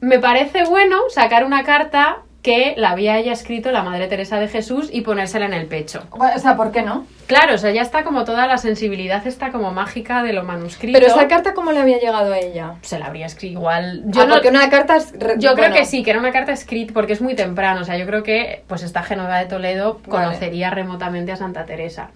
me 0.00 0.18
parece 0.18 0.64
bueno 0.64 0.98
sacar 1.08 1.44
una 1.44 1.64
carta 1.64 2.23
que 2.44 2.74
la 2.76 2.90
había 2.90 3.16
ella 3.18 3.32
escrito 3.32 3.72
la 3.72 3.82
Madre 3.82 4.06
Teresa 4.06 4.38
de 4.38 4.48
Jesús 4.48 4.90
y 4.92 5.00
ponérsela 5.00 5.46
en 5.46 5.54
el 5.54 5.64
pecho. 5.64 6.02
Bueno, 6.10 6.36
o 6.36 6.38
sea, 6.38 6.56
¿por 6.56 6.72
qué 6.72 6.82
no? 6.82 7.06
Claro, 7.26 7.54
o 7.54 7.58
sea, 7.58 7.70
ya 7.70 7.80
está 7.80 8.04
como 8.04 8.24
toda 8.24 8.46
la 8.46 8.58
sensibilidad 8.58 9.26
está 9.26 9.50
como 9.50 9.72
mágica 9.72 10.22
de 10.22 10.34
lo 10.34 10.44
manuscrito. 10.44 10.98
Pero 10.98 11.10
esa 11.10 11.26
carta, 11.26 11.54
¿cómo 11.54 11.72
le 11.72 11.80
había 11.80 11.98
llegado 11.98 12.34
a 12.34 12.38
ella? 12.38 12.74
se 12.82 12.98
la 12.98 13.06
habría 13.06 13.24
escrito 13.24 13.54
igual. 13.58 14.02
Yo 14.08 14.20
Yo, 14.20 14.26
no- 14.26 14.34
porque 14.34 14.50
una 14.50 14.68
carta 14.68 14.96
es... 14.96 15.12
re- 15.18 15.36
yo 15.38 15.54
creo 15.54 15.72
que 15.72 15.86
sí, 15.86 16.02
que 16.02 16.10
era 16.10 16.20
una 16.20 16.32
carta 16.32 16.52
escrita 16.52 16.92
porque 16.92 17.14
es 17.14 17.22
muy 17.22 17.34
temprano. 17.34 17.80
O 17.80 17.84
sea, 17.84 17.96
yo 17.96 18.04
creo 18.04 18.22
que 18.22 18.62
pues 18.68 18.82
esta 18.82 19.02
Genoveva 19.02 19.38
de 19.38 19.46
Toledo 19.46 20.00
Vale. 20.06 20.26
conocería 20.26 20.68
remotamente 20.68 21.32
a 21.32 21.36
Santa 21.36 21.64
Teresa. 21.64 22.10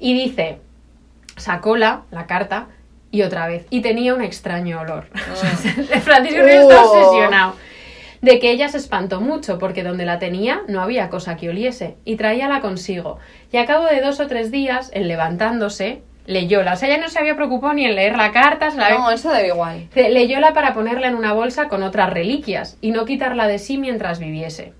Y 0.00 0.14
dice, 0.14 0.58
sacóla, 1.36 2.02
la 2.10 2.26
carta, 2.26 2.66
y 3.12 3.22
otra 3.22 3.46
vez. 3.46 3.66
Y 3.70 3.82
tenía 3.82 4.14
un 4.14 4.22
extraño 4.22 4.80
olor. 4.80 5.04
Francisco 6.02 6.40
Rivera 6.40 6.62
está 6.62 6.84
obsesionado. 6.84 7.54
De 8.24 8.38
que 8.38 8.50
ella 8.50 8.68
se 8.68 8.78
espantó 8.78 9.20
mucho, 9.20 9.58
porque 9.58 9.82
donde 9.82 10.06
la 10.06 10.18
tenía 10.18 10.62
no 10.66 10.80
había 10.80 11.10
cosa 11.10 11.36
que 11.36 11.50
oliese, 11.50 11.96
y 12.06 12.16
traíala 12.16 12.60
consigo. 12.62 13.18
Y 13.52 13.58
a 13.58 13.66
cabo 13.66 13.84
de 13.84 14.00
dos 14.00 14.18
o 14.18 14.26
tres 14.26 14.50
días, 14.50 14.90
en 14.94 15.08
levantándose, 15.08 16.00
leyóla. 16.24 16.72
O 16.72 16.76
sea, 16.76 16.88
ella 16.88 17.02
no 17.02 17.10
se 17.10 17.18
había 17.18 17.36
preocupado 17.36 17.74
ni 17.74 17.84
en 17.84 17.94
leer 17.94 18.16
la 18.16 18.32
carta, 18.32 18.70
se 18.70 18.78
la 18.78 18.86
había- 18.86 18.98
No, 18.98 19.10
eso 19.10 19.28
da 19.30 19.46
igual. 19.46 19.88
Leyóla 19.94 20.54
para 20.54 20.72
ponerla 20.72 21.08
en 21.08 21.16
una 21.16 21.34
bolsa 21.34 21.68
con 21.68 21.82
otras 21.82 22.08
reliquias 22.08 22.78
y 22.80 22.92
no 22.92 23.04
quitarla 23.04 23.46
de 23.46 23.58
sí 23.58 23.76
mientras 23.76 24.18
viviese. 24.20 24.72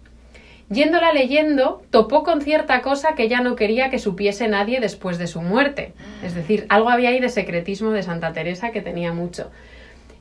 Yéndola 0.71 1.13
leyendo, 1.13 1.83
topó 1.91 2.23
con 2.23 2.41
cierta 2.41 2.81
cosa 2.81 3.15
que 3.15 3.29
ya 3.29 3.41
no 3.43 3.57
quería 3.57 3.91
que 3.91 3.99
supiese 3.99 4.49
nadie 4.49 4.81
después 4.81 5.19
de 5.19 5.27
su 5.27 5.43
muerte. 5.43 5.93
Es 6.25 6.35
decir, 6.35 6.65
algo 6.71 6.89
había 6.89 7.11
ahí 7.11 7.21
de 7.21 7.29
secretismo 7.29 7.91
de 7.91 8.03
Santa 8.03 8.33
Teresa 8.33 8.71
que 8.71 8.81
tenía 8.81 9.13
mucho. 9.13 9.51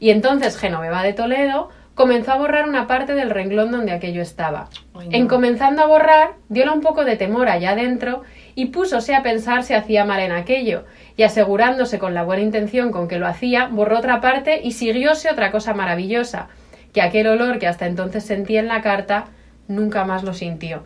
Y 0.02 0.10
entonces 0.10 0.58
Genoveva 0.58 1.02
de 1.04 1.14
Toledo 1.14 1.70
comenzó 1.96 2.32
a 2.32 2.38
borrar 2.38 2.68
una 2.68 2.88
parte 2.88 3.14
del 3.14 3.30
renglón 3.30 3.72
donde 3.72 3.92
aquello 3.92 4.22
estaba. 4.22 4.70
Ay, 4.94 5.10
no. 5.10 5.16
En 5.16 5.28
comenzando 5.28 5.84
a 5.84 5.88
borrar, 5.88 6.34
diola 6.50 6.74
un 6.74 6.82
poco 6.82 7.06
de 7.06 7.16
temor 7.16 7.50
allá 7.50 7.72
adentro 7.72 8.24
y 8.56 8.68
púsose 8.68 9.16
a 9.16 9.24
pensar 9.24 9.64
si 9.64 9.74
hacía 9.74 10.06
mal 10.06 10.20
en 10.22 10.32
aquello, 10.32 10.86
y 11.18 11.24
asegurándose 11.24 12.00
con 12.00 12.14
la 12.14 12.24
buena 12.24 12.44
intención 12.44 12.92
con 12.92 13.08
que 13.08 13.20
lo 13.20 13.28
hacía, 13.28 13.68
borró 13.68 13.98
otra 13.98 14.22
parte 14.22 14.62
y 14.64 14.72
siguióse 14.72 15.30
otra 15.30 15.52
cosa 15.52 15.74
maravillosa, 15.74 16.50
que 16.94 17.02
aquel 17.02 17.28
olor 17.28 17.60
que 17.60 17.68
hasta 17.68 17.88
entonces 17.88 18.24
sentía 18.24 18.60
en 18.60 18.68
la 18.68 18.82
carta 18.82 19.26
nunca 19.68 20.06
más 20.06 20.24
lo 20.24 20.34
sintió. 20.34 20.84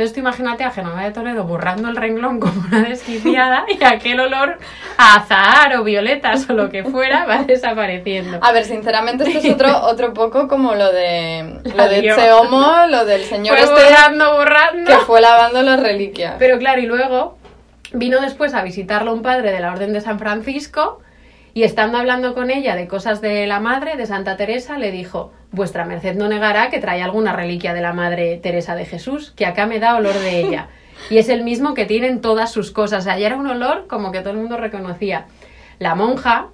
Entonces 0.00 0.14
tú 0.14 0.20
imagínate 0.20 0.64
a 0.64 0.70
Genoveva 0.70 1.04
de 1.04 1.10
Toledo 1.10 1.44
borrando 1.44 1.90
el 1.90 1.96
renglón 1.96 2.40
como 2.40 2.58
una 2.68 2.88
desquiciada 2.88 3.66
y 3.68 3.84
aquel 3.84 4.18
olor 4.18 4.56
a 4.96 5.16
azahar 5.16 5.76
o 5.76 5.84
violetas 5.84 6.48
o 6.48 6.54
lo 6.54 6.70
que 6.70 6.84
fuera 6.84 7.26
va 7.26 7.42
desapareciendo. 7.46 8.38
A 8.40 8.50
ver, 8.52 8.64
sinceramente 8.64 9.24
esto 9.24 9.46
es 9.46 9.54
otro, 9.54 9.78
otro 9.82 10.14
poco 10.14 10.48
como 10.48 10.74
lo 10.74 10.90
de 10.90 11.60
lo 11.76 11.86
de 11.86 12.88
lo 12.88 13.04
del 13.04 13.24
señor 13.24 13.58
Fue 13.58 13.66
este 13.66 13.92
borrando, 13.92 14.32
borrando. 14.32 14.90
que 14.90 14.96
fue 15.04 15.20
lavando 15.20 15.60
las 15.60 15.80
reliquias. 15.80 16.36
Pero 16.38 16.58
claro, 16.58 16.80
y 16.80 16.86
luego 16.86 17.36
vino 17.92 18.22
después 18.22 18.54
a 18.54 18.62
visitarlo 18.62 19.12
un 19.12 19.20
padre 19.20 19.52
de 19.52 19.60
la 19.60 19.70
Orden 19.70 19.92
de 19.92 20.00
San 20.00 20.18
Francisco 20.18 21.00
y 21.54 21.64
estando 21.64 21.98
hablando 21.98 22.34
con 22.34 22.50
ella 22.50 22.76
de 22.76 22.86
cosas 22.86 23.20
de 23.20 23.46
la 23.46 23.60
madre, 23.60 23.96
de 23.96 24.06
Santa 24.06 24.36
Teresa, 24.36 24.78
le 24.78 24.92
dijo, 24.92 25.32
vuestra 25.50 25.84
merced 25.84 26.16
no 26.16 26.28
negará 26.28 26.70
que 26.70 26.78
trae 26.78 27.02
alguna 27.02 27.32
reliquia 27.32 27.74
de 27.74 27.80
la 27.80 27.92
madre 27.92 28.36
Teresa 28.38 28.74
de 28.74 28.84
Jesús, 28.84 29.32
que 29.32 29.46
acá 29.46 29.66
me 29.66 29.80
da 29.80 29.96
olor 29.96 30.14
de 30.14 30.40
ella. 30.40 30.68
Y 31.08 31.18
es 31.18 31.28
el 31.28 31.42
mismo 31.42 31.74
que 31.74 31.86
tienen 31.86 32.20
todas 32.20 32.52
sus 32.52 32.70
cosas. 32.70 33.06
Allá 33.06 33.26
era 33.26 33.36
un 33.36 33.46
olor 33.46 33.86
como 33.88 34.12
que 34.12 34.20
todo 34.20 34.32
el 34.32 34.38
mundo 34.38 34.56
reconocía. 34.56 35.26
La 35.78 35.94
monja 35.94 36.48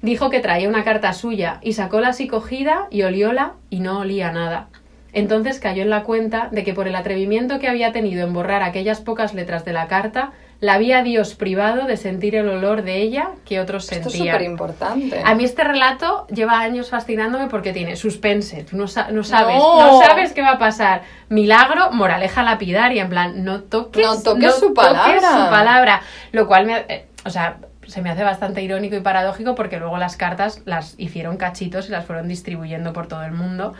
dijo 0.00 0.30
que 0.30 0.40
traía 0.40 0.68
una 0.68 0.84
carta 0.84 1.12
suya 1.12 1.58
y 1.60 1.72
sacóla 1.72 2.08
así 2.08 2.28
cogida 2.28 2.86
y 2.90 3.02
olióla 3.02 3.54
y 3.68 3.80
no 3.80 3.98
olía 3.98 4.32
nada. 4.32 4.68
Entonces 5.12 5.58
cayó 5.58 5.82
en 5.82 5.90
la 5.90 6.04
cuenta 6.04 6.48
de 6.52 6.62
que 6.62 6.72
por 6.72 6.86
el 6.86 6.94
atrevimiento 6.94 7.58
que 7.58 7.68
había 7.68 7.92
tenido 7.92 8.26
en 8.26 8.32
borrar 8.32 8.62
aquellas 8.62 9.00
pocas 9.00 9.34
letras 9.34 9.64
de 9.64 9.72
la 9.72 9.88
carta, 9.88 10.32
la 10.60 10.74
había 10.74 11.02
Dios 11.02 11.34
privado 11.34 11.86
de 11.86 11.96
sentir 11.96 12.34
el 12.36 12.46
olor 12.48 12.82
de 12.82 12.96
ella 13.00 13.30
que 13.46 13.60
otros 13.60 13.84
Esto 13.90 14.08
es 14.08 14.14
sentían. 14.14 14.34
súper 14.36 14.46
importante. 14.50 15.22
A 15.24 15.34
mí 15.34 15.44
este 15.44 15.64
relato 15.64 16.26
lleva 16.28 16.60
años 16.60 16.90
fascinándome 16.90 17.46
porque 17.46 17.72
tiene 17.72 17.96
suspense, 17.96 18.64
tú 18.64 18.76
no, 18.76 18.86
sa- 18.86 19.08
no 19.10 19.24
sabes, 19.24 19.56
No. 19.56 19.80
no. 20.00 20.00
sabes 20.06 20.32
qué 20.32 20.42
va 20.42 20.50
a 20.52 20.58
pasar. 20.58 21.02
Milagro, 21.30 21.92
moraleja 21.92 22.42
lapidaria, 22.42 23.02
en 23.02 23.08
plan, 23.08 23.42
no 23.44 23.60
toques, 23.62 24.04
No 24.06 24.22
toques 24.22 24.54
su 24.56 24.74
palabra. 24.74 25.20
su 25.20 25.50
palabra. 25.50 26.02
Lo 26.32 26.46
cual 26.46 26.66
me, 26.66 26.84
eh, 26.88 27.06
o 27.24 27.30
sea, 27.30 27.56
se 27.86 28.02
me 28.02 28.10
hace 28.10 28.22
bastante 28.22 28.62
irónico 28.62 28.94
y 28.96 29.00
paradójico 29.00 29.54
porque 29.54 29.78
luego 29.78 29.96
las 29.96 30.16
cartas 30.16 30.60
las 30.66 30.94
hicieron 30.98 31.38
cachitos 31.38 31.88
y 31.88 31.90
las 31.92 32.04
fueron 32.04 32.28
distribuyendo 32.28 32.92
por 32.92 33.08
todo 33.08 33.24
el 33.24 33.32
mundo 33.32 33.72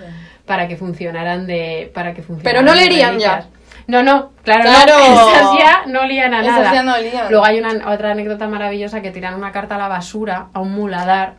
para 0.47 0.67
que 0.67 0.77
funcionaran 0.77 1.47
de 1.47 1.91
para 1.95 2.13
que 2.15 2.23
funcionaran 2.23 2.65
Pero 2.65 2.67
no 2.67 2.75
leerían 2.75 3.19
ya. 3.21 3.45
No, 3.91 4.03
no, 4.05 4.31
claro, 4.45 4.63
Claro. 4.63 4.93
no, 4.99 5.29
esas 5.31 5.59
ya 5.59 5.83
no 5.87 6.01
olían 6.03 6.33
a 6.33 6.43
Esas 6.43 6.59
nada. 6.61 6.73
ya 6.75 6.83
no 6.83 6.95
olían. 6.95 7.27
Luego 7.31 7.45
hay 7.45 7.59
una 7.59 7.91
otra 7.93 8.13
anécdota 8.13 8.47
maravillosa 8.47 9.03
que 9.03 9.11
tiran 9.11 9.35
una 9.35 9.51
carta 9.53 9.75
a 9.75 9.79
la 9.79 9.89
basura, 9.89 10.47
a 10.53 10.61
un 10.61 10.73
muladar, 10.73 11.35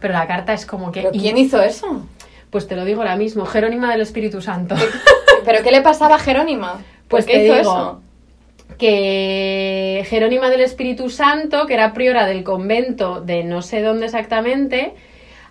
pero 0.00 0.12
la 0.12 0.26
carta 0.26 0.52
es 0.52 0.66
como 0.66 0.92
que... 0.92 1.00
¿Pero 1.02 1.14
y- 1.14 1.20
quién 1.20 1.38
hizo 1.38 1.62
eso? 1.62 2.02
Pues 2.50 2.68
te 2.68 2.76
lo 2.76 2.84
digo 2.84 3.00
ahora 3.00 3.16
mismo, 3.16 3.46
Jerónima 3.46 3.90
del 3.90 4.02
Espíritu 4.02 4.40
Santo. 4.42 4.74
¿Pero 5.44 5.62
qué 5.62 5.70
le 5.72 5.80
pasaba 5.80 6.16
a 6.16 6.18
Jerónima? 6.18 6.72
¿Por 6.74 6.82
Pues 7.08 7.26
qué 7.26 7.32
te 7.38 7.44
hizo 7.46 7.54
digo, 7.54 7.72
eso? 7.72 8.00
que 8.78 10.04
Jerónima 10.08 10.50
del 10.50 10.60
Espíritu 10.60 11.10
Santo, 11.10 11.66
que 11.66 11.74
era 11.74 11.92
priora 11.92 12.26
del 12.26 12.44
convento 12.44 13.20
de 13.20 13.44
no 13.44 13.62
sé 13.62 13.82
dónde 13.82 14.06
exactamente, 14.06 14.94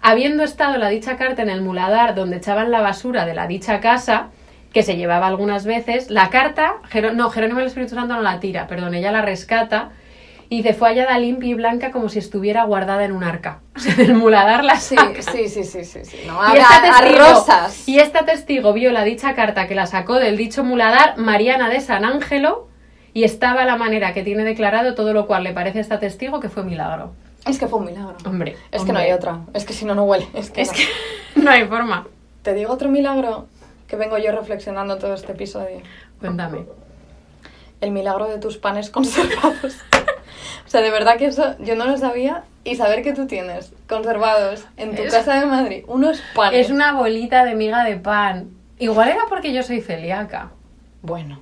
habiendo 0.01 0.43
estado 0.43 0.77
la 0.77 0.89
dicha 0.89 1.17
carta 1.17 1.41
en 1.41 1.49
el 1.49 1.61
muladar 1.61 2.15
donde 2.15 2.37
echaban 2.37 2.71
la 2.71 2.81
basura 2.81 3.25
de 3.25 3.33
la 3.33 3.47
dicha 3.47 3.79
casa, 3.79 4.27
que 4.73 4.83
se 4.83 4.97
llevaba 4.97 5.27
algunas 5.27 5.65
veces, 5.65 6.09
la 6.09 6.29
carta, 6.29 6.75
Jero- 6.91 7.13
no, 7.13 7.29
Jerónima 7.29 7.59
del 7.59 7.67
Espíritu 7.67 7.95
Santo 7.95 8.15
no 8.15 8.21
la 8.21 8.39
tira, 8.39 8.67
perdón, 8.67 8.95
ella 8.95 9.11
la 9.11 9.21
rescata 9.21 9.91
y 10.49 10.57
dice, 10.57 10.73
fue 10.73 10.89
hallada 10.89 11.17
limpia 11.19 11.49
y 11.49 11.53
blanca 11.53 11.91
como 11.91 12.09
si 12.09 12.19
estuviera 12.19 12.63
guardada 12.65 13.05
en 13.05 13.11
un 13.11 13.23
arca. 13.23 13.59
O 13.75 13.79
sea, 13.79 13.95
del 13.95 14.13
muladar 14.15 14.63
la 14.63 14.75
Sí, 14.79 14.95
sí, 15.19 15.47
sí, 15.47 15.63
sí, 15.63 15.83
sí, 15.85 16.05
sí. 16.05 16.17
No, 16.27 16.39
Y 16.53 16.57
esta, 16.59 16.81
testigo, 16.81 17.19
rosas. 17.19 17.87
y 17.89 17.99
esta 17.99 18.25
testigo 18.25 18.73
vio 18.73 18.91
la 18.91 19.03
dicha 19.03 19.33
carta 19.35 19.67
que 19.67 19.73
la 19.75 19.85
sacó 19.87 20.15
del 20.19 20.37
dicho 20.37 20.63
muladar 20.63 21.17
Mariana 21.17 21.69
de 21.69 21.79
San 21.79 22.05
Ángelo 22.05 22.67
y 23.13 23.23
estaba 23.23 23.61
a 23.61 23.65
la 23.65 23.77
manera 23.77 24.13
que 24.13 24.23
tiene 24.23 24.43
declarado 24.43 24.93
todo 24.95 25.13
lo 25.13 25.25
cual 25.27 25.43
le 25.43 25.53
parece 25.53 25.79
a 25.79 25.81
esta 25.81 25.99
testigo 25.99 26.39
que 26.39 26.49
fue 26.49 26.63
milagro. 26.63 27.13
Es 27.47 27.59
que 27.59 27.67
fue 27.67 27.79
un 27.79 27.85
milagro. 27.85 28.15
Hombre, 28.25 28.55
Es 28.71 28.83
que 28.83 28.93
no 28.93 28.99
hay 28.99 29.11
otra. 29.11 29.39
Es 29.53 29.65
que 29.65 29.73
si 29.73 29.85
no, 29.85 29.93
no 29.95 30.03
huele. 30.03 30.27
Es 30.33 30.49
que, 30.51 30.61
Es 30.61 30.69
no. 30.69 30.73
que 30.75 30.85
no 31.41 31.51
hay 31.51 31.65
forma. 31.65 32.07
Te 32.43 32.53
digo 32.53 32.71
otro 32.73 32.89
milagro 32.89 33.47
que 33.93 33.97
vengo 33.97 34.17
yo 34.17 34.31
reflexionando 34.31 34.97
todo 34.97 35.13
este 35.13 35.33
episodio. 35.33 35.79
Cuéntame. 36.19 36.65
El 37.79 37.91
milagro 37.91 38.27
de 38.27 38.39
tus 38.39 38.57
panes 38.57 38.89
conservados. 38.97 39.77
o 40.65 40.67
sea, 40.67 40.81
de 40.81 40.89
verdad 40.89 41.17
que 41.17 41.27
eso 41.27 41.55
yo 41.59 41.75
no 41.75 41.85
lo 41.85 41.95
sabía. 41.99 42.43
Y 42.63 42.75
saber 42.75 43.03
que 43.03 43.13
tú 43.13 43.27
tienes 43.27 43.71
conservados 43.87 44.65
en 44.77 44.95
tu 44.95 45.03
Es- 45.03 45.13
casa 45.13 45.39
de 45.39 45.45
Madrid 45.45 45.83
unos 45.87 46.23
panes. 46.33 46.65
Es 46.65 46.71
una 46.71 46.93
bolita 46.93 47.45
de 47.45 47.53
miga 47.53 47.83
de 47.83 47.97
pan. 47.97 48.49
Igual 48.79 49.09
era 49.09 49.25
porque 49.29 49.53
yo 49.53 49.61
soy 49.61 49.79
celíaca. 49.81 50.49
Bueno, 51.03 51.39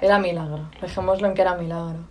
era 0.00 0.20
milagro. 0.20 0.70
Dejémoslo 0.80 1.26
en 1.26 1.34
que 1.34 1.42
era 1.42 1.56
milagro. 1.56 2.06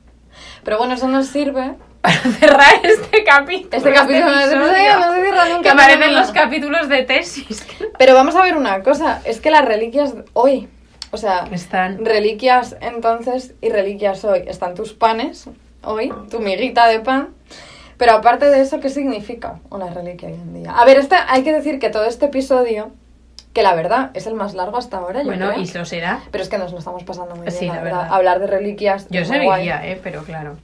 Pero 0.66 0.78
bueno, 0.78 0.96
eso 0.96 1.08
nos 1.08 1.28
sirve. 1.28 1.76
Para 2.02 2.16
cerrar 2.16 2.74
este 2.84 3.24
capítulo. 3.24 3.78
Este 3.78 3.94
capítulo 3.94 4.26
no 4.32 4.42
se 4.48 4.56
no 4.56 4.68
se 4.68 4.76
cierra 5.22 5.46
nunca, 5.50 5.62
Que 5.62 5.70
aparecen 5.70 6.16
los 6.16 6.32
capítulos 6.32 6.90
de 6.90 7.04
tesis. 7.04 7.66
Pero 7.98 8.14
vamos 8.16 8.36
a 8.36 8.42
ver 8.42 8.58
una 8.58 8.82
cosa. 8.82 9.22
Es 9.26 9.40
que 9.40 9.52
las 9.52 9.64
reliquias 9.66 10.16
hoy, 10.34 10.68
o 11.12 11.18
sea, 11.18 11.46
Están. 11.52 12.04
reliquias 12.04 12.76
entonces 12.82 13.54
y 13.62 13.70
reliquias 13.70 14.26
hoy. 14.26 14.44
Están 14.48 14.74
tus 14.74 14.94
panes 14.94 15.48
hoy, 15.84 16.12
tu 16.30 16.40
miguita 16.40 16.88
de 16.88 17.00
pan. 17.02 17.30
Pero 17.98 18.14
aparte 18.14 18.46
de 18.50 18.62
eso, 18.62 18.80
¿qué 18.80 18.90
significa 18.90 19.60
una 19.70 19.92
reliquia 19.92 20.28
hoy 20.30 20.34
en 20.34 20.54
día? 20.56 20.72
A 20.76 20.84
ver, 20.86 20.98
este, 20.98 21.16
hay 21.28 21.44
que 21.44 21.54
decir 21.54 21.78
que 21.78 21.92
todo 21.92 22.06
este 22.06 22.26
episodio, 22.26 22.90
que 23.54 23.62
la 23.62 23.76
verdad 23.76 24.10
es 24.16 24.26
el 24.26 24.34
más 24.34 24.56
largo 24.56 24.78
hasta 24.78 24.98
ahora, 24.98 25.20
yo 25.22 25.28
Bueno, 25.28 25.50
creo. 25.52 25.62
y 25.62 25.68
lo 25.68 25.86
será. 25.86 26.20
Pero 26.32 26.44
es 26.44 26.50
que 26.50 26.58
nos 26.58 26.72
lo 26.72 26.80
estamos 26.80 27.04
pasando 27.04 27.36
muy 27.36 27.46
bien, 27.46 27.52
Sí, 27.60 27.68
la, 27.68 27.76
la 27.76 27.82
verdad. 27.84 27.98
verdad. 28.00 28.16
Hablar 28.16 28.40
de 28.40 28.48
reliquias. 28.48 29.06
Yo 29.12 29.24
seguiría, 29.24 29.86
¿eh? 29.88 30.00
Pero 30.02 30.24
claro. 30.24 30.58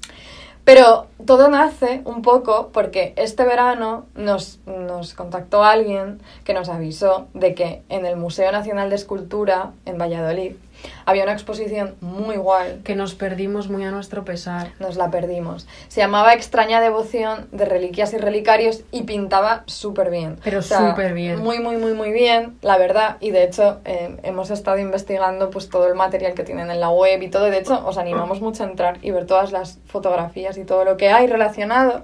Pero 0.68 1.08
todo 1.26 1.48
nace 1.48 2.02
un 2.04 2.22
poco 2.22 2.72
porque 2.74 3.14
este 3.16 3.46
verano 3.46 4.06
nos, 4.16 4.60
nos 4.66 5.14
contactó 5.14 5.64
alguien 5.64 6.20
que 6.44 6.54
nos 6.54 6.68
avisó 6.68 7.30
de 7.34 7.56
que 7.56 7.84
en 7.88 8.06
el 8.06 8.18
Museo 8.18 8.52
Nacional 8.52 8.90
de 8.90 8.98
Escultura 8.98 9.72
en 9.86 9.98
Valladolid 9.98 10.58
había 11.06 11.24
una 11.24 11.34
exposición 11.34 11.96
muy 12.02 12.38
guay. 12.38 12.82
Que 12.84 12.96
nos 12.96 13.16
perdimos 13.16 13.70
muy 13.70 13.84
a 13.84 13.92
nuestro 13.92 14.26
pesar. 14.26 14.72
Nos 14.80 14.96
la 14.96 15.10
perdimos. 15.12 15.68
Se 15.88 16.02
llamaba 16.02 16.34
Extraña 16.34 16.82
Devoción 16.82 17.48
de 17.52 17.66
Reliquias 17.66 18.14
y 18.14 18.18
Relicarios 18.18 18.82
y 18.92 19.04
pintaba 19.04 19.64
súper 19.68 20.10
bien. 20.10 20.40
Pero 20.44 20.62
súper 20.62 21.14
bien. 21.14 21.40
Muy, 21.40 21.60
muy, 21.60 21.78
muy, 21.78 21.94
muy 21.94 22.12
bien, 22.12 22.58
la 22.62 22.78
verdad. 22.78 23.18
Y 23.20 23.32
de 23.32 23.44
hecho, 23.44 23.80
eh, 23.86 24.18
hemos 24.24 24.50
estado 24.50 24.78
investigando 24.80 25.50
pues 25.50 25.70
todo 25.70 25.88
el 25.88 25.96
material 25.96 26.34
que 26.34 26.44
tienen 26.44 26.70
en 26.72 26.80
la 26.80 26.90
web 26.90 27.22
y 27.22 27.30
todo. 27.30 27.46
De 27.46 27.60
hecho, 27.60 27.86
os 27.86 27.98
animamos 27.98 28.42
mucho 28.42 28.64
a 28.64 28.68
entrar 28.68 29.00
y 29.02 29.12
ver 29.12 29.26
todas 29.26 29.52
las 29.52 29.80
fotografías 29.86 30.58
y 30.58 30.66
todo 30.66 30.84
lo 30.84 30.98
que 30.98 31.10
hay 31.10 31.28
relacionado. 31.28 32.04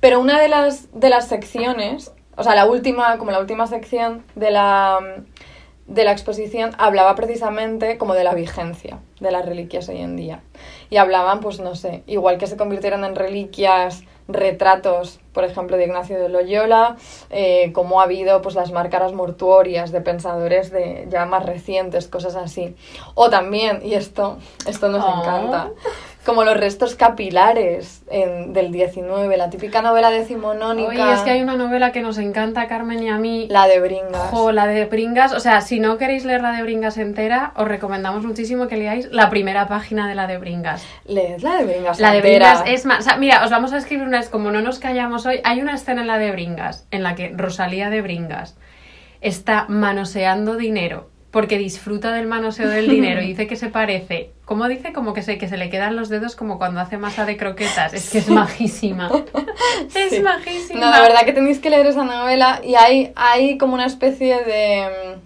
Pero 0.00 0.20
una 0.20 0.40
de 0.40 0.48
las, 0.48 0.88
de 0.92 1.08
las 1.08 1.28
secciones, 1.28 2.12
o 2.36 2.42
sea, 2.42 2.54
la 2.54 2.66
última, 2.66 3.18
como 3.18 3.30
la 3.30 3.40
última 3.40 3.66
sección 3.66 4.24
de 4.34 4.50
la, 4.50 4.98
de 5.86 6.04
la 6.04 6.12
exposición, 6.12 6.72
hablaba 6.78 7.14
precisamente 7.14 7.96
como 7.98 8.14
de 8.14 8.24
la 8.24 8.34
vigencia 8.34 8.98
de 9.20 9.30
las 9.30 9.46
reliquias 9.46 9.88
hoy 9.88 10.00
en 10.00 10.16
día. 10.16 10.40
Y 10.90 10.96
hablaban, 10.96 11.40
pues 11.40 11.60
no 11.60 11.74
sé, 11.74 12.02
igual 12.06 12.38
que 12.38 12.46
se 12.46 12.56
convirtieron 12.56 13.04
en 13.04 13.14
reliquias 13.14 14.02
retratos, 14.28 15.20
por 15.32 15.44
ejemplo, 15.44 15.76
de 15.76 15.84
Ignacio 15.84 16.18
de 16.20 16.28
Loyola, 16.28 16.96
eh, 17.30 17.70
como 17.72 18.00
ha 18.00 18.04
habido 18.04 18.42
pues 18.42 18.56
las 18.56 18.72
márcaras 18.72 19.12
mortuorias 19.12 19.92
de 19.92 20.00
pensadores 20.00 20.72
de 20.72 21.06
ya 21.08 21.24
más 21.26 21.46
recientes, 21.46 22.08
cosas 22.08 22.34
así. 22.34 22.74
O 23.14 23.30
también, 23.30 23.80
y 23.84 23.94
esto, 23.94 24.38
esto 24.66 24.88
nos 24.88 25.04
Oh. 25.04 25.20
encanta, 25.20 25.70
como 26.26 26.44
los 26.44 26.56
restos 26.56 26.94
capilares 26.96 28.02
en- 28.10 28.52
del 28.52 28.72
19, 28.72 29.36
la 29.36 29.48
típica 29.48 29.80
novela 29.80 30.10
decimonónica, 30.10 30.88
Oye, 30.90 31.12
es 31.14 31.20
que 31.20 31.30
hay 31.30 31.42
una 31.42 31.56
novela 31.56 31.92
que 31.92 32.02
nos 32.02 32.18
encanta 32.18 32.60
a 32.62 32.66
Carmen 32.68 33.02
y 33.02 33.08
a 33.08 33.16
mí. 33.16 33.46
la 33.48 33.66
de 33.68 33.80
Bringas. 33.80 34.30
Jo, 34.30 34.52
la 34.52 34.66
de 34.66 34.84
Bringas, 34.86 35.32
o 35.32 35.40
sea, 35.40 35.60
si 35.62 35.80
no 35.80 35.96
queréis 35.96 36.24
leer 36.24 36.42
la 36.42 36.52
de 36.52 36.62
Bringas 36.62 36.98
entera, 36.98 37.52
os 37.56 37.66
recomendamos 37.66 38.24
muchísimo 38.24 38.66
que 38.66 38.76
leáis 38.76 39.08
la 39.12 39.30
primera 39.30 39.68
página 39.68 40.08
de 40.08 40.14
la 40.14 40.26
de 40.26 40.36
Bringas. 40.38 40.84
Leed 41.06 41.38
la 41.40 41.56
de 41.56 41.64
Bringas. 41.64 42.00
La 42.00 42.12
de. 42.12 42.20
Bringas 42.20 42.62
es 42.66 42.84
más, 42.84 42.98
o 42.98 43.02
sea, 43.02 43.16
mira, 43.16 43.44
os 43.44 43.50
vamos 43.50 43.72
a 43.72 43.78
escribir 43.78 44.06
una, 44.06 44.22
como 44.24 44.50
no 44.50 44.60
nos 44.60 44.78
callamos 44.78 45.24
hoy, 45.24 45.40
hay 45.44 45.60
una 45.62 45.74
escena 45.74 46.00
en 46.02 46.06
la 46.08 46.18
de 46.18 46.32
Bringas, 46.32 46.86
en 46.90 47.02
la 47.02 47.14
que 47.14 47.32
Rosalía 47.36 47.88
de 47.88 48.02
Bringas 48.02 48.56
está 49.20 49.64
manoseando 49.68 50.56
dinero, 50.56 51.08
porque 51.36 51.58
disfruta 51.58 52.12
del 52.14 52.26
manoseo 52.26 52.70
del 52.70 52.88
dinero 52.88 53.20
y 53.20 53.26
dice 53.32 53.46
que 53.46 53.56
se 53.56 53.68
parece, 53.68 54.30
¿cómo 54.46 54.66
dice? 54.68 54.94
Como 54.94 55.12
que 55.12 55.20
se, 55.20 55.36
que 55.36 55.48
se 55.48 55.58
le 55.58 55.68
quedan 55.68 55.94
los 55.94 56.08
dedos 56.08 56.34
como 56.34 56.56
cuando 56.56 56.80
hace 56.80 56.96
masa 56.96 57.26
de 57.26 57.36
croquetas, 57.36 57.92
es 57.92 58.08
que 58.08 58.16
es 58.16 58.30
majísima. 58.30 59.10
Es 59.94 60.22
majísima. 60.22 60.80
No, 60.80 60.90
la 60.90 61.02
verdad 61.02 61.26
que 61.26 61.34
tenéis 61.34 61.58
que 61.58 61.68
leer 61.68 61.84
esa 61.84 62.04
novela 62.04 62.62
y 62.64 62.76
hay, 62.76 63.12
hay 63.16 63.58
como 63.58 63.74
una 63.74 63.84
especie 63.84 64.44
de... 64.44 64.88
mm, 64.88 65.20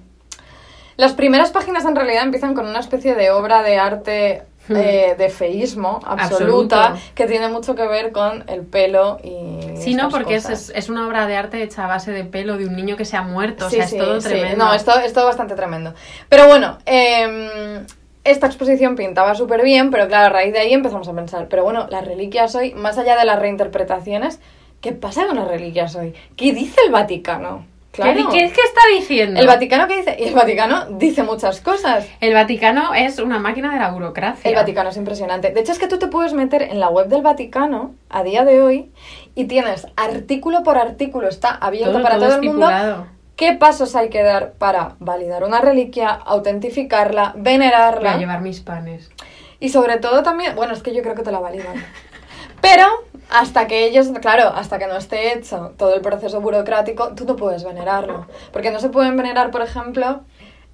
Las 0.96 1.12
primeras 1.12 1.52
páginas 1.52 1.84
en 1.84 1.94
realidad 1.94 2.24
empiezan 2.24 2.54
con 2.54 2.66
una 2.66 2.80
especie 2.80 3.14
de 3.14 3.30
obra 3.30 3.62
de 3.62 3.78
arte 3.78 4.42
eh, 4.70 5.14
de 5.18 5.28
feísmo 5.28 6.00
absoluta 6.04 6.84
Absoluto. 6.84 7.12
que 7.14 7.26
tiene 7.26 7.48
mucho 7.48 7.74
que 7.74 7.86
ver 7.86 8.12
con 8.12 8.44
el 8.48 8.62
pelo 8.62 9.18
y 9.22 9.76
Sí, 9.80 9.94
no, 9.94 10.10
porque 10.10 10.36
es, 10.36 10.70
es, 10.74 10.88
una 10.88 11.06
obra 11.06 11.26
de 11.26 11.36
arte 11.36 11.62
hecha 11.62 11.84
a 11.84 11.88
base 11.88 12.12
de 12.12 12.24
pelo 12.24 12.58
de 12.58 12.66
un 12.66 12.76
niño 12.76 12.96
que 12.96 13.04
se 13.04 13.16
ha 13.16 13.22
muerto. 13.22 13.70
Sí, 13.70 13.76
o 13.76 13.78
sea, 13.78 13.88
sí, 13.88 13.96
es 13.96 14.02
todo 14.02 14.20
sí. 14.20 14.28
tremendo. 14.28 14.64
No, 14.64 14.74
es 14.74 14.84
todo, 14.84 15.00
es 15.00 15.12
todo 15.12 15.26
bastante 15.26 15.54
tremendo. 15.54 15.94
Pero 16.28 16.46
bueno, 16.46 16.78
eh, 16.84 17.82
esta 18.24 18.46
exposición 18.46 18.96
pintaba 18.96 19.34
súper 19.34 19.62
bien, 19.62 19.90
pero 19.90 20.06
claro, 20.06 20.26
a 20.26 20.28
raíz 20.28 20.52
de 20.52 20.60
ahí 20.60 20.72
empezamos 20.72 21.08
a 21.08 21.14
pensar, 21.14 21.48
pero 21.48 21.64
bueno, 21.64 21.86
las 21.90 22.04
reliquias 22.04 22.54
hoy, 22.54 22.74
más 22.74 22.98
allá 22.98 23.16
de 23.16 23.24
las 23.24 23.38
reinterpretaciones, 23.38 24.40
¿qué 24.80 24.92
pasa 24.92 25.26
con 25.26 25.36
las 25.36 25.48
reliquias 25.48 25.96
hoy? 25.96 26.14
¿Qué 26.36 26.52
dice 26.52 26.80
el 26.84 26.92
Vaticano? 26.92 27.64
¿Qué, 27.92 28.02
Claro. 28.02 28.28
qué- 28.30 28.52
qué 28.52 28.60
está 28.60 28.80
diciendo? 28.94 29.40
El 29.40 29.48
Vaticano 29.48 29.88
qué 29.88 29.96
dice? 29.96 30.16
Y 30.18 30.24
el 30.28 30.34
Vaticano 30.34 30.86
dice 30.92 31.24
muchas 31.24 31.60
cosas. 31.60 32.06
El 32.20 32.34
Vaticano 32.34 32.94
es 32.94 33.18
una 33.18 33.40
máquina 33.40 33.72
de 33.72 33.80
la 33.80 33.90
burocracia. 33.90 34.48
El 34.48 34.54
Vaticano 34.54 34.90
es 34.90 34.96
impresionante. 34.96 35.50
De 35.50 35.60
hecho, 35.60 35.72
es 35.72 35.78
que 35.80 35.88
tú 35.88 35.98
te 35.98 36.06
puedes 36.06 36.32
meter 36.32 36.62
en 36.62 36.78
la 36.78 36.88
web 36.88 37.08
del 37.08 37.22
Vaticano 37.22 37.94
a 38.08 38.22
día 38.22 38.44
de 38.44 38.62
hoy 38.62 38.92
y 39.34 39.46
tienes 39.46 39.88
artículo 39.96 40.62
por 40.62 40.78
artículo, 40.78 41.28
está 41.28 41.50
abierto 41.50 41.94
Todo- 41.94 42.02
para 42.02 42.16
todo 42.16 42.26
todo, 42.28 42.36
el 42.36 42.42
mundo. 42.44 42.68
¿Qué 43.34 43.54
pasos 43.54 43.96
hay 43.96 44.08
que 44.10 44.22
dar 44.22 44.52
para 44.52 44.94
validar 45.00 45.42
una 45.44 45.60
reliquia, 45.60 46.10
autentificarla, 46.10 47.32
venerarla? 47.36 48.10
Voy 48.10 48.16
a 48.16 48.18
llevar 48.18 48.40
mis 48.42 48.60
panes. 48.60 49.10
Y 49.58 49.70
sobre 49.70 49.96
todo 49.96 50.22
también, 50.22 50.54
bueno, 50.54 50.74
es 50.74 50.82
que 50.82 50.94
yo 50.94 51.02
creo 51.02 51.14
que 51.14 51.22
te 51.22 51.32
la 51.32 51.40
validan. 51.40 51.74
Pero 52.60 52.84
hasta 53.30 53.66
que 53.66 53.84
ellos, 53.84 54.08
claro, 54.20 54.48
hasta 54.48 54.78
que 54.78 54.86
no 54.86 54.96
esté 54.96 55.32
hecho 55.34 55.72
todo 55.76 55.94
el 55.94 56.00
proceso 56.00 56.40
burocrático, 56.40 57.14
tú 57.14 57.24
no 57.24 57.36
puedes 57.36 57.64
venerarlo. 57.64 58.26
Porque 58.52 58.70
no 58.70 58.80
se 58.80 58.88
pueden 58.88 59.16
venerar, 59.16 59.50
por 59.50 59.62
ejemplo, 59.62 60.22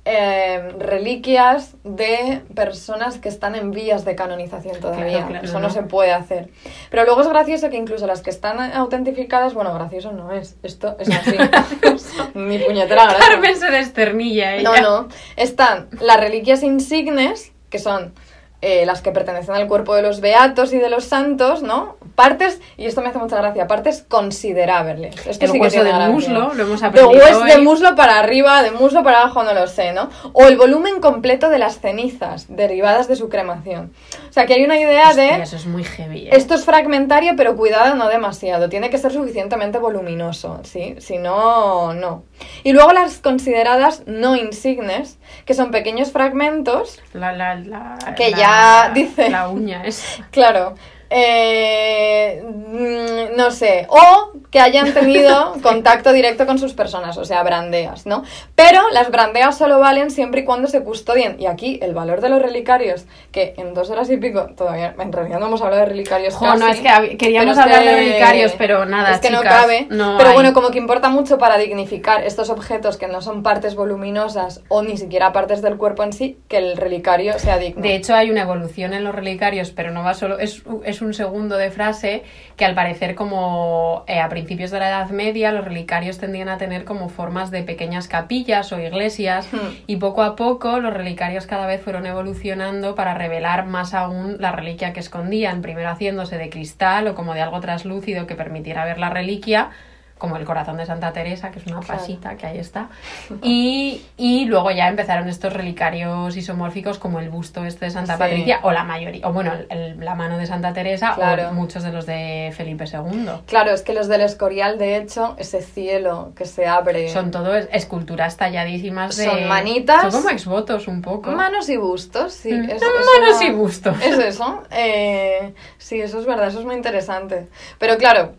eh, 0.06 0.72
reliquias 0.78 1.74
de 1.82 2.40
personas 2.54 3.18
que 3.18 3.28
están 3.28 3.56
en 3.56 3.72
vías 3.72 4.04
de 4.04 4.14
canonización 4.14 4.80
todavía. 4.80 5.18
Claro, 5.18 5.28
claro, 5.28 5.44
Eso 5.44 5.54
no. 5.54 5.66
no 5.66 5.70
se 5.70 5.82
puede 5.82 6.12
hacer. 6.12 6.48
Pero 6.90 7.04
luego 7.04 7.22
es 7.22 7.28
gracioso 7.28 7.68
que 7.70 7.76
incluso 7.76 8.06
las 8.06 8.22
que 8.22 8.30
están 8.30 8.58
autentificadas, 8.72 9.52
bueno, 9.52 9.74
gracioso 9.74 10.12
no 10.12 10.32
es. 10.32 10.56
Esto 10.62 10.96
es 10.98 11.10
así. 11.10 11.36
Ni 12.34 12.58
puñetera 12.58 13.04
gracia. 13.04 13.28
Carmen 13.28 13.56
se 13.56 13.70
desternilla 13.70 14.54
ella. 14.54 14.80
No, 14.80 15.02
no. 15.02 15.08
Están 15.36 15.88
las 16.00 16.18
reliquias 16.20 16.62
insignes, 16.62 17.52
que 17.68 17.80
son 17.80 18.14
eh, 18.62 18.86
las 18.86 19.02
que 19.02 19.12
pertenecen 19.12 19.54
al 19.54 19.68
cuerpo 19.68 19.94
de 19.94 20.02
los 20.02 20.20
beatos 20.20 20.72
y 20.72 20.78
de 20.78 20.88
los 20.90 21.04
santos, 21.04 21.62
¿no? 21.62 21.96
Partes, 22.14 22.60
y 22.78 22.86
esto 22.86 23.02
me 23.02 23.08
hace 23.08 23.18
mucha 23.18 23.36
gracia, 23.36 23.66
partes 23.66 24.02
considerables. 24.08 25.14
Esto 25.26 25.44
El 25.44 25.50
sí 25.50 25.52
que 25.52 25.60
hueso 25.60 25.74
tiene 25.74 25.88
del 25.88 25.96
gracia. 25.96 26.14
muslo, 26.14 26.54
lo 26.54 26.62
hemos 26.64 26.80
De 26.80 26.86
aprendido 26.86 27.44
de 27.44 27.54
hoy. 27.56 27.62
muslo 27.62 27.94
para 27.94 28.18
arriba, 28.18 28.62
de 28.62 28.70
muslo 28.70 29.02
para 29.02 29.20
abajo, 29.20 29.42
no 29.42 29.52
lo 29.52 29.66
sé, 29.66 29.92
¿no? 29.92 30.08
O 30.32 30.46
el 30.46 30.56
volumen 30.56 31.00
completo 31.00 31.50
de 31.50 31.58
las 31.58 31.80
cenizas 31.80 32.46
derivadas 32.48 33.08
de 33.08 33.16
su 33.16 33.28
cremación. 33.28 33.92
O 34.30 34.32
sea, 34.32 34.46
que 34.46 34.54
hay 34.54 34.64
una 34.64 34.78
idea 34.78 35.10
Hostia, 35.10 35.36
de... 35.38 35.42
eso 35.42 35.56
es 35.56 35.66
muy 35.66 35.84
heavy. 35.84 36.26
¿eh? 36.26 36.30
Esto 36.32 36.54
es 36.54 36.64
fragmentario, 36.64 37.34
pero 37.36 37.56
cuidado, 37.56 37.94
no 37.94 38.08
demasiado. 38.08 38.68
Tiene 38.68 38.88
que 38.90 38.98
ser 38.98 39.12
suficientemente 39.12 39.78
voluminoso, 39.78 40.60
¿sí? 40.64 40.96
Si 40.98 41.18
no, 41.18 41.92
no. 41.94 42.24
Y 42.64 42.72
luego 42.72 42.92
las 42.92 43.18
consideradas 43.18 44.02
no 44.06 44.36
insignes, 44.36 45.18
que 45.44 45.54
son 45.54 45.70
pequeños 45.70 46.12
fragmentos, 46.12 47.00
La, 47.12 47.32
la, 47.32 47.54
la, 47.56 47.98
Que 48.16 48.30
la- 48.30 48.36
ya 48.46 48.90
dice. 48.94 49.30
La 49.30 49.48
uña 49.48 49.84
es. 49.84 50.20
claro, 50.30 50.74
eh, 51.10 52.42
mm, 52.44 53.36
no 53.36 53.50
sé, 53.50 53.86
o 53.88 54.32
que 54.50 54.60
hayan 54.60 54.92
tenido 54.92 55.54
contacto 55.62 56.12
directo 56.12 56.46
con 56.46 56.58
sus 56.58 56.72
personas, 56.72 57.16
o 57.18 57.24
sea, 57.24 57.42
brandeas, 57.42 58.06
¿no? 58.06 58.24
Pero 58.54 58.80
las 58.90 59.10
brandeas 59.10 59.58
solo 59.58 59.78
valen 59.78 60.10
siempre 60.10 60.42
y 60.42 60.44
cuando 60.44 60.68
se 60.68 60.82
custodien. 60.82 61.36
Y 61.38 61.46
aquí 61.46 61.78
el 61.82 61.94
valor 61.94 62.20
de 62.20 62.28
los 62.28 62.40
relicarios, 62.40 63.04
que 63.32 63.54
en 63.56 63.74
dos 63.74 63.90
horas 63.90 64.10
y 64.10 64.16
pico, 64.16 64.48
todavía, 64.56 64.94
en 64.98 65.12
realidad 65.12 65.38
no 65.38 65.46
hemos 65.46 65.62
hablado 65.62 65.82
de 65.82 65.88
relicarios. 65.88 66.34
Jo, 66.34 66.46
no, 66.56 66.66
casi, 66.66 66.84
es 66.84 67.10
que 67.10 67.16
queríamos 67.16 67.58
hablar 67.58 67.84
de 67.84 67.94
relicarios, 67.96 68.52
pero 68.56 68.84
nada, 68.86 69.12
Es 69.12 69.20
que 69.20 69.30
no 69.30 69.42
cabe. 69.42 69.86
no 69.90 70.16
pero 70.16 70.30
hay. 70.30 70.34
bueno, 70.34 70.52
como 70.52 70.70
que 70.70 70.78
importa 70.78 71.08
mucho 71.08 71.38
para 71.38 71.58
dignificar 71.58 72.24
estos 72.24 72.50
objetos 72.50 72.96
que 72.96 73.08
no 73.08 73.22
son 73.22 73.42
partes 73.42 73.74
voluminosas 73.74 74.62
o 74.68 74.82
ni 74.82 74.96
siquiera 74.96 75.32
partes 75.32 75.62
del 75.62 75.76
cuerpo 75.76 76.02
en 76.02 76.12
sí, 76.12 76.38
que 76.48 76.58
el 76.58 76.76
relicario 76.76 77.38
sea 77.38 77.58
digno. 77.58 77.82
De 77.82 77.94
hecho, 77.94 78.14
hay 78.14 78.30
una 78.30 78.42
evolución 78.42 78.94
en 78.94 79.04
los 79.04 79.14
relicarios, 79.14 79.70
pero 79.70 79.90
no 79.90 80.02
va 80.02 80.14
solo. 80.14 80.38
Es, 80.38 80.62
es 80.84 80.95
un 81.02 81.14
segundo 81.14 81.56
de 81.56 81.70
frase 81.70 82.22
que, 82.56 82.64
al 82.64 82.74
parecer, 82.74 83.14
como 83.14 84.04
eh, 84.06 84.20
a 84.20 84.28
principios 84.28 84.70
de 84.70 84.78
la 84.78 84.88
Edad 84.88 85.10
Media, 85.10 85.52
los 85.52 85.64
relicarios 85.64 86.18
tendían 86.18 86.48
a 86.48 86.58
tener 86.58 86.84
como 86.84 87.08
formas 87.08 87.50
de 87.50 87.62
pequeñas 87.62 88.08
capillas 88.08 88.72
o 88.72 88.80
iglesias, 88.80 89.48
Hmm. 89.52 89.74
y 89.86 89.96
poco 89.96 90.22
a 90.22 90.36
poco 90.36 90.80
los 90.80 90.92
relicarios 90.92 91.46
cada 91.46 91.66
vez 91.66 91.80
fueron 91.82 92.06
evolucionando 92.06 92.94
para 92.94 93.14
revelar 93.14 93.66
más 93.66 93.94
aún 93.94 94.36
la 94.40 94.52
reliquia 94.52 94.92
que 94.92 95.00
escondían, 95.00 95.62
primero 95.62 95.88
haciéndose 95.88 96.38
de 96.38 96.50
cristal 96.50 97.06
o 97.08 97.14
como 97.14 97.34
de 97.34 97.40
algo 97.40 97.60
traslúcido 97.60 98.26
que 98.26 98.34
permitiera 98.34 98.84
ver 98.84 98.98
la 98.98 99.10
reliquia. 99.10 99.70
Como 100.18 100.38
el 100.38 100.46
corazón 100.46 100.78
de 100.78 100.86
Santa 100.86 101.12
Teresa, 101.12 101.50
que 101.50 101.58
es 101.58 101.66
una 101.66 101.80
Claro. 101.80 102.00
pasita 102.00 102.36
que 102.36 102.46
ahí 102.46 102.58
está. 102.58 102.88
Y, 103.42 104.02
y 104.16 104.46
luego 104.46 104.70
ya 104.70 104.88
empezaron 104.88 105.28
estos 105.28 105.52
relicarios 105.52 106.34
isomórficos 106.36 106.98
como 106.98 107.20
el 107.20 107.28
busto 107.28 107.64
este 107.66 107.84
de 107.86 107.90
Santa 107.90 108.14
Sí. 108.14 108.18
Patricia 108.20 108.60
o 108.62 108.72
la 108.72 108.84
mayoría, 108.84 109.28
o 109.28 109.32
bueno, 109.34 109.52
el- 109.68 109.98
la 110.00 110.14
mano 110.14 110.38
de 110.38 110.46
Santa 110.46 110.72
Teresa 110.72 111.12
Claro. 111.14 111.50
o 111.50 111.52
muchos 111.52 111.82
de 111.82 111.92
los 111.92 112.06
de 112.06 112.50
Felipe 112.56 112.84
II. 112.90 113.28
Claro, 113.46 113.72
es 113.72 113.82
que 113.82 113.92
los 113.92 114.08
del 114.08 114.22
Escorial, 114.22 114.78
de 114.78 114.96
hecho, 114.96 115.34
ese 115.38 115.60
cielo 115.60 116.32
que 116.34 116.46
se 116.46 116.66
abre. 116.66 117.10
Son 117.10 117.30
todo 117.30 117.54
es- 117.54 117.68
esculturas 117.72 118.38
talladísimas 118.38 119.16
de... 119.18 119.24
Son 119.26 119.46
manitas. 119.48 120.00
Son 120.12 120.22
como 120.22 120.30
exvotos 120.30 120.88
un 120.88 121.02
poco. 121.02 121.30
Manos 121.32 121.68
y 121.68 121.76
bustos, 121.76 122.32
sí. 122.32 122.52
Mm. 122.52 122.70
es- 122.70 122.80
Manos 123.20 123.36
eso- 123.36 123.44
y 123.44 123.50
bustos. 123.52 123.96
Es 124.02 124.18
eso. 124.18 124.62
eh, 124.70 125.52
sí, 125.76 126.00
eso 126.00 126.18
es 126.20 126.24
verdad, 126.26 126.48
eso 126.48 126.60
es 126.60 126.64
muy 126.64 126.74
interesante. 126.74 127.48
Pero 127.78 127.98
claro, 127.98 128.34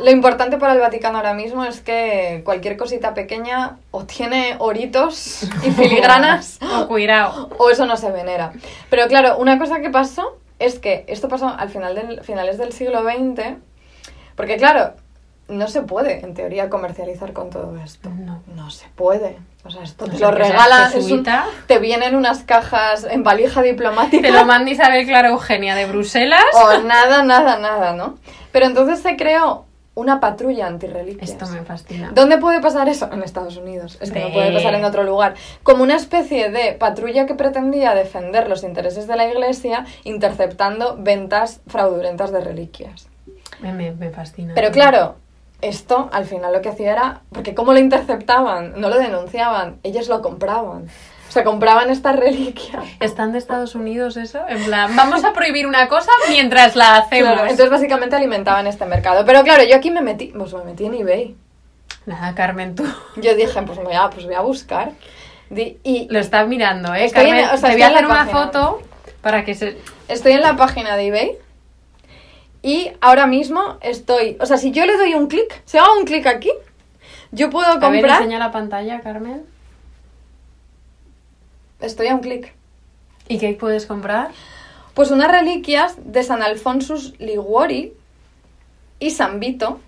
lo 0.00 0.10
importante 0.10 0.58
para 0.58 0.72
el 0.74 0.80
Vaticano 0.80 1.18
ahora 1.18 1.34
mismo 1.34 1.64
es 1.64 1.80
que 1.80 2.42
cualquier 2.44 2.76
cosita 2.76 3.14
pequeña 3.14 3.78
o 3.90 4.04
tiene 4.04 4.56
oritos 4.58 5.44
y 5.64 5.70
filigranas 5.72 6.58
Oh, 6.62 6.86
cuidado. 6.88 7.50
o 7.58 7.70
eso 7.70 7.86
no 7.86 7.96
se 7.96 8.10
venera. 8.10 8.52
Pero 8.90 9.06
claro, 9.08 9.36
una 9.38 9.58
cosa 9.58 9.80
que 9.80 9.90
pasó 9.90 10.36
es 10.58 10.78
que 10.78 11.04
esto 11.08 11.28
pasó 11.28 11.48
al 11.48 11.68
final 11.70 11.94
del, 11.94 12.22
finales 12.22 12.58
del 12.58 12.72
siglo 12.72 13.02
XX, 13.02 13.56
porque 14.36 14.56
claro, 14.56 14.94
no 15.48 15.68
se 15.68 15.82
puede 15.82 16.20
en 16.20 16.34
teoría 16.34 16.70
comercializar 16.70 17.32
con 17.32 17.50
todo 17.50 17.76
esto. 17.84 18.08
No. 18.10 18.42
No 18.54 18.70
se 18.70 18.86
puede. 18.94 19.36
O 19.64 19.70
sea, 19.70 19.82
esto 19.82 20.06
No 20.06 20.12
te 20.14 20.18
lo 20.20 20.30
regalan, 20.30 20.92
es 20.96 21.10
un- 21.10 21.26
te 21.66 21.78
vienen 21.78 22.16
unas 22.16 22.42
cajas 22.44 23.04
en 23.10 23.22
valija 23.22 23.60
diplomática. 23.62 24.22
Te 24.22 24.32
lo 24.32 24.44
manda 24.44 24.70
Isabel 24.70 25.06
Clara 25.06 25.28
Eugenia 25.28 25.74
de 25.74 25.86
Bruselas. 25.86 26.42
o 26.54 26.78
nada, 26.78 27.22
nada, 27.22 27.58
nada, 27.58 27.92
¿no? 27.92 28.18
Pero 28.52 28.66
entonces 28.66 29.00
se 29.00 29.16
creó 29.16 29.66
una 29.94 30.20
patrulla 30.20 30.66
antirreliquias. 30.66 31.30
Esto 31.30 31.46
me 31.48 31.62
fascina. 31.62 32.10
¿Dónde 32.14 32.38
puede 32.38 32.60
pasar 32.60 32.88
eso? 32.88 33.10
En 33.12 33.22
Estados 33.22 33.56
Unidos. 33.58 33.98
Es 34.00 34.10
que 34.10 34.20
no 34.20 34.26
De- 34.28 34.32
puede 34.32 34.52
pasar 34.52 34.74
en 34.74 34.84
otro 34.84 35.02
lugar. 35.04 35.34
Como 35.62 35.82
una 35.82 35.96
especie 35.96 36.50
de 36.50 36.72
patrulla 36.72 37.26
que 37.26 37.34
pretendía 37.34 37.94
defender 37.94 38.48
los 38.48 38.64
intereses 38.64 39.06
de 39.06 39.16
la 39.16 39.28
iglesia 39.28 39.84
interceptando 40.04 40.96
ventas 40.98 41.60
fraudulentas 41.66 42.32
de 42.32 42.40
reliquias. 42.40 43.08
Me, 43.60 43.72
me- 43.72 43.92
me 43.92 44.10
fascina. 44.10 44.54
Pero 44.54 44.70
claro, 44.70 45.16
esto 45.60 46.08
al 46.12 46.24
final 46.24 46.52
lo 46.52 46.62
que 46.62 46.70
hacía 46.70 46.92
era... 46.92 47.20
Porque 47.30 47.54
¿cómo 47.54 47.72
lo 47.72 47.78
interceptaban? 47.78 48.80
No 48.80 48.88
lo 48.88 48.98
denunciaban, 48.98 49.78
ellos 49.82 50.08
lo 50.08 50.22
compraban. 50.22 50.88
O 51.32 51.34
sea, 51.34 51.44
compraban 51.44 51.88
estas 51.88 52.14
reliquias. 52.14 52.84
¿Están 53.00 53.32
de 53.32 53.38
Estados 53.38 53.74
Unidos 53.74 54.18
eso? 54.18 54.40
En 54.50 54.62
plan, 54.66 54.94
vamos 54.94 55.24
a 55.24 55.32
prohibir 55.32 55.66
una 55.66 55.88
cosa 55.88 56.10
mientras 56.28 56.76
la 56.76 56.96
hacemos. 56.96 57.32
Claro, 57.32 57.42
entonces 57.44 57.70
básicamente 57.70 58.14
alimentaban 58.14 58.66
este 58.66 58.84
mercado. 58.84 59.24
Pero 59.24 59.42
claro, 59.42 59.62
yo 59.64 59.74
aquí 59.74 59.90
me 59.90 60.02
metí, 60.02 60.26
pues 60.26 60.52
me 60.52 60.62
metí 60.64 60.84
en 60.84 60.92
eBay. 60.92 61.34
Nada, 62.04 62.34
Carmen, 62.34 62.74
tú 62.74 62.84
Yo 63.16 63.34
dije, 63.34 63.62
pues 63.62 63.78
voy 63.82 63.94
a, 63.94 64.10
pues 64.10 64.26
voy 64.26 64.34
a 64.34 64.42
buscar. 64.42 64.92
Y 65.56 66.06
lo 66.10 66.18
estás 66.18 66.46
mirando, 66.48 66.94
¿eh? 66.94 67.06
Estoy 67.06 67.30
en- 67.30 67.46
o 67.48 67.56
sea, 67.56 67.70
te 67.70 67.76
voy 67.76 67.82
a 67.82 67.88
hacer 67.88 68.04
una 68.04 68.26
foto 68.26 68.82
para 69.22 69.42
que 69.46 69.54
se... 69.54 69.78
estoy 70.08 70.32
en 70.32 70.42
la 70.42 70.56
página 70.56 70.96
de 70.96 71.06
eBay. 71.06 71.32
Y 72.60 72.92
ahora 73.00 73.26
mismo 73.26 73.78
estoy, 73.80 74.36
o 74.38 74.44
sea, 74.44 74.58
si 74.58 74.70
yo 74.70 74.84
le 74.84 74.98
doy 74.98 75.14
un 75.14 75.28
clic, 75.28 75.62
si 75.64 75.78
hago 75.78 75.96
un 75.98 76.04
clic 76.04 76.26
aquí, 76.26 76.52
yo 77.30 77.48
puedo 77.48 77.68
A 77.68 77.76
ver, 77.76 77.80
comprar, 78.02 78.20
enseña 78.20 78.38
la 78.38 78.52
pantalla, 78.52 79.00
Carmen. 79.00 79.50
Estoy 81.82 82.08
a 82.08 82.14
un 82.14 82.20
clic. 82.20 82.54
¿Y 83.28 83.38
qué 83.38 83.52
puedes 83.54 83.86
comprar? 83.86 84.30
Pues 84.94 85.10
unas 85.10 85.30
reliquias 85.30 85.96
de 86.04 86.22
San 86.22 86.42
Alfonsus 86.42 87.18
Liguori 87.18 87.94
y 88.98 89.10
San 89.10 89.40
Vito 89.40 89.80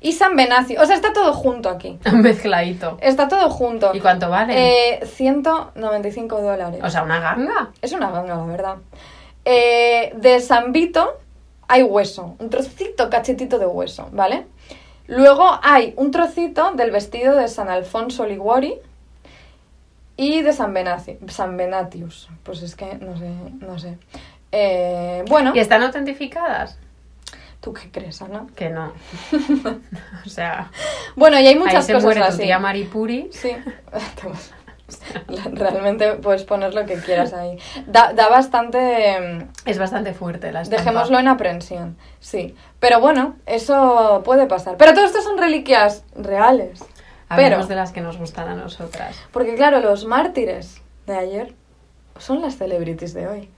y 0.00 0.12
San 0.12 0.36
Venacio. 0.36 0.80
O 0.80 0.86
sea, 0.86 0.96
está 0.96 1.12
todo 1.12 1.32
junto 1.32 1.68
aquí. 1.68 1.98
Mezcladito. 2.12 2.98
Está 3.00 3.28
todo 3.28 3.50
junto. 3.50 3.94
¿Y 3.94 4.00
cuánto 4.00 4.28
vale? 4.30 4.98
Eh, 4.98 5.06
195 5.06 6.40
dólares. 6.40 6.80
O 6.82 6.90
sea, 6.90 7.02
una 7.02 7.20
ganga. 7.20 7.70
Es 7.80 7.92
una 7.92 8.10
ganga, 8.10 8.36
la 8.36 8.44
verdad. 8.44 8.76
Eh, 9.44 10.12
de 10.16 10.40
San 10.40 10.72
Vito 10.72 11.18
hay 11.68 11.82
hueso, 11.84 12.34
un 12.40 12.50
trocito 12.50 13.08
cachetito 13.10 13.58
de 13.58 13.66
hueso, 13.66 14.08
¿vale? 14.12 14.46
Luego 15.06 15.58
hay 15.62 15.94
un 15.96 16.10
trocito 16.10 16.72
del 16.72 16.90
vestido 16.90 17.36
de 17.36 17.48
San 17.48 17.68
Alfonso 17.68 18.26
Liguori 18.26 18.74
y 20.22 20.42
de 20.42 20.52
San, 20.52 20.74
Venaci- 20.74 21.18
San 21.30 21.56
Venatius. 21.56 22.28
Pues 22.42 22.62
es 22.62 22.74
que 22.76 22.94
no 22.96 23.16
sé, 23.18 23.30
no 23.60 23.78
sé. 23.78 23.96
Eh, 24.52 25.24
bueno, 25.28 25.52
¿Y 25.54 25.58
están 25.60 25.82
autentificadas? 25.82 26.78
¿tú 27.60 27.72
qué 27.74 27.90
crees, 27.90 28.20
Ana? 28.22 28.46
Que 28.56 28.70
no. 28.70 28.92
o 30.26 30.28
sea, 30.28 30.70
Bueno, 31.16 31.36
y 31.38 31.40
hay 31.46 31.48
ahí 31.48 31.58
muchas 31.58 31.84
se 31.86 31.92
cosas 31.92 32.14
tu 32.14 32.22
así. 32.22 32.42
tía 32.42 32.58
Maripuri. 32.58 33.28
Sí, 33.32 33.52
realmente 35.52 36.14
puedes 36.14 36.44
poner 36.44 36.74
lo 36.74 36.84
que 36.86 36.94
quieras 36.96 37.32
ahí. 37.32 37.58
Da, 37.86 38.12
da 38.12 38.28
bastante... 38.28 39.46
Es 39.64 39.78
bastante 39.78 40.14
fuerte 40.14 40.52
la 40.52 40.62
estampa. 40.62 40.82
Dejémoslo 40.84 41.18
en 41.18 41.28
aprensión, 41.28 41.96
sí. 42.18 42.54
Pero 42.78 43.00
bueno, 43.00 43.36
eso 43.46 44.22
puede 44.24 44.46
pasar. 44.46 44.76
Pero 44.76 44.94
todo 44.94 45.04
esto 45.04 45.20
son 45.22 45.38
reliquias 45.38 46.04
reales. 46.16 46.82
Hablemos 47.30 47.56
Pero, 47.58 47.66
de 47.68 47.74
las 47.76 47.92
que 47.92 48.00
nos 48.02 48.18
gustan 48.18 48.48
a 48.48 48.54
nosotras. 48.54 49.16
porque 49.32 49.54
claro, 49.54 49.80
los 49.80 50.04
mártires 50.04 50.82
de 51.06 51.16
ayer 51.16 51.54
son 52.18 52.42
las 52.42 52.56
celebrities 52.56 53.14
de 53.14 53.26
hoy. 53.28 53.48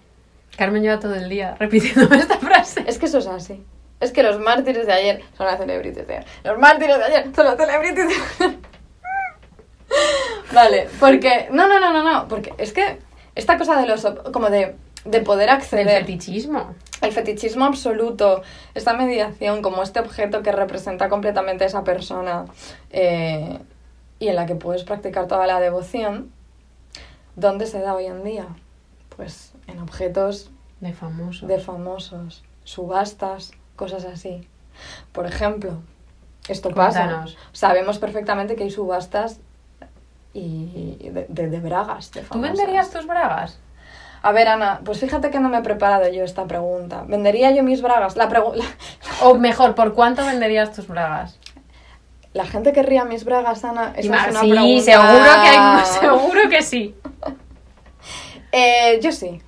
Carmen 0.57 0.83
lleva 0.83 1.01
todo 1.01 1.15
el 1.15 1.29
día 1.29 1.57
repitiendo 1.59 2.15
esta 2.15 2.37
frase. 2.39 2.85
Es 2.87 2.99
que 2.99 3.07
eso 3.07 3.19
es 3.19 3.27
así. 3.27 3.65
Es 3.99 4.13
que 4.13 4.23
los 4.23 4.39
mártires 4.39 4.87
de 4.87 4.93
ayer 4.93 5.23
son 5.37 5.47
las 5.47 5.59
celebrities 5.59 6.07
de 6.07 6.17
ayer. 6.17 6.27
Los 6.45 6.59
mártires 6.59 6.99
de 6.99 7.05
ayer 7.05 7.31
son 7.35 7.45
las 7.47 7.57
celebrities 7.57 8.09
de 8.09 8.15
ayer. 8.45 8.59
Vale, 10.53 10.89
porque... 11.01 11.49
No, 11.51 11.67
no, 11.69 11.81
no, 11.81 11.93
no, 11.93 12.03
no. 12.03 12.29
Porque 12.29 12.53
es 12.59 12.73
que 12.73 12.99
esta 13.35 13.57
cosa 13.59 13.81
de 13.81 13.87
los... 13.87 14.05
Como 14.33 14.51
de, 14.51 14.75
de 15.05 15.21
poder 15.21 15.49
Del 15.49 15.57
acceder... 15.57 16.01
fetichismo. 16.05 16.75
El 17.03 17.13
fetichismo 17.13 17.65
absoluto, 17.65 18.43
esta 18.75 18.95
mediación 18.95 19.61
como 19.61 19.83
este 19.83 20.01
objeto 20.01 20.43
que 20.43 20.53
representa 20.53 21.09
completamente 21.09 21.65
a 21.65 21.67
esa 21.67 21.85
persona 21.85 22.47
eh, 22.91 23.59
y 24.19 24.29
en 24.29 24.37
la 24.37 24.47
que 24.47 24.55
puedes 24.55 24.85
practicar 24.85 25.27
toda 25.27 25.47
la 25.47 25.59
devoción, 25.61 26.31
¿dónde 27.37 27.67
se 27.67 27.81
da 27.81 27.95
hoy 27.95 28.07
en 28.07 28.23
día? 28.25 28.47
Pues 29.17 29.53
en 29.67 29.81
objetos 29.81 30.51
De 30.81 30.93
famoso. 30.93 31.47
de 31.47 31.59
famosos, 31.59 32.45
subastas, 32.65 33.51
cosas 33.77 34.05
así. 34.05 34.47
Por 35.13 35.27
ejemplo, 35.27 35.81
esto 36.49 36.71
pasa. 36.71 37.01
Cuéntanos. 37.05 37.37
Sabemos 37.53 37.99
perfectamente 37.99 38.55
que 38.57 38.63
hay 38.63 38.71
subastas 38.71 39.41
y 40.35 40.97
de, 41.11 41.27
de- 41.29 41.49
de 41.51 41.61
bragas. 41.61 42.11
De 42.13 42.23
¿Tú 42.23 42.41
venderías 42.41 42.91
tus 42.91 43.07
bragas? 43.07 43.59
A 44.23 44.31
ver, 44.33 44.47
Ana, 44.49 44.81
pues 44.85 45.01
fíjate 45.01 45.31
que 45.31 45.41
no 45.41 45.49
me 45.49 45.59
he 45.59 45.63
preparado 45.63 46.09
yo 46.09 46.23
esta 46.25 46.45
pregunta. 46.47 47.03
¿Vendería 47.09 47.51
yo 47.51 47.63
mis 47.65 47.83
bragas? 47.83 48.17
La, 48.17 48.27
la, 48.27 48.43
O 49.23 49.35
mejor, 49.35 49.75
¿por 49.75 49.95
cuánto 49.95 50.25
venderías 50.25 50.73
tus 50.73 50.87
bragas? 50.89 51.39
la 52.35 52.47
gente 52.47 52.73
querría 52.73 53.05
mis 53.05 53.25
bragas, 53.27 53.63
Ana. 53.63 53.93
Esa 53.95 54.11
más- 54.11 54.29
es 54.29 54.31
una 54.33 54.41
sí, 54.41 54.51
pregunta- 54.51 54.83
seguro 54.85 55.43
que 55.43 55.49
hay, 55.49 55.85
seguro 56.01 56.49
que 56.49 56.63
sí. 56.63 56.95
Eh, 58.53 59.01
yo 59.03 59.13
sí. 59.13 59.43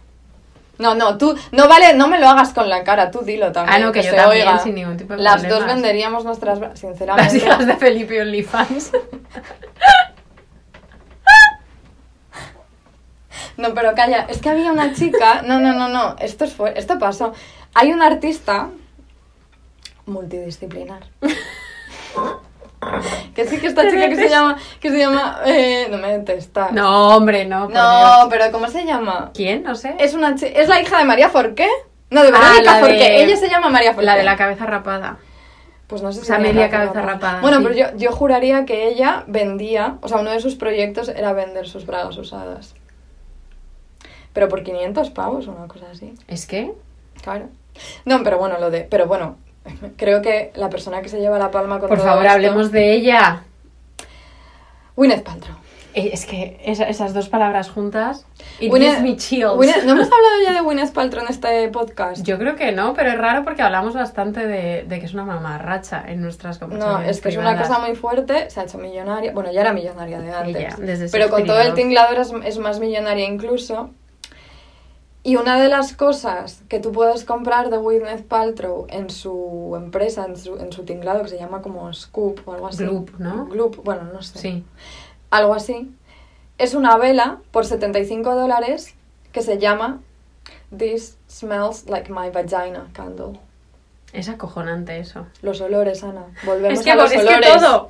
No, 0.76 0.94
no, 0.94 1.16
tú, 1.16 1.34
no 1.52 1.68
vale, 1.68 1.94
no 1.94 2.08
me 2.08 2.18
lo 2.18 2.28
hagas 2.28 2.52
con 2.52 2.68
la 2.68 2.82
cara, 2.84 3.10
tú 3.10 3.20
dilo 3.20 3.52
también. 3.52 3.76
Ah, 3.82 3.86
no, 3.86 3.92
que 3.92 4.02
yo 4.02 4.10
se 4.10 4.16
también, 4.16 4.46
oiga. 4.48 4.58
sin 4.58 4.74
ningún 4.74 4.96
tipo 4.98 5.14
de 5.14 5.22
Las 5.22 5.40
problemas. 5.42 5.60
dos 5.60 5.66
venderíamos 5.74 6.24
nuestras 6.24 6.58
bragas, 6.58 6.82
Las 6.82 6.90
sinceramente. 6.90 7.36
hijas 7.38 7.66
de 7.66 7.76
Felipe 7.76 8.20
OnlyFans. 8.20 8.90
No, 13.56 13.72
pero 13.74 13.94
calla, 13.94 14.26
es 14.28 14.38
que 14.40 14.48
había 14.50 14.72
una 14.72 14.92
chica. 14.94 15.42
No, 15.42 15.60
no, 15.60 15.72
no, 15.72 15.88
no. 15.88 16.16
Esto, 16.18 16.44
es 16.44 16.52
fue, 16.54 16.78
esto 16.78 16.98
pasó. 16.98 17.32
Hay 17.74 17.92
un 17.92 18.02
artista 18.02 18.68
multidisciplinar. 20.06 21.04
Que 23.34 23.46
sí 23.46 23.58
que 23.58 23.66
esta 23.68 23.88
chica 23.88 24.08
que 24.08 24.16
se 24.16 24.28
llama. 24.28 24.56
Que 24.80 24.90
se 24.90 24.98
llama. 24.98 25.40
eh, 25.46 25.86
no 25.90 25.96
me 25.98 26.18
detesta. 26.18 26.68
No, 26.70 27.16
hombre, 27.16 27.46
no. 27.46 27.68
No, 27.68 28.26
pero 28.28 28.50
¿cómo 28.52 28.68
se 28.68 28.84
llama? 28.84 29.30
¿Quién? 29.34 29.62
No 29.62 29.74
sé. 29.74 29.94
Es 29.98 30.12
una 30.14 30.34
chi- 30.34 30.52
es 30.54 30.68
la 30.68 30.80
hija 30.80 30.98
de 30.98 31.04
María 31.04 31.30
Forqué. 31.30 31.68
No, 32.10 32.22
de 32.22 32.28
Ah, 32.34 32.38
Verónica 32.40 32.74
de- 32.74 32.80
Forqué. 32.80 33.22
Ella 33.24 33.36
se 33.36 33.48
llama 33.48 33.70
María 33.70 33.92
Forqué. 33.94 34.06
la 34.06 34.16
de 34.16 34.22
la 34.24 34.36
cabeza 34.36 34.66
rapada. 34.66 35.16
Pues 35.86 36.02
no 36.02 36.12
sé 36.12 36.18
si 36.20 36.22
O 36.24 36.26
sea, 36.26 36.38
media 36.38 36.68
cabeza 36.70 37.00
rapada, 37.02 37.40
Bueno, 37.40 37.58
sí. 37.58 37.62
pero 37.64 37.74
yo, 37.74 37.96
yo 37.96 38.10
juraría 38.12 38.64
que 38.64 38.88
ella 38.88 39.24
vendía, 39.26 39.96
o 40.00 40.08
sea, 40.08 40.18
uno 40.18 40.30
de 40.30 40.40
sus 40.40 40.54
proyectos 40.54 41.08
era 41.08 41.32
vender 41.34 41.68
sus 41.68 41.84
bragas 41.86 42.16
usadas. 42.16 42.74
Pero 44.34 44.48
por 44.48 44.62
500 44.62 45.08
pavos, 45.10 45.46
una 45.46 45.66
cosa 45.68 45.86
así. 45.90 46.12
¿Es 46.28 46.44
que? 46.46 46.72
Claro. 47.22 47.46
No, 48.04 48.22
pero 48.22 48.36
bueno, 48.38 48.58
lo 48.58 48.70
de. 48.70 48.80
Pero 48.82 49.06
bueno, 49.06 49.36
creo 49.96 50.20
que 50.20 50.52
la 50.54 50.68
persona 50.68 51.00
que 51.00 51.08
se 51.08 51.18
lleva 51.20 51.38
la 51.38 51.50
palma 51.50 51.80
con 51.80 51.88
Por 51.88 51.96
todo 51.98 52.06
favor, 52.08 52.24
esto- 52.24 52.34
hablemos 52.34 52.70
de 52.72 52.92
ella. 52.92 53.44
Gwyneth 54.96 55.22
Paltrow. 55.24 55.56
Eh, 55.96 56.10
Es 56.12 56.26
que 56.26 56.60
esa- 56.64 56.88
esas 56.88 57.14
dos 57.14 57.28
palabras 57.28 57.70
juntas. 57.70 58.26
It 58.58 58.70
Gwyneth- 58.72 59.00
me 59.00 59.16
chills. 59.16 59.52
Gwyneth- 59.54 59.84
¿No 59.84 59.92
hemos 59.92 60.06
hablado 60.12 60.34
ya 60.44 60.52
de 60.52 60.60
Gwyneth 60.60 60.92
Paltrow 60.92 61.22
en 61.24 61.30
este 61.30 61.68
podcast? 61.68 62.24
Yo 62.24 62.36
creo 62.38 62.56
que 62.56 62.72
no, 62.72 62.94
pero 62.94 63.10
es 63.10 63.18
raro 63.18 63.44
porque 63.44 63.62
hablamos 63.62 63.94
bastante 63.94 64.44
de, 64.46 64.82
de 64.88 64.98
que 65.00 65.06
es 65.06 65.14
una 65.14 65.24
mamarracha 65.24 66.04
en 66.08 66.20
nuestras 66.20 66.60
No, 66.60 66.66
conversaciones 66.68 67.10
es 67.16 67.20
que 67.22 67.28
es 67.28 67.36
una 67.36 67.56
cosa 67.60 67.78
muy 67.78 67.94
fuerte, 67.94 68.50
se 68.50 68.58
ha 68.60 68.64
hecho 68.64 68.78
millonaria. 68.78 69.30
Bueno, 69.32 69.52
ya 69.52 69.60
era 69.60 69.72
millonaria 69.72 70.20
de 70.20 70.32
antes. 70.32 70.56
Ella, 70.56 70.76
desde 70.78 71.08
pero 71.10 71.28
con 71.30 71.44
todo 71.46 71.60
el 71.60 71.74
tinglador 71.74 72.18
es, 72.18 72.32
es 72.44 72.58
más 72.58 72.80
millonaria 72.80 73.26
incluso. 73.26 73.90
Y 75.26 75.36
una 75.36 75.58
de 75.58 75.70
las 75.70 75.94
cosas 75.94 76.62
que 76.68 76.78
tú 76.80 76.92
puedes 76.92 77.24
comprar 77.24 77.70
de 77.70 77.78
Gwyneth 77.78 78.26
Paltrow 78.28 78.86
en 78.90 79.08
su 79.08 79.72
empresa, 79.74 80.26
en 80.26 80.36
su, 80.36 80.58
en 80.58 80.70
su 80.70 80.84
tinglado, 80.84 81.22
que 81.22 81.28
se 81.28 81.38
llama 81.38 81.62
como 81.62 81.90
Scoop 81.94 82.46
o 82.46 82.52
algo 82.52 82.68
así. 82.68 82.84
Gloop, 82.84 83.18
¿no? 83.18 83.46
Gloop, 83.46 83.82
bueno, 83.82 84.04
no 84.12 84.20
sé. 84.22 84.38
Sí. 84.38 84.64
Algo 85.30 85.54
así. 85.54 85.90
Es 86.58 86.74
una 86.74 86.98
vela 86.98 87.38
por 87.52 87.64
75 87.64 88.34
dólares 88.34 88.94
que 89.32 89.40
se 89.40 89.58
llama 89.58 90.00
This 90.76 91.16
Smells 91.28 91.88
Like 91.88 92.12
My 92.12 92.28
Vagina 92.30 92.88
Candle. 92.92 93.40
Es 94.12 94.28
acojonante 94.28 94.98
eso. 94.98 95.26
Los 95.40 95.60
olores, 95.62 96.04
Ana. 96.04 96.26
Volvemos 96.44 96.78
Es 96.78 96.84
que, 96.84 96.90
a 96.92 96.96
los 96.96 97.10
es 97.10 97.22
que 97.22 97.26
olores. 97.28 97.54
todo. 97.56 97.88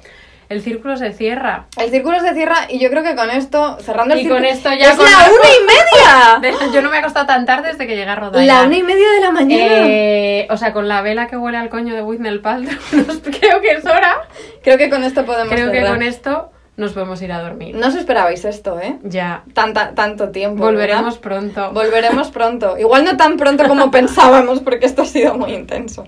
El 0.55 0.63
círculo 0.63 0.97
se 0.97 1.13
cierra. 1.13 1.67
El 1.77 1.91
círculo 1.91 2.21
se 2.21 2.33
cierra 2.33 2.57
y 2.69 2.79
yo 2.79 2.89
creo 2.91 3.03
que 3.03 3.17
con 3.17 3.29
esto, 3.29 3.77
cerrando 3.81 4.15
el 4.15 4.21
Y 4.21 4.23
círculo... 4.23 4.41
con 4.43 4.49
esto 4.49 4.71
ya 4.73 4.91
¡Es 4.91 4.97
con- 4.97 5.05
la 5.11 5.17
una 5.19 5.49
y 5.49 6.41
media! 6.47 6.69
Yo 6.73 6.81
no 6.81 6.91
me 6.91 6.97
he 6.97 6.99
acostado 7.01 7.27
tan 7.27 7.45
tarde 7.45 7.73
desde 7.73 7.87
que 7.89 7.97
llegué 7.97 8.09
a 8.09 8.15
rodar. 8.15 8.45
la 8.45 8.63
una 8.63 8.77
y 8.77 8.83
media 8.85 9.11
de 9.11 9.21
la 9.21 9.31
mañana. 9.33 9.65
Eh, 9.89 10.47
o 10.51 10.57
sea, 10.57 10.73
con 10.73 10.87
la 10.87 11.03
vela 11.03 11.27
que 11.27 11.37
huele 11.37 11.59
al 11.59 11.69
coño 11.71 11.93
de 11.95 12.03
Whitney 12.03 12.39
Paltrow, 12.39 12.79
creo 13.41 13.61
que 13.61 13.71
es 13.73 13.85
hora. 13.85 14.15
Creo 14.63 14.79
que 14.79 14.89
con 14.89 15.03
esto 15.03 15.27
podemos 15.27 15.53
Creo 15.53 15.73
que 15.73 15.85
con 15.85 16.03
esto 16.03 16.53
nos 16.77 16.93
podemos 16.93 17.21
ir 17.23 17.33
a 17.33 17.41
dormir. 17.43 17.75
No 17.75 17.89
os 17.89 17.95
esperabais 17.97 18.45
esto, 18.45 18.79
¿eh? 18.81 18.99
Ya. 19.03 19.43
Tanta, 19.55 19.95
tanto 19.95 20.31
tiempo. 20.31 20.63
Volveremos 20.65 21.21
¿verdad? 21.21 21.21
pronto. 21.21 21.73
Volveremos 21.73 22.29
pronto. 22.31 22.79
Igual 22.79 23.05
no 23.05 23.17
tan 23.17 23.37
pronto 23.37 23.67
como 23.67 23.91
pensábamos, 23.93 24.61
porque 24.61 24.87
esto 24.87 25.03
ha 25.03 25.07
sido 25.07 25.35
muy 25.35 25.53
intenso. 25.53 26.05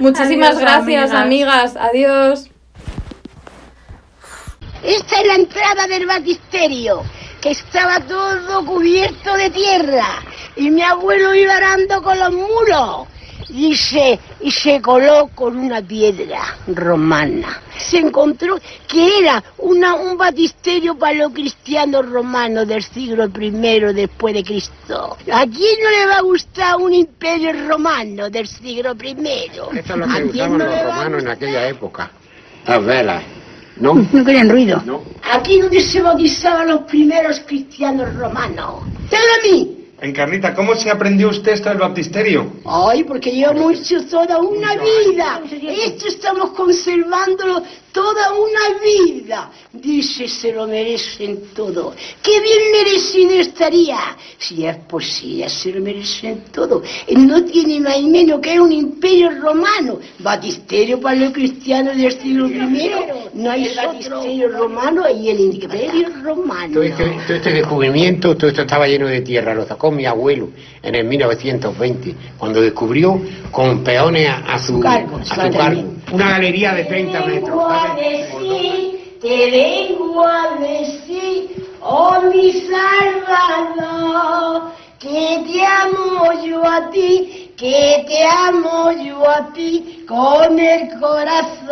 Muchísimas 0.00 0.50
Adiós, 0.56 0.60
gracias, 0.60 1.12
amigas. 1.12 1.74
amigas. 1.74 1.76
Adiós. 1.76 2.50
Esta 4.86 5.20
es 5.20 5.26
la 5.26 5.34
entrada 5.34 5.88
del 5.88 6.06
batisterio, 6.06 7.02
que 7.40 7.50
estaba 7.50 7.98
todo 7.98 8.64
cubierto 8.64 9.34
de 9.34 9.50
tierra. 9.50 10.22
Y 10.54 10.70
mi 10.70 10.80
abuelo 10.80 11.34
iba 11.34 11.56
arando 11.56 12.00
con 12.00 12.16
los 12.16 12.32
muros. 12.32 13.08
Y 13.48 13.76
se, 13.76 14.18
y 14.40 14.50
se 14.50 14.80
coló 14.80 15.28
con 15.34 15.56
una 15.56 15.82
piedra 15.82 16.56
romana. 16.68 17.60
Se 17.76 17.98
encontró 17.98 18.58
que 18.88 19.18
era 19.18 19.42
una, 19.58 19.94
un 19.94 20.16
batisterio 20.16 20.96
para 20.96 21.14
los 21.14 21.32
cristianos 21.32 22.08
romanos 22.08 22.68
del 22.68 22.82
siglo 22.82 23.26
I 23.26 23.50
después 23.92 24.34
de 24.34 24.44
Cristo. 24.44 25.16
¿A 25.32 25.46
quién 25.46 25.80
no 25.82 25.90
le 25.90 26.06
va 26.06 26.18
a 26.18 26.22
gustar 26.22 26.76
un 26.76 26.94
imperio 26.94 27.52
romano 27.68 28.30
del 28.30 28.46
siglo 28.46 28.94
I? 29.02 29.16
Esto 29.18 29.70
es 29.74 29.88
lo 29.96 30.04
¿A 30.04 30.16
que 30.16 30.24
usaban 30.24 30.58
no 30.58 30.64
los 30.64 30.82
romanos 30.82 31.22
en 31.22 31.28
aquella 31.28 31.68
época. 31.68 32.10
Las 32.66 32.84
velas. 32.84 33.22
¿No? 33.78 33.94
No 34.12 34.24
querían 34.24 34.48
ruido. 34.48 34.82
No. 34.84 35.02
Aquí 35.32 35.60
donde 35.60 35.80
se 35.80 36.00
bautizaban 36.02 36.68
los 36.68 36.82
primeros 36.82 37.40
cristianos 37.40 38.14
romanos. 38.14 38.84
¡Tela 39.10 39.22
a 39.40 39.46
mí! 39.46 39.76
Encarnita, 40.00 40.54
¿cómo 40.54 40.74
se 40.74 40.90
aprendió 40.90 41.30
usted 41.30 41.52
esto 41.52 41.70
del 41.70 41.78
baptisterio? 41.78 42.52
Ay, 42.66 43.02
porque 43.04 43.30
llevamos 43.32 43.80
hecho 43.80 44.04
toda 44.06 44.38
una 44.38 44.74
vida. 44.74 45.40
Esto 45.50 46.06
estamos 46.08 46.50
conservándolo 46.50 47.62
toda 47.96 48.30
una 48.34 48.78
vida. 48.84 49.50
Dice, 49.72 50.28
se 50.28 50.52
lo 50.52 50.66
merecen 50.66 51.44
todo. 51.54 51.94
¡Qué 52.22 52.40
bien 52.40 52.70
merecido 52.70 53.30
estaría! 53.40 53.98
Si 54.36 54.66
es 54.66 54.76
posible, 54.76 55.48
se 55.48 55.72
lo 55.72 55.80
merecen 55.80 56.44
todo. 56.52 56.82
No 57.16 57.42
tiene 57.44 57.80
más 57.80 57.96
y 57.96 58.06
menos 58.08 58.40
que 58.40 58.60
un 58.60 58.70
imperio 58.70 59.30
romano. 59.40 59.98
Batisterio 60.18 61.00
para 61.00 61.16
los 61.16 61.32
cristianos 61.32 61.96
del 61.96 62.12
siglo 62.12 62.48
I. 62.48 62.90
No 63.32 63.50
hay 63.50 63.74
batisterio 63.74 64.48
romano 64.50 65.04
y 65.08 65.30
el 65.30 65.40
imperio 65.40 66.08
romano. 66.22 66.74
Todo 66.74 66.82
este, 66.82 67.04
todo 67.26 67.36
este 67.36 67.50
descubrimiento, 67.50 68.36
todo 68.36 68.48
esto 68.48 68.60
estaba 68.60 68.86
lleno 68.86 69.06
de 69.06 69.22
tierra, 69.22 69.54
lo 69.54 69.64
sacó 69.64 69.90
mi 69.90 70.04
abuelo 70.04 70.50
en 70.82 70.94
el 70.94 71.04
1920, 71.04 72.14
cuando 72.36 72.60
descubrió 72.60 73.18
con 73.50 73.82
peones 73.82 74.28
a, 74.28 74.54
a 74.54 74.58
su, 74.58 74.78
cargo, 74.80 75.16
a 75.16 75.24
su 75.24 75.56
cargo. 75.56 75.96
Una 76.12 76.30
galería 76.30 76.74
de 76.74 76.84
30 76.84 77.24
Te 77.24 77.26
metros. 77.26 77.58
Decir, 77.94 79.18
te 79.20 79.50
vengo 79.50 80.26
a 80.26 80.56
decir, 80.58 81.68
oh 81.80 82.20
mi 82.32 82.52
Salvador, 82.52 84.72
que 84.98 85.44
te 85.46 85.64
amo 85.64 86.32
yo 86.42 86.66
a 86.66 86.90
ti, 86.90 87.52
que 87.56 88.04
te 88.06 88.24
amo 88.24 88.90
yo 88.92 89.28
a 89.28 89.52
ti 89.52 90.04
con 90.06 90.58
el 90.58 90.98
corazón. 90.98 91.66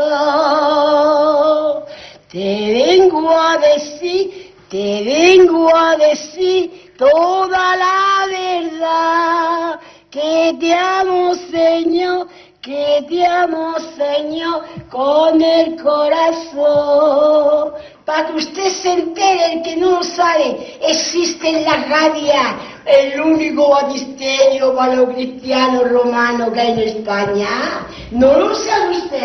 Te 2.31 2.73
vengo 2.73 3.31
a 3.31 3.57
decir, 3.59 4.55
te 4.69 5.03
vengo 5.05 5.75
a 5.75 5.97
decir 5.97 6.93
toda 6.97 7.77
la 7.77 8.27
verdad, 8.29 9.81
que 10.11 10.57
te 10.59 10.75
amo 10.75 11.35
Señor, 11.35 12.29
que 12.65 13.05
te 13.09 13.27
amo 13.27 13.75
Señor 13.95 14.65
con 14.91 15.41
el 15.43 15.77
corazón. 15.83 17.75
Para 18.07 18.27
que 18.29 18.33
usted 18.35 18.69
se 18.69 18.93
entere, 18.93 19.55
el 19.55 19.63
que 19.63 19.77
no 19.77 19.93
lo 19.93 20.03
sabe, 20.03 20.79
existe 20.81 21.49
en 21.49 21.65
la 21.65 21.77
Gadia 21.85 22.57
el 22.87 23.21
único 23.21 23.71
batisterio 23.71 24.75
para 24.75 24.95
los 24.97 25.11
cristianos 25.15 25.91
romanos 25.91 26.51
que 26.53 26.61
hay 26.61 26.73
en 26.73 26.79
España. 26.81 27.87
¿No 28.11 28.39
lo 28.39 28.55
sabe 28.55 28.99
usted? 28.99 29.23